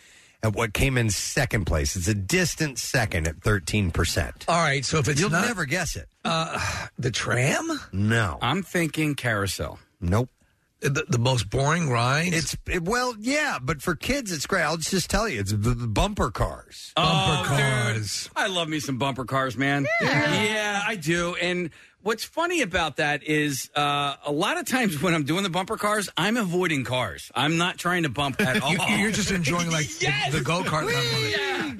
at 0.43 0.53
what 0.55 0.73
came 0.73 0.97
in 0.97 1.09
second 1.09 1.65
place. 1.65 1.95
It's 1.95 2.07
a 2.07 2.14
distant 2.14 2.77
second 2.80 3.27
at 3.27 3.39
13%. 3.39 4.45
All 4.47 4.55
right, 4.55 4.85
so 4.85 4.97
if 4.99 5.07
it's 5.07 5.19
You'll 5.19 5.30
not- 5.31 5.45
never 5.45 5.65
guess 5.65 5.95
it. 5.95 6.07
Uh, 6.23 6.59
the 6.99 7.11
tram? 7.11 7.80
No. 7.91 8.38
I'm 8.41 8.61
thinking 8.64 9.15
carousel. 9.15 9.80
Nope. 9.99 10.30
The, 10.80 11.05
the 11.09 11.18
most 11.18 11.49
boring 11.49 11.89
ride? 11.89 12.34
It's 12.35 12.55
it- 12.68 12.84
well, 12.84 13.15
yeah, 13.19 13.57
but 13.59 13.81
for 13.81 13.95
kids, 13.95 14.31
it's 14.31 14.45
great. 14.45 14.61
I'll 14.61 14.77
just 14.77 15.09
tell 15.09 15.27
you, 15.27 15.39
it's 15.39 15.51
the, 15.51 15.57
the 15.73 15.88
bumper 15.88 16.30
cars. 16.30 16.93
Oh, 16.95 17.43
dude, 17.95 18.07
I 18.35 18.45
love 18.45 18.69
me 18.69 18.80
some 18.80 18.99
bumper 18.99 19.26
cars, 19.26 19.57
man. 19.57 19.88
Yeah. 20.01 20.84
I 20.85 20.95
do. 20.95 21.34
And 21.35 21.72
what's 22.02 22.24
funny 22.24 22.61
about 22.61 22.98
that 22.98 23.24
is 23.24 23.69
uh, 23.76 24.15
a 24.26 24.32
lot 24.32 24.57
of 24.57 24.65
times 24.65 25.02
when 25.02 25.14
I'm 25.14 25.24
doing 25.24 25.44
the 25.44 25.49
bumper 25.49 25.78
cars, 25.78 26.10
I'm 26.18 26.38
avoiding 26.38 26.84
cars. 26.84 27.32
I'm 27.36 27.57
not 27.57 27.78
trying 27.78 28.03
to 28.03 28.10
bump 28.10 28.40
at 28.41 28.61
all. 28.64 28.72
You- 28.74 28.95
You're 28.98 29.11
just 29.11 29.32
enjoying 29.32 29.69
like 29.72 29.88
the, 29.88 30.11
the 30.32 30.41
go 30.41 30.61
kart. 30.64 30.88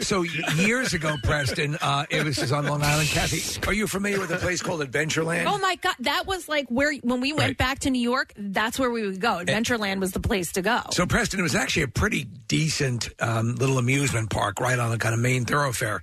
So 0.03 0.22
years 0.23 0.94
ago, 0.94 1.15
Preston, 1.23 1.76
uh, 1.81 2.06
it 2.10 2.23
was 2.23 2.35
just 2.35 2.52
on 2.53 2.65
Long 2.68 2.84
Island. 2.84 3.10
Kathy, 3.10 3.60
are 3.68 3.73
you 3.73 3.88
familiar 3.88 4.19
with 4.19 4.30
a 4.31 4.38
place 4.38 4.61
called 4.61 4.81
Adventureland? 4.81 5.45
Oh 5.48 5.57
my 5.57 5.76
God. 5.76 5.95
That 6.02 6.27
was 6.27 6.48
like 6.48 6.68
where, 6.69 6.94
when 7.02 7.19
we 7.22 7.34
went 7.34 7.57
back 7.57 7.80
to 7.80 7.89
New 7.89 8.02
York, 8.02 8.31
that's 8.38 8.77
where 8.77 8.91
we 8.91 9.06
would 9.06 9.19
go. 9.19 9.38
Adventureland 9.44 9.99
was 9.99 10.11
the 10.11 10.19
place 10.19 10.52
to 10.53 10.61
go. 10.61 10.81
So 10.91 11.06
Preston, 11.07 11.39
it 11.39 11.44
was 11.44 11.56
actually 11.56 11.84
a 11.84 11.88
pretty 11.88 12.26
decent 12.26 13.10
um, 13.19 13.56
little 13.56 13.77
amusement 13.80 14.30
park 14.30 14.60
right 14.60 14.77
on 14.77 14.91
a 14.91 14.98
kind 14.98 15.14
of 15.15 15.19
main 15.19 15.45
thoroughfare. 15.45 16.02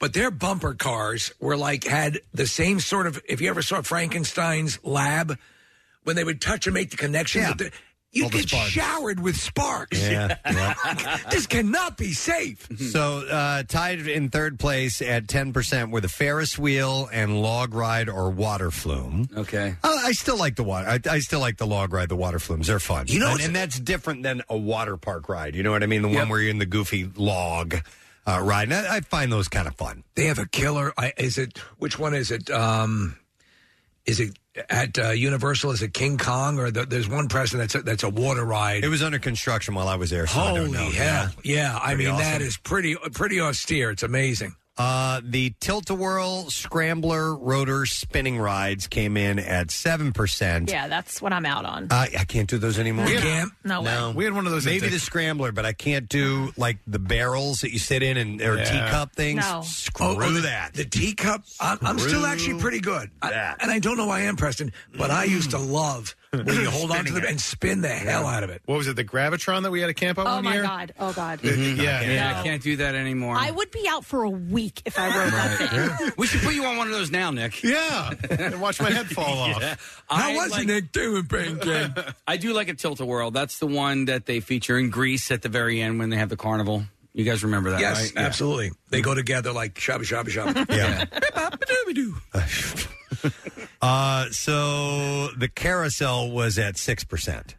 But 0.00 0.14
their 0.14 0.30
bumper 0.32 0.74
cars 0.74 1.30
were 1.38 1.56
like 1.56 1.84
had 1.84 2.20
the 2.34 2.46
same 2.48 2.80
sort 2.80 3.06
of. 3.06 3.22
If 3.28 3.40
you 3.40 3.48
ever 3.50 3.62
saw 3.62 3.82
Frankenstein's 3.82 4.80
lab, 4.82 5.38
when 6.04 6.16
they 6.16 6.24
would 6.24 6.40
touch 6.40 6.66
and 6.66 6.74
make 6.74 6.90
the 6.90 6.96
connection, 6.96 7.46
with 7.46 7.58
the, 7.58 7.70
you 8.12 8.24
All 8.24 8.30
the 8.30 8.38
get 8.38 8.48
sparks. 8.48 8.70
showered 8.70 9.20
with 9.20 9.36
sparks. 9.36 10.00
Yeah, 10.00 10.36
yeah. 10.46 11.18
this 11.30 11.46
cannot 11.46 11.96
be 11.96 12.12
safe. 12.12 12.66
So 12.90 13.18
uh, 13.28 13.62
tied 13.62 14.00
in 14.08 14.30
third 14.30 14.58
place 14.58 15.00
at 15.00 15.26
10% 15.28 15.90
were 15.92 16.00
the 16.00 16.08
Ferris 16.08 16.58
wheel 16.58 17.08
and 17.12 17.40
log 17.40 17.72
ride 17.74 18.08
or 18.08 18.30
water 18.30 18.72
flume. 18.72 19.28
Okay. 19.36 19.76
Uh, 19.84 19.98
I 20.02 20.10
still 20.12 20.36
like 20.38 20.56
the 20.56 20.64
water. 20.64 20.88
I, 20.88 20.98
I 21.08 21.18
still 21.20 21.38
like 21.38 21.58
the 21.58 21.66
log 21.68 21.92
ride, 21.92 22.08
the 22.08 22.16
water 22.16 22.40
flumes. 22.40 22.66
They're 22.66 22.80
fun. 22.80 23.06
You 23.06 23.20
know 23.20 23.30
and, 23.32 23.40
and 23.42 23.54
that's 23.54 23.78
different 23.78 24.24
than 24.24 24.42
a 24.48 24.56
water 24.56 24.96
park 24.96 25.28
ride. 25.28 25.54
You 25.54 25.62
know 25.62 25.70
what 25.70 25.84
I 25.84 25.86
mean? 25.86 26.02
The 26.02 26.08
one 26.08 26.28
where 26.30 26.40
you're 26.40 26.50
in 26.50 26.58
the 26.58 26.66
goofy 26.66 27.08
log 27.14 27.76
uh, 28.26 28.40
ride. 28.42 28.70
And 28.70 28.74
I, 28.86 28.96
I 28.96 29.00
find 29.00 29.30
those 29.32 29.48
kind 29.48 29.66
of 29.68 29.74
fun. 29.76 30.04
They 30.14 30.26
have 30.26 30.38
a 30.38 30.46
killer. 30.46 30.92
I, 30.98 31.12
is 31.16 31.38
it 31.38 31.58
which 31.78 31.98
one 31.98 32.14
is 32.14 32.30
it? 32.30 32.50
Um, 32.50 33.16
is 34.06 34.18
it 34.18 34.36
at 34.68 34.98
uh, 34.98 35.10
Universal? 35.10 35.70
Is 35.72 35.82
it 35.82 35.94
King 35.94 36.18
Kong 36.18 36.58
or 36.58 36.70
the, 36.70 36.84
there's 36.86 37.08
one 37.08 37.28
Preston 37.28 37.58
that's 37.60 37.74
a, 37.74 37.82
that's 37.82 38.02
a 38.02 38.08
water 38.08 38.44
ride? 38.44 38.82
It 38.82 38.88
was 38.88 39.02
under 39.02 39.18
construction 39.18 39.74
while 39.74 39.88
I 39.88 39.96
was 39.96 40.10
there. 40.10 40.26
So 40.26 40.40
I 40.40 40.48
Holy 40.48 40.60
don't 40.62 40.72
know. 40.72 40.90
hell! 40.90 41.30
Yeah, 41.44 41.76
I 41.80 41.94
Pretty 41.94 42.08
mean 42.10 42.16
that 42.18 42.36
awesome. 42.36 42.46
is 42.46 42.56
pretty 42.56 42.96
pretty 43.12 43.40
austere. 43.40 43.90
It's 43.90 44.02
amazing. 44.02 44.56
Uh, 44.78 45.20
the 45.22 45.52
Tilt-A-Whirl 45.60 46.48
Scrambler 46.48 47.36
Rotor 47.36 47.84
Spinning 47.84 48.38
Rides 48.38 48.86
came 48.86 49.16
in 49.18 49.38
at 49.38 49.66
7%. 49.66 50.70
Yeah, 50.70 50.88
that's 50.88 51.20
what 51.20 51.34
I'm 51.34 51.44
out 51.44 51.66
on. 51.66 51.88
Uh, 51.90 52.06
I 52.18 52.24
can't 52.24 52.48
do 52.48 52.56
those 52.56 52.78
anymore. 52.78 53.06
You 53.06 53.18
can't? 53.18 53.50
No 53.62 53.82
way. 53.82 54.12
We 54.16 54.24
had 54.24 54.32
one 54.32 54.46
of 54.46 54.52
those 54.52 54.66
at 54.66 54.70
Maybe 54.70 54.82
Dick- 54.82 54.92
the 54.92 54.98
scrambler, 55.00 55.52
but 55.52 55.66
I 55.66 55.74
can't 55.74 56.08
do 56.08 56.52
like 56.56 56.78
the 56.86 56.98
barrels 56.98 57.60
that 57.60 57.72
you 57.72 57.78
sit 57.78 58.02
in 58.02 58.16
and 58.16 58.40
or 58.40 58.56
Yeah. 58.56 58.64
teacup 58.64 59.14
things. 59.14 59.40
No. 59.44 59.60
Screw 59.62 60.06
Oh, 60.06 60.16
oh, 60.18 60.30
the, 60.32 60.40
that. 60.42 60.72
The 60.72 60.84
teacup. 60.86 61.42
I'm, 61.60 61.78
I'm 61.82 61.98
still 61.98 62.24
actually 62.24 62.58
pretty 62.60 62.80
good, 62.80 63.10
I, 63.20 63.56
and 63.60 63.70
I 63.70 63.80
don't 63.80 63.98
know 63.98 64.06
why 64.06 64.20
I 64.20 64.22
am, 64.22 64.36
Preston. 64.36 64.72
But 64.96 65.10
I 65.10 65.24
used 65.24 65.50
to 65.50 65.58
love 65.58 66.14
when 66.44 66.46
you 66.46 66.70
hold 66.70 66.92
on 66.92 66.98
to 66.98 67.10
Spinning 67.10 67.14
them 67.14 67.24
it. 67.24 67.30
and 67.30 67.40
spin 67.40 67.80
the 67.80 67.88
hell 67.88 68.24
out 68.24 68.44
of 68.44 68.50
it. 68.50 68.62
What 68.66 68.78
was 68.78 68.86
it? 68.86 68.94
The 68.94 69.04
Gravitron 69.04 69.62
that 69.64 69.70
we 69.72 69.80
had 69.80 69.90
at 69.90 69.96
camp 69.96 70.16
out 70.16 70.28
Oh 70.28 70.34
one 70.36 70.44
my 70.44 70.54
year? 70.54 70.62
God. 70.62 70.94
Oh 71.00 71.12
God. 71.12 71.40
Mhm, 71.40 71.76
Yeah, 71.76 72.02
Yeah, 72.02 72.32
No. 72.32 72.38
I 72.38 72.42
can't 72.44 72.62
do 72.62 72.76
that 72.76 72.94
anymore. 72.94 73.34
I 73.36 73.50
would 73.50 73.72
be 73.72 73.86
out 73.88 74.04
for 74.04 74.22
a 74.22 74.30
week 74.30 74.80
if 74.84 74.96
I 74.96 75.06
rode 75.08 75.32
that 75.32 75.98
thing. 75.98 76.12
we 76.16 76.28
should 76.28 76.40
put 76.42 76.54
you 76.54 76.64
on 76.66 76.76
one 76.76 76.86
of 76.86 76.92
those 76.92 77.10
now, 77.10 77.32
Nick. 77.32 77.64
Yeah. 77.64 78.12
and 78.30 78.60
watch 78.60 78.80
my 78.80 78.90
head 78.90 79.08
fall 79.08 79.38
off. 79.38 79.60
Yeah. 79.60 79.74
How 80.08 80.30
I 80.30 80.34
was 80.36 80.52
like- 80.52 80.62
it, 80.62 80.66
Nick 80.68 80.92
doing, 80.92 81.26
Pancake? 81.26 81.90
I 82.28 82.36
do 82.36 82.52
like 82.52 82.68
a 82.68 82.74
tilt 82.74 83.00
a 83.00 83.04
whirl. 83.04 83.32
That's 83.32 83.58
the 83.58 83.66
one 83.66 84.04
that 84.04 84.26
they 84.26 84.38
feature 84.38 84.78
in 84.78 84.90
Grease 84.90 85.30
at 85.32 85.42
the 85.42 85.48
very 85.48 85.80
end 85.80 85.98
when 85.98 86.10
they 86.10 86.16
have 86.16 86.28
the 86.28 86.36
carnival. 86.36 86.84
You 87.12 87.24
guys 87.24 87.42
remember 87.42 87.70
that, 87.70 87.80
yes, 87.80 88.00
right? 88.00 88.12
Yeah. 88.14 88.26
absolutely. 88.26 88.70
They 88.90 89.00
go 89.00 89.14
together 89.14 89.52
like 89.52 89.74
shabba 89.74 90.02
shabba 90.02 90.28
shabba. 90.28 90.66
Yeah. 90.76 91.04
yeah. 92.34 93.30
Uh, 93.82 94.26
so 94.30 95.28
the 95.38 95.48
carousel 95.48 96.30
was 96.30 96.58
at 96.58 96.76
six 96.76 97.02
percent. 97.02 97.56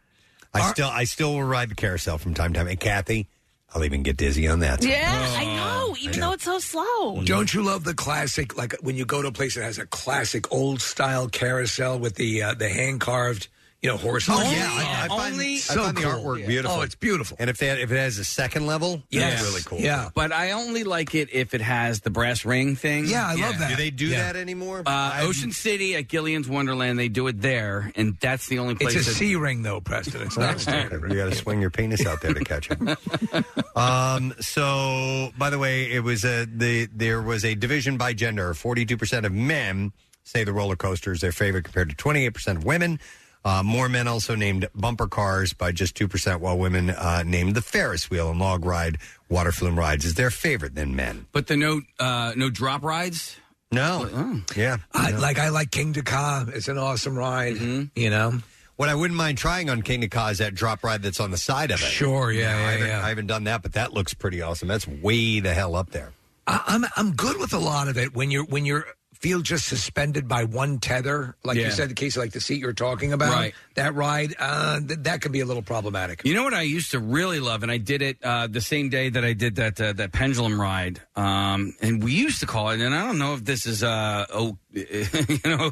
I 0.54 0.70
still, 0.70 0.88
I 0.88 1.06
still 1.06 1.34
will 1.34 1.44
ride 1.44 1.70
the 1.70 1.76
carousel 1.76 2.20
from 2.20 2.36
time 2.36 2.54
to 2.54 2.60
time. 2.60 2.68
And 2.68 2.80
Kathy, 2.80 3.28
I'll 3.74 3.84
even 3.84 4.04
get 4.04 4.18
dizzy 4.18 4.48
on 4.48 4.60
that. 4.60 4.84
Yeah, 4.84 5.36
I 5.38 5.46
know. 5.46 5.96
Even 6.00 6.20
though 6.20 6.34
it's 6.34 6.44
so 6.44 6.60
slow. 6.60 7.22
Don't 7.24 7.54
you 7.54 7.64
love 7.64 7.84
the 7.86 7.94
classic? 7.94 8.58
Like 8.58 8.76
when 8.82 8.98
you 8.98 9.06
go 9.06 9.22
to 9.22 9.30
a 9.30 9.32
place 9.32 9.56
that 9.56 9.64
has 9.64 9.80
a 9.80 9.86
classic 9.88 10.52
old 10.52 10.82
style 10.82 11.28
carousel 11.28 11.98
with 11.98 12.16
the 12.16 12.44
uh, 12.44 12.54
the 12.54 12.70
hand 12.70 13.02
carved 13.02 13.48
you 13.82 13.90
know, 13.90 13.98
horse. 13.98 14.28
Oh, 14.30 14.40
yeah, 14.42 14.70
I, 14.72 15.06
I 15.06 15.08
find, 15.08 15.42
I 15.42 15.56
so 15.58 15.84
find 15.84 15.98
the 15.98 16.02
cool. 16.02 16.12
artwork 16.12 16.46
beautiful. 16.46 16.78
Oh, 16.78 16.82
it's 16.82 16.94
beautiful. 16.94 17.36
And 17.40 17.50
if 17.50 17.58
they 17.58 17.66
had, 17.68 17.80
if 17.80 17.92
it 17.92 17.98
has 17.98 18.20
a 18.20 18.24
second 18.26 18.68
level, 18.68 19.02
Yes. 19.10 19.40
that's 19.42 19.50
really 19.50 19.64
cool. 19.64 19.80
Yeah, 19.80 20.10
but 20.14 20.32
I 20.32 20.52
only 20.52 20.84
like 20.84 21.16
it 21.16 21.30
if 21.34 21.54
it 21.56 21.62
has 21.62 22.02
the 22.02 22.12
brass 22.12 22.46
ring 22.46 22.76
thing. 22.76 23.06
Yeah, 23.08 23.26
I 23.28 23.34
love 23.36 23.58
that. 23.58 23.70
Do 23.72 23.76
they 23.76 23.90
do 23.90 24.10
that 24.10 24.36
anymore? 24.36 24.84
Uh, 24.86 25.20
Ocean 25.22 25.52
City 25.52 25.96
at 25.96 26.08
Gillian's 26.08 26.48
Wonderland, 26.48 27.00
they 27.00 27.10
do 27.10 27.26
it 27.28 27.42
there, 27.42 27.92
and 27.96 28.18
that's 28.22 28.48
the 28.48 28.60
only 28.60 28.76
place. 28.76 28.96
It's 28.96 29.08
a 29.08 29.10
that- 29.10 29.16
C 29.16 29.36
ring, 29.36 29.64
though, 29.64 29.82
Preston. 29.82 30.22
It's 30.22 30.38
not 30.38 30.60
standard. 30.60 31.12
You 31.12 31.18
got 31.18 31.30
to 31.32 31.36
swing 31.36 31.60
your 31.60 31.72
penis 31.72 32.06
out 32.06 32.22
there 32.22 32.34
to 32.36 32.44
catch 32.44 32.70
it. 32.70 32.80
um, 33.76 34.34
so, 34.40 35.32
by 35.38 35.50
the 35.50 35.58
way, 35.60 35.92
it 35.92 36.04
was 36.04 36.24
a 36.24 36.46
the 36.46 36.88
there 36.94 37.22
was 37.22 37.44
a 37.46 37.56
division 37.56 37.98
by 37.98 38.14
gender. 38.14 38.54
Forty 38.54 38.86
two 38.86 38.98
percent 38.98 39.26
of 39.26 39.32
men 39.34 39.92
say 40.24 40.44
the 40.44 40.54
roller 40.54 40.76
coaster 40.76 41.12
is 41.12 41.22
their 41.22 41.32
favorite, 41.32 41.64
compared 41.64 41.90
to 41.90 41.96
twenty 41.96 42.26
eight 42.26 42.34
percent 42.34 42.60
of 42.60 42.64
women. 42.66 43.00
Uh, 43.44 43.64
more 43.64 43.90
men 43.90 44.08
also 44.08 44.36
named 44.36 44.68
bumper 44.76 45.08
cars 45.08 45.54
by 45.54 45.72
just 45.72 45.96
two 45.96 46.08
percent, 46.08 46.42
while 46.42 46.58
women 46.58 46.92
uh, 46.92 47.24
named 47.26 47.56
the 47.56 47.62
Ferris 47.62 48.10
wheel 48.10 48.30
and 48.30 48.40
log 48.40 48.64
ride, 48.66 48.98
water 49.30 49.52
flume 49.52 49.78
rides 49.80 50.06
as 50.06 50.14
their 50.14 50.30
favorite 50.30 50.76
than 50.76 50.96
men. 50.96 51.26
But 51.32 51.48
the 51.48 51.58
no 51.58 51.82
uh, 52.00 52.34
no 52.36 52.50
drop 52.50 52.84
rides. 52.84 53.38
No, 53.72 54.42
yeah, 54.56 54.78
I, 54.94 55.12
Yeah. 55.12 55.18
like 55.18 55.40
I 55.40 55.48
like 55.50 55.72
Kingda 55.72 56.04
Ka. 56.06 56.46
It's 56.54 56.68
an 56.68 56.78
awesome 56.78 57.18
ride. 57.18 57.56
Mm-hmm. 57.56 57.84
You 58.00 58.10
know, 58.10 58.40
What 58.76 58.90
I 58.90 58.96
wouldn't 58.96 59.18
mind 59.18 59.38
trying 59.38 59.70
on 59.70 59.82
Kingda 59.82 60.12
Ka 60.12 60.28
is 60.28 60.40
that 60.40 60.54
drop 60.54 60.84
ride 60.84 61.02
that's 61.02 61.20
on 61.22 61.32
the 61.32 61.38
side 61.38 61.72
of 61.72 61.80
it. 61.82 61.86
Sure, 61.86 62.32
yeah, 62.34 62.50
I 62.50 62.52
yeah, 62.60 62.72
haven't, 62.72 62.88
yeah. 62.88 63.06
I 63.06 63.10
haven't 63.10 63.28
done 63.28 63.46
that, 63.46 63.62
but 63.64 63.74
that 63.74 63.94
looks 63.94 64.14
pretty 64.14 64.42
awesome. 64.42 64.68
That's 64.68 64.86
way 64.88 65.40
the 65.40 65.54
hell 65.54 65.76
up 65.76 65.92
there. 65.92 66.12
I, 66.48 66.62
I'm 66.68 66.86
I'm 66.98 67.14
good 67.16 67.38
with 67.40 67.54
a 67.54 67.60
lot 67.60 67.88
of 67.88 67.98
it 67.98 68.14
when 68.14 68.30
you're 68.30 68.44
when 68.46 68.66
you're 68.66 68.86
feel 69.22 69.42
just 69.42 69.68
suspended 69.68 70.28
by 70.28 70.44
one 70.46 70.80
tether, 70.80 71.36
like 71.44 71.56
Yeah. 71.58 71.66
you 71.66 71.72
said, 71.72 71.90
the 71.90 71.94
case 71.94 72.16
of 72.18 72.24
like 72.24 72.32
the 72.32 72.42
seat 72.42 72.60
you're 72.60 72.74
talking 72.74 73.14
about. 73.14 73.32
Right. 73.34 73.54
That 73.76 73.94
ride, 73.94 74.34
uh, 74.40 74.80
th- 74.80 75.00
that 75.04 75.22
could 75.22 75.32
be 75.32 75.40
a 75.42 75.46
little 75.46 75.62
problematic. 75.62 76.22
You 76.26 76.34
know 76.34 76.44
what 76.44 76.54
I 76.56 76.64
used 76.64 76.92
to 76.92 77.00
really 77.00 77.40
love, 77.40 77.62
and 77.64 77.72
I 77.72 77.78
did 77.78 78.02
it 78.02 78.18
uh, 78.24 78.48
the 78.48 78.62
same 78.62 78.90
day 78.90 79.10
that 79.10 79.24
I 79.24 79.34
did 79.34 79.56
that 79.58 79.80
uh, 79.80 79.94
that 79.94 80.12
pendulum 80.12 80.60
ride. 80.60 81.02
Um, 81.16 81.74
and 81.82 82.04
we 82.04 82.14
used 82.14 82.40
to 82.40 82.46
call 82.48 82.70
it, 82.72 82.82
and 82.82 82.94
I 82.96 83.06
don't 83.06 83.20
know 83.20 83.36
if 83.36 83.46
this 83.46 83.66
is 83.66 83.84
uh, 83.84 84.26
oh, 84.34 84.58
you 84.72 85.40
know, 85.46 85.72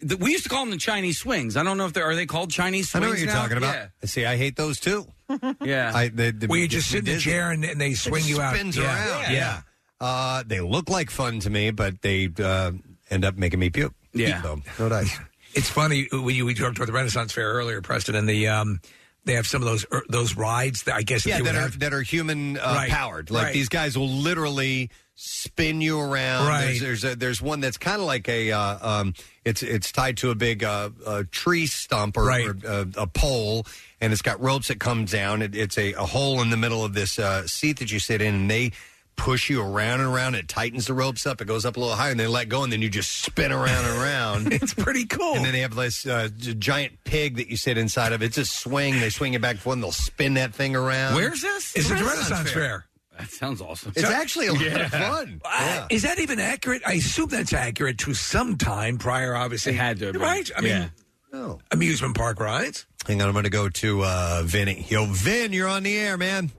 the, 0.00 0.16
we 0.16 0.32
used 0.32 0.42
to 0.44 0.50
call 0.50 0.62
them 0.64 0.70
the 0.70 0.76
Chinese 0.76 1.18
swings. 1.18 1.56
I 1.56 1.62
don't 1.62 1.78
know 1.78 1.86
if 1.86 1.92
they 1.92 2.00
are 2.00 2.14
they 2.16 2.26
called 2.26 2.50
Chinese 2.50 2.90
swings. 2.90 3.04
I 3.04 3.08
swings. 3.08 3.22
know 3.24 3.28
what 3.28 3.34
you're 3.34 3.34
now? 3.34 3.42
talking 3.42 3.56
about. 3.58 3.74
Yeah. 4.02 4.06
See, 4.08 4.24
I 4.26 4.36
hate 4.36 4.56
those 4.56 4.78
too. 4.80 5.06
Yeah. 5.62 5.92
I, 5.94 6.08
they, 6.08 6.30
they, 6.30 6.46
Where 6.46 6.58
you 6.58 6.68
just 6.68 6.88
sit 6.90 7.00
in 7.00 7.04
the 7.04 7.10
Disney- 7.12 7.32
chair 7.32 7.50
and, 7.50 7.62
and 7.64 7.78
they 7.78 7.92
swing 7.94 8.24
It 8.24 8.30
you 8.30 8.40
out. 8.40 8.54
spins 8.54 8.76
Yeah. 8.78 9.20
around. 9.20 9.32
Yeah. 9.34 9.60
Uh, 10.00 10.42
they 10.46 10.60
look 10.60 10.88
like 10.88 11.10
fun 11.10 11.40
to 11.40 11.50
me, 11.50 11.70
but 11.70 12.00
they 12.02 12.30
uh, 12.42 12.70
end 13.10 13.24
up 13.24 13.36
making 13.36 13.60
me 13.60 13.70
puke. 13.70 13.94
Yeah. 14.12 14.42
So, 14.42 14.60
no 14.78 14.88
dice. 14.88 15.18
It's 15.54 15.68
funny 15.70 16.08
when 16.12 16.34
you 16.34 16.44
we 16.46 16.54
talked 16.54 16.76
about 16.76 16.86
the 16.86 16.92
Renaissance 16.92 17.32
Fair 17.32 17.52
earlier, 17.52 17.80
Preston, 17.82 18.14
and 18.14 18.28
the 18.28 18.48
um, 18.48 18.80
they 19.24 19.34
have 19.34 19.46
some 19.46 19.62
of 19.62 19.68
those 19.68 19.86
er, 19.92 20.02
those 20.08 20.36
rides 20.36 20.84
that 20.84 20.94
I 20.94 21.02
guess 21.02 21.20
if 21.20 21.26
Yeah, 21.26 21.38
you 21.38 21.44
that 21.44 21.52
would 21.54 21.58
are 21.58 21.62
have- 21.62 21.78
that 21.80 21.92
are 21.94 22.02
human 22.02 22.58
uh, 22.58 22.60
Right, 22.74 22.90
powered. 22.90 23.30
Like 23.30 23.44
right. 23.46 23.52
these 23.54 23.68
guys 23.68 23.96
will 23.96 24.08
literally 24.08 24.90
spin 25.14 25.80
you 25.80 25.98
around. 25.98 26.46
Right. 26.46 26.78
There's 26.80 27.02
there's, 27.02 27.04
a, 27.04 27.16
there's 27.16 27.42
one 27.42 27.60
that's 27.60 27.76
kind 27.78 28.00
of 28.00 28.06
like 28.06 28.28
a 28.28 28.52
uh, 28.52 28.78
um, 29.00 29.14
it's 29.44 29.62
it's 29.62 29.90
tied 29.90 30.16
to 30.18 30.30
a 30.30 30.34
big 30.34 30.62
uh, 30.62 30.90
uh, 31.04 31.22
tree 31.30 31.66
stump 31.66 32.16
or, 32.16 32.24
Right. 32.24 32.46
or 32.46 32.56
uh, 32.66 32.84
a 32.96 33.06
pole, 33.06 33.66
and 34.00 34.12
it's 34.12 34.22
got 34.22 34.40
ropes 34.40 34.68
that 34.68 34.78
come 34.80 35.06
down. 35.06 35.42
It, 35.42 35.56
it's 35.56 35.76
a, 35.78 35.94
a 35.94 36.06
hole 36.06 36.40
in 36.42 36.50
the 36.50 36.56
middle 36.56 36.84
of 36.84 36.92
this 36.94 37.18
uh, 37.18 37.46
seat 37.46 37.78
that 37.80 37.90
you 37.90 37.98
sit 37.98 38.20
in, 38.22 38.34
and 38.34 38.50
they 38.50 38.72
push 39.18 39.50
you 39.50 39.60
around 39.60 40.00
and 40.00 40.08
around. 40.08 40.34
It 40.36 40.48
tightens 40.48 40.86
the 40.86 40.94
ropes 40.94 41.26
up. 41.26 41.42
It 41.42 41.44
goes 41.46 41.66
up 41.66 41.76
a 41.76 41.80
little 41.80 41.94
higher, 41.96 42.12
and 42.12 42.18
they 42.18 42.26
let 42.26 42.48
go, 42.48 42.62
and 42.62 42.72
then 42.72 42.80
you 42.80 42.88
just 42.88 43.10
spin 43.22 43.52
around 43.52 43.84
and 43.84 43.98
around. 44.00 44.52
it's 44.54 44.72
pretty 44.72 45.04
cool. 45.04 45.34
And 45.34 45.44
then 45.44 45.52
they 45.52 45.60
have 45.60 45.74
this 45.74 46.06
uh, 46.06 46.28
g- 46.34 46.54
giant 46.54 47.04
pig 47.04 47.36
that 47.36 47.48
you 47.48 47.56
sit 47.58 47.76
inside 47.76 48.12
of. 48.14 48.22
It's 48.22 48.38
a 48.38 48.46
swing. 48.46 48.98
They 49.00 49.10
swing 49.10 49.34
it 49.34 49.42
back 49.42 49.52
and 49.56 49.60
forth, 49.60 49.74
and 49.74 49.82
they'll 49.82 49.92
spin 49.92 50.34
that 50.34 50.54
thing 50.54 50.74
around. 50.74 51.14
Where's 51.16 51.42
this? 51.42 51.74
It's 51.76 51.90
at 51.90 51.98
the 51.98 52.04
Renaissance 52.04 52.50
Fair. 52.52 52.86
That 53.18 53.30
sounds 53.30 53.60
awesome. 53.60 53.92
It's 53.96 54.04
actually 54.08 54.46
a 54.46 54.52
lot 54.52 54.62
Yeah. 54.62 54.84
of 54.84 54.90
fun. 54.92 55.40
Uh, 55.44 55.86
Is 55.90 56.02
that 56.02 56.20
even 56.20 56.38
accurate? 56.38 56.82
I 56.86 56.92
assume 56.94 57.28
that's 57.28 57.52
accurate 57.52 57.98
to 57.98 58.14
some 58.14 58.56
time 58.56 58.96
prior, 58.96 59.34
obviously. 59.34 59.72
It 59.72 59.76
had 59.76 59.98
to 59.98 60.04
have 60.06 60.12
been. 60.12 60.22
Right? 60.22 60.48
I 60.56 60.60
mean, 60.60 60.70
Yeah. 60.70 60.88
Oh. 61.32 61.58
amusement 61.72 62.16
park 62.16 62.38
rides. 62.38 62.86
Hang 63.08 63.20
on, 63.20 63.26
I'm 63.26 63.32
going 63.34 63.42
to 63.42 63.50
go 63.50 63.68
to 63.68 64.04
uh, 64.04 64.42
Vinny. 64.44 64.86
Yo, 64.88 65.04
Vin, 65.06 65.52
you're 65.52 65.66
on 65.68 65.82
the 65.82 65.98
air, 65.98 66.16
man. 66.16 66.52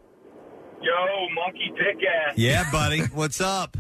Yo, 0.82 1.28
monkey 1.36 1.72
dick 1.76 2.00
ass. 2.08 2.34
Yeah, 2.38 2.64
buddy. 2.72 3.02
What's 3.12 3.42
up? 3.42 3.76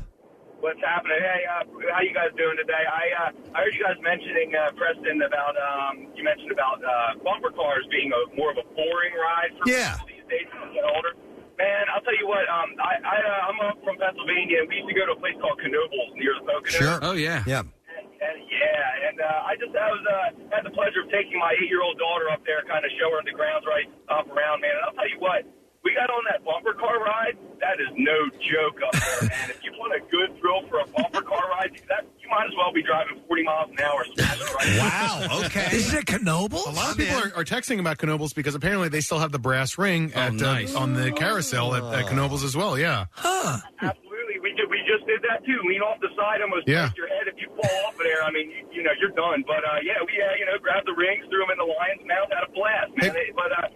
What's 0.59 0.84
happening? 0.84 1.15
Hey, 1.23 1.47
uh, 1.47 1.63
how 1.95 2.03
you 2.03 2.11
guys 2.11 2.35
doing 2.35 2.59
today? 2.59 2.84
I 2.84 3.31
uh, 3.31 3.55
I 3.55 3.63
heard 3.63 3.71
you 3.71 3.80
guys 3.80 3.95
mentioning 4.03 4.51
uh, 4.51 4.76
Preston 4.76 5.23
about 5.23 5.55
um, 5.55 6.11
you 6.11 6.23
mentioned 6.27 6.51
about 6.51 6.84
uh, 6.84 7.15
bumper 7.23 7.55
cars 7.55 7.88
being 7.88 8.11
a 8.11 8.21
more 8.35 8.51
of 8.51 8.59
a 8.59 8.67
boring 8.76 9.15
ride 9.15 9.55
for 9.55 9.63
Yeah. 9.71 9.95
people 10.03 10.11
these 10.11 10.27
days 10.27 10.47
as 10.51 10.59
they 10.67 10.76
get 10.76 10.84
older. 10.91 11.15
Man, 11.55 11.88
I'll 11.95 12.03
tell 12.03 12.15
you 12.19 12.27
what. 12.27 12.43
Um, 12.51 12.76
I, 12.84 12.99
I 12.99 13.15
uh, 13.23 13.47
I'm 13.47 13.57
up 13.71 13.80
from 13.88 13.95
Pennsylvania, 13.95 14.59
and 14.63 14.67
we 14.67 14.84
used 14.84 14.91
to 14.91 14.95
go 14.99 15.07
to 15.07 15.15
a 15.15 15.19
place 15.23 15.39
called 15.39 15.59
Knoebels 15.63 16.11
near 16.19 16.35
the 16.35 16.43
Poconos. 16.43 16.99
Oh 17.07 17.15
yeah. 17.15 17.47
Yeah. 17.47 17.63
And 17.63 18.35
yeah, 18.51 19.07
and 19.07 19.15
uh, 19.23 19.47
I 19.47 19.55
just 19.55 19.71
I 19.71 19.88
was 19.95 20.03
uh, 20.03 20.27
had 20.51 20.67
the 20.67 20.76
pleasure 20.76 21.07
of 21.07 21.09
taking 21.15 21.39
my 21.39 21.55
eight 21.55 21.71
year 21.71 21.80
old 21.80 21.95
daughter 21.95 22.27
up 22.35 22.43
there, 22.43 22.59
kind 22.67 22.84
of 22.84 22.91
show 22.99 23.07
her 23.15 23.23
the 23.23 23.31
grounds 23.31 23.63
right 23.63 23.88
up 24.11 24.27
around, 24.27 24.59
man. 24.59 24.76
And 24.76 24.84
I'll 24.91 24.95
tell 24.99 25.07
you 25.07 25.23
what, 25.23 25.47
we 25.84 25.93
got 25.95 26.10
on 26.10 26.23
that 26.31 26.43
bumper 26.43 26.73
car 26.73 26.99
ride. 27.03 27.38
That 27.61 27.80
is 27.80 27.88
no 27.97 28.30
joke 28.39 28.80
up 28.85 28.93
there, 28.93 29.30
man. 29.30 29.49
If 29.49 29.64
you 29.64 29.72
want 29.77 29.93
a 29.95 29.99
good 30.11 30.38
thrill 30.39 30.64
for 30.68 30.80
a 30.80 30.88
bumper 30.88 31.22
car 31.22 31.43
ride, 31.49 31.72
that 31.89 32.06
you 32.19 32.27
might 32.30 32.45
as 32.47 32.53
well 32.57 32.72
be 32.73 32.84
driving 32.84 33.19
40 33.27 33.43
miles 33.43 33.69
an 33.72 33.80
hour. 33.80 34.06
smashing 34.15 34.45
right 34.56 34.77
Wow. 34.80 35.41
Okay. 35.45 35.68
Is 35.76 35.93
it 35.93 36.06
Knoebels? 36.06 36.68
A 36.68 36.72
lot 36.72 36.91
of 36.91 36.97
people 36.97 37.15
are, 37.18 37.31
are 37.35 37.43
texting 37.45 37.80
about 37.80 37.97
Knoebels 37.99 38.34
because 38.35 38.56
apparently 38.56 38.89
they 38.89 39.01
still 39.01 39.19
have 39.19 39.31
the 39.31 39.39
brass 39.39 39.77
ring 39.77 40.14
at 40.14 40.34
nice. 40.34 40.76
uh, 40.76 40.80
on 40.80 40.93
the 40.93 41.11
carousel 41.11 41.76
at, 41.76 41.84
at 42.06 42.06
Knoebels 42.11 42.43
as 42.43 42.56
well. 42.56 42.77
Yeah. 42.77 43.06
Huh. 43.11 43.60
Absolutely, 43.81 44.39
we 44.43 44.51
did. 44.56 44.69
We 44.69 44.80
just 44.88 45.06
did 45.07 45.22
that 45.27 45.43
too. 45.45 45.60
Lean 45.68 45.81
off 45.81 45.99
the 46.01 46.10
side, 46.15 46.41
almost 46.41 46.68
Yeah. 46.68 46.88
break 46.91 46.97
your 46.97 47.07
head. 47.07 47.27
If 47.27 47.35
you 47.39 47.47
fall 47.56 47.72
off 47.88 47.93
of 47.95 48.03
there, 48.03 48.23
I 48.23 48.31
mean, 48.31 48.51
you, 48.51 48.68
you 48.80 48.84
know, 48.84 48.91
you're 48.99 49.11
done. 49.15 49.43
But 49.47 49.64
uh, 49.68 49.80
yeah, 49.84 49.99
we 50.06 50.15
uh, 50.22 50.35
you 50.39 50.45
know 50.45 50.57
grabbed 50.61 50.88
the 50.88 50.95
rings, 50.95 51.26
threw 51.31 51.39
them 51.43 51.51
in 51.51 51.60
the 51.60 51.68
lion's 51.68 52.03
mouth, 52.07 52.30
had 52.31 52.47
a 52.47 52.51
blast, 52.51 52.91
man. 52.99 53.14
They- 53.15 53.31
but 53.35 53.51
uh, 53.51 53.68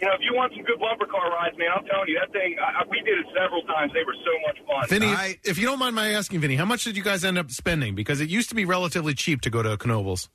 you 0.00 0.08
know, 0.08 0.14
if 0.16 0.22
you 0.24 0.32
want 0.32 0.52
some 0.56 0.64
good 0.64 0.80
bumper 0.80 1.04
car 1.06 1.28
rides, 1.30 1.56
man, 1.60 1.68
I'm 1.76 1.84
telling 1.84 2.08
you, 2.08 2.16
that 2.18 2.32
thing. 2.32 2.56
I, 2.56 2.80
I- 2.82 2.88
we 2.88 2.98
did 3.04 3.20
it 3.20 3.28
several 3.36 3.62
times. 3.68 3.92
They 3.92 4.02
were 4.02 4.16
so 4.24 4.32
much 4.48 4.58
fun. 4.66 4.88
Vinny, 4.88 5.12
if 5.44 5.58
you 5.60 5.66
don't 5.68 5.78
mind 5.78 5.94
my 5.94 6.10
asking, 6.16 6.40
Vinny, 6.40 6.56
how 6.56 6.64
much 6.64 6.84
did 6.84 6.96
you 6.96 7.04
guys 7.04 7.24
end 7.24 7.36
up 7.38 7.50
spending? 7.52 7.94
Because 7.94 8.20
it 8.20 8.28
used 8.30 8.48
to 8.48 8.54
be 8.56 8.64
relatively 8.64 9.12
cheap 9.14 9.40
to 9.42 9.50
go 9.50 9.62
to 9.62 9.76
Knoebels. 9.76 10.28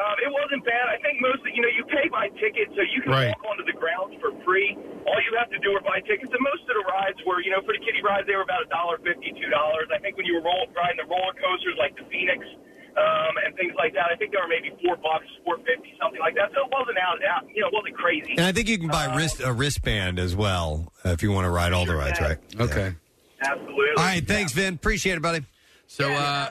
Um, 0.00 0.16
it 0.24 0.32
wasn't 0.32 0.64
bad. 0.64 0.88
I 0.88 0.96
think 1.04 1.20
mostly, 1.20 1.52
you 1.54 1.60
know, 1.62 1.68
you 1.72 1.84
pay 1.88 2.08
by 2.08 2.26
ticket, 2.40 2.68
so 2.74 2.80
you 2.80 3.04
can 3.04 3.12
Right. 3.12 3.28
walk 3.28 3.44
onto 3.44 3.62
the 3.68 3.76
grounds 3.76 4.16
for 4.24 4.32
free. 4.42 4.72
All 5.04 5.20
you 5.20 5.32
have 5.36 5.52
to 5.52 5.60
do 5.60 5.76
is 5.76 5.82
buy 5.84 6.00
tickets. 6.08 6.32
And 6.32 6.40
most 6.42 6.64
of 6.64 6.74
the 6.80 6.84
rides 6.88 7.20
were, 7.28 7.44
you 7.44 7.52
know, 7.52 7.60
for 7.62 7.76
the 7.76 7.82
kiddie 7.84 8.00
rides, 8.02 8.24
they 8.26 8.34
were 8.34 8.42
about 8.46 8.64
a 8.64 8.70
dollar 8.72 8.96
fifty, 9.04 9.30
two 9.36 9.50
dollars. 9.52 9.92
I 9.92 10.00
think 10.00 10.16
when 10.16 10.24
you 10.26 10.40
were 10.40 10.44
roll, 10.48 10.64
riding 10.74 10.96
the 10.96 11.06
roller 11.06 11.36
coasters 11.36 11.76
like 11.78 11.92
the 12.00 12.08
Phoenix 12.08 12.40
um, 12.96 13.32
and 13.44 13.54
things 13.56 13.72
like 13.78 13.92
that, 13.94 14.06
I 14.12 14.16
think 14.16 14.32
there 14.32 14.40
were 14.42 14.48
maybe 14.48 14.70
four 14.84 14.96
bucks, 14.96 15.24
four 15.44 15.56
fifty, 15.58 15.94
something 16.00 16.20
like 16.20 16.34
that. 16.34 16.50
So 16.54 16.64
it 16.66 16.70
wasn't 16.72 16.98
out, 16.98 17.18
out 17.24 17.48
you 17.54 17.60
know, 17.62 17.68
it 17.68 17.74
wasn't 17.74 17.96
crazy. 17.96 18.32
And 18.36 18.46
I 18.46 18.52
think 18.52 18.68
you 18.68 18.78
can 18.78 18.88
buy 18.88 19.14
wrist 19.14 19.40
a 19.44 19.52
wristband 19.52 20.18
as 20.18 20.36
well 20.36 20.92
uh, 21.04 21.10
if 21.10 21.22
you 21.22 21.32
want 21.32 21.44
to 21.46 21.50
ride 21.50 21.72
all 21.72 21.86
the 21.86 21.94
rides, 21.96 22.20
right? 22.20 22.38
Okay. 22.60 22.94
Absolutely. 23.40 23.86
All 23.96 24.04
right. 24.04 24.26
Thanks, 24.26 24.52
Vin. 24.52 24.74
Appreciate 24.74 25.14
it, 25.16 25.22
buddy. 25.22 25.44
So 25.88 26.10
uh, 26.12 26.48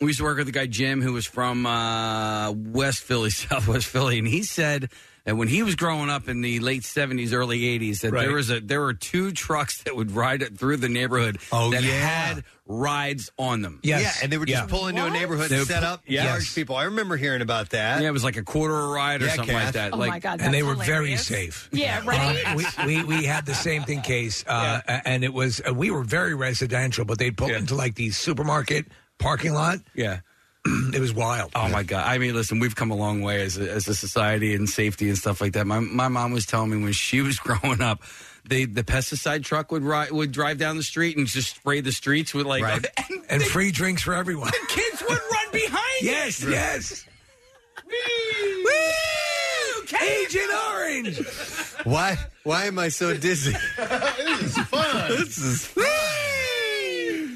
we 0.00 0.08
used 0.08 0.18
to 0.18 0.24
work 0.24 0.38
with 0.38 0.48
a 0.48 0.52
guy 0.52 0.66
Jim 0.66 1.00
who 1.02 1.12
was 1.12 1.26
from 1.26 1.66
uh, 1.66 2.50
West 2.52 3.00
Philly, 3.00 3.30
Southwest 3.30 3.86
Philly, 3.86 4.18
and 4.18 4.26
he 4.26 4.42
said 4.42 4.90
that 5.24 5.36
when 5.36 5.48
he 5.48 5.62
was 5.62 5.74
growing 5.76 6.10
up 6.10 6.28
in 6.28 6.40
the 6.40 6.60
late 6.60 6.84
seventies, 6.84 7.32
early 7.32 7.66
eighties, 7.66 8.00
that 8.00 8.12
Right. 8.12 8.22
there 8.26 8.34
was 8.34 8.50
a 8.50 8.60
there 8.60 8.80
were 8.80 8.94
two 8.94 9.32
trucks 9.32 9.82
that 9.84 9.94
would 9.96 10.12
ride 10.12 10.42
it 10.42 10.58
through 10.58 10.78
the 10.78 10.88
neighborhood 10.88 11.38
Oh, 11.52 11.70
that 11.70 11.82
yeah. 11.82 11.92
had 11.92 12.44
rides 12.66 13.30
on 13.38 13.60
them. 13.62 13.80
Yes. 13.82 14.00
Yeah, 14.02 14.24
and 14.24 14.32
they 14.32 14.38
would 14.38 14.48
just 14.48 14.62
Yeah. 14.62 14.66
pull 14.68 14.86
into 14.88 15.04
a 15.04 15.10
neighborhood 15.10 15.50
They 15.50 15.56
and 15.56 15.60
would 15.62 15.68
set 15.68 15.80
pu- 15.82 15.86
up 15.88 16.02
yes. 16.06 16.26
large 16.26 16.54
people. 16.54 16.76
I 16.76 16.84
remember 16.84 17.16
hearing 17.16 17.42
about 17.42 17.70
that. 17.70 18.00
Yeah, 18.00 18.08
it 18.08 18.12
was 18.12 18.24
like 18.24 18.36
a 18.36 18.42
quarter 18.42 18.78
a 18.78 18.88
ride 18.88 19.22
or 19.22 19.26
Yeah, 19.26 19.34
something 19.34 19.54
like 19.54 19.72
that. 19.74 19.92
Oh 19.92 19.98
like 19.98 20.10
my 20.10 20.18
god, 20.18 20.40
and 20.40 20.52
they 20.54 20.62
that's 20.62 20.78
were 20.78 20.82
very 20.84 21.10
hilarious. 21.10 21.26
safe. 21.26 21.68
Yeah, 21.72 22.00
right. 22.04 22.42
Uh, 22.46 22.54
we, 22.86 22.86
we 22.86 23.04
we 23.04 23.24
had 23.24 23.44
the 23.44 23.54
same 23.54 23.82
thing 23.82 24.00
case, 24.00 24.44
uh, 24.46 24.80
and 25.04 25.24
it 25.24 25.34
was 25.34 25.60
uh, 25.68 25.74
we 25.74 25.90
were 25.90 26.04
very 26.04 26.34
residential, 26.34 27.04
but 27.04 27.18
they'd 27.18 27.36
pull 27.36 27.50
into 27.50 27.74
like 27.74 27.96
the 27.96 28.10
supermarket 28.10 28.86
parking 29.18 29.52
lot. 29.52 29.78
yeah. 29.94 30.20
It 30.94 30.98
was 31.00 31.12
wild. 31.12 31.52
Oh 31.54 31.68
my 31.68 31.82
god! 31.82 32.06
I 32.06 32.16
mean, 32.16 32.34
listen, 32.34 32.58
we've 32.58 32.74
come 32.74 32.90
a 32.90 32.96
long 32.96 33.20
way 33.20 33.42
as 33.42 33.58
a, 33.58 33.70
as 33.70 33.86
a 33.86 33.94
society 33.94 34.54
and 34.54 34.66
safety 34.66 35.10
and 35.10 35.18
stuff 35.18 35.42
like 35.42 35.52
that. 35.52 35.66
My 35.66 35.80
my 35.80 36.08
mom 36.08 36.32
was 36.32 36.46
telling 36.46 36.70
me 36.70 36.82
when 36.82 36.94
she 36.94 37.20
was 37.28 37.38
growing 37.38 37.82
up, 37.82 38.00
they 38.46 38.64
the 38.66 38.82
pesticide 38.84 39.44
truck 39.44 39.72
would 39.72 39.82
ride 39.82 40.10
would 40.10 40.32
drive 40.32 40.58
down 40.58 40.76
the 40.76 40.82
street 40.82 41.16
and 41.16 41.26
just 41.26 41.56
spray 41.56 41.80
the 41.80 41.92
streets 41.92 42.34
with 42.34 42.46
like 42.46 42.62
Right. 42.62 42.86
and 43.10 43.22
and 43.30 43.42
free 43.42 43.70
drinks 43.70 44.02
for 44.02 44.14
everyone. 44.14 44.48
The 44.48 44.66
kids 44.68 45.02
would 45.02 45.18
run 45.18 45.52
behind 45.52 46.02
yes, 46.02 46.42
it. 46.42 46.50
yes. 46.50 47.04
Woo! 47.86 48.70
Agent 50.02 50.50
Orange. 50.70 51.18
Why? 51.84 52.16
Why 52.42 52.64
am 52.64 52.78
I 52.78 52.88
so 52.88 53.16
dizzy? 53.16 53.52
this 53.76 54.56
is 54.56 54.58
fun. 54.66 55.10
this 55.10 55.38
is 55.38 55.66
fun. 55.66 55.84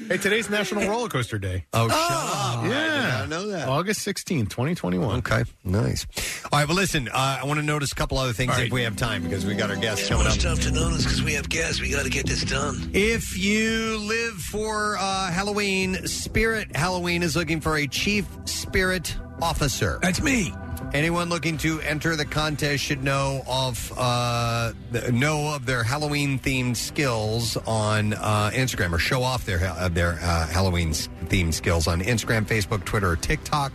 Hey, 0.09 0.17
today's 0.17 0.49
National 0.49 0.89
Roller 0.89 1.07
Coaster 1.07 1.37
Day. 1.37 1.65
Oh, 1.71 1.87
shut 1.87 1.95
up. 1.95 2.65
Yeah. 2.65 3.21
I 3.21 3.27
know 3.27 3.45
that. 3.49 3.69
August 3.69 4.01
16, 4.01 4.47
2021. 4.47 5.17
Okay, 5.19 5.43
nice. 5.63 6.07
All 6.51 6.57
right, 6.57 6.67
well, 6.67 6.75
listen, 6.75 7.09
uh, 7.09 7.37
I 7.39 7.45
want 7.45 7.59
to 7.59 7.63
notice 7.63 7.91
a 7.91 7.95
couple 7.95 8.17
other 8.17 8.33
things 8.33 8.57
if 8.57 8.71
we 8.71 8.81
have 8.81 8.95
time 8.95 9.21
because 9.21 9.45
we 9.45 9.53
got 9.53 9.69
our 9.69 9.75
guests 9.75 10.09
coming 10.09 10.25
up. 10.25 10.33
stuff 10.33 10.61
to 10.61 10.71
notice 10.71 11.03
because 11.03 11.21
we 11.21 11.33
have 11.33 11.47
guests. 11.47 11.79
We 11.79 11.91
got 11.91 12.05
to 12.05 12.09
get 12.09 12.25
this 12.25 12.43
done. 12.43 12.89
If 12.91 13.37
you 13.37 13.99
live 13.99 14.33
for 14.33 14.97
uh, 14.97 15.31
Halloween, 15.31 16.07
Spirit 16.07 16.75
Halloween 16.75 17.21
is 17.21 17.35
looking 17.35 17.61
for 17.61 17.77
a 17.77 17.85
chief 17.85 18.25
spirit 18.45 19.15
officer. 19.41 19.99
That's 20.01 20.21
me. 20.21 20.53
Anyone 20.93 21.29
looking 21.29 21.57
to 21.59 21.79
enter 21.81 22.15
the 22.15 22.25
contest 22.25 22.83
should 22.83 23.03
know 23.03 23.43
of 23.47 23.93
uh, 23.95 24.73
know 25.11 25.53
of 25.53 25.65
their 25.65 25.83
Halloween 25.83 26.39
themed 26.39 26.75
skills 26.77 27.57
on 27.67 28.13
uh, 28.13 28.49
Instagram 28.53 28.93
or 28.93 28.97
show 28.97 29.21
off 29.21 29.45
their 29.45 29.59
uh, 29.63 29.87
their 29.89 30.13
uh, 30.21 30.47
Halloween 30.47 30.89
themed 30.91 31.53
skills 31.53 31.87
on 31.87 32.01
Instagram, 32.01 32.45
Facebook, 32.45 32.85
Twitter, 32.85 33.11
or 33.11 33.15
TikTok 33.15 33.73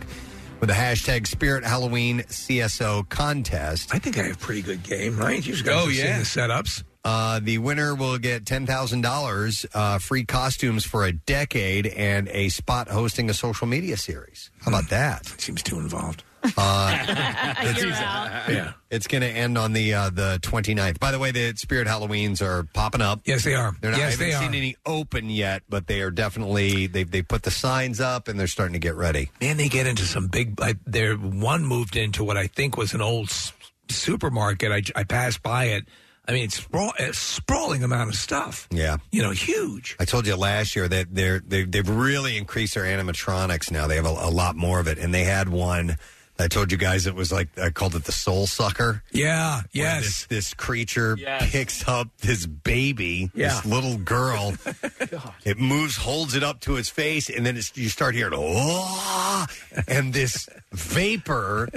with 0.59 0.67
the 0.69 0.75
hashtag 0.75 1.25
Spirit 1.27 1.63
Halloween 1.63 2.19
CSO 2.21 3.07
contest. 3.07 3.93
I 3.93 3.99
think 3.99 4.17
I 4.17 4.23
have 4.23 4.39
pretty 4.39 4.61
good 4.61 4.83
game, 4.83 5.17
right? 5.17 5.45
You 5.45 5.53
guys 5.63 5.85
Oh, 5.85 5.87
yeah. 5.89 6.19
the 6.19 6.25
setups. 6.25 6.83
Uh, 7.05 7.39
the 7.39 7.59
winner 7.59 7.93
will 7.93 8.17
get 8.17 8.45
ten 8.47 8.65
thousand 8.65 9.01
dollars, 9.01 9.63
uh, 9.75 9.99
free 9.99 10.25
costumes 10.25 10.83
for 10.83 11.05
a 11.05 11.11
decade, 11.11 11.85
and 11.85 12.27
a 12.29 12.49
spot 12.49 12.87
hosting 12.89 13.29
a 13.29 13.33
social 13.33 13.67
media 13.67 13.95
series. 13.95 14.49
How 14.61 14.71
about 14.71 14.89
that? 14.89 15.25
Seems 15.39 15.61
too 15.61 15.77
involved. 15.77 16.23
Uh, 16.57 16.97
it's, 17.59 17.83
Yeah. 17.83 18.73
it's 18.91 19.07
going 19.07 19.21
to 19.21 19.27
end 19.29 19.57
on 19.57 19.73
the 19.73 19.93
uh, 19.93 20.09
the 20.11 20.39
29th. 20.41 20.99
By 20.99 21.11
the 21.11 21.19
way, 21.19 21.29
the 21.31 21.53
Spirit 21.55 21.87
Halloweens 21.87 22.41
are 22.41 22.63
popping 22.73 23.01
up. 23.01 23.21
Yes, 23.25 23.43
they 23.43 23.53
are. 23.55 23.75
They're 23.81 23.91
not, 23.91 23.97
Yes, 23.99 24.19
I 24.19 24.23
haven't 24.23 24.27
they 24.27 24.33
seen 24.33 24.53
are. 24.53 24.55
any 24.57 24.75
open 24.85 25.29
yet, 25.29 25.61
but 25.69 25.85
they 25.87 26.01
are 26.01 26.11
definitely 26.11 26.87
they 26.87 27.03
they 27.03 27.21
put 27.21 27.43
the 27.43 27.51
signs 27.51 27.99
up 27.99 28.27
and 28.27 28.39
they're 28.39 28.47
starting 28.47 28.73
to 28.73 28.79
get 28.79 28.95
ready. 28.95 29.29
Man, 29.41 29.57
they 29.57 29.69
get 29.69 29.85
into 29.87 30.03
some 30.05 30.27
big. 30.27 30.59
Like, 30.59 30.77
there, 30.85 31.15
one 31.15 31.65
moved 31.65 31.95
into 31.95 32.23
what 32.23 32.35
I 32.37 32.47
think 32.47 32.77
was 32.77 32.93
an 32.95 33.01
old 33.01 33.29
s- 33.29 33.53
supermarket. 33.89 34.71
I, 34.71 34.99
I 34.99 35.03
passed 35.03 35.41
by 35.43 35.65
it. 35.65 35.85
I 36.27 36.31
mean, 36.31 36.45
it's 36.45 36.57
sprawl, 36.57 36.93
a 36.97 37.13
sprawling 37.13 37.83
amount 37.83 38.09
of 38.09 38.15
stuff. 38.15 38.67
Yeah, 38.71 38.97
you 39.11 39.21
know, 39.21 39.31
huge. 39.31 39.95
I 39.99 40.05
told 40.05 40.25
you 40.25 40.35
last 40.35 40.75
year 40.75 40.87
that 40.87 41.07
they're 41.13 41.39
they, 41.39 41.63
they've 41.63 41.87
really 41.87 42.37
increased 42.37 42.73
their 42.75 42.83
animatronics 42.85 43.71
now. 43.71 43.87
They 43.87 43.95
have 43.97 44.05
a, 44.07 44.09
a 44.09 44.31
lot 44.31 44.55
more 44.55 44.79
of 44.79 44.87
it, 44.87 44.97
and 44.97 45.13
they 45.13 45.23
had 45.23 45.49
one. 45.49 45.97
I 46.37 46.49
told 46.49 46.69
you 46.69 46.77
guys 46.77 47.07
it 47.07 47.15
was 47.15 47.31
like 47.31 47.57
I 47.57 47.69
called 47.69 47.95
it 47.95 48.03
the 48.03 48.11
Soul 48.11 48.45
Sucker. 48.45 49.03
Yeah, 49.11 49.61
yes. 49.71 50.03
This, 50.03 50.25
this 50.25 50.53
creature 50.53 51.15
picks 51.43 51.87
up 51.87 52.09
this 52.19 52.45
baby, 52.45 53.31
Yeah. 53.33 53.49
this 53.49 53.65
little 53.65 53.97
girl. 53.97 54.53
it 55.45 55.57
moves, 55.57 55.95
holds 55.95 56.35
it 56.35 56.43
up 56.43 56.59
to 56.61 56.75
its 56.75 56.89
face, 56.89 57.29
and 57.29 57.45
then 57.45 57.55
it's, 57.55 57.71
you 57.77 57.87
start 57.87 58.15
hearing, 58.15 58.33
oh, 58.35 59.45
and 59.87 60.11
this 60.13 60.49
vapor 60.73 61.69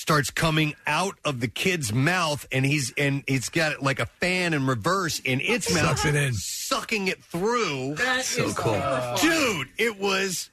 starts 0.00 0.30
coming 0.30 0.74
out 0.86 1.18
of 1.24 1.40
the 1.40 1.48
kid's 1.48 1.92
mouth, 1.92 2.46
and 2.52 2.64
he's 2.64 2.92
and 2.96 3.24
it's 3.26 3.48
got 3.48 3.82
like 3.82 3.98
a 4.00 4.06
fan 4.06 4.54
in 4.54 4.66
reverse 4.66 5.18
in 5.20 5.40
its 5.40 5.72
mouth, 5.74 5.98
Sucks 5.98 6.04
it 6.06 6.14
in. 6.14 6.32
sucking 6.34 7.08
it 7.08 7.22
through. 7.24 7.94
That's 7.96 8.26
So 8.28 8.52
cool. 8.54 8.80
dude. 9.20 9.68
It 9.76 9.98
was 9.98 10.50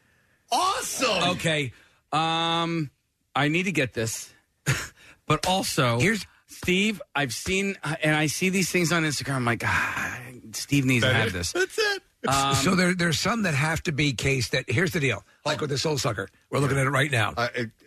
awesome. 0.51 1.31
Okay. 1.35 1.73
Um, 2.11 2.89
I 3.35 3.47
need 3.49 3.63
to 3.63 3.71
get 3.71 3.93
this, 3.93 4.33
but 5.27 5.45
also 5.47 5.99
here's 5.99 6.25
Steve. 6.47 7.01
I've 7.15 7.33
seen 7.33 7.75
and 8.01 8.15
I 8.15 8.27
see 8.27 8.49
these 8.49 8.69
things 8.71 8.91
on 8.91 9.03
Instagram. 9.03 9.35
I'm 9.35 9.45
like, 9.45 9.63
ah, 9.65 10.19
Steve 10.53 10.85
needs 10.85 11.03
to 11.03 11.13
have 11.13 11.33
this. 11.33 11.51
That's 11.51 11.77
it. 11.77 12.03
Um, 12.27 12.55
so 12.55 12.75
there, 12.75 12.93
there's 12.93 13.19
some 13.19 13.43
that 13.43 13.53
have 13.53 13.83
to 13.83 13.91
be 13.91 14.13
cased. 14.13 14.51
That 14.51 14.65
here's 14.69 14.91
the 14.91 14.99
deal. 14.99 15.23
Like 15.45 15.61
with 15.61 15.69
the 15.69 15.77
Soul 15.77 15.97
Sucker, 15.97 16.27
we're 16.49 16.59
looking 16.59 16.77
at 16.77 16.87
it 16.87 16.91
right 16.91 17.11
now. 17.11 17.33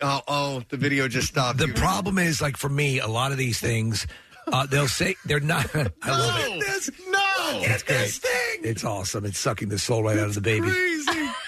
oh, 0.01 0.21
oh, 0.27 0.63
the 0.69 0.77
video 0.77 1.07
just 1.07 1.27
stopped. 1.29 1.59
The 1.59 1.67
problem 1.69 2.17
is, 2.17 2.41
like 2.41 2.57
for 2.57 2.69
me, 2.69 2.99
a 2.99 3.07
lot 3.07 3.31
of 3.31 3.37
these 3.37 3.59
things, 3.59 4.07
uh, 4.47 4.65
they'll 4.65 4.87
say 4.87 5.15
they're 5.25 5.39
not. 5.39 5.67
I 5.75 5.81
love 6.09 6.39
it. 6.39 6.59
This, 6.61 6.89
no, 7.09 7.19
It's 7.61 7.83
great. 7.83 8.19
It's 8.63 8.83
awesome. 8.83 9.25
It's 9.25 9.39
sucking 9.39 9.69
the 9.69 9.79
soul 9.79 10.03
right 10.03 10.17
out 10.17 10.27
of 10.27 10.35
the 10.35 10.41
baby. 10.41 10.69
Crazy. 10.69 11.29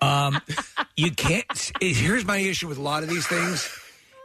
Um, 0.00 0.38
you 0.96 1.10
can't. 1.10 1.72
Here's 1.80 2.26
my 2.26 2.36
issue 2.36 2.68
with 2.68 2.76
a 2.76 2.82
lot 2.82 3.02
of 3.02 3.08
these 3.08 3.26
things: 3.26 3.68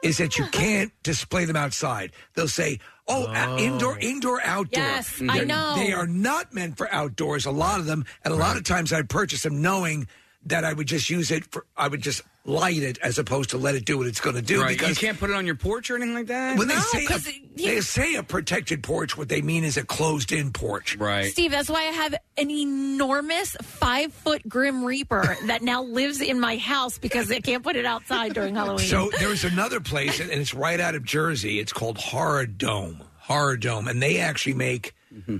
is 0.03 0.17
that 0.17 0.37
you 0.37 0.45
can't 0.47 0.91
display 1.03 1.45
them 1.45 1.55
outside. 1.55 2.11
They'll 2.35 2.49
say, 2.49 2.79
"Oh, 3.09 3.25
uh, 3.25 3.57
indoor, 3.57 3.97
indoor, 3.99 4.41
outdoor." 4.43 4.83
Yes, 4.83 5.21
I 5.27 5.37
They're- 5.39 5.45
know. 5.45 5.75
they 5.75 5.91
are 5.91 6.07
not 6.07 6.53
meant 6.53 6.77
for 6.77 6.91
outdoors. 6.93 7.45
A 7.45 7.51
lot 7.51 7.79
of 7.79 7.85
them, 7.85 8.05
and 8.23 8.33
a 8.33 8.37
lot 8.37 8.55
of 8.55 8.63
times, 8.63 8.93
I 8.93 9.01
purchase 9.01 9.43
them 9.43 9.61
knowing 9.61 10.07
that 10.45 10.63
I 10.63 10.73
would 10.73 10.87
just 10.87 11.09
use 11.09 11.31
it 11.31 11.45
for. 11.51 11.65
I 11.75 11.87
would 11.87 12.01
just 12.01 12.21
light 12.45 12.81
it 12.81 12.97
as 13.03 13.19
opposed 13.19 13.49
to 13.51 13.57
let 13.57 13.75
it 13.75 13.85
do 13.85 13.97
what 13.97 14.07
it's 14.07 14.21
going 14.21 14.35
to 14.35 14.41
do. 14.41 14.61
right. 14.61 14.79
You 14.81 14.95
can't 14.95 15.19
put 15.19 15.29
it 15.29 15.35
on 15.35 15.45
your 15.45 15.55
porch 15.55 15.91
or 15.91 15.97
anything 15.97 16.13
like 16.15 16.27
that. 16.27 16.57
when 16.57 16.67
they 16.69 16.75
No, 16.75 16.81
say 16.81 17.05
'cause 17.05 17.27
a, 17.27 17.31
it- 17.31 17.57
they 17.57 17.81
say 17.81 18.15
a 18.15 18.23
protected 18.23 18.81
porch, 18.81 19.17
what 19.17 19.27
they 19.29 19.41
mean 19.41 19.63
is 19.63 19.75
a 19.77 19.83
closed-in 19.83 20.51
porch. 20.53 20.95
Right. 20.95 21.25
Steve, 21.31 21.51
that's 21.51 21.69
why 21.69 21.79
I 21.81 21.91
have 21.91 22.15
an 22.37 22.49
enormous 22.49 23.55
five 23.61 24.13
foot 24.13 24.47
Grim 24.47 24.83
Reaper 24.85 25.37
that 25.47 25.61
now 25.61 25.83
lives 25.83 26.21
in 26.21 26.39
my 26.39 26.57
house 26.57 26.97
because 26.97 27.29
I 27.31 27.41
can't 27.41 27.63
put 27.63 27.75
it 27.75 27.85
outside 27.85 28.33
during 28.33 28.55
Halloween. 28.55 28.87
So 28.87 29.11
there's 29.19 29.43
another 29.43 29.79
place, 29.81 30.19
and 30.19 30.31
it's 30.31 30.53
right 30.53 30.79
out 30.79 30.95
of 30.95 31.03
Jersey. 31.03 31.59
It's 31.59 31.73
called 31.73 31.97
Horror 31.97 32.45
Dome. 32.45 33.03
Horror 33.17 33.57
Dome, 33.57 33.87
and 33.87 34.01
they 34.01 34.17
actually 34.19 34.55
make 34.55 34.93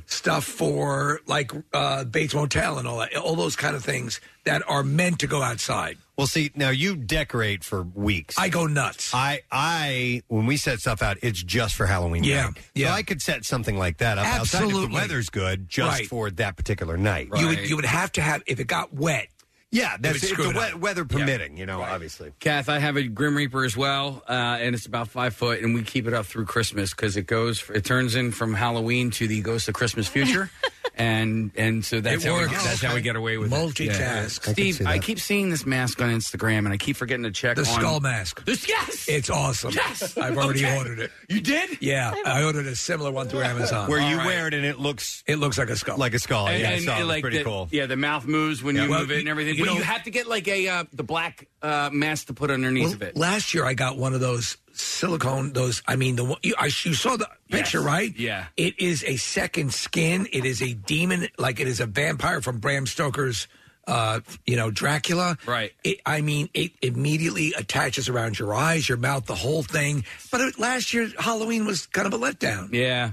stuff 0.06 0.44
for 0.46 1.20
like 1.28 1.52
uh, 1.74 2.04
Bates 2.04 2.34
Motel 2.34 2.78
and 2.78 2.88
all 2.88 2.98
that, 3.00 3.16
all 3.16 3.36
those 3.36 3.56
kind 3.56 3.76
of 3.76 3.84
things 3.84 4.20
that 4.46 4.62
are 4.68 4.84
meant 4.84 5.20
to 5.20 5.28
go 5.28 5.42
outside. 5.42 5.98
Well, 6.18 6.28
see, 6.28 6.52
now 6.56 6.70
you 6.70 6.96
decorate 6.98 7.64
for 7.64 7.84
weeks. 7.84 8.36
I 8.38 8.50
go 8.50 8.66
nuts. 8.68 9.14
I, 9.14 9.42
I, 9.52 10.22
when 10.28 10.46
we 10.46 10.58
set 10.58 10.80
stuff 10.82 11.02
out, 11.02 11.18
it's 11.22 11.42
just 11.42 11.76
for 11.76 11.86
Halloween. 11.86 12.24
Yeah, 12.26 12.46
night. 12.46 12.58
yeah. 12.76 12.88
So 12.88 12.94
I 12.94 13.04
could 13.04 13.22
set 13.22 13.46
something 13.46 13.78
like 13.78 14.00
that 14.00 14.18
up 14.18 14.26
outside 14.26 14.58
if 14.60 14.64
Absolutely. 14.66 14.88
the 14.88 14.94
weather's 14.96 15.30
good, 15.30 15.70
just 15.70 16.00
Right. 16.00 16.08
for 16.08 16.30
that 16.32 16.58
particular 16.58 16.98
night. 16.98 17.30
You 17.38 17.48
would 17.48 17.70
you 17.70 17.76
would 17.78 17.86
have 17.86 18.12
to 18.14 18.22
have 18.22 18.44
if 18.48 18.60
it 18.60 18.66
got 18.68 18.94
wet. 18.94 19.28
Yeah, 19.72 19.98
that's 20.00 20.16
would 20.22 20.24
if 20.24 20.30
screw 20.30 20.52
the 20.54 20.68
it 20.70 20.80
weather 20.80 21.06
permitting. 21.06 21.56
You 21.58 21.66
know, 21.68 21.82
obviously. 21.82 22.32
Kath, 22.40 22.70
I 22.70 22.80
have 22.80 22.98
a 22.98 23.04
Grim 23.04 23.36
Reaper 23.38 23.64
as 23.66 23.78
well, 23.78 24.24
uh, 24.28 24.32
and 24.60 24.74
it's 24.74 24.88
about 24.88 25.10
five 25.10 25.36
foot, 25.36 25.62
and 25.62 25.76
we 25.76 25.84
keep 25.84 26.08
it 26.08 26.14
up 26.14 26.26
through 26.26 26.46
Christmas 26.46 26.90
because 26.92 27.16
it 27.18 27.28
goes, 27.28 27.64
it 27.70 27.86
turns 27.86 28.16
in 28.16 28.32
from 28.32 28.54
Halloween 28.56 29.12
to 29.12 29.28
the 29.28 29.42
Ghost 29.42 29.68
of 29.68 29.76
Christmas 29.76 30.08
Future, 30.08 30.50
and 30.96 31.52
and 31.56 31.86
so 31.86 32.02
that's 32.02 32.26
It 32.26 32.28
how 32.30 32.36
we, 32.36 32.42
works. 32.48 32.64
that's 32.66 32.82
how 32.82 32.96
we 32.96 33.02
get 33.02 33.16
away 33.16 33.38
with 33.38 33.52
Multitask. 33.52 33.80
it. 33.80 33.92
I 33.92 33.94
Yeah. 33.94 34.22
can 34.22 34.30
Steve, 34.54 34.76
see 34.78 34.86
I, 34.86 34.98
that. 34.98 35.04
keep 35.04 35.20
seeing 35.20 35.52
this 35.52 35.66
mask 35.68 36.02
on 36.02 36.10
Instagram, 36.10 36.60
and 36.60 36.70
I 36.70 36.78
keep 36.78 36.96
forgetting 36.96 37.24
to 37.26 37.32
check 37.32 37.56
The 37.56 37.62
on 37.62 37.80
skull 37.80 38.00
mask. 38.00 38.44
This, 38.46 38.68
yes, 38.68 39.08
It's 39.08 39.30
awesome. 39.30 39.72
Yes. 39.74 40.18
I've 40.18 40.36
already 40.38 40.66
Okay. 40.66 40.78
ordered 40.78 41.00
it. 41.00 41.12
you 41.30 41.42
did. 41.42 41.78
Yeah, 41.80 42.16
I 42.26 42.44
ordered 42.44 42.66
a 42.66 42.76
similar 42.76 43.12
one 43.12 43.30
through 43.30 43.42
Amazon. 43.44 43.88
Where 43.88 44.00
you 44.02 44.18
right. 44.18 44.26
wear 44.26 44.48
it 44.48 44.54
and 44.56 44.66
it 44.66 44.80
looks 44.80 45.24
it 45.28 45.36
looks 45.36 45.60
like 45.60 45.70
a 45.70 45.76
skull. 45.76 45.98
like 45.98 46.16
a 46.16 46.20
skull. 46.20 46.48
And, 46.48 46.60
yeah, 46.60 46.70
I 46.70 46.72
and, 46.74 46.84
saw 46.84 46.96
it. 46.96 46.96
It 46.96 47.00
was 47.04 47.08
like 47.10 47.22
pretty 47.22 47.38
the, 47.38 47.44
cool. 47.44 47.68
Yeah, 47.72 47.86
the 47.86 47.96
mouth 47.98 48.26
moves 48.26 48.64
when 48.64 48.76
you 48.76 48.88
move 48.88 49.12
it 49.12 49.20
and 49.20 49.30
everything. 49.30 49.59
You 49.60 49.66
know- 49.66 49.74
you 49.76 49.84
have 49.84 50.04
to 50.04 50.12
get 50.12 50.28
like 50.28 50.48
a 50.48 50.68
uh, 50.68 50.84
the 50.94 51.04
black 51.04 51.48
uh, 51.62 51.90
mask 51.92 52.28
to 52.28 52.34
put 52.34 52.50
underneath 52.52 52.94
of 52.94 53.02
it. 53.02 53.16
Last 53.18 53.54
year, 53.54 53.66
I 53.66 53.74
got 53.74 53.98
one 53.98 54.14
of 54.14 54.20
those 54.20 54.58
silicone. 54.74 55.54
Those, 55.54 55.82
I 55.88 55.96
mean, 55.96 56.16
the 56.16 56.24
one 56.24 56.40
you, 56.44 56.56
I, 56.58 56.66
you 56.66 56.94
saw 56.94 57.18
the 57.18 57.28
picture, 57.50 57.80
Yes. 57.80 57.86
right? 57.88 58.14
Yeah. 58.18 58.46
It 58.58 58.80
is 58.80 59.04
a 59.04 59.18
second 59.18 59.74
skin. 59.74 60.28
It 60.32 60.46
is 60.46 60.62
a 60.62 60.74
demon, 60.74 61.28
like 61.38 61.60
it 61.60 61.68
is 61.68 61.80
a 61.80 61.86
vampire 61.86 62.42
from 62.42 62.60
Bram 62.60 62.86
Stoker's, 62.88 63.48
uh, 63.88 64.22
you 64.46 64.56
know, 64.56 64.72
Dracula. 64.72 65.38
Right. 65.46 65.74
It, 65.84 66.00
I 66.06 66.22
mean, 66.22 66.50
it 66.54 66.72
immediately 66.82 67.54
attaches 67.58 68.08
around 68.08 68.40
your 68.40 68.54
eyes, 68.54 68.88
your 68.88 68.98
mouth, 69.00 69.26
the 69.26 69.36
whole 69.36 69.64
thing. 69.64 70.06
But 70.32 70.42
it, 70.42 70.60
last 70.60 70.94
year, 70.94 71.10
Halloween 71.18 71.66
was 71.66 71.86
kind 71.88 72.08
of 72.08 72.14
a 72.14 72.18
letdown. 72.20 72.70
Yeah. 72.74 73.12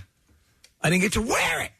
I 0.82 0.90
didn't 0.90 1.02
get 1.02 1.14
to 1.14 1.22
wear 1.22 1.62
it. 1.62 1.72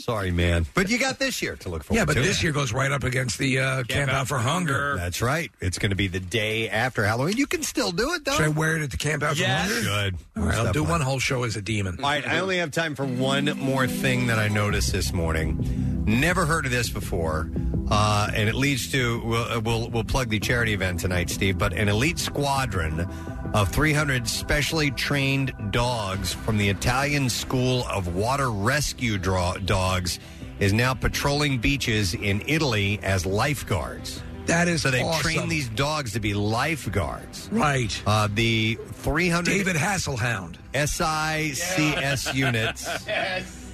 Sorry, 0.00 0.30
man. 0.30 0.66
But 0.74 0.88
you 0.90 0.98
got 0.98 1.18
this 1.18 1.42
year 1.42 1.56
to 1.56 1.68
look 1.68 1.84
forward 1.84 1.96
to. 1.96 2.00
Yeah, 2.00 2.04
but 2.04 2.14
to. 2.14 2.20
this 2.22 2.42
year 2.42 2.52
goes 2.52 2.72
right 2.72 2.90
up 2.90 3.04
against 3.04 3.38
the 3.38 3.58
uh, 3.60 3.82
Camp, 3.84 4.10
Out 4.10 4.28
for 4.28 4.38
Hunger. 4.38 4.96
That's 4.96 5.20
right. 5.22 5.50
It's 5.60 5.78
going 5.78 5.90
to 5.90 5.96
be 5.96 6.06
the 6.08 6.20
day 6.20 6.68
after 6.68 7.04
Halloween. 7.04 7.36
You 7.36 7.46
can 7.46 7.62
still 7.62 7.90
do 7.92 8.12
it, 8.14 8.24
though. 8.24 8.32
Should 8.32 8.44
I 8.44 8.48
wear 8.48 8.76
it 8.76 8.82
at 8.82 8.90
the 8.90 8.96
Camp 8.96 9.22
Out 9.22 9.36
Yes. 9.38 9.68
for 9.68 9.74
Hunger? 9.74 9.88
Good. 10.10 10.18
All 10.36 10.42
right, 10.48 10.54
I'll 10.54 10.62
Step 10.64 10.74
do 10.74 10.84
on. 10.84 10.90
one 10.90 11.00
whole 11.00 11.18
show 11.18 11.44
as 11.44 11.56
a 11.56 11.62
demon. 11.62 11.96
All 11.98 12.08
right, 12.08 12.26
I 12.26 12.38
only 12.40 12.58
have 12.58 12.70
time 12.70 12.94
for 12.94 13.04
one 13.04 13.46
more 13.58 13.86
thing 13.86 14.28
that 14.28 14.38
I 14.38 14.48
noticed 14.48 14.92
this 14.92 15.12
morning. 15.12 16.04
Never 16.06 16.46
heard 16.46 16.64
of 16.64 16.70
this 16.72 16.88
before, 16.88 17.50
uh, 17.90 18.30
and 18.34 18.48
it 18.48 18.54
leads 18.54 18.90
to 18.92 19.20
we'll, 19.24 19.42
uh, 19.44 19.60
we'll 19.60 19.90
we'll 19.90 20.04
plug 20.04 20.30
the 20.30 20.40
charity 20.40 20.72
event 20.72 21.00
tonight, 21.00 21.28
Steve. 21.28 21.58
But 21.58 21.74
an 21.74 21.88
elite 21.90 22.18
squadron 22.18 23.06
of 23.54 23.68
300 23.70 24.28
specially 24.28 24.90
trained 24.90 25.52
dogs 25.70 26.32
from 26.32 26.58
the 26.58 26.68
Italian 26.68 27.28
School 27.28 27.84
of 27.88 28.14
Water 28.14 28.50
Rescue 28.50 29.18
draw, 29.18 29.54
Dogs 29.54 30.18
is 30.58 30.72
now 30.72 30.94
patrolling 30.94 31.58
beaches 31.58 32.14
in 32.14 32.42
Italy 32.46 33.00
as 33.02 33.24
lifeguards. 33.24 34.22
That 34.46 34.66
is 34.66 34.82
so 34.82 34.90
they 34.90 35.02
awesome. 35.02 35.22
train 35.22 35.48
these 35.48 35.68
dogs 35.68 36.12
to 36.14 36.20
be 36.20 36.32
lifeguards. 36.34 37.48
Right. 37.52 38.02
Uh, 38.06 38.28
the 38.32 38.78
300 38.92 39.44
David 39.50 39.76
Hasselhound. 39.76 40.56
SICS 40.74 42.34
units 42.34 42.88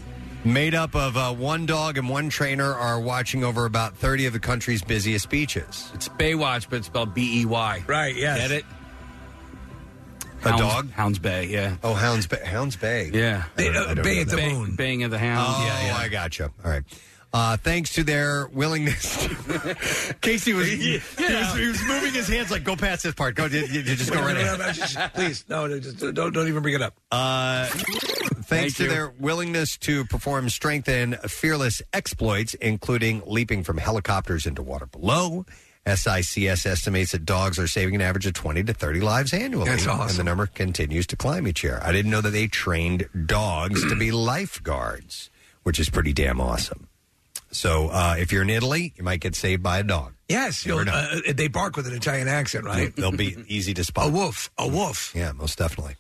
Made 0.45 0.75
up 0.75 0.95
of 0.95 1.17
uh, 1.17 1.33
one 1.33 1.65
dog 1.65 1.97
and 1.97 2.07
one 2.07 2.29
trainer 2.29 2.75
are 2.75 3.01
watching 3.01 3.43
over 3.45 3.65
about 3.65 3.97
30 3.97 4.27
of 4.27 4.35
the 4.35 4.39
country's 4.39 4.83
busiest 4.83 5.31
beaches. 5.31 5.91
It's 5.95 6.07
Baywatch, 6.07 6.69
but 6.69 6.77
it's 6.77 6.87
spelled 6.89 7.15
B 7.15 7.41
E 7.41 7.47
Y. 7.47 7.83
Right, 7.87 8.15
yes. 8.15 8.37
Get 8.39 8.51
it? 8.51 8.65
A 10.45 10.49
Hounds- 10.51 10.61
dog? 10.61 10.91
Hounds 10.93 11.19
Bay, 11.19 11.47
yeah. 11.47 11.77
Oh, 11.83 11.95
Hounds 11.95 12.27
Bay. 12.27 12.41
Hounds 12.45 12.77
Bay. 12.77 13.11
Yeah. 13.13 13.45
I 13.57 13.63
don't- 13.65 13.77
I 13.77 13.95
don't 13.95 13.97
know 13.97 14.03
that. 14.25 14.37
Baying- 14.37 14.77
Baying 14.77 15.03
of 15.05 15.11
the 15.11 15.19
Hounds. 15.19 15.55
Oh, 15.59 15.65
yeah, 15.67 15.87
yeah. 15.87 15.97
I 15.97 16.09
gotcha. 16.09 16.51
All 16.65 16.71
right. 16.71 16.83
Uh, 17.33 17.57
thanks 17.57 17.95
to 17.95 18.05
their 18.05 18.47
willingness. 18.53 19.27
Casey 20.21 20.53
was, 20.53 20.69
he, 20.71 21.01
was 21.19 21.55
he 21.57 21.67
was 21.67 21.83
moving 21.85 22.13
his 22.13 22.29
hands 22.29 22.53
like 22.53 22.63
go 22.63 22.77
past 22.77 23.03
this 23.03 23.13
part. 23.15 23.35
Go, 23.35 23.47
you, 23.47 23.61
you 23.67 23.83
just 23.83 24.13
go 24.13 24.21
right 24.21 24.37
ahead. 24.37 25.13
Please, 25.15 25.45
no, 25.49 25.67
no, 25.67 25.81
just 25.81 25.99
don't, 25.99 26.15
don't 26.33 26.47
even 26.49 26.63
bring 26.63 26.75
it 26.77 26.83
up. 26.83 26.95
Uh, 27.11 27.67
Thank 27.67 28.47
thanks 28.47 28.75
to 28.77 28.85
you. 28.85 28.89
their 28.89 29.13
willingness 29.19 29.77
to 29.79 30.05
perform 30.05 30.49
strength 30.49 30.89
and 30.89 31.17
fearless 31.23 31.83
exploits, 31.93 32.55
including 32.55 33.23
leaping 33.27 33.65
from 33.65 33.79
helicopters 33.79 34.47
into 34.47 34.63
water 34.63 34.87
below. 34.87 35.45
SICS 35.87 36.67
estimates 36.67 37.13
that 37.13 37.25
dogs 37.25 37.59
are 37.59 37.67
saving 37.67 37.95
an 37.95 38.01
average 38.01 38.27
of 38.27 38.33
20 38.33 38.65
to 38.65 38.73
30 38.75 39.01
lives 39.01 39.33
annually. 39.33 39.69
That's 39.69 39.87
awesome. 39.87 40.09
And 40.09 40.19
the 40.19 40.25
number 40.25 40.47
continues 40.47 41.07
to 41.09 41.17
climb 41.17 41.47
each 41.47 41.63
year. 41.63 41.81
I 41.83 41.93
didn't 41.93 42.11
know 42.11 42.21
that 42.21 42.31
they 42.31 42.47
trained 42.47 43.09
dogs 43.27 43.83
to 43.89 43.97
be 43.97 44.11
lifeguards, 44.35 45.31
which 45.63 45.79
is 45.79 45.91
pretty 45.91 46.13
damn 46.13 46.41
awesome. 46.41 46.89
So 47.51 47.89
uh, 47.89 48.17
if 48.19 48.33
you're 48.33 48.43
in 48.43 48.51
Italy, 48.51 48.93
you 48.97 49.05
might 49.05 49.21
get 49.21 49.37
saved 49.37 49.63
by 49.63 49.79
a 49.79 49.83
dog. 49.85 50.15
Yes, 50.29 50.67
you'll, 50.67 50.89
uh, 50.89 51.21
they 51.35 51.49
bark 51.49 51.77
with 51.77 51.87
an 51.87 51.93
Italian 51.95 52.27
accent, 52.27 52.65
right? 52.65 52.95
They'll 52.97 53.13
be 53.13 53.37
easy 53.47 53.75
to 53.75 53.85
spot. 53.85 54.09
A 54.09 54.11
wolf, 54.11 54.51
a 54.59 54.67
wolf. 54.67 55.13
Yeah, 55.15 55.33
most 55.33 55.59
definitely. 55.59 55.97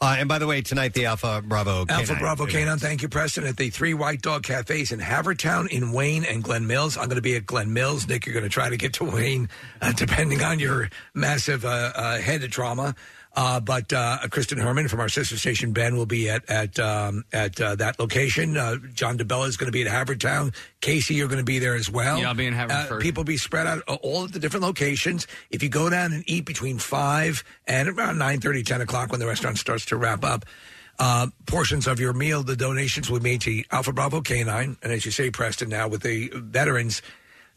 Uh, 0.00 0.14
and 0.18 0.28
by 0.28 0.38
the 0.38 0.46
way, 0.46 0.62
tonight 0.62 0.94
the 0.94 1.06
Alpha 1.06 1.42
Bravo 1.44 1.84
Alpha 1.88 2.14
K9 2.14 2.18
Bravo 2.20 2.44
event. 2.44 2.56
Canine, 2.56 2.78
thank 2.78 3.02
you, 3.02 3.08
Preston. 3.08 3.44
At 3.44 3.56
the 3.56 3.70
three 3.70 3.94
White 3.94 4.22
Dog 4.22 4.44
Cafes 4.44 4.92
in 4.92 5.00
Havertown, 5.00 5.68
in 5.70 5.90
Wayne, 5.90 6.24
and 6.24 6.42
Glen 6.42 6.68
Mills. 6.68 6.96
I'm 6.96 7.06
going 7.06 7.16
to 7.16 7.22
be 7.22 7.34
at 7.34 7.46
Glen 7.46 7.72
Mills. 7.72 8.06
Nick, 8.06 8.24
you're 8.24 8.32
going 8.32 8.44
to 8.44 8.48
try 8.48 8.70
to 8.70 8.76
get 8.76 8.92
to 8.94 9.04
Wayne, 9.04 9.48
uh, 9.82 9.92
depending 9.92 10.40
on 10.42 10.60
your 10.60 10.88
massive 11.14 11.64
uh, 11.64 11.90
uh, 11.96 12.18
head 12.18 12.42
trauma. 12.52 12.94
Uh, 13.38 13.60
but 13.60 13.92
uh, 13.92 14.18
Kristen 14.32 14.58
Herman 14.58 14.88
from 14.88 14.98
our 14.98 15.08
sister 15.08 15.36
station, 15.36 15.70
Ben, 15.70 15.96
will 15.96 16.06
be 16.06 16.28
at 16.28 16.50
at 16.50 16.76
um, 16.80 17.22
at 17.32 17.60
uh, 17.60 17.76
that 17.76 18.00
location. 18.00 18.56
Uh, 18.56 18.78
John 18.94 19.16
DeBella 19.16 19.46
is 19.46 19.56
going 19.56 19.68
to 19.68 19.72
be 19.72 19.80
at 19.80 19.86
Havertown. 19.86 20.52
Casey, 20.80 21.14
you're 21.14 21.28
going 21.28 21.38
to 21.38 21.44
be 21.44 21.60
there 21.60 21.76
as 21.76 21.88
well. 21.88 22.18
Yeah, 22.18 22.30
I'll 22.30 22.34
be 22.34 22.46
in 22.46 22.54
Uh, 22.54 22.98
people 23.00 23.22
be 23.22 23.36
spread 23.36 23.68
out 23.68 23.84
uh, 23.86 23.96
all 24.02 24.24
at 24.24 24.32
the 24.32 24.40
different 24.40 24.66
locations. 24.66 25.28
If 25.50 25.62
you 25.62 25.68
go 25.68 25.88
down 25.88 26.12
and 26.12 26.24
eat 26.26 26.46
between 26.46 26.78
five 26.78 27.44
and 27.68 27.88
around 27.88 28.16
9.30, 28.16 28.66
10 28.66 28.80
o'clock 28.80 29.12
when 29.12 29.20
the 29.20 29.26
restaurant 29.28 29.56
starts 29.56 29.84
to 29.86 29.96
wrap 29.96 30.24
up, 30.24 30.44
uh, 30.98 31.28
portions 31.46 31.86
of 31.86 32.00
your 32.00 32.14
meal, 32.14 32.42
the 32.42 32.56
donations 32.56 33.08
will 33.08 33.20
be 33.20 33.30
made 33.30 33.40
to 33.42 33.62
Alpha 33.70 33.92
Bravo 33.92 34.20
Canine. 34.20 34.76
And 34.82 34.92
as 34.92 35.04
you 35.04 35.12
say, 35.12 35.30
Preston, 35.30 35.68
now 35.68 35.86
with 35.86 36.02
the 36.02 36.32
veterans, 36.34 37.02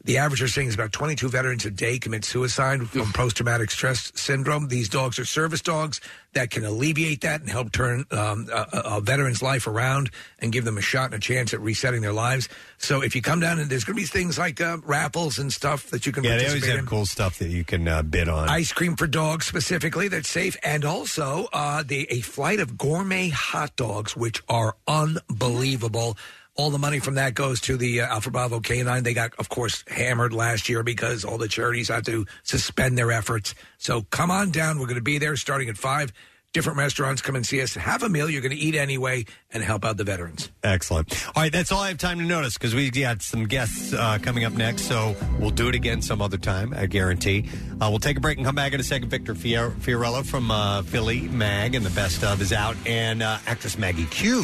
the 0.03 0.17
average 0.17 0.41
we're 0.41 0.47
seeing 0.47 0.67
is 0.67 0.73
about 0.73 0.91
22 0.91 1.29
veterans 1.29 1.65
a 1.65 1.71
day 1.71 1.99
commit 1.99 2.25
suicide 2.25 2.87
from 2.89 3.11
post 3.13 3.37
traumatic 3.37 3.69
stress 3.71 4.11
syndrome. 4.15 4.67
These 4.67 4.89
dogs 4.89 5.19
are 5.19 5.25
service 5.25 5.61
dogs 5.61 6.01
that 6.33 6.49
can 6.49 6.63
alleviate 6.63 7.21
that 7.21 7.41
and 7.41 7.49
help 7.49 7.71
turn 7.71 8.05
um, 8.11 8.47
a, 8.51 8.65
a 8.73 8.81
a 8.97 9.01
veteran's 9.01 9.41
life 9.41 9.67
around 9.67 10.09
and 10.39 10.51
give 10.51 10.65
them 10.65 10.77
a 10.77 10.81
shot 10.81 11.05
and 11.05 11.15
a 11.15 11.19
chance 11.19 11.53
at 11.53 11.59
resetting 11.61 12.01
their 12.01 12.13
lives. 12.13 12.49
So 12.77 13.01
if 13.01 13.15
you 13.15 13.21
come 13.21 13.39
down 13.39 13.59
and 13.59 13.69
there's 13.69 13.83
going 13.83 13.95
to 13.95 14.01
be 14.01 14.07
things 14.07 14.37
like 14.37 14.59
uh, 14.61 14.77
raffles 14.85 15.39
and 15.39 15.51
stuff 15.51 15.89
that 15.91 16.05
you 16.05 16.11
can 16.11 16.23
Yeah, 16.23 16.31
they 16.31 16.47
always 16.47 16.61
participate 16.61 16.69
have 16.75 16.79
in. 16.79 16.85
cool 16.87 17.05
stuff 17.05 17.37
that 17.39 17.49
you 17.49 17.63
can 17.63 17.87
uh, 17.87 18.01
bid 18.01 18.27
on. 18.29 18.49
Ice 18.49 18.71
cream 18.73 18.95
for 18.95 19.07
dogs 19.07 19.45
specifically 19.45 20.07
that's 20.07 20.29
safe, 20.29 20.55
and 20.63 20.83
also 20.85 21.47
uh, 21.53 21.83
the 21.85 22.07
a 22.09 22.21
flight 22.21 22.59
of 22.59 22.77
gourmet 22.77 23.29
hot 23.29 23.75
dogs, 23.75 24.15
which 24.15 24.41
are 24.49 24.75
unbelievable. 24.87 26.17
All 26.55 26.69
the 26.69 26.77
money 26.77 26.99
from 26.99 27.15
that 27.15 27.33
goes 27.33 27.61
to 27.61 27.77
the 27.77 28.01
uh, 28.01 28.07
Alpha 28.07 28.29
Bravo 28.29 28.59
Canine. 28.59 29.03
They 29.03 29.13
got, 29.13 29.33
of 29.39 29.47
course, 29.47 29.83
hammered 29.87 30.33
last 30.33 30.67
year 30.67 30.83
because 30.83 31.23
all 31.23 31.37
the 31.37 31.47
charities 31.47 31.87
had 31.87 32.05
to 32.05 32.25
suspend 32.43 32.97
their 32.97 33.11
efforts. 33.11 33.55
So 33.77 34.01
come 34.11 34.29
on 34.29 34.51
down. 34.51 34.77
We're 34.77 34.87
going 34.87 34.95
to 34.95 35.01
be 35.01 35.17
there 35.17 35.37
starting 35.37 35.69
at 35.69 35.77
five. 35.77 36.11
Different 36.53 36.79
restaurants 36.79 37.21
come 37.21 37.37
and 37.37 37.45
see 37.45 37.61
us. 37.61 37.75
Have 37.75 38.03
a 38.03 38.09
meal 38.09 38.29
you're 38.29 38.41
going 38.41 38.51
to 38.51 38.57
eat 38.57 38.75
anyway, 38.75 39.25
and 39.53 39.63
help 39.63 39.85
out 39.85 39.95
the 39.95 40.03
veterans. 40.03 40.49
Excellent. 40.63 41.25
All 41.27 41.43
right, 41.43 41.51
that's 41.51 41.71
all 41.71 41.79
I 41.79 41.87
have 41.87 41.97
time 41.97 42.19
to 42.19 42.25
notice 42.25 42.55
because 42.55 42.75
we 42.75 42.89
got 42.91 43.21
some 43.21 43.45
guests 43.45 43.93
uh, 43.93 44.17
coming 44.21 44.43
up 44.43 44.51
next. 44.51 44.81
So 44.81 45.15
we'll 45.39 45.51
do 45.51 45.69
it 45.69 45.75
again 45.75 46.01
some 46.01 46.21
other 46.21 46.37
time, 46.37 46.73
I 46.73 46.87
guarantee. 46.87 47.45
Uh, 47.79 47.87
we'll 47.89 47.99
take 47.99 48.17
a 48.17 48.19
break 48.19 48.37
and 48.37 48.45
come 48.45 48.55
back 48.55 48.73
in 48.73 48.81
a 48.81 48.83
second. 48.83 49.07
Victor 49.07 49.33
Fior- 49.33 49.71
Fiorillo 49.71 50.25
from 50.25 50.51
uh, 50.51 50.81
Philly 50.81 51.21
Mag 51.21 51.73
and 51.73 51.85
the 51.85 51.89
best 51.91 52.21
of 52.25 52.41
is 52.41 52.51
out, 52.51 52.75
and 52.85 53.23
uh, 53.23 53.37
actress 53.47 53.77
Maggie 53.77 54.05
Q 54.07 54.39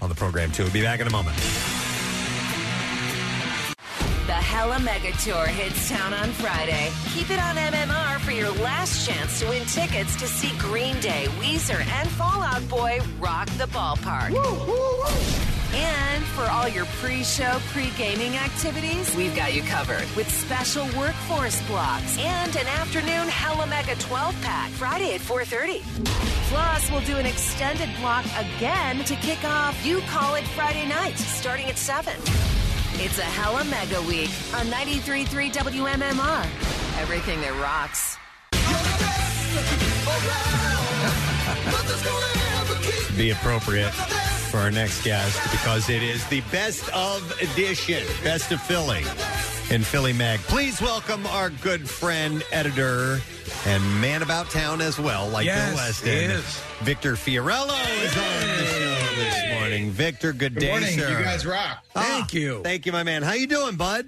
on 0.00 0.08
the 0.08 0.14
program 0.14 0.52
too. 0.52 0.62
We'll 0.62 0.72
be 0.72 0.82
back 0.82 1.00
in 1.00 1.08
a 1.08 1.10
moment. 1.10 1.36
The 4.30 4.36
Hella 4.36 4.78
Mega 4.78 5.10
Tour 5.10 5.44
hits 5.48 5.88
town 5.88 6.14
on 6.14 6.28
Friday. 6.30 6.92
Keep 7.12 7.32
it 7.32 7.40
on 7.40 7.56
MMR 7.56 8.20
for 8.20 8.30
your 8.30 8.52
last 8.62 9.04
chance 9.04 9.40
to 9.40 9.48
win 9.48 9.66
tickets 9.66 10.14
to 10.20 10.28
see 10.28 10.56
Green 10.56 11.00
Day, 11.00 11.26
Weezer, 11.40 11.84
and 11.84 12.08
Fall 12.10 12.40
Out 12.40 12.68
Boy 12.68 13.00
rock 13.18 13.48
the 13.58 13.64
ballpark. 13.64 14.30
And 15.74 16.24
for 16.26 16.44
all 16.44 16.68
your 16.68 16.84
pre-show, 17.02 17.58
pre-gaming 17.72 18.36
activities, 18.36 19.12
we've 19.16 19.34
got 19.34 19.52
you 19.52 19.62
covered 19.62 20.06
with 20.14 20.30
special 20.30 20.84
workforce 20.96 21.60
blocks 21.66 22.16
and 22.16 22.54
an 22.54 22.68
afternoon 22.68 23.26
Hella 23.26 23.66
Mega 23.66 23.96
12-pack 23.96 24.70
Friday 24.70 25.12
at 25.12 25.20
4:30. 25.22 25.82
Plus, 26.50 26.88
we'll 26.92 27.00
do 27.00 27.16
an 27.16 27.26
extended 27.26 27.88
block 27.98 28.24
again 28.38 29.02
to 29.06 29.16
kick 29.16 29.42
off 29.44 29.84
You 29.84 30.02
Call 30.02 30.36
It 30.36 30.46
Friday 30.54 30.86
night, 30.86 31.18
starting 31.18 31.66
at 31.66 31.76
7. 31.76 32.14
It's 33.02 33.18
a 33.18 33.22
Hella 33.22 33.64
Mega 33.64 34.00
Week 34.02 34.28
on 34.54 34.66
93.3 34.66 35.50
WMMR. 35.52 36.44
Everything 37.00 37.40
that 37.40 37.54
rocks. 37.60 38.18
Be 43.16 43.30
appropriate 43.30 43.90
for 44.50 44.58
our 44.58 44.70
next 44.70 45.02
guest 45.04 45.40
because 45.50 45.88
it 45.88 46.02
is 46.02 46.26
the 46.28 46.42
best 46.52 46.88
of 46.94 47.30
edition, 47.40 48.04
best 48.22 48.52
of 48.52 48.60
Philly 48.62 49.02
in 49.74 49.82
Philly 49.82 50.12
Mag. 50.12 50.38
Please 50.40 50.80
welcome 50.82 51.26
our 51.28 51.48
good 51.50 51.88
friend, 51.88 52.42
editor, 52.52 53.20
and 53.66 53.82
man 54.00 54.22
about 54.22 54.50
town 54.50 54.80
as 54.80 54.98
well, 54.98 55.26
like 55.28 55.46
Yes, 55.46 55.68
Bill 55.70 55.76
Weston. 55.76 56.30
is. 56.32 56.60
Victor 56.80 57.14
Fiorillo 57.14 57.78
is 58.04 58.16
on 58.16 58.58
the 58.58 58.64
show 58.66 59.14
this 59.16 59.49
morning. 59.70 59.90
Victor, 59.90 60.32
good, 60.32 60.54
Good 60.54 60.60
day, 60.60 60.70
morning. 60.70 60.98
sir. 60.98 61.18
You 61.18 61.24
guys 61.24 61.46
rock. 61.46 61.84
Thank 61.94 62.34
you. 62.34 62.62
Thank 62.62 62.86
you, 62.86 62.92
my 62.92 63.02
man. 63.02 63.22
How 63.22 63.32
you 63.32 63.46
doing, 63.46 63.76
bud? 63.76 64.06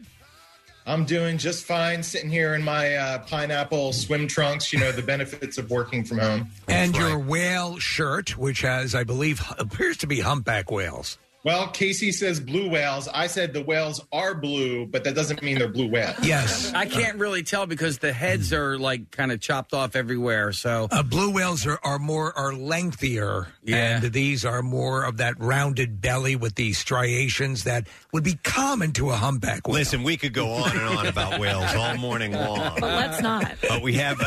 I'm 0.84 1.04
doing 1.04 1.38
just 1.38 1.64
fine 1.64 2.02
sitting 2.02 2.28
here 2.30 2.54
in 2.54 2.62
my 2.64 2.94
uh, 2.96 3.18
pineapple 3.20 3.92
swim 3.92 4.26
trunks. 4.26 4.72
You 4.72 4.80
know, 4.80 4.90
the 4.90 5.02
benefits 5.02 5.56
of 5.56 5.70
working 5.70 6.02
from 6.04 6.18
home. 6.18 6.48
and 6.66 6.96
your 6.96 7.18
whale 7.18 7.78
shirt, 7.78 8.36
which 8.36 8.62
has, 8.62 8.92
I 8.94 9.04
believe, 9.04 9.40
appears 9.58 9.96
to 9.98 10.08
be 10.08 10.18
humpback 10.20 10.70
whales. 10.72 11.18
Well, 11.44 11.66
Casey 11.68 12.12
says 12.12 12.38
blue 12.38 12.68
whales. 12.70 13.08
I 13.12 13.26
said 13.26 13.52
the 13.52 13.64
whales 13.64 14.00
are 14.12 14.32
blue, 14.32 14.86
but 14.86 15.02
that 15.04 15.16
doesn't 15.16 15.42
mean 15.42 15.58
they're 15.58 15.66
blue 15.68 15.88
whales. 15.90 16.14
Yes. 16.22 16.72
I 16.72 16.86
can't 16.86 17.18
really 17.18 17.42
tell 17.42 17.66
because 17.66 17.98
the 17.98 18.12
heads 18.12 18.52
are 18.52 18.78
like 18.78 19.10
kind 19.10 19.32
of 19.32 19.40
chopped 19.40 19.74
off 19.74 19.96
everywhere. 19.96 20.52
So 20.52 20.86
Uh, 20.90 21.02
blue 21.02 21.30
whales 21.32 21.66
are, 21.66 21.80
are 21.82 21.98
more 21.98 22.36
are 22.38 22.54
lengthier, 22.54 23.48
Yeah. 23.64 23.96
and 24.02 24.12
these 24.12 24.44
are 24.44 24.62
more 24.62 25.02
of 25.04 25.16
that 25.16 25.34
rounded 25.40 26.00
belly 26.00 26.36
with 26.36 26.54
the 26.54 26.72
striations 26.74 27.64
that 27.64 27.88
would 28.12 28.22
be 28.22 28.34
common 28.44 28.92
to 28.92 29.10
a 29.10 29.16
humpback 29.16 29.66
whale. 29.66 29.74
Listen, 29.78 30.04
we 30.04 30.16
could 30.16 30.34
go 30.34 30.46
on 30.48 30.70
and 30.76 30.86
on 30.98 31.06
about 31.06 31.40
whales 31.40 31.74
all 31.74 31.96
morning 31.96 32.32
long. 32.32 32.76
But 32.78 32.82
let's 32.94 33.20
not. 33.20 33.52
But 33.68 33.82
we 33.82 33.94
have, 33.94 34.18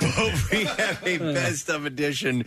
but 0.00 0.32
we 0.52 0.64
have 0.64 1.02
a 1.04 1.18
best 1.18 1.68
of 1.70 1.86
edition 1.86 2.44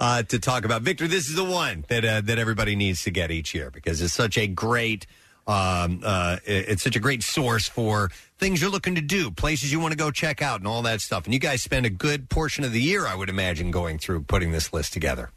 uh, 0.00 0.22
to 0.24 0.38
talk 0.38 0.64
about. 0.64 0.82
Victor, 0.82 1.06
this 1.08 1.28
is 1.28 1.34
the 1.34 1.44
one 1.44 1.84
that 1.88 2.04
uh, 2.04 2.20
that 2.22 2.38
everybody 2.38 2.76
needs 2.76 3.02
to 3.04 3.10
get 3.10 3.30
each 3.30 3.54
year 3.54 3.70
because 3.70 4.00
it's 4.02 4.14
such 4.14 4.36
a 4.38 4.46
great. 4.46 5.06
Um, 5.46 6.02
uh, 6.04 6.36
it- 6.44 6.68
it's 6.68 6.82
such 6.82 6.94
a 6.94 7.00
great 7.00 7.22
source 7.22 7.66
for 7.68 8.10
things 8.38 8.60
you're 8.60 8.70
looking 8.70 8.94
to 8.96 9.00
do, 9.00 9.30
places 9.30 9.72
you 9.72 9.80
want 9.80 9.92
to 9.92 9.96
go 9.96 10.10
check 10.10 10.42
out, 10.42 10.60
and 10.60 10.68
all 10.68 10.82
that 10.82 11.00
stuff. 11.00 11.24
And 11.24 11.32
you 11.32 11.40
guys 11.40 11.62
spend 11.62 11.86
a 11.86 11.90
good 11.90 12.28
portion 12.28 12.64
of 12.64 12.72
the 12.72 12.82
year, 12.82 13.06
I 13.06 13.14
would 13.14 13.30
imagine, 13.30 13.70
going 13.70 13.98
through 13.98 14.24
putting 14.24 14.52
this 14.52 14.74
list 14.74 14.92
together. 14.92 15.30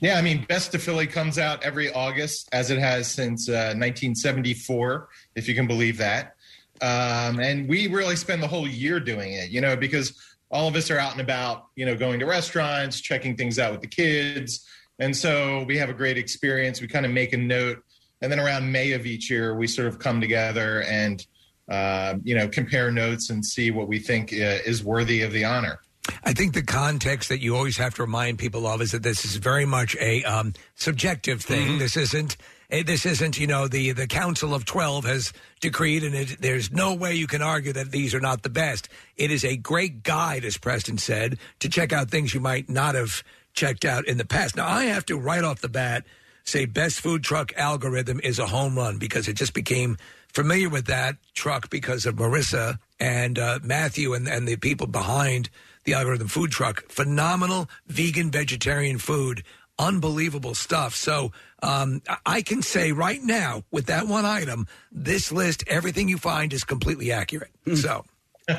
Yeah, 0.00 0.16
I 0.18 0.22
mean, 0.22 0.44
Best 0.48 0.74
of 0.74 0.82
Philly 0.82 1.06
comes 1.06 1.38
out 1.38 1.62
every 1.62 1.92
August, 1.92 2.48
as 2.52 2.70
it 2.70 2.78
has 2.80 3.06
since 3.06 3.48
uh, 3.48 3.76
1974, 3.76 5.08
if 5.36 5.46
you 5.46 5.54
can 5.54 5.66
believe 5.68 5.96
that. 5.98 6.34
Um, 6.82 7.38
and 7.38 7.68
we 7.68 7.86
really 7.86 8.16
spend 8.16 8.42
the 8.42 8.48
whole 8.48 8.66
year 8.66 8.98
doing 8.98 9.34
it, 9.34 9.50
you 9.50 9.60
know, 9.60 9.76
because 9.76 10.18
all 10.50 10.68
of 10.68 10.74
us 10.74 10.90
are 10.90 10.98
out 10.98 11.12
and 11.12 11.20
about, 11.20 11.66
you 11.76 11.86
know, 11.86 11.94
going 11.94 12.20
to 12.20 12.26
restaurants, 12.26 13.00
checking 13.00 13.36
things 13.36 13.58
out 13.58 13.72
with 13.72 13.80
the 13.80 13.88
kids. 13.88 14.66
And 14.98 15.16
so 15.16 15.64
we 15.66 15.78
have 15.78 15.88
a 15.88 15.94
great 15.94 16.18
experience. 16.18 16.80
We 16.80 16.88
kind 16.88 17.06
of 17.06 17.12
make 17.12 17.32
a 17.32 17.36
note. 17.36 17.78
And 18.20 18.30
then 18.30 18.38
around 18.38 18.70
May 18.70 18.92
of 18.92 19.06
each 19.06 19.30
year, 19.30 19.54
we 19.54 19.66
sort 19.66 19.88
of 19.88 19.98
come 19.98 20.20
together 20.20 20.82
and, 20.82 21.24
uh, 21.70 22.14
you 22.22 22.34
know, 22.34 22.48
compare 22.48 22.90
notes 22.90 23.30
and 23.30 23.44
see 23.44 23.70
what 23.70 23.88
we 23.88 23.98
think 23.98 24.32
uh, 24.32 24.58
is 24.66 24.84
worthy 24.84 25.22
of 25.22 25.32
the 25.32 25.44
honor. 25.44 25.80
I 26.24 26.32
think 26.32 26.54
the 26.54 26.62
context 26.62 27.28
that 27.28 27.40
you 27.40 27.56
always 27.56 27.76
have 27.78 27.94
to 27.94 28.02
remind 28.02 28.38
people 28.38 28.66
of 28.66 28.82
is 28.82 28.90
that 28.92 29.02
this 29.02 29.24
is 29.24 29.36
very 29.36 29.64
much 29.64 29.96
a 30.00 30.22
um, 30.24 30.54
subjective 30.74 31.40
thing. 31.42 31.78
This 31.78 31.96
isn't. 31.96 32.36
Eh, 32.70 32.82
This 32.82 33.06
isn't, 33.06 33.38
you 33.38 33.46
know, 33.46 33.68
the 33.68 33.92
the 33.92 34.06
Council 34.06 34.54
of 34.54 34.64
Twelve 34.64 35.04
has 35.04 35.32
decreed, 35.60 36.04
and 36.04 36.14
it, 36.14 36.40
there's 36.40 36.70
no 36.70 36.94
way 36.94 37.14
you 37.14 37.26
can 37.26 37.42
argue 37.42 37.72
that 37.72 37.90
these 37.90 38.14
are 38.14 38.20
not 38.20 38.42
the 38.42 38.48
best. 38.48 38.88
It 39.16 39.30
is 39.30 39.44
a 39.44 39.56
great 39.56 40.02
guide, 40.02 40.44
as 40.44 40.56
Preston 40.56 40.98
said, 40.98 41.38
to 41.60 41.68
check 41.68 41.92
out 41.92 42.10
things 42.10 42.34
you 42.34 42.40
might 42.40 42.68
not 42.68 42.94
have 42.94 43.22
checked 43.52 43.84
out 43.84 44.06
in 44.06 44.18
the 44.18 44.24
past. 44.24 44.56
Now, 44.56 44.68
I 44.68 44.84
have 44.84 45.04
to 45.06 45.18
right 45.18 45.44
off 45.44 45.60
the 45.60 45.68
bat 45.68 46.04
say, 46.44 46.64
best 46.64 47.00
food 47.00 47.22
truck 47.22 47.52
algorithm 47.56 48.20
is 48.22 48.38
a 48.38 48.46
home 48.46 48.76
run 48.76 48.98
because 48.98 49.28
it 49.28 49.34
just 49.34 49.54
became 49.54 49.96
familiar 50.28 50.68
with 50.68 50.86
that 50.86 51.16
truck 51.34 51.70
because 51.70 52.06
of 52.06 52.16
Marissa 52.16 52.78
and 52.98 53.38
uh, 53.38 53.58
Matthew 53.62 54.14
and, 54.14 54.28
and 54.28 54.46
the 54.46 54.56
people 54.56 54.86
behind 54.86 55.50
the 55.84 55.94
algorithm 55.94 56.28
food 56.28 56.50
truck. 56.50 56.84
Phenomenal 56.90 57.68
vegan, 57.86 58.30
vegetarian 58.30 58.98
food. 58.98 59.42
Unbelievable 59.80 60.54
stuff. 60.54 60.94
So 60.94 61.32
um, 61.62 62.02
I- 62.26 62.42
can 62.42 62.60
say 62.62 62.92
right 62.92 63.22
now, 63.22 63.64
with 63.70 63.86
that 63.86 64.06
one 64.06 64.24
item, 64.26 64.66
this 64.92 65.32
list, 65.32 65.64
everything 65.66 66.08
you 66.08 66.18
find 66.18 66.52
is 66.52 66.64
completely 66.64 67.10
accurate. 67.10 67.50
So 67.74 68.04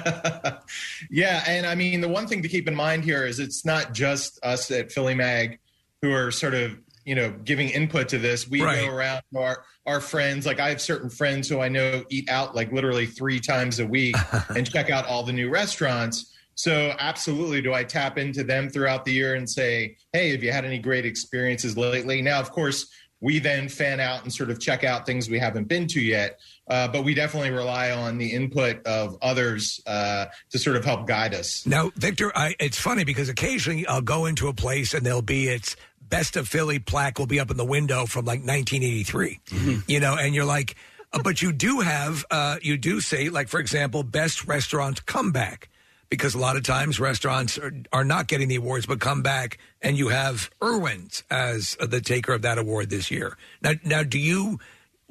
Yeah, 1.09 1.43
and 1.47 1.65
I 1.65 1.75
mean 1.75 2.01
the 2.01 2.07
one 2.07 2.27
thing 2.27 2.41
to 2.41 2.47
keep 2.47 2.67
in 2.67 2.75
mind 2.75 3.03
here 3.03 3.25
is 3.25 3.39
it's 3.39 3.65
not 3.65 3.93
just 3.93 4.39
us 4.43 4.69
at 4.71 4.91
Philly 4.91 5.15
Mag 5.15 5.59
who 6.01 6.11
are 6.11 6.31
sort 6.31 6.53
of 6.53 6.77
you 7.05 7.15
know 7.15 7.31
giving 7.43 7.69
input 7.69 8.09
to 8.09 8.17
this. 8.17 8.47
We 8.47 8.61
Right. 8.61 8.81
go 8.85 8.87
around 8.93 9.21
our 9.35 9.63
our 9.85 9.99
friends. 9.99 10.45
Like 10.45 10.59
I 10.59 10.69
have 10.69 10.81
certain 10.81 11.09
friends 11.09 11.49
who 11.49 11.59
I 11.59 11.67
know 11.69 12.03
eat 12.09 12.29
out 12.29 12.55
like 12.55 12.71
literally 12.71 13.05
three 13.05 13.39
times 13.39 13.79
a 13.79 13.85
week 13.85 14.15
and 14.55 14.69
check 14.71 14.89
out 14.89 15.05
all 15.05 15.23
the 15.23 15.33
new 15.33 15.49
restaurants. 15.49 16.31
So 16.55 16.93
absolutely, 16.99 17.61
do 17.61 17.73
I 17.73 17.83
tap 17.83 18.17
into 18.17 18.43
them 18.43 18.69
throughout 18.69 19.05
the 19.05 19.13
year 19.13 19.35
and 19.35 19.49
say, 19.49 19.97
"Hey, 20.13 20.31
have 20.31 20.43
you 20.43 20.51
had 20.51 20.65
any 20.65 20.79
great 20.79 21.05
experiences 21.05 21.77
lately?" 21.77 22.21
Now, 22.21 22.39
of 22.39 22.51
course, 22.51 22.87
we 23.21 23.39
then 23.39 23.69
fan 23.69 23.99
out 23.99 24.23
and 24.23 24.33
sort 24.33 24.49
of 24.49 24.59
check 24.59 24.83
out 24.83 25.05
things 25.05 25.29
we 25.29 25.39
haven't 25.39 25.67
been 25.67 25.87
to 25.87 26.01
yet. 26.01 26.39
Uh, 26.67 26.87
but 26.87 27.03
we 27.03 27.13
definitely 27.13 27.51
rely 27.51 27.91
on 27.91 28.17
the 28.17 28.31
input 28.31 28.85
of 28.85 29.17
others 29.21 29.79
uh, 29.85 30.25
to 30.49 30.57
sort 30.57 30.75
of 30.75 30.83
help 30.83 31.07
guide 31.07 31.33
us. 31.33 31.65
Now, 31.65 31.91
Victor, 31.95 32.31
I, 32.35 32.55
it's 32.59 32.79
funny 32.79 33.03
because 33.03 33.29
occasionally 33.29 33.85
I'll 33.85 34.01
go 34.01 34.25
into 34.25 34.47
a 34.47 34.53
place 34.53 34.93
and 34.93 35.05
there'll 35.05 35.21
be 35.21 35.47
its 35.47 35.75
best 36.01 36.35
of 36.35 36.47
Philly 36.47 36.79
plaque 36.79 37.19
will 37.19 37.27
be 37.27 37.39
up 37.39 37.51
in 37.51 37.57
the 37.57 37.65
window 37.65 38.05
from 38.05 38.25
like 38.25 38.39
1983. 38.39 39.39
You 39.87 39.99
know, 39.99 40.15
and 40.15 40.33
you're 40.33 40.45
like, 40.45 40.75
uh, 41.13 41.21
but 41.21 41.41
you 41.41 41.51
do 41.51 41.79
have, 41.79 42.25
uh, 42.31 42.57
you 42.61 42.77
do 42.77 43.01
say, 43.01 43.29
like 43.29 43.47
for 43.47 43.59
example, 43.59 44.03
best 44.03 44.45
restaurant 44.45 45.05
comeback. 45.05 45.69
Because 46.11 46.35
a 46.35 46.37
lot 46.37 46.57
of 46.57 46.63
times 46.63 46.99
restaurants 46.99 47.57
are, 47.57 47.73
are 47.91 48.03
not 48.03 48.27
getting 48.27 48.49
the 48.49 48.57
awards, 48.57 48.85
but 48.85 48.99
come 48.99 49.23
back, 49.23 49.57
and 49.81 49.97
you 49.97 50.09
have 50.09 50.51
Irwin's 50.61 51.23
as 51.31 51.75
the 51.79 52.01
taker 52.01 52.33
of 52.33 52.43
that 52.43 52.59
award 52.59 52.89
this 52.91 53.09
year. 53.09 53.37
Now, 53.63 53.71
now, 53.83 54.03
do 54.03 54.19
you 54.19 54.59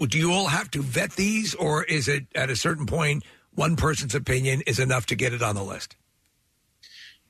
do 0.06 0.18
you 0.18 0.32
all 0.32 0.47
have 0.47 0.70
to 0.72 0.82
vet 0.82 1.12
these, 1.12 1.55
or 1.55 1.85
is 1.85 2.06
it 2.06 2.27
at 2.35 2.51
a 2.51 2.56
certain 2.56 2.86
point 2.86 3.24
one 3.55 3.77
person's 3.77 4.14
opinion 4.14 4.62
is 4.66 4.78
enough 4.78 5.06
to 5.06 5.14
get 5.14 5.32
it 5.32 5.43
on 5.43 5.55
the 5.55 5.64
list? 5.64 5.97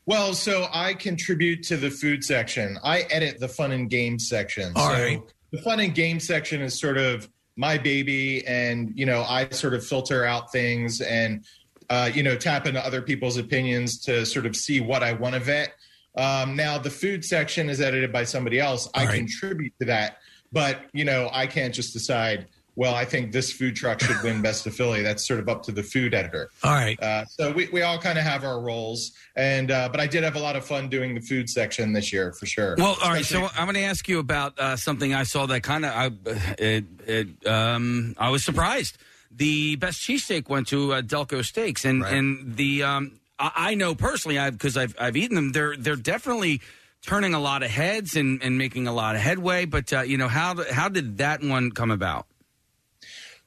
Well, 0.07 0.35
so 0.35 0.67
I 0.73 0.95
contribute 0.95 1.63
to 1.65 1.77
the 1.77 1.91
food 1.91 2.25
section. 2.25 2.79
I 2.83 3.03
edit 3.11 3.39
the 3.39 3.49
fun 3.49 3.73
and 3.73 3.89
games 3.89 4.29
section. 4.29 4.73
All 4.75 4.89
so 4.89 4.93
right. 4.93 5.23
the 5.53 5.63
fun 5.63 5.81
and 5.81 5.95
games 5.95 6.27
section 6.27 6.63
is 6.63 6.79
sort 6.79 6.99
of 6.99 7.29
my 7.57 7.79
baby, 7.79 8.47
and 8.47 8.93
you 8.95 9.07
know, 9.07 9.23
I 9.23 9.49
sort 9.51 9.75
of 9.75 9.87
filter 9.87 10.25
out 10.25 10.51
things 10.51 11.01
and 11.01 11.45
uh, 11.91 12.11
you 12.15 12.23
know 12.23 12.37
tap 12.37 12.67
into 12.67 12.85
other 12.85 13.03
people's 13.03 13.37
opinions 13.37 13.99
to 13.99 14.25
sort 14.25 14.47
of 14.47 14.57
see 14.57 14.81
what 14.81 15.03
I 15.03 15.13
want 15.13 15.35
to 15.35 15.41
vet. 15.41 15.75
Um, 16.17 16.57
now, 16.57 16.79
the 16.79 16.91
food 16.91 17.25
section 17.25 17.69
is 17.69 17.81
edited 17.81 18.13
by 18.13 18.25
somebody 18.25 18.59
else. 18.59 18.89
I 18.95 19.07
contribute 19.07 19.73
to 19.81 19.87
that, 19.87 20.19
but 20.53 20.79
you 20.93 21.05
know, 21.05 21.29
I 21.33 21.47
can't 21.47 21.75
just 21.75 21.93
decide. 21.93 22.47
Well, 22.77 22.95
I 22.95 23.05
think 23.05 23.33
this 23.33 23.53
food 23.53 23.75
truck 23.75 24.01
should 24.01 24.23
win 24.23 24.41
Best 24.43 24.67
of 24.67 24.75
Philly. 24.75 25.03
That's 25.03 25.27
sort 25.27 25.41
of 25.41 25.49
up 25.49 25.63
to 25.65 25.73
the 25.73 25.83
food 25.83 26.15
editor. 26.15 26.51
All 26.63 26.73
right. 26.73 26.99
Uh, 27.03 27.27
so 27.27 27.53
we, 27.53 27.69
we 27.69 27.83
all 27.83 27.99
kind 27.99 28.17
of 28.17 28.25
have 28.25 28.45
our 28.45 28.61
roles, 28.61 29.13
and 29.37 29.71
uh, 29.71 29.89
but 29.91 30.01
I 30.01 30.07
did 30.07 30.23
have 30.23 30.37
a 30.37 30.39
lot 30.39 30.57
of 30.57 30.65
fun 30.65 30.89
doing 30.89 31.15
the 31.15 31.21
food 31.21 31.51
section 31.51 31.93
this 31.93 32.13
year 32.13 32.33
for 32.33 32.47
sure. 32.47 32.77
Well, 32.79 32.97
all 33.03 33.11
right. 33.11 33.25
So 33.25 33.49
I'm 33.57 33.67
going 33.67 33.75
to 33.75 33.83
ask 33.83 34.09
you 34.09 34.21
about 34.21 34.59
uh, 34.59 34.77
something 34.77 35.13
I 35.13 35.25
saw 35.25 35.47
that 35.47 35.63
kind 35.63 35.85
of 35.85 35.93
I, 35.93 36.11
it, 36.59 36.85
it, 37.07 37.47
um, 37.47 38.15
I 38.17 38.31
was 38.31 38.45
surprised. 38.45 38.97
The 39.41 39.77
best 39.77 40.03
cheesesteak 40.03 40.51
went 40.51 40.69
to 40.69 40.93
uh, 40.93 41.01
Delco 41.01 41.43
Steaks, 41.43 41.87
and 41.87 42.05
and 42.05 42.57
the 42.57 42.83
um, 42.83 43.21
I, 43.39 43.53
I 43.57 43.75
know 43.75 43.95
personally, 43.95 44.39
because 44.51 44.77
I've 44.77 44.95
I've 45.01 45.17
eaten 45.17 45.35
them. 45.35 45.53
They're 45.53 45.75
they're 45.79 45.97
definitely 45.97 46.61
turning 47.01 47.33
a 47.33 47.41
lot 47.41 47.63
of 47.63 47.71
heads 47.71 48.17
and, 48.17 48.43
and 48.43 48.59
making 48.59 48.87
a 48.87 48.93
lot 48.93 49.15
of 49.15 49.23
headway. 49.23 49.65
But 49.65 49.95
uh, 49.95 50.03
you 50.03 50.19
know 50.19 50.29
how 50.29 50.53
th- 50.53 50.69
how 50.69 50.91
did 50.91 51.17
that 51.17 51.43
one 51.43 51.71
come 51.71 51.91
about? 51.91 52.27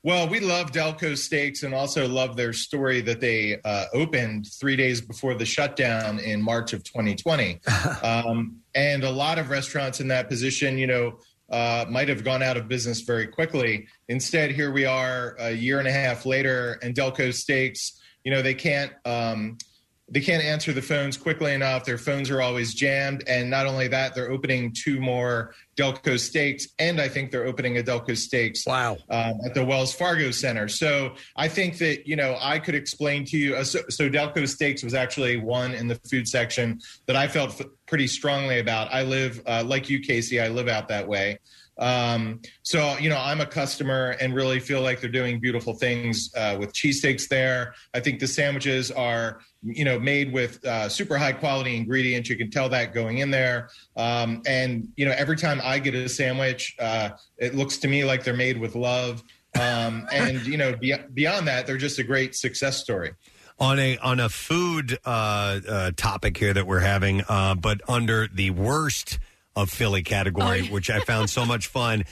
Well, 0.01 0.27
we 0.27 0.39
love 0.39 0.71
Delco 0.71 1.15
Steaks 1.15 1.61
and 1.61 1.75
also 1.75 2.07
love 2.07 2.35
their 2.35 2.53
story 2.53 2.99
that 3.01 3.21
they 3.21 3.61
uh, 3.63 3.85
opened 3.93 4.47
three 4.47 4.75
days 4.75 4.99
before 4.99 5.35
the 5.35 5.45
shutdown 5.45 6.17
in 6.17 6.41
March 6.41 6.73
of 6.73 6.83
2020. 6.83 7.61
um, 8.03 8.57
and 8.73 9.03
a 9.03 9.11
lot 9.11 9.37
of 9.37 9.51
restaurants 9.51 9.99
in 9.99 10.07
that 10.07 10.27
position, 10.27 10.79
you 10.79 10.87
know, 10.87 11.19
uh, 11.53 11.85
might 11.87 12.09
have 12.09 12.23
gone 12.23 12.41
out 12.41 12.57
of 12.57 12.67
business 12.67 13.01
very 13.01 13.27
quickly. 13.27 13.87
Instead, 14.09 14.49
here 14.49 14.71
we 14.71 14.85
are 14.85 15.35
a 15.39 15.51
year 15.51 15.77
and 15.77 15.87
a 15.87 15.91
half 15.91 16.25
later, 16.25 16.79
and 16.81 16.95
Delco 16.95 17.31
Steaks, 17.31 18.01
you 18.23 18.31
know, 18.31 18.41
they 18.41 18.55
can't. 18.55 18.91
Um, 19.05 19.59
they 20.13 20.21
can't 20.21 20.43
answer 20.43 20.71
the 20.71 20.81
phones 20.81 21.17
quickly 21.17 21.53
enough. 21.53 21.85
Their 21.85 21.97
phones 21.97 22.29
are 22.29 22.39
always 22.39 22.75
jammed. 22.75 23.23
And 23.25 23.49
not 23.49 23.65
only 23.65 23.87
that, 23.87 24.13
they're 24.13 24.29
opening 24.29 24.71
two 24.71 24.99
more 24.99 25.55
Delco 25.75 26.19
Steaks. 26.19 26.67
And 26.77 27.01
I 27.01 27.07
think 27.07 27.31
they're 27.31 27.47
opening 27.47 27.79
a 27.79 27.83
Delco 27.83 28.15
Steaks 28.15 28.67
wow. 28.67 28.97
um, 29.09 29.39
at 29.43 29.55
the 29.55 29.65
Wells 29.65 29.91
Fargo 29.91 30.29
Center. 30.29 30.67
So 30.67 31.15
I 31.35 31.47
think 31.47 31.79
that, 31.79 32.07
you 32.07 32.15
know, 32.15 32.37
I 32.39 32.59
could 32.59 32.75
explain 32.75 33.25
to 33.25 33.37
you. 33.37 33.55
Uh, 33.55 33.63
so, 33.63 33.79
so 33.89 34.07
Delco 34.07 34.47
Steaks 34.47 34.83
was 34.83 34.93
actually 34.93 35.37
one 35.37 35.73
in 35.73 35.87
the 35.87 35.95
food 35.95 36.27
section 36.27 36.79
that 37.07 37.15
I 37.15 37.27
felt 37.27 37.59
f- 37.59 37.65
pretty 37.87 38.05
strongly 38.05 38.59
about. 38.59 38.93
I 38.93 39.01
live, 39.01 39.41
uh, 39.47 39.63
like 39.65 39.89
you, 39.89 39.99
Casey, 39.99 40.39
I 40.39 40.49
live 40.49 40.67
out 40.67 40.89
that 40.89 41.07
way. 41.07 41.39
Um, 41.77 42.41
so, 42.61 42.97
you 42.97 43.09
know, 43.09 43.17
I'm 43.17 43.41
a 43.41 43.45
customer 43.45 44.15
and 44.21 44.33
really 44.33 44.59
feel 44.59 44.81
like 44.81 45.01
they're 45.01 45.09
doing 45.09 45.39
beautiful 45.39 45.73
things 45.73 46.31
uh, 46.35 46.55
with 46.59 46.73
cheesesteaks 46.73 47.27
there. 47.27 47.73
I 47.93 47.99
think 47.99 48.19
the 48.19 48.27
sandwiches 48.27 48.91
are, 48.91 49.39
you 49.63 49.83
know, 49.83 49.99
made 49.99 50.31
with 50.31 50.63
uh, 50.65 50.87
super 50.89 51.17
high 51.17 51.33
quality 51.33 51.75
ingredients. 51.75 52.29
You 52.29 52.37
can 52.37 52.51
tell 52.51 52.69
that 52.69 52.93
going 52.93 53.19
in 53.19 53.31
there. 53.31 53.69
Um, 53.97 54.41
and, 54.45 54.89
you 54.95 55.05
know, 55.05 55.13
every 55.17 55.37
time 55.37 55.61
I 55.63 55.79
get 55.79 55.95
a 55.95 56.07
sandwich, 56.07 56.75
uh, 56.79 57.11
it 57.37 57.55
looks 57.55 57.77
to 57.77 57.87
me 57.87 58.05
like 58.05 58.23
they're 58.23 58.35
made 58.35 58.59
with 58.59 58.75
love. 58.75 59.23
Um, 59.59 60.07
and, 60.13 60.45
you 60.45 60.57
know, 60.57 60.75
be- 60.75 60.93
beyond 61.13 61.47
that, 61.47 61.65
they're 61.65 61.77
just 61.77 61.97
a 61.99 62.03
great 62.03 62.35
success 62.35 62.77
story. 62.77 63.13
on 63.59 63.79
a 63.79 63.97
on 63.97 64.19
a 64.19 64.29
food 64.29 64.97
uh, 65.05 65.59
uh, 65.67 65.91
topic 65.95 66.37
here 66.37 66.53
that 66.53 66.67
we're 66.67 66.79
having, 66.79 67.23
uh, 67.27 67.55
but 67.55 67.81
under 67.87 68.27
the 68.27 68.51
worst 68.51 69.19
of 69.55 69.69
Philly 69.69 70.03
category, 70.03 70.67
which 70.67 70.89
I 70.89 70.99
found 71.01 71.29
so 71.29 71.45
much 71.45 71.67
fun. 71.67 72.05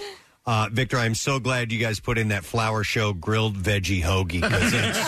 Uh, 0.44 0.70
Victor, 0.72 0.98
I'm 0.98 1.14
so 1.14 1.40
glad 1.40 1.72
you 1.72 1.78
guys 1.78 2.00
put 2.00 2.18
in 2.18 2.30
that 2.30 2.44
flower 2.44 2.84
show 2.84 3.14
grilled 3.14 3.56
veggie 3.56 4.02
hoagie 4.02 4.42
because 4.42 4.74
it's, 4.74 5.00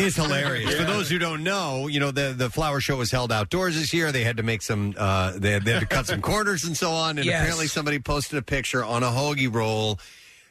it's 0.06 0.16
hilarious. 0.16 0.74
For 0.76 0.84
those 0.84 1.10
who 1.10 1.18
don't 1.18 1.42
know, 1.42 1.88
you 1.88 1.98
know 1.98 2.10
the 2.12 2.34
the 2.36 2.50
flower 2.50 2.80
show 2.80 2.96
was 2.96 3.10
held 3.10 3.32
outdoors 3.32 3.74
this 3.74 3.92
year. 3.92 4.12
They 4.12 4.22
had 4.22 4.36
to 4.36 4.42
make 4.44 4.62
some, 4.62 4.94
uh, 4.96 5.32
they, 5.36 5.50
had, 5.52 5.64
they 5.64 5.72
had 5.72 5.80
to 5.80 5.86
cut 5.86 6.06
some 6.06 6.20
corners 6.32 6.62
and 6.64 6.76
so 6.76 6.92
on. 6.92 7.18
And 7.18 7.24
Yes. 7.26 7.40
apparently, 7.40 7.66
somebody 7.66 7.98
posted 7.98 8.38
a 8.38 8.42
picture 8.42 8.84
on 8.84 9.02
a 9.02 9.08
hoagie 9.10 9.52
roll 9.52 9.98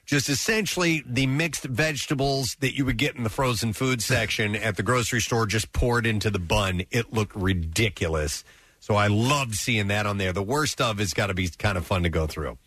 just 0.06 0.28
essentially 0.28 1.02
the 1.06 1.26
mixed 1.28 1.64
vegetables 1.64 2.56
that 2.60 2.76
you 2.76 2.84
would 2.84 2.98
get 2.98 3.16
in 3.16 3.24
the 3.24 3.30
frozen 3.30 3.72
food 3.72 4.02
section 4.02 4.54
at 4.54 4.76
the 4.76 4.84
grocery 4.84 5.22
store 5.22 5.45
just 5.45 5.72
poured 5.72 6.06
into 6.06 6.30
the 6.30 6.40
bun. 6.40 6.84
It 6.91 7.14
looked 7.14 7.34
ridiculous. 7.38 8.44
So 8.84 8.95
I 8.95 9.07
loved 9.07 9.55
seeing 9.55 9.88
that 9.88 10.05
on 10.05 10.18
there. 10.18 10.34
The 10.34 10.43
worst 10.43 10.81
of 10.81 10.99
has 10.99 11.14
got 11.14 11.27
to 11.27 11.34
be 11.34 11.47
kind 11.47 11.77
of 11.77 11.85
fun 11.85 12.03
to 12.03 12.10
go 12.10 12.27
through. 12.27 12.57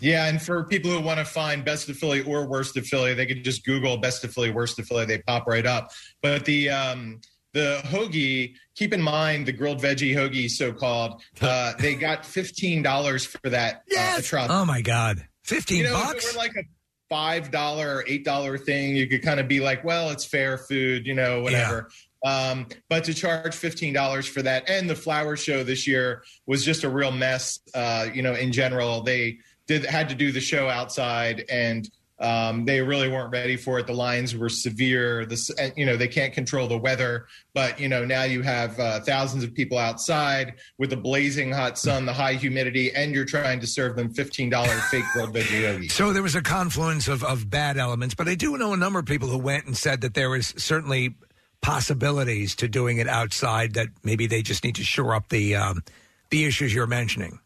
Yeah, 0.00 0.26
and 0.26 0.40
for 0.40 0.64
people 0.64 0.90
who 0.90 0.98
want 0.98 1.18
to 1.18 1.26
find 1.26 1.62
best 1.62 1.90
of 1.90 1.98
Philly 1.98 2.22
or 2.22 2.46
worst 2.46 2.74
of 2.78 2.86
Philly, 2.86 3.12
they 3.12 3.26
could 3.26 3.44
just 3.44 3.62
Google 3.66 3.98
best 3.98 4.24
of 4.24 4.32
Philly, 4.32 4.50
worst 4.50 4.78
of 4.78 4.86
Philly. 4.86 5.04
They 5.04 5.18
pop 5.18 5.46
right 5.46 5.66
up. 5.66 5.90
But 6.22 6.46
the 6.46 6.70
um, 6.70 7.20
the 7.52 7.82
hoagie, 7.84 8.54
keep 8.74 8.94
in 8.94 9.02
mind 9.02 9.44
the 9.44 9.52
grilled 9.52 9.82
veggie 9.82 10.14
hoagie, 10.14 10.48
so 10.48 10.72
called. 10.72 11.20
Uh, 11.38 11.74
they 11.78 11.96
got 11.96 12.24
fifteen 12.24 12.82
dollars 12.82 13.26
for 13.26 13.50
that 13.50 13.82
uh, 13.94 14.22
truck. 14.22 14.48
Oh 14.50 14.64
my 14.64 14.80
God, 14.80 15.22
fifteen 15.44 15.80
you 15.80 15.84
know, 15.84 15.92
bucks. 15.92 16.24
If 16.24 16.30
it 16.30 16.34
were 16.34 16.42
like 16.42 16.56
a 16.56 16.64
five 17.10 17.50
dollar 17.50 17.96
or 17.96 18.04
eight 18.06 18.24
dollar 18.24 18.56
thing, 18.56 18.96
you 18.96 19.06
could 19.06 19.22
kind 19.22 19.38
of 19.38 19.48
be 19.48 19.60
like, 19.60 19.84
well, 19.84 20.08
it's 20.08 20.24
fair 20.24 20.56
food, 20.56 21.06
you 21.06 21.12
know, 21.14 21.42
whatever. 21.42 21.90
Um, 22.24 22.66
but 22.88 23.04
to 23.04 23.14
charge 23.14 23.54
fifteen 23.54 23.92
dollars 23.92 24.26
for 24.26 24.42
that, 24.42 24.68
and 24.68 24.88
the 24.88 24.94
flower 24.96 25.36
show 25.36 25.64
this 25.64 25.86
year 25.86 26.22
was 26.46 26.64
just 26.64 26.84
a 26.84 26.88
real 26.88 27.10
mess. 27.12 27.58
Uh, 27.74 28.06
you 28.12 28.22
know, 28.22 28.34
in 28.34 28.52
general, 28.52 29.02
they 29.02 29.38
did 29.66 29.84
had 29.84 30.08
to 30.08 30.14
do 30.14 30.32
the 30.32 30.40
show 30.40 30.68
outside, 30.68 31.44
and 31.50 31.88
Um, 32.20 32.66
they 32.66 32.80
really 32.80 33.08
weren't 33.08 33.32
ready 33.32 33.56
for 33.56 33.80
it. 33.80 33.88
The 33.88 33.94
lines 33.94 34.36
were 34.36 34.48
severe. 34.48 35.26
This, 35.26 35.50
you 35.74 35.84
know, 35.84 35.96
they 35.96 36.06
can't 36.06 36.32
control 36.32 36.68
the 36.68 36.78
weather, 36.78 37.26
but 37.52 37.80
you 37.80 37.88
know, 37.88 38.04
now 38.04 38.22
you 38.22 38.42
have 38.42 38.78
uh, 38.78 39.00
thousands 39.00 39.42
of 39.42 39.52
people 39.52 39.76
outside 39.76 40.54
with 40.78 40.90
the 40.90 40.96
blazing 40.96 41.50
hot 41.50 41.78
sun, 41.78 42.06
the 42.06 42.12
high 42.12 42.34
humidity, 42.34 42.94
and 42.94 43.12
you're 43.12 43.24
trying 43.24 43.58
to 43.58 43.66
serve 43.66 43.96
them 43.96 44.14
fifteen 44.14 44.50
dollar 44.50 44.68
fake 44.90 45.04
grilled 45.12 45.34
veggie. 45.34 45.90
So 45.90 46.12
there 46.12 46.22
was 46.22 46.36
a 46.36 46.42
confluence 46.42 47.08
of, 47.08 47.24
of 47.24 47.50
bad 47.50 47.76
elements, 47.76 48.14
but 48.14 48.28
I 48.28 48.36
do 48.36 48.56
know 48.56 48.72
a 48.72 48.76
number 48.76 49.00
of 49.00 49.06
people 49.06 49.28
who 49.28 49.38
went 49.38 49.66
and 49.66 49.76
said 49.76 50.02
that 50.02 50.14
there 50.14 50.30
was 50.30 50.54
certainly 50.56 51.16
possibilities 51.62 52.54
to 52.56 52.68
doing 52.68 52.98
it 52.98 53.08
outside. 53.08 53.74
That 53.74 53.88
maybe 54.02 54.26
they 54.26 54.42
just 54.42 54.64
need 54.64 54.74
to 54.76 54.84
shore 54.84 55.14
up 55.14 55.28
the 55.28 55.56
um, 55.56 55.82
the 56.30 56.44
issues 56.44 56.74
you're 56.74 56.86
mentioning. 56.86 57.38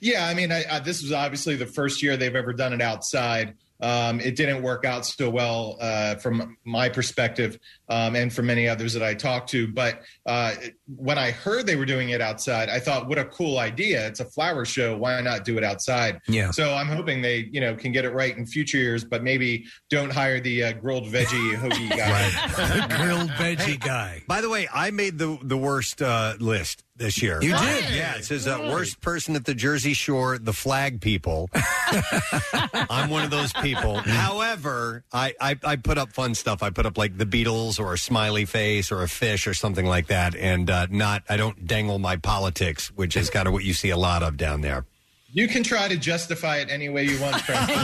Yeah, 0.00 0.26
I 0.26 0.34
mean, 0.34 0.52
I, 0.52 0.64
I, 0.70 0.78
this 0.80 1.02
was 1.02 1.12
obviously 1.12 1.56
the 1.56 1.66
first 1.66 2.02
year 2.02 2.16
they've 2.16 2.34
ever 2.34 2.52
done 2.52 2.72
it 2.72 2.82
outside. 2.82 3.54
Um, 3.80 4.20
it 4.20 4.36
didn't 4.36 4.62
work 4.62 4.84
out 4.84 5.04
so 5.04 5.28
well 5.28 5.76
uh, 5.80 6.16
from 6.16 6.56
my 6.64 6.88
perspective 6.88 7.58
um, 7.88 8.16
and 8.16 8.32
from 8.32 8.46
many 8.46 8.68
others 8.68 8.92
that 8.94 9.02
I 9.02 9.14
talked 9.14 9.50
to. 9.50 9.68
But 9.68 10.02
uh, 10.24 10.54
when 10.86 11.18
I 11.18 11.30
heard 11.30 11.66
they 11.66 11.76
were 11.76 11.84
doing 11.84 12.10
it 12.10 12.20
outside, 12.20 12.68
I 12.68 12.78
thought, 12.78 13.08
what 13.08 13.18
a 13.18 13.24
cool 13.24 13.58
idea. 13.58 14.06
It's 14.06 14.20
a 14.20 14.24
flower 14.24 14.64
show. 14.64 14.96
Why 14.96 15.20
not 15.20 15.44
do 15.44 15.58
it 15.58 15.64
outside? 15.64 16.20
Yeah. 16.28 16.50
So 16.50 16.74
I'm 16.74 16.88
hoping 16.88 17.22
they, 17.22 17.48
you 17.52 17.60
know, 17.60 17.74
can 17.74 17.92
get 17.92 18.04
it 18.04 18.10
right 18.10 18.36
in 18.36 18.46
future 18.46 18.78
years, 18.78 19.04
but 19.04 19.22
maybe 19.22 19.66
don't 19.90 20.12
hire 20.12 20.40
the 20.40 20.64
uh, 20.64 20.72
grilled 20.72 21.04
veggie 21.04 21.54
hoagie 21.56 21.90
guy. 21.90 22.96
grilled 22.96 23.30
veggie 23.30 23.78
guy. 23.78 24.22
By 24.26 24.40
the 24.40 24.48
way, 24.48 24.68
I 24.72 24.90
made 24.90 25.18
the 25.18 25.38
the 25.42 25.56
worst 25.56 26.00
uh, 26.02 26.34
list 26.38 26.84
this 26.98 27.22
year. 27.22 27.42
You 27.42 27.56
did? 27.56 27.90
Yeah, 27.90 28.16
it 28.16 28.24
says 28.24 28.46
uh, 28.46 28.68
worst 28.70 29.00
person 29.00 29.36
at 29.36 29.44
the 29.44 29.54
Jersey 29.54 29.94
Shore, 29.94 30.38
the 30.38 30.52
flag 30.52 31.00
people. 31.00 31.50
I'm 32.90 33.10
one 33.10 33.24
of 33.24 33.30
those 33.30 33.52
people. 33.54 33.96
However, 33.96 35.04
I, 35.12 35.34
I 35.40 35.56
I 35.64 35.76
put 35.76 35.98
up 35.98 36.12
fun 36.12 36.34
stuff. 36.34 36.62
I 36.62 36.70
put 36.70 36.86
up 36.86 36.98
like 36.98 37.18
the 37.18 37.26
Beatles 37.26 37.78
or 37.78 37.92
a 37.92 37.98
smiley 37.98 38.44
face 38.44 38.90
or 38.90 39.02
a 39.02 39.08
fish 39.08 39.46
or 39.46 39.54
something 39.54 39.86
like 39.86 40.08
that, 40.08 40.34
and 40.34 40.70
uh, 40.70 40.86
not 40.90 41.22
I 41.28 41.36
don't 41.36 41.66
dangle 41.66 41.98
my 41.98 42.16
politics, 42.16 42.88
which 42.94 43.16
is 43.16 43.30
kind 43.30 43.46
of 43.46 43.52
what 43.52 43.64
you 43.64 43.74
see 43.74 43.90
a 43.90 43.96
lot 43.96 44.22
of 44.22 44.36
down 44.36 44.60
there. 44.60 44.84
You 45.32 45.48
can 45.48 45.62
try 45.62 45.86
to 45.88 45.96
justify 45.98 46.58
it 46.58 46.70
any 46.70 46.88
way 46.88 47.04
you 47.04 47.20
want, 47.20 47.40
Frank. 47.42 47.68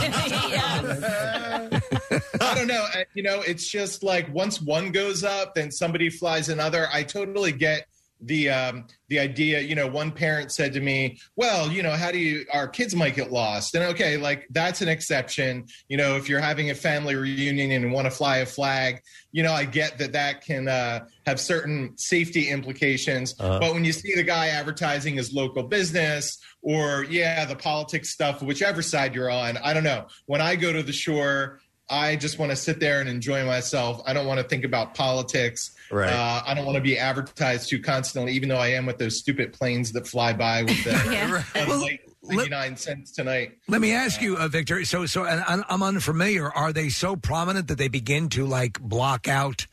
I 2.41 2.55
don't 2.55 2.67
know. 2.67 2.85
You 3.13 3.21
know, 3.21 3.41
it's 3.41 3.67
just 3.67 4.01
like 4.01 4.33
once 4.33 4.59
one 4.59 4.91
goes 4.91 5.23
up, 5.23 5.53
then 5.53 5.69
somebody 5.69 6.09
flies 6.09 6.49
another. 6.49 6.87
I 6.91 7.03
totally 7.03 7.51
get 7.51 7.85
the 8.25 8.49
um, 8.49 8.87
the 9.09 9.19
idea. 9.19 9.59
You 9.59 9.75
know, 9.75 9.87
one 9.87 10.11
parent 10.11 10.51
said 10.51 10.73
to 10.73 10.79
me, 10.79 11.19
"Well, 11.35 11.71
you 11.71 11.83
know, 11.83 11.91
how 11.91 12.11
do 12.11 12.17
you? 12.17 12.45
Our 12.53 12.67
kids 12.67 12.95
might 12.95 13.15
get 13.15 13.31
lost." 13.31 13.75
And 13.75 13.83
okay, 13.85 14.17
like 14.17 14.47
that's 14.49 14.81
an 14.81 14.89
exception. 14.89 15.65
You 15.89 15.97
know, 15.97 16.15
if 16.15 16.29
you're 16.29 16.39
having 16.39 16.69
a 16.69 16.75
family 16.75 17.15
reunion 17.15 17.71
and 17.71 17.91
want 17.91 18.05
to 18.05 18.11
fly 18.11 18.37
a 18.37 18.45
flag, 18.45 19.01
you 19.31 19.43
know, 19.43 19.53
I 19.53 19.65
get 19.65 19.97
that 19.97 20.13
that 20.13 20.41
can 20.41 20.67
uh, 20.67 21.05
have 21.25 21.39
certain 21.39 21.97
safety 21.97 22.49
implications. 22.49 23.35
Uh-huh. 23.39 23.59
But 23.59 23.73
when 23.73 23.85
you 23.85 23.93
see 23.93 24.15
the 24.15 24.23
guy 24.23 24.47
advertising 24.47 25.15
his 25.15 25.33
local 25.33 25.63
business 25.63 26.37
or 26.61 27.05
yeah, 27.09 27.45
the 27.45 27.55
politics 27.55 28.09
stuff, 28.09 28.41
whichever 28.41 28.81
side 28.81 29.15
you're 29.15 29.31
on, 29.31 29.57
I 29.57 29.73
don't 29.73 29.83
know. 29.83 30.07
When 30.25 30.41
I 30.41 30.55
go 30.55 30.73
to 30.73 30.83
the 30.83 30.93
shore. 30.93 31.59
I 31.89 32.15
just 32.15 32.39
want 32.39 32.49
to 32.49 32.55
sit 32.55 32.79
there 32.79 33.01
and 33.01 33.09
enjoy 33.09 33.45
myself. 33.45 34.01
I 34.07 34.13
don't 34.13 34.25
want 34.25 34.39
to 34.39 34.47
think 34.47 34.63
about 34.63 34.95
politics. 34.95 35.72
Right. 35.91 36.11
Uh, 36.11 36.41
I 36.45 36.53
don't 36.53 36.65
want 36.65 36.75
to 36.77 36.81
be 36.81 36.97
advertised 36.97 37.69
to 37.69 37.79
constantly, 37.79 38.33
even 38.33 38.49
though 38.49 38.57
I 38.57 38.69
am 38.69 38.85
with 38.85 38.97
those 38.97 39.19
stupid 39.19 39.53
planes 39.53 39.91
that 39.91 40.07
fly 40.07 40.33
by 40.33 40.63
with 40.63 40.83
the 40.83 40.91
Yeah. 41.55 41.67
Well, 41.67 41.81
Light 41.81 41.99
99 42.23 42.77
cents 42.77 43.11
tonight. 43.11 43.57
Let 43.67 43.81
me 43.81 43.91
ask 43.91 44.21
you, 44.21 44.37
uh, 44.37 44.47
Victor. 44.47 44.85
So, 44.85 45.05
so, 45.05 45.25
and 45.25 45.43
I'm 45.47 45.63
I'm 45.69 45.83
unfamiliar. 45.83 46.49
Are 46.51 46.71
they 46.71 46.87
so 46.89 47.15
prominent 47.17 47.67
that 47.67 47.77
they 47.77 47.89
begin 47.89 48.29
to 48.29 48.45
like 48.45 48.79
block 48.79 49.27
out 49.27 49.67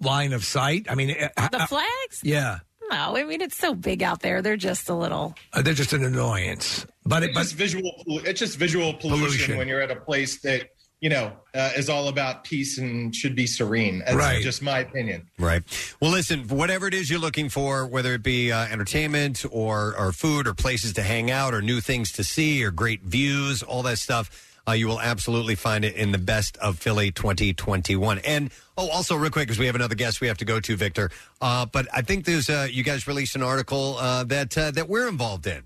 line 0.00 0.32
of 0.34 0.44
sight? 0.44 0.86
I 0.90 0.94
mean, 0.96 1.16
uh, 1.36 1.48
The 1.48 1.62
uh, 1.62 1.66
flags? 1.66 2.20
yeah, 2.22 2.58
No, 2.90 3.16
I 3.16 3.24
mean 3.24 3.40
it's 3.40 3.56
so 3.56 3.74
big 3.74 4.02
out 4.02 4.20
there. 4.20 4.42
They're 4.42 4.58
just 4.58 4.90
a 4.90 4.94
little. 4.94 5.34
uh, 5.54 5.62
they're 5.62 5.72
just 5.72 5.94
an 5.94 6.04
annoyance. 6.04 6.86
But 7.06 7.22
it, 7.22 7.26
it's 7.30 7.34
but 7.34 7.42
just 7.44 7.54
visual. 7.54 7.90
It's 8.06 8.38
just 8.40 8.58
visual 8.58 8.92
pollution, 8.94 9.26
Pollution. 9.26 9.56
when 9.56 9.68
you're 9.68 9.80
at 9.80 9.90
a 9.90 9.96
place 9.96 10.40
that 10.42 10.68
you 11.04 11.10
know 11.10 11.30
uh, 11.52 11.70
is 11.76 11.90
all 11.90 12.08
about 12.08 12.44
peace 12.44 12.78
and 12.78 13.14
should 13.14 13.36
be 13.36 13.46
serene. 13.46 13.98
That's 13.98 14.14
Right. 14.14 14.42
just 14.42 14.62
my 14.62 14.78
opinion. 14.78 15.28
Right. 15.38 15.62
Well, 16.00 16.10
listen, 16.10 16.48
whatever 16.48 16.86
it 16.88 16.94
is 16.94 17.10
you're 17.10 17.18
looking 17.18 17.50
for, 17.50 17.86
whether 17.86 18.14
it 18.14 18.22
be 18.22 18.50
uh, 18.50 18.64
entertainment 18.68 19.44
or, 19.50 19.94
or 19.98 20.12
food 20.12 20.46
or 20.48 20.54
places 20.54 20.94
to 20.94 21.02
hang 21.02 21.30
out 21.30 21.52
or 21.52 21.60
new 21.60 21.82
things 21.82 22.10
to 22.12 22.24
see 22.24 22.64
or 22.64 22.70
great 22.70 23.02
views, 23.02 23.62
all 23.62 23.82
that 23.82 23.98
stuff, 23.98 24.56
uh, 24.66 24.72
you 24.72 24.86
will 24.86 24.98
absolutely 24.98 25.54
find 25.54 25.84
it 25.84 25.94
in 25.94 26.10
the 26.10 26.18
best 26.18 26.56
of 26.56 26.78
Philly 26.78 27.10
2021. 27.10 28.20
And, 28.20 28.50
oh, 28.78 28.88
also, 28.88 29.14
real 29.14 29.30
quick, 29.30 29.46
because 29.46 29.58
we 29.58 29.66
have 29.66 29.74
another 29.74 29.94
guest 29.94 30.22
we 30.22 30.28
have 30.28 30.38
to 30.38 30.46
go 30.46 30.58
to, 30.58 30.74
Victor. 30.74 31.10
Uh, 31.38 31.66
but 31.66 31.86
I 31.92 32.00
think 32.00 32.24
there's, 32.24 32.48
uh, 32.48 32.66
you 32.70 32.82
guys 32.82 33.06
released 33.06 33.36
an 33.36 33.42
article 33.42 33.98
uh, 33.98 34.24
that, 34.24 34.56
uh, 34.56 34.70
that 34.70 34.88
we're 34.88 35.06
involved 35.08 35.46
in. 35.46 35.64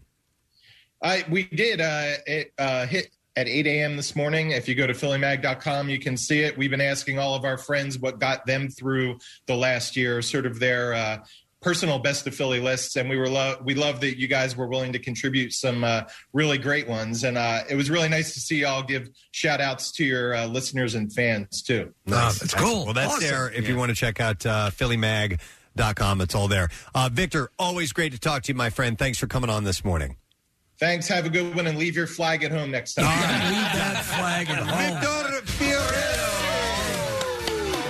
I 1.00 1.24
we 1.30 1.44
did. 1.44 1.80
Uh, 1.80 2.14
it 2.26 2.52
uh, 2.58 2.84
hit 2.86 3.10
at 3.38 3.48
8 3.48 3.68
a.m. 3.68 3.96
this 3.96 4.16
morning. 4.16 4.50
If 4.50 4.68
you 4.68 4.74
go 4.74 4.86
to 4.88 4.92
phillymag.com, 4.92 5.88
you 5.88 6.00
can 6.00 6.16
see 6.16 6.40
it. 6.40 6.58
We've 6.58 6.70
been 6.70 6.80
asking 6.80 7.20
all 7.20 7.36
of 7.36 7.44
our 7.44 7.56
friends 7.56 7.96
what 7.96 8.18
got 8.18 8.44
them 8.46 8.68
through 8.68 9.18
the 9.46 9.54
last 9.54 9.96
year, 9.96 10.20
sort 10.22 10.44
of 10.44 10.58
their 10.58 10.92
uh, 10.92 11.18
personal 11.62 12.00
best 12.00 12.26
of 12.26 12.34
Philly 12.34 12.58
lists, 12.58 12.96
and 12.96 13.08
we 13.08 13.16
were 13.16 13.28
lo- 13.28 13.56
we 13.62 13.74
love 13.74 14.00
that 14.00 14.18
you 14.18 14.26
guys 14.26 14.56
were 14.56 14.66
willing 14.66 14.92
to 14.92 14.98
contribute 14.98 15.52
some 15.52 15.84
uh, 15.84 16.02
really 16.32 16.58
great 16.58 16.88
ones, 16.88 17.22
and 17.22 17.38
uh, 17.38 17.62
it 17.70 17.76
was 17.76 17.90
really 17.90 18.08
nice 18.08 18.34
to 18.34 18.40
see 18.40 18.62
y'all 18.62 18.82
give 18.82 19.08
shout 19.30 19.60
outs 19.60 19.92
to 19.92 20.04
your 20.04 20.34
uh, 20.34 20.46
listeners 20.46 20.96
and 20.96 21.12
fans 21.12 21.62
too. 21.62 21.94
Nice. 22.06 22.40
that's 22.40 22.54
cool. 22.54 22.86
Well, 22.86 22.94
that's 22.94 23.20
there 23.20 23.52
if 23.52 23.68
you 23.68 23.76
want 23.76 23.90
to 23.90 23.94
check 23.94 24.20
out 24.20 24.44
uh, 24.44 24.70
phillymag.com. 24.70 26.20
It's 26.22 26.34
all 26.34 26.48
there. 26.48 26.70
Uh, 26.92 27.08
Victor, 27.12 27.50
always 27.56 27.92
great 27.92 28.10
to 28.12 28.18
talk 28.18 28.42
to 28.42 28.48
you, 28.48 28.56
my 28.56 28.70
friend. 28.70 28.98
Thanks 28.98 29.18
for 29.18 29.28
coming 29.28 29.48
on 29.48 29.62
this 29.62 29.84
morning. 29.84 30.16
Thanks. 30.78 31.08
Have 31.08 31.26
a 31.26 31.30
good 31.30 31.54
one, 31.54 31.66
and 31.66 31.78
leave 31.78 31.96
your 31.96 32.06
flag 32.06 32.44
at 32.44 32.52
home 32.52 32.70
next 32.70 32.94
time. 32.94 33.04
leave 33.06 33.72
that 33.72 34.04
flag 34.04 34.48
at 34.48 34.58
home. 34.58 34.68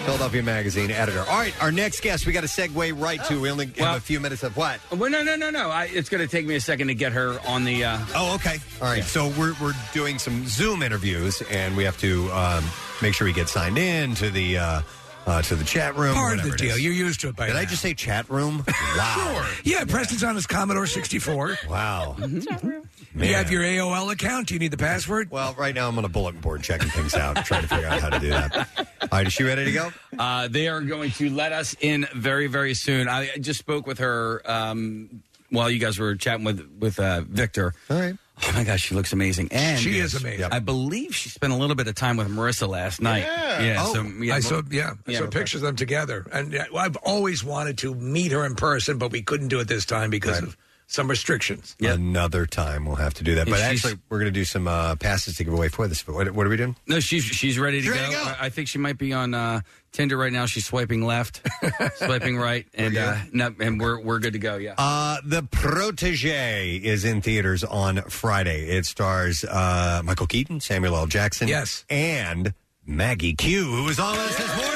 Philadelphia 0.09 0.43
Magazine 0.43 0.91
editor. 0.91 1.21
All 1.21 1.39
right, 1.39 1.53
our 1.63 1.71
next 1.71 2.01
guest, 2.01 2.27
we 2.27 2.33
got 2.33 2.41
to 2.41 2.47
segue 2.47 2.99
right 2.99 3.23
to. 3.25 3.43
We 3.43 3.51
only 3.51 3.67
have 3.77 3.99
a 3.99 4.01
few 4.01 4.21
minutes 4.21 4.43
of 4.43 4.57
what? 4.57 4.81
Well, 4.91 5.11
no, 5.11 5.23
no, 5.23 5.37
no, 5.37 5.51
no. 5.51 5.69
I, 5.69 5.85
it's 5.85 6.09
going 6.09 6.27
to 6.27 6.27
take 6.27 6.47
me 6.47 6.55
a 6.55 6.63
second 6.63 6.89
to 6.89 6.95
get 6.95 7.13
her 7.13 7.39
on 7.47 7.65
the. 7.65 7.85
Uh, 7.85 7.99
oh, 8.15 8.35
okay. 8.37 8.59
All 8.81 8.89
right. 8.89 9.05
So 9.05 9.29
we're, 9.39 9.53
we're 9.61 9.75
doing 9.93 10.19
some 10.19 10.47
Zoom 10.47 10.83
interviews, 10.83 11.43
and 11.51 11.77
we 11.77 11.85
have 11.85 11.99
to 11.99 12.31
um, 12.33 12.65
make 13.03 13.13
sure 13.13 13.27
we 13.27 13.35
get 13.35 13.51
signed 13.51 13.77
in 13.77 14.15
to 14.15 14.31
the 14.31 14.57
uh, 14.57 14.81
uh, 15.29 15.43
to 15.43 15.55
the 15.55 15.65
chat 15.65 15.95
room. 15.97 16.15
Part 16.15 16.39
of 16.39 16.43
the 16.45 16.51
whatever 16.51 16.55
it 16.55 16.59
deal. 16.69 16.77
is. 16.77 16.83
You're 16.85 16.93
used 16.95 17.21
to 17.21 17.29
it 17.29 17.37
by 17.37 17.47
now. 17.49 17.53
Did 17.53 17.59
I 17.59 17.63
now. 17.65 17.69
just 17.71 17.83
say 17.83 17.95
chat 17.95 18.29
room? 18.31 18.65
Wow. 18.97 19.47
Yeah, 19.65 19.85
Preston's 19.85 20.25
on 20.25 20.35
his 20.35 20.47
Commodore 20.47 20.87
64. 20.87 21.59
Wow. 21.69 22.17
You 22.19 23.35
have 23.35 23.51
your 23.51 23.63
AOL 23.63 24.11
account. 24.11 24.49
Do 24.49 24.55
you 24.55 24.61
need 24.61 24.71
the 24.71 24.77
password? 24.77 25.31
Well, 25.31 25.55
right 25.59 25.75
now 25.75 25.89
I'm 25.89 25.99
on 25.99 26.05
a 26.05 26.09
bulletin 26.09 26.41
board 26.41 26.63
checking 26.63 26.89
things 26.89 27.15
out, 27.15 27.37
trying 27.45 27.63
to 27.63 27.69
figure 27.69 27.87
out 27.87 28.01
how 28.01 28.09
to 28.09 28.19
do 28.19 28.31
that. 28.31 28.69
All 29.03 29.09
right, 29.13 29.27
is 29.27 29.33
she 29.33 29.45
ready 29.45 29.67
to 29.67 29.73
go? 29.73 29.93
Uh, 30.19 30.49
they 30.49 30.69
are 30.69 30.81
going 30.81 31.11
to 31.13 31.31
let 31.31 31.53
us 31.53 31.77
in 31.81 32.07
very, 32.15 32.47
very 32.49 32.75
soon. 32.75 33.09
I 33.09 33.31
I 33.35 33.39
just 33.39 33.59
spoke 33.61 33.87
with 33.87 33.99
her 33.99 34.43
um, 34.51 35.23
while 35.51 35.71
you 35.71 35.79
guys 35.79 35.99
were 35.99 36.17
chatting 36.17 36.45
with 36.45 36.69
with 36.81 36.99
uh, 36.99 37.21
Victor. 37.29 37.75
All 37.91 38.01
right. 38.01 38.17
Oh 38.41 38.53
my 38.55 38.65
gosh, 38.65 38.83
she 38.83 38.95
looks 38.95 39.13
amazing, 39.13 39.49
and 39.51 39.81
She 39.81 39.99
is 39.99 40.15
amazing. 40.15 40.47
I 40.53 40.59
believe 40.61 41.15
she 41.15 41.29
spent 41.29 41.53
a 41.53 41.57
little 41.57 41.77
bit 41.77 41.89
of 41.89 41.95
time 41.95 42.17
with 42.17 42.29
Marissa 42.29 42.69
last 42.69 43.01
night. 43.01 43.25
Yeah. 43.25 43.77
oh, 43.81 43.95
so, 43.95 44.33
I 44.33 44.41
saw. 44.41 44.63
Yeah, 44.71 44.95
I 45.07 45.15
saw 45.15 45.27
pictures 45.27 45.63
of 45.63 45.67
them 45.67 45.77
together, 45.77 46.27
and 46.33 46.55
uh, 46.55 46.65
I've 46.77 46.97
always 46.99 47.43
wanted 47.43 47.79
to 47.79 47.95
meet 47.95 48.33
her 48.33 48.45
in 48.45 48.55
person, 48.55 48.99
but 48.99 49.11
we 49.11 49.23
couldn't 49.23 49.49
do 49.49 49.61
it 49.61 49.69
this 49.69 49.85
time 49.85 50.11
because 50.11 50.41
of 50.43 50.57
some 50.91 51.07
restrictions. 51.09 51.77
Another 51.81 52.47
time 52.47 52.87
we'll 52.87 52.97
have 52.97 53.13
to 53.15 53.23
do 53.23 53.35
that. 53.37 53.43
And 53.43 53.51
But 53.51 53.59
she's- 53.59 53.71
actually, 53.85 54.01
we're 54.09 54.19
going 54.19 54.33
to 54.33 54.39
do 54.41 54.45
some 54.47 54.67
uh, 54.67 54.97
passes 54.97 55.37
to 55.37 55.45
give 55.45 55.53
away 55.53 55.69
for 55.69 55.87
this. 55.87 56.03
But 56.03 56.15
what, 56.15 56.31
what 56.33 56.47
are 56.47 56.49
we 56.51 56.57
doing? 56.57 56.75
No, 56.87 56.99
she's 56.99 57.25
she's 57.25 57.59
ready 57.59 57.81
to 57.83 57.87
She's 57.87 57.95
go. 57.95 58.01
ready 58.01 58.15
to 58.15 58.19
go. 58.21 58.25
I, 58.27 58.47
I 58.47 58.49
think 58.49 58.69
she 58.69 58.79
might 58.79 58.97
be 58.97 59.13
on 59.13 59.35
uh, 59.35 59.61
Tinder 59.93 60.17
right 60.17 60.33
now. 60.33 60.47
She's 60.47 60.65
swiping 60.67 61.05
left, 61.07 61.47
swiping 61.97 62.39
right, 62.39 62.67
and 62.75 62.97
uh, 62.97 63.17
no, 63.33 63.55
and 63.61 63.79
we're 63.79 64.01
we're 64.01 64.19
good 64.19 64.33
to 64.33 64.39
go. 64.39 64.57
Yeah. 64.57 64.75
Uh, 64.79 65.19
the 65.25 65.43
Protege 65.43 66.77
is 66.77 67.05
in 67.05 67.21
theaters 67.21 67.63
on 67.65 68.01
Friday. 68.09 68.69
It 68.69 68.87
stars 68.87 69.45
uh, 69.45 70.01
Michael 70.05 70.27
Keaton, 70.27 70.61
Samuel 70.61 70.97
L. 70.97 71.07
Jackson, 71.07 71.49
yes, 71.49 71.85
and 71.91 72.55
Maggie 72.87 73.35
Q, 73.35 73.65
who 73.65 73.89
is 73.89 74.01
on 74.01 74.17
us 74.19 74.37
this 74.39 74.57
morning. 74.57 74.75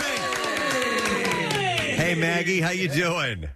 Hey, 1.97 2.15
Maggie, 2.15 2.61
how 2.61 2.71
you 2.71 2.89
doing? 2.89 3.49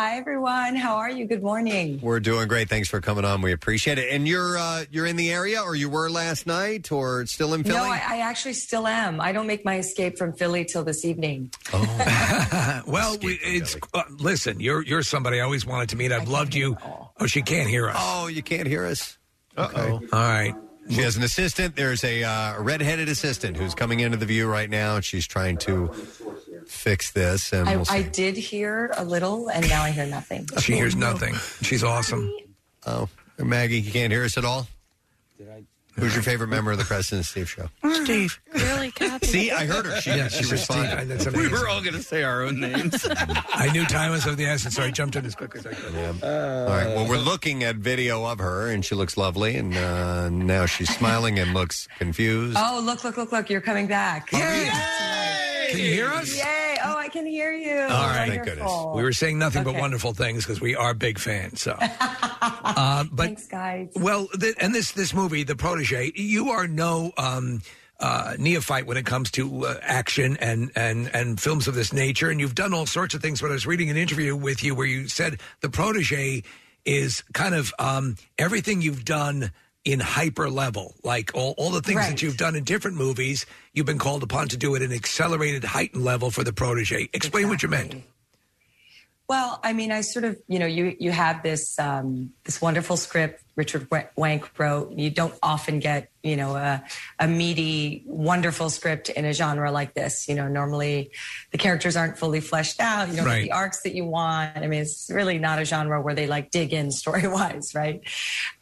Hi 0.00 0.16
everyone, 0.16 0.76
how 0.76 0.96
are 0.96 1.10
you? 1.10 1.26
Good 1.26 1.42
morning. 1.42 2.00
We're 2.02 2.20
doing 2.20 2.48
great. 2.48 2.70
Thanks 2.70 2.88
for 2.88 3.02
coming 3.02 3.26
on. 3.26 3.42
We 3.42 3.52
appreciate 3.52 3.98
it. 3.98 4.10
And 4.10 4.26
you're 4.26 4.56
uh, 4.56 4.84
you're 4.90 5.04
in 5.04 5.16
the 5.16 5.30
area, 5.30 5.60
or 5.60 5.74
you 5.74 5.90
were 5.90 6.08
last 6.08 6.46
night, 6.46 6.90
or 6.90 7.26
still 7.26 7.52
in 7.52 7.64
Philly? 7.64 7.76
No, 7.76 7.84
I, 7.84 8.02
I 8.08 8.18
actually 8.20 8.54
still 8.54 8.86
am. 8.86 9.20
I 9.20 9.32
don't 9.32 9.46
make 9.46 9.62
my 9.62 9.76
escape 9.76 10.16
from 10.16 10.32
Philly 10.32 10.64
till 10.64 10.84
this 10.84 11.04
evening. 11.04 11.52
Oh 11.74 12.82
well, 12.86 13.18
we, 13.22 13.34
it's 13.42 13.76
uh, 13.92 14.04
listen. 14.18 14.58
You're 14.58 14.82
you're 14.82 15.02
somebody 15.02 15.38
I 15.38 15.44
always 15.44 15.66
wanted 15.66 15.90
to 15.90 15.96
meet. 15.96 16.12
I've 16.12 16.30
loved 16.30 16.54
you. 16.54 16.78
Oh, 16.82 17.26
she 17.26 17.42
can't 17.42 17.68
hear 17.68 17.90
us. 17.90 17.96
Oh, 17.98 18.26
you 18.26 18.42
can't 18.42 18.66
hear 18.66 18.86
us. 18.86 19.18
Uh 19.54 19.68
oh. 19.76 19.90
All 19.90 20.00
right. 20.12 20.54
She 20.88 21.02
has 21.02 21.18
an 21.18 21.24
assistant. 21.24 21.76
There's 21.76 22.02
a 22.04 22.24
uh, 22.24 22.62
redheaded 22.62 23.10
assistant 23.10 23.58
who's 23.58 23.74
coming 23.74 24.00
into 24.00 24.16
the 24.16 24.24
view 24.24 24.48
right 24.48 24.70
now, 24.70 24.96
and 24.96 25.04
she's 25.04 25.26
trying 25.26 25.58
to 25.58 25.92
fix 26.70 27.10
this. 27.12 27.52
And 27.52 27.68
I, 27.68 27.76
we'll. 27.76 27.86
I 27.90 28.02
did 28.02 28.36
hear 28.36 28.92
a 28.96 29.04
little, 29.04 29.48
and 29.50 29.68
now 29.68 29.82
I 29.82 29.90
hear 29.90 30.06
nothing. 30.06 30.48
She 30.60 30.74
hears 30.74 30.94
nothing. 30.96 31.34
She's 31.62 31.82
awesome. 31.84 32.32
Oh, 32.86 33.08
Maggie, 33.38 33.80
you 33.80 33.92
can't 33.92 34.12
hear 34.12 34.24
us 34.24 34.36
at 34.38 34.44
all. 34.44 34.66
Who's 35.96 36.14
your 36.14 36.22
favorite 36.22 36.48
member 36.48 36.70
of 36.72 36.78
the 36.78 36.84
Preston 36.84 37.18
and 37.18 37.26
Steve 37.26 37.50
show? 37.50 37.68
Steve. 38.04 38.40
Really, 38.54 38.90
Kathy? 38.90 39.26
See, 39.26 39.50
I 39.50 39.66
heard 39.66 39.84
her. 39.84 40.00
She, 40.00 40.10
Yeah, 40.10 40.28
she 40.28 40.44
she 40.44 40.44
said 40.44 40.58
Steve. 40.60 40.76
responded. 40.78 41.08
That's 41.08 41.26
We 41.26 41.32
amazing. 41.46 41.52
were 41.52 41.68
all 41.68 41.80
going 41.82 41.94
to 41.94 42.02
say 42.02 42.22
our 42.22 42.42
own 42.42 42.58
names. 42.60 43.06
I 43.52 43.68
knew 43.72 43.84
time 43.84 44.12
was 44.12 44.24
of 44.24 44.36
the 44.38 44.46
essence, 44.46 44.76
so 44.76 44.82
I 44.82 44.90
jumped 44.92 45.16
in 45.16 45.26
as 45.26 45.34
quick 45.34 45.54
as 45.56 45.66
I 45.66 45.74
could. 45.74 45.94
All 46.24 46.68
right. 46.68 46.86
Well, 46.86 47.06
we're 47.08 47.18
looking 47.18 47.64
at 47.64 47.76
video 47.76 48.24
of 48.24 48.38
her, 48.38 48.68
and 48.70 48.82
she 48.84 48.94
looks 48.94 49.16
lovely, 49.18 49.56
and 49.56 49.76
uh, 49.76 50.30
now 50.30 50.64
she's 50.64 50.88
smiling 50.94 51.38
and 51.38 51.52
looks 51.52 51.86
confused. 51.98 52.56
Oh, 52.58 52.80
look, 52.82 53.02
look, 53.04 53.16
look, 53.18 53.32
look! 53.32 53.50
You're 53.50 53.60
coming 53.60 53.86
back. 53.88 54.30
Can 55.70 55.78
you 55.80 55.92
hear 55.92 56.08
us? 56.08 56.36
Yay! 56.36 56.76
Oh, 56.84 56.96
I 56.96 57.08
can 57.08 57.26
hear 57.26 57.52
you. 57.52 57.78
All 57.80 57.88
right, 58.08 58.28
thank 58.28 58.44
goodness. 58.44 58.72
We 58.94 59.02
were 59.02 59.12
saying 59.12 59.38
nothing 59.38 59.64
but 59.64 59.70
Okay. 59.70 59.80
wonderful 59.80 60.12
things 60.14 60.44
because 60.44 60.60
we 60.60 60.74
are 60.76 60.94
big 60.94 61.18
fans. 61.18 61.60
So, 61.62 61.76
uh, 61.80 63.04
but 63.12 63.24
Thanks, 63.26 63.46
guys. 63.46 63.90
well, 63.96 64.26
th- 64.38 64.54
and 64.60 64.74
this 64.74 64.92
this 64.92 65.14
movie, 65.14 65.42
The 65.44 65.56
Protege, 65.56 66.12
you 66.14 66.50
are 66.50 66.66
no 66.66 67.12
um, 67.18 67.62
uh, 67.98 68.34
neophyte 68.38 68.86
when 68.86 68.96
it 68.96 69.06
comes 69.06 69.30
to 69.32 69.66
uh, 69.66 69.78
action 69.82 70.36
and 70.38 70.70
and 70.74 71.14
and 71.14 71.40
films 71.40 71.68
of 71.68 71.74
this 71.74 71.92
nature, 71.92 72.30
and 72.30 72.40
you've 72.40 72.54
done 72.54 72.72
all 72.74 72.86
sorts 72.86 73.14
of 73.14 73.22
things. 73.22 73.40
But 73.40 73.50
I 73.50 73.54
was 73.54 73.66
reading 73.66 73.90
an 73.90 73.96
interview 73.96 74.34
with 74.36 74.62
you 74.64 74.74
where 74.74 74.86
you 74.86 75.08
said 75.08 75.40
The 75.60 75.68
Protege 75.70 76.42
is 76.86 77.22
kind 77.34 77.54
of 77.54 77.74
um, 77.78 78.16
everything 78.38 78.80
you've 78.80 79.04
done 79.04 79.52
in 79.84 80.00
hyper 80.00 80.50
level 80.50 80.94
like 81.02 81.30
all, 81.34 81.54
all 81.56 81.70
the 81.70 81.80
things 81.80 82.00
that 82.00 82.20
you've 82.20 82.36
done 82.36 82.54
in 82.54 82.64
different 82.64 82.96
movies 82.96 83.46
you've 83.72 83.86
been 83.86 83.98
called 83.98 84.22
upon 84.22 84.48
to 84.48 84.56
do 84.56 84.76
at 84.76 84.82
an 84.82 84.92
accelerated 84.92 85.64
heightened 85.64 86.04
level 86.04 86.30
for 86.30 86.44
the 86.44 86.52
protege. 86.52 87.08
Explain 87.14 87.48
what 87.48 87.62
you 87.62 87.68
meant. 87.68 87.94
Well, 89.28 89.60
I 89.62 89.72
mean, 89.72 89.92
I 89.92 90.00
sort 90.00 90.24
of, 90.24 90.36
you 90.48 90.58
know, 90.58 90.66
you 90.66 90.96
you 90.98 91.12
have 91.12 91.42
this 91.44 91.78
um, 91.78 92.32
this 92.44 92.60
wonderful 92.60 92.96
script 92.96 93.44
Richard 93.60 93.86
Wa- 93.90 94.08
Wenk 94.16 94.48
wrote. 94.58 94.92
You 94.96 95.10
don't 95.10 95.34
often 95.42 95.80
get, 95.80 96.10
you 96.22 96.34
know, 96.36 96.56
a, 96.56 96.82
a 97.18 97.28
meaty, 97.28 98.02
wonderful 98.06 98.70
script 98.70 99.10
in 99.10 99.26
a 99.26 99.34
genre 99.34 99.70
like 99.70 99.92
this. 99.92 100.28
You 100.28 100.34
know, 100.34 100.48
normally 100.48 101.10
the 101.52 101.58
characters 101.58 101.94
aren't 101.94 102.16
fully 102.16 102.40
fleshed 102.40 102.80
out. 102.80 103.08
You 103.10 103.16
don't 103.16 103.26
Right. 103.26 103.40
get 103.40 103.48
the 103.50 103.52
arcs 103.52 103.82
that 103.82 103.94
you 103.94 104.06
want. 104.06 104.56
I 104.56 104.66
mean, 104.66 104.80
it's 104.80 105.10
really 105.12 105.38
not 105.38 105.58
a 105.60 105.66
genre 105.66 106.00
where 106.00 106.14
they 106.14 106.26
like 106.26 106.50
dig 106.50 106.72
in 106.72 106.90
story 106.90 107.28
wise, 107.28 107.74
right? 107.82 108.00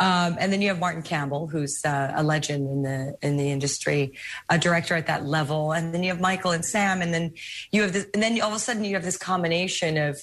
Um, 0.00 0.36
and 0.40 0.52
then 0.52 0.60
you 0.62 0.68
have 0.68 0.80
Martin 0.80 1.02
Campbell, 1.02 1.46
who's 1.46 1.80
uh, 1.84 2.12
a 2.16 2.22
legend 2.24 2.68
in 2.68 2.82
the 2.82 3.16
in 3.22 3.36
the 3.36 3.50
industry, 3.50 4.14
a 4.48 4.58
director 4.58 4.94
at 4.96 5.06
that 5.06 5.24
level, 5.26 5.72
and 5.72 5.94
then 5.94 6.02
you 6.02 6.10
have 6.10 6.20
Michael 6.20 6.50
and 6.50 6.64
Sam, 6.64 7.02
and 7.02 7.14
then 7.14 7.34
you 7.70 7.82
have 7.82 7.92
this, 7.92 8.06
and 8.14 8.20
then 8.22 8.40
all 8.40 8.50
of 8.50 8.56
a 8.56 8.58
sudden 8.58 8.82
you 8.84 8.94
have 8.94 9.04
this 9.04 9.16
combination 9.16 9.96
of 9.96 10.18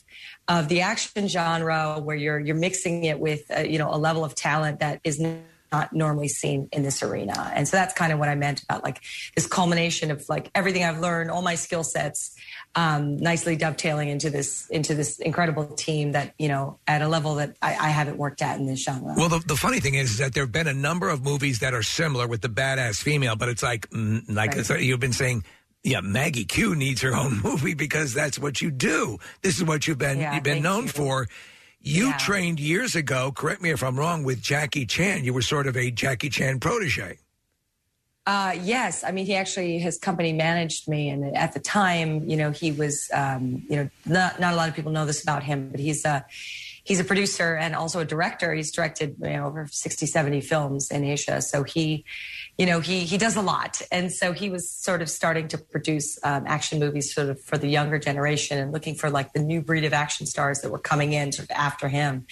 of 0.47 0.67
the 0.67 0.81
action 0.81 1.27
genre 1.27 1.99
where 1.99 2.15
you're 2.15 2.39
you're 2.39 2.55
mixing 2.55 3.03
it 3.03 3.19
with 3.19 3.49
uh, 3.55 3.61
you 3.61 3.77
know 3.79 3.93
a 3.93 3.97
level 3.97 4.23
of 4.23 4.35
talent 4.35 4.79
that 4.79 5.01
is 5.03 5.19
not 5.19 5.91
normally 5.91 6.27
seen 6.27 6.69
in 6.71 6.83
this 6.83 7.01
arena, 7.03 7.51
and 7.53 7.67
so 7.67 7.75
that's 7.77 7.93
kind 7.93 8.13
of 8.13 8.19
what 8.19 8.29
I 8.29 8.35
meant 8.35 8.63
about 8.63 8.83
like 8.83 9.01
this 9.35 9.47
culmination 9.47 10.11
of 10.11 10.23
like 10.29 10.49
everything 10.55 10.83
I've 10.83 10.99
learned, 10.99 11.31
all 11.31 11.41
my 11.41 11.55
skill 11.55 11.83
sets. 11.83 12.35
Um, 12.77 13.15
nicely 13.15 13.55
dovetailing 13.55 14.09
into 14.09 14.29
this 14.29 14.67
into 14.69 14.95
this 14.95 15.17
incredible 15.19 15.65
team 15.65 16.11
that 16.11 16.33
you 16.37 16.49
know 16.49 16.77
at 16.87 17.01
a 17.01 17.07
level 17.07 17.35
that 17.35 17.55
I, 17.61 17.69
I 17.69 17.87
haven't 17.87 18.17
worked 18.17 18.41
at 18.41 18.59
in 18.59 18.65
this 18.65 18.83
genre. 18.83 19.13
Well, 19.15 19.29
the, 19.29 19.39
the 19.39 19.55
funny 19.55 19.79
thing 19.79 19.93
is, 19.95 20.11
is 20.11 20.17
that 20.17 20.33
there 20.33 20.43
have 20.43 20.51
been 20.51 20.67
a 20.67 20.73
number 20.73 21.07
of 21.07 21.23
movies 21.23 21.59
that 21.59 21.73
are 21.73 21.83
similar 21.83 22.27
with 22.27 22.41
the 22.41 22.49
badass 22.49 23.01
female, 23.01 23.37
but 23.37 23.47
it's 23.47 23.63
like, 23.63 23.89
mm, 23.91 24.21
like 24.27 24.55
Right. 24.69 24.81
you've 24.81 24.99
been 24.99 25.13
saying, 25.13 25.45
yeah, 25.85 26.01
Maggie 26.01 26.45
Q 26.45 26.75
needs 26.75 27.01
her 27.01 27.13
own 27.15 27.41
movie 27.43 27.75
because 27.75 28.13
that's 28.13 28.39
what 28.39 28.59
you 28.59 28.71
do. 28.71 29.19
This 29.43 29.57
is 29.57 29.63
what 29.63 29.87
you've 29.87 29.99
been 29.99 30.17
Yeah, 30.19 30.33
you've 30.33 30.43
been 30.43 30.55
thank 30.55 30.63
known 30.63 30.83
you. 30.83 30.89
for. 30.89 31.27
You 31.79 32.07
Yeah. 32.07 32.17
trained 32.17 32.59
years 32.59 32.95
ago. 32.95 33.31
Correct 33.31 33.61
me 33.61 33.69
if 33.69 33.83
I'm 33.83 33.97
wrong. 33.99 34.23
With 34.23 34.41
Jackie 34.41 34.87
Chan, 34.87 35.23
you 35.23 35.33
were 35.33 35.43
sort 35.43 35.67
of 35.67 35.77
a 35.77 35.91
Jackie 35.91 36.29
Chan 36.29 36.59
protege. 36.59 37.19
Uh, 38.25 38.55
yes, 38.59 39.03
I 39.03 39.11
mean 39.11 39.27
he 39.27 39.35
actually 39.35 39.77
his 39.77 39.99
company 39.99 40.33
managed 40.33 40.87
me, 40.87 41.09
and 41.09 41.37
at 41.37 41.53
the 41.53 41.59
time, 41.59 42.27
you 42.27 42.35
know, 42.35 42.49
he 42.49 42.71
was, 42.71 43.07
um, 43.13 43.61
you 43.69 43.75
know, 43.75 43.89
not 44.07 44.39
not 44.39 44.53
a 44.53 44.55
lot 44.55 44.67
of 44.67 44.73
people 44.75 44.91
know 44.91 45.05
this 45.05 45.21
about 45.21 45.43
him, 45.43 45.69
but 45.69 45.79
he's 45.79 46.03
a 46.05 46.25
he's 46.83 46.99
a 46.99 47.03
producer 47.03 47.55
and 47.55 47.75
also 47.75 47.99
a 47.99 48.05
director. 48.05 48.51
He's 48.55 48.71
directed 48.71 49.17
you 49.21 49.29
know 49.29 49.45
over 49.45 49.67
60, 49.71 50.07
70 50.07 50.41
films 50.41 50.89
in 50.89 51.03
Asia, 51.03 51.39
so 51.39 51.61
he, 51.61 52.03
you 52.57 52.65
know, 52.65 52.79
he 52.79 53.01
he 53.01 53.17
does 53.17 53.35
a 53.35 53.41
lot, 53.41 53.81
and 53.91 54.11
so 54.11 54.31
he 54.31 54.49
was 54.49 54.71
sort 54.71 55.01
of 55.01 55.09
starting 55.09 55.47
to 55.49 55.57
produce 55.57 56.17
um, 56.23 56.45
action 56.47 56.79
movies 56.79 57.13
sort 57.13 57.29
of 57.29 57.41
for 57.41 57.57
the 57.57 57.67
younger 57.67 57.99
generation 57.99 58.57
and 58.57 58.71
looking 58.71 58.95
for 58.95 59.09
like 59.09 59.33
the 59.33 59.39
new 59.39 59.61
breed 59.61 59.83
of 59.83 59.93
action 59.93 60.25
stars 60.25 60.61
that 60.61 60.71
were 60.71 60.79
coming 60.79 61.13
in 61.13 61.31
sort 61.31 61.49
of 61.49 61.51
after 61.55 61.89
him, 61.89 62.25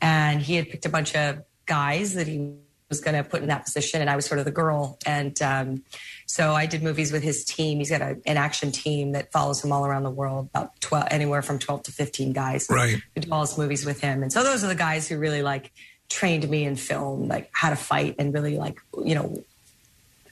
and 0.00 0.42
he 0.42 0.56
had 0.56 0.68
picked 0.68 0.86
a 0.86 0.88
bunch 0.88 1.14
of 1.14 1.42
guys 1.66 2.14
that 2.14 2.26
he 2.26 2.54
was 2.88 3.00
going 3.00 3.14
to 3.14 3.22
put 3.22 3.40
in 3.40 3.48
that 3.48 3.64
position, 3.64 4.00
and 4.00 4.10
I 4.10 4.16
was 4.16 4.26
sort 4.26 4.40
of 4.40 4.44
the 4.44 4.50
girl. 4.50 4.98
And 5.06 5.40
um, 5.40 5.84
so 6.26 6.54
I 6.54 6.66
did 6.66 6.82
movies 6.82 7.12
with 7.12 7.22
his 7.22 7.44
team. 7.44 7.78
He's 7.78 7.90
got 7.90 8.02
a, 8.02 8.18
an 8.26 8.36
action 8.36 8.72
team 8.72 9.12
that 9.12 9.30
follows 9.30 9.64
him 9.64 9.70
all 9.70 9.86
around 9.86 10.02
the 10.02 10.10
world, 10.10 10.48
about 10.52 10.80
twelve, 10.80 11.06
anywhere 11.12 11.42
from 11.42 11.60
twelve 11.60 11.84
to 11.84 11.92
fifteen 11.92 12.32
guys. 12.32 12.66
Right. 12.68 13.00
Who 13.14 13.20
do 13.20 13.32
all 13.32 13.42
his 13.42 13.56
movies 13.56 13.86
with 13.86 14.00
him, 14.00 14.24
and 14.24 14.32
so 14.32 14.42
those 14.42 14.64
are 14.64 14.68
the 14.68 14.74
guys 14.74 15.06
who 15.06 15.16
really 15.16 15.42
like 15.42 15.70
trained 16.08 16.50
me 16.50 16.64
in 16.64 16.74
film, 16.74 17.28
like 17.28 17.48
how 17.52 17.70
to 17.70 17.76
fight, 17.76 18.16
and 18.18 18.34
really 18.34 18.58
like 18.58 18.80
you 19.04 19.14
know. 19.14 19.44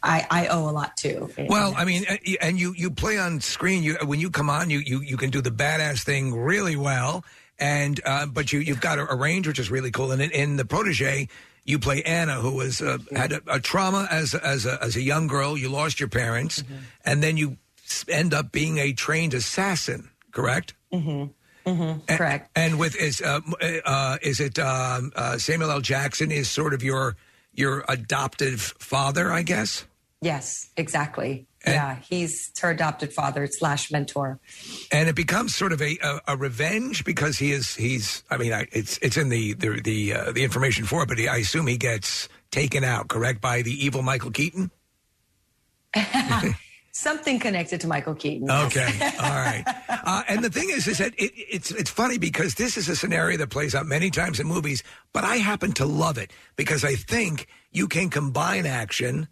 I, 0.02 0.26
I 0.30 0.46
owe 0.48 0.68
a 0.68 0.72
lot 0.72 0.96
too. 0.96 1.30
Well, 1.48 1.74
I 1.76 1.84
mean, 1.84 2.04
and 2.40 2.58
you 2.58 2.72
you 2.76 2.90
play 2.90 3.18
on 3.18 3.40
screen. 3.40 3.82
You 3.82 3.96
when 4.04 4.20
you 4.20 4.30
come 4.30 4.48
on, 4.50 4.70
you 4.70 4.78
you 4.78 5.00
you 5.00 5.16
can 5.16 5.30
do 5.30 5.40
the 5.40 5.50
badass 5.50 6.02
thing 6.04 6.34
really 6.34 6.76
well, 6.76 7.24
and 7.58 8.00
uh, 8.04 8.26
but 8.26 8.52
you 8.52 8.60
you've 8.60 8.80
got 8.80 8.98
a, 8.98 9.10
a 9.10 9.16
range 9.16 9.46
which 9.46 9.58
is 9.58 9.70
really 9.70 9.90
cool. 9.90 10.12
And 10.12 10.22
in, 10.22 10.30
in 10.30 10.56
the 10.56 10.64
protege, 10.64 11.28
you 11.64 11.78
play 11.78 12.02
Anna, 12.02 12.34
who 12.36 12.52
was 12.56 12.80
uh, 12.80 12.98
had 13.14 13.32
a, 13.32 13.40
a 13.48 13.60
trauma 13.60 14.06
as 14.10 14.34
as 14.34 14.66
a, 14.66 14.82
as 14.82 14.96
a 14.96 15.02
young 15.02 15.26
girl. 15.26 15.56
You 15.58 15.68
lost 15.68 15.98
your 16.00 16.08
parents, 16.08 16.62
and 17.04 17.22
then 17.22 17.36
you 17.36 17.56
s- 17.84 18.04
end 18.08 18.32
up 18.34 18.52
being 18.52 18.78
a 18.78 18.92
trained 18.92 19.34
assassin. 19.34 20.10
Correct. 20.30 20.74
Mm-hmm. 20.92 21.24
Mm-hmm. 21.68 22.14
Correct. 22.16 22.50
And 22.56 22.78
with 22.78 22.96
is 22.96 23.20
uh, 23.20 23.40
m- 23.46 23.80
uh, 23.84 24.16
is 24.22 24.40
it 24.40 24.58
um, 24.58 25.12
uh, 25.16 25.36
Samuel 25.38 25.70
L. 25.70 25.80
Jackson 25.80 26.30
is 26.30 26.48
sort 26.48 26.72
of 26.72 26.82
your 26.82 27.16
your 27.58 27.84
adoptive 27.88 28.60
father, 28.78 29.32
I 29.32 29.42
guess. 29.42 29.84
Yes, 30.20 30.70
exactly. 30.76 31.46
yeah, 31.66 31.96
he's 31.96 32.52
her 32.60 32.70
adopted 32.70 33.12
father 33.12 33.46
slash 33.46 33.90
mentor. 33.92 34.40
and 34.90 35.08
it 35.08 35.14
becomes 35.14 35.54
sort 35.54 35.72
of 35.72 35.82
a, 35.82 35.98
a, 36.02 36.20
a 36.28 36.36
revenge 36.36 37.04
because 37.04 37.38
he 37.38 37.52
is 37.52 37.74
he's 37.74 38.22
I 38.30 38.36
mean 38.36 38.52
I, 38.52 38.66
it's 38.72 38.98
it's 38.98 39.16
in 39.16 39.28
the 39.28 39.54
the 39.54 39.80
the, 39.80 40.14
uh, 40.14 40.32
the 40.32 40.44
information 40.44 40.86
for 40.86 41.02
it, 41.02 41.08
but 41.08 41.18
he, 41.18 41.28
I 41.28 41.36
assume 41.38 41.66
he 41.66 41.76
gets 41.76 42.28
taken 42.50 42.84
out 42.84 43.08
correct 43.08 43.40
by 43.40 43.62
the 43.62 43.72
evil 43.72 44.02
Michael 44.02 44.30
Keaton. 44.30 44.70
Something 46.98 47.38
connected 47.38 47.80
to 47.82 47.86
Michael 47.86 48.16
Keaton. 48.16 48.50
Okay, 48.50 48.88
all 49.22 49.30
right. 49.30 49.62
Uh, 49.88 50.24
and 50.26 50.42
the 50.42 50.50
thing 50.50 50.68
is, 50.68 50.88
is 50.88 50.98
that 50.98 51.14
it, 51.14 51.30
it's 51.36 51.70
it's 51.70 51.90
funny 51.90 52.18
because 52.18 52.56
this 52.56 52.76
is 52.76 52.88
a 52.88 52.96
scenario 52.96 53.36
that 53.36 53.50
plays 53.50 53.72
out 53.72 53.86
many 53.86 54.10
times 54.10 54.40
in 54.40 54.48
movies, 54.48 54.82
but 55.12 55.22
I 55.22 55.36
happen 55.36 55.70
to 55.74 55.86
love 55.86 56.18
it 56.18 56.32
because 56.56 56.84
I 56.84 56.96
think 56.96 57.46
you 57.70 57.86
can 57.86 58.10
combine 58.10 58.66
action 58.66 59.28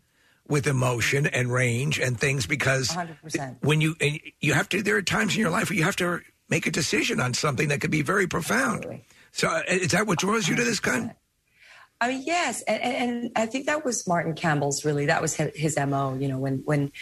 with 0.46 0.68
emotion 0.68 1.26
and 1.26 1.52
range 1.52 1.98
and 1.98 2.20
things 2.20 2.46
because 2.46 2.90
100%. 2.90 3.56
when 3.62 3.80
you 3.80 3.96
and 4.00 4.20
you 4.40 4.52
have 4.52 4.68
to 4.68 4.80
there 4.80 4.94
are 4.94 5.02
times 5.02 5.34
in 5.34 5.40
your 5.40 5.50
life 5.50 5.68
where 5.68 5.76
you 5.76 5.82
have 5.82 5.96
to 5.96 6.20
make 6.48 6.68
a 6.68 6.70
decision 6.70 7.18
on 7.18 7.34
something 7.34 7.66
that 7.66 7.80
could 7.80 7.90
be 7.90 8.02
very 8.02 8.28
profound 8.28 9.00
so 9.32 9.48
uh, 9.48 9.62
is 9.68 9.90
that 9.90 10.06
what 10.06 10.20
draws 10.20 10.46
you 10.46 10.54
to 10.54 10.62
this 10.62 10.78
kind 10.78 11.12
I 11.98 12.08
mean, 12.08 12.24
yes, 12.26 12.60
and, 12.68 12.82
and, 12.82 12.94
and 12.96 13.32
I 13.36 13.46
think 13.46 13.64
that 13.66 13.82
was 13.82 14.06
Martin 14.06 14.34
Campbell's 14.34 14.84
really 14.84 15.06
that 15.06 15.22
was 15.22 15.34
his, 15.34 15.50
his 15.54 15.78
mo. 15.78 16.14
You 16.14 16.28
know, 16.28 16.38
when 16.38 16.58
when 16.66 16.92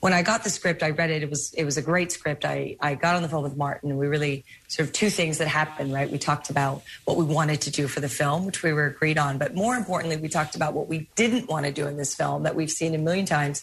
when 0.00 0.14
I 0.14 0.22
got 0.22 0.44
the 0.44 0.50
script, 0.50 0.82
I 0.82 0.90
read 0.90 1.10
it. 1.10 1.22
It 1.22 1.30
was 1.30 1.52
it 1.54 1.64
was 1.64 1.76
a 1.76 1.82
great 1.82 2.10
script. 2.10 2.44
I 2.44 2.76
I 2.80 2.94
got 2.94 3.16
on 3.16 3.22
the 3.22 3.28
phone 3.28 3.42
with 3.42 3.56
Martin, 3.56 3.90
and 3.90 3.98
we 3.98 4.06
really 4.06 4.44
sort 4.68 4.88
of 4.88 4.94
two 4.94 5.10
things 5.10 5.38
that 5.38 5.48
happened. 5.48 5.92
Right, 5.92 6.10
we 6.10 6.18
talked 6.18 6.48
about 6.48 6.82
what 7.04 7.18
we 7.18 7.24
wanted 7.24 7.60
to 7.62 7.70
do 7.70 7.86
for 7.86 8.00
the 8.00 8.08
film, 8.08 8.46
which 8.46 8.62
we 8.62 8.72
were 8.72 8.86
agreed 8.86 9.18
on, 9.18 9.36
but 9.36 9.54
more 9.54 9.76
importantly, 9.76 10.16
we 10.16 10.28
talked 10.28 10.56
about 10.56 10.72
what 10.72 10.88
we 10.88 11.08
didn't 11.16 11.48
want 11.48 11.66
to 11.66 11.72
do 11.72 11.86
in 11.86 11.98
this 11.98 12.14
film 12.14 12.44
that 12.44 12.54
we've 12.54 12.70
seen 12.70 12.94
a 12.94 12.98
million 12.98 13.26
times 13.26 13.62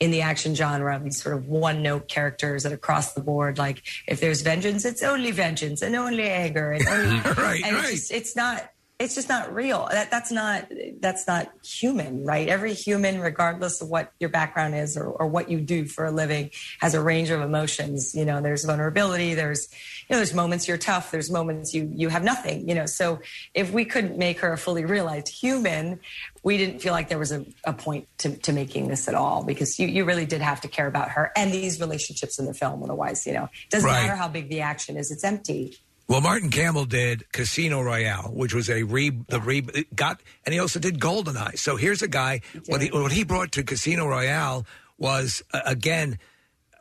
in 0.00 0.10
the 0.10 0.22
action 0.22 0.54
genre. 0.54 1.00
These 1.02 1.22
sort 1.22 1.36
of 1.36 1.46
one 1.46 1.82
note 1.82 2.08
characters 2.08 2.64
that 2.64 2.72
across 2.72 3.14
the 3.14 3.20
board, 3.20 3.56
like 3.56 3.82
if 4.08 4.20
there's 4.20 4.42
vengeance, 4.42 4.84
it's 4.84 5.04
only 5.04 5.30
vengeance 5.30 5.82
and 5.82 5.94
only 5.94 6.28
anger, 6.28 6.72
and 6.72 6.86
only 6.88 7.20
Right, 7.36 7.62
and 7.64 7.76
right. 7.76 7.84
It's, 7.84 8.08
just, 8.08 8.12
it's 8.12 8.36
not 8.36 8.70
it's 8.98 9.14
just 9.14 9.28
not 9.28 9.54
real. 9.54 9.86
That 9.90 10.10
that's 10.10 10.32
not 10.32 10.70
that's 11.00 11.26
not 11.26 11.50
human, 11.62 12.24
right? 12.24 12.48
Every 12.48 12.72
human, 12.72 13.20
regardless 13.20 13.82
of 13.82 13.88
what 13.88 14.12
your 14.18 14.30
background 14.30 14.74
is 14.74 14.96
or, 14.96 15.04
or 15.04 15.26
what 15.26 15.50
you 15.50 15.60
do 15.60 15.84
for 15.84 16.06
a 16.06 16.10
living, 16.10 16.50
has 16.80 16.94
a 16.94 17.02
range 17.02 17.28
of 17.28 17.42
emotions. 17.42 18.14
You 18.14 18.24
know, 18.24 18.40
there's 18.40 18.64
vulnerability. 18.64 19.34
There's 19.34 19.68
you 20.08 20.14
know, 20.14 20.16
there's 20.18 20.32
moments 20.32 20.66
you're 20.66 20.78
tough. 20.78 21.10
There's 21.10 21.30
moments 21.30 21.74
you 21.74 21.90
you 21.94 22.08
have 22.08 22.24
nothing. 22.24 22.68
You 22.68 22.74
know, 22.74 22.86
so 22.86 23.20
if 23.52 23.70
we 23.70 23.84
couldn't 23.84 24.16
make 24.16 24.40
her 24.40 24.52
a 24.54 24.58
fully 24.58 24.86
realized 24.86 25.28
human, 25.28 26.00
we 26.42 26.56
didn't 26.56 26.78
feel 26.80 26.92
like 26.92 27.10
there 27.10 27.18
was 27.18 27.32
a, 27.32 27.44
a 27.64 27.74
point 27.74 28.08
to, 28.18 28.34
to 28.38 28.52
making 28.52 28.88
this 28.88 29.08
at 29.08 29.14
all 29.14 29.44
because 29.44 29.78
you, 29.78 29.88
you 29.88 30.04
really 30.06 30.24
did 30.26 30.40
have 30.40 30.60
to 30.62 30.68
care 30.68 30.86
about 30.86 31.10
her 31.10 31.32
and 31.36 31.52
these 31.52 31.80
relationships 31.80 32.38
in 32.38 32.46
the 32.46 32.54
film. 32.54 32.82
Otherwise, 32.82 33.26
you 33.26 33.34
know, 33.34 33.44
it 33.44 33.70
doesn't 33.70 33.86
Right. 33.90 34.02
matter 34.06 34.16
how 34.16 34.28
big 34.28 34.48
the 34.48 34.62
action 34.62 34.96
is; 34.96 35.10
it's 35.10 35.22
empty. 35.24 35.76
Well, 36.08 36.20
Martin 36.20 36.50
Campbell 36.50 36.84
did 36.84 37.30
Casino 37.32 37.80
Royale, 37.82 38.30
which 38.32 38.54
was 38.54 38.70
a 38.70 38.84
re 38.84 39.10
the 39.10 39.40
re 39.40 39.64
it 39.74 39.94
got, 39.94 40.20
and 40.44 40.52
he 40.52 40.60
also 40.60 40.78
did 40.78 41.00
Goldeneye. 41.00 41.58
So 41.58 41.76
here's 41.76 42.00
a 42.02 42.08
guy. 42.08 42.42
What 42.66 42.80
he, 42.80 42.90
what 42.90 43.10
he 43.12 43.24
brought 43.24 43.50
to 43.52 43.64
Casino 43.64 44.06
Royale 44.06 44.66
was 44.98 45.42
uh, 45.52 45.60
again. 45.66 46.18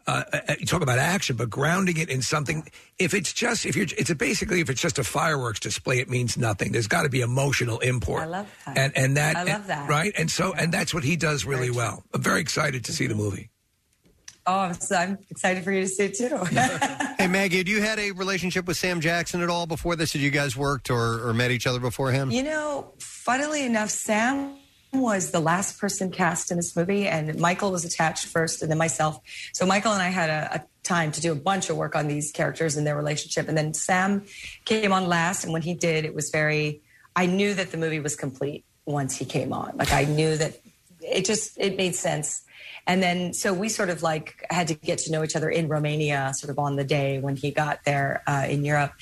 Uh, 0.07 0.23
uh, 0.31 0.53
you 0.59 0.67
talk 0.67 0.83
about 0.83 0.99
action, 0.99 1.35
but 1.35 1.49
grounding 1.49 1.97
it 1.97 2.09
in 2.09 2.21
something. 2.21 2.69
If 2.99 3.15
it's 3.15 3.33
just 3.33 3.65
if 3.65 3.75
you're, 3.75 3.87
it's 3.97 4.11
a 4.11 4.15
basically 4.15 4.61
if 4.61 4.69
it's 4.69 4.79
just 4.79 4.99
a 4.99 5.03
fireworks 5.03 5.59
display, 5.59 5.97
it 5.97 6.07
means 6.07 6.37
nothing. 6.37 6.71
There's 6.71 6.85
got 6.85 7.01
to 7.03 7.09
be 7.09 7.21
emotional 7.21 7.79
import. 7.79 8.21
I 8.21 8.25
love 8.27 8.47
that. 8.67 8.77
and 8.77 8.95
and 8.95 9.17
that 9.17 9.35
I 9.35 9.43
love 9.43 9.65
that. 9.65 9.89
right. 9.89 10.13
And 10.15 10.29
so 10.29 10.53
and 10.53 10.71
that's 10.71 10.93
what 10.93 11.03
he 11.03 11.15
does 11.15 11.43
really 11.45 11.71
well. 11.71 12.03
I'm 12.13 12.21
very 12.21 12.39
excited 12.41 12.85
to 12.85 12.93
see 12.93 13.07
the 13.07 13.15
movie. 13.15 13.49
Oh, 14.47 14.59
I'm, 14.59 14.73
so, 14.75 14.95
I'm 14.95 15.17
excited 15.29 15.63
for 15.63 15.71
you 15.71 15.81
to 15.81 15.87
see 15.87 16.03
it 16.05 16.15
too. 16.15 16.37
Hey, 17.17 17.27
Maggie, 17.27 17.57
had 17.57 17.67
you 17.67 17.81
had 17.81 17.97
a 17.97 18.11
relationship 18.11 18.67
with 18.67 18.77
Sam 18.77 18.99
Jackson 18.99 19.41
at 19.41 19.49
all 19.49 19.65
before 19.65 19.95
this? 19.95 20.13
Had 20.13 20.21
you 20.21 20.29
guys 20.29 20.55
worked 20.55 20.91
or, 20.91 21.27
or 21.27 21.33
met 21.33 21.49
each 21.49 21.65
other 21.65 21.79
beforehand? 21.79 22.33
You 22.33 22.43
know, 22.43 22.93
funnily 22.99 23.65
enough, 23.65 23.89
Sam 23.89 24.53
was 24.93 25.31
the 25.31 25.39
last 25.39 25.79
person 25.79 26.11
cast 26.11 26.51
in 26.51 26.57
this 26.57 26.75
movie, 26.75 27.07
and 27.07 27.39
Michael 27.39 27.71
was 27.71 27.85
attached 27.85 28.25
first, 28.25 28.61
and 28.61 28.69
then 28.69 28.77
myself. 28.77 29.19
So 29.53 29.65
Michael 29.65 29.93
and 29.93 30.01
I 30.01 30.09
had 30.09 30.29
a, 30.29 30.55
a 30.55 30.65
time 30.83 31.11
to 31.13 31.21
do 31.21 31.31
a 31.31 31.35
bunch 31.35 31.69
of 31.69 31.77
work 31.77 31.95
on 31.95 32.07
these 32.07 32.31
characters 32.31 32.77
and 32.77 32.85
their 32.85 32.95
relationship, 32.95 33.47
and 33.47 33.57
then 33.57 33.73
Sam 33.73 34.25
came 34.65 34.93
on 34.93 35.07
last. 35.07 35.43
And 35.43 35.53
when 35.53 35.61
he 35.61 35.73
did, 35.73 36.05
it 36.05 36.13
was 36.13 36.29
very. 36.29 36.81
I 37.15 37.25
knew 37.25 37.53
that 37.53 37.71
the 37.71 37.77
movie 37.77 38.01
was 38.01 38.15
complete 38.15 38.65
once 38.85 39.15
he 39.17 39.25
came 39.25 39.53
on. 39.53 39.77
Like 39.77 39.93
I 39.93 40.03
knew 40.03 40.37
that 40.37 40.59
it 41.01 41.25
just 41.25 41.57
it 41.57 41.77
made 41.77 41.95
sense. 41.95 42.43
And 42.87 43.01
then, 43.01 43.33
so 43.33 43.53
we 43.53 43.69
sort 43.69 43.89
of 43.89 44.03
like 44.03 44.45
had 44.49 44.67
to 44.67 44.75
get 44.75 44.99
to 44.99 45.11
know 45.11 45.23
each 45.23 45.35
other 45.35 45.49
in 45.49 45.67
Romania, 45.67 46.31
sort 46.35 46.51
of 46.51 46.59
on 46.59 46.75
the 46.75 46.83
day 46.83 47.19
when 47.19 47.35
he 47.35 47.51
got 47.51 47.83
there 47.83 48.21
uh, 48.27 48.45
in 48.47 48.63
Europe. 48.63 48.93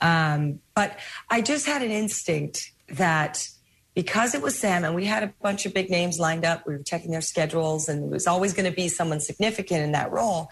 Um, 0.00 0.60
but 0.74 0.98
I 1.28 1.40
just 1.40 1.66
had 1.66 1.82
an 1.82 1.90
instinct 1.90 2.72
that 2.88 3.48
because 3.94 4.34
it 4.34 4.42
was 4.42 4.58
Sam 4.58 4.84
and 4.84 4.94
we 4.94 5.04
had 5.04 5.22
a 5.22 5.32
bunch 5.42 5.66
of 5.66 5.74
big 5.74 5.90
names 5.90 6.18
lined 6.18 6.44
up, 6.44 6.66
we 6.66 6.74
were 6.74 6.82
checking 6.82 7.10
their 7.10 7.20
schedules, 7.20 7.88
and 7.88 8.04
it 8.04 8.10
was 8.10 8.26
always 8.26 8.54
going 8.54 8.70
to 8.70 8.74
be 8.74 8.88
someone 8.88 9.20
significant 9.20 9.82
in 9.82 9.92
that 9.92 10.10
role. 10.10 10.48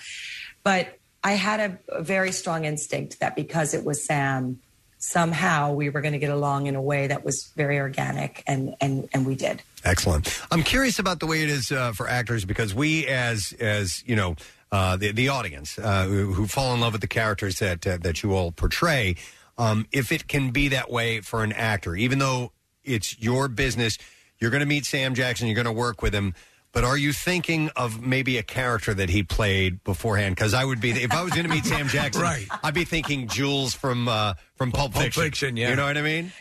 But 0.62 0.98
I 1.22 1.32
had 1.32 1.60
a, 1.60 1.98
a 2.00 2.02
very 2.02 2.32
strong 2.32 2.64
instinct 2.64 3.20
that 3.20 3.36
because 3.36 3.72
it 3.72 3.84
was 3.84 4.04
Sam, 4.04 4.60
somehow 5.00 5.72
we 5.72 5.90
were 5.90 6.00
going 6.00 6.12
to 6.12 6.18
get 6.18 6.30
along 6.30 6.66
in 6.66 6.76
a 6.76 6.82
way 6.82 7.08
that 7.08 7.24
was 7.24 7.50
very 7.56 7.80
organic, 7.80 8.44
and 8.46 8.76
and 8.80 9.08
and 9.12 9.26
we 9.26 9.34
did. 9.34 9.62
Excellent. 9.84 10.40
I'm 10.50 10.62
curious 10.62 10.98
about 10.98 11.18
the 11.18 11.26
way 11.26 11.42
it 11.42 11.50
is 11.50 11.72
uh, 11.72 11.92
for 11.92 12.08
actors 12.08 12.44
because 12.44 12.74
we, 12.74 13.06
as 13.06 13.52
as 13.58 14.04
you 14.06 14.14
know, 14.14 14.36
uh, 14.70 14.96
the 14.96 15.10
the 15.12 15.28
audience 15.28 15.78
uh, 15.78 16.04
who, 16.04 16.32
who 16.32 16.46
fall 16.46 16.72
in 16.74 16.80
love 16.80 16.92
with 16.92 17.00
the 17.00 17.08
characters 17.08 17.58
that 17.58 17.86
uh, 17.86 17.96
that 18.02 18.22
you 18.22 18.34
all 18.34 18.52
portray, 18.52 19.16
um, 19.58 19.86
if 19.90 20.12
it 20.12 20.28
can 20.28 20.50
be 20.50 20.68
that 20.68 20.90
way 20.90 21.20
for 21.20 21.42
an 21.42 21.52
actor, 21.52 21.96
even 21.96 22.18
though 22.18 22.52
it's 22.84 23.18
your 23.20 23.48
business, 23.48 23.98
you're 24.38 24.50
going 24.50 24.60
to 24.60 24.66
meet 24.66 24.84
Sam 24.84 25.14
Jackson, 25.14 25.48
you're 25.48 25.56
going 25.56 25.64
to 25.66 25.72
work 25.72 26.02
with 26.02 26.14
him. 26.14 26.34
But 26.72 26.84
are 26.84 26.96
you 26.96 27.12
thinking 27.12 27.70
of 27.74 28.00
maybe 28.00 28.38
a 28.38 28.42
character 28.42 28.94
that 28.94 29.08
he 29.10 29.22
played 29.24 29.82
beforehand? 29.82 30.36
Because 30.36 30.54
I 30.54 30.64
would 30.64 30.80
be, 30.80 30.90
if 30.90 31.12
I 31.12 31.22
was 31.22 31.32
going 31.32 31.44
to 31.48 31.50
meet 31.50 31.64
Sam 31.64 31.88
Jackson, 31.88 32.22
Right. 32.22 32.46
I'd 32.62 32.74
be 32.74 32.84
thinking 32.84 33.26
Jules 33.26 33.74
from 33.74 34.08
uh, 34.08 34.34
from 34.54 34.70
Pulp, 34.70 34.92
Pulp 34.92 35.04
Fiction. 35.04 35.22
Fiction, 35.22 35.56
yeah. 35.56 35.70
You 35.70 35.76
know 35.76 35.86
what 35.86 35.96
I 35.96 36.02
mean? 36.02 36.32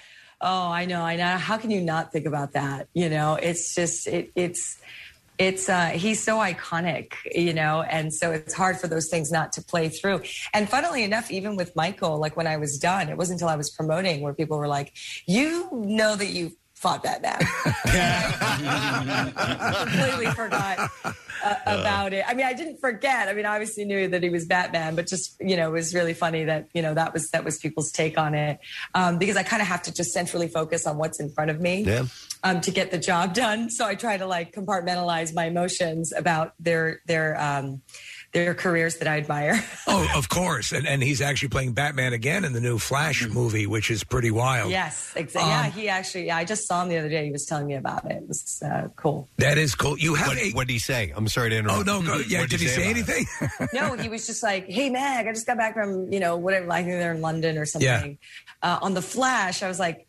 Oh, 0.42 0.70
I 0.70 0.86
know, 0.86 1.02
I 1.02 1.16
know. 1.18 1.38
How 1.38 1.58
can 1.58 1.70
you 1.72 1.82
not 1.82 2.12
think 2.14 2.26
about 2.26 2.54
that? 2.54 2.88
You 2.94 3.10
know, 3.10 3.36
it's 3.36 3.76
just 3.76 4.08
it, 4.08 4.32
it's 4.36 4.78
it's 5.38 5.68
uh 5.68 5.88
he's 5.88 6.24
so 6.24 6.38
iconic, 6.38 7.14
you 7.32 7.54
know, 7.54 7.82
and 7.82 8.14
so 8.14 8.32
it's 8.32 8.54
hard 8.54 8.78
for 8.80 8.88
those 8.88 9.10
things 9.10 9.32
not 9.32 9.52
to 9.54 9.62
play 9.64 9.90
through. 9.90 10.22
And 10.54 10.70
funnily 10.70 11.04
enough, 11.04 11.32
even 11.32 11.56
with 11.56 11.76
Michael, 11.76 12.20
like 12.20 12.38
when 12.38 12.48
I 12.48 12.58
was 12.58 12.78
done, 12.78 13.10
it 13.10 13.18
wasn't 13.18 13.38
until 13.42 13.50
I 13.50 13.56
was 13.56 13.70
promoting 13.72 14.22
where 14.22 14.34
people 14.34 14.58
were 14.58 14.68
like, 14.68 14.94
"You 15.28 15.70
know 15.74 16.16
that 16.16 16.28
you 16.28 16.52
fought 16.80 17.04
Batman." 17.04 17.38
I 19.02 19.86
completely 19.86 20.28
forgot 20.34 20.90
uh, 21.44 21.56
about 21.66 22.14
it. 22.14 22.24
I 22.28 22.34
mean, 22.34 22.46
I 22.46 22.54
didn't 22.54 22.80
forget. 22.80 23.28
I 23.28 23.34
mean, 23.34 23.46
I 23.46 23.54
obviously 23.56 23.86
knew 23.86 24.08
that 24.10 24.24
he 24.24 24.30
was 24.30 24.46
Batman, 24.46 24.96
but 24.96 25.08
just 25.08 25.36
you 25.40 25.56
know, 25.58 25.70
it 25.70 25.74
was 25.74 25.94
really 25.94 26.14
funny 26.14 26.46
that 26.46 26.68
you 26.74 26.82
know 26.82 26.94
that 26.94 27.14
was 27.14 27.30
that 27.32 27.44
was 27.44 27.58
people's 27.58 27.92
take 27.92 28.18
on 28.18 28.34
it 28.36 28.60
um, 28.94 29.18
because 29.18 29.38
I 29.38 29.44
kind 29.44 29.62
of 29.62 29.68
have 29.68 29.82
to 29.84 29.94
just 29.94 30.12
centrally 30.12 30.48
focus 30.48 30.86
on 30.88 30.98
what's 30.98 31.20
in 31.20 31.30
front 31.30 31.52
of 31.52 31.60
me 31.62 31.84
Yeah. 31.84 32.06
um, 32.44 32.62
to 32.62 32.72
get 32.72 32.92
the 32.92 32.98
job 32.98 33.34
done. 33.34 33.70
So 33.70 33.86
I 33.86 33.96
try 33.96 34.18
to 34.18 34.26
like 34.26 34.54
compartmentalize 34.54 35.34
my 35.34 35.46
emotions 35.46 36.12
about 36.16 36.54
their 36.60 37.02
their 37.06 37.40
um, 37.42 37.82
their 38.32 38.54
careers 38.54 38.98
that 38.98 39.08
I 39.08 39.18
admire. 39.18 39.64
Oh, 39.92 40.08
of 40.16 40.30
course, 40.30 40.72
and 40.72 40.86
and 40.88 41.02
he's 41.02 41.20
actually 41.20 41.50
playing 41.50 41.74
Batman 41.74 42.14
again 42.14 42.46
in 42.46 42.54
the 42.54 42.62
new 42.62 42.78
Flash 42.78 43.28
movie, 43.28 43.66
which 43.66 43.90
is 43.90 44.04
pretty 44.04 44.30
wild. 44.30 44.70
yes, 44.70 45.12
exactly. 45.16 45.42
Um, 45.42 45.50
yeah, 45.50 45.70
he 45.72 45.90
actually. 45.90 46.28
Yeah, 46.28 46.38
I 46.38 46.46
just 46.46 46.68
saw 46.68 46.84
him 46.84 46.90
the 46.90 46.98
other 47.00 47.10
day. 47.10 47.26
He 47.26 47.32
was 47.32 47.46
telling 47.46 47.66
me 47.66 47.74
about 47.74 48.06
it. 48.06 48.18
It 48.18 48.28
was 48.28 48.62
uh, 48.64 48.90
cool. 48.96 49.28
That 49.38 49.58
is 49.58 49.74
cool. 49.74 49.98
You 49.98 50.14
have 50.14 50.28
what, 50.28 50.38
a. 50.38 50.52
what 50.52 50.68
did 50.68 50.74
he 50.74 50.80
say? 50.80 51.12
I'm 51.16 51.28
sorry 51.28 51.50
to 51.50 51.58
interrupt. 51.58 51.90
Oh 51.90 52.02
no, 52.02 52.06
go, 52.06 52.18
yeah. 52.20 52.40
What'd 52.40 52.52
Did 52.52 52.62
he 52.62 52.68
say 52.68 52.84
about 52.84 52.98
it? 52.98 53.10
anything? 53.10 53.68
no, 53.74 53.96
he 53.96 54.10
was 54.10 54.28
just 54.28 54.44
like, 54.44 54.70
"Hey, 54.70 54.92
Meg, 54.92 55.26
I 55.26 55.34
just 55.34 55.48
got 55.48 55.58
back 55.58 55.74
from 55.74 56.14
you 56.14 56.20
know 56.20 56.38
whatever. 56.38 56.68
Like 56.68 56.86
they're 56.86 57.14
in 57.14 57.22
London 57.22 57.58
or 57.58 57.66
something." 57.66 58.20
Uh, 58.62 58.78
on 58.82 58.94
the 58.94 59.02
Flash, 59.02 59.64
I 59.64 59.68
was 59.68 59.80
like, 59.80 60.06
"You're 60.06 60.06
playing 60.06 60.09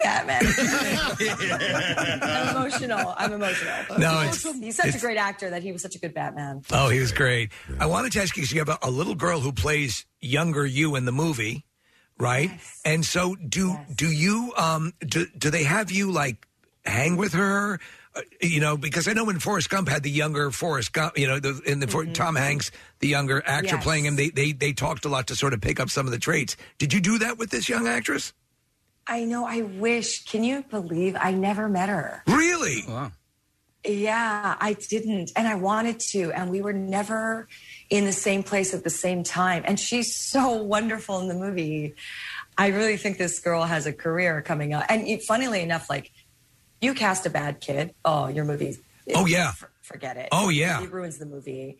Batman." 0.00 0.42
I'm 2.22 2.56
emotional. 2.56 3.14
I'm 3.16 3.32
emotional. 3.32 3.72
No, 3.98 4.20
it's- 4.22 4.42
he's 4.60 4.76
such 4.76 4.94
a 4.94 4.98
great 4.98 5.16
actor 5.18 5.50
that 5.50 5.62
he 5.62 5.72
was 5.72 5.82
such 5.82 5.94
a 5.94 5.98
good 5.98 6.14
Batman. 6.14 6.62
Oh, 6.72 6.88
he 6.88 7.00
was 7.00 7.12
great. 7.12 7.50
I 7.78 7.86
wanted 7.86 8.12
to 8.12 8.22
ask 8.22 8.36
you 8.36 8.42
because 8.42 8.52
you 8.52 8.60
have 8.60 8.68
a, 8.68 8.78
a 8.82 8.90
little 8.90 9.14
girl 9.14 9.40
who 9.40 9.52
plays 9.52 10.06
younger 10.20 10.64
you 10.64 10.96
in 10.96 11.04
the 11.04 11.12
movie, 11.12 11.64
right? 12.18 12.50
And 12.84 13.04
so, 13.04 13.34
do 13.36 13.76
do 13.94 14.06
you 14.10 14.52
um 14.56 14.92
do 15.00 15.26
do 15.36 15.50
they 15.50 15.64
have 15.64 15.90
you 15.90 16.10
like 16.10 16.46
hang 16.84 17.16
with 17.16 17.32
her? 17.34 17.78
Uh, 18.14 18.22
you 18.40 18.58
know, 18.60 18.76
because 18.76 19.06
I 19.06 19.12
know 19.12 19.24
when 19.24 19.38
Forrest 19.38 19.70
Gump 19.70 19.88
had 19.88 20.02
the 20.02 20.10
younger 20.10 20.50
Forrest 20.50 20.92
Gump, 20.92 21.16
you 21.16 21.28
know, 21.28 21.38
the, 21.38 21.60
in 21.64 21.78
the 21.78 21.86
for 21.86 22.04
Tom 22.06 22.34
Hanks, 22.34 22.72
the 22.98 23.06
younger 23.06 23.38
actor 23.46 23.66
Mm-hmm. 23.68 23.74
Yes. 23.76 23.84
playing 23.84 24.04
him, 24.06 24.16
they, 24.16 24.30
they 24.30 24.50
they 24.52 24.72
talked 24.72 25.04
a 25.04 25.08
lot 25.08 25.28
to 25.28 25.36
sort 25.36 25.52
of 25.54 25.60
pick 25.60 25.78
up 25.78 25.90
some 25.90 26.06
of 26.06 26.12
the 26.12 26.18
traits. 26.18 26.56
Did 26.78 26.92
you 26.92 27.00
do 27.00 27.18
that 27.18 27.38
with 27.38 27.50
this 27.50 27.68
young 27.68 27.86
actress? 27.86 28.32
I 29.06 29.24
know. 29.24 29.46
I 29.46 29.62
wish. 29.62 30.24
Can 30.24 30.44
you 30.44 30.64
believe 30.70 31.16
I 31.18 31.32
never 31.32 31.68
met 31.68 31.88
her? 31.88 32.22
Really? 32.26 32.82
Oh, 32.88 33.10
yeah, 33.84 34.56
I 34.60 34.74
didn't. 34.74 35.32
And 35.34 35.48
I 35.48 35.54
wanted 35.54 36.00
to. 36.10 36.32
And 36.32 36.50
we 36.50 36.60
were 36.60 36.72
never 36.72 37.48
in 37.88 38.04
the 38.04 38.12
same 38.12 38.42
place 38.42 38.74
at 38.74 38.84
the 38.84 38.90
same 38.90 39.22
time. 39.22 39.62
And 39.66 39.80
she's 39.80 40.14
so 40.14 40.62
wonderful 40.62 41.18
in 41.20 41.28
the 41.28 41.34
movie. 41.34 41.94
I 42.58 42.68
really 42.68 42.98
think 42.98 43.16
this 43.16 43.40
girl 43.40 43.64
has 43.64 43.86
a 43.86 43.92
career 43.92 44.42
coming 44.42 44.74
up. 44.74 44.84
And 44.88 45.22
funnily 45.22 45.62
enough, 45.62 45.88
like, 45.88 46.12
you 46.80 46.94
cast 46.94 47.24
a 47.26 47.30
bad 47.30 47.60
kid. 47.60 47.94
Oh, 48.04 48.28
your 48.28 48.44
movie. 48.44 48.76
Oh, 49.14 49.26
yeah. 49.26 49.52
Forget 49.80 50.16
it. 50.18 50.28
Oh, 50.30 50.50
yeah. 50.50 50.82
It 50.82 50.92
ruins 50.92 51.18
the 51.18 51.26
movie. 51.26 51.78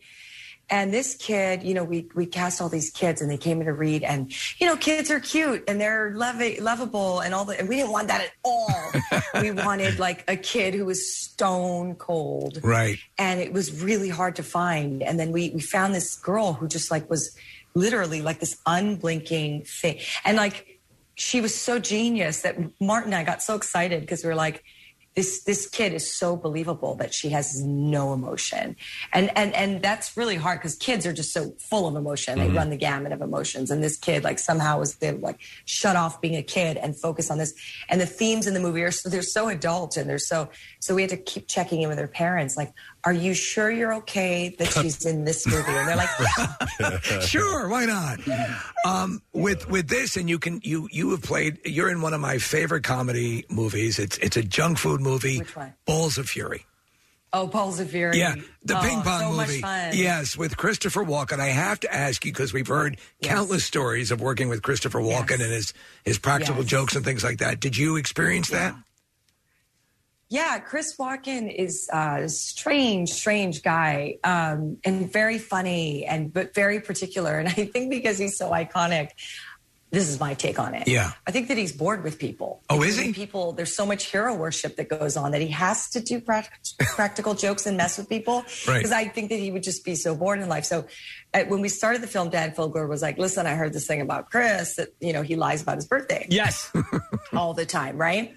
And 0.71 0.93
this 0.93 1.15
kid, 1.15 1.63
you 1.63 1.73
know, 1.73 1.83
we 1.83 2.07
we 2.15 2.25
cast 2.25 2.61
all 2.61 2.69
these 2.69 2.89
kids, 2.89 3.21
and 3.21 3.29
they 3.29 3.37
came 3.37 3.59
in 3.59 3.67
to 3.67 3.73
read, 3.73 4.03
and 4.03 4.31
you 4.57 4.65
know, 4.65 4.77
kids 4.77 5.11
are 5.11 5.19
cute 5.19 5.65
and 5.67 5.81
they're 5.81 6.13
lov- 6.15 6.59
lovable 6.61 7.19
and 7.19 7.33
all 7.35 7.43
that. 7.45 7.59
And 7.59 7.67
we 7.67 7.75
didn't 7.75 7.91
want 7.91 8.07
that 8.07 8.21
at 8.21 8.31
all. 8.45 8.91
we 9.41 9.51
wanted 9.51 9.99
like 9.99 10.23
a 10.29 10.37
kid 10.37 10.73
who 10.73 10.85
was 10.85 11.13
stone 11.13 11.95
cold, 11.95 12.59
Right. 12.63 12.97
and 13.17 13.41
it 13.41 13.51
was 13.51 13.83
really 13.83 14.07
hard 14.09 14.37
to 14.37 14.43
find. 14.43 15.03
And 15.03 15.19
then 15.19 15.33
we 15.33 15.49
we 15.49 15.59
found 15.59 15.93
this 15.93 16.15
girl 16.15 16.53
who 16.53 16.69
just 16.69 16.89
like 16.89 17.09
was 17.09 17.35
literally 17.75 18.21
like 18.21 18.39
this 18.39 18.57
unblinking 18.65 19.63
thing, 19.65 19.99
and 20.23 20.37
like 20.37 20.79
she 21.15 21.41
was 21.41 21.53
so 21.53 21.79
genius 21.79 22.43
that 22.43 22.57
Martin 22.79 23.11
and 23.11 23.19
I 23.19 23.23
got 23.25 23.43
so 23.43 23.55
excited 23.55 23.99
because 24.01 24.23
we 24.23 24.29
were 24.29 24.35
like. 24.35 24.63
This 25.13 25.43
this 25.43 25.67
kid 25.67 25.91
is 25.93 26.09
so 26.09 26.37
believable 26.37 26.95
that 26.95 27.13
she 27.13 27.29
has 27.29 27.61
no 27.61 28.13
emotion, 28.13 28.77
and 29.11 29.29
and 29.37 29.53
and 29.53 29.81
that's 29.81 30.15
really 30.15 30.37
hard 30.37 30.59
because 30.59 30.75
kids 30.75 31.05
are 31.05 31.11
just 31.11 31.33
so 31.33 31.53
full 31.59 31.85
of 31.85 31.97
emotion. 31.97 32.39
They 32.39 32.47
Mhm. 32.47 32.55
run 32.55 32.69
the 32.69 32.77
gamut 32.77 33.11
of 33.11 33.21
emotions, 33.21 33.71
and 33.71 33.83
this 33.83 33.97
kid 33.97 34.23
like 34.23 34.39
somehow 34.39 34.79
was 34.79 34.95
able 35.01 35.19
to 35.19 35.25
like 35.25 35.39
shut 35.65 35.97
off 35.97 36.21
being 36.21 36.37
a 36.37 36.41
kid 36.43 36.77
and 36.77 36.95
focus 36.95 37.29
on 37.29 37.39
this. 37.39 37.53
And 37.89 37.99
the 37.99 38.05
themes 38.05 38.47
in 38.47 38.53
the 38.53 38.61
movie 38.61 38.83
are 38.83 38.91
so 38.91 39.09
they're 39.09 39.21
so 39.21 39.49
adult 39.49 39.97
and 39.97 40.09
they're 40.09 40.17
so 40.17 40.47
so 40.79 40.95
we 40.95 41.01
had 41.01 41.09
to 41.09 41.17
keep 41.17 41.45
checking 41.49 41.81
in 41.81 41.89
with 41.89 41.97
their 41.97 42.07
parents 42.07 42.55
like 42.55 42.71
Are 43.03 43.13
you 43.13 43.33
sure 43.33 43.71
you're 43.71 43.93
okay 43.95 44.55
that 44.59 44.67
she's 44.73 45.05
in 45.05 45.25
this 45.25 45.47
movie? 45.47 45.71
And 45.71 45.87
they're 45.87 45.95
like, 45.95 46.09
yeah. 46.79 46.99
sure, 47.21 47.67
why 47.67 47.85
not? 47.85 48.19
Um, 48.85 49.21
with 49.33 49.67
with 49.69 49.87
this, 49.87 50.17
and 50.17 50.29
you 50.29 50.37
can 50.37 50.59
you 50.63 50.87
you 50.91 51.09
have 51.11 51.23
played. 51.23 51.57
You're 51.65 51.89
in 51.89 52.01
one 52.01 52.13
of 52.13 52.21
my 52.21 52.37
favorite 52.37 52.83
comedy 52.83 53.45
movies. 53.49 53.97
It's 53.97 54.17
it's 54.19 54.37
a 54.37 54.43
junk 54.43 54.77
food 54.77 55.01
movie. 55.01 55.39
Which 55.39 55.55
one? 55.55 55.73
Balls 55.85 56.17
of 56.19 56.29
Fury. 56.29 56.65
Oh, 57.33 57.47
Balls 57.47 57.79
of 57.79 57.89
Fury. 57.89 58.17
Yeah, 58.19 58.35
the 58.65 58.77
Oh, 58.77 58.81
ping 58.81 59.01
pong 59.03 59.21
so 59.21 59.31
movie. 59.39 59.61
fun. 59.61 59.91
Yes, 59.93 60.35
with 60.37 60.57
Christopher 60.57 61.05
Walken. 61.05 61.39
I 61.39 61.47
have 61.47 61.79
to 61.79 61.93
ask 61.93 62.25
you 62.25 62.33
because 62.33 62.51
we've 62.53 62.67
heard 62.67 62.97
countless 63.23 63.63
stories 63.63 64.11
of 64.11 64.19
working 64.19 64.49
with 64.49 64.61
Christopher 64.61 64.99
Walken 64.99 65.35
and 65.41 65.51
his 65.53 65.73
his 66.03 66.19
practical 66.19 66.57
Yes. 66.63 66.65
jokes 66.65 66.95
and 66.95 67.05
things 67.05 67.23
like 67.23 67.37
that. 67.39 67.59
Did 67.61 67.77
you 67.77 67.95
experience 67.95 68.49
that? 68.49 68.75
Yeah, 70.31 70.59
Chris 70.59 70.95
Walken 70.95 71.53
is 71.53 71.89
a 71.91 72.29
strange, 72.29 73.09
strange 73.11 73.63
guy, 73.63 74.15
um, 74.23 74.77
and 74.85 75.11
very 75.11 75.37
funny, 75.37 76.05
and 76.05 76.31
but 76.31 76.55
very 76.55 76.79
particular. 76.79 77.37
And 77.37 77.49
I 77.49 77.65
think 77.65 77.89
because 77.89 78.17
he's 78.17 78.37
so 78.37 78.49
iconic, 78.49 79.09
this 79.89 80.07
is 80.07 80.21
my 80.21 80.33
take 80.33 80.57
on 80.57 80.73
it. 80.73 80.87
Yeah. 80.87 81.11
I 81.27 81.31
think 81.31 81.49
that 81.49 81.57
he's 81.57 81.73
bored 81.73 82.05
with 82.05 82.17
people. 82.17 82.63
Oh, 82.69 82.81
is 82.81 82.97
he? 82.97 83.11
People, 83.11 83.51
there's 83.51 83.75
so 83.75 83.85
much 83.85 84.05
hero 84.05 84.33
worship 84.33 84.77
that 84.77 84.87
goes 84.87 85.17
on 85.17 85.31
that 85.31 85.41
he 85.41 85.49
has 85.49 85.89
to 85.89 85.99
do 85.99 86.21
prac- 86.21 86.61
practical 86.95 87.33
jokes 87.33 87.65
and 87.65 87.75
mess 87.75 87.97
with 87.97 88.07
people. 88.07 88.45
Right. 88.65 88.77
Because 88.77 88.93
I 88.93 89.09
think 89.09 89.31
that 89.31 89.39
he 89.39 89.51
would 89.51 89.63
just 89.63 89.83
be 89.83 89.95
so 89.95 90.15
bored 90.15 90.39
in 90.39 90.47
life. 90.47 90.63
So 90.63 90.85
uh, 91.33 91.43
when 91.43 91.59
we 91.59 91.67
started 91.67 92.01
the 92.01 92.07
film, 92.07 92.29
Dan 92.29 92.51
Fogler 92.51 92.87
was 92.87 93.01
like, 93.01 93.17
"Listen, 93.17 93.45
I 93.45 93.55
heard 93.55 93.73
this 93.73 93.85
thing 93.85 93.99
about 93.99 94.31
Chris 94.31 94.75
that 94.75 94.93
you 95.01 95.11
know 95.11 95.23
he 95.23 95.35
lies 95.35 95.61
about 95.61 95.75
his 95.75 95.87
birthday." 95.87 96.25
Yes. 96.29 96.71
all 97.33 97.53
the 97.53 97.65
time, 97.65 97.97
right? 97.97 98.33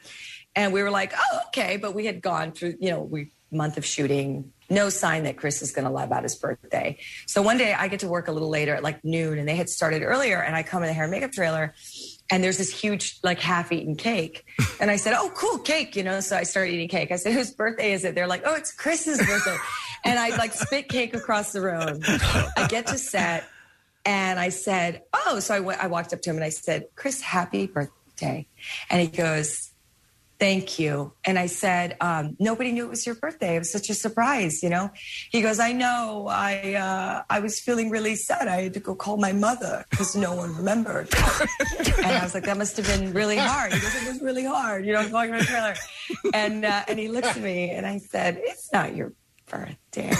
And 0.56 0.72
we 0.72 0.82
were 0.82 0.90
like, 0.90 1.12
oh, 1.16 1.38
okay. 1.48 1.76
But 1.76 1.94
we 1.94 2.06
had 2.06 2.22
gone 2.22 2.52
through, 2.52 2.76
you 2.80 2.90
know, 2.90 3.00
we 3.00 3.30
month 3.54 3.78
of 3.78 3.84
shooting, 3.84 4.52
no 4.68 4.88
sign 4.88 5.24
that 5.24 5.36
Chris 5.36 5.62
is 5.62 5.70
going 5.70 5.84
to 5.84 5.90
lie 5.90 6.04
about 6.04 6.22
his 6.22 6.34
birthday. 6.34 6.98
So 7.26 7.40
one 7.40 7.56
day 7.56 7.72
I 7.72 7.88
get 7.88 8.00
to 8.00 8.08
work 8.08 8.28
a 8.28 8.32
little 8.32 8.48
later 8.48 8.74
at 8.74 8.82
like 8.82 9.04
noon, 9.04 9.38
and 9.38 9.48
they 9.48 9.56
had 9.56 9.68
started 9.68 10.02
earlier, 10.02 10.42
and 10.42 10.54
I 10.56 10.62
come 10.62 10.82
in 10.82 10.88
the 10.88 10.92
hair 10.92 11.04
and 11.04 11.10
makeup 11.10 11.32
trailer. 11.32 11.74
And 12.30 12.42
there's 12.42 12.58
this 12.58 12.72
huge, 12.72 13.18
like 13.22 13.38
half-eaten 13.38 13.96
cake, 13.96 14.44
and 14.80 14.90
I 14.90 14.96
said, 14.96 15.14
"Oh, 15.16 15.30
cool 15.34 15.58
cake!" 15.58 15.96
You 15.96 16.02
know. 16.02 16.20
So 16.20 16.36
I 16.36 16.42
started 16.42 16.72
eating 16.72 16.88
cake. 16.88 17.12
I 17.12 17.16
said, 17.16 17.32
"Whose 17.32 17.52
birthday 17.52 17.92
is 17.92 18.04
it?" 18.04 18.14
They're 18.14 18.26
like, 18.26 18.42
"Oh, 18.44 18.54
it's 18.54 18.72
Chris's 18.72 19.18
birthday," 19.18 19.56
and 20.04 20.18
I 20.18 20.34
like 20.36 20.52
spit 20.52 20.88
cake 20.88 21.14
across 21.14 21.52
the 21.52 21.60
room. 21.60 22.00
I 22.02 22.66
get 22.68 22.86
to 22.88 22.98
set, 22.98 23.44
and 24.06 24.40
I 24.40 24.48
said, 24.48 25.02
"Oh," 25.12 25.38
so 25.40 25.54
I 25.54 25.60
went. 25.60 25.84
I 25.84 25.86
walked 25.86 26.12
up 26.12 26.22
to 26.22 26.30
him 26.30 26.36
and 26.36 26.44
I 26.44 26.48
said, 26.48 26.86
"Chris, 26.96 27.20
happy 27.20 27.66
birthday!" 27.66 28.46
And 28.88 29.02
he 29.02 29.08
goes, 29.08 29.73
"Thank 30.44 30.78
you." 30.78 30.94
And 31.24 31.38
I 31.38 31.46
said, 31.46 31.96
um, 32.00 32.36
"Nobody 32.38 32.70
knew 32.72 32.84
it 32.84 32.90
was 32.96 33.06
your 33.08 33.14
birthday. 33.24 33.56
It 33.56 33.60
was 33.60 33.72
such 33.72 33.88
a 33.88 33.94
surprise, 33.94 34.62
you 34.62 34.70
know." 34.74 34.90
He 35.34 35.40
goes, 35.46 35.58
"I 35.58 35.72
know. 35.72 36.26
I 36.28 36.74
uh, 36.74 37.22
I 37.36 37.38
was 37.40 37.54
feeling 37.66 37.88
really 37.96 38.14
sad. 38.28 38.46
I 38.46 38.58
had 38.64 38.74
to 38.74 38.80
go 38.88 38.94
call 38.94 39.16
my 39.16 39.32
mother 39.32 39.74
because 39.88 40.14
no 40.14 40.34
one 40.34 40.50
remembered." 40.60 41.08
and 42.04 42.12
I 42.20 42.22
was 42.22 42.34
like, 42.36 42.44
"That 42.44 42.58
must 42.58 42.76
have 42.76 42.86
been 42.86 43.12
really 43.20 43.38
hard." 43.38 43.72
He 43.72 43.80
goes, 43.80 43.94
"It 44.02 44.06
was 44.12 44.20
really 44.20 44.44
hard, 44.44 44.84
you 44.86 44.92
know, 44.92 45.08
going 45.08 45.32
to 45.32 45.38
a 45.38 45.42
trailer." 45.42 45.74
And 46.34 46.64
uh, 46.64 46.84
and 46.88 46.98
he 46.98 47.08
looked 47.08 47.32
at 47.38 47.42
me 47.52 47.70
and 47.70 47.86
I 47.86 47.96
said, 47.98 48.38
"It's 48.50 48.70
not 48.72 48.94
your 48.94 49.14
birthday," 49.48 50.12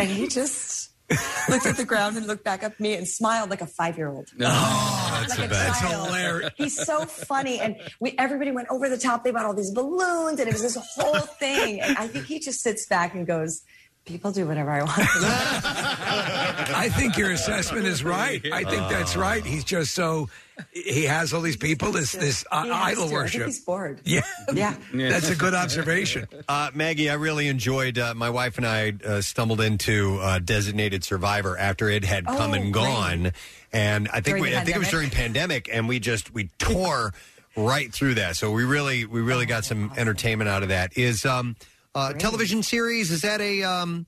and 0.00 0.08
he 0.08 0.28
just. 0.28 0.95
looked 1.48 1.66
at 1.66 1.76
the 1.76 1.84
ground 1.84 2.16
and 2.16 2.26
looked 2.26 2.44
back 2.44 2.64
up 2.64 2.72
at 2.72 2.80
me 2.80 2.94
and 2.94 3.06
smiled 3.06 3.50
like 3.50 3.60
a 3.60 3.66
five-year-old. 3.66 4.28
Oh, 4.40 5.16
that's 5.28 5.38
like 5.38 5.50
a 5.50 5.54
child. 5.54 6.06
hilarious. 6.08 6.50
He's 6.56 6.84
so 6.84 7.04
funny, 7.04 7.60
and 7.60 7.76
we 8.00 8.14
everybody 8.18 8.50
went 8.50 8.68
over 8.70 8.88
the 8.88 8.98
top. 8.98 9.22
They 9.24 9.30
bought 9.30 9.44
all 9.44 9.54
these 9.54 9.70
balloons, 9.70 10.40
and 10.40 10.48
it 10.48 10.52
was 10.52 10.62
this 10.62 10.76
whole 10.96 11.20
thing. 11.20 11.80
And 11.80 11.96
I 11.96 12.08
think 12.08 12.26
he 12.26 12.40
just 12.40 12.60
sits 12.60 12.86
back 12.86 13.14
and 13.14 13.26
goes, 13.26 13.62
"People 14.04 14.32
do 14.32 14.46
whatever 14.46 14.70
I 14.70 14.82
want." 14.82 14.98
I 14.98 16.88
think 16.96 17.16
your 17.16 17.30
assessment 17.30 17.86
is 17.86 18.02
right. 18.02 18.44
I 18.52 18.64
think 18.64 18.88
that's 18.88 19.16
right. 19.16 19.44
He's 19.44 19.64
just 19.64 19.94
so 19.94 20.28
he 20.72 21.04
has 21.04 21.32
all 21.32 21.40
these 21.40 21.56
people. 21.56 21.92
This 21.92 22.12
this 22.12 22.44
uh, 22.50 22.62
He 22.64 22.68
has 22.70 22.76
idol 22.78 22.94
to. 22.96 23.02
I 23.02 23.08
think 23.08 23.12
worship. 23.12 23.46
he's 23.46 23.60
bored. 23.60 24.00
Yeah, 24.04 24.22
yeah. 24.54 24.74
That's 24.92 25.28
a 25.30 25.36
good 25.36 25.54
observation. 25.54 26.28
Uh, 26.48 26.70
Maggie, 26.74 27.10
I 27.10 27.14
really 27.14 27.48
enjoyed. 27.48 27.98
Uh, 27.98 28.14
my 28.14 28.30
wife 28.30 28.56
and 28.56 28.66
I 28.66 28.92
uh, 29.04 29.20
stumbled 29.20 29.60
into 29.60 30.18
uh, 30.20 30.38
Designated 30.38 31.02
Survivor 31.02 31.58
after 31.58 31.88
it 31.90 32.04
had 32.04 32.24
come 32.26 32.50
Oh, 32.52 32.54
and 32.54 32.72
great. 32.72 32.84
gone, 32.84 33.32
and 33.72 34.08
I 34.08 34.14
think 34.20 34.24
During 34.24 34.42
we, 34.42 34.50
the 34.50 34.60
I 34.60 34.64
think 34.64 34.76
it 34.76 34.78
was 34.78 34.88
during 34.90 35.10
pandemic, 35.10 35.68
and 35.72 35.88
we 35.88 35.98
just 35.98 36.32
we 36.32 36.50
tore 36.58 37.12
right 37.56 37.92
through 37.92 38.14
that. 38.14 38.36
So 38.36 38.50
we 38.52 38.64
really 38.64 39.06
we 39.06 39.20
really 39.20 39.46
got 39.46 39.64
some 39.64 39.92
entertainment 39.96 40.48
out 40.48 40.62
of 40.62 40.68
that. 40.68 40.96
Is 40.96 41.24
um, 41.26 41.56
uh, 41.94 42.12
television 42.12 42.62
series? 42.62 43.10
Is 43.10 43.22
that 43.22 43.40
a 43.40 43.62
um, 43.64 44.06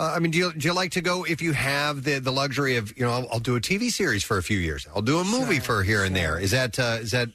uh, 0.00 0.14
I 0.16 0.18
mean, 0.18 0.30
do 0.30 0.38
you, 0.38 0.52
do 0.54 0.66
you 0.66 0.72
like 0.72 0.92
to 0.92 1.02
go 1.02 1.24
if 1.24 1.42
you 1.42 1.52
have 1.52 2.04
the, 2.04 2.18
the 2.20 2.32
luxury 2.32 2.76
of 2.76 2.96
you 2.96 3.04
know 3.04 3.12
I'll, 3.12 3.28
I'll 3.32 3.38
do 3.38 3.54
a 3.54 3.60
TV 3.60 3.90
series 3.90 4.24
for 4.24 4.38
a 4.38 4.42
few 4.42 4.58
years, 4.58 4.88
I'll 4.94 5.02
do 5.02 5.18
a 5.18 5.24
movie 5.24 5.60
for 5.60 5.82
here 5.82 6.04
and 6.04 6.16
there. 6.16 6.38
Is 6.38 6.52
that 6.52 6.78
uh, 6.78 6.98
is 7.02 7.10
that 7.10 7.28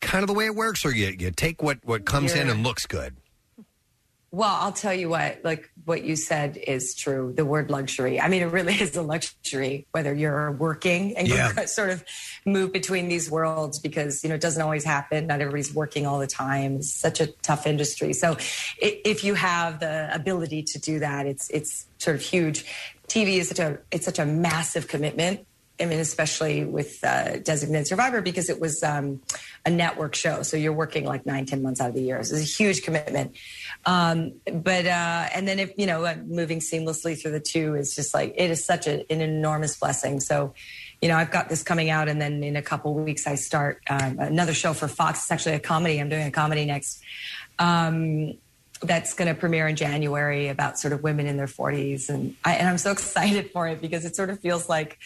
kind 0.00 0.22
of 0.22 0.28
the 0.28 0.32
way 0.32 0.46
it 0.46 0.54
works, 0.54 0.86
or 0.86 0.90
you 0.90 1.14
you 1.18 1.30
take 1.30 1.62
what 1.62 1.78
what 1.84 2.06
comes 2.06 2.32
in 2.32 2.48
and 2.48 2.62
looks 2.62 2.86
good? 2.86 3.14
Well, 4.36 4.54
I'll 4.54 4.72
tell 4.72 4.92
you 4.92 5.08
what, 5.08 5.40
like 5.44 5.70
what 5.86 6.04
you 6.04 6.14
said 6.14 6.58
is 6.58 6.94
true. 6.94 7.32
The 7.34 7.46
word 7.46 7.70
luxury. 7.70 8.20
I 8.20 8.28
mean, 8.28 8.42
it 8.42 8.52
really 8.52 8.74
is 8.80 8.94
a 8.94 9.00
luxury, 9.00 9.86
whether 9.92 10.12
you're 10.12 10.52
working 10.52 11.16
and 11.16 11.26
Yeah. 11.26 11.52
you 11.58 11.66
sort 11.78 11.88
of 11.88 12.04
move 12.44 12.70
between 12.70 13.08
these 13.08 13.30
worlds 13.30 13.78
because, 13.78 14.22
you 14.22 14.28
know, 14.28 14.34
it 14.34 14.42
doesn't 14.42 14.60
always 14.60 14.84
happen. 14.84 15.26
Not 15.26 15.40
everybody's 15.40 15.72
working 15.72 16.04
all 16.06 16.18
the 16.18 16.26
time. 16.26 16.76
It's 16.76 16.92
such 16.92 17.18
a 17.18 17.28
tough 17.28 17.66
industry. 17.66 18.12
So 18.12 18.36
if 18.78 19.24
you 19.24 19.32
have 19.32 19.80
the 19.80 20.14
ability 20.14 20.64
to 20.64 20.78
do 20.80 20.98
that, 20.98 21.24
it's, 21.24 21.48
it's 21.48 21.86
sort 21.96 22.16
of 22.16 22.20
huge. 22.20 22.66
TV 23.08 23.38
is 23.38 23.48
such 23.48 23.58
a, 23.58 23.78
it's 23.90 24.04
such 24.04 24.18
a 24.18 24.26
massive 24.26 24.86
commitment. 24.86 25.46
I 25.78 25.84
mean, 25.84 26.00
especially 26.00 26.64
with 26.64 27.02
uh, 27.04 27.38
Designated 27.38 27.86
Survivor, 27.86 28.22
because 28.22 28.48
it 28.48 28.60
was 28.60 28.82
um, 28.82 29.20
a 29.64 29.70
network 29.70 30.14
show. 30.14 30.42
So 30.42 30.56
you're 30.56 30.72
working 30.72 31.04
like 31.04 31.26
nine, 31.26 31.44
ten 31.44 31.62
months 31.62 31.80
out 31.80 31.90
of 31.90 31.94
the 31.94 32.02
year. 32.02 32.22
So 32.22 32.34
it's 32.34 32.44
a 32.44 32.62
huge 32.62 32.82
commitment. 32.82 33.36
Um, 33.84 34.32
but, 34.50 34.86
uh, 34.86 35.28
and 35.34 35.46
then 35.46 35.58
if, 35.58 35.72
you 35.76 35.86
know, 35.86 36.14
moving 36.26 36.60
seamlessly 36.60 37.20
through 37.20 37.32
the 37.32 37.40
two 37.40 37.74
is 37.74 37.94
just 37.94 38.14
like, 38.14 38.34
it 38.36 38.50
is 38.50 38.64
such 38.64 38.86
a, 38.86 39.10
an 39.12 39.20
enormous 39.20 39.76
blessing. 39.78 40.20
So, 40.20 40.54
you 41.02 41.08
know, 41.08 41.16
I've 41.16 41.30
got 41.30 41.48
this 41.48 41.62
coming 41.62 41.90
out, 41.90 42.08
and 42.08 42.20
then 42.20 42.42
in 42.42 42.56
a 42.56 42.62
couple 42.62 42.94
weeks, 42.94 43.26
I 43.26 43.34
start 43.34 43.82
um, 43.90 44.18
another 44.18 44.54
show 44.54 44.72
for 44.72 44.88
Fox. 44.88 45.20
It's 45.20 45.30
actually 45.30 45.56
a 45.56 45.60
comedy. 45.60 46.00
I'm 46.00 46.08
doing 46.08 46.26
a 46.26 46.30
comedy 46.30 46.64
next. 46.64 47.02
Um, 47.58 48.34
that's 48.82 49.14
going 49.14 49.32
to 49.32 49.38
premiere 49.38 49.68
in 49.68 49.76
January 49.76 50.48
about 50.48 50.78
sort 50.78 50.92
of 50.92 51.02
women 51.02 51.26
in 51.26 51.36
their 51.36 51.46
40s, 51.46 52.08
and 52.08 52.34
I, 52.44 52.54
and 52.54 52.68
I'm 52.68 52.78
so 52.78 52.90
excited 52.92 53.50
for 53.50 53.68
it 53.68 53.80
because 53.80 54.04
it 54.04 54.16
sort 54.16 54.30
of 54.30 54.40
feels 54.40 54.68
like 54.68 54.98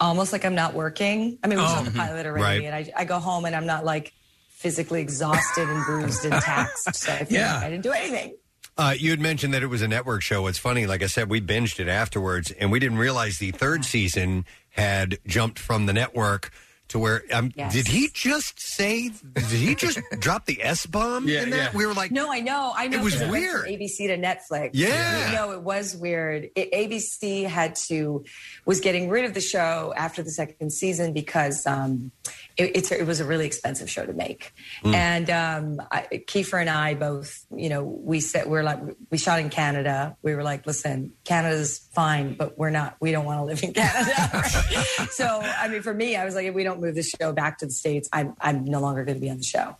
almost 0.00 0.32
like 0.32 0.44
I'm 0.44 0.54
not 0.54 0.74
working. 0.74 1.38
I 1.44 1.46
mean, 1.46 1.58
we 1.58 1.64
Oh, 1.64 1.68
saw 1.68 1.82
the 1.82 1.90
pilot 1.90 2.26
already, 2.26 2.42
Right. 2.42 2.64
and 2.64 2.74
I, 2.74 2.90
I 2.96 3.04
go 3.04 3.18
home 3.18 3.44
and 3.44 3.54
I'm 3.54 3.66
not 3.66 3.84
like 3.84 4.12
physically 4.48 5.00
exhausted 5.00 5.68
and 5.68 5.84
bruised 5.84 6.24
and 6.24 6.34
taxed. 6.42 6.94
So 6.94 7.12
I 7.12 7.24
feel 7.24 7.38
Yeah. 7.40 7.54
like 7.56 7.64
I 7.64 7.70
didn't 7.70 7.82
do 7.84 7.92
anything. 7.92 8.34
Uh, 8.78 8.94
you 8.96 9.10
had 9.10 9.20
mentioned 9.20 9.52
that 9.52 9.62
it 9.62 9.66
was 9.66 9.82
a 9.82 9.88
network 9.88 10.22
show. 10.22 10.46
It's 10.46 10.58
funny, 10.58 10.86
like 10.86 11.02
I 11.02 11.06
said, 11.06 11.28
we 11.28 11.40
binged 11.40 11.80
it 11.80 11.88
afterwards, 11.88 12.50
and 12.52 12.70
we 12.72 12.78
didn't 12.78 12.98
realize 12.98 13.38
the 13.38 13.50
third 13.50 13.84
season 13.84 14.46
had 14.70 15.18
jumped 15.26 15.58
from 15.58 15.84
the 15.86 15.92
network 15.92 16.50
to 16.90 16.98
where. 16.98 17.22
Um, 17.32 17.50
Yes. 17.56 17.72
Did 17.72 17.88
he 17.88 18.08
just 18.12 18.60
say? 18.60 19.08
Did 19.34 19.44
he 19.44 19.74
just 19.74 19.98
drop 20.20 20.46
the 20.46 20.62
S 20.62 20.86
bomb 20.86 21.28
in 21.28 21.50
that? 21.50 21.74
We 21.74 21.84
were 21.84 21.94
like, 21.94 22.10
no, 22.12 22.32
I 22.32 22.40
know, 22.40 22.72
I 22.76 22.86
know. 22.86 22.98
It 22.98 23.02
was 23.02 23.14
'cause 23.14 23.22
went 23.22 23.32
weird. 23.32 23.66
ABC 23.66 24.06
to 24.06 24.16
Netflix. 24.18 24.70
Yeah. 24.74 25.32
no, 25.34 25.50
it 25.52 25.62
was 25.62 25.96
weird. 25.96 26.48
It, 26.54 26.70
ABC 26.72 27.44
had 27.46 27.74
to 27.88 28.24
was 28.66 28.80
getting 28.80 29.08
rid 29.08 29.24
of 29.24 29.34
the 29.34 29.40
show 29.40 29.92
after 29.96 30.22
the 30.22 30.30
second 30.30 30.70
season 30.72 31.12
because 31.12 31.66
um, 31.66 32.12
it, 32.60 32.76
it's 32.76 32.92
it 32.92 33.06
was 33.06 33.20
a 33.20 33.24
really 33.24 33.46
expensive 33.46 33.88
show 33.90 34.04
to 34.06 34.12
make, 34.12 34.52
Mm. 34.84 34.94
and 34.94 35.30
um, 35.30 35.86
I, 35.90 36.06
Kiefer 36.26 36.60
and 36.60 36.70
I 36.70 36.94
both, 36.94 37.44
you 37.54 37.68
know, 37.68 37.82
we 37.82 38.20
said 38.20 38.46
we're 38.46 38.62
like 38.62 38.78
we 39.10 39.18
shot 39.18 39.40
in 39.40 39.50
Canada. 39.50 40.16
We 40.22 40.34
were 40.34 40.42
like, 40.42 40.66
listen, 40.66 41.12
Canada's 41.24 41.88
fine, 41.92 42.34
but 42.34 42.58
we're 42.58 42.70
not. 42.70 42.96
We 43.00 43.12
don't 43.12 43.24
want 43.24 43.40
to 43.40 43.44
live 43.44 43.62
in 43.62 43.72
Canada. 43.72 44.44
so 45.10 45.26
I 45.42 45.68
mean, 45.68 45.82
for 45.82 45.94
me, 45.94 46.16
I 46.16 46.24
was 46.24 46.34
like, 46.34 46.46
if 46.46 46.54
we 46.54 46.64
don't 46.64 46.80
move 46.80 46.94
the 46.94 47.02
show 47.02 47.32
back 47.32 47.58
to 47.58 47.66
the 47.66 47.72
states, 47.72 48.08
I'm 48.12 48.34
I'm 48.40 48.64
no 48.64 48.80
longer 48.80 49.04
going 49.04 49.16
to 49.16 49.20
be 49.20 49.30
on 49.30 49.38
the 49.38 49.42
show. 49.42 49.76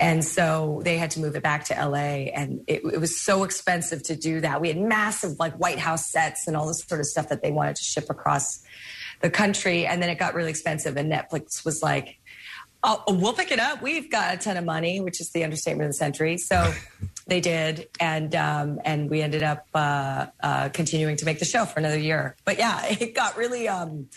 And 0.00 0.24
so 0.24 0.80
they 0.84 0.98
had 0.98 1.10
to 1.12 1.20
move 1.20 1.36
it 1.36 1.42
back 1.42 1.64
to 1.66 1.74
LA, 1.74 2.30
and 2.34 2.60
it, 2.66 2.82
it 2.84 3.00
was 3.00 3.20
so 3.20 3.44
expensive 3.44 4.02
to 4.04 4.16
do 4.16 4.40
that. 4.40 4.60
We 4.60 4.68
had 4.68 4.78
massive 4.78 5.38
like 5.38 5.54
White 5.54 5.78
House 5.78 6.10
sets 6.10 6.46
and 6.46 6.56
all 6.56 6.66
this 6.66 6.84
sort 6.84 7.00
of 7.00 7.06
stuff 7.06 7.28
that 7.28 7.42
they 7.42 7.50
wanted 7.52 7.76
to 7.76 7.82
ship 7.82 8.06
across 8.10 8.60
the 9.20 9.30
country, 9.30 9.86
and 9.86 10.02
then 10.02 10.10
it 10.10 10.18
got 10.18 10.34
really 10.34 10.50
expensive, 10.50 10.96
and 10.96 11.10
Netflix 11.10 11.64
was 11.64 11.82
like. 11.82 12.18
Oh, 12.84 13.02
we'll 13.08 13.32
pick 13.32 13.50
it 13.50 13.58
up. 13.58 13.82
We've 13.82 14.08
got 14.08 14.32
a 14.34 14.38
ton 14.38 14.56
of 14.56 14.64
money, 14.64 15.00
which 15.00 15.20
is 15.20 15.30
the 15.30 15.42
understatement 15.42 15.86
of 15.86 15.90
the 15.90 15.98
century. 15.98 16.38
So 16.38 16.72
they 17.26 17.40
did, 17.40 17.88
and 17.98 18.32
um, 18.36 18.80
and 18.84 19.10
we 19.10 19.20
ended 19.20 19.42
up 19.42 19.66
uh, 19.74 20.26
uh, 20.40 20.68
continuing 20.68 21.16
to 21.16 21.24
make 21.24 21.40
the 21.40 21.44
show 21.44 21.64
for 21.64 21.80
another 21.80 21.98
year. 21.98 22.36
But 22.44 22.56
yeah, 22.56 22.84
it 23.00 23.16
got 23.16 23.36
really 23.36 23.66
um, 23.66 24.08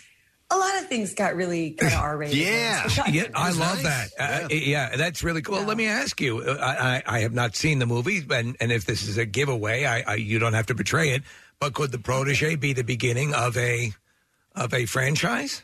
a 0.52 0.56
lot 0.56 0.78
of 0.78 0.86
things 0.86 1.14
got 1.14 1.34
really 1.34 1.72
kind 1.72 1.92
of 1.92 1.98
R 2.00 2.16
rated. 2.16 2.36
Yeah, 2.36 2.88
yeah, 3.08 3.24
I 3.34 3.52
love 3.52 3.82
that. 3.82 4.08
Uh, 4.18 4.48
yeah. 4.50 4.96
that's 4.96 5.22
really 5.22 5.42
cool. 5.42 5.62
Let 5.62 5.76
me 5.76 5.86
ask 5.86 6.20
you. 6.20 6.40
uh, 6.40 6.56
I, 6.60 6.96
I, 6.96 7.02
I 7.06 7.20
have 7.20 7.32
not 7.32 7.56
seen 7.56 7.78
the 7.78 7.86
movie, 7.86 8.22
and, 8.30 8.56
and 8.60 8.70
if 8.70 8.84
this 8.84 9.06
is 9.06 9.18
a 9.18 9.26
giveaway, 9.26 9.84
I, 9.84 10.02
I 10.02 10.14
you 10.16 10.38
don't 10.38 10.54
have 10.54 10.66
to 10.66 10.74
betray 10.74 11.10
it. 11.10 11.22
But 11.58 11.74
could 11.74 11.92
the 11.92 11.98
protege 11.98 12.56
be 12.56 12.72
the 12.72 12.82
beginning 12.82 13.34
of 13.34 13.56
a 13.56 13.92
of 14.54 14.74
a 14.74 14.86
franchise? 14.86 15.62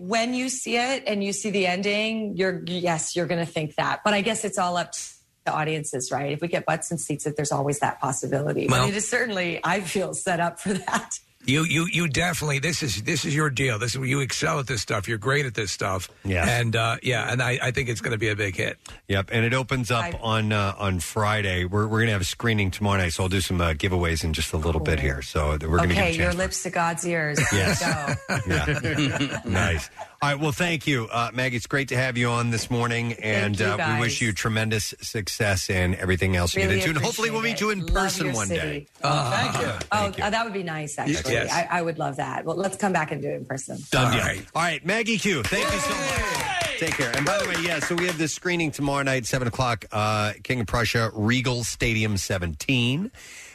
when 0.00 0.32
you 0.32 0.48
see 0.48 0.78
it 0.78 1.04
and 1.06 1.22
you 1.22 1.30
see 1.30 1.50
the 1.50 1.66
ending, 1.66 2.34
you're 2.34 2.62
yes, 2.66 3.14
you're 3.14 3.26
going 3.26 3.44
to 3.44 3.50
think 3.50 3.74
that. 3.74 4.00
But 4.02 4.14
I 4.14 4.22
guess 4.22 4.46
it's 4.46 4.56
all 4.56 4.78
up 4.78 4.92
to 4.92 5.00
the 5.44 5.52
audiences, 5.52 6.10
right? 6.10 6.32
If 6.32 6.40
we 6.40 6.48
get 6.48 6.64
butts 6.64 6.90
and 6.90 6.98
seats, 6.98 7.24
that 7.24 7.36
there's 7.36 7.52
always 7.52 7.80
that 7.80 8.00
possibility. 8.00 8.66
Well- 8.66 8.86
but 8.86 8.88
it 8.88 8.96
is 8.96 9.08
certainly, 9.08 9.60
I 9.62 9.82
feel, 9.82 10.14
set 10.14 10.40
up 10.40 10.58
for 10.58 10.72
that. 10.72 11.18
You 11.46 11.64
you 11.64 11.86
you 11.90 12.06
definitely 12.06 12.58
this 12.58 12.82
is 12.82 13.02
this 13.02 13.24
is 13.24 13.34
your 13.34 13.48
deal. 13.48 13.78
This 13.78 13.96
is 13.96 14.06
you 14.06 14.20
excel 14.20 14.58
at 14.58 14.66
this 14.66 14.82
stuff. 14.82 15.08
You're 15.08 15.16
great 15.18 15.46
at 15.46 15.54
this 15.54 15.72
stuff. 15.72 16.08
Yes. 16.22 16.46
and 16.48 16.76
uh, 16.76 16.96
yeah, 17.02 17.32
and 17.32 17.42
I, 17.42 17.58
I 17.62 17.70
think 17.70 17.88
it's 17.88 18.02
going 18.02 18.12
to 18.12 18.18
be 18.18 18.28
a 18.28 18.36
big 18.36 18.56
hit. 18.56 18.78
Yep, 19.08 19.30
and 19.32 19.44
it 19.44 19.54
opens 19.54 19.90
up 19.90 20.14
on 20.22 20.52
uh, 20.52 20.74
on 20.78 21.00
Friday. 21.00 21.64
We're 21.64 21.86
we're 21.88 22.00
gonna 22.00 22.12
have 22.12 22.20
a 22.20 22.24
screening 22.24 22.70
tomorrow 22.70 22.98
night, 22.98 23.14
so 23.14 23.22
I'll 23.22 23.28
do 23.30 23.40
some 23.40 23.60
uh, 23.60 23.72
giveaways 23.72 24.22
in 24.22 24.34
just 24.34 24.52
a 24.52 24.58
little 24.58 24.82
bit 24.82 25.00
here. 25.00 25.22
So 25.22 25.52
we're 25.52 25.78
gonna 25.78 25.84
okay, 25.84 25.94
give 25.94 25.96
a 25.96 26.12
your 26.12 26.26
chance. 26.26 26.36
lips 26.36 26.62
to 26.64 26.70
God's 26.70 27.06
ears. 27.06 27.40
Yes. 27.52 27.80
Go. 28.28 29.40
nice. 29.50 29.88
All 30.22 30.28
right. 30.28 30.38
Well, 30.38 30.52
thank 30.52 30.86
you, 30.86 31.08
uh, 31.10 31.30
Maggie. 31.32 31.56
It's 31.56 31.66
great 31.66 31.88
to 31.88 31.96
have 31.96 32.18
you 32.18 32.28
on 32.28 32.50
this 32.50 32.70
morning, 32.70 33.14
and 33.14 33.58
you, 33.58 33.64
uh, 33.64 33.70
we 33.70 33.76
guys. 33.78 34.00
wish 34.00 34.20
you 34.20 34.34
tremendous 34.34 34.92
success 35.00 35.70
and 35.70 35.94
everything 35.94 36.36
else 36.36 36.54
you 36.54 36.60
Really 36.60 36.74
get 36.74 36.88
into. 36.88 36.96
And 36.98 37.04
hopefully, 37.06 37.30
we'll 37.30 37.40
meet 37.40 37.58
you 37.58 37.70
in 37.70 37.78
it. 37.78 37.84
Love 37.90 38.04
person 38.04 38.26
your 38.26 38.34
one 38.34 38.48
city. 38.48 38.60
day. 38.60 38.86
Oh, 39.02 39.30
thank 39.30 39.54
you. 39.54 39.86
Oh, 39.90 40.26
uh, 40.26 40.28
that 40.28 40.44
would 40.44 40.52
be 40.52 40.62
nice, 40.62 40.98
actually. 40.98 41.32
Yes. 41.32 41.50
I, 41.50 41.78
I 41.78 41.80
would 41.80 41.98
love 41.98 42.16
that. 42.16 42.44
Well, 42.44 42.56
let's 42.56 42.76
come 42.76 42.92
back 42.92 43.12
and 43.12 43.22
do 43.22 43.28
it 43.30 43.36
in 43.36 43.46
person. 43.46 43.78
Done 43.90 44.12
deal. 44.12 44.42
All 44.54 44.60
right, 44.60 44.84
Maggie 44.84 45.16
Q. 45.16 45.42
Thank 45.42 45.72
you 45.72 45.78
so 45.78 45.88
much. 45.94 46.78
Take 46.78 46.98
care. 46.98 47.12
And 47.16 47.24
by 47.24 47.38
the 47.38 47.48
way, 47.48 47.54
yeah, 47.62 47.80
so 47.80 47.94
we 47.94 48.06
have 48.06 48.18
this 48.18 48.34
screening 48.34 48.72
tomorrow 48.72 49.02
night, 49.02 49.24
seven 49.24 49.48
o'clock, 49.48 49.86
uh, 49.90 50.34
King 50.42 50.60
of 50.60 50.66
Prussia, 50.66 51.10
Regal 51.14 51.64
Stadium 51.64 52.18
17. 52.18 53.10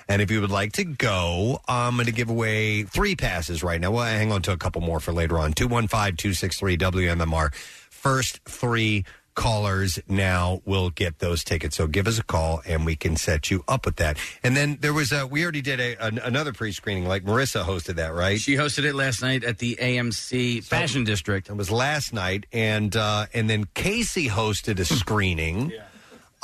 And 0.08 0.22
if 0.22 0.30
you 0.30 0.42
would 0.42 0.52
like 0.52 0.74
to 0.74 0.84
go, 0.84 1.60
I'm 1.68 1.96
going 1.96 2.06
to 2.06 2.12
give 2.12 2.30
away 2.30 2.84
three 2.84 3.16
passes 3.16 3.64
right 3.64 3.80
now. 3.80 3.92
Well, 3.92 4.04
hang 4.04 4.32
on 4.32 4.42
to 4.44 4.52
a 4.52 4.58
couple 4.58 4.82
more 4.82 5.00
for 5.00 5.12
later 5.12 5.40
on. 5.40 5.54
215 5.54 6.18
263 6.18 6.78
WMMR. 6.78 7.54
First 7.90 8.44
three 8.46 9.06
callers 9.36 10.00
now 10.08 10.62
will 10.66 10.90
get 10.90 11.20
those 11.20 11.44
tickets. 11.44 11.76
So 11.76 11.88
give 11.88 12.08
us 12.08 12.18
a 12.18 12.24
call 12.24 12.62
and 12.66 12.86
we 12.86 12.96
can 12.96 13.16
set 13.18 13.52
you 13.52 13.64
up 13.68 13.86
with 13.86 13.98
that. 13.98 14.18
And 14.42 14.56
then 14.56 14.78
there 14.82 14.94
was 14.94 15.12
a, 15.12 15.28
we 15.28 15.44
already 15.44 15.62
did 15.62 15.80
a, 15.80 16.04
an, 16.04 16.18
another 16.20 16.54
pre 16.54 16.72
screening, 16.72 17.06
like 17.08 17.24
Marissa 17.24 17.64
hosted 17.64 17.96
that, 17.96 18.14
right? 18.14 18.40
She 18.40 18.56
hosted 18.56 18.86
it 18.86 18.96
last 18.96 19.22
night 19.22 19.44
at 19.44 19.60
the 19.60 19.76
AMC 19.76 20.64
Fashion 20.64 21.04
District. 21.04 21.50
It 21.50 21.58
was 21.58 21.70
last 21.70 22.14
night, 22.14 22.46
and 22.52 22.96
uh, 22.96 23.26
and 23.34 23.50
then 23.50 23.66
Casey 23.74 24.28
hosted 24.30 24.80
a 24.80 24.86
screening 24.86 25.74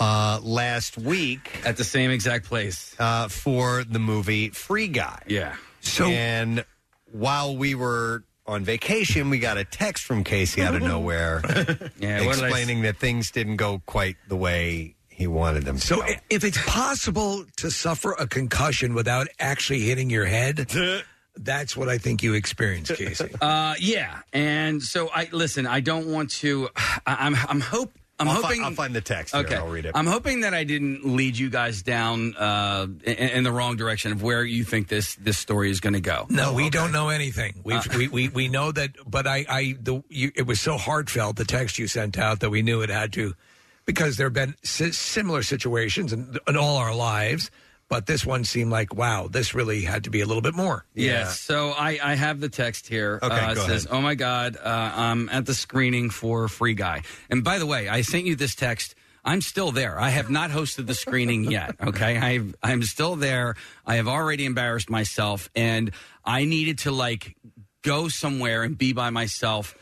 uh, 0.01 0.39
last 0.41 0.97
week 0.97 1.61
at 1.63 1.77
the 1.77 1.83
same 1.83 2.09
exact 2.11 2.45
place 2.45 2.95
uh, 2.99 3.27
for 3.27 3.83
the 3.83 3.99
movie 3.99 4.49
Free 4.49 4.87
Guy. 4.87 5.21
Yeah. 5.27 5.55
So 5.81 6.05
and 6.07 6.65
while 7.11 7.55
we 7.55 7.75
were 7.75 8.23
on 8.47 8.63
vacation, 8.63 9.29
we 9.29 9.37
got 9.39 9.57
a 9.57 9.63
text 9.63 10.03
from 10.03 10.23
Casey 10.23 10.61
out 10.63 10.73
of 10.75 10.81
nowhere, 10.93 11.41
Yeah, 11.99 12.25
what 12.25 12.35
did 12.35 12.43
I 12.43 12.47
explaining 12.47 12.81
that 12.81 12.97
things 12.97 13.29
didn't 13.31 13.57
go 13.57 13.81
quite 13.85 14.17
the 14.27 14.35
way 14.35 14.95
he 15.09 15.27
wanted 15.27 15.63
them. 15.65 15.75
to 15.75 15.81
So 15.81 15.95
go. 15.97 16.03
i- 16.03 16.19
if 16.29 16.43
it's 16.43 16.57
possible 16.65 17.45
to 17.57 17.69
suffer 17.69 18.13
a 18.13 18.25
concussion 18.27 18.93
without 18.95 19.27
actually 19.39 19.81
hitting 19.81 20.09
your 20.09 20.25
head, 20.25 20.67
that's 21.37 21.77
what 21.77 21.89
I 21.89 21.97
think 21.99 22.23
you 22.23 22.33
experienced, 22.33 22.95
Casey. 22.95 23.29
Uh, 23.39 23.75
yeah, 23.79 24.19
and 24.33 24.81
so 24.81 25.09
I 25.13 25.29
listen. 25.31 25.67
I 25.67 25.79
don't 25.79 26.07
want 26.07 26.31
to. 26.41 26.69
I, 26.75 27.17
I'm. 27.19 27.35
I'm 27.47 27.61
hope. 27.61 27.93
I'm 28.21 28.27
I'll 28.29 28.35
fi- 28.41 28.47
hoping. 28.47 28.63
I'll 28.63 28.71
find 28.71 28.95
the 28.95 29.01
text 29.01 29.33
here 29.35 29.43
Okay, 29.43 29.55
and 29.55 29.63
I'll 29.63 29.69
read 29.69 29.85
it. 29.85 29.91
I'm 29.95 30.05
hoping 30.07 30.41
that 30.41 30.53
I 30.53 30.63
didn't 30.63 31.05
lead 31.05 31.37
you 31.37 31.49
guys 31.49 31.81
down 31.81 32.35
uh, 32.35 32.87
in, 33.03 33.13
in 33.13 33.43
the 33.43 33.51
wrong 33.51 33.75
direction 33.75 34.11
of 34.11 34.21
where 34.23 34.43
you 34.43 34.63
think 34.63 34.87
this 34.87 35.15
this 35.15 35.37
story 35.37 35.69
is 35.69 35.79
going 35.79 35.93
to 35.93 36.01
go. 36.01 36.27
No, 36.29 36.53
we 36.53 36.69
don't 36.69 36.91
know 36.91 37.09
anything. 37.09 37.61
We 37.63 37.73
Uh, 37.75 37.83
we, 37.97 38.07
we 38.07 38.29
we 38.29 38.47
know 38.47 38.71
that, 38.71 38.91
but 39.05 39.27
I 39.27 39.45
I 39.49 39.75
the 39.81 40.03
you, 40.09 40.31
it 40.35 40.45
was 40.47 40.59
so 40.61 40.77
heartfelt 40.77 41.35
the 41.35 41.45
text 41.45 41.77
you 41.79 41.87
sent 41.87 42.17
out 42.17 42.39
that 42.39 42.49
we 42.49 42.61
knew 42.61 42.81
it 42.81 42.89
had 42.89 43.11
to, 43.13 43.33
because 43.85 44.17
there 44.17 44.27
have 44.27 44.33
been 44.33 44.55
si- 44.63 44.91
similar 44.91 45.43
situations 45.43 46.13
in, 46.13 46.37
in 46.47 46.55
all 46.57 46.77
our 46.77 46.93
lives, 46.95 47.49
but 47.91 48.05
this 48.05 48.25
one 48.25 48.45
seemed 48.45 48.71
like 48.71 48.95
wow, 48.95 49.27
this 49.27 49.53
really 49.53 49.81
had 49.81 50.05
to 50.05 50.09
be 50.09 50.21
a 50.21 50.25
little 50.25 50.41
bit 50.41 50.55
more. 50.55 50.85
Yes. 50.93 51.41
So 51.41 51.71
I, 51.71 51.99
I 52.01 52.15
have 52.15 52.39
the 52.39 52.47
text 52.47 52.87
here. 52.87 53.19
Okay, 53.21 53.35
uh, 53.35 53.51
it 53.51 53.55
go 53.55 53.67
says, 53.67 53.85
ahead. 53.85 53.97
"Oh 53.97 54.01
my 54.01 54.15
God, 54.15 54.55
uh, 54.55 54.91
I'm 54.95 55.27
at 55.27 55.45
the 55.45 55.53
screening 55.53 56.09
for 56.09 56.47
Free 56.47 56.73
Guy." 56.73 57.01
And 57.29 57.43
by 57.43 57.59
the 57.59 57.65
way, 57.65 57.89
I 57.89 57.99
sent 58.01 58.23
you 58.23 58.37
this 58.37 58.55
text. 58.55 58.95
I'm 59.25 59.41
still 59.41 59.73
there. 59.73 59.99
I 59.99 60.07
have 60.07 60.29
not 60.29 60.51
hosted 60.51 60.87
the 60.87 60.93
screening 60.93 61.51
yet. 61.51 61.75
Okay, 61.81 62.17
I 62.17 62.39
I'm 62.63 62.81
still 62.83 63.17
there. 63.17 63.55
I 63.85 63.95
have 63.95 64.07
already 64.07 64.45
embarrassed 64.45 64.89
myself, 64.89 65.49
and 65.53 65.91
I 66.23 66.45
needed 66.45 66.79
to 66.79 66.91
like 66.91 67.35
go 67.81 68.07
somewhere 68.07 68.63
and 68.63 68.77
be 68.77 68.93
by 68.93 69.09
myself, 69.09 69.75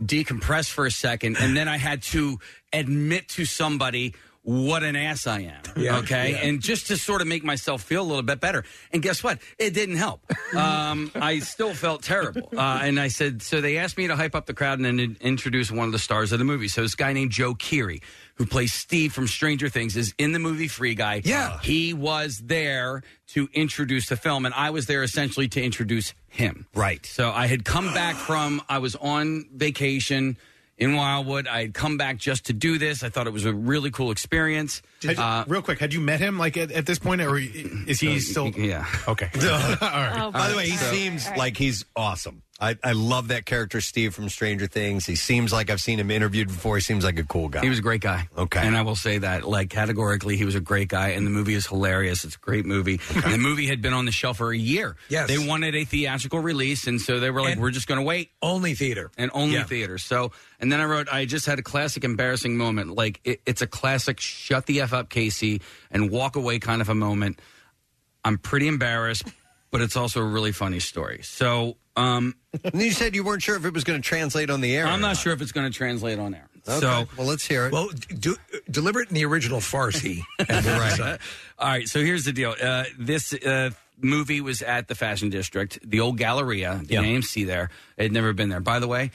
decompress 0.00 0.70
for 0.70 0.86
a 0.86 0.92
second, 0.92 1.36
and 1.40 1.56
then 1.56 1.66
I 1.66 1.78
had 1.78 2.02
to 2.14 2.38
admit 2.72 3.28
to 3.30 3.44
somebody 3.44 4.14
what 4.46 4.84
an 4.84 4.94
ass 4.94 5.26
I 5.26 5.40
am. 5.40 5.60
Yeah, 5.76 5.98
okay, 5.98 6.30
yeah. 6.30 6.46
and 6.46 6.60
just 6.60 6.86
to 6.86 6.96
sort 6.96 7.20
of 7.20 7.26
make 7.26 7.42
myself 7.42 7.82
feel 7.82 8.00
a 8.00 8.06
little 8.06 8.22
bit 8.22 8.38
better. 8.38 8.62
And 8.92 9.02
guess 9.02 9.20
what? 9.24 9.40
It 9.58 9.74
didn't 9.74 9.96
help. 9.96 10.20
Um, 10.56 11.10
I 11.16 11.40
still 11.40 11.74
felt 11.74 12.02
terrible. 12.02 12.48
Uh, 12.56 12.78
and 12.82 13.00
I 13.00 13.08
said, 13.08 13.42
so 13.42 13.60
they 13.60 13.78
asked 13.78 13.98
me 13.98 14.06
to 14.06 14.14
hype 14.14 14.34
up 14.34 14.46
the 14.46 14.54
crowd 14.54 14.78
and 14.78 14.98
then 14.98 15.16
introduce 15.20 15.70
one 15.72 15.86
of 15.86 15.92
the 15.92 15.98
stars 15.98 16.30
of 16.32 16.38
the 16.38 16.44
movie. 16.44 16.68
So 16.68 16.82
this 16.82 16.94
guy 16.94 17.12
named 17.12 17.32
Joe 17.32 17.54
Keery, 17.54 18.00
who 18.36 18.46
plays 18.46 18.72
Steve 18.72 19.12
from 19.12 19.26
Stranger 19.26 19.68
Things, 19.68 19.96
is 19.96 20.14
in 20.18 20.32
the 20.32 20.38
movie 20.38 20.68
Free 20.68 20.94
Guy. 20.94 21.20
Yeah. 21.24 21.58
He 21.62 21.92
was 21.92 22.40
there 22.44 23.02
to 23.28 23.48
introduce 23.52 24.08
the 24.08 24.16
film, 24.16 24.46
and 24.46 24.54
I 24.54 24.70
was 24.70 24.86
there 24.86 25.02
essentially 25.02 25.48
to 25.48 25.62
introduce 25.62 26.14
him. 26.28 26.66
Right. 26.74 27.04
So 27.04 27.32
I 27.32 27.48
had 27.48 27.64
come 27.64 27.92
back 27.92 28.14
from, 28.14 28.62
I 28.68 28.78
was 28.78 28.94
on 28.94 29.46
vacation 29.52 30.38
in 30.78 30.94
Wildwood. 30.94 31.46
I 31.46 31.62
had 31.62 31.74
come 31.74 31.96
back 31.96 32.18
just 32.18 32.46
to 32.46 32.52
do 32.52 32.78
this. 32.78 33.02
I 33.02 33.08
thought 33.08 33.26
it 33.26 33.32
was 33.32 33.44
a 33.44 33.52
really 33.54 33.90
cool 33.90 34.10
experience. 34.10 34.82
Had- 35.02 35.18
Uh, 35.18 35.44
real 35.48 35.62
quick, 35.62 35.78
had 35.78 35.94
you 35.94 36.00
met 36.00 36.20
him 36.20 36.38
like 36.38 36.56
at, 36.56 36.70
at 36.72 36.86
this 36.86 36.98
point, 36.98 37.20
or 37.22 37.38
is 37.38 38.00
he 38.00 38.20
still? 38.20 38.48
Yeah. 38.50 38.84
Okay. 39.08 39.30
All 39.34 39.40
right. 39.40 40.12
Oh, 40.22 40.30
By 40.30 40.50
the 40.50 40.56
way, 40.56 40.66
he 40.68 40.76
So- 40.76 40.90
seems 40.92 41.28
like 41.36 41.56
he's 41.56 41.84
awesome. 41.94 42.42
I, 42.58 42.76
I 42.82 42.92
love 42.92 43.28
that 43.28 43.44
character, 43.44 43.82
Steve 43.82 44.14
from 44.14 44.30
Stranger 44.30 44.66
Things. 44.66 45.04
He 45.04 45.14
seems 45.14 45.52
like 45.52 45.68
I've 45.68 45.80
seen 45.80 46.00
him 46.00 46.10
interviewed 46.10 46.48
before. 46.48 46.76
He 46.76 46.80
seems 46.80 47.04
like 47.04 47.18
a 47.18 47.22
cool 47.22 47.48
guy. 47.48 47.60
He 47.60 47.68
was 47.68 47.78
a 47.80 47.82
great 47.82 48.00
guy. 48.00 48.28
Okay. 48.36 48.60
And 48.66 48.74
I 48.74 48.80
will 48.80 48.96
say 48.96 49.18
that, 49.18 49.46
like, 49.46 49.68
categorically, 49.68 50.38
he 50.38 50.46
was 50.46 50.54
a 50.54 50.60
great 50.60 50.88
guy, 50.88 51.08
and 51.10 51.26
the 51.26 51.30
movie 51.30 51.52
is 51.52 51.66
hilarious. 51.66 52.24
It's 52.24 52.36
a 52.36 52.38
great 52.38 52.64
movie. 52.64 52.98
And 53.14 53.34
the 53.34 53.36
movie 53.38 53.66
had 53.66 53.82
been 53.82 53.92
on 53.92 54.06
the 54.06 54.10
shelf 54.12 54.38
for 54.38 54.52
a 54.52 54.56
year. 54.56 54.96
Yes. 55.10 55.28
They 55.28 55.36
wanted 55.36 55.74
a 55.74 55.84
theatrical 55.84 56.40
release, 56.40 56.86
and 56.86 56.98
so 56.98 57.20
they 57.20 57.30
were 57.30 57.42
like, 57.42 57.52
And 57.52 57.60
we're 57.60 57.72
just 57.72 57.88
going 57.88 58.00
to 58.00 58.06
wait. 58.06 58.30
Only 58.40 58.74
theater. 58.74 59.10
And 59.18 59.30
only 59.34 59.56
Yeah. 59.56 59.64
theater. 59.64 59.98
So, 59.98 60.32
and 60.58 60.72
then 60.72 60.80
I 60.80 60.84
wrote, 60.86 61.08
I 61.12 61.26
just 61.26 61.44
had 61.44 61.58
a 61.58 61.62
classic 61.62 62.04
embarrassing 62.04 62.56
moment. 62.56 62.94
Like, 62.94 63.20
it, 63.24 63.42
it's 63.44 63.60
a 63.60 63.66
classic 63.66 64.18
shut 64.18 64.64
the 64.64 64.80
F 64.80 64.94
up, 64.94 65.10
Casey, 65.10 65.60
and 65.90 66.10
walk 66.10 66.36
away 66.36 66.58
kind 66.58 66.80
of 66.80 66.88
a 66.88 66.94
moment. 66.94 67.38
I'm 68.24 68.38
pretty 68.38 68.66
embarrassed, 68.66 69.24
but 69.76 69.82
it's 69.84 69.96
also 69.96 70.20
a 70.20 70.24
really 70.24 70.52
funny 70.52 70.80
story. 70.80 71.20
So, 71.22 71.76
um, 71.96 72.34
and 72.64 72.80
you 72.80 72.92
said 72.92 73.14
you 73.14 73.22
weren't 73.24 73.42
sure 73.42 73.56
if 73.56 73.64
it 73.66 73.74
was 73.74 73.84
going 73.84 74.00
to 74.00 74.08
translate 74.08 74.48
on 74.48 74.62
the 74.62 74.74
air. 74.74 74.86
I'm 74.86 75.02
not 75.02 75.18
sure 75.18 75.34
if 75.34 75.42
it's 75.42 75.52
going 75.52 75.70
to 75.70 75.76
translate 75.76 76.18
on 76.18 76.34
air. 76.34 76.48
Okay. 76.66 76.80
So, 76.80 77.04
well, 77.18 77.26
let's 77.26 77.46
hear 77.46 77.66
it. 77.66 77.72
Well, 77.72 77.88
do, 78.18 78.36
deliver 78.70 79.00
it 79.02 79.08
in 79.10 79.14
the 79.14 79.24
original 79.26 79.60
Farsi. 79.60 80.20
right. 80.48 81.18
All 81.58 81.68
right. 81.68 81.86
So 81.88 82.00
here's 82.00 82.24
the 82.24 82.32
deal. 82.32 82.54
Uh, 82.60 82.84
this 82.98 83.34
uh, 83.34 83.70
movie 84.00 84.40
was 84.40 84.62
at 84.62 84.88
the 84.88 84.94
Fashion 84.94 85.28
District, 85.28 85.78
the 85.84 86.00
old 86.00 86.16
Galleria, 86.16 86.80
the 86.82 86.94
Yeah. 86.94 87.02
AMC 87.04 87.46
there. 87.46 87.68
It 87.98 88.04
had 88.04 88.12
never 88.12 88.32
been 88.32 88.48
there. 88.48 88.60
By 88.60 88.78
the 88.78 88.88
way, 88.88 89.10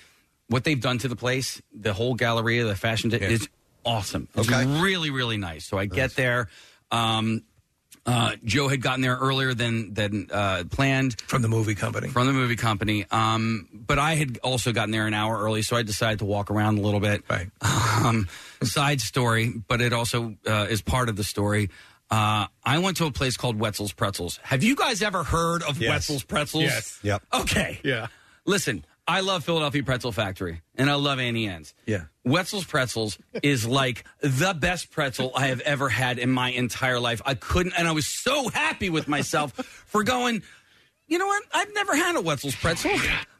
what 0.48 0.64
they've 0.64 0.80
done 0.80 1.00
to 1.00 1.08
the 1.08 1.16
place, 1.16 1.60
the 1.74 1.94
whole 1.94 2.14
Galleria, 2.14 2.66
the 2.66 2.76
Fashion 2.76 3.10
District, 3.10 3.34
is 3.34 3.50
awesome. 3.84 4.28
It's 4.36 4.48
Okay. 4.48 4.66
really, 4.82 5.10
really 5.10 5.38
nice. 5.38 5.66
So 5.66 5.78
I 5.78 5.88
get 5.88 6.16
there. 6.16 6.48
Um, 6.92 7.44
uh, 8.06 8.36
Joe 8.44 8.68
had 8.68 8.82
gotten 8.82 9.02
there 9.02 9.16
earlier 9.16 9.54
than 9.54 9.94
than 9.94 10.28
uh, 10.32 10.64
planned 10.72 11.20
from 11.22 11.42
the 11.42 11.48
movie 11.48 11.76
company. 11.76 12.08
From 12.10 12.28
the 12.28 12.34
movie 12.34 12.56
company, 12.56 13.06
um, 13.12 13.68
but 13.72 14.00
I 14.00 14.16
had 14.16 14.40
also 14.44 14.72
gotten 14.72 14.92
there 14.92 15.06
an 15.08 15.14
hour 15.14 15.38
early, 15.40 15.62
so 15.62 15.76
I 15.76 15.84
decided 15.84 16.20
to 16.20 16.26
walk 16.26 16.50
around 16.50 16.78
a 16.80 16.82
little 16.82 17.00
bit. 17.00 17.24
Right. 17.30 17.50
Um, 18.02 18.28
side 18.64 19.00
story, 19.00 19.54
but 19.68 19.80
it 19.80 19.94
also 19.94 20.36
uh, 20.48 20.66
is 20.72 20.82
part 20.82 21.08
of 21.08 21.16
the 21.18 21.24
story. 21.24 21.70
Uh, 22.10 22.48
I 22.66 22.80
went 22.80 22.98
to 22.98 23.06
a 23.06 23.12
place 23.12 23.38
called 23.38 23.60
Wetzel's 23.60 23.94
Pretzels. 23.94 24.40
Have 24.42 24.64
you 24.64 24.76
guys 24.76 25.04
ever 25.04 25.24
heard 25.24 25.62
of 25.62 25.80
Yes. 25.80 25.90
Wetzel's 25.92 26.24
Pretzels? 26.24 26.64
Yes. 26.64 27.00
Yep. 27.04 27.22
Okay. 27.32 27.80
Yeah. 27.84 28.08
Listen, 28.46 28.84
I 29.08 29.22
love 29.22 29.44
Philadelphia 29.44 29.84
Pretzel 29.84 30.12
Factory, 30.12 30.62
and 30.76 30.90
I 30.90 30.94
love 30.96 31.20
Auntie 31.20 31.48
Anne's. 31.48 31.74
Yeah. 31.86 32.04
Wetzel's 32.24 32.66
Pretzels 32.66 33.18
is 33.44 33.68
like 33.68 34.06
the 34.22 34.54
best 34.58 34.92
pretzel 34.92 35.32
I 35.36 35.48
have 35.48 35.60
ever 35.62 35.90
had 35.90 36.20
in 36.20 36.30
my 36.32 36.52
entire 36.52 37.00
life. 37.00 37.22
I 37.26 37.34
couldn't, 37.34 37.74
and 37.78 37.88
I 37.88 37.92
was 37.92 38.06
so 38.08 38.50
happy 38.50 38.90
with 38.90 39.08
myself 39.08 39.54
for 39.88 40.04
going. 40.04 40.44
you 41.08 41.18
know 41.18 41.26
what? 41.28 41.44
I've 41.54 41.74
never 41.74 41.96
had 41.96 42.16
a 42.16 42.22
Wetzel's 42.22 42.56
pretzel. 42.56 42.92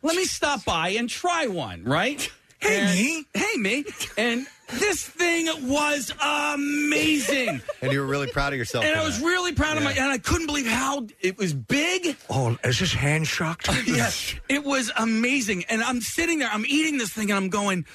Let 0.02 0.16
me 0.16 0.26
stop 0.26 0.66
by 0.66 0.90
and 0.90 1.10
try 1.10 1.48
one, 1.48 1.84
right? 1.84 2.30
Hey, 2.62 2.86
me. 2.94 3.26
Hey, 3.34 3.58
me. 3.58 3.86
And 4.18 4.46
this 4.70 5.08
thing 5.08 5.48
was 5.68 6.14
amazing. 6.22 7.62
And 7.82 7.92
you 7.92 8.00
were 8.00 8.06
really 8.06 8.28
proud 8.28 8.54
of 8.54 8.60
yourself. 8.60 8.86
And 8.86 8.96
I 8.96 9.04
was 9.04 9.20
that. 9.20 9.26
really 9.26 9.54
proud 9.54 9.76
of 9.76 9.84
my, 9.84 9.92
and 9.92 10.12
I 10.12 10.20
couldn't 10.20 10.46
believe 10.46 10.68
how 10.68 11.08
it 11.20 11.36
was 11.36 11.52
big. 11.52 12.16
Oh, 12.30 12.56
is 12.64 12.78
this 12.78 12.94
hand 12.94 13.26
shocked? 13.26 13.68
yes, 13.88 14.36
it 14.50 14.64
was 14.64 14.92
amazing. 14.98 15.66
And 15.66 15.82
I'm 15.82 16.00
sitting 16.00 16.38
there, 16.38 16.50
I'm 16.52 16.66
eating 16.68 17.00
this 17.00 17.10
thing, 17.10 17.32
and 17.32 17.38
I'm 17.38 17.50
going. 17.50 17.86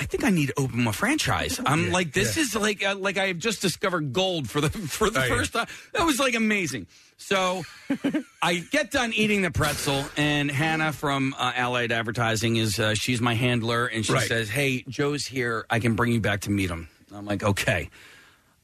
I 0.00 0.04
think 0.04 0.24
I 0.24 0.30
need 0.30 0.46
to 0.46 0.54
open 0.58 0.82
my 0.82 0.92
franchise. 0.92 1.60
I'm 1.66 1.92
like, 1.92 2.12
this 2.12 2.36
yeah. 2.36 2.42
is 2.42 2.56
like, 2.56 2.82
uh, 2.84 2.96
like 2.96 3.18
I 3.18 3.26
have 3.26 3.38
just 3.38 3.60
discovered 3.62 4.12
gold 4.12 4.48
for 4.48 4.60
the 4.60 4.70
for 4.96 5.10
the 5.10 5.20
Oh, 5.20 5.24
yeah. 5.24 5.36
first 5.36 5.52
time. 5.52 5.66
That 5.92 6.04
was 6.04 6.18
like 6.18 6.34
amazing. 6.34 6.86
So 7.18 7.62
I 8.42 8.56
get 8.72 8.90
done 8.90 9.12
eating 9.12 9.42
the 9.42 9.50
pretzel, 9.50 10.04
and 10.16 10.50
Hannah 10.50 10.92
from 10.92 11.34
uh, 11.38 11.52
Allied 11.54 11.92
Advertising 11.92 12.56
is 12.56 12.80
uh, 12.80 12.94
she's 12.94 13.20
my 13.20 13.34
handler, 13.34 13.86
and 13.86 14.04
she 14.06 14.12
Right. 14.14 14.26
says, 14.26 14.48
"Hey, 14.48 14.82
Joe's 14.88 15.26
here. 15.26 15.66
I 15.68 15.80
can 15.80 15.94
bring 15.96 16.12
you 16.12 16.20
back 16.20 16.40
to 16.42 16.50
meet 16.50 16.70
him." 16.70 16.88
I'm 17.14 17.26
like, 17.26 17.42
"Okay." 17.42 17.90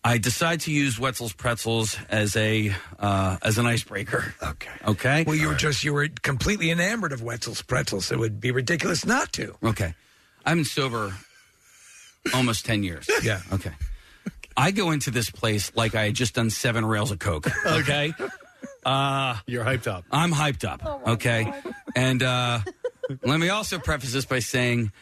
I 0.03 0.19
decide 0.19 0.61
to 0.61 0.71
use 0.73 1.01
Wetzel's 1.01 1.33
pretzels 1.33 1.99
as 2.09 2.37
a 2.37 2.73
uh, 2.99 3.37
as 3.43 3.59
an 3.59 3.67
icebreaker. 3.67 4.35
Okay. 4.43 4.71
Okay. 4.87 5.25
Well, 5.27 5.35
you 5.37 5.49
were 5.49 5.55
just 5.55 5.83
you 5.85 5.93
were 5.93 6.09
completely 6.23 6.71
enamored 6.71 7.13
of 7.13 7.23
Wetzel's 7.23 7.61
pretzels. 7.61 8.11
It 8.13 8.19
would 8.19 8.41
be 8.41 8.53
ridiculous 8.53 9.05
not 9.05 9.33
to. 9.35 9.57
Okay. 9.65 9.95
I've 10.47 10.55
been 10.57 10.65
sober 10.65 11.13
almost 12.35 12.65
10 12.67 12.83
years. 12.83 13.09
Yeah. 13.23 13.41
Okay. 13.53 13.73
I 14.57 14.71
go 14.71 14.91
into 14.91 15.11
this 15.11 15.31
place 15.31 15.71
like 15.77 15.95
I 15.95 16.05
had 16.07 16.15
just 16.15 16.35
done 16.35 16.49
seven 16.51 16.85
rails 16.85 17.11
of 17.11 17.19
Coke. 17.19 17.47
Okay. 17.67 18.13
Uh, 18.85 19.37
You're 19.47 19.65
hyped 19.65 19.87
up. 19.87 20.05
I'm 20.13 20.33
hyped 20.33 20.65
up. 20.65 21.03
okay. 21.09 21.53
And 21.97 22.23
uh, 22.23 22.61
let 23.25 23.41
me 23.41 23.49
also 23.49 23.79
preface 23.79 24.13
this 24.13 24.25
by 24.25 24.39
saying 24.39 24.93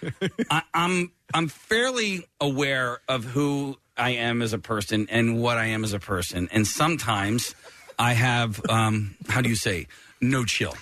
I, 0.51 0.63
I'm 0.73 1.13
I'm 1.35 1.49
fairly 1.49 2.27
aware 2.41 3.01
of 3.09 3.25
who 3.25 3.77
I 3.97 4.11
am 4.11 4.41
as 4.43 4.53
a 4.55 4.59
person 4.59 5.07
and 5.11 5.41
what 5.43 5.59
I 5.59 5.67
am 5.67 5.85
as 5.85 5.93
a 5.93 6.01
person. 6.01 6.49
And 6.51 6.67
sometimes 6.67 7.55
I 7.99 8.15
have 8.15 8.61
um, 8.71 9.17
how 9.29 9.41
do 9.43 9.49
you 9.51 9.57
say 9.57 9.87
no 10.21 10.45
chill. 10.45 10.75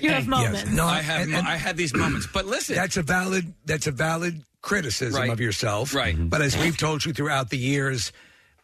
You 0.00 0.10
have 0.10 0.26
moments. 0.28 0.62
Yes. 0.64 0.72
No, 0.74 0.84
I 0.86 1.00
have 1.00 1.22
and- 1.22 1.34
and- 1.34 1.46
I 1.48 1.56
had 1.56 1.76
these 1.76 1.94
moments. 1.94 2.26
But 2.32 2.46
listen, 2.46 2.76
That's 2.76 2.96
a 2.96 3.02
valid. 3.02 3.52
That's 3.64 3.86
a 3.86 3.92
valid 3.92 4.42
criticism 4.66 5.20
Right. 5.22 5.30
of 5.30 5.40
yourself. 5.40 5.94
Right. 5.94 6.16
But 6.18 6.42
as 6.42 6.56
we've 6.56 6.76
told 6.76 7.04
you 7.04 7.12
throughout 7.12 7.50
the 7.50 7.56
years, 7.58 8.12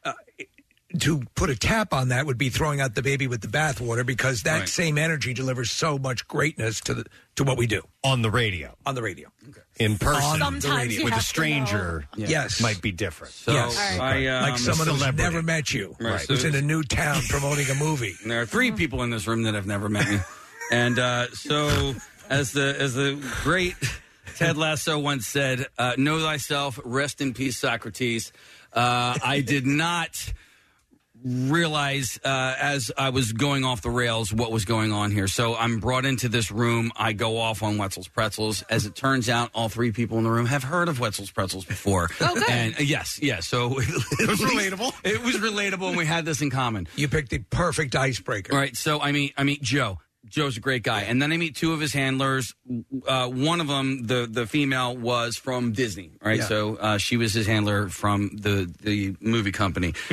uh, 0.04 0.12
to 0.98 1.22
put 1.36 1.48
a 1.48 1.56
tap 1.56 1.94
on 1.94 2.08
that 2.08 2.26
would 2.26 2.36
be 2.36 2.50
throwing 2.50 2.80
out 2.80 2.94
the 2.94 3.02
baby 3.02 3.26
with 3.26 3.40
the 3.40 3.48
bathwater 3.48 4.04
because 4.04 4.42
that 4.42 4.58
Right. 4.60 4.68
same 4.68 4.98
energy 4.98 5.32
delivers 5.32 5.70
so 5.70 5.96
much 5.98 6.26
greatness 6.28 6.80
to 6.82 6.94
the 6.94 7.04
to 7.36 7.44
what 7.44 7.56
we 7.56 7.66
do 7.66 7.80
on 8.04 8.20
the 8.20 8.30
radio. 8.30 8.76
On 8.84 8.94
the 8.94 9.00
radio. 9.00 9.30
in 9.78 9.96
person 9.96 10.22
On 10.22 10.38
the 10.54 10.60
Sometimes 10.60 10.74
radio. 10.84 10.98
you 10.98 11.04
with 11.04 11.12
a 11.12 11.16
have 11.16 11.22
to 11.24 11.28
stranger. 11.28 12.04
know. 12.16 12.26
Yes. 12.28 12.60
might 12.60 12.82
be 12.82 12.92
different. 12.92 13.32
So 13.32 13.52
yes. 13.52 13.74
I, 13.98 14.26
um, 14.26 14.42
like 14.42 14.58
someone 14.58 14.86
who's 14.86 14.98
celebrity. 14.98 15.22
never 15.22 15.40
met 15.42 15.72
you, 15.72 15.96
Right. 15.98 16.20
who's 16.28 16.44
in 16.44 16.54
a 16.54 16.60
new 16.60 16.82
town 16.82 17.22
promoting 17.30 17.70
a 17.70 17.74
movie. 17.74 18.14
And 18.22 18.30
there 18.30 18.42
are 18.42 18.46
three 18.46 18.70
people 18.72 19.02
in 19.02 19.08
this 19.10 19.26
room 19.26 19.44
that 19.44 19.54
have 19.54 19.66
never 19.66 19.88
met 19.88 20.06
me. 20.10 20.18
and 20.72 20.98
uh, 20.98 21.28
so, 21.32 21.94
as 22.28 22.52
the 22.52 22.76
as 22.78 22.92
the 22.94 23.16
great 23.42 23.76
Ted 24.36 24.56
Lasso 24.56 24.98
once 24.98 25.26
said, 25.26 25.66
uh, 25.78 25.94
"Know 25.96 26.20
thyself, 26.20 26.78
rest 26.84 27.20
in 27.20 27.34
peace, 27.34 27.58
Socrates." 27.58 28.32
Uh, 28.72 29.18
I 29.22 29.40
did 29.40 29.66
not 29.66 30.32
realize 31.24 32.18
uh, 32.24 32.54
as 32.58 32.90
I 32.96 33.10
was 33.10 33.32
going 33.32 33.64
off 33.64 33.82
the 33.82 33.90
rails 33.90 34.32
what 34.32 34.50
was 34.50 34.64
going 34.64 34.92
on 34.92 35.10
here. 35.10 35.28
So 35.28 35.54
I'm 35.54 35.78
brought 35.78 36.04
into 36.04 36.28
this 36.28 36.50
room. 36.50 36.90
I 36.96 37.12
go 37.12 37.38
off 37.38 37.62
on 37.62 37.78
Wetzel's 37.78 38.08
Pretzels. 38.08 38.62
As 38.62 38.86
it 38.86 38.94
turns 38.94 39.28
out, 39.28 39.50
all 39.54 39.68
three 39.68 39.92
people 39.92 40.18
in 40.18 40.24
the 40.24 40.30
room 40.30 40.46
have 40.46 40.62
heard 40.62 40.88
of 40.88 41.00
Wetzel's 41.00 41.30
Pretzels 41.30 41.64
before. 41.64 42.08
Oh, 42.20 42.34
good. 42.34 42.50
And 42.50 42.74
uh, 42.74 42.82
yes, 42.82 43.20
yes. 43.22 43.46
So 43.46 43.66
it 43.78 44.28
was 44.28 44.40
relatable. 44.40 44.92
It 45.04 45.22
was 45.22 45.36
relatable, 45.36 45.88
and 45.88 45.96
we 45.96 46.06
had 46.06 46.24
this 46.24 46.42
in 46.42 46.50
common. 46.50 46.88
You 46.96 47.08
picked 47.08 47.30
the 47.30 47.38
perfect 47.38 47.94
icebreaker. 47.94 48.54
Right. 48.54 48.76
So 48.76 49.00
I 49.00 49.12
mean, 49.12 49.30
I 49.36 49.44
meet 49.44 49.62
Joe. 49.62 49.98
Joe's 50.32 50.56
a 50.56 50.60
great 50.60 50.82
guy, 50.82 51.02
and 51.02 51.20
then 51.20 51.30
I 51.30 51.36
meet 51.36 51.54
two 51.54 51.74
of 51.74 51.80
his 51.80 51.92
handlers. 51.92 52.54
Uh, 53.06 53.28
one 53.28 53.60
of 53.60 53.68
them, 53.68 54.06
the 54.06 54.26
the 54.28 54.46
female, 54.46 54.96
was 54.96 55.36
from 55.36 55.72
Disney. 55.72 56.12
Right. 56.24 56.38
Yeah. 56.38 56.46
So 56.46 56.76
uh, 56.76 56.98
she 56.98 57.18
was 57.18 57.34
his 57.34 57.46
handler 57.46 57.88
from 57.88 58.30
the 58.36 58.72
the 58.80 59.14
movie 59.20 59.52
company. 59.52 59.94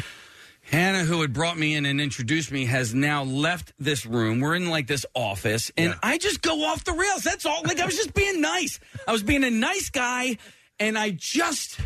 Hannah, 0.62 1.04
who 1.04 1.22
had 1.22 1.34
brought 1.34 1.58
me 1.58 1.74
in 1.74 1.86
and 1.86 2.00
introduced 2.00 2.52
me, 2.52 2.66
has 2.66 2.94
now 2.94 3.24
left 3.24 3.74
this 3.80 4.06
room. 4.06 4.40
We're 4.40 4.56
in 4.56 4.70
like 4.70 4.86
this 4.86 5.06
office, 5.16 5.72
and 5.78 5.96
I 6.04 6.18
just 6.20 6.42
go 6.42 6.66
off 6.66 6.84
the 6.84 6.94
rails. 6.94 7.24
That's 7.24 7.46
all. 7.46 7.62
Like 7.64 7.80
I 7.80 7.86
was 7.86 7.96
just 7.96 8.14
being 8.14 8.42
nice. 8.42 8.80
I 9.08 9.12
was 9.14 9.24
being 9.24 9.44
a 9.44 9.50
nice 9.50 9.90
guy, 9.90 10.38
and 10.80 10.98
I 10.98 11.12
just 11.12 11.80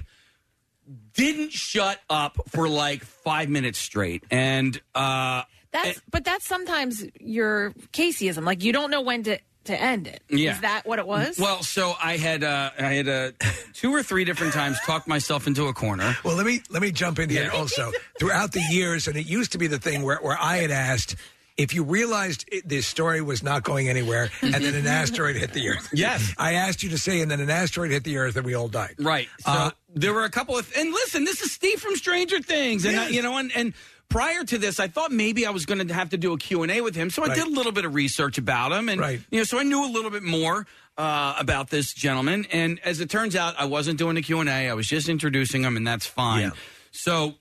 didn't 1.13 1.51
shut 1.51 1.99
up 2.09 2.37
for 2.49 2.67
like 2.67 3.03
five 3.03 3.47
minutes 3.47 3.77
straight. 3.77 4.23
And 4.31 4.81
uh, 4.95 5.43
That's 5.73 6.01
but 6.09 6.23
that's 6.23 6.45
sometimes 6.45 7.03
your 7.19 7.71
Caseyism. 7.91 8.45
Like 8.45 8.63
you 8.63 8.71
don't 8.71 8.91
know 8.91 9.01
when 9.01 9.23
to 9.23 9.39
to 9.65 9.81
end 9.81 10.07
it. 10.07 10.21
Yeah. 10.29 10.51
Is 10.55 10.59
that 10.61 10.81
what 10.85 10.99
it 10.99 11.07
was? 11.07 11.39
Well, 11.39 11.63
so 11.63 11.93
I 12.01 12.17
had 12.17 12.43
uh, 12.43 12.71
I 12.77 12.81
had 12.93 13.07
uh, 13.09 13.31
two 13.73 13.91
or 13.93 14.03
three 14.03 14.23
different 14.25 14.53
times 14.53 14.77
talked 14.85 15.07
myself 15.07 15.47
into 15.47 15.67
a 15.67 15.73
corner. 15.73 16.15
Well, 16.23 16.35
let 16.35 16.45
me 16.45 16.61
let 16.69 16.81
me 16.81 16.91
jump 16.91 17.17
in 17.19 17.29
here 17.29 17.43
Yeah. 17.51 17.57
also. 17.59 17.91
Throughout 18.19 18.51
the 18.51 18.61
years, 18.71 19.07
and 19.07 19.17
it 19.17 19.25
used 19.25 19.51
to 19.53 19.57
be 19.57 19.67
the 19.67 19.79
thing 19.79 20.03
where, 20.03 20.17
where 20.17 20.37
I 20.39 20.57
had 20.57 20.71
asked 20.71 21.15
if 21.55 21.71
you 21.73 21.83
realized 21.83 22.45
it, 22.51 22.67
this 22.67 22.87
story 22.87 23.21
was 23.21 23.43
not 23.43 23.63
going 23.63 23.87
anywhere, 23.87 24.29
and 24.41 24.53
then 24.55 24.73
an 24.73 24.87
asteroid 24.87 25.35
hit 25.35 25.53
the 25.53 25.69
Earth. 25.69 25.87
Yes. 25.93 26.33
I 26.37 26.53
asked 26.53 26.81
you 26.81 26.89
to 26.89 26.97
say, 26.97 27.21
and 27.21 27.29
then 27.29 27.39
an 27.39 27.51
asteroid 27.51 27.91
hit 27.91 28.03
the 28.03 28.17
Earth, 28.17 28.35
and 28.35 28.43
we 28.45 28.55
all 28.55 28.67
died. 28.67 28.95
Right. 28.97 29.27
So 29.39 29.51
Uh, 29.51 29.71
there 29.95 30.13
were 30.13 30.23
a 30.25 30.31
couple 30.31 30.57
of 30.57 30.71
and 30.75 30.91
listen, 30.91 31.25
this 31.25 31.41
is 31.41 31.51
Steve 31.51 31.79
from 31.79 31.95
Stranger 31.95 32.41
Things, 32.41 32.85
and 32.85 32.99
I, 32.99 33.03
Yes. 33.03 33.11
you 33.13 33.21
know, 33.21 33.37
and 33.37 33.51
and. 33.55 33.73
Prior 34.09 34.43
to 34.43 34.57
this, 34.59 34.79
I 34.79 34.87
thought 34.87 35.11
maybe 35.11 35.45
I 35.45 35.49
was 35.49 35.65
going 35.65 35.87
to 35.87 35.93
have 35.93 36.09
to 36.11 36.17
do 36.17 36.33
a 36.33 36.37
Q&A 36.37 36.81
with 36.81 36.95
him. 36.95 37.09
So 37.09 37.23
I 37.23 37.27
Right. 37.29 37.35
did 37.35 37.47
a 37.47 37.49
little 37.49 37.71
bit 37.71 37.83
of 37.85 37.95
research 37.95 38.37
about 38.37 38.71
him. 38.71 38.87
And, 38.89 39.01
Right. 39.01 39.21
you 39.31 39.39
know, 39.39 39.43
so 39.43 39.57
I 39.59 39.63
knew 39.63 39.83
a 39.83 39.89
little 39.91 40.11
bit 40.11 40.21
more 40.23 40.67
uh, 40.95 41.33
about 41.39 41.71
this 41.71 41.91
gentleman. 41.93 42.45
And 42.51 42.79
as 42.83 42.99
it 42.99 43.09
turns 43.09 43.35
out, 43.35 43.55
I 43.57 43.65
wasn't 43.65 43.97
doing 43.97 44.15
a 44.17 44.21
Q&A. 44.21 44.69
I 44.69 44.73
was 44.75 44.85
just 44.87 45.09
introducing 45.09 45.63
him, 45.63 45.75
and 45.75 45.87
that's 45.87 46.05
fine. 46.05 46.41
Yeah. 46.41 46.49
So 46.91 47.33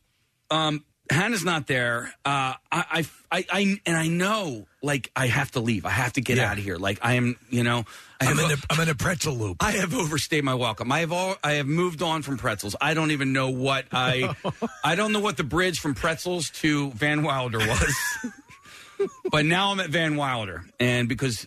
um, 0.50 0.84
Hannah's 1.10 1.44
not 1.44 1.66
there. 1.66 2.14
Uh, 2.24 2.54
I, 2.54 2.56
I, 2.72 3.06
I, 3.30 3.44
I, 3.52 3.80
and 3.84 3.96
I 3.98 4.06
know, 4.08 4.66
like, 4.82 5.10
I 5.14 5.26
have 5.26 5.50
to 5.50 5.60
leave. 5.60 5.84
I 5.84 5.90
have 5.90 6.14
to 6.14 6.22
get 6.22 6.38
Yeah. 6.38 6.50
out 6.50 6.56
of 6.58 6.64
here. 6.64 6.76
Like, 6.76 6.98
I 7.02 7.14
am, 7.14 7.36
you 7.50 7.62
know, 7.62 7.84
I'm 8.28 8.38
I've- 8.38 8.52
in, 8.52 8.58
a, 8.58 8.62
I'm 8.70 8.80
in 8.80 8.88
a 8.88 8.94
pretzel 8.94 9.34
loop. 9.34 9.56
I 9.60 9.72
have 9.72 9.94
overstayed 9.94 10.44
my 10.44 10.54
welcome. 10.54 10.90
I 10.92 11.00
have 11.00 11.12
all. 11.12 11.36
I 11.42 11.52
have 11.54 11.66
moved 11.66 12.02
on 12.02 12.22
from 12.22 12.36
pretzels. 12.38 12.74
I 12.80 12.94
don't 12.94 13.10
even 13.10 13.32
know 13.32 13.50
what 13.50 13.86
I. 13.92 14.34
I 14.84 14.94
don't 14.94 15.12
know 15.12 15.20
what 15.20 15.36
the 15.36 15.44
bridge 15.44 15.80
from 15.80 15.94
pretzels 15.94 16.50
to 16.60 16.90
Van 16.92 17.22
Wilder 17.22 17.58
was. 17.58 17.94
but 19.30 19.44
now 19.44 19.72
I'm 19.72 19.80
at 19.80 19.90
Van 19.90 20.16
Wilder, 20.16 20.64
and 20.78 21.08
because 21.08 21.46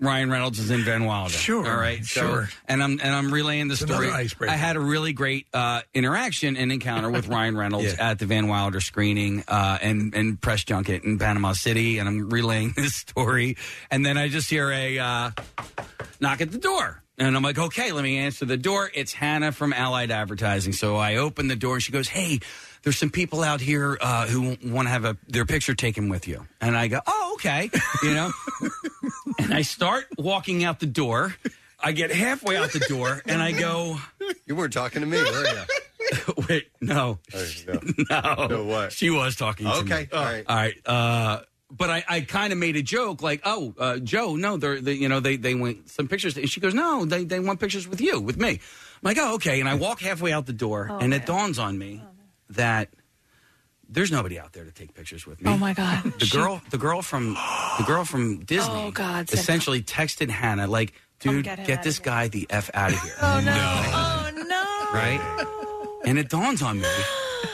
Ryan 0.00 0.28
Reynolds 0.30 0.58
is 0.58 0.70
in 0.70 0.82
Van 0.84 1.04
Wilder. 1.04 1.32
Sure, 1.32 1.66
All 1.66 1.76
right. 1.78 2.04
So- 2.04 2.20
sure. 2.20 2.48
and 2.66 2.82
I'm 2.82 2.92
and 3.02 3.14
I'm 3.14 3.32
relaying 3.32 3.68
the 3.68 3.76
story. 3.76 4.10
I 4.10 4.56
had 4.56 4.76
a 4.76 4.80
really 4.80 5.12
great 5.12 5.46
uh, 5.54 5.82
interaction 5.94 6.56
and 6.56 6.72
encounter 6.72 7.10
with 7.10 7.28
Ryan 7.28 7.56
Reynolds 7.56 7.94
Yeah. 7.98 8.10
at 8.10 8.18
the 8.18 8.26
Van 8.26 8.48
Wilder 8.48 8.80
screening 8.80 9.44
uh, 9.48 9.78
and 9.80 10.14
and 10.14 10.40
press 10.40 10.64
junket 10.64 11.04
in 11.04 11.18
Panama 11.18 11.52
City, 11.52 11.98
and 11.98 12.08
I'm 12.08 12.28
relaying 12.28 12.72
this 12.76 12.94
story, 12.96 13.56
and 13.90 14.04
then 14.04 14.18
I 14.18 14.28
just 14.28 14.50
hear 14.50 14.70
a 14.70 14.98
uh, 14.98 15.30
knock 16.24 16.40
at 16.40 16.50
the 16.50 16.58
door. 16.58 17.02
And 17.16 17.36
I'm 17.36 17.42
like, 17.42 17.58
okay, 17.58 17.92
let 17.92 18.02
me 18.02 18.18
answer 18.18 18.44
the 18.44 18.56
door. 18.56 18.90
It's 18.92 19.12
Hannah 19.12 19.52
from 19.52 19.72
Allied 19.72 20.10
Advertising. 20.10 20.72
So 20.72 20.96
I 20.96 21.16
open 21.16 21.46
the 21.46 21.54
door 21.54 21.74
and 21.74 21.82
she 21.82 21.92
goes, 21.92 22.08
hey, 22.08 22.40
there's 22.82 22.98
some 22.98 23.10
people 23.10 23.44
out 23.44 23.60
here 23.60 23.96
uh, 24.00 24.26
who 24.26 24.56
want 24.64 24.86
to 24.86 24.90
have 24.90 25.04
a, 25.04 25.16
their 25.28 25.44
picture 25.44 25.74
taken 25.74 26.08
with 26.08 26.26
you. 26.26 26.44
And 26.60 26.76
I 26.76 26.88
go, 26.88 27.00
oh, 27.06 27.32
okay. 27.34 27.70
You 28.02 28.14
know? 28.14 28.32
and 29.38 29.54
I 29.54 29.62
start 29.62 30.06
walking 30.18 30.64
out 30.64 30.80
the 30.80 30.86
door. 30.86 31.36
I 31.78 31.92
get 31.92 32.10
halfway 32.10 32.56
out 32.56 32.72
the 32.72 32.80
door 32.80 33.22
and 33.26 33.42
I 33.42 33.52
go, 33.52 33.98
You 34.46 34.56
weren't 34.56 34.72
talking 34.72 35.02
to 35.02 35.06
me, 35.06 35.18
were 35.18 35.44
you? 35.44 35.60
wait, 36.48 36.68
no. 36.80 37.18
no. 38.10 38.46
No, 38.46 38.64
what? 38.64 38.92
She 38.92 39.10
was 39.10 39.36
talking 39.36 39.66
to 39.66 39.72
me. 39.72 39.78
Okay, 39.80 40.08
all 40.12 40.24
right. 40.24 40.44
All 40.48 40.56
right. 40.56 40.74
Uh, 40.86 41.40
but 41.76 41.90
I, 41.90 42.04
I 42.08 42.20
kind 42.20 42.52
of 42.52 42.58
made 42.58 42.76
a 42.76 42.82
joke 42.82 43.22
like, 43.22 43.40
oh, 43.44 43.74
uh, 43.78 43.96
Joe, 43.98 44.36
no, 44.36 44.56
they're, 44.56 44.80
they, 44.80 44.92
you 44.94 45.08
know, 45.08 45.20
they, 45.20 45.36
they 45.36 45.54
want 45.54 45.88
some 45.90 46.06
pictures. 46.08 46.36
And 46.36 46.48
she 46.48 46.60
goes, 46.60 46.74
no, 46.74 47.04
they, 47.04 47.24
they 47.24 47.40
want 47.40 47.58
pictures 47.60 47.88
with 47.88 48.00
you, 48.00 48.20
with 48.20 48.36
me. 48.38 48.50
I'm 48.50 48.58
like, 49.02 49.18
oh, 49.18 49.34
okay. 49.34 49.58
And 49.60 49.68
I 49.68 49.74
walk 49.74 50.00
halfway 50.00 50.32
out 50.32 50.46
the 50.46 50.52
door, 50.52 50.88
Oh, 50.90 50.98
and 50.98 51.12
it 51.12 51.18
man. 51.18 51.26
dawns 51.26 51.58
on 51.58 51.76
me 51.78 52.02
that 52.50 52.90
there's 53.88 54.12
nobody 54.12 54.38
out 54.38 54.52
there 54.52 54.64
to 54.64 54.70
take 54.72 54.94
pictures 54.94 55.26
with 55.26 55.40
me. 55.42 55.50
oh 55.50 55.56
my 55.56 55.74
god. 55.74 56.02
The 56.18 56.28
girl, 56.30 56.62
the 56.70 56.78
girl 56.78 57.02
from, 57.02 57.34
the 57.78 57.84
girl 57.86 58.04
from 58.04 58.40
Disney, 58.44 58.72
Oh, 58.74 58.90
God, 58.90 59.28
said- 59.28 59.38
essentially 59.38 59.82
texted 59.82 60.30
Hannah 60.30 60.66
like, 60.66 60.94
dude, 61.20 61.44
get 61.44 61.58
him 61.58 61.66
get 61.66 61.78
outta 61.80 61.88
this 61.88 61.98
here." 61.98 62.04
guy 62.04 62.28
the 62.28 62.46
f 62.50 62.70
out 62.74 62.92
of 62.92 63.00
here. 63.02 63.14
Oh 63.22 63.40
no. 63.44 63.52
Oh 63.52 64.30
no. 64.46 64.98
right? 64.98 66.00
And 66.06 66.18
it 66.18 66.28
dawns 66.28 66.60
on 66.62 66.80
me, 66.80 66.88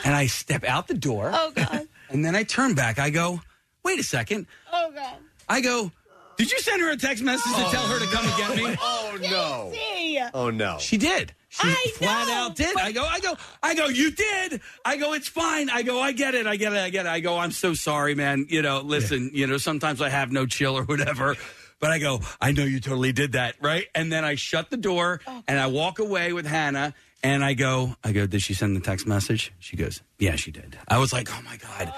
and 0.05 0.15
I 0.15 0.27
step 0.27 0.65
out 0.65 0.89
the 0.89 0.95
door, 0.95 1.31
Oh 1.35 1.53
god. 1.55 1.87
and 2.11 2.25
then 2.25 2.35
I 2.37 2.43
turn 2.43 2.75
back. 2.75 2.99
I 2.99 3.11
go, 3.11 3.41
wait 3.85 3.99
a 3.99 4.05
second. 4.05 4.47
Oh 4.73 4.91
god. 4.95 5.17
I 5.49 5.61
go, 5.61 5.91
did 6.37 6.51
you 6.51 6.59
send 6.61 6.81
her 6.81 6.91
a 6.91 6.97
text 6.97 7.23
message 7.23 7.53
to 7.53 7.71
tell 7.71 7.87
her 7.87 7.99
to 7.99 8.07
come 8.07 8.25
and 8.25 8.37
get 8.37 8.57
me? 8.57 8.77
Oh 8.81 9.19
no! 9.21 9.73
Oh 10.33 10.51
no! 10.51 10.79
She 10.79 10.97
did. 10.97 11.35
She 11.49 11.69
flat 11.97 12.29
out 12.29 12.55
did. 12.55 12.77
I 12.77 12.93
go, 12.93 13.05
I 13.05 13.19
go, 13.19 13.35
I 13.61 13.75
go, 13.75 13.87
you 13.87 14.13
did. 14.13 14.61
I 14.85 14.97
go, 14.97 15.15
it's 15.15 15.27
fine. 15.27 15.69
I 15.69 15.83
go, 15.83 16.01
I 16.01 16.13
get 16.13 16.37
it. 16.37 16.47
I 16.47 16.55
get 16.55 16.73
it. 16.73 16.79
I 16.79 16.91
get 16.91 17.07
it. 17.07 17.09
I 17.09 17.19
go, 17.19 17.37
I'm 17.39 17.51
so 17.51 17.75
sorry, 17.75 18.15
man. 18.15 18.47
You 18.49 18.63
know, 18.63 18.81
listen, 18.83 19.31
you 19.35 19.49
know, 19.49 19.57
sometimes 19.57 20.01
I 20.01 20.11
have 20.11 20.31
no 20.31 20.47
chill 20.47 20.79
or 20.79 20.85
whatever. 20.85 21.37
But 21.81 21.91
I 21.91 21.99
go, 21.99 22.21
I 22.41 22.53
know 22.53 22.63
you 22.63 22.79
totally 22.79 23.11
did 23.13 23.33
that, 23.33 23.57
right? 23.61 23.87
And 23.95 24.13
then 24.13 24.25
I 24.25 24.37
shut 24.37 24.71
the 24.71 24.77
door 24.77 25.21
and 25.49 25.59
I 25.59 25.67
walk 25.67 25.99
away 25.99 26.33
with 26.33 26.47
Hannah 26.47 26.95
and 27.23 27.45
I 27.45 27.55
go, 27.55 27.97
I 28.05 28.13
go, 28.13 28.27
did 28.27 28.43
she 28.43 28.55
send 28.55 28.77
the 28.77 28.81
text 28.81 29.07
message? 29.07 29.53
She 29.59 29.77
goes, 29.77 30.03
yeah, 30.19 30.37
she 30.37 30.53
did. 30.53 30.79
I 30.87 30.99
was 30.99 31.13
like, 31.13 31.29
oh 31.37 31.43
my 31.43 31.57
God. 31.57 31.93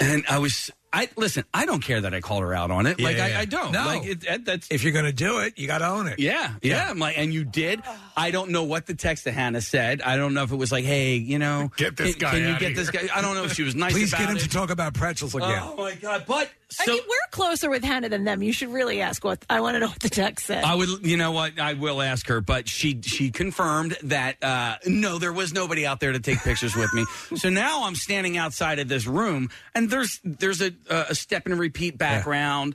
And 0.00 0.24
I 0.30 0.38
was, 0.38 0.70
I 0.96 1.08
listen, 1.16 1.44
I 1.52 1.66
don't 1.66 1.82
care 1.82 2.00
that 2.00 2.14
I 2.14 2.20
called 2.20 2.42
her 2.42 2.54
out 2.54 2.70
on 2.70 2.86
it. 2.86 3.00
like, 3.00 3.18
I. 3.18 3.40
I 3.40 3.44
don't. 3.44 3.72
No. 3.72 3.84
Like, 3.84 4.06
it, 4.06 4.20
that- 4.22 4.44
that's. 4.44 4.70
If 4.70 4.82
you're 4.82 4.92
going 4.92 5.04
to 5.04 5.12
do 5.12 5.40
it, 5.40 5.58
you 5.58 5.66
got 5.66 5.78
to 5.78 5.88
own 5.88 6.06
it. 6.06 6.18
Yeah, 6.18 6.54
yeah. 6.62 6.88
I'm 6.90 6.98
like, 6.98 7.18
and 7.18 7.32
you 7.34 7.44
did. 7.44 7.82
I 8.16 8.30
don't 8.30 8.50
know 8.50 8.64
what 8.64 8.86
the 8.86 8.94
text 8.94 9.24
to 9.24 9.32
Hannah 9.32 9.60
said. 9.60 10.00
I 10.02 10.16
don't 10.16 10.32
know 10.34 10.42
if 10.42 10.52
it 10.52 10.56
was 10.56 10.72
like, 10.72 10.84
hey, 10.84 11.16
you 11.16 11.38
know, 11.38 11.70
Get 11.76 11.96
this 11.96 12.14
can, 12.14 12.20
guy 12.20 12.30
Can 12.32 12.40
you 12.42 12.48
outta 12.54 12.60
get 12.64 12.74
this 12.76 12.88
here. 12.90 13.02
guy? 13.08 13.16
I 13.16 13.20
don't 13.20 13.34
know 13.34 13.44
if 13.44 13.52
she 13.52 13.62
was 13.62 13.74
nice. 13.76 13.92
Please 13.92 14.12
about 14.12 14.20
get 14.22 14.30
him 14.30 14.36
it. 14.36 14.40
to 14.40 14.48
talk 14.48 14.70
about 14.70 14.94
pretzels 14.94 15.34
again. 15.34 15.60
Oh 15.62 15.76
my 15.76 15.94
god! 15.96 16.24
But 16.26 16.50
I 16.80 16.86
mean, 16.86 17.02
we're 17.08 17.30
closer 17.30 17.70
with 17.70 17.84
Hannah 17.84 18.08
than 18.08 18.24
them. 18.24 18.42
You 18.42 18.52
should 18.52 18.70
really 18.70 19.00
ask 19.00 19.22
what 19.24 19.44
I 19.48 19.60
want 19.60 19.76
to 19.76 19.78
know 19.78 19.86
what 19.86 20.00
the 20.00 20.10
text 20.10 20.46
said. 20.46 20.64
I 20.64 20.74
would, 20.74 21.06
you 21.06 21.16
know 21.16 21.30
what? 21.30 21.60
I 21.60 21.74
will 21.74 22.02
ask 22.02 22.26
her, 22.26 22.40
but 22.40 22.68
she 22.68 23.00
she 23.02 23.30
confirmed 23.30 23.96
that 24.02 24.42
uh, 24.42 24.76
no, 24.84 25.18
there 25.18 25.32
was 25.32 25.52
nobody 25.52 25.86
out 25.86 26.00
there 26.00 26.12
to 26.12 26.18
take 26.18 26.40
pictures 26.40 26.74
with 26.74 26.92
me. 26.92 27.04
So 27.36 27.50
now 27.50 27.84
I'm 27.84 27.94
standing 27.94 28.36
outside 28.38 28.78
of 28.78 28.88
this 28.88 29.06
room, 29.06 29.50
and 29.74 29.90
there's 29.90 30.20
there's 30.24 30.62
a 30.62 30.72
a 30.88 31.14
step 31.14 31.46
and 31.46 31.58
repeat 31.58 31.98
background. 31.98 32.74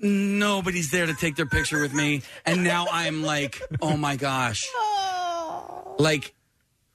Nobody's 0.00 0.90
there 0.90 1.06
to 1.06 1.14
take 1.14 1.36
their 1.36 1.46
picture 1.46 1.80
with 1.80 1.92
me, 1.92 2.22
and 2.46 2.64
now 2.64 2.86
I'm 2.90 3.22
like, 3.22 3.60
oh 3.82 3.96
my 3.96 4.16
gosh, 4.16 4.66
like. 5.98 6.34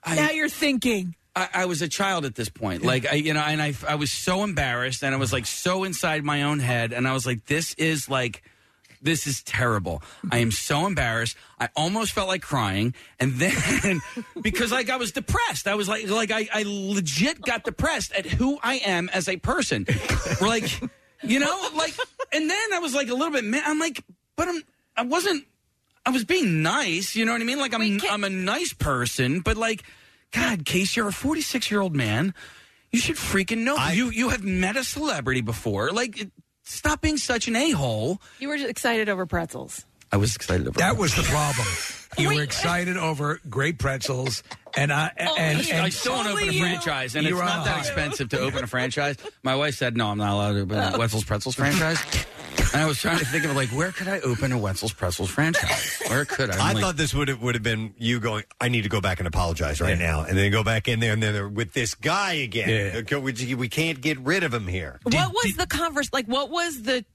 I, 0.04 0.16
now 0.16 0.32
you're 0.32 0.50
thinking. 0.50 1.16
I, 1.36 1.50
I 1.54 1.66
was 1.66 1.82
a 1.82 1.88
child 1.88 2.26
at 2.26 2.36
this 2.36 2.50
point. 2.50 2.84
Like, 2.84 3.12
I, 3.12 3.16
you 3.16 3.34
know, 3.34 3.42
and 3.42 3.62
I, 3.62 3.74
I 3.88 3.96
was 3.96 4.12
so 4.12 4.44
embarrassed 4.44 5.04
and 5.04 5.16
I 5.16 5.18
was 5.18 5.34
like 5.34 5.46
so 5.46 5.84
inside 5.84 6.24
my 6.24 6.44
own 6.44 6.60
head. 6.60 6.94
And 6.94 7.08
I 7.08 7.14
was 7.14 7.26
like, 7.26 7.46
this 7.46 7.74
is 7.76 8.08
like, 8.08 8.44
this 9.02 9.28
is 9.28 9.44
terrible. 9.44 10.02
I 10.32 10.38
am 10.38 10.52
so 10.52 10.86
embarrassed. 10.86 11.36
I 11.60 11.70
almost 11.76 12.14
felt 12.14 12.28
like 12.28 12.42
crying. 12.42 12.94
And 13.20 13.34
then 13.34 14.02
because 14.42 14.72
like 14.72 14.90
I 14.90 14.98
was 14.98 15.12
depressed, 15.12 15.68
I 15.68 15.76
was 15.76 15.90
like, 15.90 16.08
like 16.08 16.32
I, 16.32 16.48
I 16.54 16.64
legit 16.66 17.42
got 17.42 17.64
depressed 17.64 18.14
at 18.14 18.26
who 18.26 18.60
I 18.64 18.76
am 18.76 19.10
as 19.10 19.28
a 19.28 19.38
person. 19.38 19.86
like, 20.40 20.82
you 21.24 21.40
know, 21.40 21.70
like, 21.76 21.96
and 22.32 22.50
then 22.50 22.74
I 22.74 22.80
was 22.80 22.94
like 22.94 23.10
a 23.10 23.14
little 23.14 23.34
bit 23.34 23.44
mad. 23.44 23.64
I'm 23.66 23.80
like, 23.80 24.04
but 24.36 24.48
I'm, 24.48 24.62
I 24.96 25.04
wasn't, 25.04 25.46
I 26.06 26.12
was 26.12 26.24
being 26.24 26.62
nice. 26.62 27.16
You 27.16 27.26
know 27.26 27.34
what 27.34 27.42
I 27.42 27.46
mean? 27.46 27.60
Like 27.60 27.74
I'm, 27.74 28.00
I'm 28.10 28.24
a 28.24 28.30
nice 28.30 28.74
person, 28.74 29.42
but 29.42 29.58
like, 29.58 29.84
God, 30.34 30.66
Case, 30.66 30.96
you're 30.98 31.08
a 31.08 31.14
46 31.14 31.72
year 31.72 31.80
old 31.82 31.96
man. 31.96 32.34
You 32.92 33.00
should 33.00 33.16
freaking 33.16 33.60
know. 33.60 33.76
you 33.90 34.10
you 34.10 34.30
have 34.30 34.44
met 34.44 34.76
a 34.76 34.84
celebrity 34.84 35.42
before. 35.42 35.92
Like, 35.92 36.20
it- 36.22 36.32
stop 36.64 37.02
being 37.02 37.18
such 37.18 37.48
an 37.48 37.56
a 37.56 37.72
hole. 37.72 38.22
You 38.40 38.50
were 38.50 38.58
just 38.58 38.70
excited 38.70 39.10
over 39.10 39.26
pretzels. 39.26 39.86
I 40.14 40.18
was 40.18 40.36
excited 40.36 40.68
over 40.68 40.78
That 40.78 40.96
was 40.96 41.16
the 41.16 41.24
problem. 41.24 41.68
You 42.16 42.36
were 42.36 42.44
excited 42.44 42.96
over 42.96 43.40
great 43.50 43.80
pretzels, 43.80 44.44
and 44.78 44.94
I 44.94 45.10
oh, 45.20 45.36
and, 45.36 45.68
and, 45.68 45.82
I 45.82 45.90
still 45.90 46.14
want 46.14 46.28
to 46.28 46.34
open 46.36 46.48
a 46.48 46.60
franchise, 46.60 47.16
and 47.16 47.26
You 47.26 47.40
it's 47.40 47.44
not 47.44 47.66
that 47.66 47.80
expensive 47.80 48.30
to 48.30 48.40
open 48.40 48.64
a 48.64 48.68
franchise. 48.68 49.18
My 49.42 49.56
wife 49.56 49.74
said, 49.74 49.98
"No, 49.98 50.10
I'm 50.10 50.20
not 50.20 50.32
allowed 50.32 50.54
to 50.54 50.60
open 50.60 50.78
a 50.78 50.96
Wetzel's 51.00 51.24
Pretzels 51.24 51.56
franchise." 51.56 51.98
And 52.74 52.82
I 52.82 52.86
was 52.86 53.00
trying 53.00 53.18
to 53.20 53.26
think 53.26 53.46
of 53.46 53.56
like, 53.56 53.70
where 53.70 53.92
could 53.92 54.08
I 54.08 54.20
open 54.20 54.52
a 54.52 54.58
Wetzel's 54.58 54.94
Pretzels 54.94 55.30
franchise? 55.30 56.02
Where 56.08 56.26
could 56.26 56.52
I? 56.52 56.54
I'm 56.56 56.62
I 56.62 56.74
like, 56.74 56.84
thought 56.84 56.98
this 56.98 57.14
would 57.14 57.28
have 57.28 57.42
would 57.42 57.56
have 57.56 57.64
been 57.64 57.94
you 57.98 58.20
going. 58.20 58.44
I 58.62 58.70
need 58.70 58.84
to 58.84 58.90
go 58.90 59.02
back 59.02 59.20
and 59.20 59.28
apologize 59.28 59.82
right 59.82 59.98
now, 59.98 60.22
and 60.24 60.38
then 60.38 60.52
go 60.52 60.64
back 60.64 60.88
in 60.88 61.00
there, 61.00 61.14
and 61.14 61.24
then 61.24 61.34
they're 61.34 61.50
with 61.50 61.74
this 61.74 61.96
guy 61.96 62.34
again. 62.34 62.96
Okay, 62.98 63.16
We, 63.16 63.56
we 63.56 63.70
can't 63.70 64.02
get 64.02 64.20
rid 64.20 64.44
of 64.44 64.54
him 64.54 64.68
here. 64.68 65.00
what 65.04 65.34
was 65.34 65.56
the 65.56 65.68
converse? 65.68 66.10
Like, 66.14 66.28
what 66.28 66.50
was 66.50 66.84
the? 66.84 67.06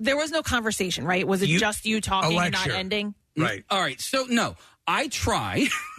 There 0.00 0.16
was 0.16 0.30
no 0.30 0.42
conversation, 0.42 1.04
right? 1.04 1.26
Was 1.26 1.42
it 1.42 1.48
You- 1.48 1.58
just 1.58 1.84
you 1.86 2.00
talking 2.00 2.38
and 2.38 2.52
not 2.52 2.60
lecture. 2.66 2.72
ending? 2.78 3.14
Right. 3.36 3.64
All 3.70 3.80
right. 3.80 4.00
So 4.00 4.26
no, 4.28 4.56
I 4.86 5.08
try 5.08 5.66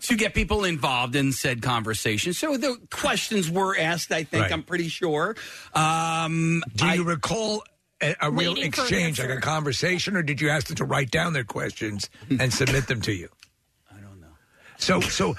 to 0.00 0.16
get 0.16 0.34
people 0.34 0.64
involved 0.64 1.14
in 1.16 1.32
said 1.32 1.62
conversation. 1.62 2.32
So 2.32 2.56
the 2.56 2.76
questions 2.90 3.50
were 3.50 3.76
asked. 3.78 4.10
I 4.12 4.24
think 4.24 4.42
Right. 4.44 4.52
I'm 4.52 4.62
pretty 4.62 4.88
sure. 4.88 5.36
Um, 5.74 6.62
Do 6.74 6.86
you 6.86 7.04
recall 7.04 7.62
a, 8.02 8.14
a 8.20 8.30
real 8.30 8.54
Waiting 8.54 8.72
for 8.72 8.80
an 8.82 8.86
exchange, 8.86 9.18
like 9.20 9.28
a 9.28 9.32
answer. 9.32 9.40
conversation, 9.40 10.16
or 10.16 10.22
did 10.22 10.40
you 10.40 10.48
ask 10.50 10.66
them 10.66 10.76
to 10.76 10.84
write 10.84 11.10
down 11.10 11.32
their 11.32 11.44
questions 11.44 12.10
and 12.40 12.52
submit 12.52 12.86
them 12.88 13.00
to 13.02 13.12
you? 13.12 13.28
I 13.90 14.00
don't 14.00 14.20
know. 14.20 14.26
So, 14.78 15.00
so 15.00 15.34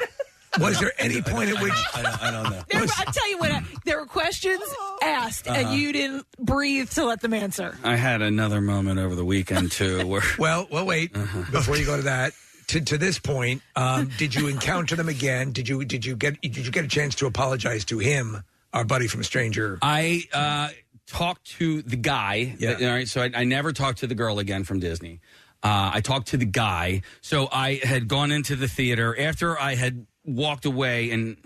was 0.59 0.79
there 0.79 0.91
any 0.97 1.21
point 1.21 1.49
at 1.49 1.61
which 1.61 1.73
I 1.93 2.01
don't, 2.01 2.23
I 2.23 2.31
don't 2.31 2.43
know. 2.51 2.61
There, 2.69 2.81
were- 2.81 2.87
I 2.97 3.03
tell 3.05 3.29
you 3.29 3.37
what, 3.37 3.63
there 3.85 3.99
were 3.99 4.05
questions 4.05 4.61
asked, 5.01 5.47
Uh-huh. 5.47 5.59
and 5.59 5.77
you 5.79 5.91
didn't 5.93 6.25
breathe 6.39 6.89
to 6.91 7.05
let 7.05 7.21
them 7.21 7.33
answer. 7.33 7.77
I 7.83 7.95
had 7.95 8.21
another 8.21 8.61
moment 8.61 8.99
over 8.99 9.15
the 9.15 9.25
weekend 9.25 9.71
too, 9.71 10.05
where 10.07 10.21
Well, 10.39 10.67
well, 10.71 10.85
wait 10.85 11.13
before 11.51 11.77
you 11.77 11.85
go 11.85 11.97
to 11.97 12.03
that. 12.03 12.33
To, 12.69 12.81
to 12.81 12.97
this 12.97 13.19
point, 13.19 13.61
um, 13.75 14.09
did 14.17 14.33
you 14.33 14.47
encounter 14.47 14.95
them 14.95 15.07
again? 15.07 15.51
Did 15.51 15.69
you 15.69 15.85
did 15.85 16.03
you 16.03 16.15
get 16.15 16.41
did 16.41 16.57
you 16.57 16.71
get 16.71 16.83
a 16.83 16.87
chance 16.87 17.13
to 17.15 17.27
apologize 17.27 17.85
to 17.85 17.99
him, 17.99 18.43
our 18.73 18.83
buddy 18.83 19.05
from 19.07 19.21
Stranger? 19.23 19.77
I 19.83 20.23
uh, 20.33 20.69
talked 21.05 21.45
to 21.59 21.83
the 21.83 21.95
guy. 21.95 22.55
Yeah. 22.57 22.77
all 22.81 22.87
right. 22.87 23.07
So 23.07 23.21
I, 23.21 23.29
I 23.35 23.43
never 23.43 23.71
talked 23.71 23.99
to 23.99 24.07
the 24.07 24.15
girl 24.15 24.39
again 24.39 24.63
from 24.63 24.79
Disney. 24.79 25.19
Uh, 25.61 25.91
I 25.93 26.01
talked 26.01 26.29
to 26.29 26.37
the 26.37 26.45
guy. 26.45 27.03
So 27.21 27.47
I 27.51 27.79
had 27.83 28.07
gone 28.07 28.31
into 28.31 28.55
the 28.55 28.67
theater 28.67 29.15
after 29.19 29.59
I 29.59 29.75
had 29.75 30.07
walked 30.25 30.65
away 30.65 31.11
and 31.11 31.37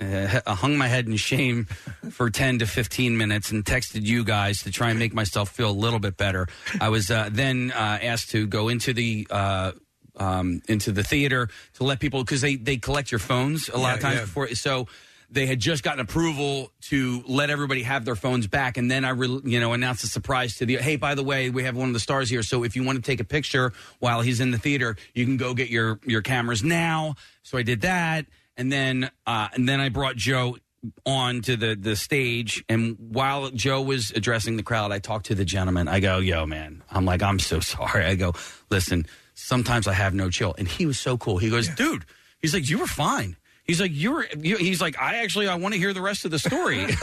uh, 0.00 0.54
hung 0.54 0.76
my 0.76 0.88
head 0.88 1.06
in 1.06 1.16
shame 1.16 1.64
for 2.10 2.28
10 2.30 2.58
to 2.60 2.66
15 2.66 3.16
minutes 3.16 3.50
and 3.52 3.64
texted 3.64 4.02
you 4.02 4.24
guys 4.24 4.62
to 4.62 4.70
try 4.70 4.90
and 4.90 4.98
make 4.98 5.14
myself 5.14 5.50
feel 5.50 5.70
a 5.70 5.72
little 5.72 6.00
bit 6.00 6.16
better. 6.16 6.46
I 6.80 6.88
was 6.88 7.10
uh, 7.10 7.28
then 7.30 7.72
uh, 7.74 7.98
asked 8.02 8.30
to 8.30 8.46
go 8.46 8.68
into 8.68 8.92
the. 8.92 9.26
Uh, 9.30 9.72
um, 10.16 10.60
into 10.68 10.92
the 10.92 11.02
theater 11.02 11.48
to 11.76 11.84
let 11.84 11.98
people 11.98 12.22
because 12.22 12.42
they 12.42 12.56
they 12.56 12.76
collect 12.76 13.10
your 13.10 13.18
phones 13.18 13.70
a 13.70 13.78
lot 13.78 13.88
Yeah, 13.88 13.94
of 13.94 14.00
times 14.00 14.14
yeah. 14.16 14.20
before 14.26 14.48
so 14.48 14.86
they 15.32 15.46
had 15.46 15.58
just 15.58 15.82
gotten 15.82 16.00
approval 16.00 16.70
to 16.82 17.24
let 17.26 17.48
everybody 17.48 17.82
have 17.82 18.04
their 18.04 18.14
phones 18.14 18.46
back. 18.46 18.76
And 18.76 18.90
then 18.90 19.04
i 19.04 19.10
re- 19.10 19.40
you 19.44 19.58
know 19.58 19.72
announced 19.72 20.04
a 20.04 20.06
surprise 20.06 20.56
to 20.58 20.66
the 20.66 20.76
hey 20.76 20.96
by 20.96 21.14
the 21.14 21.22
way 21.22 21.50
we 21.50 21.64
have 21.64 21.74
one 21.74 21.88
of 21.88 21.94
the 21.94 22.00
stars 22.00 22.28
here. 22.30 22.42
So 22.42 22.62
if 22.62 22.76
you 22.76 22.84
want 22.84 22.96
to 22.96 23.02
take 23.02 23.18
a 23.18 23.24
picture 23.24 23.72
while 23.98 24.20
he's 24.20 24.40
in 24.40 24.50
the 24.50 24.58
theater 24.58 24.96
you 25.14 25.24
can 25.24 25.36
go 25.38 25.54
get 25.54 25.70
your 25.70 25.98
your 26.04 26.22
cameras 26.22 26.62
now. 26.62 27.14
So 27.42 27.58
i 27.58 27.62
did 27.62 27.80
that. 27.80 28.26
And 28.56 28.70
then 28.70 29.10
uh 29.26 29.48
and 29.54 29.68
then 29.68 29.80
i 29.80 29.88
brought 29.88 30.16
joe 30.16 30.58
on 31.06 31.40
to 31.42 31.56
the 31.56 31.74
the 31.74 31.96
stage. 31.96 32.62
And 32.68 32.96
while 32.98 33.50
joe 33.50 33.80
was 33.80 34.10
addressing 34.10 34.56
the 34.56 34.62
crowd 34.62 34.92
i 34.92 34.98
talked 34.98 35.26
to 35.26 35.34
the 35.34 35.46
gentleman. 35.46 35.88
I 35.88 36.00
go 36.00 36.18
yo 36.18 36.44
man. 36.44 36.82
I'm 36.90 37.06
like 37.06 37.22
i'm 37.22 37.38
so 37.38 37.60
sorry. 37.74 38.04
I 38.04 38.14
go 38.16 38.34
listen 38.70 39.06
sometimes 39.34 39.88
i 39.88 39.94
have 39.94 40.12
no 40.14 40.28
chill. 40.28 40.54
And 40.58 40.68
he 40.68 40.84
was 40.84 40.98
so 40.98 41.16
cool. 41.16 41.38
He 41.38 41.48
goes 41.48 41.68
dude 41.68 42.04
he's 42.40 42.52
like 42.52 42.68
you 42.68 42.78
were 42.78 42.86
fine 42.86 43.36
He's 43.66 43.80
like, 43.80 43.92
you're. 43.94 44.26
You, 44.36 44.56
he's 44.56 44.80
like, 44.80 45.00
I 45.00 45.18
actually, 45.22 45.46
I 45.48 45.54
want 45.54 45.72
to 45.74 45.78
hear 45.80 45.92
the 45.92 46.02
rest 46.02 46.24
of 46.24 46.30
the 46.32 46.38
story. 46.38 46.84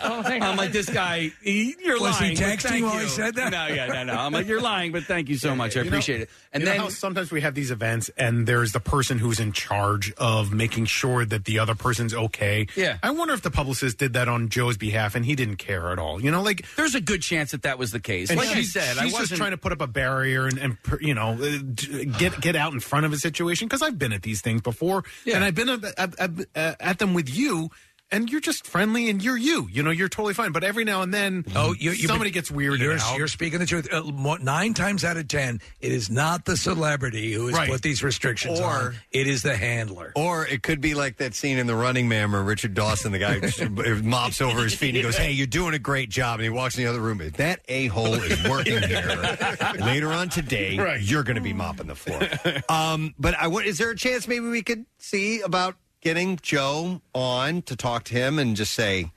Oh 0.00 0.22
my 0.22 0.38
I'm 0.40 0.56
like, 0.56 0.72
this 0.72 0.88
guy, 0.88 1.30
he, 1.42 1.74
you're 1.84 2.00
Was 2.00 2.18
he 2.18 2.24
lying. 2.26 2.36
but 2.36 2.42
texting 2.44 2.62
thank 2.68 2.84
while 2.84 2.94
he 2.96 3.02
you. 3.02 3.08
said 3.08 3.34
that? 3.36 3.50
No, 3.52 3.66
yeah, 3.68 3.86
no, 3.86 4.04
no. 4.04 4.14
I'm 4.14 4.32
like, 4.32 4.46
you're 4.46 4.60
lying, 4.60 4.92
but 4.92 5.04
thank 5.04 5.28
you 5.28 5.36
so 5.36 5.54
much. 5.54 5.76
I 5.76 5.80
You 5.80 5.84
know- 5.84 5.88
appreciate 5.90 6.20
it. 6.22 6.30
And 6.52 6.62
you 6.62 6.66
know 6.66 6.72
then 6.72 6.80
how 6.80 6.88
sometimes 6.88 7.30
we 7.30 7.42
have 7.42 7.54
these 7.54 7.70
events, 7.70 8.10
and 8.16 8.46
there's 8.46 8.72
the 8.72 8.80
person 8.80 9.18
who's 9.18 9.38
in 9.38 9.52
charge 9.52 10.12
of 10.16 10.50
making 10.52 10.86
sure 10.86 11.24
that 11.26 11.44
the 11.44 11.58
other 11.58 11.74
person's 11.74 12.14
okay. 12.14 12.66
Yeah. 12.74 12.96
I 13.02 13.10
wonder 13.10 13.34
if 13.34 13.42
the 13.42 13.50
publicist 13.50 13.98
did 13.98 14.14
that 14.14 14.28
on 14.28 14.48
Joe's 14.48 14.78
behalf, 14.78 15.14
and 15.14 15.24
he 15.26 15.34
didn't 15.34 15.56
care 15.56 15.90
at 15.92 15.98
all. 15.98 16.22
You 16.22 16.30
know, 16.30 16.42
like 16.42 16.64
there's 16.76 16.94
a 16.94 17.00
good 17.02 17.20
chance 17.22 17.50
that 17.52 17.62
that 17.62 17.78
was 17.78 17.90
the 17.92 18.00
case. 18.00 18.30
And 18.30 18.38
like 18.38 18.48
I 18.48 18.54
she's- 18.54 18.72
said, 18.72 18.96
I 18.98 19.04
she's 19.04 19.12
wasn't 19.12 19.28
just 19.30 19.38
trying 19.38 19.50
to 19.50 19.58
put 19.58 19.72
up 19.72 19.80
a 19.82 19.86
barrier 19.86 20.46
and, 20.46 20.58
and 20.58 20.82
per- 20.82 21.00
you 21.00 21.14
know, 21.14 21.32
uh, 21.40 21.58
d- 21.74 22.06
get 22.06 22.40
get 22.40 22.56
out 22.56 22.72
in 22.72 22.80
front 22.80 23.04
of 23.06 23.12
a 23.12 23.18
situation 23.18 23.68
because 23.68 23.82
I've 23.82 23.98
been 23.98 24.12
at 24.14 24.22
these 24.22 24.40
things 24.40 24.62
before, 24.62 25.04
and 25.32 25.44
I've 25.44 25.54
been 25.54 25.67
at, 25.68 25.84
at, 25.98 26.30
at, 26.54 26.76
at 26.80 26.98
them 26.98 27.14
with 27.14 27.28
you. 27.28 27.70
And 28.10 28.30
you're 28.30 28.40
just 28.40 28.66
friendly, 28.66 29.10
and 29.10 29.22
you're 29.22 29.36
you. 29.36 29.68
You 29.70 29.82
know, 29.82 29.90
you're 29.90 30.08
totally 30.08 30.32
fine. 30.32 30.52
But 30.52 30.64
every 30.64 30.84
now 30.84 31.02
and 31.02 31.12
then, 31.12 31.44
Oh, 31.54 31.74
you, 31.74 31.90
you, 31.90 32.08
somebody 32.08 32.30
gets 32.30 32.50
weird. 32.50 32.80
you're, 32.80 32.94
out. 32.96 33.18
You're 33.18 33.28
speaking 33.28 33.58
the 33.58 33.66
truth. 33.66 33.86
Uh, 33.92 34.02
mo- 34.04 34.36
nine 34.36 34.72
times 34.72 35.04
out 35.04 35.18
of 35.18 35.28
ten, 35.28 35.60
it 35.82 35.92
is 35.92 36.08
not 36.08 36.46
the 36.46 36.56
celebrity 36.56 37.32
who 37.34 37.48
has 37.48 37.54
Right. 37.56 37.68
put 37.68 37.82
these 37.82 38.02
restrictions 38.02 38.60
Or- 38.60 38.64
on. 38.66 38.94
It 39.10 39.26
is 39.26 39.42
the 39.42 39.54
handler. 39.56 40.12
Or 40.16 40.46
it 40.46 40.62
could 40.62 40.80
be 40.80 40.94
like 40.94 41.18
that 41.18 41.34
scene 41.34 41.58
in 41.58 41.66
The 41.66 41.74
Running 41.74 42.08
Man 42.08 42.32
where 42.32 42.42
Richard 42.42 42.72
Dawson, 42.72 43.12
the 43.12 43.18
guy, 43.18 44.00
mops 44.02 44.40
over 44.40 44.62
his 44.62 44.74
feet. 44.74 44.88
And 44.88 44.96
he 44.96 45.02
goes, 45.02 45.16
"Hey, 45.18 45.32
you're 45.32 45.46
doing 45.46 45.74
a 45.74 45.78
great 45.78 46.08
job." 46.08 46.40
And 46.40 46.44
he 46.44 46.48
walks 46.50 46.78
in 46.78 46.84
the 46.84 46.88
other 46.90 47.00
room. 47.00 47.20
If 47.20 47.34
that 47.36 47.60
a 47.68 47.88
hole 47.88 48.14
is 48.14 48.42
working 48.48 48.82
here 48.88 49.36
later 49.80 50.12
on 50.14 50.30
today, 50.30 50.98
you're 51.00 51.24
going 51.24 51.36
to 51.36 51.42
be 51.42 51.52
mopping 51.52 51.88
the 51.88 51.94
floor. 51.94 52.22
Um, 52.70 53.14
but 53.18 53.34
I, 53.38 53.48
wa- 53.48 53.60
is 53.60 53.76
there 53.76 53.90
a 53.90 53.96
chance 53.96 54.26
maybe 54.26 54.46
we 54.46 54.62
could 54.62 54.86
see 54.98 55.40
about 55.42 55.76
getting 56.00 56.38
Joe 56.42 57.00
on 57.14 57.62
to 57.62 57.76
talk 57.76 58.04
to 58.04 58.14
him 58.14 58.38
and 58.38 58.56
just 58.56 58.74
say, 58.74 59.12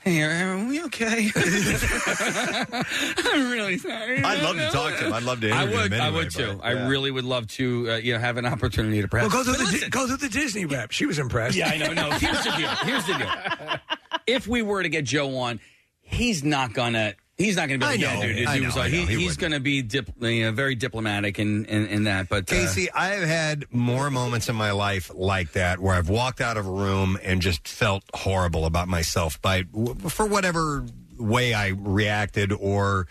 Hey, 0.00 0.22
are 0.22 0.64
we 0.68 0.80
okay? 0.84 1.28
I'm 1.36 3.50
really 3.50 3.78
sorry. 3.78 4.22
I'd 4.22 4.42
love 4.42 4.56
to 4.56 4.68
talk 4.70 4.96
to 4.98 5.06
him. 5.06 5.12
I'd 5.12 5.22
love 5.24 5.40
to 5.40 5.50
I 5.50 5.62
interview 5.62 5.76
would. 5.76 5.92
him 5.92 6.00
I 6.00 6.06
anyway, 6.06 6.24
would 6.24 6.30
too. 6.30 6.54
but, 6.56 6.64
I 6.64 6.72
yeah. 6.74 6.88
really 6.88 7.10
would 7.10 7.24
love 7.24 7.48
to, 7.48 7.90
uh, 7.90 7.96
you 7.96 8.12
know, 8.14 8.20
have 8.20 8.36
an 8.36 8.46
opportunity 8.46 9.02
to 9.02 9.08
Well, 9.10 9.28
press. 9.28 9.32
go 9.32 9.42
through 9.44 9.54
But 9.54 9.58
the 9.58 9.64
Di- 9.66 9.72
listen. 9.72 9.90
go 9.90 10.06
through 10.06 10.16
the 10.18 10.28
Disney 10.28 10.64
rep. 10.66 10.92
She 10.92 11.04
was 11.04 11.18
impressed. 11.18 11.56
Yeah, 11.56 11.68
I 11.68 11.76
know. 11.78 11.92
No, 11.92 12.10
here's 12.12 12.42
the 12.44 12.52
deal. 12.56 12.68
Here's 12.70 13.06
the 13.06 13.14
deal. 13.14 13.28
If 14.26 14.46
we 14.46 14.60
were 14.60 14.82
to 14.82 14.90
get 14.90 15.06
Joe 15.06 15.38
on, 15.38 15.58
he's 16.02 16.44
not 16.44 16.74
gonna. 16.74 17.14
He's 17.38 17.54
not 17.54 17.68
going 17.68 17.78
to 17.78 17.86
be 17.86 17.88
I 17.88 17.92
like, 17.92 18.00
yeah, 18.00 18.14
know. 18.14 18.22
dude. 18.22 18.46
I 18.48 18.58
know, 18.58 18.66
was 18.66 18.76
like, 18.76 18.92
know. 18.92 18.98
he, 18.98 19.06
He 19.06 19.16
he's 19.22 19.36
going 19.36 19.52
to 19.52 19.60
be 19.60 19.80
dip, 19.80 20.10
you 20.20 20.46
know, 20.46 20.50
very 20.52 20.74
diplomatic 20.74 21.38
in, 21.38 21.66
in, 21.66 21.86
in 21.86 22.04
that. 22.04 22.28
But 22.28 22.50
uh, 22.50 22.54
Casey, 22.54 22.90
I've 22.90 23.22
had 23.22 23.64
more 23.70 24.10
moments 24.10 24.48
in 24.48 24.56
my 24.56 24.72
life 24.72 25.12
like 25.14 25.52
that 25.52 25.78
where 25.78 25.94
I've 25.94 26.08
walked 26.08 26.40
out 26.40 26.56
of 26.56 26.66
a 26.66 26.70
room 26.70 27.16
and 27.22 27.40
just 27.40 27.68
felt 27.68 28.02
horrible 28.12 28.64
about 28.64 28.88
myself 28.88 29.40
by 29.40 29.62
for 30.08 30.26
whatever 30.26 30.84
way 31.16 31.54
I 31.54 31.68
reacted 31.68 32.52
or 32.52 33.06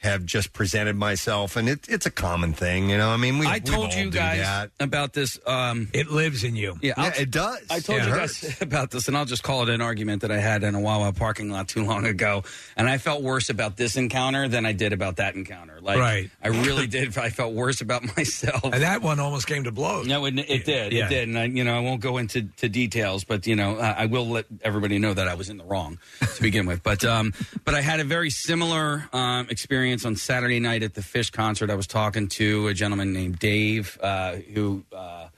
have 0.00 0.24
just 0.24 0.52
presented 0.54 0.96
myself, 0.96 1.56
and 1.56 1.68
it, 1.68 1.86
it's 1.88 2.06
a 2.06 2.10
common 2.10 2.54
thing, 2.54 2.88
you 2.88 2.96
know. 2.96 3.10
I 3.10 3.18
mean, 3.18 3.38
we 3.38 3.46
I 3.46 3.54
we've 3.54 3.64
told 3.64 3.90
all 3.92 3.98
you 3.98 4.04
do 4.04 4.10
guys 4.18 4.38
that. 4.38 4.70
about 4.80 5.12
this. 5.12 5.38
Um, 5.46 5.88
it 5.92 6.10
lives 6.10 6.42
in 6.42 6.56
you. 6.56 6.78
Yeah, 6.80 6.94
Yeah, 6.96 7.04
I'll- 7.04 7.20
it 7.20 7.30
does. 7.30 7.60
I 7.70 7.80
told 7.80 7.98
Yeah, 7.98 8.06
you 8.08 8.14
it 8.14 8.16
guys 8.16 8.56
about 8.62 8.90
this, 8.90 9.08
and 9.08 9.16
I'll 9.16 9.26
just 9.26 9.42
call 9.42 9.62
it 9.62 9.68
an 9.68 9.82
argument 9.82 10.22
that 10.22 10.30
I 10.32 10.38
had 10.38 10.62
in 10.64 10.74
a 10.74 10.80
Wawa 10.80 11.12
parking 11.12 11.50
lot 11.50 11.68
too 11.68 11.84
long 11.84 12.06
ago. 12.06 12.44
And 12.78 12.88
I 12.88 12.96
felt 12.96 13.22
worse 13.22 13.50
about 13.50 13.76
this 13.76 13.96
encounter 13.96 14.48
than 14.48 14.64
I 14.64 14.72
did 14.72 14.94
about 14.94 15.16
that 15.16 15.34
encounter. 15.34 15.78
Like, 15.82 15.98
Right. 15.98 16.30
I 16.42 16.48
really 16.48 16.86
did. 16.96 17.18
I 17.18 17.28
felt 17.28 17.52
worse 17.52 17.82
about 17.82 18.02
myself. 18.16 18.64
And 18.64 18.82
that 18.82 19.02
one 19.02 19.20
almost 19.20 19.46
came 19.46 19.64
to 19.64 19.70
blows. 19.72 20.06
No, 20.06 20.24
it, 20.24 20.38
it 20.38 20.64
did. 20.64 20.92
Yeah. 20.94 21.06
It 21.06 21.08
did. 21.10 21.28
And 21.28 21.38
I, 21.38 21.44
you 21.44 21.62
know, 21.64 21.76
I 21.76 21.80
won't 21.80 22.00
go 22.00 22.16
into 22.16 22.44
to 22.56 22.70
details, 22.70 23.24
but 23.24 23.46
you 23.46 23.54
know, 23.54 23.78
I, 23.78 23.90
I 23.90 24.06
will 24.06 24.26
let 24.28 24.46
everybody 24.62 24.98
know 24.98 25.12
that 25.12 25.28
I 25.28 25.34
was 25.34 25.50
in 25.50 25.58
the 25.58 25.64
wrong 25.64 25.98
to 26.36 26.40
begin 26.42 26.64
with. 26.64 26.82
But 26.82 27.04
um, 27.04 27.34
but 27.66 27.74
I 27.74 27.82
had 27.82 28.00
a 28.00 28.04
very 28.04 28.30
similar 28.30 29.06
um, 29.12 29.46
experience 29.50 29.89
on 30.04 30.16
Saturday 30.16 30.60
night 30.60 30.82
at 30.82 30.94
the 30.94 31.00
Phish 31.00 31.32
concert. 31.32 31.70
I 31.70 31.74
was 31.74 31.86
talking 31.86 32.28
to 32.28 32.68
a 32.68 32.74
gentleman 32.74 33.12
named 33.12 33.38
Dave 33.38 33.98
uh, 34.02 34.32
who. 34.36 34.84
Uh, 34.94 35.28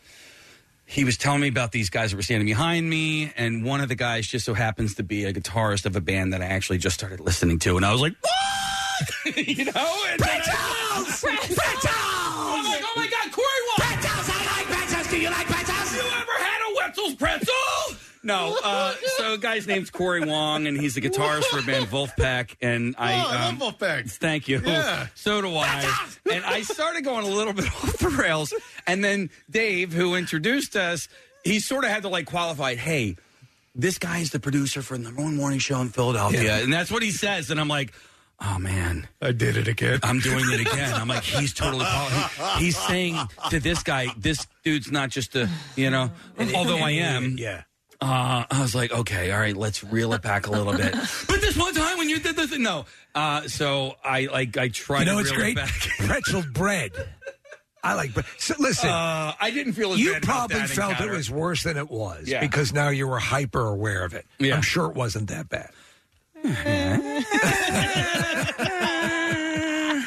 he 0.85 1.05
was 1.05 1.17
telling 1.17 1.41
me 1.41 1.49
about 1.49 1.73
these 1.73 1.89
guys 1.89 2.11
that 2.11 2.19
were 2.19 2.23
standing 2.23 2.47
behind 2.47 2.91
me, 2.91 3.33
and 3.39 3.65
one 3.65 3.81
of 3.81 3.89
the 3.89 3.95
guys 3.95 4.27
just 4.27 4.45
so 4.45 4.53
happens 4.53 4.97
to 4.97 5.03
be 5.03 5.25
a 5.25 5.33
guitarist 5.33 5.87
of 5.87 5.97
a 5.97 6.03
band 6.03 6.35
that 6.35 6.43
I 6.43 6.47
actually 6.47 6.77
just 6.77 6.95
started 6.95 7.19
listening 7.19 7.59
to, 7.61 7.77
and 7.77 7.87
I 7.87 7.93
was 7.93 8.03
like, 8.03 8.13
"What?" 8.21 9.37
you 9.49 9.65
know, 9.65 9.73
and 10.11 10.21
then 10.21 10.43
I- 10.45 11.05
No. 18.23 18.57
Uh, 18.63 18.95
so, 19.17 19.35
a 19.35 19.39
guy's 19.39 19.67
name's 19.67 19.91
Corey 19.91 20.25
Wong, 20.25 20.67
and 20.67 20.79
he's 20.79 20.95
the 20.95 21.01
guitarist 21.01 21.45
for 21.45 21.59
a 21.59 21.63
band 21.63 21.87
Vulfpeck, 21.87 22.57
and 22.61 22.95
I. 22.99 23.15
oh, 23.15 23.17
I 23.17 23.49
um, 23.49 23.59
love 23.59 23.79
Vulfpeck. 23.79 24.11
Thank 24.11 24.49
you. 24.49 24.61
Yeah. 24.65 25.09
So 25.15 25.41
do 25.41 25.55
I. 25.57 26.11
and 26.31 26.45
I 26.45 26.63
started 26.63 27.05
going 27.05 27.25
a 27.25 27.31
little 27.31 27.53
bit 27.53 27.67
off 27.85 27.99
the 27.99 28.09
rails. 28.09 28.55
And 28.87 29.05
then 29.05 29.31
Dave, 29.51 29.93
who 29.93 30.15
introduced 30.15 30.77
us, 30.77 31.09
he 31.45 31.61
sort 31.61 31.85
of 31.85 31.91
had 31.91 32.03
to 32.03 32.09
like 32.09 32.27
qualify, 32.27 32.75
hey, 32.75 33.17
this 33.75 33.99
guy 33.99 34.19
is 34.19 34.31
the 34.31 34.41
producer 34.41 34.83
for 34.83 34.97
the 34.97 35.05
number 35.05 35.23
one 35.23 35.37
morning 35.37 35.59
show 35.59 35.81
in 35.81 35.89
Philadelphia. 35.89 36.43
Yeah. 36.43 36.59
And 36.59 36.73
that's 36.73 36.91
what 36.91 37.03
he 37.03 37.11
says. 37.11 37.51
And 37.51 37.59
I'm 37.59 37.69
like, 37.69 37.93
oh 38.41 38.59
man. 38.59 39.09
I 39.21 39.33
did 39.33 39.57
it 39.57 39.69
again. 39.69 40.01
I'm 40.03 40.21
doing 40.21 40.45
it 40.49 40.61
again. 40.61 40.95
I'm 40.95 41.09
like, 41.09 41.25
he's 41.25 41.55
totally. 41.55 41.87
He, 41.87 42.65
he's 42.65 42.77
saying 42.77 43.17
to 43.51 43.61
this 43.61 43.83
guy, 43.83 44.09
this 44.17 44.47
dude's 44.65 44.93
not 44.93 45.11
just 45.11 45.35
a, 45.37 45.49
you 45.77 45.91
know, 45.91 46.11
although 46.55 46.79
I 46.79 46.91
am. 46.91 47.37
Yeah. 47.39 47.63
Uh, 48.03 48.45
I 48.51 48.61
was 48.61 48.75
like, 48.75 48.93
okay, 48.93 49.31
all 49.33 49.41
right, 49.41 49.57
let's 49.57 49.83
reel 49.85 50.13
it 50.13 50.23
back 50.23 50.47
a 50.47 50.51
little 50.51 50.73
bit. 50.73 50.93
but 51.29 51.41
this 51.41 51.57
one 51.57 51.75
time 51.75 51.99
when 51.99 52.09
you 52.09 52.19
did 52.19 52.37
this, 52.37 52.57
no. 52.59 52.85
Uh, 53.15 53.47
so 53.49 53.95
I 54.05 54.27
like 54.27 54.57
I 54.57 54.69
tried. 54.69 55.01
You 55.01 55.05
know 55.07 55.13
to 55.13 55.17
what's 55.19 55.31
reel 55.31 55.41
great? 55.41 55.53
It 55.53 55.57
back. 55.57 55.73
Pretzel 55.99 56.43
bread. 56.53 56.93
I 57.85 57.95
like 57.95 58.15
bread. 58.15 58.27
So 58.39 58.55
listen, 58.59 58.89
Uh, 58.89 59.35
I 59.41 59.51
didn't 59.53 59.73
feel 59.75 59.93
as 59.93 60.01
you 60.01 60.13
bad 60.13 60.25
about 60.25 60.49
probably 60.51 60.57
that 60.59 60.69
felt 60.71 60.91
encounter. 60.93 61.13
it 61.13 61.17
was 61.17 61.31
worse 61.31 61.63
than 61.65 61.77
it 61.77 61.91
was 61.91 62.29
Yeah. 62.29 62.41
because 62.41 62.73
now 62.73 62.89
you 62.91 63.07
were 63.09 63.19
hyper 63.19 63.67
aware 63.67 64.05
of 64.05 64.15
it. 64.15 64.25
Yeah. 64.39 64.55
I'm 64.57 64.63
sure 64.63 64.89
it 64.91 64.97
wasn't 64.97 65.29
that 65.29 65.49
bad. 65.49 65.71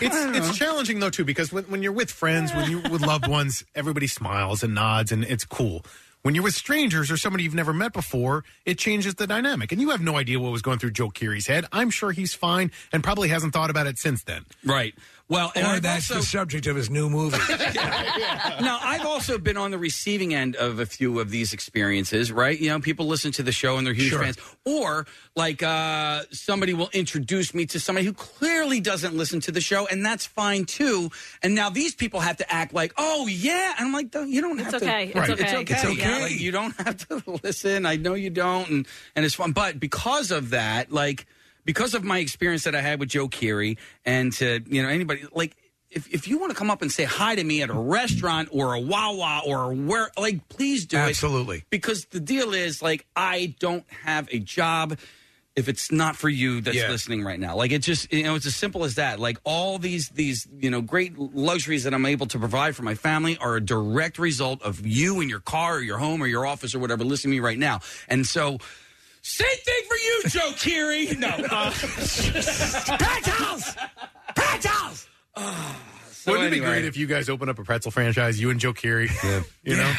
It's 0.01 0.15
it's 0.37 0.57
challenging 0.57 0.99
though 0.99 1.09
too 1.09 1.23
because 1.23 1.53
when, 1.53 1.63
when 1.65 1.81
you're 1.81 1.93
with 1.93 2.11
friends, 2.11 2.53
when 2.53 2.69
you 2.69 2.79
with 2.79 3.01
loved 3.01 3.27
ones, 3.27 3.63
everybody 3.73 4.07
smiles 4.07 4.61
and 4.61 4.75
nods 4.75 5.11
and 5.11 5.23
it's 5.23 5.45
cool. 5.45 5.85
When 6.25 6.33
you're 6.33 6.43
with 6.43 6.55
strangers 6.55 7.11
or 7.11 7.17
somebody 7.17 7.43
you've 7.43 7.53
never 7.53 7.71
met 7.71 7.93
before, 7.93 8.45
it 8.65 8.79
changes 8.79 9.13
the 9.13 9.27
dynamic. 9.27 9.71
And 9.71 9.79
you 9.79 9.91
have 9.91 10.01
no 10.01 10.17
idea 10.17 10.39
what 10.39 10.51
was 10.51 10.63
going 10.63 10.79
through 10.79 10.89
Joe 10.89 11.11
Keery's 11.11 11.45
head. 11.45 11.67
I'm 11.71 11.91
sure 11.91 12.11
he's 12.11 12.33
fine 12.33 12.71
and 12.91 13.03
probably 13.03 13.27
hasn't 13.27 13.53
thought 13.53 13.69
about 13.69 13.85
it 13.85 13.99
since 13.99 14.23
then. 14.23 14.43
Right. 14.63 14.95
Well, 15.27 15.51
and 15.55 15.65
or 15.65 15.69
I've 15.71 15.81
that's 15.81 16.11
also- 16.11 16.21
the 16.21 16.25
subject 16.27 16.67
of 16.67 16.75
his 16.75 16.89
new 16.89 17.09
movie. 17.09 17.37
now, 18.61 18.79
I've 18.81 19.05
also 19.05 19.37
been 19.37 19.57
on 19.57 19.71
the 19.71 19.77
receiving 19.77 20.33
end 20.33 20.55
of 20.55 20.79
a 20.79 20.85
few 20.85 21.19
of 21.19 21.31
these 21.31 21.53
experiences, 21.53 22.31
right? 22.31 22.59
You 22.59 22.69
know, 22.69 22.79
people 22.79 23.07
listen 23.07 23.31
to 23.33 23.43
the 23.43 23.51
show 23.51 23.77
and 23.77 23.85
they're 23.87 23.93
huge 23.93 24.11
Sure. 24.11 24.21
fans. 24.23 24.37
Or, 24.65 25.07
like, 25.35 25.63
uh, 25.63 26.23
somebody 26.31 26.73
will 26.73 26.89
introduce 26.93 27.53
me 27.53 27.65
to 27.67 27.79
somebody 27.79 28.05
who 28.05 28.13
clearly 28.13 28.79
doesn't 28.79 29.15
listen 29.15 29.39
to 29.41 29.51
the 29.51 29.61
show, 29.61 29.87
and 29.87 30.05
that's 30.05 30.25
fine 30.25 30.65
too. 30.65 31.09
And 31.41 31.55
now 31.55 31.69
these 31.69 31.95
people 31.95 32.19
have 32.19 32.37
to 32.37 32.53
act 32.53 32.73
like, 32.73 32.93
oh, 32.97 33.27
yeah. 33.27 33.73
And 33.77 33.87
I'm 33.87 33.93
like, 33.93 34.11
"Don't- 34.11 34.29
you 34.29 34.41
don't 34.41 34.59
It's 34.59 34.71
have 34.73 34.83
okay. 34.83 35.11
to. 35.11 35.19
It's 35.21 35.29
It's 35.29 35.41
okay. 35.41 35.57
okay. 35.57 35.73
It's 35.73 35.85
okay. 35.85 36.01
Yeah, 36.01 36.19
like, 36.19 36.39
you 36.39 36.51
don't 36.51 36.75
have 36.77 37.07
to 37.07 37.39
listen. 37.43 37.85
I 37.85 37.95
know 37.95 38.13
you 38.13 38.29
don't. 38.29 38.69
And, 38.69 38.87
and 39.15 39.25
it's 39.25 39.35
fun. 39.35 39.53
But 39.53 39.79
because 39.79 40.29
of 40.31 40.51
that, 40.51 40.91
like, 40.91 41.25
because 41.65 41.93
of 41.93 42.03
my 42.03 42.19
experience 42.19 42.63
that 42.63 42.75
I 42.75 42.81
had 42.81 42.99
with 42.99 43.09
Joe 43.09 43.27
Keery 43.27 43.77
and 44.05 44.31
to, 44.33 44.61
you 44.67 44.81
know, 44.81 44.89
anybody, 44.89 45.25
like, 45.33 45.55
if, 45.89 46.13
if 46.13 46.27
you 46.27 46.37
want 46.37 46.51
to 46.51 46.57
come 46.57 46.69
up 46.69 46.81
and 46.81 46.91
say 46.91 47.03
hi 47.05 47.35
to 47.35 47.43
me 47.43 47.61
at 47.61 47.69
a 47.69 47.73
restaurant 47.73 48.49
or 48.51 48.73
a 48.73 48.79
Wawa 48.79 49.41
or 49.45 49.73
where, 49.73 50.11
like, 50.17 50.47
please 50.49 50.85
do 50.85 50.97
it. 50.97 51.01
Absolutely. 51.01 51.63
Because 51.69 52.05
the 52.05 52.19
deal 52.19 52.53
is, 52.53 52.81
like, 52.81 53.05
I 53.15 53.55
don't 53.59 53.85
have 54.03 54.27
a 54.31 54.39
job 54.39 54.97
if 55.55 55.69
it's 55.69 55.93
not 55.93 56.17
for 56.17 56.27
you 56.27 56.59
that's 56.59 56.75
Yeah. 56.75 56.89
listening 56.89 57.23
right 57.23 57.39
now. 57.39 57.55
Like, 57.55 57.71
it 57.71 57.81
just, 57.81 58.11
you 58.11 58.23
know, 58.23 58.35
it's 58.35 58.45
as 58.45 58.57
simple 58.57 58.83
as 58.83 58.95
that. 58.95 59.21
Like, 59.21 59.37
all 59.45 59.77
these, 59.79 60.09
these, 60.09 60.45
you 60.59 60.69
know, 60.69 60.81
great 60.81 61.17
luxuries 61.17 61.85
that 61.85 61.93
I'm 61.93 62.05
able 62.05 62.25
to 62.27 62.37
provide 62.39 62.75
for 62.75 62.83
my 62.83 62.95
family 62.95 63.37
are 63.37 63.55
a 63.55 63.61
direct 63.61 64.19
result 64.19 64.61
of 64.63 64.85
you 64.85 65.21
in 65.21 65.29
your 65.29 65.39
car 65.39 65.75
or 65.75 65.81
your 65.81 65.97
home 65.97 66.21
or 66.21 66.27
your 66.27 66.45
office 66.45 66.75
or 66.75 66.79
whatever 66.79 67.05
listening 67.05 67.31
to 67.31 67.35
me 67.37 67.39
right 67.39 67.57
now. 67.57 67.79
And 68.09 68.27
so, 68.27 68.57
same 69.27 69.47
thing 69.63 69.83
for 69.87 69.95
you, 69.97 70.21
Joe 70.27 70.51
Keery. 70.51 71.17
No. 71.17 71.29
Uh, 71.29 71.71
Pretzels! 72.97 73.75
Pretzels! 74.35 75.07
so 76.11 76.31
Wouldn't 76.31 76.47
it 76.47 76.51
be 76.51 76.59
great 76.59 76.85
if 76.85 76.95
you 76.95 77.07
guys 77.07 77.27
open 77.29 77.49
up 77.49 77.57
a 77.59 77.63
pretzel 77.63 77.91
franchise, 77.91 78.39
you 78.39 78.49
and 78.51 78.59
Joe 78.59 78.73
Keery? 78.73 79.09
Yeah. 79.23 79.41
You 79.63 79.77
know? 79.77 79.93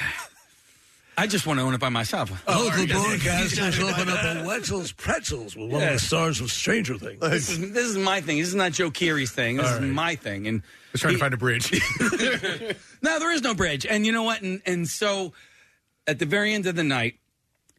I 1.18 1.26
just 1.26 1.46
want 1.46 1.58
to 1.58 1.64
own 1.64 1.72
it 1.74 1.80
by 1.80 1.88
myself. 1.88 2.30
Local 2.46 2.66
Already 2.66 2.86
got- 2.86 3.04
broadcasters 3.18 3.80
open 3.80 4.08
up 4.10 4.22
a 4.22 4.46
Wetzel's 4.46 4.92
Pretzels 4.92 5.56
with 5.56 5.72
one 5.72 5.82
of 5.82 5.86
Yeah. 5.88 5.92
the 5.94 5.98
stars 5.98 6.40
of 6.42 6.52
Stranger 6.52 6.96
Things. 6.98 7.18
This 7.20 7.48
is, 7.50 7.72
this 7.72 7.86
is 7.86 7.96
my 7.98 8.20
thing. 8.20 8.38
This 8.38 8.48
is 8.48 8.54
not 8.54 8.72
Joe 8.72 8.90
Keery's 8.90 9.32
thing. 9.32 9.56
This 9.56 9.66
All 9.66 9.72
is 9.76 9.80
right. 9.80 9.88
my 9.90 10.14
thing. 10.14 10.46
And 10.46 10.62
Just 10.92 11.02
trying 11.02 11.14
to 11.14 11.18
find 11.18 11.32
a 11.34 11.38
bridge. 11.38 11.72
no, 13.02 13.18
there 13.18 13.32
is 13.32 13.42
no 13.42 13.54
bridge. 13.54 13.86
And 13.86 14.04
you 14.06 14.12
know 14.12 14.22
what? 14.24 14.42
And 14.42 14.60
and 14.66 14.86
so 14.86 15.32
at 16.06 16.18
the 16.18 16.26
very 16.26 16.52
end 16.54 16.66
of 16.66 16.76
the 16.76 16.84
night, 16.84 17.14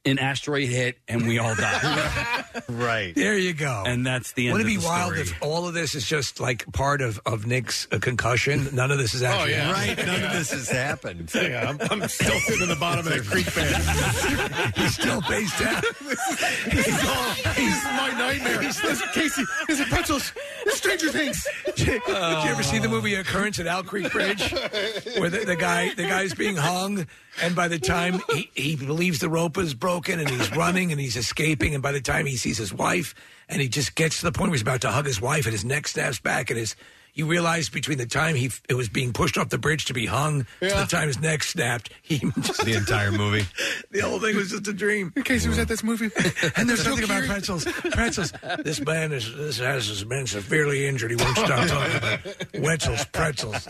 an 0.07 0.19
asteroid 0.19 0.67
hit 0.69 0.97
and 1.07 1.27
we 1.27 1.39
all 1.39 1.55
die. 1.55 2.43
right. 2.69 3.13
There 3.13 3.37
you 3.37 3.53
go. 3.53 3.83
And 3.85 4.05
that's 4.05 4.33
the 4.33 4.47
end 4.47 4.53
Wouldn't 4.53 4.69
of 4.69 4.73
it 4.73 4.77
be 4.77 4.81
the 4.81 4.87
wild 4.87 5.13
story. 5.13 5.21
if 5.21 5.43
all 5.43 5.67
of 5.67 5.73
this 5.73 5.95
is 5.95 6.05
just 6.05 6.39
like 6.39 6.71
part 6.71 7.01
of, 7.01 7.19
of 7.25 7.45
Nick's 7.45 7.87
uh, 7.91 7.99
concussion? 7.99 8.69
None 8.73 8.91
of 8.91 8.97
this 8.97 9.13
is 9.13 9.23
actually 9.23 9.51
yeah. 9.51 9.71
Right. 9.71 9.97
None 9.97 10.23
of 10.23 10.31
this 10.33 10.51
has 10.51 10.69
happened. 10.69 11.31
yeah, 11.35 11.69
I'm, 11.69 11.79
I'm 11.91 12.07
still 12.07 12.39
sitting 12.39 12.63
in 12.63 12.69
the 12.69 12.75
bottom 12.75 13.05
of 13.05 13.13
that 13.13 13.23
creek 13.25 13.53
bed. 13.53 14.73
He's 14.75 14.93
still 14.95 15.21
based 15.21 15.61
out. 15.61 15.83
this, 16.01 16.87
is 16.87 17.05
all, 17.07 17.53
this 17.55 17.77
is 17.77 17.83
my 17.83 18.13
nightmare. 18.17 18.61
Listen, 18.61 19.07
Casey, 19.13 19.43
is 19.69 19.79
it 19.79 19.87
pretzels? 19.89 20.33
Stranger 20.67 21.11
Things. 21.11 21.47
Did 21.75 21.87
you 21.87 22.01
ever 22.07 22.63
see 22.63 22.79
the 22.79 22.89
movie 22.89 23.15
Occurrence 23.15 23.59
at 23.59 23.67
Owl 23.67 23.83
Creek 23.83 24.11
Bridge, 24.11 24.51
where 25.17 25.29
the, 25.29 25.43
the 25.45 25.55
guy 25.55 25.93
the 25.93 26.03
guy's 26.03 26.33
being 26.33 26.55
hung, 26.55 27.07
and 27.41 27.55
by 27.55 27.67
the 27.67 27.79
time 27.79 28.21
he, 28.33 28.49
he 28.53 28.75
believes 28.75 29.19
the 29.19 29.29
rope 29.29 29.57
is 29.57 29.73
broken, 29.73 30.19
and 30.19 30.29
he's 30.29 30.55
running 30.55 30.91
and 30.91 30.99
he's 30.99 31.15
escaping, 31.15 31.73
and 31.73 31.83
by 31.83 31.91
the 31.91 32.01
time 32.01 32.25
he 32.25 32.37
sees 32.37 32.57
his 32.57 32.73
wife, 32.73 33.13
and 33.49 33.61
he 33.61 33.67
just 33.67 33.95
gets 33.95 34.19
to 34.19 34.25
the 34.25 34.31
point 34.31 34.49
where 34.49 34.55
he's 34.55 34.61
about 34.61 34.81
to 34.81 34.89
hug 34.91 35.05
his 35.05 35.21
wife, 35.21 35.45
and 35.45 35.53
his 35.53 35.65
neck 35.65 35.87
snaps 35.87 36.19
back, 36.19 36.49
and 36.49 36.59
his 36.59 36.75
you 37.17 37.25
realize 37.25 37.69
between 37.69 37.97
the 37.97 38.05
time 38.05 38.35
he 38.35 38.51
it 38.69 38.75
was 38.75 38.87
being 38.89 39.11
pushed 39.13 39.37
off 39.37 39.49
the 39.49 39.57
bridge 39.57 39.85
to 39.85 39.93
be 39.93 40.05
hung 40.05 40.45
to 40.61 40.67
the 40.69 40.85
time 40.89 41.07
his 41.07 41.19
neck 41.19 41.43
snapped, 41.43 41.91
he 42.01 42.19
just, 42.41 42.63
The 42.63 42.73
entire 42.75 43.11
movie. 43.11 43.45
the 43.91 43.99
whole 44.01 44.19
thing 44.19 44.35
was 44.35 44.51
just 44.51 44.67
a 44.67 44.73
dream. 44.73 45.11
Casey 45.25 45.49
was 45.49 45.59
at 45.59 45.67
this 45.67 45.83
movie. 45.83 46.09
And 46.55 46.69
there's 46.69 46.83
something 46.83 47.03
about 47.03 47.23
pretzels. 47.25 47.65
Pretzels. 47.65 48.31
This 48.63 48.79
man 48.79 49.11
is 49.11 49.35
this 49.35 49.57
has 49.59 49.87
has 49.87 50.03
been 50.03 50.27
severely 50.27 50.87
injured. 50.87 51.11
He 51.11 51.17
won't 51.17 51.37
stop 51.37 51.67
talking 51.67 51.97
about 51.97 52.19
Wetzel's 52.53 53.05
pretzels. 53.05 53.67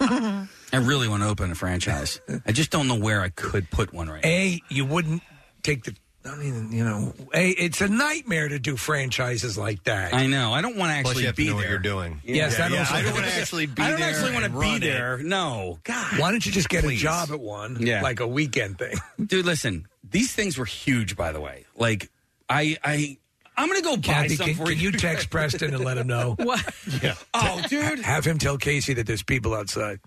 I 0.00 0.46
really 0.78 1.08
want 1.08 1.22
to 1.22 1.28
open 1.28 1.50
a 1.50 1.54
franchise. 1.54 2.20
I 2.46 2.52
just 2.52 2.70
don't 2.70 2.88
know 2.88 2.96
where 2.98 3.20
I 3.20 3.28
could 3.28 3.70
put 3.70 3.92
one 3.92 4.08
right 4.08 4.22
now. 4.22 4.28
A, 4.30 4.60
you 4.68 4.84
wouldn't 4.84 5.22
take 5.62 5.84
the 5.84 5.94
I 6.26 6.36
mean, 6.36 6.72
you 6.72 6.82
know, 6.84 7.12
hey, 7.34 7.50
it's 7.50 7.82
a 7.82 7.88
nightmare 7.88 8.48
to 8.48 8.58
do 8.58 8.76
franchises 8.78 9.58
like 9.58 9.84
that. 9.84 10.14
I 10.14 10.26
know. 10.26 10.54
I 10.54 10.62
don't 10.62 10.76
want 10.76 10.96
to 10.96 11.02
Plus, 11.02 11.10
actually 11.18 11.20
you 11.22 11.26
have 11.26 11.36
to 11.36 11.42
be 11.42 11.48
know 11.48 11.56
there. 11.56 11.60
what 11.66 11.68
you're 11.70 11.78
doing. 11.78 12.20
Yes, 12.24 12.52
Yeah, 12.52 12.58
that 12.68 12.70
yeah, 12.72 12.78
also. 12.80 12.94
I 12.94 13.02
don't 13.02 13.12
want 13.12 13.26
to 13.26 13.32
actually 13.40 13.66
be 13.66 13.82
I 13.82 13.90
don't 13.90 14.00
actually 14.00 14.32
want 14.32 14.44
to 14.44 14.50
be 14.50 14.56
run 14.56 14.76
it. 14.76 14.80
there. 14.80 15.18
No, 15.18 15.78
God. 15.84 16.18
Why 16.18 16.30
don't 16.30 16.44
you 16.46 16.50
just 16.50 16.70
get 16.70 16.82
Please. 16.84 17.00
a 17.00 17.02
job 17.02 17.30
at 17.30 17.40
one? 17.40 17.76
Yeah. 17.80 18.00
like 18.02 18.20
a 18.20 18.26
weekend 18.26 18.78
thing. 18.78 18.96
Dude, 19.26 19.44
listen. 19.44 19.86
These 20.08 20.32
things 20.32 20.56
were 20.56 20.64
huge, 20.64 21.14
by 21.14 21.32
the 21.32 21.40
way. 21.42 21.66
Like, 21.76 22.10
I, 22.48 22.78
I, 22.82 23.18
I'm 23.56 23.68
gonna 23.68 23.82
go 23.82 23.96
buy 23.96 24.02
Kathy, 24.02 24.36
some 24.36 24.46
can, 24.46 24.54
for 24.56 24.64
can 24.66 24.78
you 24.78 24.92
text 24.92 25.28
Preston 25.30 25.74
and 25.74 25.84
let 25.84 25.98
him 25.98 26.06
know? 26.06 26.36
What? 26.38 26.64
Yeah. 27.02 27.14
Oh, 27.34 27.62
dude. 27.68 27.98
Have 28.00 28.24
him 28.24 28.38
tell 28.38 28.56
Casey 28.56 28.94
that 28.94 29.06
there's 29.06 29.22
people 29.22 29.54
outside. 29.54 30.00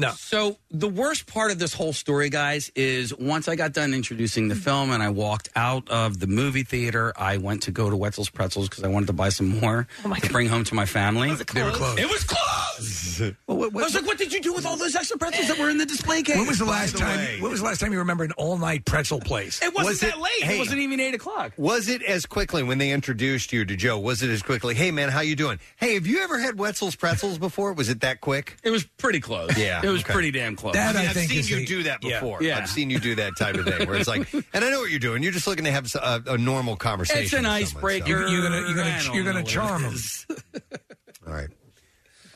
No. 0.00 0.10
So 0.12 0.56
the 0.70 0.88
worst 0.88 1.26
part 1.26 1.50
of 1.50 1.58
this 1.58 1.72
whole 1.74 1.92
story, 1.92 2.30
guys, 2.30 2.70
is 2.74 3.14
once 3.16 3.48
I 3.48 3.56
got 3.56 3.72
done 3.72 3.92
introducing 3.94 4.48
the 4.48 4.54
film 4.54 4.90
and 4.90 5.02
I 5.02 5.10
walked 5.10 5.48
out 5.54 5.88
of 5.90 6.18
the 6.20 6.26
movie 6.26 6.62
theater, 6.64 7.12
I 7.16 7.36
went 7.36 7.62
to 7.64 7.70
go 7.70 7.90
to 7.90 7.96
Wetzel's 7.96 8.30
Pretzels 8.30 8.68
because 8.68 8.84
I 8.84 8.88
wanted 8.88 9.06
to 9.06 9.12
buy 9.12 9.28
some 9.28 9.48
more 9.60 9.86
oh 10.04 10.14
to 10.14 10.30
bring 10.30 10.48
home 10.48 10.64
to 10.64 10.74
my 10.74 10.86
family. 10.86 11.34
They 11.52 11.62
were 11.62 11.70
closed. 11.70 11.98
It 11.98 12.08
was 12.10 12.24
closed. 12.24 13.34
I 13.48 13.52
was 13.52 13.94
like, 13.94 14.06
"What 14.06 14.16
did 14.18 14.32
you 14.32 14.40
do 14.40 14.54
with 14.54 14.64
all 14.64 14.76
those 14.76 14.94
extra 14.96 15.18
pretzels 15.18 15.48
that 15.48 15.58
were 15.58 15.68
in 15.68 15.76
the 15.78 15.84
display 15.86 16.22
case?" 16.22 16.36
When 16.36 16.46
was 16.46 16.58
the 16.58 16.64
By 16.64 16.70
last 16.70 16.92
the 16.94 16.98
time? 17.00 17.18
way- 17.18 17.38
when 17.40 17.50
was 17.50 17.60
the 17.60 17.66
last 17.66 17.80
time 17.80 17.92
you 17.92 17.98
remember 17.98 18.24
an 18.24 18.32
all-night 18.32 18.84
pretzel 18.86 19.20
place? 19.20 19.60
It 19.62 19.74
wasn't 19.74 19.86
Was 19.88 20.00
that 20.00 20.14
it- 20.14 20.18
late. 20.18 20.42
hey. 20.42 20.56
it 20.56 20.58
wasn't 20.58 20.80
even 20.80 21.00
eight 21.00 21.14
o'clock. 21.14 21.52
Was 21.58 21.88
it 21.88 22.02
as 22.02 22.24
quickly 22.24 22.62
when 22.62 22.78
they 22.78 22.90
introduced 22.90 23.52
you 23.52 23.64
to 23.66 23.76
Joe? 23.76 23.98
Was 23.98 24.22
it 24.22 24.30
as 24.30 24.42
quickly? 24.42 24.74
Hey 24.74 24.90
man, 24.90 25.10
how 25.10 25.20
you 25.20 25.36
doing? 25.36 25.58
Hey, 25.76 25.94
have 25.94 26.06
you 26.06 26.22
ever 26.22 26.38
had 26.38 26.56
Wetzel's 26.58 26.96
pretzels 26.96 27.38
before? 27.38 27.72
Was 27.74 27.88
it 27.90 28.00
that 28.00 28.20
quick? 28.22 28.56
It 28.62 28.70
was 28.70 28.84
pretty 28.84 29.20
close. 29.20 29.56
Yeah, 29.58 29.82
it 29.84 29.89
was 29.92 30.02
okay. 30.02 30.12
pretty 30.12 30.30
damn 30.30 30.56
close. 30.56 30.74
That 30.74 30.96
I 30.96 31.00
I 31.00 31.02
have 31.04 31.14
think 31.14 31.30
seen 31.30 31.38
is 31.40 31.50
you 31.50 31.56
the- 31.56 31.66
do 31.66 31.82
that 31.84 32.02
yeah. 32.02 32.20
before. 32.20 32.42
Yeah. 32.42 32.58
I've 32.58 32.68
seen 32.68 32.90
you 32.90 32.98
do 32.98 33.14
that 33.16 33.32
type 33.38 33.54
of 33.56 33.64
thing 33.64 33.86
where 33.88 33.96
it's 33.96 34.08
like, 34.08 34.32
and 34.34 34.44
I 34.64 34.70
know 34.70 34.80
what 34.80 34.90
you're 34.90 34.98
doing. 34.98 35.22
You're 35.22 35.32
just 35.32 35.46
looking 35.46 35.64
to 35.64 35.70
have 35.72 35.92
a, 35.94 36.22
a 36.26 36.38
normal 36.38 36.76
conversation. 36.76 37.22
It's 37.24 37.32
an 37.32 37.42
with 37.44 37.68
someone, 37.68 37.90
icebreaker. 37.92 38.04
so- 38.06 38.10
You're, 38.10 38.28
you're 38.28 38.42
gonna 38.42 38.56
you're 38.66 38.74
gonna 38.76 39.02
don't 39.04 39.14
you're 39.14 39.24
gonna 39.24 39.40
what 39.40 39.46
charm 39.48 39.84
it 39.84 39.88
him. 39.88 39.94
is. 39.94 40.26
All 41.26 41.32
right. 41.34 41.48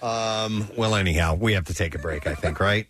Um, 0.02 0.68
well, 0.76 0.94
anyhow, 0.94 1.34
we 1.34 1.55
have 1.55 1.65
to 1.66 1.74
take 1.74 1.94
a 1.94 1.99
break. 1.99 2.26
I 2.26 2.34
think, 2.34 2.60
right? 2.60 2.86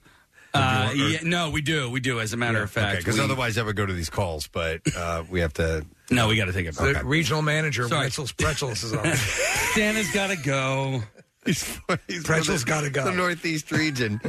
Uh, 0.53 0.93
yeah, 0.95 1.19
no, 1.25 1.51
we 1.51 1.63
do. 1.63 1.91
We 1.91 1.99
do. 2.01 2.21
As 2.21 2.33
a 2.33 2.37
matter 2.37 2.63
of 2.63 2.71
fact, 2.71 2.99
because 2.99 3.19
we- 3.19 3.25
otherwise 3.25 3.59
I 3.59 3.63
would 3.63 3.75
go 3.77 3.87
to 3.87 3.93
these 3.93 4.11
calls. 4.11 4.47
But 4.47 4.83
uh, 4.97 5.25
we 5.29 5.41
have 5.41 5.53
to. 5.55 5.85
no, 6.11 6.29
we 6.29 6.37
got 6.37 6.45
to 6.47 6.53
take 6.53 6.67
it. 6.67 6.75
The 6.77 7.03
regional 7.05 7.43
manager 7.43 7.89
Sorry. 7.89 8.07
Wetzel's 8.07 8.33
Pretzels 8.33 8.85
is 8.85 8.93
on. 8.93 9.05
Santa's 9.75 10.11
got 10.13 10.29
to 10.29 10.37
go. 10.37 11.03
He's, 11.47 11.79
he's 12.09 12.25
Pretzels 12.25 12.63
from 12.63 12.83
the- 12.83 12.91
gotta 12.91 12.91
go. 12.91 13.05
The 13.05 13.13
Northeast 13.13 13.71
region, 13.71 14.21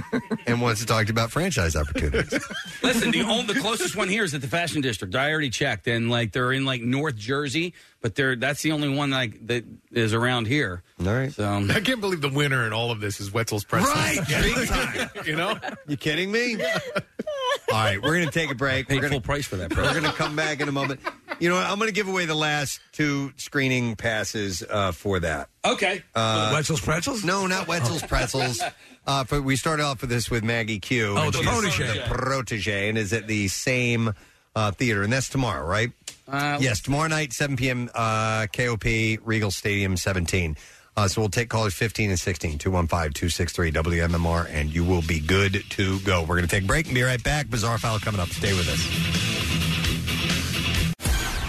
and 0.48 0.62
wants 0.62 0.82
to 0.82 0.86
talk 0.86 1.10
about 1.10 1.32
franchise 1.32 1.76
opportunities. 1.76 2.40
Listen, 2.84 3.12
the 3.12 3.22
only, 3.22 3.54
the 3.54 3.60
closest 3.60 3.96
one 3.96 4.10
here 4.10 4.24
is 4.24 4.34
at 4.34 4.42
the 4.42 4.48
Fashion 4.48 4.82
District. 4.82 5.16
I 5.16 5.32
already 5.32 5.50
checked, 5.50 5.88
and 5.88 6.10
like 6.10 6.32
they're 6.32 6.52
in 6.54 6.66
like 6.66 6.82
North 6.82 7.16
Jersey, 7.16 7.74
but 8.06 8.14
they're 8.14 8.36
that's 8.36 8.62
the 8.62 8.72
only 8.72 8.88
one 8.88 9.10
like 9.10 9.48
that 9.48 9.66
is 9.92 10.14
around 10.14 10.46
here. 10.46 10.84
All 11.00 11.08
right. 11.08 11.32
So 11.32 11.66
I 11.72 11.80
can't 11.80 12.00
believe 12.00 12.22
the 12.22 12.30
winner 12.30 12.68
in 12.68 12.72
all 12.72 12.92
of 12.92 13.02
this 13.02 13.20
is 13.20 13.34
Wetzel's 13.34 13.64
Pretzels. 13.64 13.96
Right, 13.96 14.20
big 14.28 14.68
time. 14.68 15.10
you 15.26 15.36
know? 15.36 15.58
You 15.88 15.98
kidding 15.98 16.32
me? 16.32 16.56
All 17.72 17.74
right, 17.74 18.00
we're 18.00 18.14
going 18.14 18.28
to 18.28 18.32
take 18.32 18.52
a 18.52 18.56
break. 18.56 18.88
paid 18.88 18.98
We're 18.98 19.10
full 19.10 19.10
going 19.10 19.22
price 19.24 19.48
for 19.48 19.56
that. 19.56 19.76
we're 19.76 19.92
going 19.92 20.04
to 20.04 20.12
come 20.12 20.36
back 20.36 20.60
in 20.62 20.70
a 20.70 20.72
moment. 20.72 21.00
You 21.40 21.50
know 21.50 21.56
what? 21.56 21.66
I'm 21.66 21.80
going 21.80 21.90
to 21.90 21.96
give 21.96 22.08
away 22.08 22.28
the 22.28 22.36
last 22.36 22.80
two 22.92 23.34
screening 23.38 23.96
passes 23.96 24.62
uh, 24.70 24.92
for 24.92 25.20
that. 25.22 25.50
Okay. 25.66 26.04
Uh, 26.14 26.52
Wetzel's 26.54 26.82
Pretzels? 26.82 27.24
No, 27.26 27.48
not 27.48 27.68
Wetzel's 27.68 28.04
Pretzels. 28.04 28.62
Uh, 29.08 29.24
but 29.30 29.44
we 29.44 29.56
started 29.56 29.84
off 29.84 30.02
with 30.02 30.10
this 30.10 30.32
with 30.32 30.44
Maggie 30.44 30.80
Q. 30.80 31.14
Oh, 31.16 31.26
and 31.26 31.32
the 31.32 31.38
she's 31.38 31.48
protege. 31.48 32.00
The 32.00 32.06
protege, 32.08 32.90
and 32.90 32.98
is 32.98 33.14
at 33.14 33.28
the 33.28 33.48
same 33.50 34.16
uh, 34.56 34.72
theater, 34.72 35.04
and 35.04 35.14
that's 35.14 35.30
tomorrow, 35.30 35.64
right? 35.64 35.92
Uh, 36.28 36.58
yes, 36.60 36.82
tomorrow 36.82 37.08
night, 37.08 37.34
7 37.34 37.56
p.m. 37.56 37.90
Uh, 37.94 38.48
KOP 38.48 38.86
Regal 39.24 39.52
Stadium, 39.52 39.96
17. 39.98 40.58
Uh, 40.98 41.08
so 41.08 41.22
we'll 41.22 41.30
take 41.30 41.50
callers 41.50 41.74
15 41.74 42.10
and 42.10 42.20
16, 42.20 42.58
215 42.58 43.14
263 43.14 43.72
WMMR, 43.72 44.48
and 44.50 44.74
you 44.74 44.84
will 44.84 45.02
be 45.02 45.20
good 45.20 45.64
to 45.72 46.00
go. 46.02 46.22
We're 46.22 46.38
going 46.38 46.44
to 46.44 46.48
take 46.48 46.64
a 46.64 46.68
break 46.68 46.86
and 46.86 46.96
be 46.96 47.04
right 47.04 47.22
back. 47.22 47.50
Bizarre 47.50 47.78
File 47.78 48.00
coming 48.00 48.22
up. 48.22 48.30
Stay 48.30 48.54
with 48.54 48.68
us. 48.70 48.82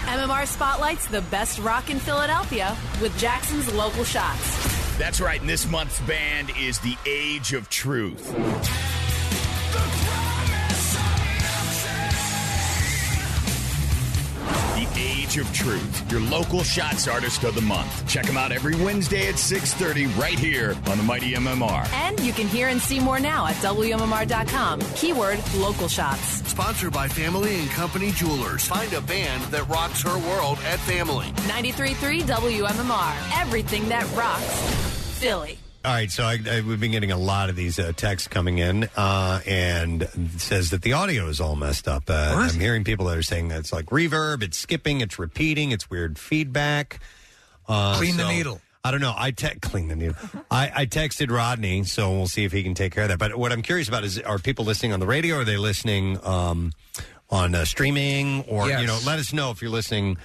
MMR 0.05 0.45
spotlights 0.47 1.07
the 1.07 1.21
best 1.21 1.59
rock 1.59 1.89
in 1.89 1.99
Philadelphia 1.99 2.75
with 3.01 3.17
Jackson's 3.17 3.73
local 3.73 4.03
shots. 4.03 4.97
That's 4.97 5.21
right, 5.21 5.39
and 5.39 5.49
this 5.49 5.69
month's 5.69 6.01
band 6.01 6.51
is 6.59 6.79
The 6.79 6.95
Age 7.05 7.53
of 7.53 7.69
Truth. 7.69 8.96
Age 14.97 15.37
of 15.37 15.51
Truth, 15.53 16.11
your 16.11 16.21
local 16.21 16.63
shots 16.63 17.07
artist 17.07 17.43
of 17.43 17.55
the 17.55 17.61
month. 17.61 18.07
Check 18.07 18.25
them 18.25 18.37
out 18.37 18.51
every 18.51 18.75
Wednesday 18.75 19.27
at 19.27 19.35
6.30 19.35 20.17
right 20.17 20.39
here 20.39 20.75
on 20.87 20.97
the 20.97 21.03
Mighty 21.03 21.33
MMR. 21.33 21.87
And 21.93 22.19
you 22.21 22.33
can 22.33 22.47
hear 22.47 22.69
and 22.69 22.81
see 22.81 22.99
more 22.99 23.19
now 23.19 23.45
at 23.45 23.55
WMMR.com. 23.57 24.81
Keyword 24.95 25.39
local 25.55 25.87
shots. 25.87 26.47
Sponsored 26.49 26.93
by 26.93 27.07
Family 27.07 27.59
and 27.59 27.69
Company 27.69 28.11
Jewelers. 28.11 28.65
Find 28.65 28.91
a 28.93 29.01
band 29.01 29.43
that 29.51 29.67
rocks 29.67 30.01
her 30.01 30.17
world 30.27 30.57
at 30.65 30.79
Family. 30.79 31.27
93.3 31.47 32.21
WMMR. 32.21 33.41
Everything 33.41 33.87
that 33.89 34.09
rocks 34.15 34.87
Philly. 35.19 35.57
All 35.85 35.93
right, 35.93 36.11
so 36.11 36.23
I, 36.25 36.37
I, 36.49 36.61
we've 36.61 36.79
been 36.81 36.91
getting 36.91 37.11
a 37.11 37.17
lot 37.17 37.49
of 37.49 37.55
these 37.55 37.79
uh, 37.79 37.93
texts 37.95 38.27
coming 38.27 38.57
in, 38.57 38.89
uh, 38.97 39.39
and 39.47 40.01
it 40.01 40.41
says 40.41 40.71
that 40.71 40.81
the 40.81 40.93
audio 40.93 41.27
is 41.27 41.39
all 41.39 41.55
messed 41.55 41.87
up. 41.87 42.03
Uh, 42.09 42.33
I'm 42.35 42.59
hearing 42.59 42.83
people 42.83 43.05
that 43.05 43.17
are 43.17 43.23
saying 43.23 43.47
that 43.49 43.59
it's 43.59 43.71
like 43.71 43.85
reverb, 43.85 44.43
it's 44.43 44.57
skipping, 44.57 44.99
it's 44.99 45.17
repeating, 45.17 45.71
it's 45.71 45.89
weird 45.89 46.19
feedback. 46.19 46.99
Uh, 47.69 47.95
Clean 47.97 48.17
the 48.17 48.27
needle. 48.27 48.59
I 48.83 48.91
don't 48.91 48.99
know. 49.01 49.13
I 49.15 49.31
te- 49.31 49.59
clean 49.61 49.87
the 49.87 49.95
needle. 49.95 50.15
I, 50.51 50.71
I 50.75 50.85
texted 50.87 51.29
Rodney, 51.31 51.83
so 51.85 52.11
we'll 52.11 52.27
see 52.27 52.43
if 52.43 52.51
he 52.51 52.63
can 52.63 52.73
take 52.73 52.93
care 52.93 53.03
of 53.03 53.09
that. 53.09 53.19
But 53.19 53.37
what 53.37 53.51
I'm 53.53 53.61
curious 53.61 53.87
about 53.87 54.03
is, 54.03 54.19
are 54.19 54.39
people 54.39 54.65
listening 54.65 54.91
on 54.93 54.99
the 54.99 55.07
radio? 55.07 55.37
Or 55.37 55.41
are 55.41 55.45
they 55.45 55.57
listening 55.57 56.19
um, 56.25 56.73
on 57.29 57.53
uh, 57.55 57.63
streaming? 57.65 58.43
Or 58.43 58.67
Yes. 58.67 58.81
you 58.81 58.87
know, 58.87 58.97
let 59.05 59.19
us 59.19 59.31
know 59.33 59.51
if 59.51 59.61
you're 59.61 59.71
listening 59.71 60.17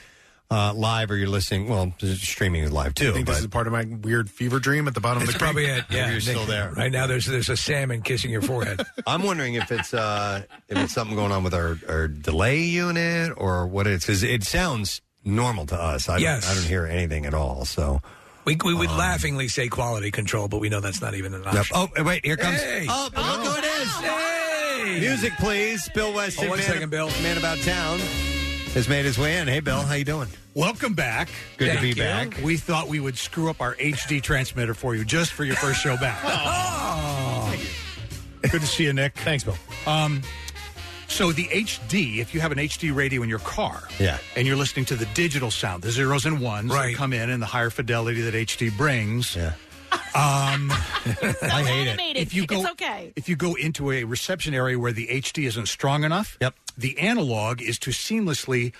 uh, 0.52 0.74
live 0.74 1.10
or 1.10 1.16
you're 1.16 1.28
listening. 1.28 1.68
Well, 1.68 1.92
streaming 1.98 2.62
is 2.64 2.70
live 2.72 2.94
too. 2.94 3.10
I 3.10 3.12
think 3.12 3.26
but 3.26 3.32
this 3.32 3.40
is 3.40 3.46
part 3.48 3.66
of 3.66 3.72
my 3.72 3.84
weird 3.84 4.28
fever 4.30 4.58
dream 4.58 4.86
at 4.88 4.94
the 4.94 5.00
bottom 5.00 5.22
of 5.22 5.32
the 5.32 5.38
probably 5.38 5.64
creek. 5.66 5.78
it. 5.78 5.84
Yeah, 5.90 6.10
you're 6.10 6.20
still 6.20 6.44
there. 6.44 6.70
Right 6.72 6.92
now, 6.92 7.06
there's 7.06 7.26
there's 7.26 7.48
a 7.48 7.56
salmon 7.56 8.02
kissing 8.02 8.30
your 8.30 8.42
forehead. 8.42 8.80
I'm 9.06 9.22
wondering 9.22 9.54
if 9.54 9.72
it's 9.72 9.94
uh, 9.94 10.42
if 10.68 10.76
it's 10.78 10.92
something 10.92 11.16
going 11.16 11.32
on 11.32 11.42
with 11.44 11.54
our, 11.54 11.78
our 11.88 12.08
delay 12.08 12.60
unit 12.62 13.32
or 13.36 13.66
what 13.66 13.86
it 13.86 13.94
is 13.94 14.00
because 14.02 14.22
it 14.22 14.44
sounds 14.44 15.00
normal 15.24 15.66
to 15.66 15.76
us. 15.80 16.08
I 16.08 16.18
Yes. 16.18 16.44
don't, 16.44 16.52
I 16.52 16.54
don't 16.60 16.68
hear 16.68 16.84
anything 16.86 17.26
at 17.26 17.32
all. 17.34 17.64
So 17.64 18.02
We, 18.44 18.56
we 18.64 18.74
would 18.74 18.90
laughingly 18.90 19.46
say 19.48 19.68
quality 19.68 20.10
control, 20.10 20.48
but 20.48 20.58
we 20.60 20.68
know 20.68 20.80
that's 20.80 21.00
not 21.00 21.14
even 21.14 21.32
an 21.32 21.44
Yep. 21.44 21.54
option. 21.54 21.76
Oh, 21.76 22.02
wait, 22.04 22.24
here 22.24 22.36
comes. 22.36 22.60
Hey. 22.60 22.86
Oh, 22.88 23.08
oh, 23.16 23.40
look 23.44 23.52
who 23.54 23.58
it 23.58 23.64
is. 23.82 23.88
Hey! 23.96 24.98
Music, 25.00 25.32
please. 25.38 25.88
Bill 25.94 26.12
Weston, 26.12 26.46
Oh, 26.46 26.50
one 26.50 26.58
man, 26.58 26.66
second, 26.66 26.90
Bill. 26.90 27.08
man 27.22 27.38
about 27.38 27.58
town, 27.58 28.00
has 28.74 28.88
made 28.88 29.04
his 29.04 29.18
way 29.18 29.36
in. 29.38 29.48
Hey, 29.48 29.60
Bill, 29.60 29.80
how 29.80 29.94
you 29.94 30.04
doing? 30.04 30.28
Welcome 30.54 30.94
back. 30.94 31.28
Good 31.58 31.74
to 31.76 31.80
be 31.80 31.94
back. 31.94 32.38
We 32.42 32.56
thought 32.56 32.88
we 32.88 33.00
would 33.00 33.16
screw 33.18 33.50
up 33.50 33.60
our 33.60 33.74
HD 33.76 34.22
transmitter 34.22 34.74
for 34.74 34.94
you 34.94 35.04
just 35.04 35.32
for 35.32 35.44
your 35.44 35.56
first 35.56 35.80
show 35.80 35.96
back. 35.96 36.18
Oh. 36.94 37.54
Good 38.42 38.60
to 38.60 38.66
see 38.66 38.84
you, 38.84 38.92
Nick. 38.92 39.14
Thanks, 39.18 39.44
Bill. 39.44 39.56
Um, 39.86 40.22
so 41.08 41.32
the 41.32 41.44
HD, 41.44 42.18
if 42.18 42.34
you 42.34 42.40
have 42.40 42.50
an 42.52 42.58
HD 42.58 42.94
radio 42.94 43.22
in 43.22 43.28
your 43.28 43.38
car, 43.40 43.82
Yeah. 43.98 44.18
and 44.36 44.46
you're 44.46 44.56
listening 44.56 44.84
to 44.86 44.96
the 44.96 45.06
digital 45.14 45.50
sound, 45.50 45.82
the 45.82 45.90
zeros 45.90 46.24
and 46.26 46.40
ones 46.40 46.70
that 46.70 46.94
come 46.94 47.12
in, 47.12 47.30
and 47.30 47.40
the 47.42 47.46
higher 47.46 47.70
fidelity 47.70 48.20
that 48.22 48.34
HD 48.34 48.76
brings. 48.76 49.36
Yeah. 49.92 50.52
Um, 50.54 50.70
I 51.42 51.62
hate 51.64 51.88
it. 51.88 52.16
If 52.16 52.34
you 52.34 52.46
go- 52.46 52.60
it's 52.60 52.70
okay. 52.72 53.12
if 53.16 53.28
you 53.28 53.36
go 53.36 53.54
into 53.54 53.90
a 53.90 54.04
reception 54.04 54.54
area 54.54 54.78
where 54.78 54.92
the 54.92 55.08
HD 55.08 55.46
isn't 55.46 55.66
strong 55.66 56.04
enough, 56.04 56.36
Yep. 56.40 56.54
the 56.76 56.98
analog 56.98 57.60
is 57.62 57.78
to 57.80 57.90
seamlessly 57.90 58.72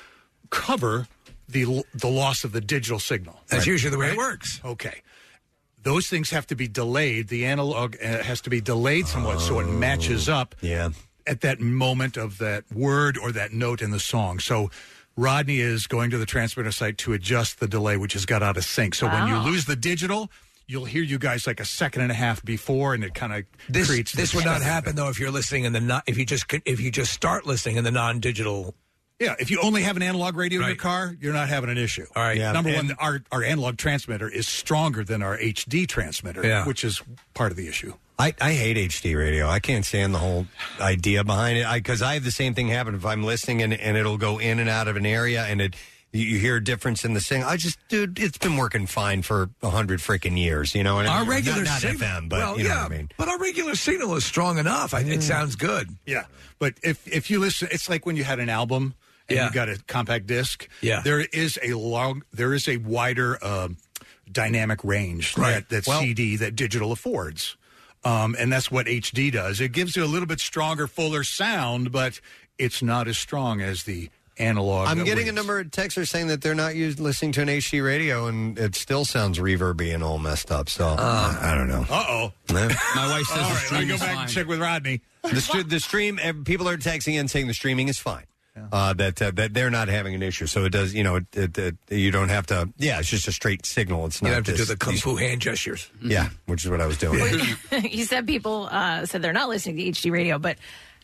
cover 0.51 1.07
the 1.49 1.63
l- 1.65 1.85
the 1.95 2.09
loss 2.09 2.45
of 2.45 2.53
the 2.53 2.61
digital 2.61 2.99
signal. 2.99 3.41
That's 3.49 3.67
usually 3.67 3.91
the 3.91 3.99
way 3.99 4.07
Right? 4.07 4.15
it 4.15 4.19
works. 4.19 4.61
Okay. 4.65 5.01
Those 5.83 6.07
things 6.09 6.31
have 6.31 6.47
to 6.49 6.55
be 6.55 6.69
delayed. 6.69 7.29
The 7.29 7.45
analog 7.47 7.97
uh, 8.03 8.23
has 8.23 8.41
to 8.43 8.51
be 8.51 8.61
delayed 8.61 9.07
somewhat 9.09 9.41
so 9.41 9.59
it 9.59 9.67
matches 9.67 10.29
up 10.29 10.55
Yeah. 10.61 10.91
at 11.27 11.41
that 11.41 11.61
moment 11.61 12.17
of 12.17 12.39
that 12.39 12.65
word 12.73 13.19
or 13.19 13.33
that 13.33 13.53
note 13.53 13.83
in 13.83 13.91
the 13.91 13.99
song. 14.01 14.39
So 14.39 14.71
Rodney 15.17 15.59
is 15.59 15.87
going 15.87 16.11
to 16.11 16.19
the 16.19 16.27
transmitter 16.27 16.71
site 16.73 16.99
to 16.99 17.13
adjust 17.13 17.59
the 17.59 17.67
delay, 17.69 17.97
which 17.97 18.13
has 18.13 18.25
got 18.27 18.43
out 18.43 18.57
of 18.57 18.65
sync. 18.65 18.95
So 18.95 19.09
when 19.09 19.27
you 19.27 19.35
Wow. 19.35 19.45
lose 19.45 19.65
the 19.67 19.77
digital, 19.77 20.31
you'll 20.67 20.85
hear 20.85 21.03
you 21.03 21.19
guys 21.19 21.47
like 21.47 21.61
a 21.61 21.65
second 21.65 22.03
and 22.03 22.11
a 22.11 22.15
half 22.15 22.45
before, 22.45 22.95
and 22.95 23.05
it 23.05 23.15
kind 23.15 23.33
of 23.33 23.45
This 23.69 23.89
creates 23.89 24.13
this 24.13 24.35
would 24.35 24.45
not 24.45 24.63
happen 24.63 24.97
though 24.97 25.09
if 25.09 25.19
you're 25.21 25.31
listening 25.31 25.65
in 25.65 25.73
the 25.73 25.81
non, 25.81 26.03
if 26.07 26.17
you 26.19 26.25
just 26.25 26.47
if 26.65 26.81
you 26.81 26.91
just 26.91 27.13
start 27.13 27.47
listening 27.47 27.77
in 27.77 27.85
the 27.85 27.91
non-digital. 27.91 28.75
Yeah, 29.21 29.37
if 29.39 29.53
you 29.53 29.61
only 29.63 29.83
have 29.83 29.95
an 29.97 30.03
analog 30.03 30.35
radio 30.37 30.63
in 30.63 30.67
your 30.67 30.75
car, 30.75 31.17
you're 31.21 31.33
not 31.33 31.49
having 31.49 31.71
an 31.71 31.79
issue. 31.79 32.07
All 32.17 32.23
right. 32.25 32.37
Yeah. 32.37 32.51
Number 32.51 32.71
And- 32.71 32.89
one, 32.89 32.97
our, 32.99 33.23
our 33.31 33.45
analog 33.45 33.77
transmitter 33.77 34.29
is 34.29 34.49
stronger 34.49 35.05
than 35.05 35.23
our 35.23 35.39
HD 35.39 35.87
transmitter, 35.87 36.45
Yeah. 36.45 36.67
which 36.67 36.83
is 36.83 37.01
part 37.33 37.53
of 37.53 37.57
the 37.57 37.69
issue. 37.69 37.95
I, 38.19 38.35
I 38.41 38.53
hate 38.55 38.77
HD 38.77 39.17
radio. 39.17 39.49
I 39.49 39.61
can't 39.61 39.85
stand 39.85 40.13
the 40.13 40.19
whole 40.19 40.47
idea 40.81 41.23
behind 41.23 41.59
it. 41.59 41.67
Because 41.73 42.03
I, 42.03 42.15
have 42.15 42.25
the 42.25 42.33
same 42.33 42.55
thing 42.55 42.67
happen 42.69 42.97
if 42.97 43.07
I'm 43.07 43.23
listening 43.23 43.63
and, 43.63 43.73
and 43.73 43.97
it'll 43.97 44.19
go 44.19 44.39
in 44.39 44.59
and 44.59 44.69
out 44.69 44.89
of 44.89 44.97
an 44.97 45.07
area 45.07 45.45
and 45.45 45.61
it 45.61 45.77
you, 46.13 46.25
you 46.25 46.39
hear 46.39 46.57
a 46.57 46.63
difference 46.65 47.05
in 47.05 47.15
the 47.15 47.21
sing. 47.21 47.43
I 47.43 47.57
just, 47.57 47.79
dude, 47.89 48.19
it's 48.21 48.39
been 48.39 48.57
working 48.57 48.87
fine 48.87 49.23
for 49.23 49.51
a 49.63 49.71
hundred 49.71 50.01
freaking 50.01 50.39
years. 50.39 50.75
You 50.75 50.83
know, 50.85 50.99
and 50.99 51.09
Our 51.09 51.25
regular 51.25 51.59
not, 51.65 51.67
not 51.67 51.81
signal, 51.81 52.09
FM, 52.09 52.29
but 52.29 52.39
well, 52.39 52.59
you 52.59 52.65
know 52.65 52.71
yeah, 52.71 52.83
what 52.85 52.93
I 52.93 52.97
mean. 52.97 53.09
but 53.17 53.29
our 53.29 53.39
regular 53.39 53.75
signal 53.75 54.15
is 54.17 54.25
strong 54.25 54.59
enough. 54.59 54.95
I, 54.95 55.01
it 55.01 55.23
sounds 55.23 55.57
good. 55.57 55.89
Yeah, 56.07 56.25
but 56.59 56.75
if 56.83 57.07
if 57.07 57.31
you 57.31 57.39
listen, 57.41 57.69
it's 57.71 57.89
like 57.89 58.07
when 58.07 58.17
you 58.17 58.25
had 58.25 58.39
an 58.39 58.49
album 58.49 58.95
and 59.29 59.37
Yeah. 59.37 59.47
you 59.49 59.53
got 59.53 59.69
a 59.69 59.79
compact 59.87 60.27
disc. 60.27 60.69
Yeah. 60.81 61.01
there 61.03 61.21
is 61.21 61.59
a 61.63 61.75
long, 61.75 62.23
there 62.33 62.53
is 62.55 62.69
a 62.69 62.77
wider 62.79 63.43
um 63.45 63.77
dynamic 64.31 64.83
range 64.85 65.37
Right. 65.37 65.53
that, 65.53 65.69
that 65.69 65.87
Well- 65.87 66.01
CD 66.01 66.37
that 66.37 66.57
digital 66.57 66.93
affords. 66.93 67.57
Um, 68.05 68.35
and 68.39 68.53
that's 68.53 68.69
what 68.69 68.87
HD 68.87 69.31
does. 69.31 69.61
It 69.61 69.71
gives 69.71 69.95
you 69.95 70.03
a 70.03 70.07
little 70.11 70.27
bit 70.27 70.41
stronger, 70.41 70.89
fuller 70.89 71.23
sound, 71.23 71.93
but 71.93 72.21
it's 72.59 72.83
not 72.83 73.07
as 73.07 73.17
strong 73.17 73.61
as 73.61 73.85
the 73.85 74.11
analog. 74.39 74.89
I'm 74.89 74.99
that 74.99 75.05
getting 75.05 75.25
we- 75.25 75.31
a 75.31 75.33
number 75.33 75.59
of 75.61 75.67
texters 75.69 76.09
saying 76.09 76.29
that 76.29 76.41
they're 76.43 76.55
not 76.55 76.75
used 76.75 76.99
listening 77.01 77.33
to 77.33 77.43
an 77.43 77.49
HD 77.49 77.85
radio 77.85 78.27
and 78.27 78.59
it 78.59 78.75
still 78.75 79.05
sounds 79.05 79.39
reverby 79.39 79.95
and 79.95 80.03
all 80.03 80.19
messed 80.19 80.51
up. 80.51 80.69
So 80.69 80.87
I, 80.99 81.39
I 81.41 81.55
don't 81.55 81.69
know. 81.69 81.85
Uh 81.91 82.05
oh. 82.09 82.33
My 82.53 82.67
wife 82.67 83.27
says 83.27 83.39
All 83.39 83.49
the 83.49 83.55
right, 83.55 83.55
let 83.55 83.59
stream 83.67 83.81
me 83.83 83.87
go 83.89 83.95
is 83.95 84.01
back 84.01 84.15
fine. 84.15 84.23
and 84.25 84.31
check 84.33 84.47
with 84.47 84.61
Rodney. 84.61 85.01
the, 85.23 85.41
str- 85.41 85.63
the 85.63 85.81
stream, 85.81 86.19
ev- 86.23 86.45
people 86.45 86.69
are 86.69 86.77
texting 86.79 87.15
in 87.15 87.29
saying 87.29 87.47
the 87.47 87.55
streaming 87.55 87.89
is 87.89 87.99
fine. 87.99 88.25
Uh, 88.71 88.93
that 88.93 89.21
uh, 89.23 89.31
that 89.31 89.55
they're 89.55 89.71
not 89.71 89.89
having 89.89 90.15
an 90.15 90.23
issue, 90.23 90.47
so 90.47 90.67
it 90.67 90.71
does. 90.73 90.93
You 90.93 91.03
know, 91.03 91.17
it, 91.17 91.25
it, 91.33 91.57
it, 91.59 91.75
you 91.89 92.11
don't 92.11 92.29
have 92.29 92.45
to. 92.49 92.69
Yeah, 92.77 92.99
it's 92.99 93.09
just 93.09 93.27
a 93.27 93.33
straight 93.33 93.65
signal. 93.65 94.05
It's 94.05 94.21
not. 94.21 94.29
You 94.29 94.35
not 94.35 94.47
have 94.47 94.55
to 94.57 94.61
do 94.63 94.65
the 94.67 94.77
kung 94.77 94.93
these- 94.93 95.01
fu 95.03 95.17
hand 95.17 95.41
gestures. 95.41 95.91
Yeah, 96.03 96.29
which 96.45 96.63
is 96.63 96.71
what 96.71 96.83
I 96.83 96.87
was 96.87 96.99
doing. 96.99 97.41
you 97.83 98.05
said 98.05 98.27
people 98.27 98.69
uh, 98.71 99.07
said 99.07 99.23
they're 99.23 99.33
not 99.33 99.49
listening 99.49 99.77
to 99.79 99.85
HD 99.85 100.13
radio, 100.13 100.39
but 100.39 100.59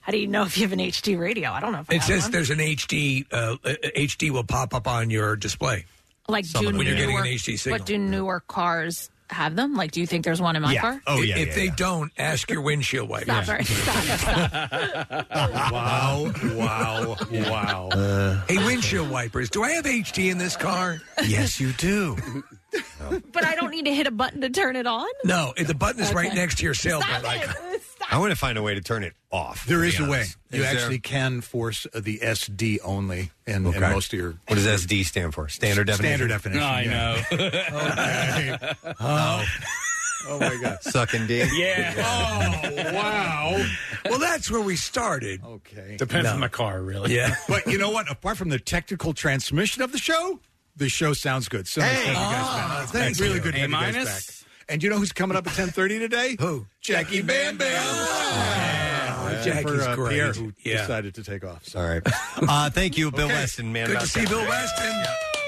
how 0.09 0.12
do 0.12 0.17
you 0.17 0.27
know 0.27 0.45
if 0.45 0.57
you 0.57 0.62
have 0.62 0.73
an 0.73 0.78
HD 0.78 1.19
radio? 1.19 1.51
I 1.51 1.61
don't 1.61 1.70
know 1.73 1.81
if 1.81 1.91
I 1.91 1.97
It 1.97 1.99
have 1.99 2.07
says 2.09 2.23
one. 2.23 2.31
there's 2.33 2.49
an 2.49 2.61
HD. 2.61 3.27
Uh, 3.31 3.57
uh, 3.62 3.75
HD 3.95 4.31
will 4.31 4.43
pop 4.43 4.73
up 4.73 4.89
on 4.89 5.11
your 5.11 5.37
display. 5.37 5.85
like 6.28 6.47
some 6.47 6.62
do 6.62 6.69
of 6.69 6.73
them 6.73 6.78
when 6.78 6.87
you're 6.87 6.97
getting 6.97 7.19
an 7.19 7.25
HD 7.25 7.59
signal. 7.59 7.78
But 7.81 7.87
do 7.87 7.99
newer 7.99 8.41
cars 8.41 9.11
have 9.28 9.55
them? 9.55 9.75
Like, 9.75 9.91
do 9.91 10.01
you 10.01 10.07
think 10.07 10.25
there's 10.25 10.41
one 10.41 10.57
in 10.57 10.62
my 10.62 10.75
car? 10.78 11.03
Oh, 11.07 11.23
if, 11.23 11.37
if 11.37 11.55
they 11.55 11.69
don't, 11.69 12.11
ask 12.17 12.49
your 12.51 12.62
windshield 12.62 13.07
wiper. 13.11 13.27
Stop, 13.27 13.47
Bert. 13.47 13.67
Stop, 13.67 14.19
stop. 14.19 15.31
wow, 15.73 16.33
wow, 16.55 17.17
wow. 17.31 17.89
Uh, 17.99 18.41
hey, 18.49 18.57
windshield 18.65 19.11
wipers. 19.11 19.51
Do 19.51 19.62
I 19.62 19.73
have 19.73 19.85
HD 19.85 20.31
in 20.31 20.39
this 20.39 20.57
car? 20.57 21.03
yes, 21.27 21.61
you 21.61 21.73
do. 21.73 22.17
but 23.33 23.45
I 23.45 23.55
don't 23.57 23.70
need 23.70 23.85
to 23.85 23.95
hit 23.95 24.07
a 24.07 24.11
button 24.11 24.41
to 24.41 24.49
turn 24.49 24.75
it 24.77 24.87
on. 24.87 25.07
No, 25.25 25.53
the 25.59 25.75
button 25.75 26.01
is 26.03 26.15
right 26.15 26.28
Okay. 26.28 26.35
next 26.37 26.57
to 26.59 26.65
your 26.65 26.73
Stop 26.73 27.03
sailboat 27.03 27.43
it. 27.43 27.83
Icon. 28.09 28.17
I 28.17 28.20
want 28.20 28.31
to 28.33 28.37
find 28.37 28.57
a 28.59 28.62
way 28.62 28.75
to 28.75 28.81
turn 28.81 29.03
it 29.05 29.15
off. 29.31 29.67
There 29.67 29.85
is 29.85 29.97
to 29.97 30.05
a 30.07 30.09
way. 30.09 30.17
honest. 30.19 30.37
You 30.51 30.62
there? 30.62 30.73
actually 30.73 30.99
can 31.01 31.41
force 31.43 31.87
uh, 31.95 32.01
the 32.01 32.19
SD 32.19 32.78
only 32.85 33.31
in, 33.47 33.55
in 33.57 33.67
Okay. 33.67 33.81
most 33.81 34.12
of 34.12 34.19
your. 34.19 34.31
What 34.47 34.57
does 34.57 34.67
SD 34.67 35.05
stand 35.05 35.35
for? 35.35 35.49
Standard 35.49 35.87
definition. 35.87 36.28
Standard 36.28 36.28
definition. 36.28 36.62
I 36.65 36.83
yeah. 36.83 36.91
know. 36.91 38.59
Okay. 38.89 38.95
Oh. 39.01 39.45
oh 40.28 40.39
my 40.41 40.59
God. 40.61 40.78
Sucking 40.83 41.27
D. 41.27 41.45
yeah. 41.55 41.95
Oh 41.99 42.93
wow. 42.95 43.67
Well, 44.09 44.19
that's 44.19 44.51
where 44.51 44.61
we 44.62 44.77
started. 44.77 45.43
Okay. 45.45 45.97
Depends 45.99 46.28
on 46.28 46.41
the 46.41 46.49
car, 46.49 46.81
really. 46.83 47.15
Yeah. 47.15 47.35
But 47.49 47.67
you 47.67 47.78
know 47.78 47.91
what? 47.91 48.11
Apart 48.11 48.37
from 48.39 48.49
the 48.49 48.59
technical 48.59 49.12
transmission 49.12 49.83
of 49.83 49.93
the 49.93 49.99
show, 49.99 50.41
the 50.77 50.89
show 50.89 51.12
sounds 51.12 51.49
good. 51.49 51.67
So 51.69 51.81
nice 51.81 51.91
to 51.91 51.97
have 51.97 52.07
you 52.09 52.15
guys 52.15 52.35
Ah, 52.47 52.78
back. 52.85 52.89
thank 52.91 53.11
It's 53.12 53.20
really 53.20 53.35
you. 53.37 53.41
good 53.41 53.53
to 53.55 53.59
A 53.59 53.61
have 53.62 53.70
you 53.70 53.77
guys 53.77 53.95
minus? 53.95 54.27
back. 54.27 54.38
And 54.69 54.83
you 54.83 54.91
know 54.91 54.99
who's 54.99 55.13
coming 55.13 55.37
up 55.37 55.47
at 55.47 55.55
ten 55.55 55.69
thirty 55.69 55.99
today? 55.99 56.37
Who? 56.39 56.67
Jackie 56.81 57.23
Bam 57.23 57.57
Bam. 57.57 57.81
Oh, 57.83 59.41
Jackie's 59.45 59.63
for, 59.63 59.81
uh, 59.81 59.95
great. 59.95 60.11
Pierre, 60.13 60.33
who 60.33 60.53
Yeah. 60.63 60.79
decided 60.83 61.15
to 61.15 61.25
take 61.25 61.45
off. 61.45 61.65
So. 61.65 61.81
All 61.81 61.89
right. 61.89 62.03
Uh, 62.49 62.71
thank 62.71 62.97
you, 62.97 63.11
Bill 63.11 63.27
Okay. 63.27 63.35
Weston, 63.35 63.73
man. 63.73 63.87
Good 63.87 63.97
about 63.97 64.03
to 64.05 64.09
see 64.09 64.21
that. 64.21 64.29
Bill 64.29 64.47
Weston. 64.47 64.93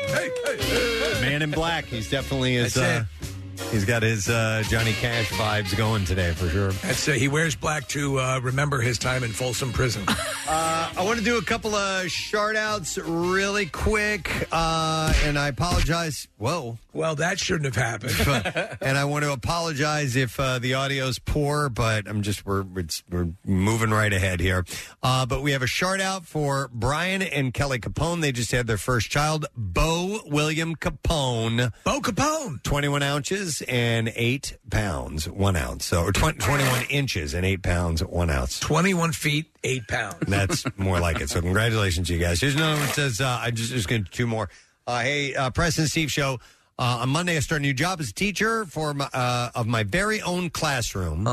Hey, 0.06 0.30
hey, 0.44 1.14
hey. 1.14 1.20
Man 1.20 1.42
in 1.42 1.50
Black. 1.50 1.84
He's 1.84 2.10
definitely 2.10 2.54
his. 2.54 2.74
That's 2.74 3.06
Uh, 3.06 3.26
he's 3.70 3.84
got 3.84 4.02
his 4.02 4.28
uh, 4.28 4.62
Johnny 4.68 4.92
Cash 4.92 5.30
vibes 5.30 5.76
going 5.76 6.04
today 6.04 6.32
for 6.32 6.48
sure. 6.48 6.72
That's, 6.72 7.08
uh, 7.08 7.12
he 7.12 7.28
wears 7.28 7.54
black 7.54 7.88
to 7.88 8.18
uh, 8.18 8.40
remember 8.40 8.80
his 8.80 8.98
time 8.98 9.22
in 9.24 9.30
Folsom 9.32 9.72
Prison. 9.72 10.04
Uh, 10.52 10.90
I 10.96 11.04
want 11.04 11.16
to 11.20 11.24
do 11.24 11.38
a 11.38 11.42
couple 11.42 11.76
of 11.76 12.10
shout 12.10 12.56
outs 12.56 12.98
really 12.98 13.66
quick, 13.66 14.48
uh, 14.50 15.12
and 15.22 15.38
I 15.38 15.46
apologize. 15.46 16.26
Whoa. 16.38 16.76
well, 16.92 17.14
that 17.14 17.38
shouldn't 17.38 17.72
have 17.72 17.76
happened. 17.76 18.76
and 18.80 18.98
I 18.98 19.04
want 19.04 19.24
to 19.24 19.32
apologize 19.32 20.16
if 20.16 20.40
uh, 20.40 20.58
the 20.58 20.74
audio's 20.74 21.20
poor, 21.20 21.68
but 21.68 22.08
I'm 22.08 22.22
just 22.22 22.44
we're 22.44 22.64
it's, 22.74 23.04
we're 23.08 23.28
moving 23.46 23.90
right 23.90 24.12
ahead 24.12 24.40
here. 24.40 24.64
Uh, 25.04 25.24
but 25.24 25.40
we 25.42 25.52
have 25.52 25.62
a 25.62 25.68
shout 25.68 26.00
out 26.00 26.26
for 26.26 26.68
Brian 26.72 27.22
and 27.22 27.54
Kelly 27.54 27.78
Capone. 27.78 28.20
They 28.20 28.32
just 28.32 28.50
had 28.50 28.66
their 28.66 28.76
first 28.78 29.08
child, 29.08 29.46
Bo 29.56 30.18
William 30.26 30.74
Capone, 30.74 31.72
Bo 31.84 32.00
Capone. 32.00 32.60
21 32.64 33.04
ounces 33.04 33.49
and 33.62 34.12
eight 34.14 34.56
pounds, 34.70 35.28
one 35.28 35.56
ounce. 35.56 35.84
So 35.86 36.02
or 36.02 36.12
20, 36.12 36.38
21 36.38 36.82
inches 36.90 37.34
and 37.34 37.44
eight 37.44 37.62
pounds, 37.62 38.04
one 38.04 38.30
ounce. 38.30 38.60
21 38.60 39.12
feet, 39.12 39.46
8 39.64 39.88
pounds. 39.88 40.16
That's 40.28 40.64
more 40.78 41.00
like 41.00 41.20
it. 41.20 41.30
So 41.30 41.40
congratulations 41.40 42.08
to 42.08 42.14
you 42.14 42.20
guys. 42.20 42.40
Here's 42.40 42.54
another 42.54 42.74
one 42.74 42.86
that 42.86 42.94
says, 42.94 43.20
uh, 43.20 43.38
I 43.42 43.50
just, 43.50 43.72
just 43.72 43.88
going 43.88 44.04
to 44.04 44.10
two 44.10 44.26
more. 44.26 44.48
Uh, 44.86 45.00
hey, 45.00 45.34
uh, 45.34 45.50
Preston 45.50 45.86
Steve 45.86 46.10
show. 46.10 46.38
Uh, 46.78 47.00
on 47.02 47.10
Monday, 47.10 47.36
I 47.36 47.40
start 47.40 47.60
a 47.60 47.62
new 47.62 47.74
job 47.74 48.00
as 48.00 48.08
a 48.08 48.14
teacher 48.14 48.64
for 48.64 48.94
my, 48.94 49.06
uh, 49.12 49.50
of 49.54 49.66
my 49.66 49.82
very 49.82 50.22
own 50.22 50.48
classroom. 50.48 51.26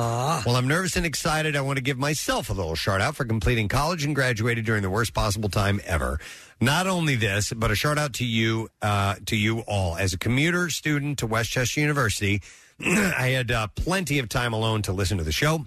While 0.43 0.57
I'm 0.57 0.67
nervous 0.67 0.97
and 0.97 1.05
excited, 1.05 1.55
I 1.55 1.61
want 1.61 1.77
to 1.77 1.81
give 1.81 1.97
myself 1.97 2.49
a 2.49 2.53
little 2.53 2.75
shout 2.75 2.99
out 2.99 3.15
for 3.15 3.23
completing 3.23 3.69
college 3.69 4.03
and 4.03 4.13
graduated 4.13 4.65
during 4.65 4.81
the 4.81 4.89
worst 4.89 5.13
possible 5.13 5.47
time 5.47 5.79
ever. 5.85 6.19
Not 6.59 6.87
only 6.87 7.15
this, 7.15 7.53
but 7.53 7.69
a 7.69 7.75
shout 7.75 7.97
out 7.97 8.13
to 8.13 8.25
you, 8.25 8.69
uh, 8.81 9.15
to 9.27 9.35
you 9.35 9.59
all. 9.61 9.95
As 9.95 10.13
a 10.13 10.17
commuter 10.17 10.69
student 10.69 11.19
to 11.19 11.27
West 11.27 11.51
Chester 11.51 11.79
University, 11.81 12.41
I 12.79 13.29
had 13.29 13.51
uh, 13.51 13.67
plenty 13.75 14.17
of 14.19 14.27
time 14.27 14.53
alone 14.53 14.81
to 14.83 14.93
listen 14.93 15.17
to 15.19 15.23
the 15.23 15.31
show. 15.31 15.65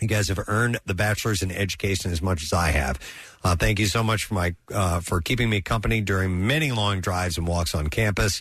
You 0.00 0.08
guys 0.08 0.28
have 0.28 0.40
earned 0.48 0.78
the 0.86 0.94
bachelor's 0.94 1.42
in 1.42 1.50
education 1.50 2.10
as 2.10 2.22
much 2.22 2.42
as 2.42 2.54
I 2.54 2.70
have. 2.70 2.98
Uh, 3.44 3.54
thank 3.54 3.78
you 3.78 3.86
so 3.86 4.02
much 4.02 4.24
for 4.24 4.34
my 4.34 4.54
uh, 4.72 5.00
for 5.00 5.20
keeping 5.20 5.50
me 5.50 5.60
company 5.60 6.00
during 6.00 6.46
many 6.46 6.72
long 6.72 7.00
drives 7.00 7.36
and 7.36 7.46
walks 7.46 7.74
on 7.74 7.88
campus. 7.88 8.40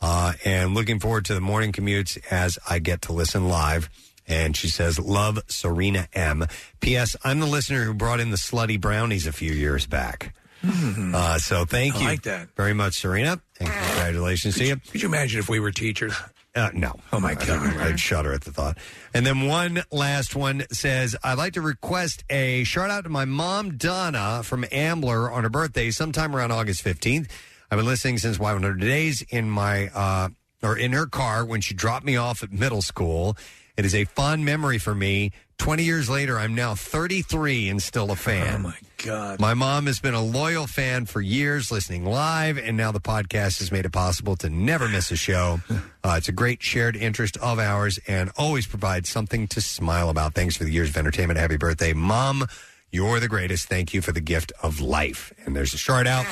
Uh, 0.00 0.34
and 0.44 0.74
looking 0.74 1.00
forward 1.00 1.24
to 1.24 1.34
the 1.34 1.40
morning 1.40 1.72
commutes 1.72 2.18
as 2.30 2.58
I 2.68 2.78
get 2.78 3.02
to 3.02 3.12
listen 3.12 3.48
live. 3.48 3.88
And 4.26 4.54
she 4.54 4.68
says, 4.68 4.98
"Love 4.98 5.38
Serena 5.48 6.08
M." 6.12 6.46
P.S. 6.80 7.16
I'm 7.24 7.40
the 7.40 7.46
listener 7.46 7.84
who 7.84 7.94
brought 7.94 8.20
in 8.20 8.30
the 8.30 8.36
slutty 8.36 8.78
brownies 8.78 9.26
a 9.26 9.32
few 9.32 9.52
years 9.52 9.86
back. 9.86 10.34
Uh, 10.64 11.38
so 11.38 11.64
thank 11.64 11.96
I 11.96 12.00
you 12.00 12.06
like 12.06 12.22
that. 12.22 12.48
very 12.56 12.74
much, 12.74 12.94
Serena, 13.00 13.40
and 13.60 13.68
congratulations 13.68 14.56
to 14.56 14.64
you. 14.64 14.76
Could 14.90 15.02
you 15.02 15.08
imagine 15.08 15.38
if 15.38 15.48
we 15.48 15.60
were 15.60 15.70
teachers? 15.70 16.14
Uh, 16.54 16.70
no. 16.74 16.98
Oh, 17.12 17.20
my 17.20 17.34
God. 17.34 17.76
I'd 17.76 18.00
shudder 18.00 18.32
at 18.32 18.40
the 18.42 18.50
thought. 18.50 18.78
And 19.14 19.24
then 19.24 19.46
one 19.46 19.84
last 19.92 20.34
one 20.34 20.64
says, 20.72 21.14
I'd 21.22 21.38
like 21.38 21.52
to 21.52 21.60
request 21.60 22.24
a 22.30 22.64
shout 22.64 22.90
out 22.90 23.04
to 23.04 23.10
my 23.10 23.24
mom, 23.24 23.76
Donna, 23.76 24.42
from 24.42 24.64
Ambler 24.72 25.30
on 25.30 25.44
her 25.44 25.50
birthday 25.50 25.90
sometime 25.90 26.34
around 26.34 26.50
August 26.50 26.84
15th. 26.84 27.30
I've 27.70 27.78
been 27.78 27.86
listening 27.86 28.18
since 28.18 28.38
100 28.38 28.80
days 28.80 29.22
in 29.28 29.48
my, 29.48 29.88
uh, 29.88 30.30
or 30.62 30.76
in 30.76 30.92
her 30.94 31.06
car 31.06 31.44
when 31.44 31.60
she 31.60 31.74
dropped 31.74 32.04
me 32.04 32.16
off 32.16 32.42
at 32.42 32.50
middle 32.50 32.82
school. 32.82 33.36
It 33.76 33.84
is 33.84 33.94
a 33.94 34.04
fond 34.06 34.44
memory 34.44 34.78
for 34.78 34.94
me. 34.94 35.30
20 35.58 35.82
years 35.82 36.08
later, 36.08 36.38
I'm 36.38 36.54
now 36.54 36.74
33 36.74 37.68
and 37.68 37.82
still 37.82 38.10
a 38.10 38.16
fan. 38.16 38.54
Oh, 38.54 38.68
my 38.68 38.76
God. 39.04 39.40
My 39.40 39.54
mom 39.54 39.86
has 39.86 40.00
been 40.00 40.14
a 40.14 40.22
loyal 40.22 40.66
fan 40.66 41.04
for 41.04 41.20
years, 41.20 41.70
listening 41.70 42.04
live, 42.04 42.58
and 42.58 42.76
now 42.76 42.92
the 42.92 43.00
podcast 43.00 43.58
has 43.58 43.70
made 43.72 43.84
it 43.84 43.92
possible 43.92 44.36
to 44.36 44.48
never 44.48 44.88
miss 44.88 45.10
a 45.10 45.16
show. 45.16 45.60
Uh, 46.04 46.14
it's 46.16 46.28
a 46.28 46.32
great 46.32 46.62
shared 46.62 46.96
interest 46.96 47.36
of 47.38 47.58
ours 47.58 47.98
and 48.06 48.30
always 48.38 48.66
provides 48.66 49.10
something 49.10 49.46
to 49.48 49.60
smile 49.60 50.08
about. 50.08 50.32
Thanks 50.32 50.56
for 50.56 50.64
the 50.64 50.70
years 50.70 50.88
of 50.88 50.96
entertainment. 50.96 51.38
Happy 51.38 51.58
birthday, 51.58 51.92
Mom. 51.92 52.46
You're 52.90 53.20
the 53.20 53.28
greatest. 53.28 53.68
Thank 53.68 53.92
you 53.92 54.00
for 54.00 54.12
the 54.12 54.20
gift 54.20 54.50
of 54.62 54.80
life. 54.80 55.34
And 55.44 55.54
there's 55.54 55.74
a 55.74 55.76
shout 55.76 56.06
out, 56.06 56.24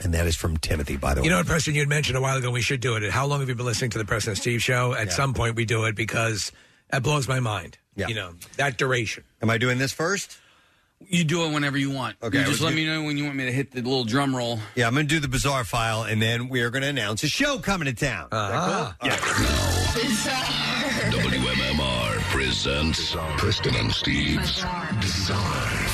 and 0.00 0.12
that 0.14 0.26
is 0.26 0.34
from 0.34 0.56
Timothy, 0.56 0.96
by 0.96 1.14
the 1.14 1.20
way. 1.20 1.26
You 1.26 1.30
know 1.30 1.36
what, 1.36 1.46
Preston, 1.46 1.74
you 1.74 1.82
had 1.82 1.88
mentioned 1.88 2.16
a 2.16 2.20
while 2.20 2.36
ago 2.36 2.50
we 2.50 2.62
should 2.62 2.80
do 2.80 2.96
it. 2.96 3.08
How 3.12 3.26
long 3.26 3.38
have 3.40 3.48
you 3.48 3.54
been 3.54 3.66
listening 3.66 3.90
to 3.90 3.98
the 3.98 4.04
Preston 4.04 4.30
and 4.32 4.38
Steve 4.38 4.60
show? 4.60 4.94
At 4.94 5.12
some 5.12 5.34
point, 5.34 5.54
we 5.54 5.66
do 5.66 5.84
it 5.84 5.94
because 5.94 6.50
that 6.88 7.04
blows 7.04 7.28
my 7.28 7.38
mind. 7.38 7.78
Yeah. 8.00 8.08
You 8.08 8.14
know, 8.14 8.32
that 8.56 8.78
duration. 8.78 9.24
Am 9.42 9.50
I 9.50 9.58
doing 9.58 9.78
this 9.78 9.92
first? 9.92 10.38
You 11.08 11.24
do 11.24 11.44
it 11.44 11.52
whenever 11.52 11.78
you 11.78 11.90
want. 11.90 12.16
Okay, 12.22 12.38
You 12.38 12.44
just 12.44 12.60
let 12.60 12.70
do- 12.70 12.76
me 12.76 12.84
know 12.86 13.02
when 13.02 13.16
you 13.16 13.24
want 13.24 13.36
me 13.36 13.46
to 13.46 13.52
hit 13.52 13.72
the 13.72 13.82
little 13.82 14.04
drum 14.04 14.34
roll. 14.34 14.58
Yeah, 14.74 14.86
I'm 14.86 14.94
going 14.94 15.06
to 15.06 15.14
do 15.14 15.20
the 15.20 15.28
bizarre 15.28 15.64
file, 15.64 16.02
and 16.02 16.20
then 16.20 16.48
we 16.48 16.60
are 16.62 16.70
going 16.70 16.82
to 16.82 16.88
announce 16.88 17.22
a 17.22 17.28
show 17.28 17.58
coming 17.58 17.86
to 17.86 17.94
town. 17.94 18.24
Is 18.26 18.30
that 18.30 18.52
uh-huh. 18.52 18.92
cool? 19.00 19.50
WMMR 21.20 22.20
presents 22.30 23.14
Preston 23.38 23.74
and 23.76 23.92
Steve's 23.92 24.62
Bizarre 25.00 25.38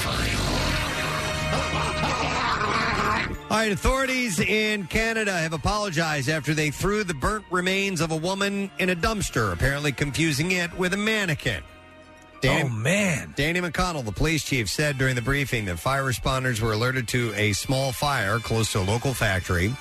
File. 0.05 0.77
All 3.49 3.57
right, 3.59 3.71
authorities 3.71 4.41
in 4.41 4.89
Canada 4.89 5.33
have 5.33 5.53
apologized 5.53 6.29
after 6.29 6.53
they 6.53 6.73
threw 6.73 7.05
the 7.05 7.15
burnt 7.15 7.45
remains 7.53 8.01
of 8.01 8.11
a 8.11 8.17
woman 8.17 8.73
in 8.81 8.91
a 8.91 8.97
dumpster, 8.97 9.53
apparently 9.53 9.93
confusing 9.93 10.51
it 10.51 10.77
with 10.77 10.93
a 10.95 10.97
mannequin. 10.97 11.63
Oh, 12.45 12.69
man. 12.69 13.33
Danny 13.37 13.61
McConnell, 13.61 14.05
the 14.05 14.13
police 14.13 14.45
chief, 14.45 14.69
said 14.69 14.99
during 14.99 15.15
the 15.15 15.23
briefing 15.23 15.65
that 15.67 15.79
fire 15.79 16.05
responders 16.05 16.61
were 16.61 16.73
alerted 16.73 17.09
to 17.09 17.33
a 17.35 17.53
small 17.53 17.93
fire 17.93 18.39
close 18.39 18.73
to 18.73 18.81
a 18.81 18.83
local 18.83 19.15
factory. 19.15 19.75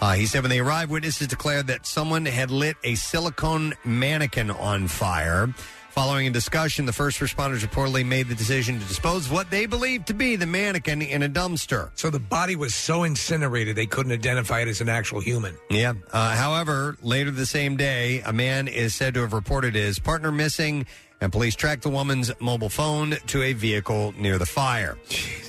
Uh, 0.00 0.12
he 0.12 0.26
said 0.26 0.42
when 0.42 0.50
they 0.50 0.58
arrived, 0.58 0.90
witnesses 0.90 1.28
declared 1.28 1.66
that 1.68 1.86
someone 1.86 2.26
had 2.26 2.50
lit 2.50 2.76
a 2.84 2.94
silicone 2.94 3.74
mannequin 3.84 4.50
on 4.50 4.86
fire. 4.86 5.48
Following 5.94 6.26
a 6.26 6.30
discussion, 6.30 6.86
the 6.86 6.92
first 6.92 7.20
responders 7.20 7.64
reportedly 7.64 8.04
made 8.04 8.26
the 8.26 8.34
decision 8.34 8.80
to 8.80 8.84
dispose 8.86 9.26
of 9.26 9.32
what 9.32 9.48
they 9.52 9.64
believed 9.64 10.08
to 10.08 10.12
be 10.12 10.34
the 10.34 10.44
mannequin 10.44 11.00
in 11.00 11.22
a 11.22 11.28
dumpster. 11.28 11.92
So 11.94 12.10
the 12.10 12.18
body 12.18 12.56
was 12.56 12.74
so 12.74 13.04
incinerated 13.04 13.76
they 13.76 13.86
couldn't 13.86 14.10
identify 14.10 14.62
it 14.62 14.66
as 14.66 14.80
an 14.80 14.88
actual 14.88 15.20
human. 15.20 15.54
Yeah. 15.70 15.92
Uh, 16.12 16.34
however, 16.34 16.96
later 17.00 17.30
the 17.30 17.46
same 17.46 17.76
day, 17.76 18.22
a 18.26 18.32
man 18.32 18.66
is 18.66 18.92
said 18.92 19.14
to 19.14 19.20
have 19.20 19.32
reported 19.32 19.76
his 19.76 20.00
partner 20.00 20.32
missing, 20.32 20.86
and 21.20 21.32
police 21.32 21.54
tracked 21.54 21.82
the 21.82 21.88
woman's 21.88 22.32
mobile 22.40 22.68
phone 22.68 23.16
to 23.28 23.42
a 23.42 23.52
vehicle 23.52 24.14
near 24.18 24.38
the 24.38 24.46
fire. 24.46 24.96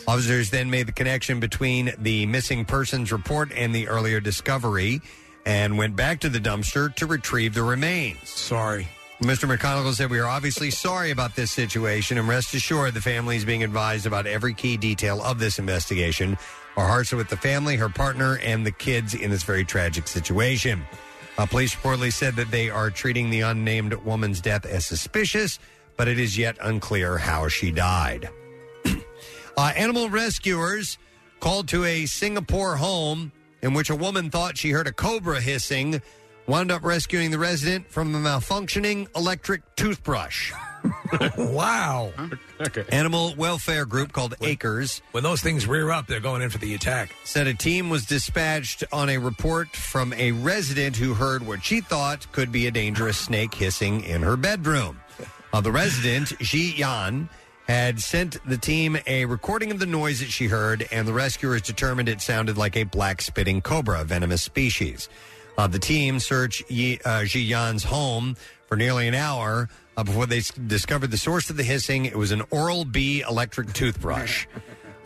Officers 0.07 0.49
then 0.49 0.69
made 0.69 0.87
the 0.87 0.91
connection 0.91 1.39
between 1.39 1.91
the 1.97 2.25
missing 2.27 2.65
persons 2.65 3.11
report 3.11 3.51
and 3.55 3.73
the 3.73 3.87
earlier 3.87 4.19
discovery 4.19 5.01
and 5.45 5.77
went 5.77 5.95
back 5.95 6.19
to 6.21 6.29
the 6.29 6.39
dumpster 6.39 6.93
to 6.95 7.05
retrieve 7.05 7.53
the 7.53 7.63
remains. 7.63 8.29
Sorry. 8.29 8.87
Mr. 9.21 9.49
McConnell 9.49 9.93
said, 9.93 10.09
We 10.09 10.19
are 10.19 10.27
obviously 10.27 10.69
sorry 10.69 11.11
about 11.11 11.35
this 11.35 11.51
situation, 11.51 12.17
and 12.17 12.27
rest 12.27 12.53
assured 12.53 12.93
the 12.93 13.01
family 13.01 13.37
is 13.37 13.45
being 13.45 13.63
advised 13.63 14.05
about 14.05 14.27
every 14.27 14.53
key 14.53 14.75
detail 14.75 15.23
of 15.23 15.39
this 15.39 15.57
investigation. 15.57 16.37
Our 16.75 16.87
hearts 16.87 17.13
are 17.13 17.17
with 17.17 17.29
the 17.29 17.37
family, 17.37 17.77
her 17.77 17.87
partner, 17.87 18.37
and 18.39 18.65
the 18.65 18.71
kids 18.71 19.13
in 19.13 19.31
this 19.31 19.43
very 19.43 19.63
tragic 19.63 20.09
situation. 20.09 20.85
Uh, 21.37 21.45
police 21.45 21.75
reportedly 21.75 22.13
said 22.13 22.35
that 22.35 22.49
they 22.51 22.69
are 22.69 22.89
treating 22.89 23.29
the 23.29 23.41
unnamed 23.41 23.93
woman's 23.93 24.39
death 24.39 24.65
as 24.65 24.85
suspicious, 24.85 25.59
but 25.97 26.07
it 26.07 26.17
is 26.17 26.37
yet 26.37 26.57
unclear 26.61 27.17
how 27.17 27.47
she 27.47 27.71
died. 27.71 28.29
uh, 29.57 29.73
animal 29.75 30.09
rescuers 30.09 30.97
called 31.39 31.67
to 31.67 31.83
a 31.83 32.05
Singapore 32.05 32.77
home 32.77 33.31
in 33.61 33.73
which 33.73 33.89
a 33.89 33.95
woman 33.95 34.29
thought 34.29 34.57
she 34.57 34.69
heard 34.69 34.87
a 34.87 34.91
cobra 34.91 35.41
hissing, 35.41 36.01
wound 36.47 36.71
up 36.71 36.83
rescuing 36.83 37.31
the 37.31 37.39
resident 37.39 37.89
from 37.89 38.13
a 38.15 38.19
malfunctioning 38.19 39.07
electric 39.15 39.61
toothbrush. 39.75 40.53
Wow. 41.37 42.11
Animal 42.89 43.33
welfare 43.35 43.85
group 43.85 44.11
called 44.11 44.35
Acres. 44.41 45.01
When 45.11 45.23
those 45.23 45.41
things 45.41 45.67
rear 45.67 45.91
up, 45.91 46.07
they're 46.07 46.19
going 46.19 46.41
in 46.41 46.49
for 46.49 46.57
the 46.57 46.73
attack. 46.73 47.13
Said 47.23 47.47
a 47.47 47.53
team 47.53 47.89
was 47.89 48.05
dispatched 48.05 48.83
on 48.91 49.09
a 49.09 49.17
report 49.17 49.69
from 49.69 50.13
a 50.13 50.31
resident 50.31 50.95
who 50.95 51.13
heard 51.13 51.45
what 51.45 51.63
she 51.63 51.81
thought 51.81 52.31
could 52.31 52.51
be 52.51 52.67
a 52.67 52.71
dangerous 52.71 53.17
snake 53.17 53.53
hissing 53.53 54.03
in 54.03 54.21
her 54.21 54.37
bedroom. 54.37 54.99
Uh, 55.53 55.61
the 55.61 55.71
resident, 55.71 56.37
Ji 56.39 56.75
Yan, 56.75 57.29
had 57.67 57.99
sent 57.99 58.37
the 58.47 58.57
team 58.57 58.97
a 59.07 59.25
recording 59.25 59.71
of 59.71 59.79
the 59.79 59.85
noise 59.85 60.19
that 60.19 60.29
she 60.29 60.47
heard, 60.47 60.87
and 60.91 61.07
the 61.07 61.13
rescuers 61.13 61.61
determined 61.61 62.09
it 62.09 62.21
sounded 62.21 62.57
like 62.57 62.75
a 62.75 62.83
black 62.83 63.21
spitting 63.21 63.61
cobra, 63.61 64.01
a 64.01 64.03
venomous 64.03 64.43
species. 64.43 65.09
Uh, 65.57 65.67
the 65.67 65.79
team 65.79 66.19
searched 66.19 66.69
Yi, 66.69 66.99
uh, 67.05 67.23
Ji 67.23 67.41
Yan's 67.41 67.83
home 67.83 68.35
for 68.67 68.75
nearly 68.75 69.07
an 69.07 69.15
hour 69.15 69.69
uh, 69.97 70.03
before 70.03 70.25
they 70.25 70.39
s- 70.39 70.51
discovered 70.51 71.11
the 71.11 71.17
source 71.17 71.49
of 71.49 71.57
the 71.57 71.63
hissing. 71.63 72.05
It 72.05 72.15
was 72.17 72.31
an 72.31 72.43
Oral 72.51 72.85
B 72.85 73.21
electric 73.27 73.73
toothbrush. 73.73 74.47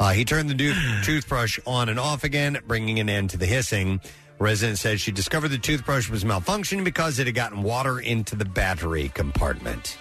Uh, 0.02 0.12
he 0.14 0.24
turned 0.24 0.50
the 0.50 0.56
tooth- 0.56 0.78
toothbrush 1.04 1.60
on 1.68 1.90
and 1.90 2.00
off 2.00 2.24
again, 2.24 2.58
bringing 2.66 3.02
an 3.02 3.10
end 3.10 3.30
to 3.32 3.36
the 3.36 3.46
hissing. 3.46 4.00
Resident 4.40 4.80
said 4.80 5.02
she 5.02 5.12
discovered 5.12 5.50
the 5.50 5.58
toothbrush 5.58 6.10
was 6.10 6.24
malfunctioning 6.24 6.86
because 6.86 7.20
it 7.20 7.28
had 7.28 7.36
gotten 7.36 7.64
water 7.64 8.00
into 8.00 8.38
the 8.38 8.46
battery 8.46 9.10
compartment. 9.14 9.98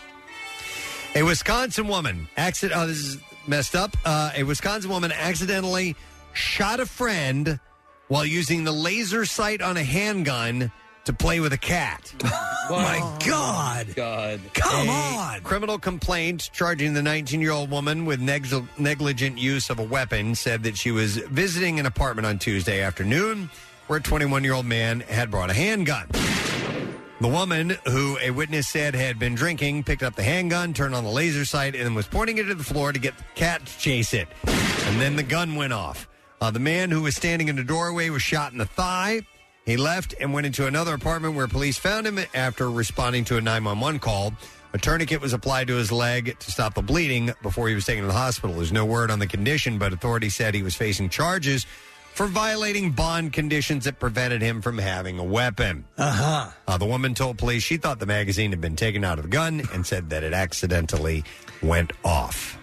A 1.16 1.24
Wisconsin 1.24 1.88
woman, 1.88 2.28
accident. 2.36 2.80
Oh, 2.80 2.86
this 2.86 2.98
is 2.98 3.16
messed 3.48 3.74
up. 3.74 3.96
Uh, 4.04 4.30
a 4.36 4.44
Wisconsin 4.44 4.88
woman 4.88 5.10
accidentally 5.10 5.96
shot 6.32 6.78
a 6.78 6.86
friend 6.86 7.58
while 8.06 8.24
using 8.24 8.62
the 8.62 8.70
laser 8.70 9.24
sight 9.24 9.60
on 9.60 9.76
a 9.76 9.82
handgun 9.82 10.70
to 11.08 11.14
play 11.14 11.40
with 11.40 11.54
a 11.54 11.58
cat. 11.58 12.12
My 12.70 13.18
God. 13.26 13.86
God. 13.94 14.40
Come 14.52 14.90
on. 14.90 15.40
Criminal 15.40 15.78
complaint 15.78 16.50
charging 16.52 16.92
the 16.92 17.00
19 17.00 17.40
year 17.40 17.50
old 17.50 17.70
woman 17.70 18.04
with 18.04 18.20
negl- 18.20 18.68
negligent 18.78 19.38
use 19.38 19.70
of 19.70 19.78
a 19.78 19.82
weapon 19.82 20.34
said 20.34 20.64
that 20.64 20.76
she 20.76 20.90
was 20.90 21.16
visiting 21.16 21.80
an 21.80 21.86
apartment 21.86 22.26
on 22.26 22.38
Tuesday 22.38 22.82
afternoon 22.82 23.48
where 23.86 24.00
a 24.00 24.02
21 24.02 24.44
year 24.44 24.52
old 24.52 24.66
man 24.66 25.00
had 25.00 25.30
brought 25.30 25.48
a 25.48 25.54
handgun. 25.54 26.08
The 27.20 27.28
woman, 27.28 27.78
who 27.86 28.18
a 28.20 28.30
witness 28.30 28.68
said 28.68 28.94
had 28.94 29.18
been 29.18 29.34
drinking, 29.34 29.84
picked 29.84 30.02
up 30.02 30.14
the 30.14 30.22
handgun, 30.22 30.74
turned 30.74 30.94
on 30.94 31.04
the 31.04 31.10
laser 31.10 31.46
sight, 31.46 31.74
and 31.74 31.96
was 31.96 32.06
pointing 32.06 32.36
it 32.36 32.44
to 32.44 32.54
the 32.54 32.62
floor 32.62 32.92
to 32.92 32.98
get 32.98 33.16
the 33.16 33.24
cat 33.34 33.64
to 33.64 33.78
chase 33.78 34.12
it. 34.12 34.28
And 34.44 35.00
then 35.00 35.16
the 35.16 35.22
gun 35.22 35.56
went 35.56 35.72
off. 35.72 36.06
Uh, 36.40 36.50
the 36.50 36.60
man 36.60 36.90
who 36.90 37.02
was 37.02 37.16
standing 37.16 37.48
in 37.48 37.56
the 37.56 37.64
doorway 37.64 38.10
was 38.10 38.22
shot 38.22 38.52
in 38.52 38.58
the 38.58 38.66
thigh. 38.66 39.22
He 39.68 39.76
left 39.76 40.14
and 40.18 40.32
went 40.32 40.46
into 40.46 40.66
another 40.66 40.94
apartment 40.94 41.34
where 41.34 41.46
police 41.46 41.76
found 41.76 42.06
him 42.06 42.18
after 42.32 42.70
responding 42.70 43.26
to 43.26 43.36
a 43.36 43.42
911 43.42 44.00
call. 44.00 44.32
A 44.72 44.78
tourniquet 44.78 45.20
was 45.20 45.34
applied 45.34 45.66
to 45.66 45.74
his 45.74 45.92
leg 45.92 46.38
to 46.38 46.50
stop 46.50 46.72
the 46.72 46.80
bleeding 46.80 47.34
before 47.42 47.68
he 47.68 47.74
was 47.74 47.84
taken 47.84 48.00
to 48.00 48.08
the 48.08 48.14
hospital. 48.14 48.56
There's 48.56 48.72
no 48.72 48.86
word 48.86 49.10
on 49.10 49.18
the 49.18 49.26
condition, 49.26 49.76
but 49.76 49.92
authorities 49.92 50.34
said 50.34 50.54
he 50.54 50.62
was 50.62 50.74
facing 50.74 51.10
charges 51.10 51.66
for 52.14 52.26
violating 52.26 52.92
bond 52.92 53.34
conditions 53.34 53.84
that 53.84 54.00
prevented 54.00 54.40
him 54.40 54.62
from 54.62 54.78
having 54.78 55.18
a 55.18 55.24
weapon. 55.24 55.84
Uh-huh. 55.98 56.50
Uh, 56.66 56.78
the 56.78 56.86
woman 56.86 57.12
told 57.12 57.36
police 57.36 57.62
she 57.62 57.76
thought 57.76 57.98
the 57.98 58.06
magazine 58.06 58.52
had 58.52 58.62
been 58.62 58.74
taken 58.74 59.04
out 59.04 59.18
of 59.18 59.24
the 59.24 59.30
gun 59.30 59.62
and 59.74 59.86
said 59.86 60.08
that 60.08 60.24
it 60.24 60.32
accidentally 60.32 61.24
went 61.62 61.92
off. 62.06 62.57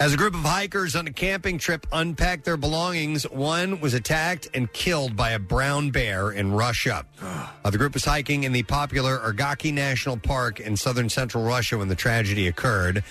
As 0.00 0.12
a 0.12 0.16
group 0.16 0.34
of 0.34 0.40
hikers 0.40 0.96
on 0.96 1.06
a 1.06 1.12
camping 1.12 1.58
trip 1.58 1.86
unpacked 1.92 2.44
their 2.44 2.56
belongings, 2.56 3.24
one 3.24 3.80
was 3.80 3.94
attacked 3.94 4.48
and 4.54 4.72
killed 4.72 5.16
by 5.16 5.30
a 5.30 5.38
brown 5.38 5.90
bear 5.90 6.30
in 6.30 6.52
Russia. 6.52 7.06
Uh, 7.64 7.70
the 7.70 7.78
group 7.78 7.94
was 7.94 8.04
hiking 8.04 8.42
in 8.42 8.50
the 8.50 8.64
popular 8.64 9.18
Ergaki 9.18 9.72
National 9.72 10.16
Park 10.16 10.58
in 10.58 10.76
southern 10.76 11.08
central 11.08 11.44
Russia 11.44 11.78
when 11.78 11.86
the 11.86 11.94
tragedy 11.94 12.48
occurred. 12.48 13.04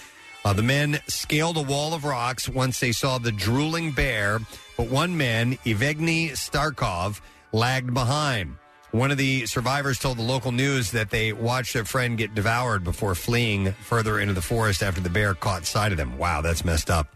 Uh, 0.43 0.51
the 0.51 0.61
men 0.61 0.99
scaled 1.07 1.55
a 1.55 1.61
wall 1.61 1.93
of 1.93 2.03
rocks 2.03 2.49
once 2.49 2.81
they 2.81 2.91
saw 2.91 3.17
the 3.17 3.31
drooling 3.31 3.93
bear, 3.93 4.39
but 4.75 4.89
one 4.89 5.15
man, 5.15 5.53
Evgeny 5.63 6.31
Starkov, 6.31 7.21
lagged 7.53 7.93
behind. 7.93 8.57
One 8.91 9.09
of 9.09 9.17
the 9.17 9.45
survivors 9.45 9.99
told 9.99 10.17
the 10.17 10.23
local 10.23 10.51
news 10.51 10.91
that 10.91 11.11
they 11.11 11.31
watched 11.31 11.73
their 11.73 11.85
friend 11.85 12.17
get 12.17 12.35
devoured 12.35 12.83
before 12.83 13.15
fleeing 13.15 13.71
further 13.71 14.19
into 14.19 14.33
the 14.33 14.41
forest 14.41 14.83
after 14.83 14.99
the 14.99 15.09
bear 15.09 15.33
caught 15.33 15.65
sight 15.65 15.93
of 15.93 15.97
them. 15.97 16.17
Wow, 16.17 16.41
that's 16.41 16.65
messed 16.65 16.89
up. 16.89 17.07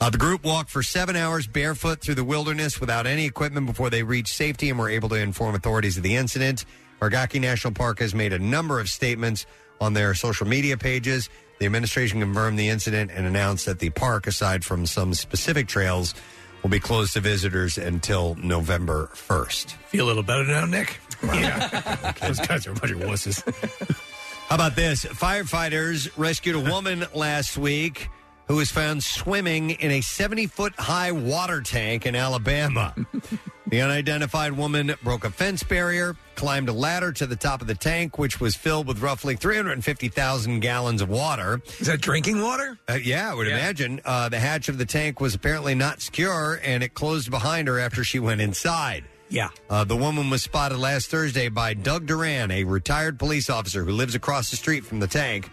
Uh, 0.00 0.08
the 0.08 0.16
group 0.16 0.42
walked 0.42 0.70
for 0.70 0.82
seven 0.82 1.14
hours 1.14 1.46
barefoot 1.46 2.00
through 2.00 2.14
the 2.14 2.24
wilderness 2.24 2.80
without 2.80 3.06
any 3.06 3.26
equipment 3.26 3.66
before 3.66 3.90
they 3.90 4.02
reached 4.02 4.34
safety 4.34 4.70
and 4.70 4.78
were 4.78 4.88
able 4.88 5.10
to 5.10 5.16
inform 5.16 5.54
authorities 5.54 5.98
of 5.98 6.02
the 6.02 6.16
incident. 6.16 6.64
Argaki 7.00 7.40
National 7.40 7.74
Park 7.74 7.98
has 7.98 8.14
made 8.14 8.32
a 8.32 8.38
number 8.38 8.80
of 8.80 8.88
statements 8.88 9.44
on 9.82 9.92
their 9.92 10.14
social 10.14 10.46
media 10.46 10.78
pages. 10.78 11.28
The 11.58 11.66
administration 11.66 12.20
confirmed 12.20 12.58
the 12.58 12.70
incident 12.70 13.10
and 13.14 13.26
announced 13.26 13.66
that 13.66 13.80
the 13.80 13.90
park, 13.90 14.26
aside 14.26 14.64
from 14.64 14.86
some 14.86 15.12
specific 15.12 15.68
trails, 15.68 16.14
will 16.62 16.70
be 16.70 16.80
closed 16.80 17.14
to 17.14 17.20
visitors 17.20 17.78
until 17.78 18.34
November 18.36 19.10
1st. 19.14 19.72
Feel 19.72 20.06
a 20.06 20.08
little 20.08 20.22
better 20.22 20.44
now, 20.44 20.64
Nick? 20.64 21.00
Yeah. 21.22 22.12
Those 22.20 22.40
guys 22.40 22.66
are 22.66 22.72
a 22.72 22.74
bunch 22.74 22.92
of 22.92 23.00
wusses. 23.00 23.42
How 24.48 24.56
about 24.56 24.76
this? 24.76 25.04
Firefighters 25.04 26.10
rescued 26.16 26.56
a 26.56 26.60
woman 26.60 27.06
last 27.14 27.56
week 27.56 28.08
who 28.52 28.58
was 28.58 28.70
found 28.70 29.02
swimming 29.02 29.70
in 29.70 29.90
a 29.90 30.02
70 30.02 30.46
foot 30.46 30.74
high 30.74 31.10
water 31.10 31.62
tank 31.62 32.04
in 32.04 32.14
Alabama. 32.14 32.94
the 33.66 33.80
unidentified 33.80 34.52
woman 34.52 34.94
broke 35.02 35.24
a 35.24 35.30
fence 35.30 35.62
barrier, 35.62 36.14
climbed 36.34 36.68
a 36.68 36.72
ladder 36.74 37.12
to 37.12 37.26
the 37.26 37.34
top 37.34 37.62
of 37.62 37.66
the 37.66 37.74
tank, 37.74 38.18
which 38.18 38.40
was 38.42 38.54
filled 38.54 38.86
with 38.86 39.00
roughly 39.00 39.36
350,000 39.36 40.60
gallons 40.60 41.00
of 41.00 41.08
water. 41.08 41.62
Is 41.80 41.86
that 41.86 42.02
drinking 42.02 42.42
water? 42.42 42.76
Uh, 42.86 42.98
yeah, 43.02 43.30
I 43.30 43.34
would 43.34 43.48
imagine. 43.48 44.02
Uh, 44.04 44.28
the 44.28 44.38
hatch 44.38 44.68
of 44.68 44.76
the 44.76 44.84
tank 44.84 45.18
was 45.18 45.34
apparently 45.34 45.74
not 45.74 46.02
secure, 46.02 46.60
and 46.62 46.82
it 46.82 46.92
closed 46.92 47.30
behind 47.30 47.68
her 47.68 47.78
after 47.78 48.04
she 48.04 48.18
went 48.18 48.42
inside. 48.42 49.02
Yeah. 49.30 49.48
Uh, 49.70 49.84
the 49.84 49.96
woman 49.96 50.28
was 50.28 50.42
spotted 50.42 50.76
last 50.76 51.08
Thursday 51.08 51.48
by 51.48 51.72
Doug 51.72 52.04
Duran, 52.04 52.50
a 52.50 52.64
retired 52.64 53.18
police 53.18 53.48
officer 53.48 53.82
who 53.82 53.92
lives 53.92 54.14
across 54.14 54.50
the 54.50 54.56
street 54.56 54.84
from 54.84 55.00
the 55.00 55.06
tank. 55.06 55.48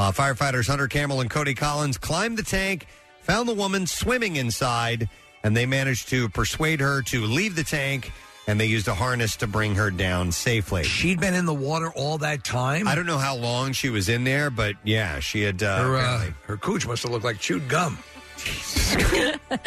Uh, 0.00 0.10
firefighters 0.10 0.66
Hunter 0.66 0.88
Campbell 0.88 1.20
and 1.20 1.28
Cody 1.28 1.52
Collins 1.52 1.98
climbed 1.98 2.38
the 2.38 2.42
tank, 2.42 2.86
found 3.20 3.46
the 3.46 3.52
woman 3.52 3.86
swimming 3.86 4.36
inside, 4.36 5.10
and 5.44 5.54
they 5.54 5.66
managed 5.66 6.08
to 6.08 6.30
persuade 6.30 6.80
her 6.80 7.02
to 7.02 7.26
leave 7.26 7.54
the 7.54 7.64
tank. 7.64 8.10
And 8.46 8.58
they 8.58 8.64
used 8.64 8.88
a 8.88 8.94
harness 8.94 9.36
to 9.36 9.46
bring 9.46 9.74
her 9.74 9.90
down 9.90 10.32
safely. 10.32 10.84
She'd 10.84 11.20
been 11.20 11.34
in 11.34 11.44
the 11.44 11.52
water 11.52 11.92
all 11.94 12.16
that 12.16 12.44
time. 12.44 12.88
I 12.88 12.94
don't 12.94 13.04
know 13.04 13.18
how 13.18 13.36
long 13.36 13.72
she 13.72 13.90
was 13.90 14.08
in 14.08 14.24
there, 14.24 14.48
but 14.48 14.76
yeah, 14.84 15.20
she 15.20 15.42
had. 15.42 15.62
Uh, 15.62 15.82
her, 15.82 15.96
uh, 15.96 16.00
apparently- 16.00 16.34
her 16.46 16.56
cooch 16.56 16.86
must 16.86 17.02
have 17.02 17.12
looked 17.12 17.26
like 17.26 17.38
chewed 17.38 17.68
gum. 17.68 17.98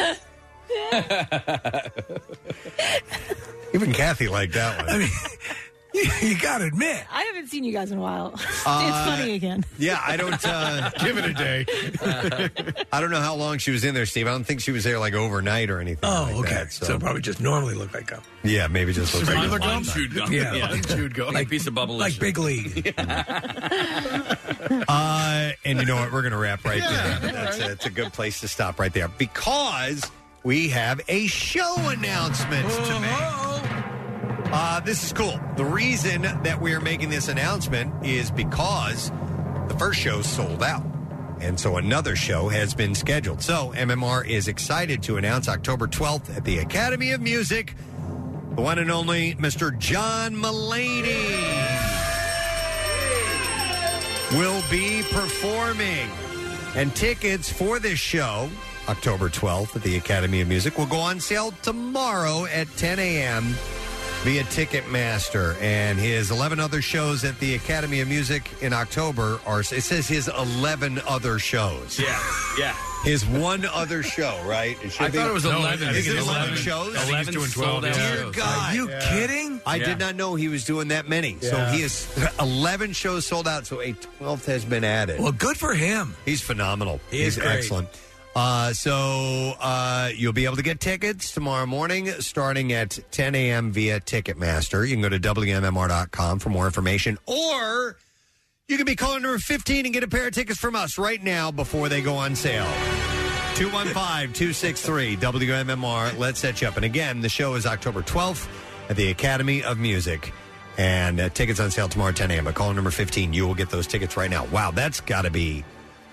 Even 3.72 3.92
Kathy 3.92 4.26
liked 4.26 4.54
that 4.54 4.84
one. 4.84 4.94
I 4.94 4.98
mean, 4.98 5.08
you 6.22 6.36
got 6.38 6.58
to 6.58 6.64
admit. 6.64 7.04
I 7.10 7.22
haven't 7.24 7.48
seen 7.48 7.62
you 7.62 7.72
guys 7.72 7.92
in 7.92 7.98
a 7.98 8.00
while. 8.00 8.34
Uh, 8.66 8.88
it's 8.88 9.18
funny 9.18 9.34
again. 9.34 9.62
Yeah, 9.78 10.00
I 10.02 10.16
don't 10.16 10.42
uh, 10.42 10.90
give 11.00 11.18
it 11.18 11.26
a 11.26 11.34
day. 11.34 11.66
I 12.90 13.00
don't 13.00 13.10
know 13.10 13.20
how 13.20 13.34
long 13.34 13.58
she 13.58 13.72
was 13.72 13.84
in 13.84 13.94
there, 13.94 14.06
Steve. 14.06 14.26
I 14.26 14.30
don't 14.30 14.44
think 14.44 14.62
she 14.62 14.72
was 14.72 14.84
there 14.84 14.98
like 14.98 15.12
overnight 15.12 15.68
or 15.68 15.80
anything. 15.80 16.08
Oh, 16.08 16.30
like 16.32 16.36
okay. 16.36 16.54
that, 16.54 16.72
so. 16.72 16.98
probably 16.98 17.20
just 17.20 17.40
normally 17.40 17.74
look 17.74 17.92
like 17.92 18.06
gum. 18.06 18.22
yeah, 18.42 18.68
maybe 18.68 18.94
just 18.94 19.12
looks 19.14 19.26
like 19.28 19.36
Regular 19.36 19.58
a 19.58 19.60
gum? 19.60 19.82
Unchewed 19.82 20.14
gum. 20.14 20.32
Yeah. 20.32 20.54
Yeah. 20.54 20.72
Unchewed 20.72 21.12
gum. 21.12 21.34
Like 21.34 21.46
a 21.46 21.50
piece 21.50 21.66
of 21.66 21.74
bubble. 21.74 21.98
Like 21.98 22.18
Big 22.18 22.38
League. 22.38 22.94
Uh, 24.88 25.50
and 25.64 25.78
you 25.78 25.84
know 25.84 25.96
what? 25.96 26.10
We're 26.10 26.22
going 26.22 26.32
to 26.32 26.38
wrap 26.38 26.64
right 26.64 26.80
there. 26.80 27.32
That's, 27.32 27.58
that's 27.58 27.86
a 27.86 27.90
good 27.90 28.14
place 28.14 28.40
to 28.40 28.48
stop 28.48 28.80
right 28.80 28.92
there 28.92 29.08
because 29.08 30.10
we 30.42 30.68
have 30.68 31.02
a 31.08 31.26
show 31.26 31.74
announcement 31.78 32.70
to 32.70 33.00
make. 33.00 33.73
Uh, 34.56 34.78
this 34.78 35.02
is 35.02 35.12
cool. 35.12 35.40
The 35.56 35.64
reason 35.64 36.22
that 36.22 36.60
we 36.60 36.74
are 36.74 36.80
making 36.80 37.10
this 37.10 37.26
announcement 37.26 38.06
is 38.06 38.30
because 38.30 39.10
the 39.66 39.74
first 39.76 39.98
show 39.98 40.22
sold 40.22 40.62
out. 40.62 40.86
And 41.40 41.58
so 41.58 41.76
another 41.76 42.14
show 42.14 42.48
has 42.48 42.72
been 42.72 42.94
scheduled. 42.94 43.42
So 43.42 43.72
MMR 43.74 44.24
is 44.24 44.46
excited 44.46 45.02
to 45.02 45.16
announce 45.16 45.48
October 45.48 45.88
12th 45.88 46.36
at 46.36 46.44
the 46.44 46.58
Academy 46.58 47.10
of 47.10 47.20
Music, 47.20 47.74
the 48.54 48.62
one 48.62 48.78
and 48.78 48.92
only 48.92 49.34
Mr. 49.34 49.76
John 49.76 50.36
Mulaney 50.36 51.34
will 54.38 54.62
be 54.70 55.02
performing. 55.10 56.08
And 56.76 56.94
tickets 56.94 57.50
for 57.50 57.80
this 57.80 57.98
show, 57.98 58.48
October 58.88 59.28
12th 59.28 59.74
at 59.74 59.82
the 59.82 59.96
Academy 59.96 60.42
of 60.42 60.46
Music, 60.46 60.78
will 60.78 60.86
go 60.86 60.98
on 60.98 61.18
sale 61.18 61.52
tomorrow 61.62 62.44
at 62.46 62.68
10 62.76 63.00
a.m. 63.00 63.56
via 64.24 64.42
Ticketmaster. 64.44 65.60
And 65.60 65.98
his 65.98 66.30
11 66.30 66.58
other 66.60 66.82
shows 66.82 67.24
at 67.24 67.38
the 67.40 67.54
Academy 67.54 68.00
of 68.00 68.08
Music 68.08 68.50
in 68.62 68.72
October 68.72 69.38
are, 69.46 69.60
it 69.60 69.64
says 69.66 70.08
his 70.08 70.28
11 70.28 71.00
other 71.06 71.38
shows. 71.38 71.98
Yeah, 72.00 72.18
yeah. 72.58 72.74
His 73.04 73.26
one 73.26 73.66
other 73.66 74.02
show, 74.02 74.40
right? 74.46 74.82
It 74.82 74.98
I 74.98 75.10
thought 75.10 75.28
it 75.28 75.32
was 75.34 75.44
11. 75.44 75.88
Is 75.90 76.06
it 76.08 76.16
11 76.16 76.24
11 76.26 76.56
shows? 76.56 76.96
I 76.96 77.00
think 77.00 77.18
he's 77.18 77.28
doing 77.28 77.50
12 77.50 77.82
Dear 77.82 77.92
shows. 77.92 78.34
God. 78.34 78.72
Are 78.72 78.74
you 78.74 78.88
kidding? 79.02 79.60
I 79.66 79.76
Yeah. 79.76 79.84
did 79.84 79.98
not 79.98 80.16
know 80.16 80.36
he 80.36 80.48
was 80.48 80.64
doing 80.64 80.88
that 80.88 81.06
many. 81.06 81.36
So 81.42 81.62
he 81.66 81.82
is 81.82 82.08
11 82.40 82.94
shows 82.94 83.26
sold 83.26 83.46
out, 83.46 83.66
so 83.66 83.82
a 83.82 83.92
12th 83.92 84.46
has 84.46 84.64
been 84.64 84.84
added. 84.84 85.20
Well, 85.20 85.32
good 85.32 85.58
for 85.58 85.74
him. 85.74 86.16
He's 86.24 86.40
phenomenal. 86.40 86.98
He 87.10 87.18
He's 87.18 87.36
is 87.36 87.42
great. 87.42 87.56
excellent. 87.58 87.88
Uh, 88.34 88.72
so 88.72 89.54
uh, 89.60 90.10
you'll 90.14 90.32
be 90.32 90.44
able 90.44 90.56
to 90.56 90.62
get 90.62 90.80
tickets 90.80 91.30
tomorrow 91.30 91.66
morning 91.66 92.08
starting 92.20 92.72
at 92.72 92.98
10 93.12 93.34
a.m. 93.34 93.70
via 93.70 94.00
Ticketmaster. 94.00 94.86
You 94.86 94.94
can 94.94 95.02
go 95.02 95.08
to 95.08 95.20
WMMR.com 95.20 96.40
for 96.40 96.50
more 96.50 96.66
information, 96.66 97.16
or 97.26 97.96
you 98.66 98.76
can 98.76 98.86
be 98.86 98.96
calling 98.96 99.22
number 99.22 99.38
15 99.38 99.84
and 99.84 99.94
get 99.94 100.02
a 100.02 100.08
pair 100.08 100.26
of 100.26 100.34
tickets 100.34 100.58
from 100.58 100.74
us 100.74 100.98
right 100.98 101.22
now 101.22 101.52
before 101.52 101.88
they 101.88 102.00
go 102.00 102.16
on 102.16 102.34
sale. 102.34 102.66
215-263 103.54 105.16
WMMR. 105.16 106.18
Let's 106.18 106.40
set 106.40 106.60
you 106.60 106.66
up. 106.66 106.74
And 106.74 106.84
again, 106.84 107.20
the 107.20 107.28
show 107.28 107.54
is 107.54 107.66
October 107.66 108.02
12th 108.02 108.48
at 108.88 108.96
the 108.96 109.10
Academy 109.10 109.62
of 109.62 109.78
Music. 109.78 110.32
And 110.76 111.20
uh, 111.20 111.28
tickets 111.28 111.60
on 111.60 111.70
sale 111.70 111.88
tomorrow 111.88 112.10
at 112.10 112.16
10 112.16 112.32
a.m. 112.32 112.44
But 112.46 112.56
call 112.56 112.74
number 112.74 112.90
15. 112.90 113.32
You 113.32 113.46
will 113.46 113.54
get 113.54 113.70
those 113.70 113.86
tickets 113.86 114.16
right 114.16 114.28
now. 114.28 114.44
Wow, 114.46 114.72
that's 114.72 115.00
got 115.00 115.22
to 115.22 115.30
be 115.30 115.64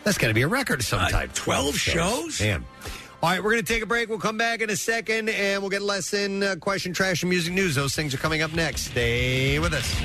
that's 0.03 0.17
got 0.17 0.27
to 0.29 0.33
be 0.33 0.41
a 0.41 0.47
record 0.47 0.79
of 0.79 0.85
some 0.85 0.99
Uh, 1.01 1.09
type. 1.09 1.33
12 1.33 1.75
shows? 1.77 2.37
Damn. 2.39 2.65
All 3.23 3.29
right, 3.29 3.43
we're 3.43 3.51
going 3.51 3.63
to 3.63 3.73
take 3.73 3.83
a 3.83 3.85
break. 3.85 4.09
We'll 4.09 4.17
come 4.17 4.37
back 4.37 4.61
in 4.61 4.69
a 4.71 4.75
second 4.75 5.29
and 5.29 5.61
we'll 5.61 5.69
get 5.69 5.83
lesson, 5.83 6.41
uh, 6.41 6.55
question, 6.55 6.91
trash, 6.91 7.21
and 7.21 7.29
music 7.29 7.53
news. 7.53 7.75
Those 7.75 7.93
things 7.95 8.13
are 8.15 8.17
coming 8.17 8.41
up 8.41 8.51
next. 8.53 8.85
Stay 8.85 9.59
with 9.59 9.73
us. 9.73 10.01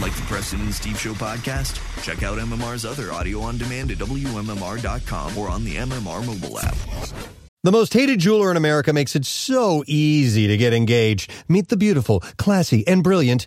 Like 0.00 0.14
the 0.16 0.22
Preston 0.22 0.60
and 0.62 0.74
Steve 0.74 0.98
Show 0.98 1.12
podcast? 1.12 1.78
Check 2.02 2.22
out 2.22 2.38
MMR's 2.38 2.84
other 2.84 3.12
audio 3.12 3.40
on 3.42 3.58
demand 3.58 3.90
at 3.90 3.98
WMMR.com 3.98 5.36
or 5.38 5.48
on 5.50 5.62
the 5.64 5.76
MMR 5.76 6.26
mobile 6.26 6.58
app. 6.58 6.74
The 7.62 7.70
most 7.70 7.92
hated 7.92 8.18
jeweler 8.20 8.50
in 8.50 8.56
America 8.56 8.92
makes 8.94 9.14
it 9.14 9.26
so 9.26 9.84
easy 9.86 10.46
to 10.48 10.56
get 10.56 10.72
engaged. 10.72 11.30
Meet 11.46 11.68
the 11.68 11.76
beautiful, 11.76 12.20
classy, 12.38 12.86
and 12.88 13.04
brilliant 13.04 13.46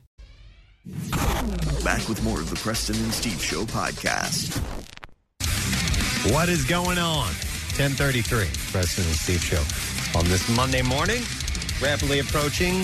Back 0.85 2.07
with 2.09 2.21
more 2.23 2.39
of 2.39 2.49
the 2.49 2.55
Preston 2.55 2.95
and 2.95 3.13
Steve 3.13 3.41
Show 3.41 3.65
podcast. 3.65 4.57
What 6.33 6.49
is 6.49 6.65
going 6.65 6.97
on? 6.97 7.27
1033, 7.77 8.47
Preston 8.71 9.05
and 9.05 9.13
Steve 9.13 9.43
Show. 9.43 9.61
On 10.17 10.25
this 10.25 10.49
Monday 10.55 10.81
morning, 10.81 11.21
rapidly 11.81 12.19
approaching 12.19 12.83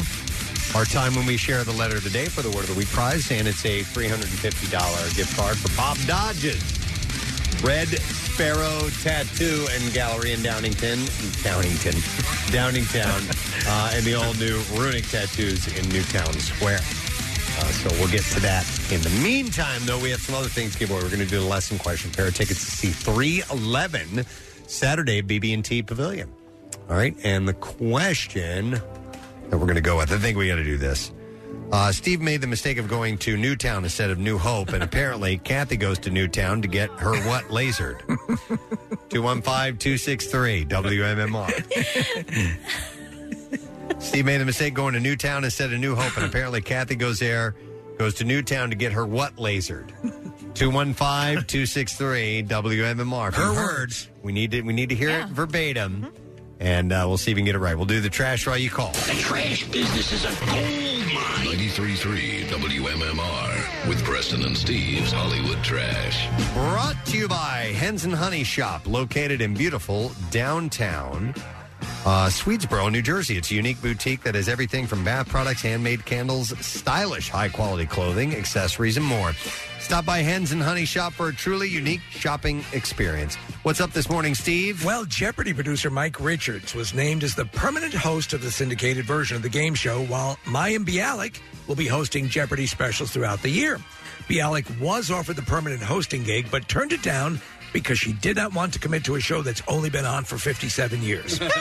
our 0.76 0.86
time 0.86 1.16
when 1.16 1.26
we 1.26 1.38
share 1.38 1.64
the 1.64 1.72
letter 1.72 1.98
of 1.98 2.04
the 2.04 2.12
day 2.12 2.26
for 2.26 2.44
the 2.44 2.50
Word 2.52 2.66
of 2.66 2.68
the 2.68 2.76
Week 2.76 2.88
prize, 2.90 3.32
and 3.32 3.48
it's 3.48 3.66
a 3.66 3.82
$350 3.82 5.16
gift 5.16 5.36
card 5.36 5.58
for 5.58 5.76
Bob 5.76 5.98
Dodge's 6.06 6.62
Red 7.64 7.88
Sparrow 7.88 8.90
Tattoo 9.02 9.66
and 9.72 9.92
Gallery 9.92 10.34
in 10.34 10.42
Downington, 10.42 10.98
Downington, 11.42 11.98
Downingtown, 12.52 13.66
uh, 13.68 13.92
and 13.96 14.06
the 14.06 14.14
all-new 14.14 14.62
Runic 14.80 15.08
Tattoos 15.08 15.66
in 15.76 15.90
Newtown 15.90 16.34
Square. 16.34 16.82
Uh, 17.58 17.64
so 17.72 17.90
we'll 18.00 18.12
get 18.12 18.24
to 18.24 18.40
that. 18.42 18.66
In 18.92 19.02
the 19.02 19.10
meantime, 19.24 19.82
though, 19.86 20.00
we 20.00 20.12
have 20.12 20.22
some 20.22 20.36
other 20.36 20.48
things 20.48 20.74
to 20.74 20.80
give 20.80 20.92
away. 20.92 21.02
We're 21.02 21.10
going 21.10 21.20
to 21.20 21.26
do 21.26 21.40
the 21.40 21.46
lesson 21.46 21.80
question. 21.80 22.12
Pair 22.12 22.28
of 22.28 22.36
tickets 22.36 22.64
to 22.64 22.72
see 22.72 22.90
311 22.90 24.26
Saturday 24.68 25.22
BB&T 25.22 25.84
Pavilion. 25.84 26.32
All 26.90 26.96
right, 26.96 27.16
and 27.24 27.48
the 27.48 27.54
question 27.54 28.72
that 28.72 28.82
we're 29.52 29.60
going 29.60 29.76
to 29.76 29.82
go 29.82 29.98
with, 29.98 30.12
I 30.12 30.18
think 30.18 30.38
we 30.38 30.48
got 30.48 30.56
to 30.56 30.64
do 30.64 30.78
this. 30.78 31.12
Uh, 31.72 31.92
Steve 31.92 32.22
made 32.22 32.40
the 32.42 32.48
mistake 32.48 32.78
of 32.78 32.88
going 32.88 33.18
to 33.18 33.36
Newtown 33.36 33.84
instead 33.84 34.10
of 34.10 34.20
New 34.20 34.38
Hope, 34.38 34.70
and 34.70 34.82
apparently 34.84 35.38
Kathy 35.44 35.76
goes 35.76 36.00
to 36.00 36.10
Newtown 36.10 36.62
to 36.62 36.68
get 36.68 36.90
her 36.92 37.18
what 37.28 37.46
lasered. 37.46 38.00
215 39.10 39.78
263 39.78 40.66
WMMR. 40.66 42.58
Steve 44.00 44.26
made 44.26 44.38
the 44.40 44.46
mistake 44.46 44.74
going 44.74 44.94
to 44.94 45.00
Newtown 45.00 45.44
instead 45.44 45.74
of 45.74 45.80
New 45.80 45.96
Hope, 45.96 46.16
and 46.18 46.26
apparently 46.26 46.62
Kathy 46.62 46.96
goes 46.96 47.20
there, 47.20 47.56
goes 47.98 48.16
to 48.16 48.24
Newtown 48.24 48.70
to 48.70 48.76
get 48.76 48.92
her 48.94 49.06
what 49.06 49.36
lasered. 49.38 49.92
215-263 50.54 52.48
WMMR. 52.48 53.34
Her 53.34 53.54
words. 53.54 54.10
We 54.24 54.32
need 54.32 54.52
to 54.52 54.62
we 54.62 54.74
need 54.74 54.90
to 54.90 54.96
hear 54.96 55.10
it 55.10 55.28
verbatim. 55.28 56.12
And 56.60 56.92
uh, 56.92 57.06
we'll 57.08 57.18
see 57.18 57.32
if 57.32 57.36
we 57.36 57.42
can 57.42 57.46
get 57.46 57.56
it 57.56 57.60
right. 57.60 57.76
We'll 57.76 57.86
do 57.86 58.02
the 58.02 58.10
trash 58.10 58.48
while 58.48 58.58
you 58.58 58.72
call. 58.72 58.92
The 58.92 59.16
trash 59.20 59.64
business 59.68 60.12
is 60.12 60.26
a 60.26 60.30
gold 60.46 61.14
mine. 61.14 61.46
93.3 61.56 62.46
WMMR 62.46 63.88
with 63.88 64.04
Preston 64.04 64.44
and 64.44 64.58
Steve's 64.58 65.12
Hollywood 65.12 65.64
Trash. 65.64 66.28
Brought 66.54 67.06
to 67.08 67.18
you 67.18 67.28
by 67.28 67.74
Hens 67.78 68.06
and 68.06 68.14
Honey 68.14 68.44
Shop, 68.44 68.88
located 68.88 69.40
in 69.42 69.54
beautiful 69.54 70.12
downtown 70.32 71.36
uh, 72.06 72.28
Swedesboro, 72.28 72.92
New 72.92 73.02
Jersey. 73.02 73.38
It's 73.38 73.52
a 73.52 73.56
unique 73.56 73.82
boutique 73.82 74.24
that 74.24 74.36
has 74.36 74.48
everything 74.48 74.88
from 74.88 75.04
bath 75.04 75.30
products, 75.30 75.62
handmade 75.62 76.06
candles, 76.06 76.54
stylish, 76.66 77.30
high 77.30 77.50
quality 77.50 77.86
clothing, 77.86 78.36
accessories, 78.36 78.98
and 78.98 79.06
more. 79.06 79.34
Stop 79.80 80.06
by 80.06 80.20
Hens 80.20 80.52
and 80.52 80.62
Honey 80.62 80.86
Shop 80.86 81.14
for 81.14 81.30
a 81.30 81.34
truly 81.34 81.70
unique 81.70 82.02
shopping 82.10 82.64
experience. 82.74 83.36
What's 83.64 83.80
up 83.80 83.92
this 83.92 84.10
morning, 84.10 84.36
Steve? 84.36 84.84
Well, 84.84 85.06
Jeopardy 85.06 85.54
producer 85.54 85.90
Mike 85.90 86.20
Richards 86.20 86.76
was 86.76 86.94
named 86.94 87.24
as 87.24 87.36
the 87.36 87.46
permanent 87.46 87.94
host 87.94 88.34
of 88.34 88.42
the 88.42 88.52
syndicated 88.52 89.06
version 89.06 89.38
of 89.38 89.44
the 89.44 89.50
game 89.50 89.76
show, 89.76 90.04
while 90.06 90.38
Mayim 90.46 90.86
Bialik 90.86 91.40
will 91.68 91.76
be 91.76 91.88
hosting 91.88 92.28
Jeopardy 92.28 92.66
specials 92.66 93.12
throughout 93.12 93.42
the 93.42 93.50
year. 93.50 93.80
Bialik 94.28 94.80
was 94.82 95.10
offered 95.10 95.38
the 95.38 95.42
permanent 95.42 95.82
hosting 95.82 96.24
gig, 96.24 96.52
but 96.52 96.68
turned 96.68 96.92
it 96.92 97.02
down 97.02 97.40
because 97.82 98.00
she 98.00 98.12
did 98.12 98.36
not 98.36 98.56
want 98.56 98.74
to 98.74 98.80
commit 98.80 99.04
to 99.04 99.14
a 99.14 99.20
show 99.20 99.44
that's 99.44 99.62
only 99.68 99.88
been 99.88 100.04
on 100.04 100.24
for 100.24 100.38
57 100.40 101.02
years. 101.04 101.40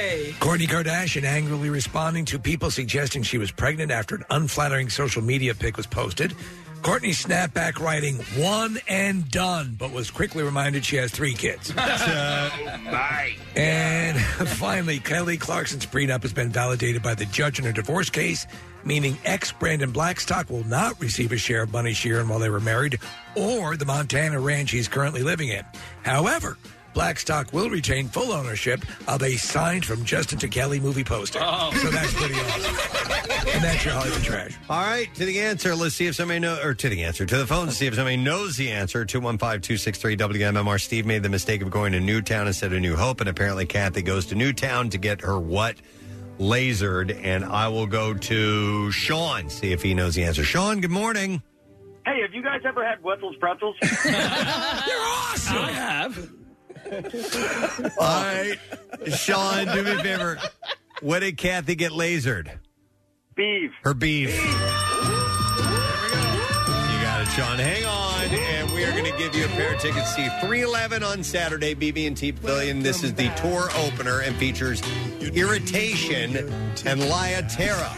Hey! 0.00 0.34
Kourtney 0.40 0.66
Kardashian 0.66 1.22
angrily 1.22 1.70
responding 1.70 2.24
to 2.24 2.38
people 2.38 2.70
suggesting 2.70 3.22
she 3.22 3.38
was 3.38 3.52
pregnant 3.52 3.92
after 3.92 4.16
an 4.16 4.24
unflattering 4.30 4.88
social 4.88 5.22
media 5.22 5.54
pic 5.54 5.76
was 5.76 5.86
posted. 5.86 6.34
Kourtney 6.82 7.14
snapped 7.14 7.52
back 7.52 7.78
writing 7.78 8.16
one 8.36 8.78
and 8.88 9.30
done, 9.30 9.76
but 9.78 9.92
was 9.92 10.10
quickly 10.10 10.42
reminded 10.42 10.84
she 10.84 10.96
has 10.96 11.10
three 11.10 11.34
kids. 11.34 11.72
Bye. 11.74 13.36
And 13.54 14.18
finally, 14.48 14.98
Kelly 14.98 15.36
Clarkson's 15.36 15.84
prenup 15.84 16.22
has 16.22 16.32
been 16.32 16.48
validated 16.50 17.02
by 17.02 17.14
the 17.14 17.26
judge 17.26 17.58
in 17.58 17.66
a 17.66 17.72
divorce 17.72 18.08
case, 18.08 18.46
meaning 18.82 19.18
ex 19.26 19.52
Brandon 19.52 19.90
Blackstock 19.90 20.48
will 20.48 20.64
not 20.64 20.98
receive 21.00 21.32
a 21.32 21.36
share 21.36 21.62
of 21.62 21.72
money 21.72 21.92
shared 21.92 22.26
while 22.26 22.38
they 22.38 22.50
were 22.50 22.60
married 22.60 22.98
or 23.36 23.76
the 23.76 23.84
Montana 23.84 24.40
ranch 24.40 24.70
he's 24.70 24.88
currently 24.88 25.22
living 25.22 25.48
in. 25.48 25.64
However, 26.02 26.56
Blackstock 26.94 27.52
will 27.52 27.70
retain 27.70 28.08
full 28.08 28.32
ownership 28.32 28.84
of 29.08 29.22
a 29.22 29.36
signed 29.36 29.84
from 29.84 30.04
Justin 30.04 30.38
to 30.38 30.48
Kelly 30.48 30.80
movie 30.80 31.04
poster. 31.04 31.38
Oh. 31.42 31.70
So 31.74 31.88
that's 31.88 32.12
pretty 32.14 32.34
awesome. 32.34 33.48
and 33.54 33.64
that's 33.64 33.84
your 33.84 33.94
Hollywood 33.94 34.22
trash. 34.22 34.56
All 34.68 34.82
right, 34.82 35.12
to 35.14 35.24
the 35.24 35.40
answer. 35.40 35.74
Let's 35.74 35.94
see 35.94 36.06
if 36.06 36.14
somebody 36.16 36.40
know, 36.40 36.60
or 36.62 36.74
to 36.74 36.88
the 36.88 37.04
answer, 37.04 37.24
to 37.24 37.36
the 37.36 37.46
phone 37.46 37.66
to 37.66 37.72
see 37.72 37.86
if 37.86 37.94
somebody 37.94 38.16
knows 38.16 38.56
the 38.56 38.70
answer. 38.70 39.04
215 39.04 39.60
263 39.60 40.16
WMMR. 40.16 40.80
Steve 40.80 41.06
made 41.06 41.22
the 41.22 41.28
mistake 41.28 41.62
of 41.62 41.70
going 41.70 41.92
to 41.92 42.00
Newtown 42.00 42.46
instead 42.46 42.72
of 42.72 42.80
New 42.80 42.96
Hope, 42.96 43.20
and 43.20 43.28
apparently 43.28 43.66
Kathy 43.66 44.02
goes 44.02 44.26
to 44.26 44.34
Newtown 44.34 44.90
to 44.90 44.98
get 44.98 45.20
her 45.22 45.38
what? 45.38 45.76
Lasered, 46.38 47.18
and 47.22 47.44
I 47.44 47.68
will 47.68 47.86
go 47.86 48.14
to 48.14 48.90
Sean, 48.90 49.50
see 49.50 49.72
if 49.72 49.82
he 49.82 49.92
knows 49.94 50.14
the 50.14 50.24
answer. 50.24 50.42
Sean, 50.42 50.80
good 50.80 50.90
morning. 50.90 51.42
Hey, 52.06 52.22
have 52.22 52.32
you 52.32 52.42
guys 52.42 52.62
ever 52.64 52.84
had 52.84 53.02
Wetzel's 53.02 53.36
pretzels? 53.36 53.76
They're 53.82 53.90
awesome. 54.02 55.56
I 55.58 55.70
have. 55.72 56.32
All 56.90 58.24
right, 58.24 58.58
Sean, 59.06 59.66
do 59.66 59.82
me 59.82 59.92
a 59.92 59.98
favor. 60.02 60.38
What 61.02 61.20
did 61.20 61.36
Kathy 61.36 61.74
get 61.74 61.92
lasered? 61.92 62.50
Beef. 63.36 63.70
Her 63.82 63.94
beef. 63.94 64.34
You 64.36 64.50
got 67.02 67.22
it, 67.22 67.28
Sean. 67.28 67.58
Hang 67.58 67.84
on, 67.84 68.24
and 68.24 68.70
we 68.72 68.84
are 68.84 68.90
going 68.92 69.10
to 69.10 69.16
give 69.16 69.34
you 69.34 69.44
a 69.44 69.48
pair 69.48 69.74
of 69.74 69.80
tickets 69.80 70.14
to 70.14 70.22
see 70.22 70.28
311 70.40 71.02
on 71.02 71.22
Saturday, 71.22 71.74
BB&T 71.74 72.32
Pavilion. 72.32 72.82
This 72.82 73.02
is 73.02 73.14
the 73.14 73.28
tour 73.36 73.68
opener 73.76 74.20
and 74.20 74.36
features 74.36 74.82
Iration 75.22 76.36
and 76.84 77.08
Laya 77.08 77.48
Terra. 77.48 77.94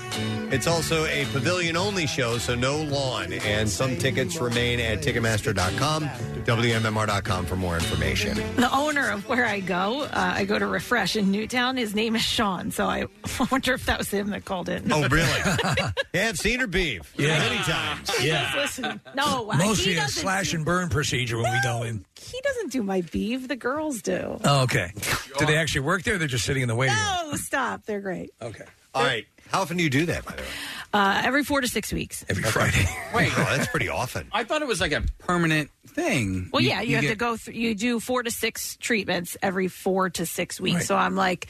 It's 0.52 0.66
also 0.66 1.06
a 1.06 1.24
pavilion-only 1.32 2.06
show, 2.06 2.36
so 2.36 2.54
no 2.54 2.76
lawn. 2.82 3.32
And 3.32 3.68
some 3.68 3.96
tickets 3.96 4.36
remain 4.38 4.80
at 4.80 4.98
Ticketmaster.com, 5.00 6.04
WMMR.com 6.44 7.46
for 7.46 7.56
more 7.56 7.74
information. 7.76 8.34
The 8.56 8.70
owner 8.70 9.08
of 9.10 9.26
where 9.28 9.46
I 9.46 9.60
go, 9.60 10.02
uh, 10.02 10.08
I 10.12 10.44
go 10.44 10.58
to 10.58 10.66
Refresh 10.66 11.16
in 11.16 11.30
Newtown. 11.30 11.78
His 11.78 11.94
name 11.94 12.14
is 12.16 12.22
Sean, 12.22 12.70
so 12.70 12.86
I 12.86 13.06
wonder 13.50 13.72
if 13.72 13.86
that 13.86 13.96
was 13.96 14.10
him 14.10 14.28
that 14.30 14.44
called 14.44 14.68
in. 14.68 14.92
Oh, 14.92 15.08
really? 15.08 15.26
yeah, 16.12 16.28
I've 16.28 16.38
seen 16.38 16.60
her 16.60 16.66
beef 16.66 17.14
Yeah. 17.16 17.38
many 17.38 17.56
times. 17.62 18.10
Yeah. 18.22 18.52
Listen, 18.54 19.00
no, 19.14 19.50
uh, 19.50 19.56
Mostly 19.56 19.92
he 19.92 19.98
a 19.98 20.02
doesn't. 20.02 20.20
slash 20.22 20.52
and 20.52 20.66
burn 20.66 20.90
procedure 20.90 21.38
when 21.38 21.50
we 21.50 21.60
go 21.62 21.82
in. 21.82 22.04
He 22.20 22.38
doesn't 22.42 22.72
do 22.72 22.82
my 22.82 23.00
beef. 23.00 23.48
The 23.48 23.56
girls 23.56 24.02
do. 24.02 24.38
Oh, 24.44 24.62
okay. 24.64 24.92
Do 25.38 25.46
they 25.46 25.56
actually 25.56 25.80
work 25.82 26.02
there? 26.02 26.18
They're 26.18 26.28
just 26.28 26.44
sitting 26.44 26.62
in 26.62 26.68
the 26.68 26.74
waiting 26.76 26.94
room. 26.94 27.30
No, 27.30 27.36
stop. 27.36 27.84
They're 27.86 28.00
great. 28.02 28.30
Okay. 28.42 28.64
All 28.94 29.02
right. 29.02 29.26
How 29.52 29.60
often 29.60 29.76
do 29.76 29.82
you 29.82 29.90
do 29.90 30.06
that, 30.06 30.24
by 30.24 30.32
the 30.34 30.42
way? 30.42 30.48
Uh, 30.92 31.22
every 31.24 31.42
four 31.44 31.60
to 31.60 31.68
six 31.68 31.92
weeks. 31.92 32.24
Every 32.28 32.42
Friday. 32.42 32.84
Wait, 33.14 33.32
Oh, 33.36 33.44
that's 33.56 33.66
pretty 33.68 33.88
often. 33.88 34.28
I 34.32 34.44
thought 34.44 34.60
it 34.62 34.68
was 34.68 34.80
like 34.80 34.92
a 34.92 35.02
permanent 35.18 35.70
thing. 35.86 36.50
Well, 36.52 36.62
yeah, 36.62 36.80
you, 36.82 36.96
have 36.96 37.02
to 37.04 37.08
get- 37.08 37.18
go 37.18 37.36
through. 37.36 37.54
You 37.54 37.74
do 37.74 37.98
four 38.00 38.22
to 38.22 38.30
six 38.30 38.76
treatments 38.76 39.36
every 39.42 39.68
four 39.68 40.10
to 40.10 40.26
six 40.26 40.60
weeks. 40.60 40.76
Right. 40.76 40.84
So 40.84 40.96
I'm 40.96 41.16
like, 41.16 41.46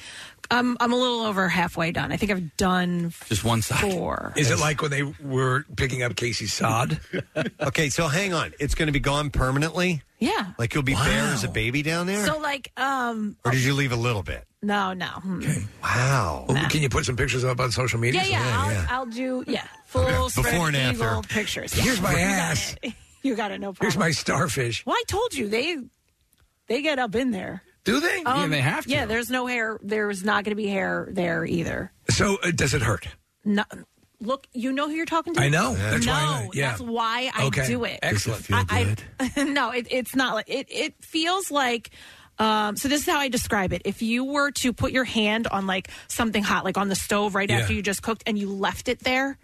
I'm 0.50 0.76
I'm 0.80 0.92
a 0.92 0.96
little 0.96 1.20
over 1.22 1.48
halfway 1.48 1.92
done. 1.92 2.12
I 2.12 2.16
think 2.18 2.30
I've 2.30 2.56
done 2.56 3.12
just 3.28 3.42
one 3.42 3.62
side. 3.62 3.80
four. 3.80 4.32
Is 4.36 4.50
it 4.50 4.58
like 4.58 4.82
when 4.82 4.90
they 4.90 5.02
were 5.02 5.64
picking 5.76 6.02
up 6.02 6.14
Casey 6.14 6.46
Sod? 6.46 7.00
okay, 7.60 7.88
so 7.88 8.06
hang 8.08 8.34
on. 8.34 8.52
It's 8.60 8.74
going 8.74 8.86
to 8.88 8.92
be 8.92 9.00
gone 9.00 9.30
permanently? 9.30 10.02
Yeah. 10.18 10.52
Like 10.58 10.74
you'll 10.74 10.82
be 10.84 10.94
bare 10.94 11.24
as 11.32 11.42
a 11.42 11.48
baby 11.48 11.82
down 11.82 12.06
there? 12.06 12.24
So 12.26 12.38
like, 12.38 12.70
um, 12.76 13.36
or 13.44 13.50
did 13.52 13.62
you 13.62 13.74
leave 13.74 13.92
a 13.92 13.96
little 13.96 14.22
bit? 14.22 14.44
no, 14.64 14.92
no. 14.92 15.06
Hmm. 15.06 15.42
Wow. 15.82 16.44
Well, 16.48 16.68
Can 16.70 16.82
you 16.82 16.88
put 16.88 17.04
some 17.04 17.16
pictures 17.16 17.42
up 17.44 17.58
on 17.58 17.72
social 17.72 17.98
media? 17.98 18.22
Yeah, 18.24 18.30
yeah, 18.30 18.86
I'll, 18.90 19.00
I'll 19.00 19.06
do 19.06 19.31
yeah 19.46 19.66
full 19.86 20.28
spread 20.30 20.52
Before 20.52 20.68
and 20.68 20.76
eagle 20.76 21.04
after. 21.04 21.28
pictures. 21.34 21.72
Here's 21.72 22.00
my 22.00 22.10
You 22.12 22.16
got 22.18 22.24
ass. 22.26 22.76
it. 22.82 22.92
You 23.24 23.36
got 23.36 23.52
it. 23.52 23.60
No 23.60 23.68
problem. 23.72 23.84
Here's 23.86 23.96
my 23.98 24.10
starfish. 24.10 24.84
Well, 24.84 24.96
I 24.96 25.04
told 25.06 25.32
you 25.34 25.48
they 25.48 25.76
they 26.66 26.82
get 26.82 26.98
up 26.98 27.14
in 27.14 27.30
there. 27.30 27.62
Do 27.84 28.00
they? 28.00 28.22
Um, 28.24 28.52
Yeah, 28.86 29.06
there's 29.06 29.30
no 29.30 29.46
hair. 29.46 29.78
There's 29.82 30.24
not 30.24 30.42
going 30.44 30.50
to 30.52 30.56
be 30.62 30.66
hair 30.66 31.08
there 31.10 31.44
either. 31.44 31.92
So 32.10 32.38
uh, 32.42 32.50
does 32.52 32.74
it 32.74 32.82
hurt? 32.82 33.06
No, 33.44 33.62
look, 34.20 34.46
you 34.52 34.72
know 34.72 34.88
who 34.88 34.94
you're 34.94 35.06
talking 35.06 35.34
to. 35.34 35.40
I 35.40 35.48
know. 35.50 35.74
That's 35.74 36.04
no, 36.06 36.12
why 36.12 36.18
I- 36.18 36.48
yeah. 36.52 36.68
that's 36.70 36.80
why 36.82 37.30
I 37.34 37.46
Okay. 37.46 37.66
do 37.68 37.84
it. 37.84 37.98
Excellent. 38.02 38.44
I, 38.50 38.96
I- 39.20 39.44
no, 39.44 39.70
it, 39.70 39.86
it's 39.90 40.16
not 40.16 40.34
like 40.34 40.48
it. 40.48 40.66
It 40.68 40.94
feels 41.04 41.50
like. 41.50 41.90
Um, 42.42 42.76
so 42.76 42.88
this 42.88 43.02
is 43.02 43.06
how 43.06 43.18
I 43.20 43.28
describe 43.28 43.72
it. 43.72 43.82
If 43.84 44.02
you 44.02 44.24
were 44.24 44.50
to 44.62 44.72
put 44.72 44.90
your 44.92 45.04
hand 45.04 45.46
on 45.46 45.66
like 45.66 45.88
something 46.08 46.42
hot, 46.42 46.64
like 46.64 46.76
on 46.76 46.88
the 46.88 46.96
stove 46.96 47.34
right 47.34 47.48
Yeah. 47.48 47.58
after 47.60 47.72
you 47.72 47.82
just 47.82 48.02
cooked, 48.02 48.24
and 48.26 48.36
you 48.38 48.48
left 48.50 48.88
it 48.88 48.98
there, 49.00 49.38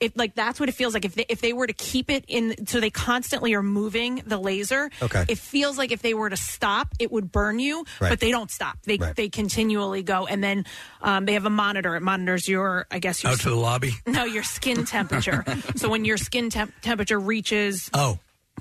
it 0.00 0.16
like 0.16 0.34
that's 0.34 0.58
what 0.58 0.68
it 0.68 0.72
feels 0.72 0.92
like. 0.94 1.04
If 1.04 1.14
they, 1.14 1.26
if 1.28 1.40
they 1.40 1.52
were 1.52 1.66
to 1.68 1.72
keep 1.72 2.10
it 2.10 2.24
in, 2.26 2.66
so 2.66 2.80
they 2.80 2.90
constantly 2.90 3.54
are 3.54 3.62
moving 3.62 4.22
the 4.26 4.36
laser. 4.36 4.90
Okay. 5.00 5.24
It 5.28 5.38
feels 5.38 5.78
like 5.78 5.92
if 5.92 6.02
they 6.02 6.12
were 6.12 6.28
to 6.28 6.36
stop, 6.36 6.88
it 6.98 7.12
would 7.12 7.30
burn 7.30 7.60
you, 7.60 7.84
Right. 8.00 8.08
but 8.10 8.18
they 8.18 8.32
don't 8.32 8.50
stop. 8.50 8.78
They 8.82 8.96
Right. 8.96 9.14
they 9.14 9.28
continually 9.28 10.02
go, 10.02 10.26
and 10.26 10.42
then 10.42 10.64
um, 11.02 11.26
they 11.26 11.34
have 11.34 11.46
a 11.46 11.50
monitor. 11.50 11.94
It 11.94 12.00
monitors 12.02 12.48
your, 12.48 12.86
I 12.90 12.98
guess, 12.98 13.22
your 13.22 13.30
Out 13.32 13.40
to 13.40 13.50
the 13.50 13.54
lobby. 13.54 13.92
no, 14.08 14.24
your 14.24 14.42
skin 14.42 14.84
temperature. 14.86 15.44
so 15.76 15.88
when 15.88 16.04
your 16.04 16.16
skin 16.16 16.50
temp- 16.50 16.74
temperature 16.82 17.20
reaches 17.20 17.90
Oh. 17.94 18.18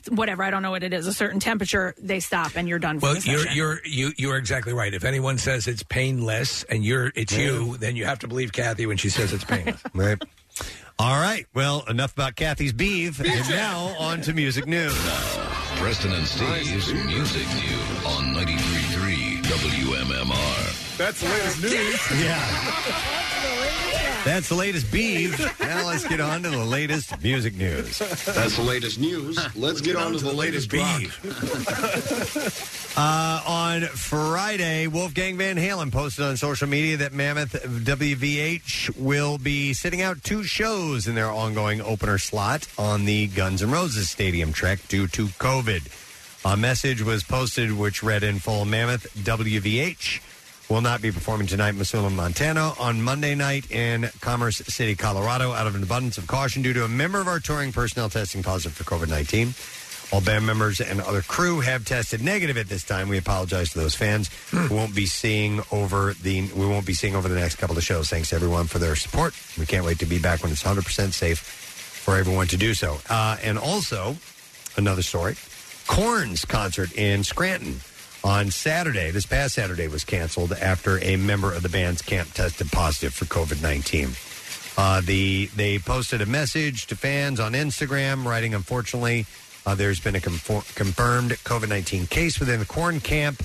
Whatever, 0.07 0.43
I 0.43 0.51
don't 0.51 0.61
know 0.61 0.71
what 0.71 0.83
it 0.83 0.93
is, 0.93 1.07
a 1.07 1.13
certain 1.13 1.39
temperature, 1.39 1.93
they 2.01 2.19
stop 2.19 2.55
and 2.55 2.67
you're 2.69 2.79
done 2.79 2.99
for 2.99 3.07
Well, 3.07 3.15
the 3.15 3.29
you're 3.29 3.39
session. 3.39 3.57
you're 3.57 3.79
you 3.85 4.11
you're 4.17 4.37
exactly 4.37 4.73
right. 4.73 4.93
If 4.93 5.03
anyone 5.03 5.37
says 5.37 5.67
it's 5.67 5.83
painless 5.83 6.63
and 6.63 6.83
you're 6.85 7.11
it's 7.15 7.35
you, 7.35 7.77
then 7.77 7.95
you 7.95 8.05
have 8.05 8.19
to 8.19 8.27
believe 8.27 8.51
Kathy 8.51 8.85
when 8.85 8.97
she 8.97 9.09
says 9.09 9.33
it's 9.33 9.43
painless. 9.43 9.81
right. 9.93 10.21
All 10.97 11.19
right. 11.19 11.45
Well, 11.53 11.83
enough 11.87 12.13
about 12.13 12.35
Kathy's 12.35 12.73
beef. 12.73 13.19
And 13.21 13.49
now 13.49 13.95
on 13.99 14.21
to 14.21 14.33
music 14.33 14.67
news. 14.67 14.93
Preston 15.77 16.11
and 16.11 16.27
Steve's 16.27 16.91
Music 16.93 17.47
News 17.47 18.05
on 18.05 18.33
93.3 18.35 19.41
WMMR. 19.43 20.97
That's 20.97 21.21
the 21.21 21.29
latest 21.29 21.61
news. 21.61 22.21
Yeah. 22.21 23.85
That's 24.25 24.49
the 24.49 24.55
latest 24.55 24.91
beef. 24.91 25.39
Now 25.59 25.87
let's 25.87 26.07
get 26.07 26.19
on 26.19 26.43
to 26.43 26.49
the 26.49 26.63
latest 26.65 27.21
music 27.23 27.55
news. 27.55 27.99
That's 27.99 28.57
the 28.57 28.63
latest 28.63 28.99
news. 28.99 29.39
Let's 29.55 29.81
get 29.81 29.95
on 29.95 30.11
to 30.13 30.19
the 30.19 30.33
latest 30.33 30.69
beef. 30.69 31.19
Uh, 32.97 33.41
on 33.45 33.81
Friday, 33.83 34.87
Wolfgang 34.87 35.37
Van 35.37 35.55
Halen 35.55 35.89
posted 35.89 36.25
on 36.25 36.35
social 36.35 36.67
media 36.67 36.97
that 36.97 37.13
Mammoth 37.13 37.53
WVH 37.53 38.97
will 38.97 39.37
be 39.37 39.73
sitting 39.73 40.01
out 40.01 40.21
two 40.21 40.43
shows 40.43 41.07
in 41.07 41.15
their 41.15 41.31
ongoing 41.31 41.79
opener 41.79 42.17
slot 42.17 42.67
on 42.77 43.05
the 43.05 43.27
Guns 43.27 43.63
N' 43.63 43.71
Roses 43.71 44.09
Stadium 44.09 44.51
Trek 44.51 44.79
due 44.89 45.07
to 45.07 45.27
COVID. 45.27 45.87
A 46.51 46.57
message 46.57 47.01
was 47.01 47.23
posted 47.23 47.71
which 47.71 48.03
read 48.03 48.23
in 48.23 48.39
full 48.39 48.65
Mammoth 48.65 49.07
WVH 49.15 50.19
will 50.69 50.81
not 50.81 51.01
be 51.01 51.11
performing 51.11 51.47
tonight 51.47 51.69
in 51.69 51.77
Missoula, 51.79 52.09
Montana. 52.09 52.73
On 52.79 53.01
Monday 53.01 53.33
night 53.33 53.69
in 53.71 54.09
Commerce 54.21 54.57
City, 54.57 54.95
Colorado, 54.95 55.51
out 55.51 55.65
of 55.65 55.75
an 55.75 55.81
abundance 55.81 56.17
of 56.17 56.27
caution 56.27 56.61
due 56.61 56.73
to 56.73 56.83
a 56.83 56.87
member 56.87 57.19
of 57.19 57.27
our 57.27 57.39
touring 57.39 57.71
personnel 57.71 58.09
testing 58.09 58.43
positive 58.43 58.73
for 58.73 58.83
COVID 58.83 59.09
19. 59.09 59.53
All 60.11 60.21
band 60.21 60.45
members 60.45 60.81
and 60.81 61.01
other 61.01 61.21
crew 61.21 61.59
have 61.59 61.85
tested 61.85 62.23
negative 62.23 62.57
at 62.57 62.67
this 62.67 62.83
time. 62.83 63.09
We 63.09 63.17
apologize 63.17 63.71
to 63.73 63.79
those 63.79 63.93
fans. 63.93 64.29
We 64.51 64.67
won't 64.69 64.95
be 64.95 65.05
seeing 65.05 65.61
over 65.71 66.13
the 66.13 66.51
we 66.53 66.65
won't 66.65 66.85
be 66.85 66.93
seeing 66.93 67.15
over 67.15 67.27
the 67.27 67.39
next 67.39 67.55
couple 67.55 67.77
of 67.77 67.83
shows. 67.83 68.09
Thanks 68.09 68.29
to 68.29 68.35
everyone 68.35 68.65
for 68.65 68.79
their 68.79 68.95
support. 68.95 69.35
We 69.57 69.67
can't 69.67 69.85
wait 69.85 69.99
to 69.99 70.07
be 70.07 70.17
back 70.17 70.41
when 70.41 70.51
it's 70.51 70.63
100 70.63 70.83
percent 70.83 71.13
safe 71.13 71.39
for 71.39 72.15
everyone 72.15 72.47
to 72.47 72.57
do 72.57 72.73
so. 72.73 72.97
Uh, 73.07 73.37
and 73.43 73.59
also, 73.59 74.15
another 74.77 75.03
story: 75.03 75.35
Korn's 75.85 76.43
concert 76.43 76.91
in 76.93 77.23
Scranton 77.23 77.79
on 78.23 78.51
Saturday. 78.51 79.11
This 79.11 79.25
past 79.25 79.55
Saturday 79.55 79.87
was 79.87 80.03
canceled 80.03 80.51
after 80.53 81.03
a 81.03 81.15
member 81.15 81.53
of 81.53 81.63
the 81.63 81.69
band's 81.69 82.01
camp 82.01 82.33
tested 82.33 82.71
positive 82.71 83.13
for 83.13 83.25
COVID 83.25 83.61
19. 83.61 84.09
Uh, 84.77 85.01
the 85.01 85.47
they 85.55 85.77
posted 85.79 86.21
a 86.21 86.25
message 86.25 86.87
to 86.87 86.95
fans 86.95 87.39
on 87.39 87.53
Instagram, 87.53 88.25
writing, 88.25 88.53
"Unfortunately, 88.53 89.25
uh, 89.65 89.75
there's 89.75 89.99
been 89.99 90.15
a 90.15 90.21
confirmed 90.21 91.31
COVID-19 91.43 92.09
case 92.09 92.39
within 92.39 92.59
the 92.59 92.65
Korn 92.65 92.99
camp. 93.01 93.43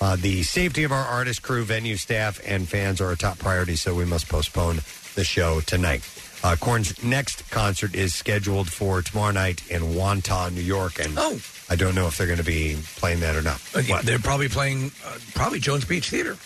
Uh, 0.00 0.16
the 0.16 0.42
safety 0.42 0.82
of 0.82 0.90
our 0.90 1.04
artist, 1.04 1.42
crew, 1.42 1.64
venue 1.64 1.96
staff, 1.96 2.40
and 2.44 2.68
fans 2.68 3.00
are 3.00 3.12
a 3.12 3.16
top 3.16 3.38
priority, 3.38 3.76
so 3.76 3.94
we 3.94 4.04
must 4.04 4.28
postpone 4.28 4.80
the 5.14 5.24
show 5.24 5.60
tonight." 5.60 6.02
Uh, 6.42 6.56
Korn's 6.56 7.00
next 7.04 7.48
concert 7.50 7.94
is 7.94 8.14
scheduled 8.14 8.68
for 8.72 9.00
tomorrow 9.02 9.30
night 9.30 9.62
in 9.68 9.94
Wantagh, 9.94 10.52
New 10.52 10.60
York, 10.62 10.98
and 10.98 11.16
Oh. 11.16 11.38
I 11.72 11.74
don't 11.74 11.94
know 11.94 12.06
if 12.06 12.18
they're 12.18 12.26
going 12.26 12.38
to 12.38 12.44
be 12.44 12.76
playing 12.96 13.20
that 13.20 13.34
or 13.34 13.40
not. 13.40 13.58
Uh, 13.74 14.02
They're 14.02 14.18
probably 14.18 14.50
playing 14.50 14.92
uh, 15.06 15.16
probably 15.34 15.58
Jones 15.58 15.86
Beach 15.86 16.10
Theater. 16.10 16.36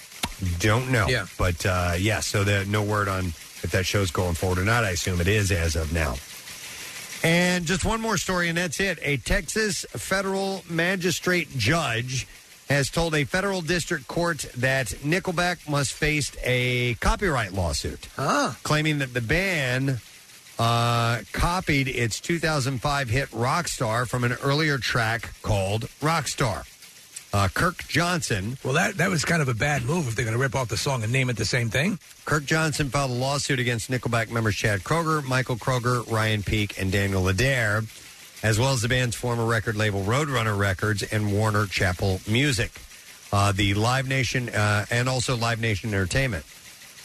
Don't 0.60 0.92
know. 0.92 1.08
Yeah. 1.08 1.26
But 1.36 1.66
uh, 1.66 1.94
yeah, 1.98 2.20
so 2.20 2.44
there 2.44 2.64
no 2.64 2.84
word 2.84 3.08
on 3.08 3.24
if 3.64 3.72
that 3.72 3.86
show's 3.86 4.12
going 4.12 4.34
forward 4.34 4.58
or 4.58 4.64
not. 4.64 4.84
I 4.84 4.90
assume 4.90 5.20
it 5.20 5.26
is 5.26 5.50
as 5.50 5.74
of 5.74 5.92
now. 5.92 6.14
And 7.24 7.64
just 7.66 7.84
one 7.84 8.00
more 8.00 8.16
story, 8.18 8.48
and 8.48 8.56
that's 8.56 8.78
it. 8.78 9.00
A 9.02 9.16
Texas 9.16 9.84
federal 9.90 10.62
magistrate 10.70 11.48
judge 11.58 12.28
has 12.68 12.88
told 12.88 13.12
a 13.16 13.24
federal 13.24 13.62
district 13.62 14.06
court 14.06 14.46
that 14.56 14.86
Nickelback 15.02 15.68
must 15.68 15.92
face 15.92 16.36
a 16.44 16.94
copyright 17.00 17.52
lawsuit, 17.52 18.06
claiming 18.62 18.98
that 18.98 19.12
the 19.12 19.20
band 19.20 19.98
uh, 20.58 21.20
copied 21.32 21.88
its 21.88 22.20
2005 22.20 23.08
hit 23.08 23.30
Rockstar 23.30 24.08
from 24.08 24.24
an 24.24 24.32
earlier 24.42 24.78
track 24.78 25.30
called 25.42 25.82
Rockstar. 26.00 26.64
Uh, 27.32 27.48
Kirk 27.48 27.86
Johnson. 27.88 28.56
Well, 28.64 28.74
that 28.74 28.96
that 28.96 29.10
was 29.10 29.24
kind 29.24 29.42
of 29.42 29.48
a 29.48 29.54
bad 29.54 29.84
move 29.84 30.08
if 30.08 30.14
they're 30.14 30.24
going 30.24 30.36
to 30.36 30.40
rip 30.40 30.54
off 30.54 30.68
the 30.68 30.76
song 30.76 31.02
and 31.02 31.12
name 31.12 31.28
it 31.28 31.36
the 31.36 31.44
same 31.44 31.68
thing. 31.68 31.98
Kirk 32.24 32.46
Johnson 32.46 32.88
filed 32.88 33.10
a 33.10 33.14
lawsuit 33.14 33.58
against 33.58 33.90
Nickelback 33.90 34.30
members 34.30 34.56
Chad 34.56 34.80
Kroeger, 34.80 35.22
Michael 35.24 35.56
Kroeger, 35.56 36.10
Ryan 36.10 36.42
Peake, 36.42 36.80
and 36.80 36.90
Daniel 36.90 37.28
Adair, 37.28 37.82
as 38.42 38.58
well 38.58 38.72
as 38.72 38.80
the 38.80 38.88
band's 38.88 39.16
former 39.16 39.44
record 39.44 39.76
label 39.76 40.02
Roadrunner 40.02 40.56
Records 40.56 41.02
and 41.02 41.32
Warner 41.32 41.66
Chappell 41.66 42.20
Music. 42.26 42.70
Uh, 43.32 43.52
the 43.52 43.74
Live 43.74 44.08
Nation 44.08 44.48
uh, 44.48 44.86
and 44.90 45.08
also 45.08 45.36
Live 45.36 45.60
Nation 45.60 45.92
Entertainment, 45.92 46.44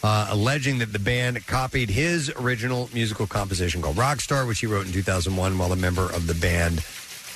uh, 0.02 0.28
alleging 0.30 0.78
that 0.78 0.92
the 0.92 0.98
band 0.98 1.46
copied 1.46 1.90
his 1.90 2.30
original 2.30 2.88
musical 2.92 3.26
composition 3.26 3.82
called 3.82 3.96
Rockstar, 3.96 4.46
which 4.46 4.60
he 4.60 4.66
wrote 4.66 4.86
in 4.86 4.92
2001 4.92 5.56
while 5.56 5.72
a 5.72 5.76
member 5.76 6.04
of 6.12 6.26
the 6.26 6.34
band, 6.34 6.78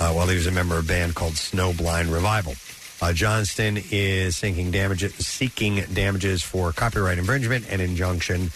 uh, 0.00 0.12
while 0.12 0.26
he 0.26 0.34
was 0.34 0.46
a 0.46 0.52
member 0.52 0.76
of 0.76 0.84
a 0.84 0.88
band 0.88 1.14
called 1.14 1.34
Snowblind 1.34 2.12
Revival. 2.12 2.54
Uh, 3.00 3.12
Johnston 3.12 3.78
is 3.90 4.36
seeking 4.38 4.70
damages, 4.70 5.14
seeking 5.14 5.82
damages 5.92 6.42
for 6.42 6.72
copyright 6.72 7.18
infringement 7.18 7.66
and 7.70 7.82
injunction 7.82 8.50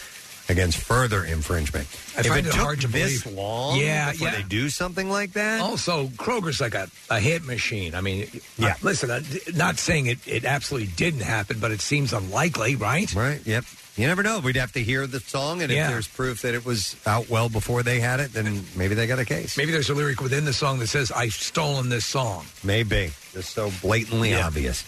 against 0.48 0.78
further 0.78 1.24
infringement. 1.24 1.86
I 2.16 2.20
if 2.20 2.26
find 2.26 2.46
it, 2.46 2.48
it 2.48 2.52
took 2.52 2.60
hard 2.60 2.80
to 2.80 2.88
this 2.88 3.22
believe. 3.22 3.38
long 3.38 3.78
Yeah, 3.78 4.10
before 4.10 4.28
yeah. 4.28 4.36
they 4.36 4.42
do 4.42 4.68
something 4.68 5.08
like 5.08 5.34
that, 5.34 5.60
Also, 5.60 6.06
Kroeger's 6.08 6.60
like 6.60 6.74
a, 6.74 6.88
a 7.08 7.20
hit 7.20 7.44
machine. 7.44 7.94
I 7.94 8.00
mean, 8.00 8.28
yeah. 8.58 8.74
listen, 8.82 9.10
uh, 9.10 9.20
not 9.54 9.78
saying 9.78 10.06
it, 10.06 10.26
it 10.26 10.44
absolutely 10.44 10.88
didn't 10.96 11.20
happen, 11.20 11.58
but 11.60 11.70
it 11.70 11.80
seems 11.80 12.12
unlikely, 12.12 12.74
right? 12.74 13.14
Right. 13.14 13.40
Yep. 13.46 13.64
You 14.00 14.06
never 14.06 14.22
know. 14.22 14.38
We'd 14.38 14.56
have 14.56 14.72
to 14.72 14.82
hear 14.82 15.06
the 15.06 15.20
song, 15.20 15.60
and 15.60 15.70
Yeah. 15.70 15.84
if 15.84 15.90
there's 15.90 16.08
proof 16.08 16.40
that 16.40 16.54
it 16.54 16.64
was 16.64 16.96
out 17.04 17.28
well 17.28 17.50
before 17.50 17.82
they 17.82 18.00
had 18.00 18.18
it, 18.18 18.32
then 18.32 18.64
maybe 18.74 18.94
they 18.94 19.06
got 19.06 19.18
a 19.18 19.26
case. 19.26 19.58
Maybe 19.58 19.72
there's 19.72 19.90
a 19.90 19.94
lyric 19.94 20.22
within 20.22 20.46
the 20.46 20.54
song 20.54 20.78
that 20.78 20.86
says, 20.86 21.12
I've 21.12 21.34
stolen 21.34 21.90
this 21.90 22.06
song. 22.06 22.46
Maybe. 22.64 23.12
Just 23.34 23.50
so 23.50 23.70
blatantly 23.82 24.34
obvious. 24.34 24.84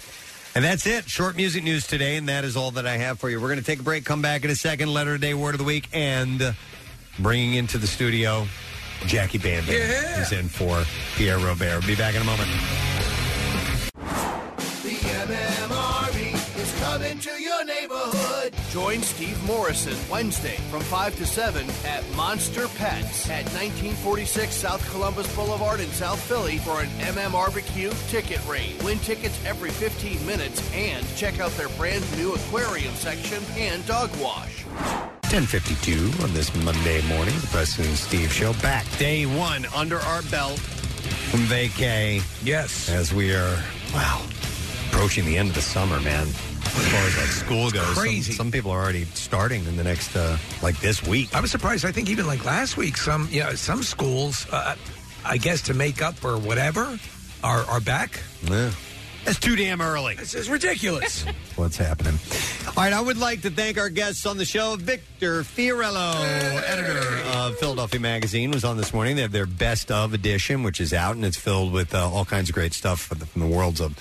And 0.54 0.64
that's 0.64 0.86
it. 0.86 1.10
Short 1.10 1.36
music 1.36 1.62
news 1.62 1.86
today, 1.86 2.16
and 2.16 2.26
that 2.30 2.44
is 2.44 2.56
all 2.56 2.70
that 2.70 2.86
I 2.86 2.96
have 2.96 3.18
for 3.20 3.28
you. 3.28 3.38
We're 3.38 3.48
going 3.48 3.60
to 3.60 3.64
take 3.66 3.80
a 3.80 3.82
break, 3.82 4.06
come 4.06 4.22
back 4.22 4.44
in 4.44 4.50
a 4.50 4.54
second. 4.54 4.88
Letter 4.88 5.14
of 5.16 5.20
the 5.20 5.26
day, 5.26 5.34
word 5.34 5.54
of 5.54 5.58
the 5.58 5.64
week, 5.64 5.90
and 5.92 6.54
bringing 7.18 7.52
into 7.52 7.76
the 7.76 7.86
studio, 7.86 8.46
Jackie 9.06 9.36
Bam 9.36 9.66
Bam 9.66 10.22
is 10.22 10.32
in 10.32 10.48
for 10.48 10.84
Pierre 11.16 11.38
Robert. 11.38 11.86
Be 11.86 11.96
back 11.96 12.14
in 12.14 12.22
a 12.22 12.24
moment. 12.24 12.48
The 14.82 14.94
MMRE 14.94 16.34
is 16.62 16.80
coming 16.80 17.18
to 17.18 17.30
your 17.30 17.36
neighborhood. 17.38 17.51
Join 18.72 19.02
Steve 19.02 19.38
Morrison 19.44 19.94
Wednesday 20.10 20.56
from 20.70 20.80
5 20.80 21.16
to 21.16 21.26
7 21.26 21.66
at 21.84 22.10
Monster 22.16 22.68
Pets 22.68 23.28
at 23.28 23.44
1946 23.52 24.54
South 24.54 24.90
Columbus 24.90 25.36
Boulevard 25.36 25.80
in 25.80 25.90
South 25.90 26.18
Philly 26.18 26.56
for 26.56 26.80
an 26.80 26.88
MMRBQ 27.00 28.08
ticket 28.08 28.40
rate. 28.48 28.82
Win 28.82 28.98
tickets 29.00 29.38
every 29.44 29.68
15 29.68 30.24
minutes 30.24 30.72
and 30.72 31.06
check 31.16 31.38
out 31.38 31.50
their 31.50 31.68
brand 31.70 32.02
new 32.16 32.32
aquarium 32.32 32.94
section 32.94 33.42
and 33.58 33.86
dog 33.86 34.08
wash. 34.16 34.64
1052 34.64 36.24
on 36.24 36.32
this 36.32 36.54
Monday 36.64 37.06
morning, 37.08 37.34
the 37.40 37.48
Preston 37.48 37.84
and 37.84 37.94
Steve 37.94 38.32
Show. 38.32 38.54
Back 38.62 38.86
day 38.96 39.26
one 39.26 39.66
under 39.74 39.98
our 39.98 40.22
belt 40.22 40.58
from 40.58 41.40
vacay. 41.40 42.22
Yes. 42.42 42.88
As 42.88 43.12
we 43.12 43.34
are, 43.34 43.62
wow, 43.92 44.24
approaching 44.88 45.26
the 45.26 45.36
end 45.36 45.50
of 45.50 45.56
the 45.56 45.60
summer, 45.60 46.00
man. 46.00 46.26
As 46.74 46.88
far 46.88 47.00
as 47.00 47.16
like 47.18 47.26
school 47.28 47.70
goes, 47.70 47.84
some- 47.84 47.94
crazy. 47.94 48.32
Some, 48.32 48.50
people 48.50 48.70
are 48.70 48.80
already 48.82 49.04
starting 49.04 49.64
in 49.66 49.76
the 49.76 49.84
next, 49.84 50.16
uh, 50.16 50.38
like 50.62 50.78
this 50.80 51.02
week. 51.06 51.34
I 51.34 51.40
was 51.40 51.50
surprised. 51.50 51.84
I 51.84 51.92
think 51.92 52.08
even 52.08 52.26
like 52.26 52.44
last 52.44 52.76
week, 52.76 52.96
some 52.96 53.28
yeah, 53.30 53.54
some 53.54 53.82
schools, 53.82 54.46
uh, 54.50 54.74
I 55.24 55.36
guess 55.36 55.60
to 55.62 55.74
make 55.74 56.00
up 56.02 56.24
or 56.24 56.38
whatever, 56.38 56.98
are 57.44 57.60
are 57.64 57.80
back. 57.80 58.20
Yeah. 58.44 58.70
That's 59.24 59.38
too 59.38 59.54
damn 59.54 59.80
early. 59.80 60.16
This 60.16 60.34
is 60.34 60.50
ridiculous. 60.50 61.24
What's 61.56 61.76
happening? 61.76 62.18
All 62.66 62.72
right, 62.82 62.92
I 62.92 63.00
would 63.00 63.18
like 63.18 63.42
to 63.42 63.50
thank 63.50 63.78
our 63.78 63.88
guests 63.88 64.26
on 64.26 64.36
the 64.36 64.44
show. 64.44 64.74
Victor 64.76 65.42
Fiorillo, 65.42 66.62
editor 66.66 67.22
of 67.38 67.56
Philadelphia 67.58 68.00
Magazine, 68.00 68.50
was 68.50 68.64
on 68.64 68.76
this 68.78 68.92
morning. 68.92 69.14
They 69.14 69.22
have 69.22 69.30
their 69.30 69.46
best 69.46 69.92
of 69.92 70.12
edition, 70.12 70.64
which 70.64 70.80
is 70.80 70.92
out, 70.92 71.14
and 71.14 71.24
it's 71.24 71.36
filled 71.36 71.72
with 71.72 71.94
uh, 71.94 72.10
all 72.10 72.24
kinds 72.24 72.48
of 72.48 72.54
great 72.54 72.72
stuff 72.74 73.00
from 73.00 73.18
the, 73.18 73.26
from 73.26 73.42
the 73.42 73.46
worlds 73.46 73.80
of 73.80 73.96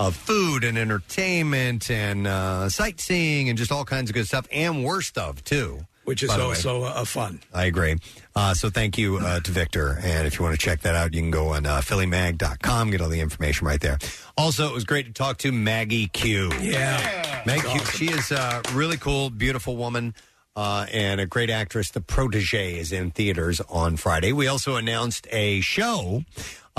of 0.00 0.16
food 0.16 0.64
and 0.64 0.78
entertainment 0.78 1.90
and 1.90 2.26
uh, 2.26 2.70
sightseeing 2.70 3.50
and 3.50 3.58
just 3.58 3.70
all 3.70 3.84
kinds 3.84 4.08
of 4.08 4.14
good 4.14 4.26
stuff 4.26 4.48
and 4.50 4.82
worst 4.82 5.18
of 5.18 5.44
too. 5.44 5.86
Which 6.04 6.22
is 6.22 6.30
by 6.30 6.38
the 6.38 6.42
way. 6.44 6.48
also 6.48 6.82
uh, 6.84 7.04
fun. 7.04 7.40
I 7.52 7.66
agree. 7.66 7.96
Uh, 8.34 8.54
so 8.54 8.70
thank 8.70 8.96
you 8.96 9.18
uh, 9.18 9.40
to 9.40 9.50
Victor. 9.52 9.98
And 10.02 10.26
if 10.26 10.38
you 10.38 10.44
want 10.44 10.58
to 10.58 10.64
check 10.64 10.80
that 10.80 10.96
out, 10.96 11.12
you 11.14 11.20
can 11.20 11.30
go 11.30 11.48
on 11.50 11.66
uh, 11.66 11.82
phillymag.com, 11.82 12.90
get 12.90 13.00
all 13.02 13.10
the 13.10 13.20
information 13.20 13.66
right 13.66 13.80
there. 13.80 13.98
Also, 14.36 14.66
it 14.66 14.72
was 14.72 14.84
great 14.84 15.06
to 15.06 15.12
talk 15.12 15.36
to 15.38 15.52
Maggie 15.52 16.08
Q. 16.08 16.50
Yeah. 16.60 17.42
Maggie 17.46 17.68
Q, 17.68 17.84
she 17.84 18.06
is 18.06 18.32
a 18.32 18.62
really 18.72 18.96
cool, 18.96 19.28
beautiful 19.30 19.76
woman. 19.76 20.14
Uh, 20.56 20.84
and 20.92 21.20
a 21.20 21.26
great 21.26 21.48
actress. 21.48 21.92
The 21.92 22.00
Protege 22.00 22.76
is 22.76 22.90
in 22.90 23.12
theaters 23.12 23.60
on 23.68 23.96
Friday. 23.96 24.32
We 24.32 24.48
also 24.48 24.74
announced 24.74 25.28
a 25.30 25.60
show, 25.60 26.24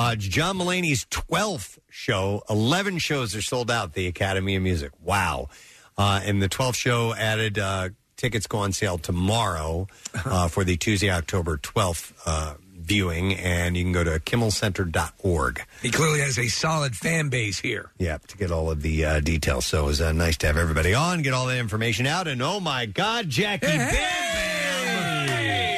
uh, 0.02 0.16
John 0.16 0.58
Mulaney's 0.58 1.06
12th 1.06 1.78
show. 1.90 2.42
11 2.50 2.98
shows 2.98 3.36
are 3.36 3.42
sold 3.42 3.70
out, 3.70 3.90
at 3.90 3.94
the 3.94 4.08
Academy 4.08 4.56
of 4.56 4.64
Music. 4.64 4.92
Wow. 5.00 5.50
Uh, 5.96 6.22
and 6.24 6.42
the 6.42 6.50
12th 6.50 6.76
show 6.76 7.14
added 7.14 7.60
uh, 7.60 7.90
tickets 8.18 8.48
go 8.48 8.60
on 8.60 8.74
sale 8.74 8.98
tomorrow 8.98 9.88
uh, 10.26 10.48
for 10.54 10.64
the 10.64 10.76
Tuesday, 10.76 11.12
October 11.12 11.58
12th 11.58 12.14
uh, 12.26 12.56
viewing. 12.74 13.36
And 13.36 13.78
you 13.78 13.84
can 13.84 13.92
go 13.92 14.04
to 14.04 14.20
kimmelcenter.org. 14.20 15.62
He 15.84 15.92
clearly 15.92 16.22
has 16.22 16.40
a 16.40 16.48
solid 16.48 16.96
fan 16.96 17.30
base 17.30 17.60
here. 17.60 17.92
Yeah, 18.00 18.18
to 18.28 18.38
get 18.38 18.52
all 18.52 18.72
of 18.72 18.82
the 18.82 19.06
uh, 19.06 19.20
details. 19.20 19.68
So 19.68 19.84
it 19.84 19.86
was 19.86 20.02
uh, 20.02 20.14
nice 20.14 20.38
to 20.38 20.48
have 20.48 20.58
everybody 20.58 20.96
on, 20.96 21.22
get 21.22 21.34
all 21.34 21.46
that 21.46 21.60
information 21.60 22.08
out. 22.08 22.28
And 22.28 22.42
oh 22.42 22.60
my 22.60 22.88
God, 22.88 23.30
Jackie 23.30 23.68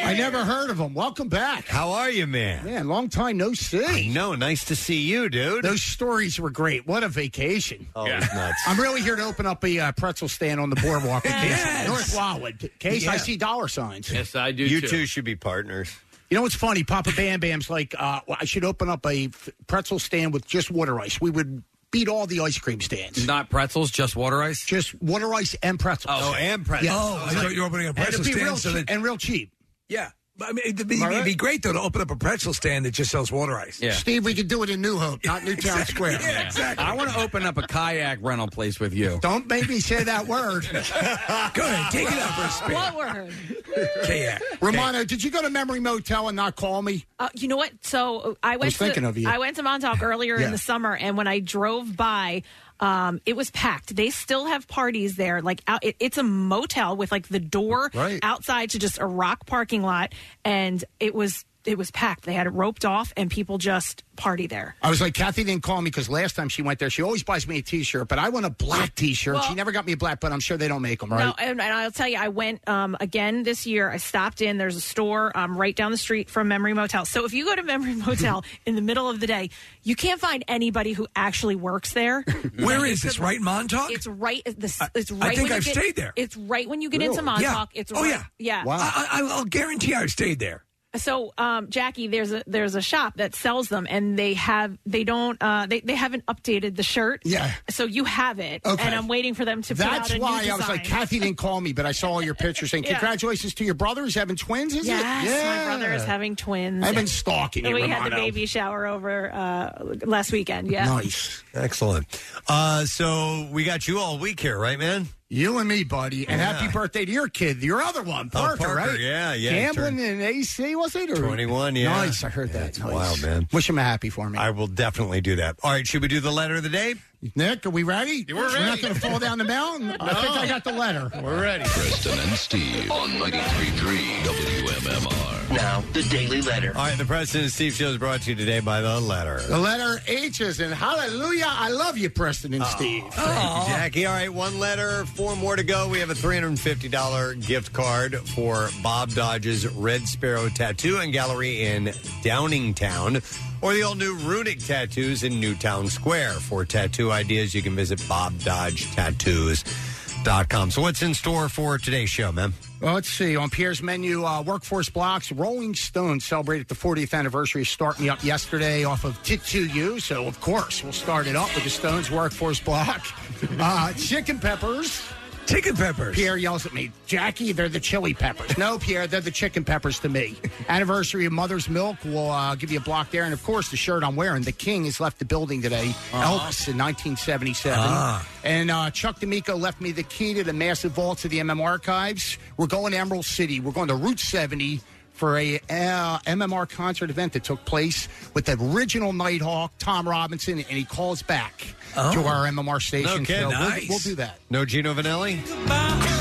I 0.06 0.14
never 0.16 0.44
heard 0.44 0.70
of 0.70 0.80
him. 0.80 0.94
Welcome 0.94 1.30
back. 1.30 1.66
How 1.68 1.92
are 1.92 2.10
you, 2.10 2.28
man? 2.28 2.66
Man, 2.66 2.88
long 2.88 3.10
time 3.10 3.38
no 3.38 3.54
see. 3.54 3.84
I 3.86 4.08
know. 4.14 4.36
Nice 4.36 4.66
to 4.66 4.76
see 4.76 5.02
you, 5.02 5.30
dude. 5.30 5.64
Those 5.64 5.82
stories 5.82 6.40
were 6.40 6.50
great. 6.50 6.86
What 6.86 7.04
a 7.04 7.08
vacation. 7.10 7.88
Oh, 7.96 8.06
it's 8.06 8.34
nuts. 8.34 8.62
I'm 8.68 8.80
really 8.80 9.02
here 9.02 9.16
to 9.16 9.24
open 9.24 9.46
up 9.46 9.64
a 9.64 9.80
uh, 9.80 9.92
pretzel 9.94 10.28
stand 10.28 10.60
on 10.60 10.70
the 10.70 10.76
boardwalk 10.78 11.26
in 11.26 11.32
case 11.32 11.42
Yes. 11.50 11.88
North 11.88 12.16
Wildwood. 12.16 12.70
Case 12.80 13.08
I 13.08 13.18
see 13.18 13.38
dollar 13.38 13.68
signs. 13.68 14.12
Yes, 14.12 14.36
I 14.36 14.52
do 14.52 14.64
You 14.64 14.82
too. 14.82 14.88
two 14.88 15.06
should 15.06 15.26
be 15.26 15.36
partners. 15.36 15.96
You 16.30 16.36
know 16.38 16.42
what's 16.44 16.56
funny? 16.56 16.84
Papa 16.84 17.12
Bam 17.16 17.40
Bam's 17.40 17.70
like, 17.70 17.94
uh, 17.98 18.22
I 18.40 18.46
should 18.46 18.66
open 18.66 18.90
up 18.90 19.06
a 19.06 19.26
f- 19.26 19.50
pretzel 19.68 20.00
stand 20.00 20.34
with 20.34 20.48
just 20.48 20.72
water 20.72 21.00
ice. 21.00 21.22
We 21.22 21.30
would 21.30 21.64
beat 21.92 22.08
all 22.10 22.26
the 22.26 22.40
ice 22.40 22.58
cream 22.58 22.82
stands. 22.82 23.28
Not 23.28 23.52
pretzels, 23.52 23.92
just 23.92 24.16
water 24.16 24.42
ice? 24.42 24.66
Just 24.66 25.00
water 25.00 25.32
ice 25.36 25.56
and 25.62 25.80
pretzels. 25.80 26.16
Oh, 26.24 26.34
and 26.34 26.66
Yeah. 26.82 26.90
Oh, 26.96 27.24
I 27.28 27.34
thought 27.36 27.54
you 27.54 27.62
were 27.62 27.68
opening 27.68 27.86
a 27.86 27.90
And 27.90 27.98
pretzel 27.98 28.22
it'd 28.22 28.26
be 28.26 28.32
stand 28.32 28.46
real 28.48 28.58
so 28.58 28.70
cheap- 28.74 28.88
that- 28.88 28.94
and 28.94 29.04
real 29.04 29.18
cheap. 29.18 29.52
Yeah. 29.90 30.10
I 30.42 30.52
mean, 30.52 30.64
it'd 30.66 30.88
be, 30.88 30.96
Am 30.96 31.04
I 31.04 31.12
it'd 31.14 31.26
be 31.26 31.36
great, 31.36 31.62
though, 31.62 31.74
to 31.74 31.80
open 31.80 32.02
up 32.02 32.10
a 32.10 32.16
pretzel 32.16 32.56
stand 32.56 32.86
that 32.86 32.92
just 32.96 33.12
sells 33.12 33.32
water 33.32 33.56
ice. 33.56 33.80
Yeah. 33.80 33.92
Steve, 33.92 34.26
we 34.26 34.34
could 34.34 34.48
do 34.48 34.64
it 34.64 34.70
in 34.72 34.82
New 34.82 34.98
Hope, 34.98 35.20
not 35.24 35.44
Newtown 35.44 35.86
Square. 35.86 36.14
Yeah, 36.22 36.48
exactly. 36.48 36.84
I 36.84 36.96
want 36.96 37.12
to 37.12 37.20
open 37.20 37.44
up 37.44 37.56
a 37.60 37.68
kayak 37.68 38.18
rental 38.20 38.48
place 38.48 38.80
with 38.80 38.96
you. 38.96 39.20
Don't 39.22 39.46
make 39.48 39.70
me 39.70 39.80
say 39.80 40.04
that 40.04 40.26
word. 40.26 40.64
Go 40.72 40.80
ahead, 40.80 41.92
take 41.92 42.08
it 42.12 42.18
out 42.18 42.34
for 42.34 42.42
a 42.46 42.50
spin. 42.50 42.74
What 42.74 42.96
word? 42.96 43.34
Kayak. 44.06 44.42
Romano, 44.60 45.04
did 45.04 45.24
you 45.24 45.30
go 45.30 45.42
to 45.44 45.52
Memory 45.52 45.80
Motel 45.80 46.28
and 46.30 46.36
not 46.36 46.56
call 46.56 46.82
me? 46.82 47.06
Uh, 47.20 47.30
you 47.36 47.48
know 47.48 47.58
what? 47.58 47.72
So 47.82 48.20
uh, 48.20 48.34
I 48.42 48.52
went. 48.58 48.66
was 48.66 48.74
to, 48.74 48.80
thinking 48.86 49.06
of 49.06 49.18
you. 49.20 49.30
I 49.30 49.38
went 49.38 49.56
to 49.58 49.64
Montauk 49.64 50.02
earlier 50.02 50.40
Yeah. 50.40 50.48
in 50.48 50.52
the 50.52 50.58
summer, 50.58 50.96
and 50.96 51.16
when 51.16 51.28
I 51.28 51.40
drove 51.40 51.96
by, 51.96 52.42
um, 52.80 53.22
it 53.26 53.36
was 53.36 53.52
packed. 53.52 53.96
They 53.96 54.10
still 54.10 54.46
have 54.48 54.68
parties 54.68 55.16
there. 55.16 55.42
Like 55.42 55.62
out, 55.68 55.84
it, 55.84 55.96
it's 56.00 56.18
a 56.18 56.24
motel 56.24 56.98
with 56.98 57.12
like 57.12 57.28
the 57.28 57.40
door 57.40 57.90
Right. 57.94 58.20
outside 58.24 58.72
to 58.72 58.80
just 58.80 59.00
a 59.00 59.06
rock 59.06 59.46
parking 59.46 59.82
lot, 59.84 60.14
and 60.44 60.84
it 61.00 61.14
was 61.16 61.46
it 61.66 61.78
was 61.78 61.92
packed. 61.92 62.26
They 62.26 62.34
had 62.34 62.48
it 62.48 62.52
roped 62.52 62.86
off, 62.86 63.14
and 63.18 63.30
people 63.32 63.58
just 63.58 64.04
party 64.16 64.46
there. 64.46 64.76
I 64.82 64.90
was 64.92 65.02
like, 65.02 65.16
Kathy 65.16 65.44
didn't 65.44 65.64
call 65.64 65.82
me 65.82 65.90
because 65.90 66.08
last 66.08 66.36
time 66.36 66.48
she 66.48 66.62
went 66.62 66.78
there, 66.78 66.90
she 66.92 67.02
always 67.02 67.24
buys 67.24 67.48
me 67.48 67.58
a 67.58 67.62
T-shirt, 67.64 68.08
but 68.08 68.20
I 68.20 68.30
want 68.30 68.46
a 68.46 68.50
black 68.52 68.94
T-shirt. 68.96 69.34
Well- 69.36 69.44
she 69.44 69.56
never 69.56 69.72
got 69.72 69.86
me 69.88 69.94
a 69.94 69.98
black, 69.98 70.20
but 70.20 70.32
I'm 70.32 70.40
sure 70.40 70.56
they 70.56 70.68
don't 70.68 70.82
make 70.84 71.00
them, 71.00 71.12
right? 71.12 71.26
No, 71.26 71.34
and, 71.38 71.60
and 71.60 71.74
I'll 71.74 71.90
tell 71.92 72.08
you, 72.08 72.18
I 72.20 72.28
went 72.28 72.68
um, 72.70 72.96
again 73.00 73.42
this 73.44 73.66
year. 73.66 73.90
I 73.90 73.98
stopped 73.98 74.42
in. 74.42 74.58
There's 74.58 74.76
a 74.76 74.82
store 74.82 75.36
um, 75.36 75.58
right 75.58 75.76
down 75.76 75.92
the 75.92 75.98
street 75.98 76.30
from 76.30 76.48
Memory 76.48 76.74
Motel. 76.74 77.06
So 77.06 77.26
if 77.26 77.34
you 77.34 77.46
go 77.46 77.56
to 77.56 77.64
Memory 77.64 77.96
Motel 78.06 78.44
in 78.68 78.76
the 78.76 78.82
middle 78.82 79.10
of 79.10 79.20
the 79.20 79.26
day, 79.28 79.50
you 79.82 79.96
can't 79.96 80.20
find 80.20 80.44
anybody 80.48 80.94
who 80.94 81.08
actually 81.16 81.56
works 81.56 81.94
there. 81.94 82.22
Where 82.60 82.86
is 82.86 83.02
this? 83.02 83.18
Right 83.20 83.38
in 83.38 83.44
Montauk? 83.44 83.90
It's 83.92 84.06
right. 84.06 84.42
It's, 84.46 84.80
it's 84.94 85.12
right. 85.12 85.32
I 85.32 85.36
think 85.36 85.50
when 85.50 85.54
I've 85.54 85.66
get- 85.66 85.76
stayed 85.76 85.96
there. 85.96 86.14
It's 86.16 86.38
right 86.38 86.68
when 86.70 86.82
you 86.82 86.90
get 86.92 87.02
into 87.02 87.16
Yeah. 87.16 87.22
Montauk. 87.22 87.70
It's 87.74 87.92
Oh, 87.92 88.02
right, 88.02 88.10
yeah. 88.38 88.64
yeah. 88.64 88.64
I, 88.68 89.08
I, 89.12 89.22
I'll 89.38 89.46
guarantee 89.46 89.94
I've 89.96 90.12
stayed 90.12 90.38
there. 90.40 90.64
So, 90.96 91.34
um, 91.38 91.70
Jackie, 91.70 92.08
there's 92.08 92.32
a 92.34 92.44
there's 92.46 92.76
a 92.76 92.82
shop 92.82 93.16
that 93.18 93.34
sells 93.36 93.70
them, 93.70 93.88
and 93.90 94.20
they 94.20 94.34
have 94.34 94.78
they 94.86 95.04
don't 95.04 95.38
uh, 95.42 95.66
they 95.66 95.80
they 95.80 95.96
haven't 95.96 96.26
updated 96.26 96.76
the 96.76 96.84
shirt. 96.84 97.22
Yeah. 97.24 97.52
So 97.70 97.86
you 97.86 98.04
have 98.04 98.40
it, 98.40 98.62
Okay. 98.66 98.84
and 98.84 98.94
I'm 98.94 99.08
waiting 99.08 99.34
for 99.34 99.46
them 99.46 99.62
to. 99.64 99.74
That's 99.74 100.10
put 100.10 100.16
out 100.16 100.18
a 100.18 100.22
why 100.22 100.48
I 100.52 100.56
was 100.58 100.68
like. 100.68 100.84
Kathy 100.84 101.20
didn't 101.20 101.38
call 101.38 101.62
me, 101.62 101.72
but 101.74 101.86
I 101.86 101.94
saw 101.94 102.12
all 102.12 102.22
your 102.22 102.36
pictures 102.36 102.70
saying, 102.72 102.84
Yeah. 102.88 103.00
congratulations 103.00 103.54
to 103.56 103.64
your 103.64 103.74
brother 103.76 103.94
brothers 103.94 104.16
having 104.16 104.36
twins, 104.36 104.74
is 104.74 104.88
Yes, 104.88 105.26
it? 105.28 105.46
my 105.46 105.66
brother 105.66 105.94
is 105.94 106.04
having 106.04 106.36
twins. 106.36 106.84
I've 106.84 106.96
been 106.96 107.06
stalking 107.06 107.64
you, 107.66 107.74
We 107.76 107.88
had 107.88 108.06
the 108.12 108.16
baby 108.16 108.48
shower 108.48 108.88
over 108.88 109.32
uh, 109.32 109.84
last 110.06 110.32
weekend. 110.32 110.72
Yeah. 110.72 110.86
Nice. 110.86 111.44
Excellent. 111.54 112.08
Uh, 112.48 112.86
so 112.86 113.48
we 113.52 113.64
got 113.66 113.88
you 113.88 114.00
all 114.00 114.18
week 114.18 114.40
here, 114.40 114.58
right, 114.58 114.80
man? 114.80 115.08
You 115.34 115.58
and 115.58 115.68
me, 115.68 115.84
buddy. 115.84 116.28
And 116.28 116.40
Yeah. 116.40 116.54
happy 116.54 116.72
birthday 116.72 117.06
to 117.06 117.12
your 117.12 117.28
kid, 117.28 117.64
your 117.64 117.82
other 117.82 118.04
one, 118.04 118.30
oh, 118.36 118.38
Parker, 118.40 118.58
Parker, 118.58 118.76
right? 118.76 119.00
yeah, 119.00 119.34
yeah, 119.34 119.50
Gambling 119.50 119.98
in 119.98 120.22
AC, 120.22 120.76
was 120.76 120.96
it? 120.96 121.10
Or? 121.10 121.16
21, 121.16 121.76
yeah. 121.76 121.90
Nice, 121.90 122.24
I 122.24 122.30
heard 122.30 122.54
that. 122.54 122.78
Nice. 122.78 122.94
Wild, 122.94 123.22
man. 123.24 123.48
Wish 123.52 123.68
him 123.68 123.80
a 123.80 123.84
happy 123.84 124.12
for 124.12 124.30
me. 124.30 124.38
I 124.38 124.52
will 124.52 124.68
definitely 124.68 125.22
do 125.22 125.36
that. 125.38 125.56
All 125.64 125.72
right, 125.72 125.88
should 125.88 126.04
we 126.04 126.08
do 126.08 126.20
the 126.20 126.32
letter 126.32 126.56
of 126.58 126.64
the 126.64 126.70
day? 126.70 126.94
Nick, 127.36 127.66
are 127.66 127.70
we 127.70 127.84
ready? 127.84 128.26
We're 128.28 128.36
We're 128.36 128.60
not 128.60 128.82
going 128.82 128.94
to 128.94 129.00
fall 129.00 129.18
down 129.18 129.38
the 129.38 129.46
mountain. 129.46 129.96
I 130.00 130.14
think 130.14 130.36
I 130.36 130.48
got 130.48 130.64
the 130.64 130.74
letter. 130.74 131.10
We're 131.22 131.42
ready. 131.42 131.64
Preston 131.64 132.20
and 132.20 132.32
Steve 132.32 132.92
on 132.92 133.10
93.3 133.12 134.24
WMMR. 134.24 135.56
Now, 135.56 135.82
the 135.94 136.04
Daily 136.04 136.42
Letter. 136.42 136.70
All 136.76 136.84
right, 136.84 136.98
the 136.98 137.06
Preston 137.06 137.42
and 137.42 137.52
Steve 137.52 137.74
Show 137.74 137.90
is 137.90 137.98
brought 137.98 138.24
to 138.24 138.32
you 138.32 138.36
today 138.36 138.60
by 138.60 138.82
the 138.82 139.00
letter. 139.00 139.40
The 139.42 139.58
letter 139.58 140.02
H 140.08 140.42
is 140.42 140.60
in 140.60 140.72
Hallelujah. 140.72 141.46
I 141.48 141.70
love 141.70 141.98
you, 141.98 142.10
Preston 142.10 142.54
and 142.54 142.64
oh. 142.64 142.68
Steve. 142.68 143.04
Thank 143.12 143.68
you, 143.68 143.74
Jackie. 143.74 144.06
All 144.06 144.14
right, 144.14 144.34
one 144.34 144.60
letter, 144.60 145.06
four 145.06 145.36
more 145.38 145.56
to 145.56 145.64
go. 145.64 145.88
We 145.88 146.00
have 146.00 146.10
a 146.10 146.16
$350 146.16 147.46
gift 147.46 147.72
card 147.72 148.18
for 148.30 148.70
Bob 148.82 149.12
Dodge's 149.12 149.68
Red 149.68 150.08
Sparrow 150.08 150.50
Tattoo 150.50 150.98
and 150.98 151.14
Gallery 151.14 151.64
in 151.64 151.86
Downingtown 152.22 153.22
or 153.64 153.74
the 153.74 153.82
all 153.82 153.96
new 153.96 154.16
Runic 154.18 154.60
Tattoos 154.60 155.24
in 155.24 155.40
Newtown 155.40 155.88
Square. 155.88 156.34
For 156.34 156.66
tattoo 156.66 157.12
ideas, 157.12 157.56
you 157.56 157.62
can 157.62 157.74
visit 157.76 158.00
BobDodgeTattoos.com. 158.02 160.72
So, 160.72 160.82
what's 160.82 161.02
in 161.02 161.14
store 161.14 161.48
for 161.48 161.78
today's 161.78 162.10
show, 162.10 162.34
man? 162.34 162.54
Well, 162.82 162.96
let's 162.96 163.10
see. 163.10 163.38
On 163.38 163.50
Pierre's 163.50 163.82
menu, 163.82 164.26
uh, 164.26 164.42
workforce 164.42 164.90
blocks. 164.90 165.32
Rolling 165.32 165.74
Stones 165.74 166.26
celebrated 166.26 166.68
the 166.68 166.76
40th 166.76 167.18
anniversary 167.18 167.62
of 167.62 167.70
Start 167.70 167.98
Me 168.00 168.10
Up 168.10 168.22
yesterday 168.24 168.84
off 168.84 169.06
of 169.06 169.22
Tattoo 169.24 169.68
You. 169.68 170.02
So, 170.02 170.28
of 170.28 170.42
course, 170.42 170.84
we'll 170.84 170.92
start 170.92 171.28
it 171.28 171.38
up 171.38 171.54
with 171.56 171.64
the 171.64 171.70
Stones 171.70 172.12
workforce 172.12 172.60
block. 172.60 173.06
Uh, 173.60 173.92
chicken 173.94 174.40
peppers. 174.40 175.02
Chicken 175.46 175.76
peppers. 175.76 176.16
Pierre 176.16 176.38
yells 176.38 176.66
at 176.66 176.74
me, 176.74 176.92
Jackie, 177.06 177.52
they're 177.52 177.70
the 177.70 177.80
chili 177.80 178.14
peppers. 178.14 178.58
No, 178.58 178.78
Pierre, 178.80 179.08
they're 179.08 179.22
the 179.22 179.32
chicken 179.32 179.64
peppers 179.64 180.00
to 180.00 180.10
me. 180.10 180.36
Anniversary 180.70 181.26
of 181.26 181.34
Mother's 181.34 181.70
Milk 181.70 181.98
will 182.06 182.32
uh, 182.32 182.56
give 182.56 182.72
you 182.72 182.80
a 182.80 182.82
block 182.82 183.12
there. 183.12 183.24
And 183.24 183.34
of 183.34 183.44
course, 183.44 183.70
the 183.70 183.78
shirt 183.78 184.04
I'm 184.04 184.16
wearing, 184.16 184.44
the 184.44 184.52
King 184.52 184.86
has 184.86 185.00
left 185.00 185.20
the 185.20 185.26
building 185.26 185.62
today. 185.62 185.94
Elvis 186.12 186.68
in 186.68 186.78
1977. 186.78 187.80
Ah. 187.80 188.28
And 188.44 188.72
uh, 188.72 188.90
Chuck 188.92 189.20
D'Amico 189.20 189.56
left 189.56 189.82
me 189.82 189.92
the 189.92 190.04
key 190.04 190.34
to 190.36 190.44
the 190.44 190.54
massive 190.54 190.94
vaults 190.94 191.26
of 191.26 191.32
the 191.32 191.40
MM 191.40 191.62
archives. 191.62 192.38
We're 192.58 192.68
going 192.68 192.94
to 192.94 192.98
Emerald 192.98 193.26
City. 193.26 193.60
We're 193.60 193.72
going 193.72 193.90
to 193.90 193.96
Route 193.96 194.20
70 194.20 194.82
for 195.14 195.38
a 195.38 195.58
uh, 195.70 196.20
MMR 196.20 196.70
concert 196.70 197.10
event 197.10 197.34
that 197.34 197.44
took 197.44 197.64
place 197.66 198.08
with 198.34 198.46
the 198.46 198.58
original 198.76 199.14
Nighthawk, 199.14 199.72
Tom 199.80 200.08
Robinson, 200.10 200.54
and 200.60 200.66
he 200.68 200.84
calls 200.86 201.22
back 201.22 201.76
Oh. 201.96 202.12
to 202.14 202.24
our 202.28 202.48
MMR 202.48 202.82
station. 202.82 203.24
Kidding. 203.26 203.52
So 203.52 203.60
we'll- 203.60 203.70
Nice. 203.70 203.90
we'll 203.90 204.00
do 204.00 204.16
that. 204.16 204.40
No 204.50 204.66
Gino 204.66 204.94
Vannelli? 204.96 205.40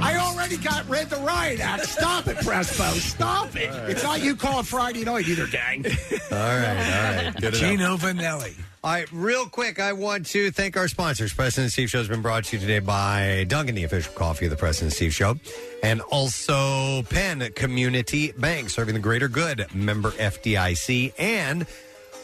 I 0.00 0.16
already 0.18 0.56
got 0.58 0.88
read 0.88 1.10
the 1.10 1.16
riot 1.16 1.60
act. 1.60 1.86
Stop 1.86 2.26
it, 2.28 2.36
Prespo. 2.38 2.90
Stop 2.92 3.56
it. 3.56 3.70
It's 3.90 4.02
not 4.02 4.22
you 4.22 4.36
calling 4.36 4.64
Friday 4.64 5.04
night 5.04 5.26
either, 5.28 5.46
gang. 5.46 5.84
All 6.30 6.38
right, 6.38 6.68
all 6.68 7.24
right. 7.24 7.32
Good 7.40 7.54
Gino. 7.54 7.96
Vannelli. 7.96 8.54
All 8.84 8.90
right, 8.90 9.10
real 9.12 9.46
quick, 9.46 9.80
I 9.80 9.94
want 9.94 10.26
to 10.26 10.50
thank 10.50 10.76
our 10.76 10.88
sponsors. 10.88 11.32
Preston 11.32 11.70
Steve 11.70 11.88
Show 11.88 11.96
has 11.96 12.08
been 12.08 12.20
brought 12.20 12.44
to 12.44 12.56
you 12.56 12.60
today 12.60 12.80
by 12.80 13.46
Dunkin', 13.48 13.74
the 13.74 13.84
official 13.84 14.12
coffee 14.12 14.44
of 14.44 14.50
the 14.50 14.58
Preston 14.58 14.90
Steve 14.90 15.14
Show, 15.14 15.36
and 15.82 16.02
also 16.02 17.02
Penn 17.04 17.50
Community 17.54 18.32
Bank, 18.32 18.68
serving 18.68 18.92
the 18.92 19.00
greater 19.00 19.26
good, 19.26 19.74
member 19.74 20.10
FDIC, 20.10 21.14
and 21.18 21.66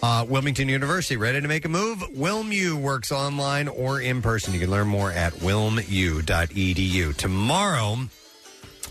uh, 0.02 0.26
Wilmington 0.28 0.68
University. 0.68 1.16
Ready 1.16 1.40
to 1.40 1.48
make 1.48 1.64
a 1.64 1.70
move? 1.70 2.00
WilmU 2.14 2.74
works 2.74 3.10
online 3.10 3.66
or 3.66 3.98
in 4.02 4.20
person. 4.20 4.52
You 4.52 4.60
can 4.60 4.70
learn 4.70 4.86
more 4.86 5.10
at 5.10 5.32
wilmu.edu. 5.32 7.16
Tomorrow 7.16 7.96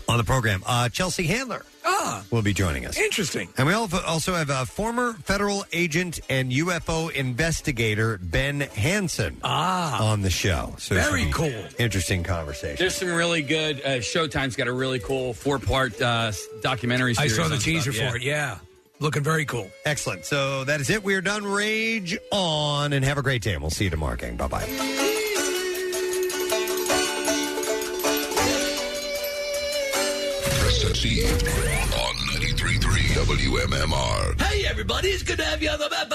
on 0.08 0.18
the 0.18 0.24
program, 0.24 0.64
uh, 0.66 0.88
Chelsea 0.88 1.28
Handler 1.28 1.64
Ah, 1.84 2.24
will 2.30 2.42
be 2.42 2.52
joining 2.52 2.86
us. 2.86 2.98
interesting. 2.98 3.48
And 3.56 3.66
we 3.66 3.72
also 3.72 4.00
also 4.06 4.34
have 4.34 4.50
a 4.50 4.66
former 4.66 5.14
federal 5.24 5.64
agent 5.72 6.20
and 6.28 6.52
UFO 6.52 7.10
investigator 7.12 8.18
Ben 8.22 8.60
Hansen 8.60 9.38
ah. 9.42 10.10
on 10.10 10.22
the 10.22 10.30
show. 10.30 10.74
So 10.78 10.94
Very 10.94 11.24
some 11.24 11.32
cool. 11.32 11.64
Interesting 11.78 12.22
conversation. 12.22 12.76
There's 12.78 12.94
some 12.94 13.08
really 13.08 13.42
good. 13.42 13.80
Uh, 13.80 13.88
Showtime's 13.98 14.56
got 14.56 14.68
a 14.68 14.72
really 14.72 14.98
cool 14.98 15.32
four 15.32 15.58
part 15.58 16.00
uh, 16.00 16.32
documentary 16.62 17.14
series. 17.14 17.32
I 17.32 17.34
series. 17.34 17.42
saw 17.44 17.48
the 17.48 17.54
on 17.56 17.60
teaser 17.60 17.92
stuff, 17.92 18.10
for 18.10 18.16
it. 18.16 18.22
Yeah. 18.22 18.58
Looking 19.00 19.22
very 19.22 19.46
cool. 19.46 19.70
Excellent. 19.86 20.26
So 20.26 20.64
that 20.64 20.80
is 20.80 20.90
it. 20.90 21.02
We 21.02 21.14
are 21.14 21.22
done. 21.22 21.44
Rage 21.44 22.18
on 22.30 22.92
and 22.92 23.02
have 23.02 23.16
a 23.16 23.22
great 23.22 23.40
day. 23.42 23.54
And 23.54 23.62
we'll 23.62 23.70
see 23.70 23.84
you 23.84 23.90
tomorrow, 23.90 24.16
gang. 24.16 24.36
Bye 24.36 24.48
bye. 24.48 25.26
Steve 31.00 31.24
on 31.24 32.14
93.3 32.28 32.78
WMMR. 33.24 34.38
Hey, 34.42 34.66
everybody, 34.66 35.08
it's 35.08 35.22
good 35.22 35.38
to 35.38 35.44
have 35.46 35.62
you 35.62 35.70
on 35.70 35.78
the 35.78 35.88
map. 35.88 36.10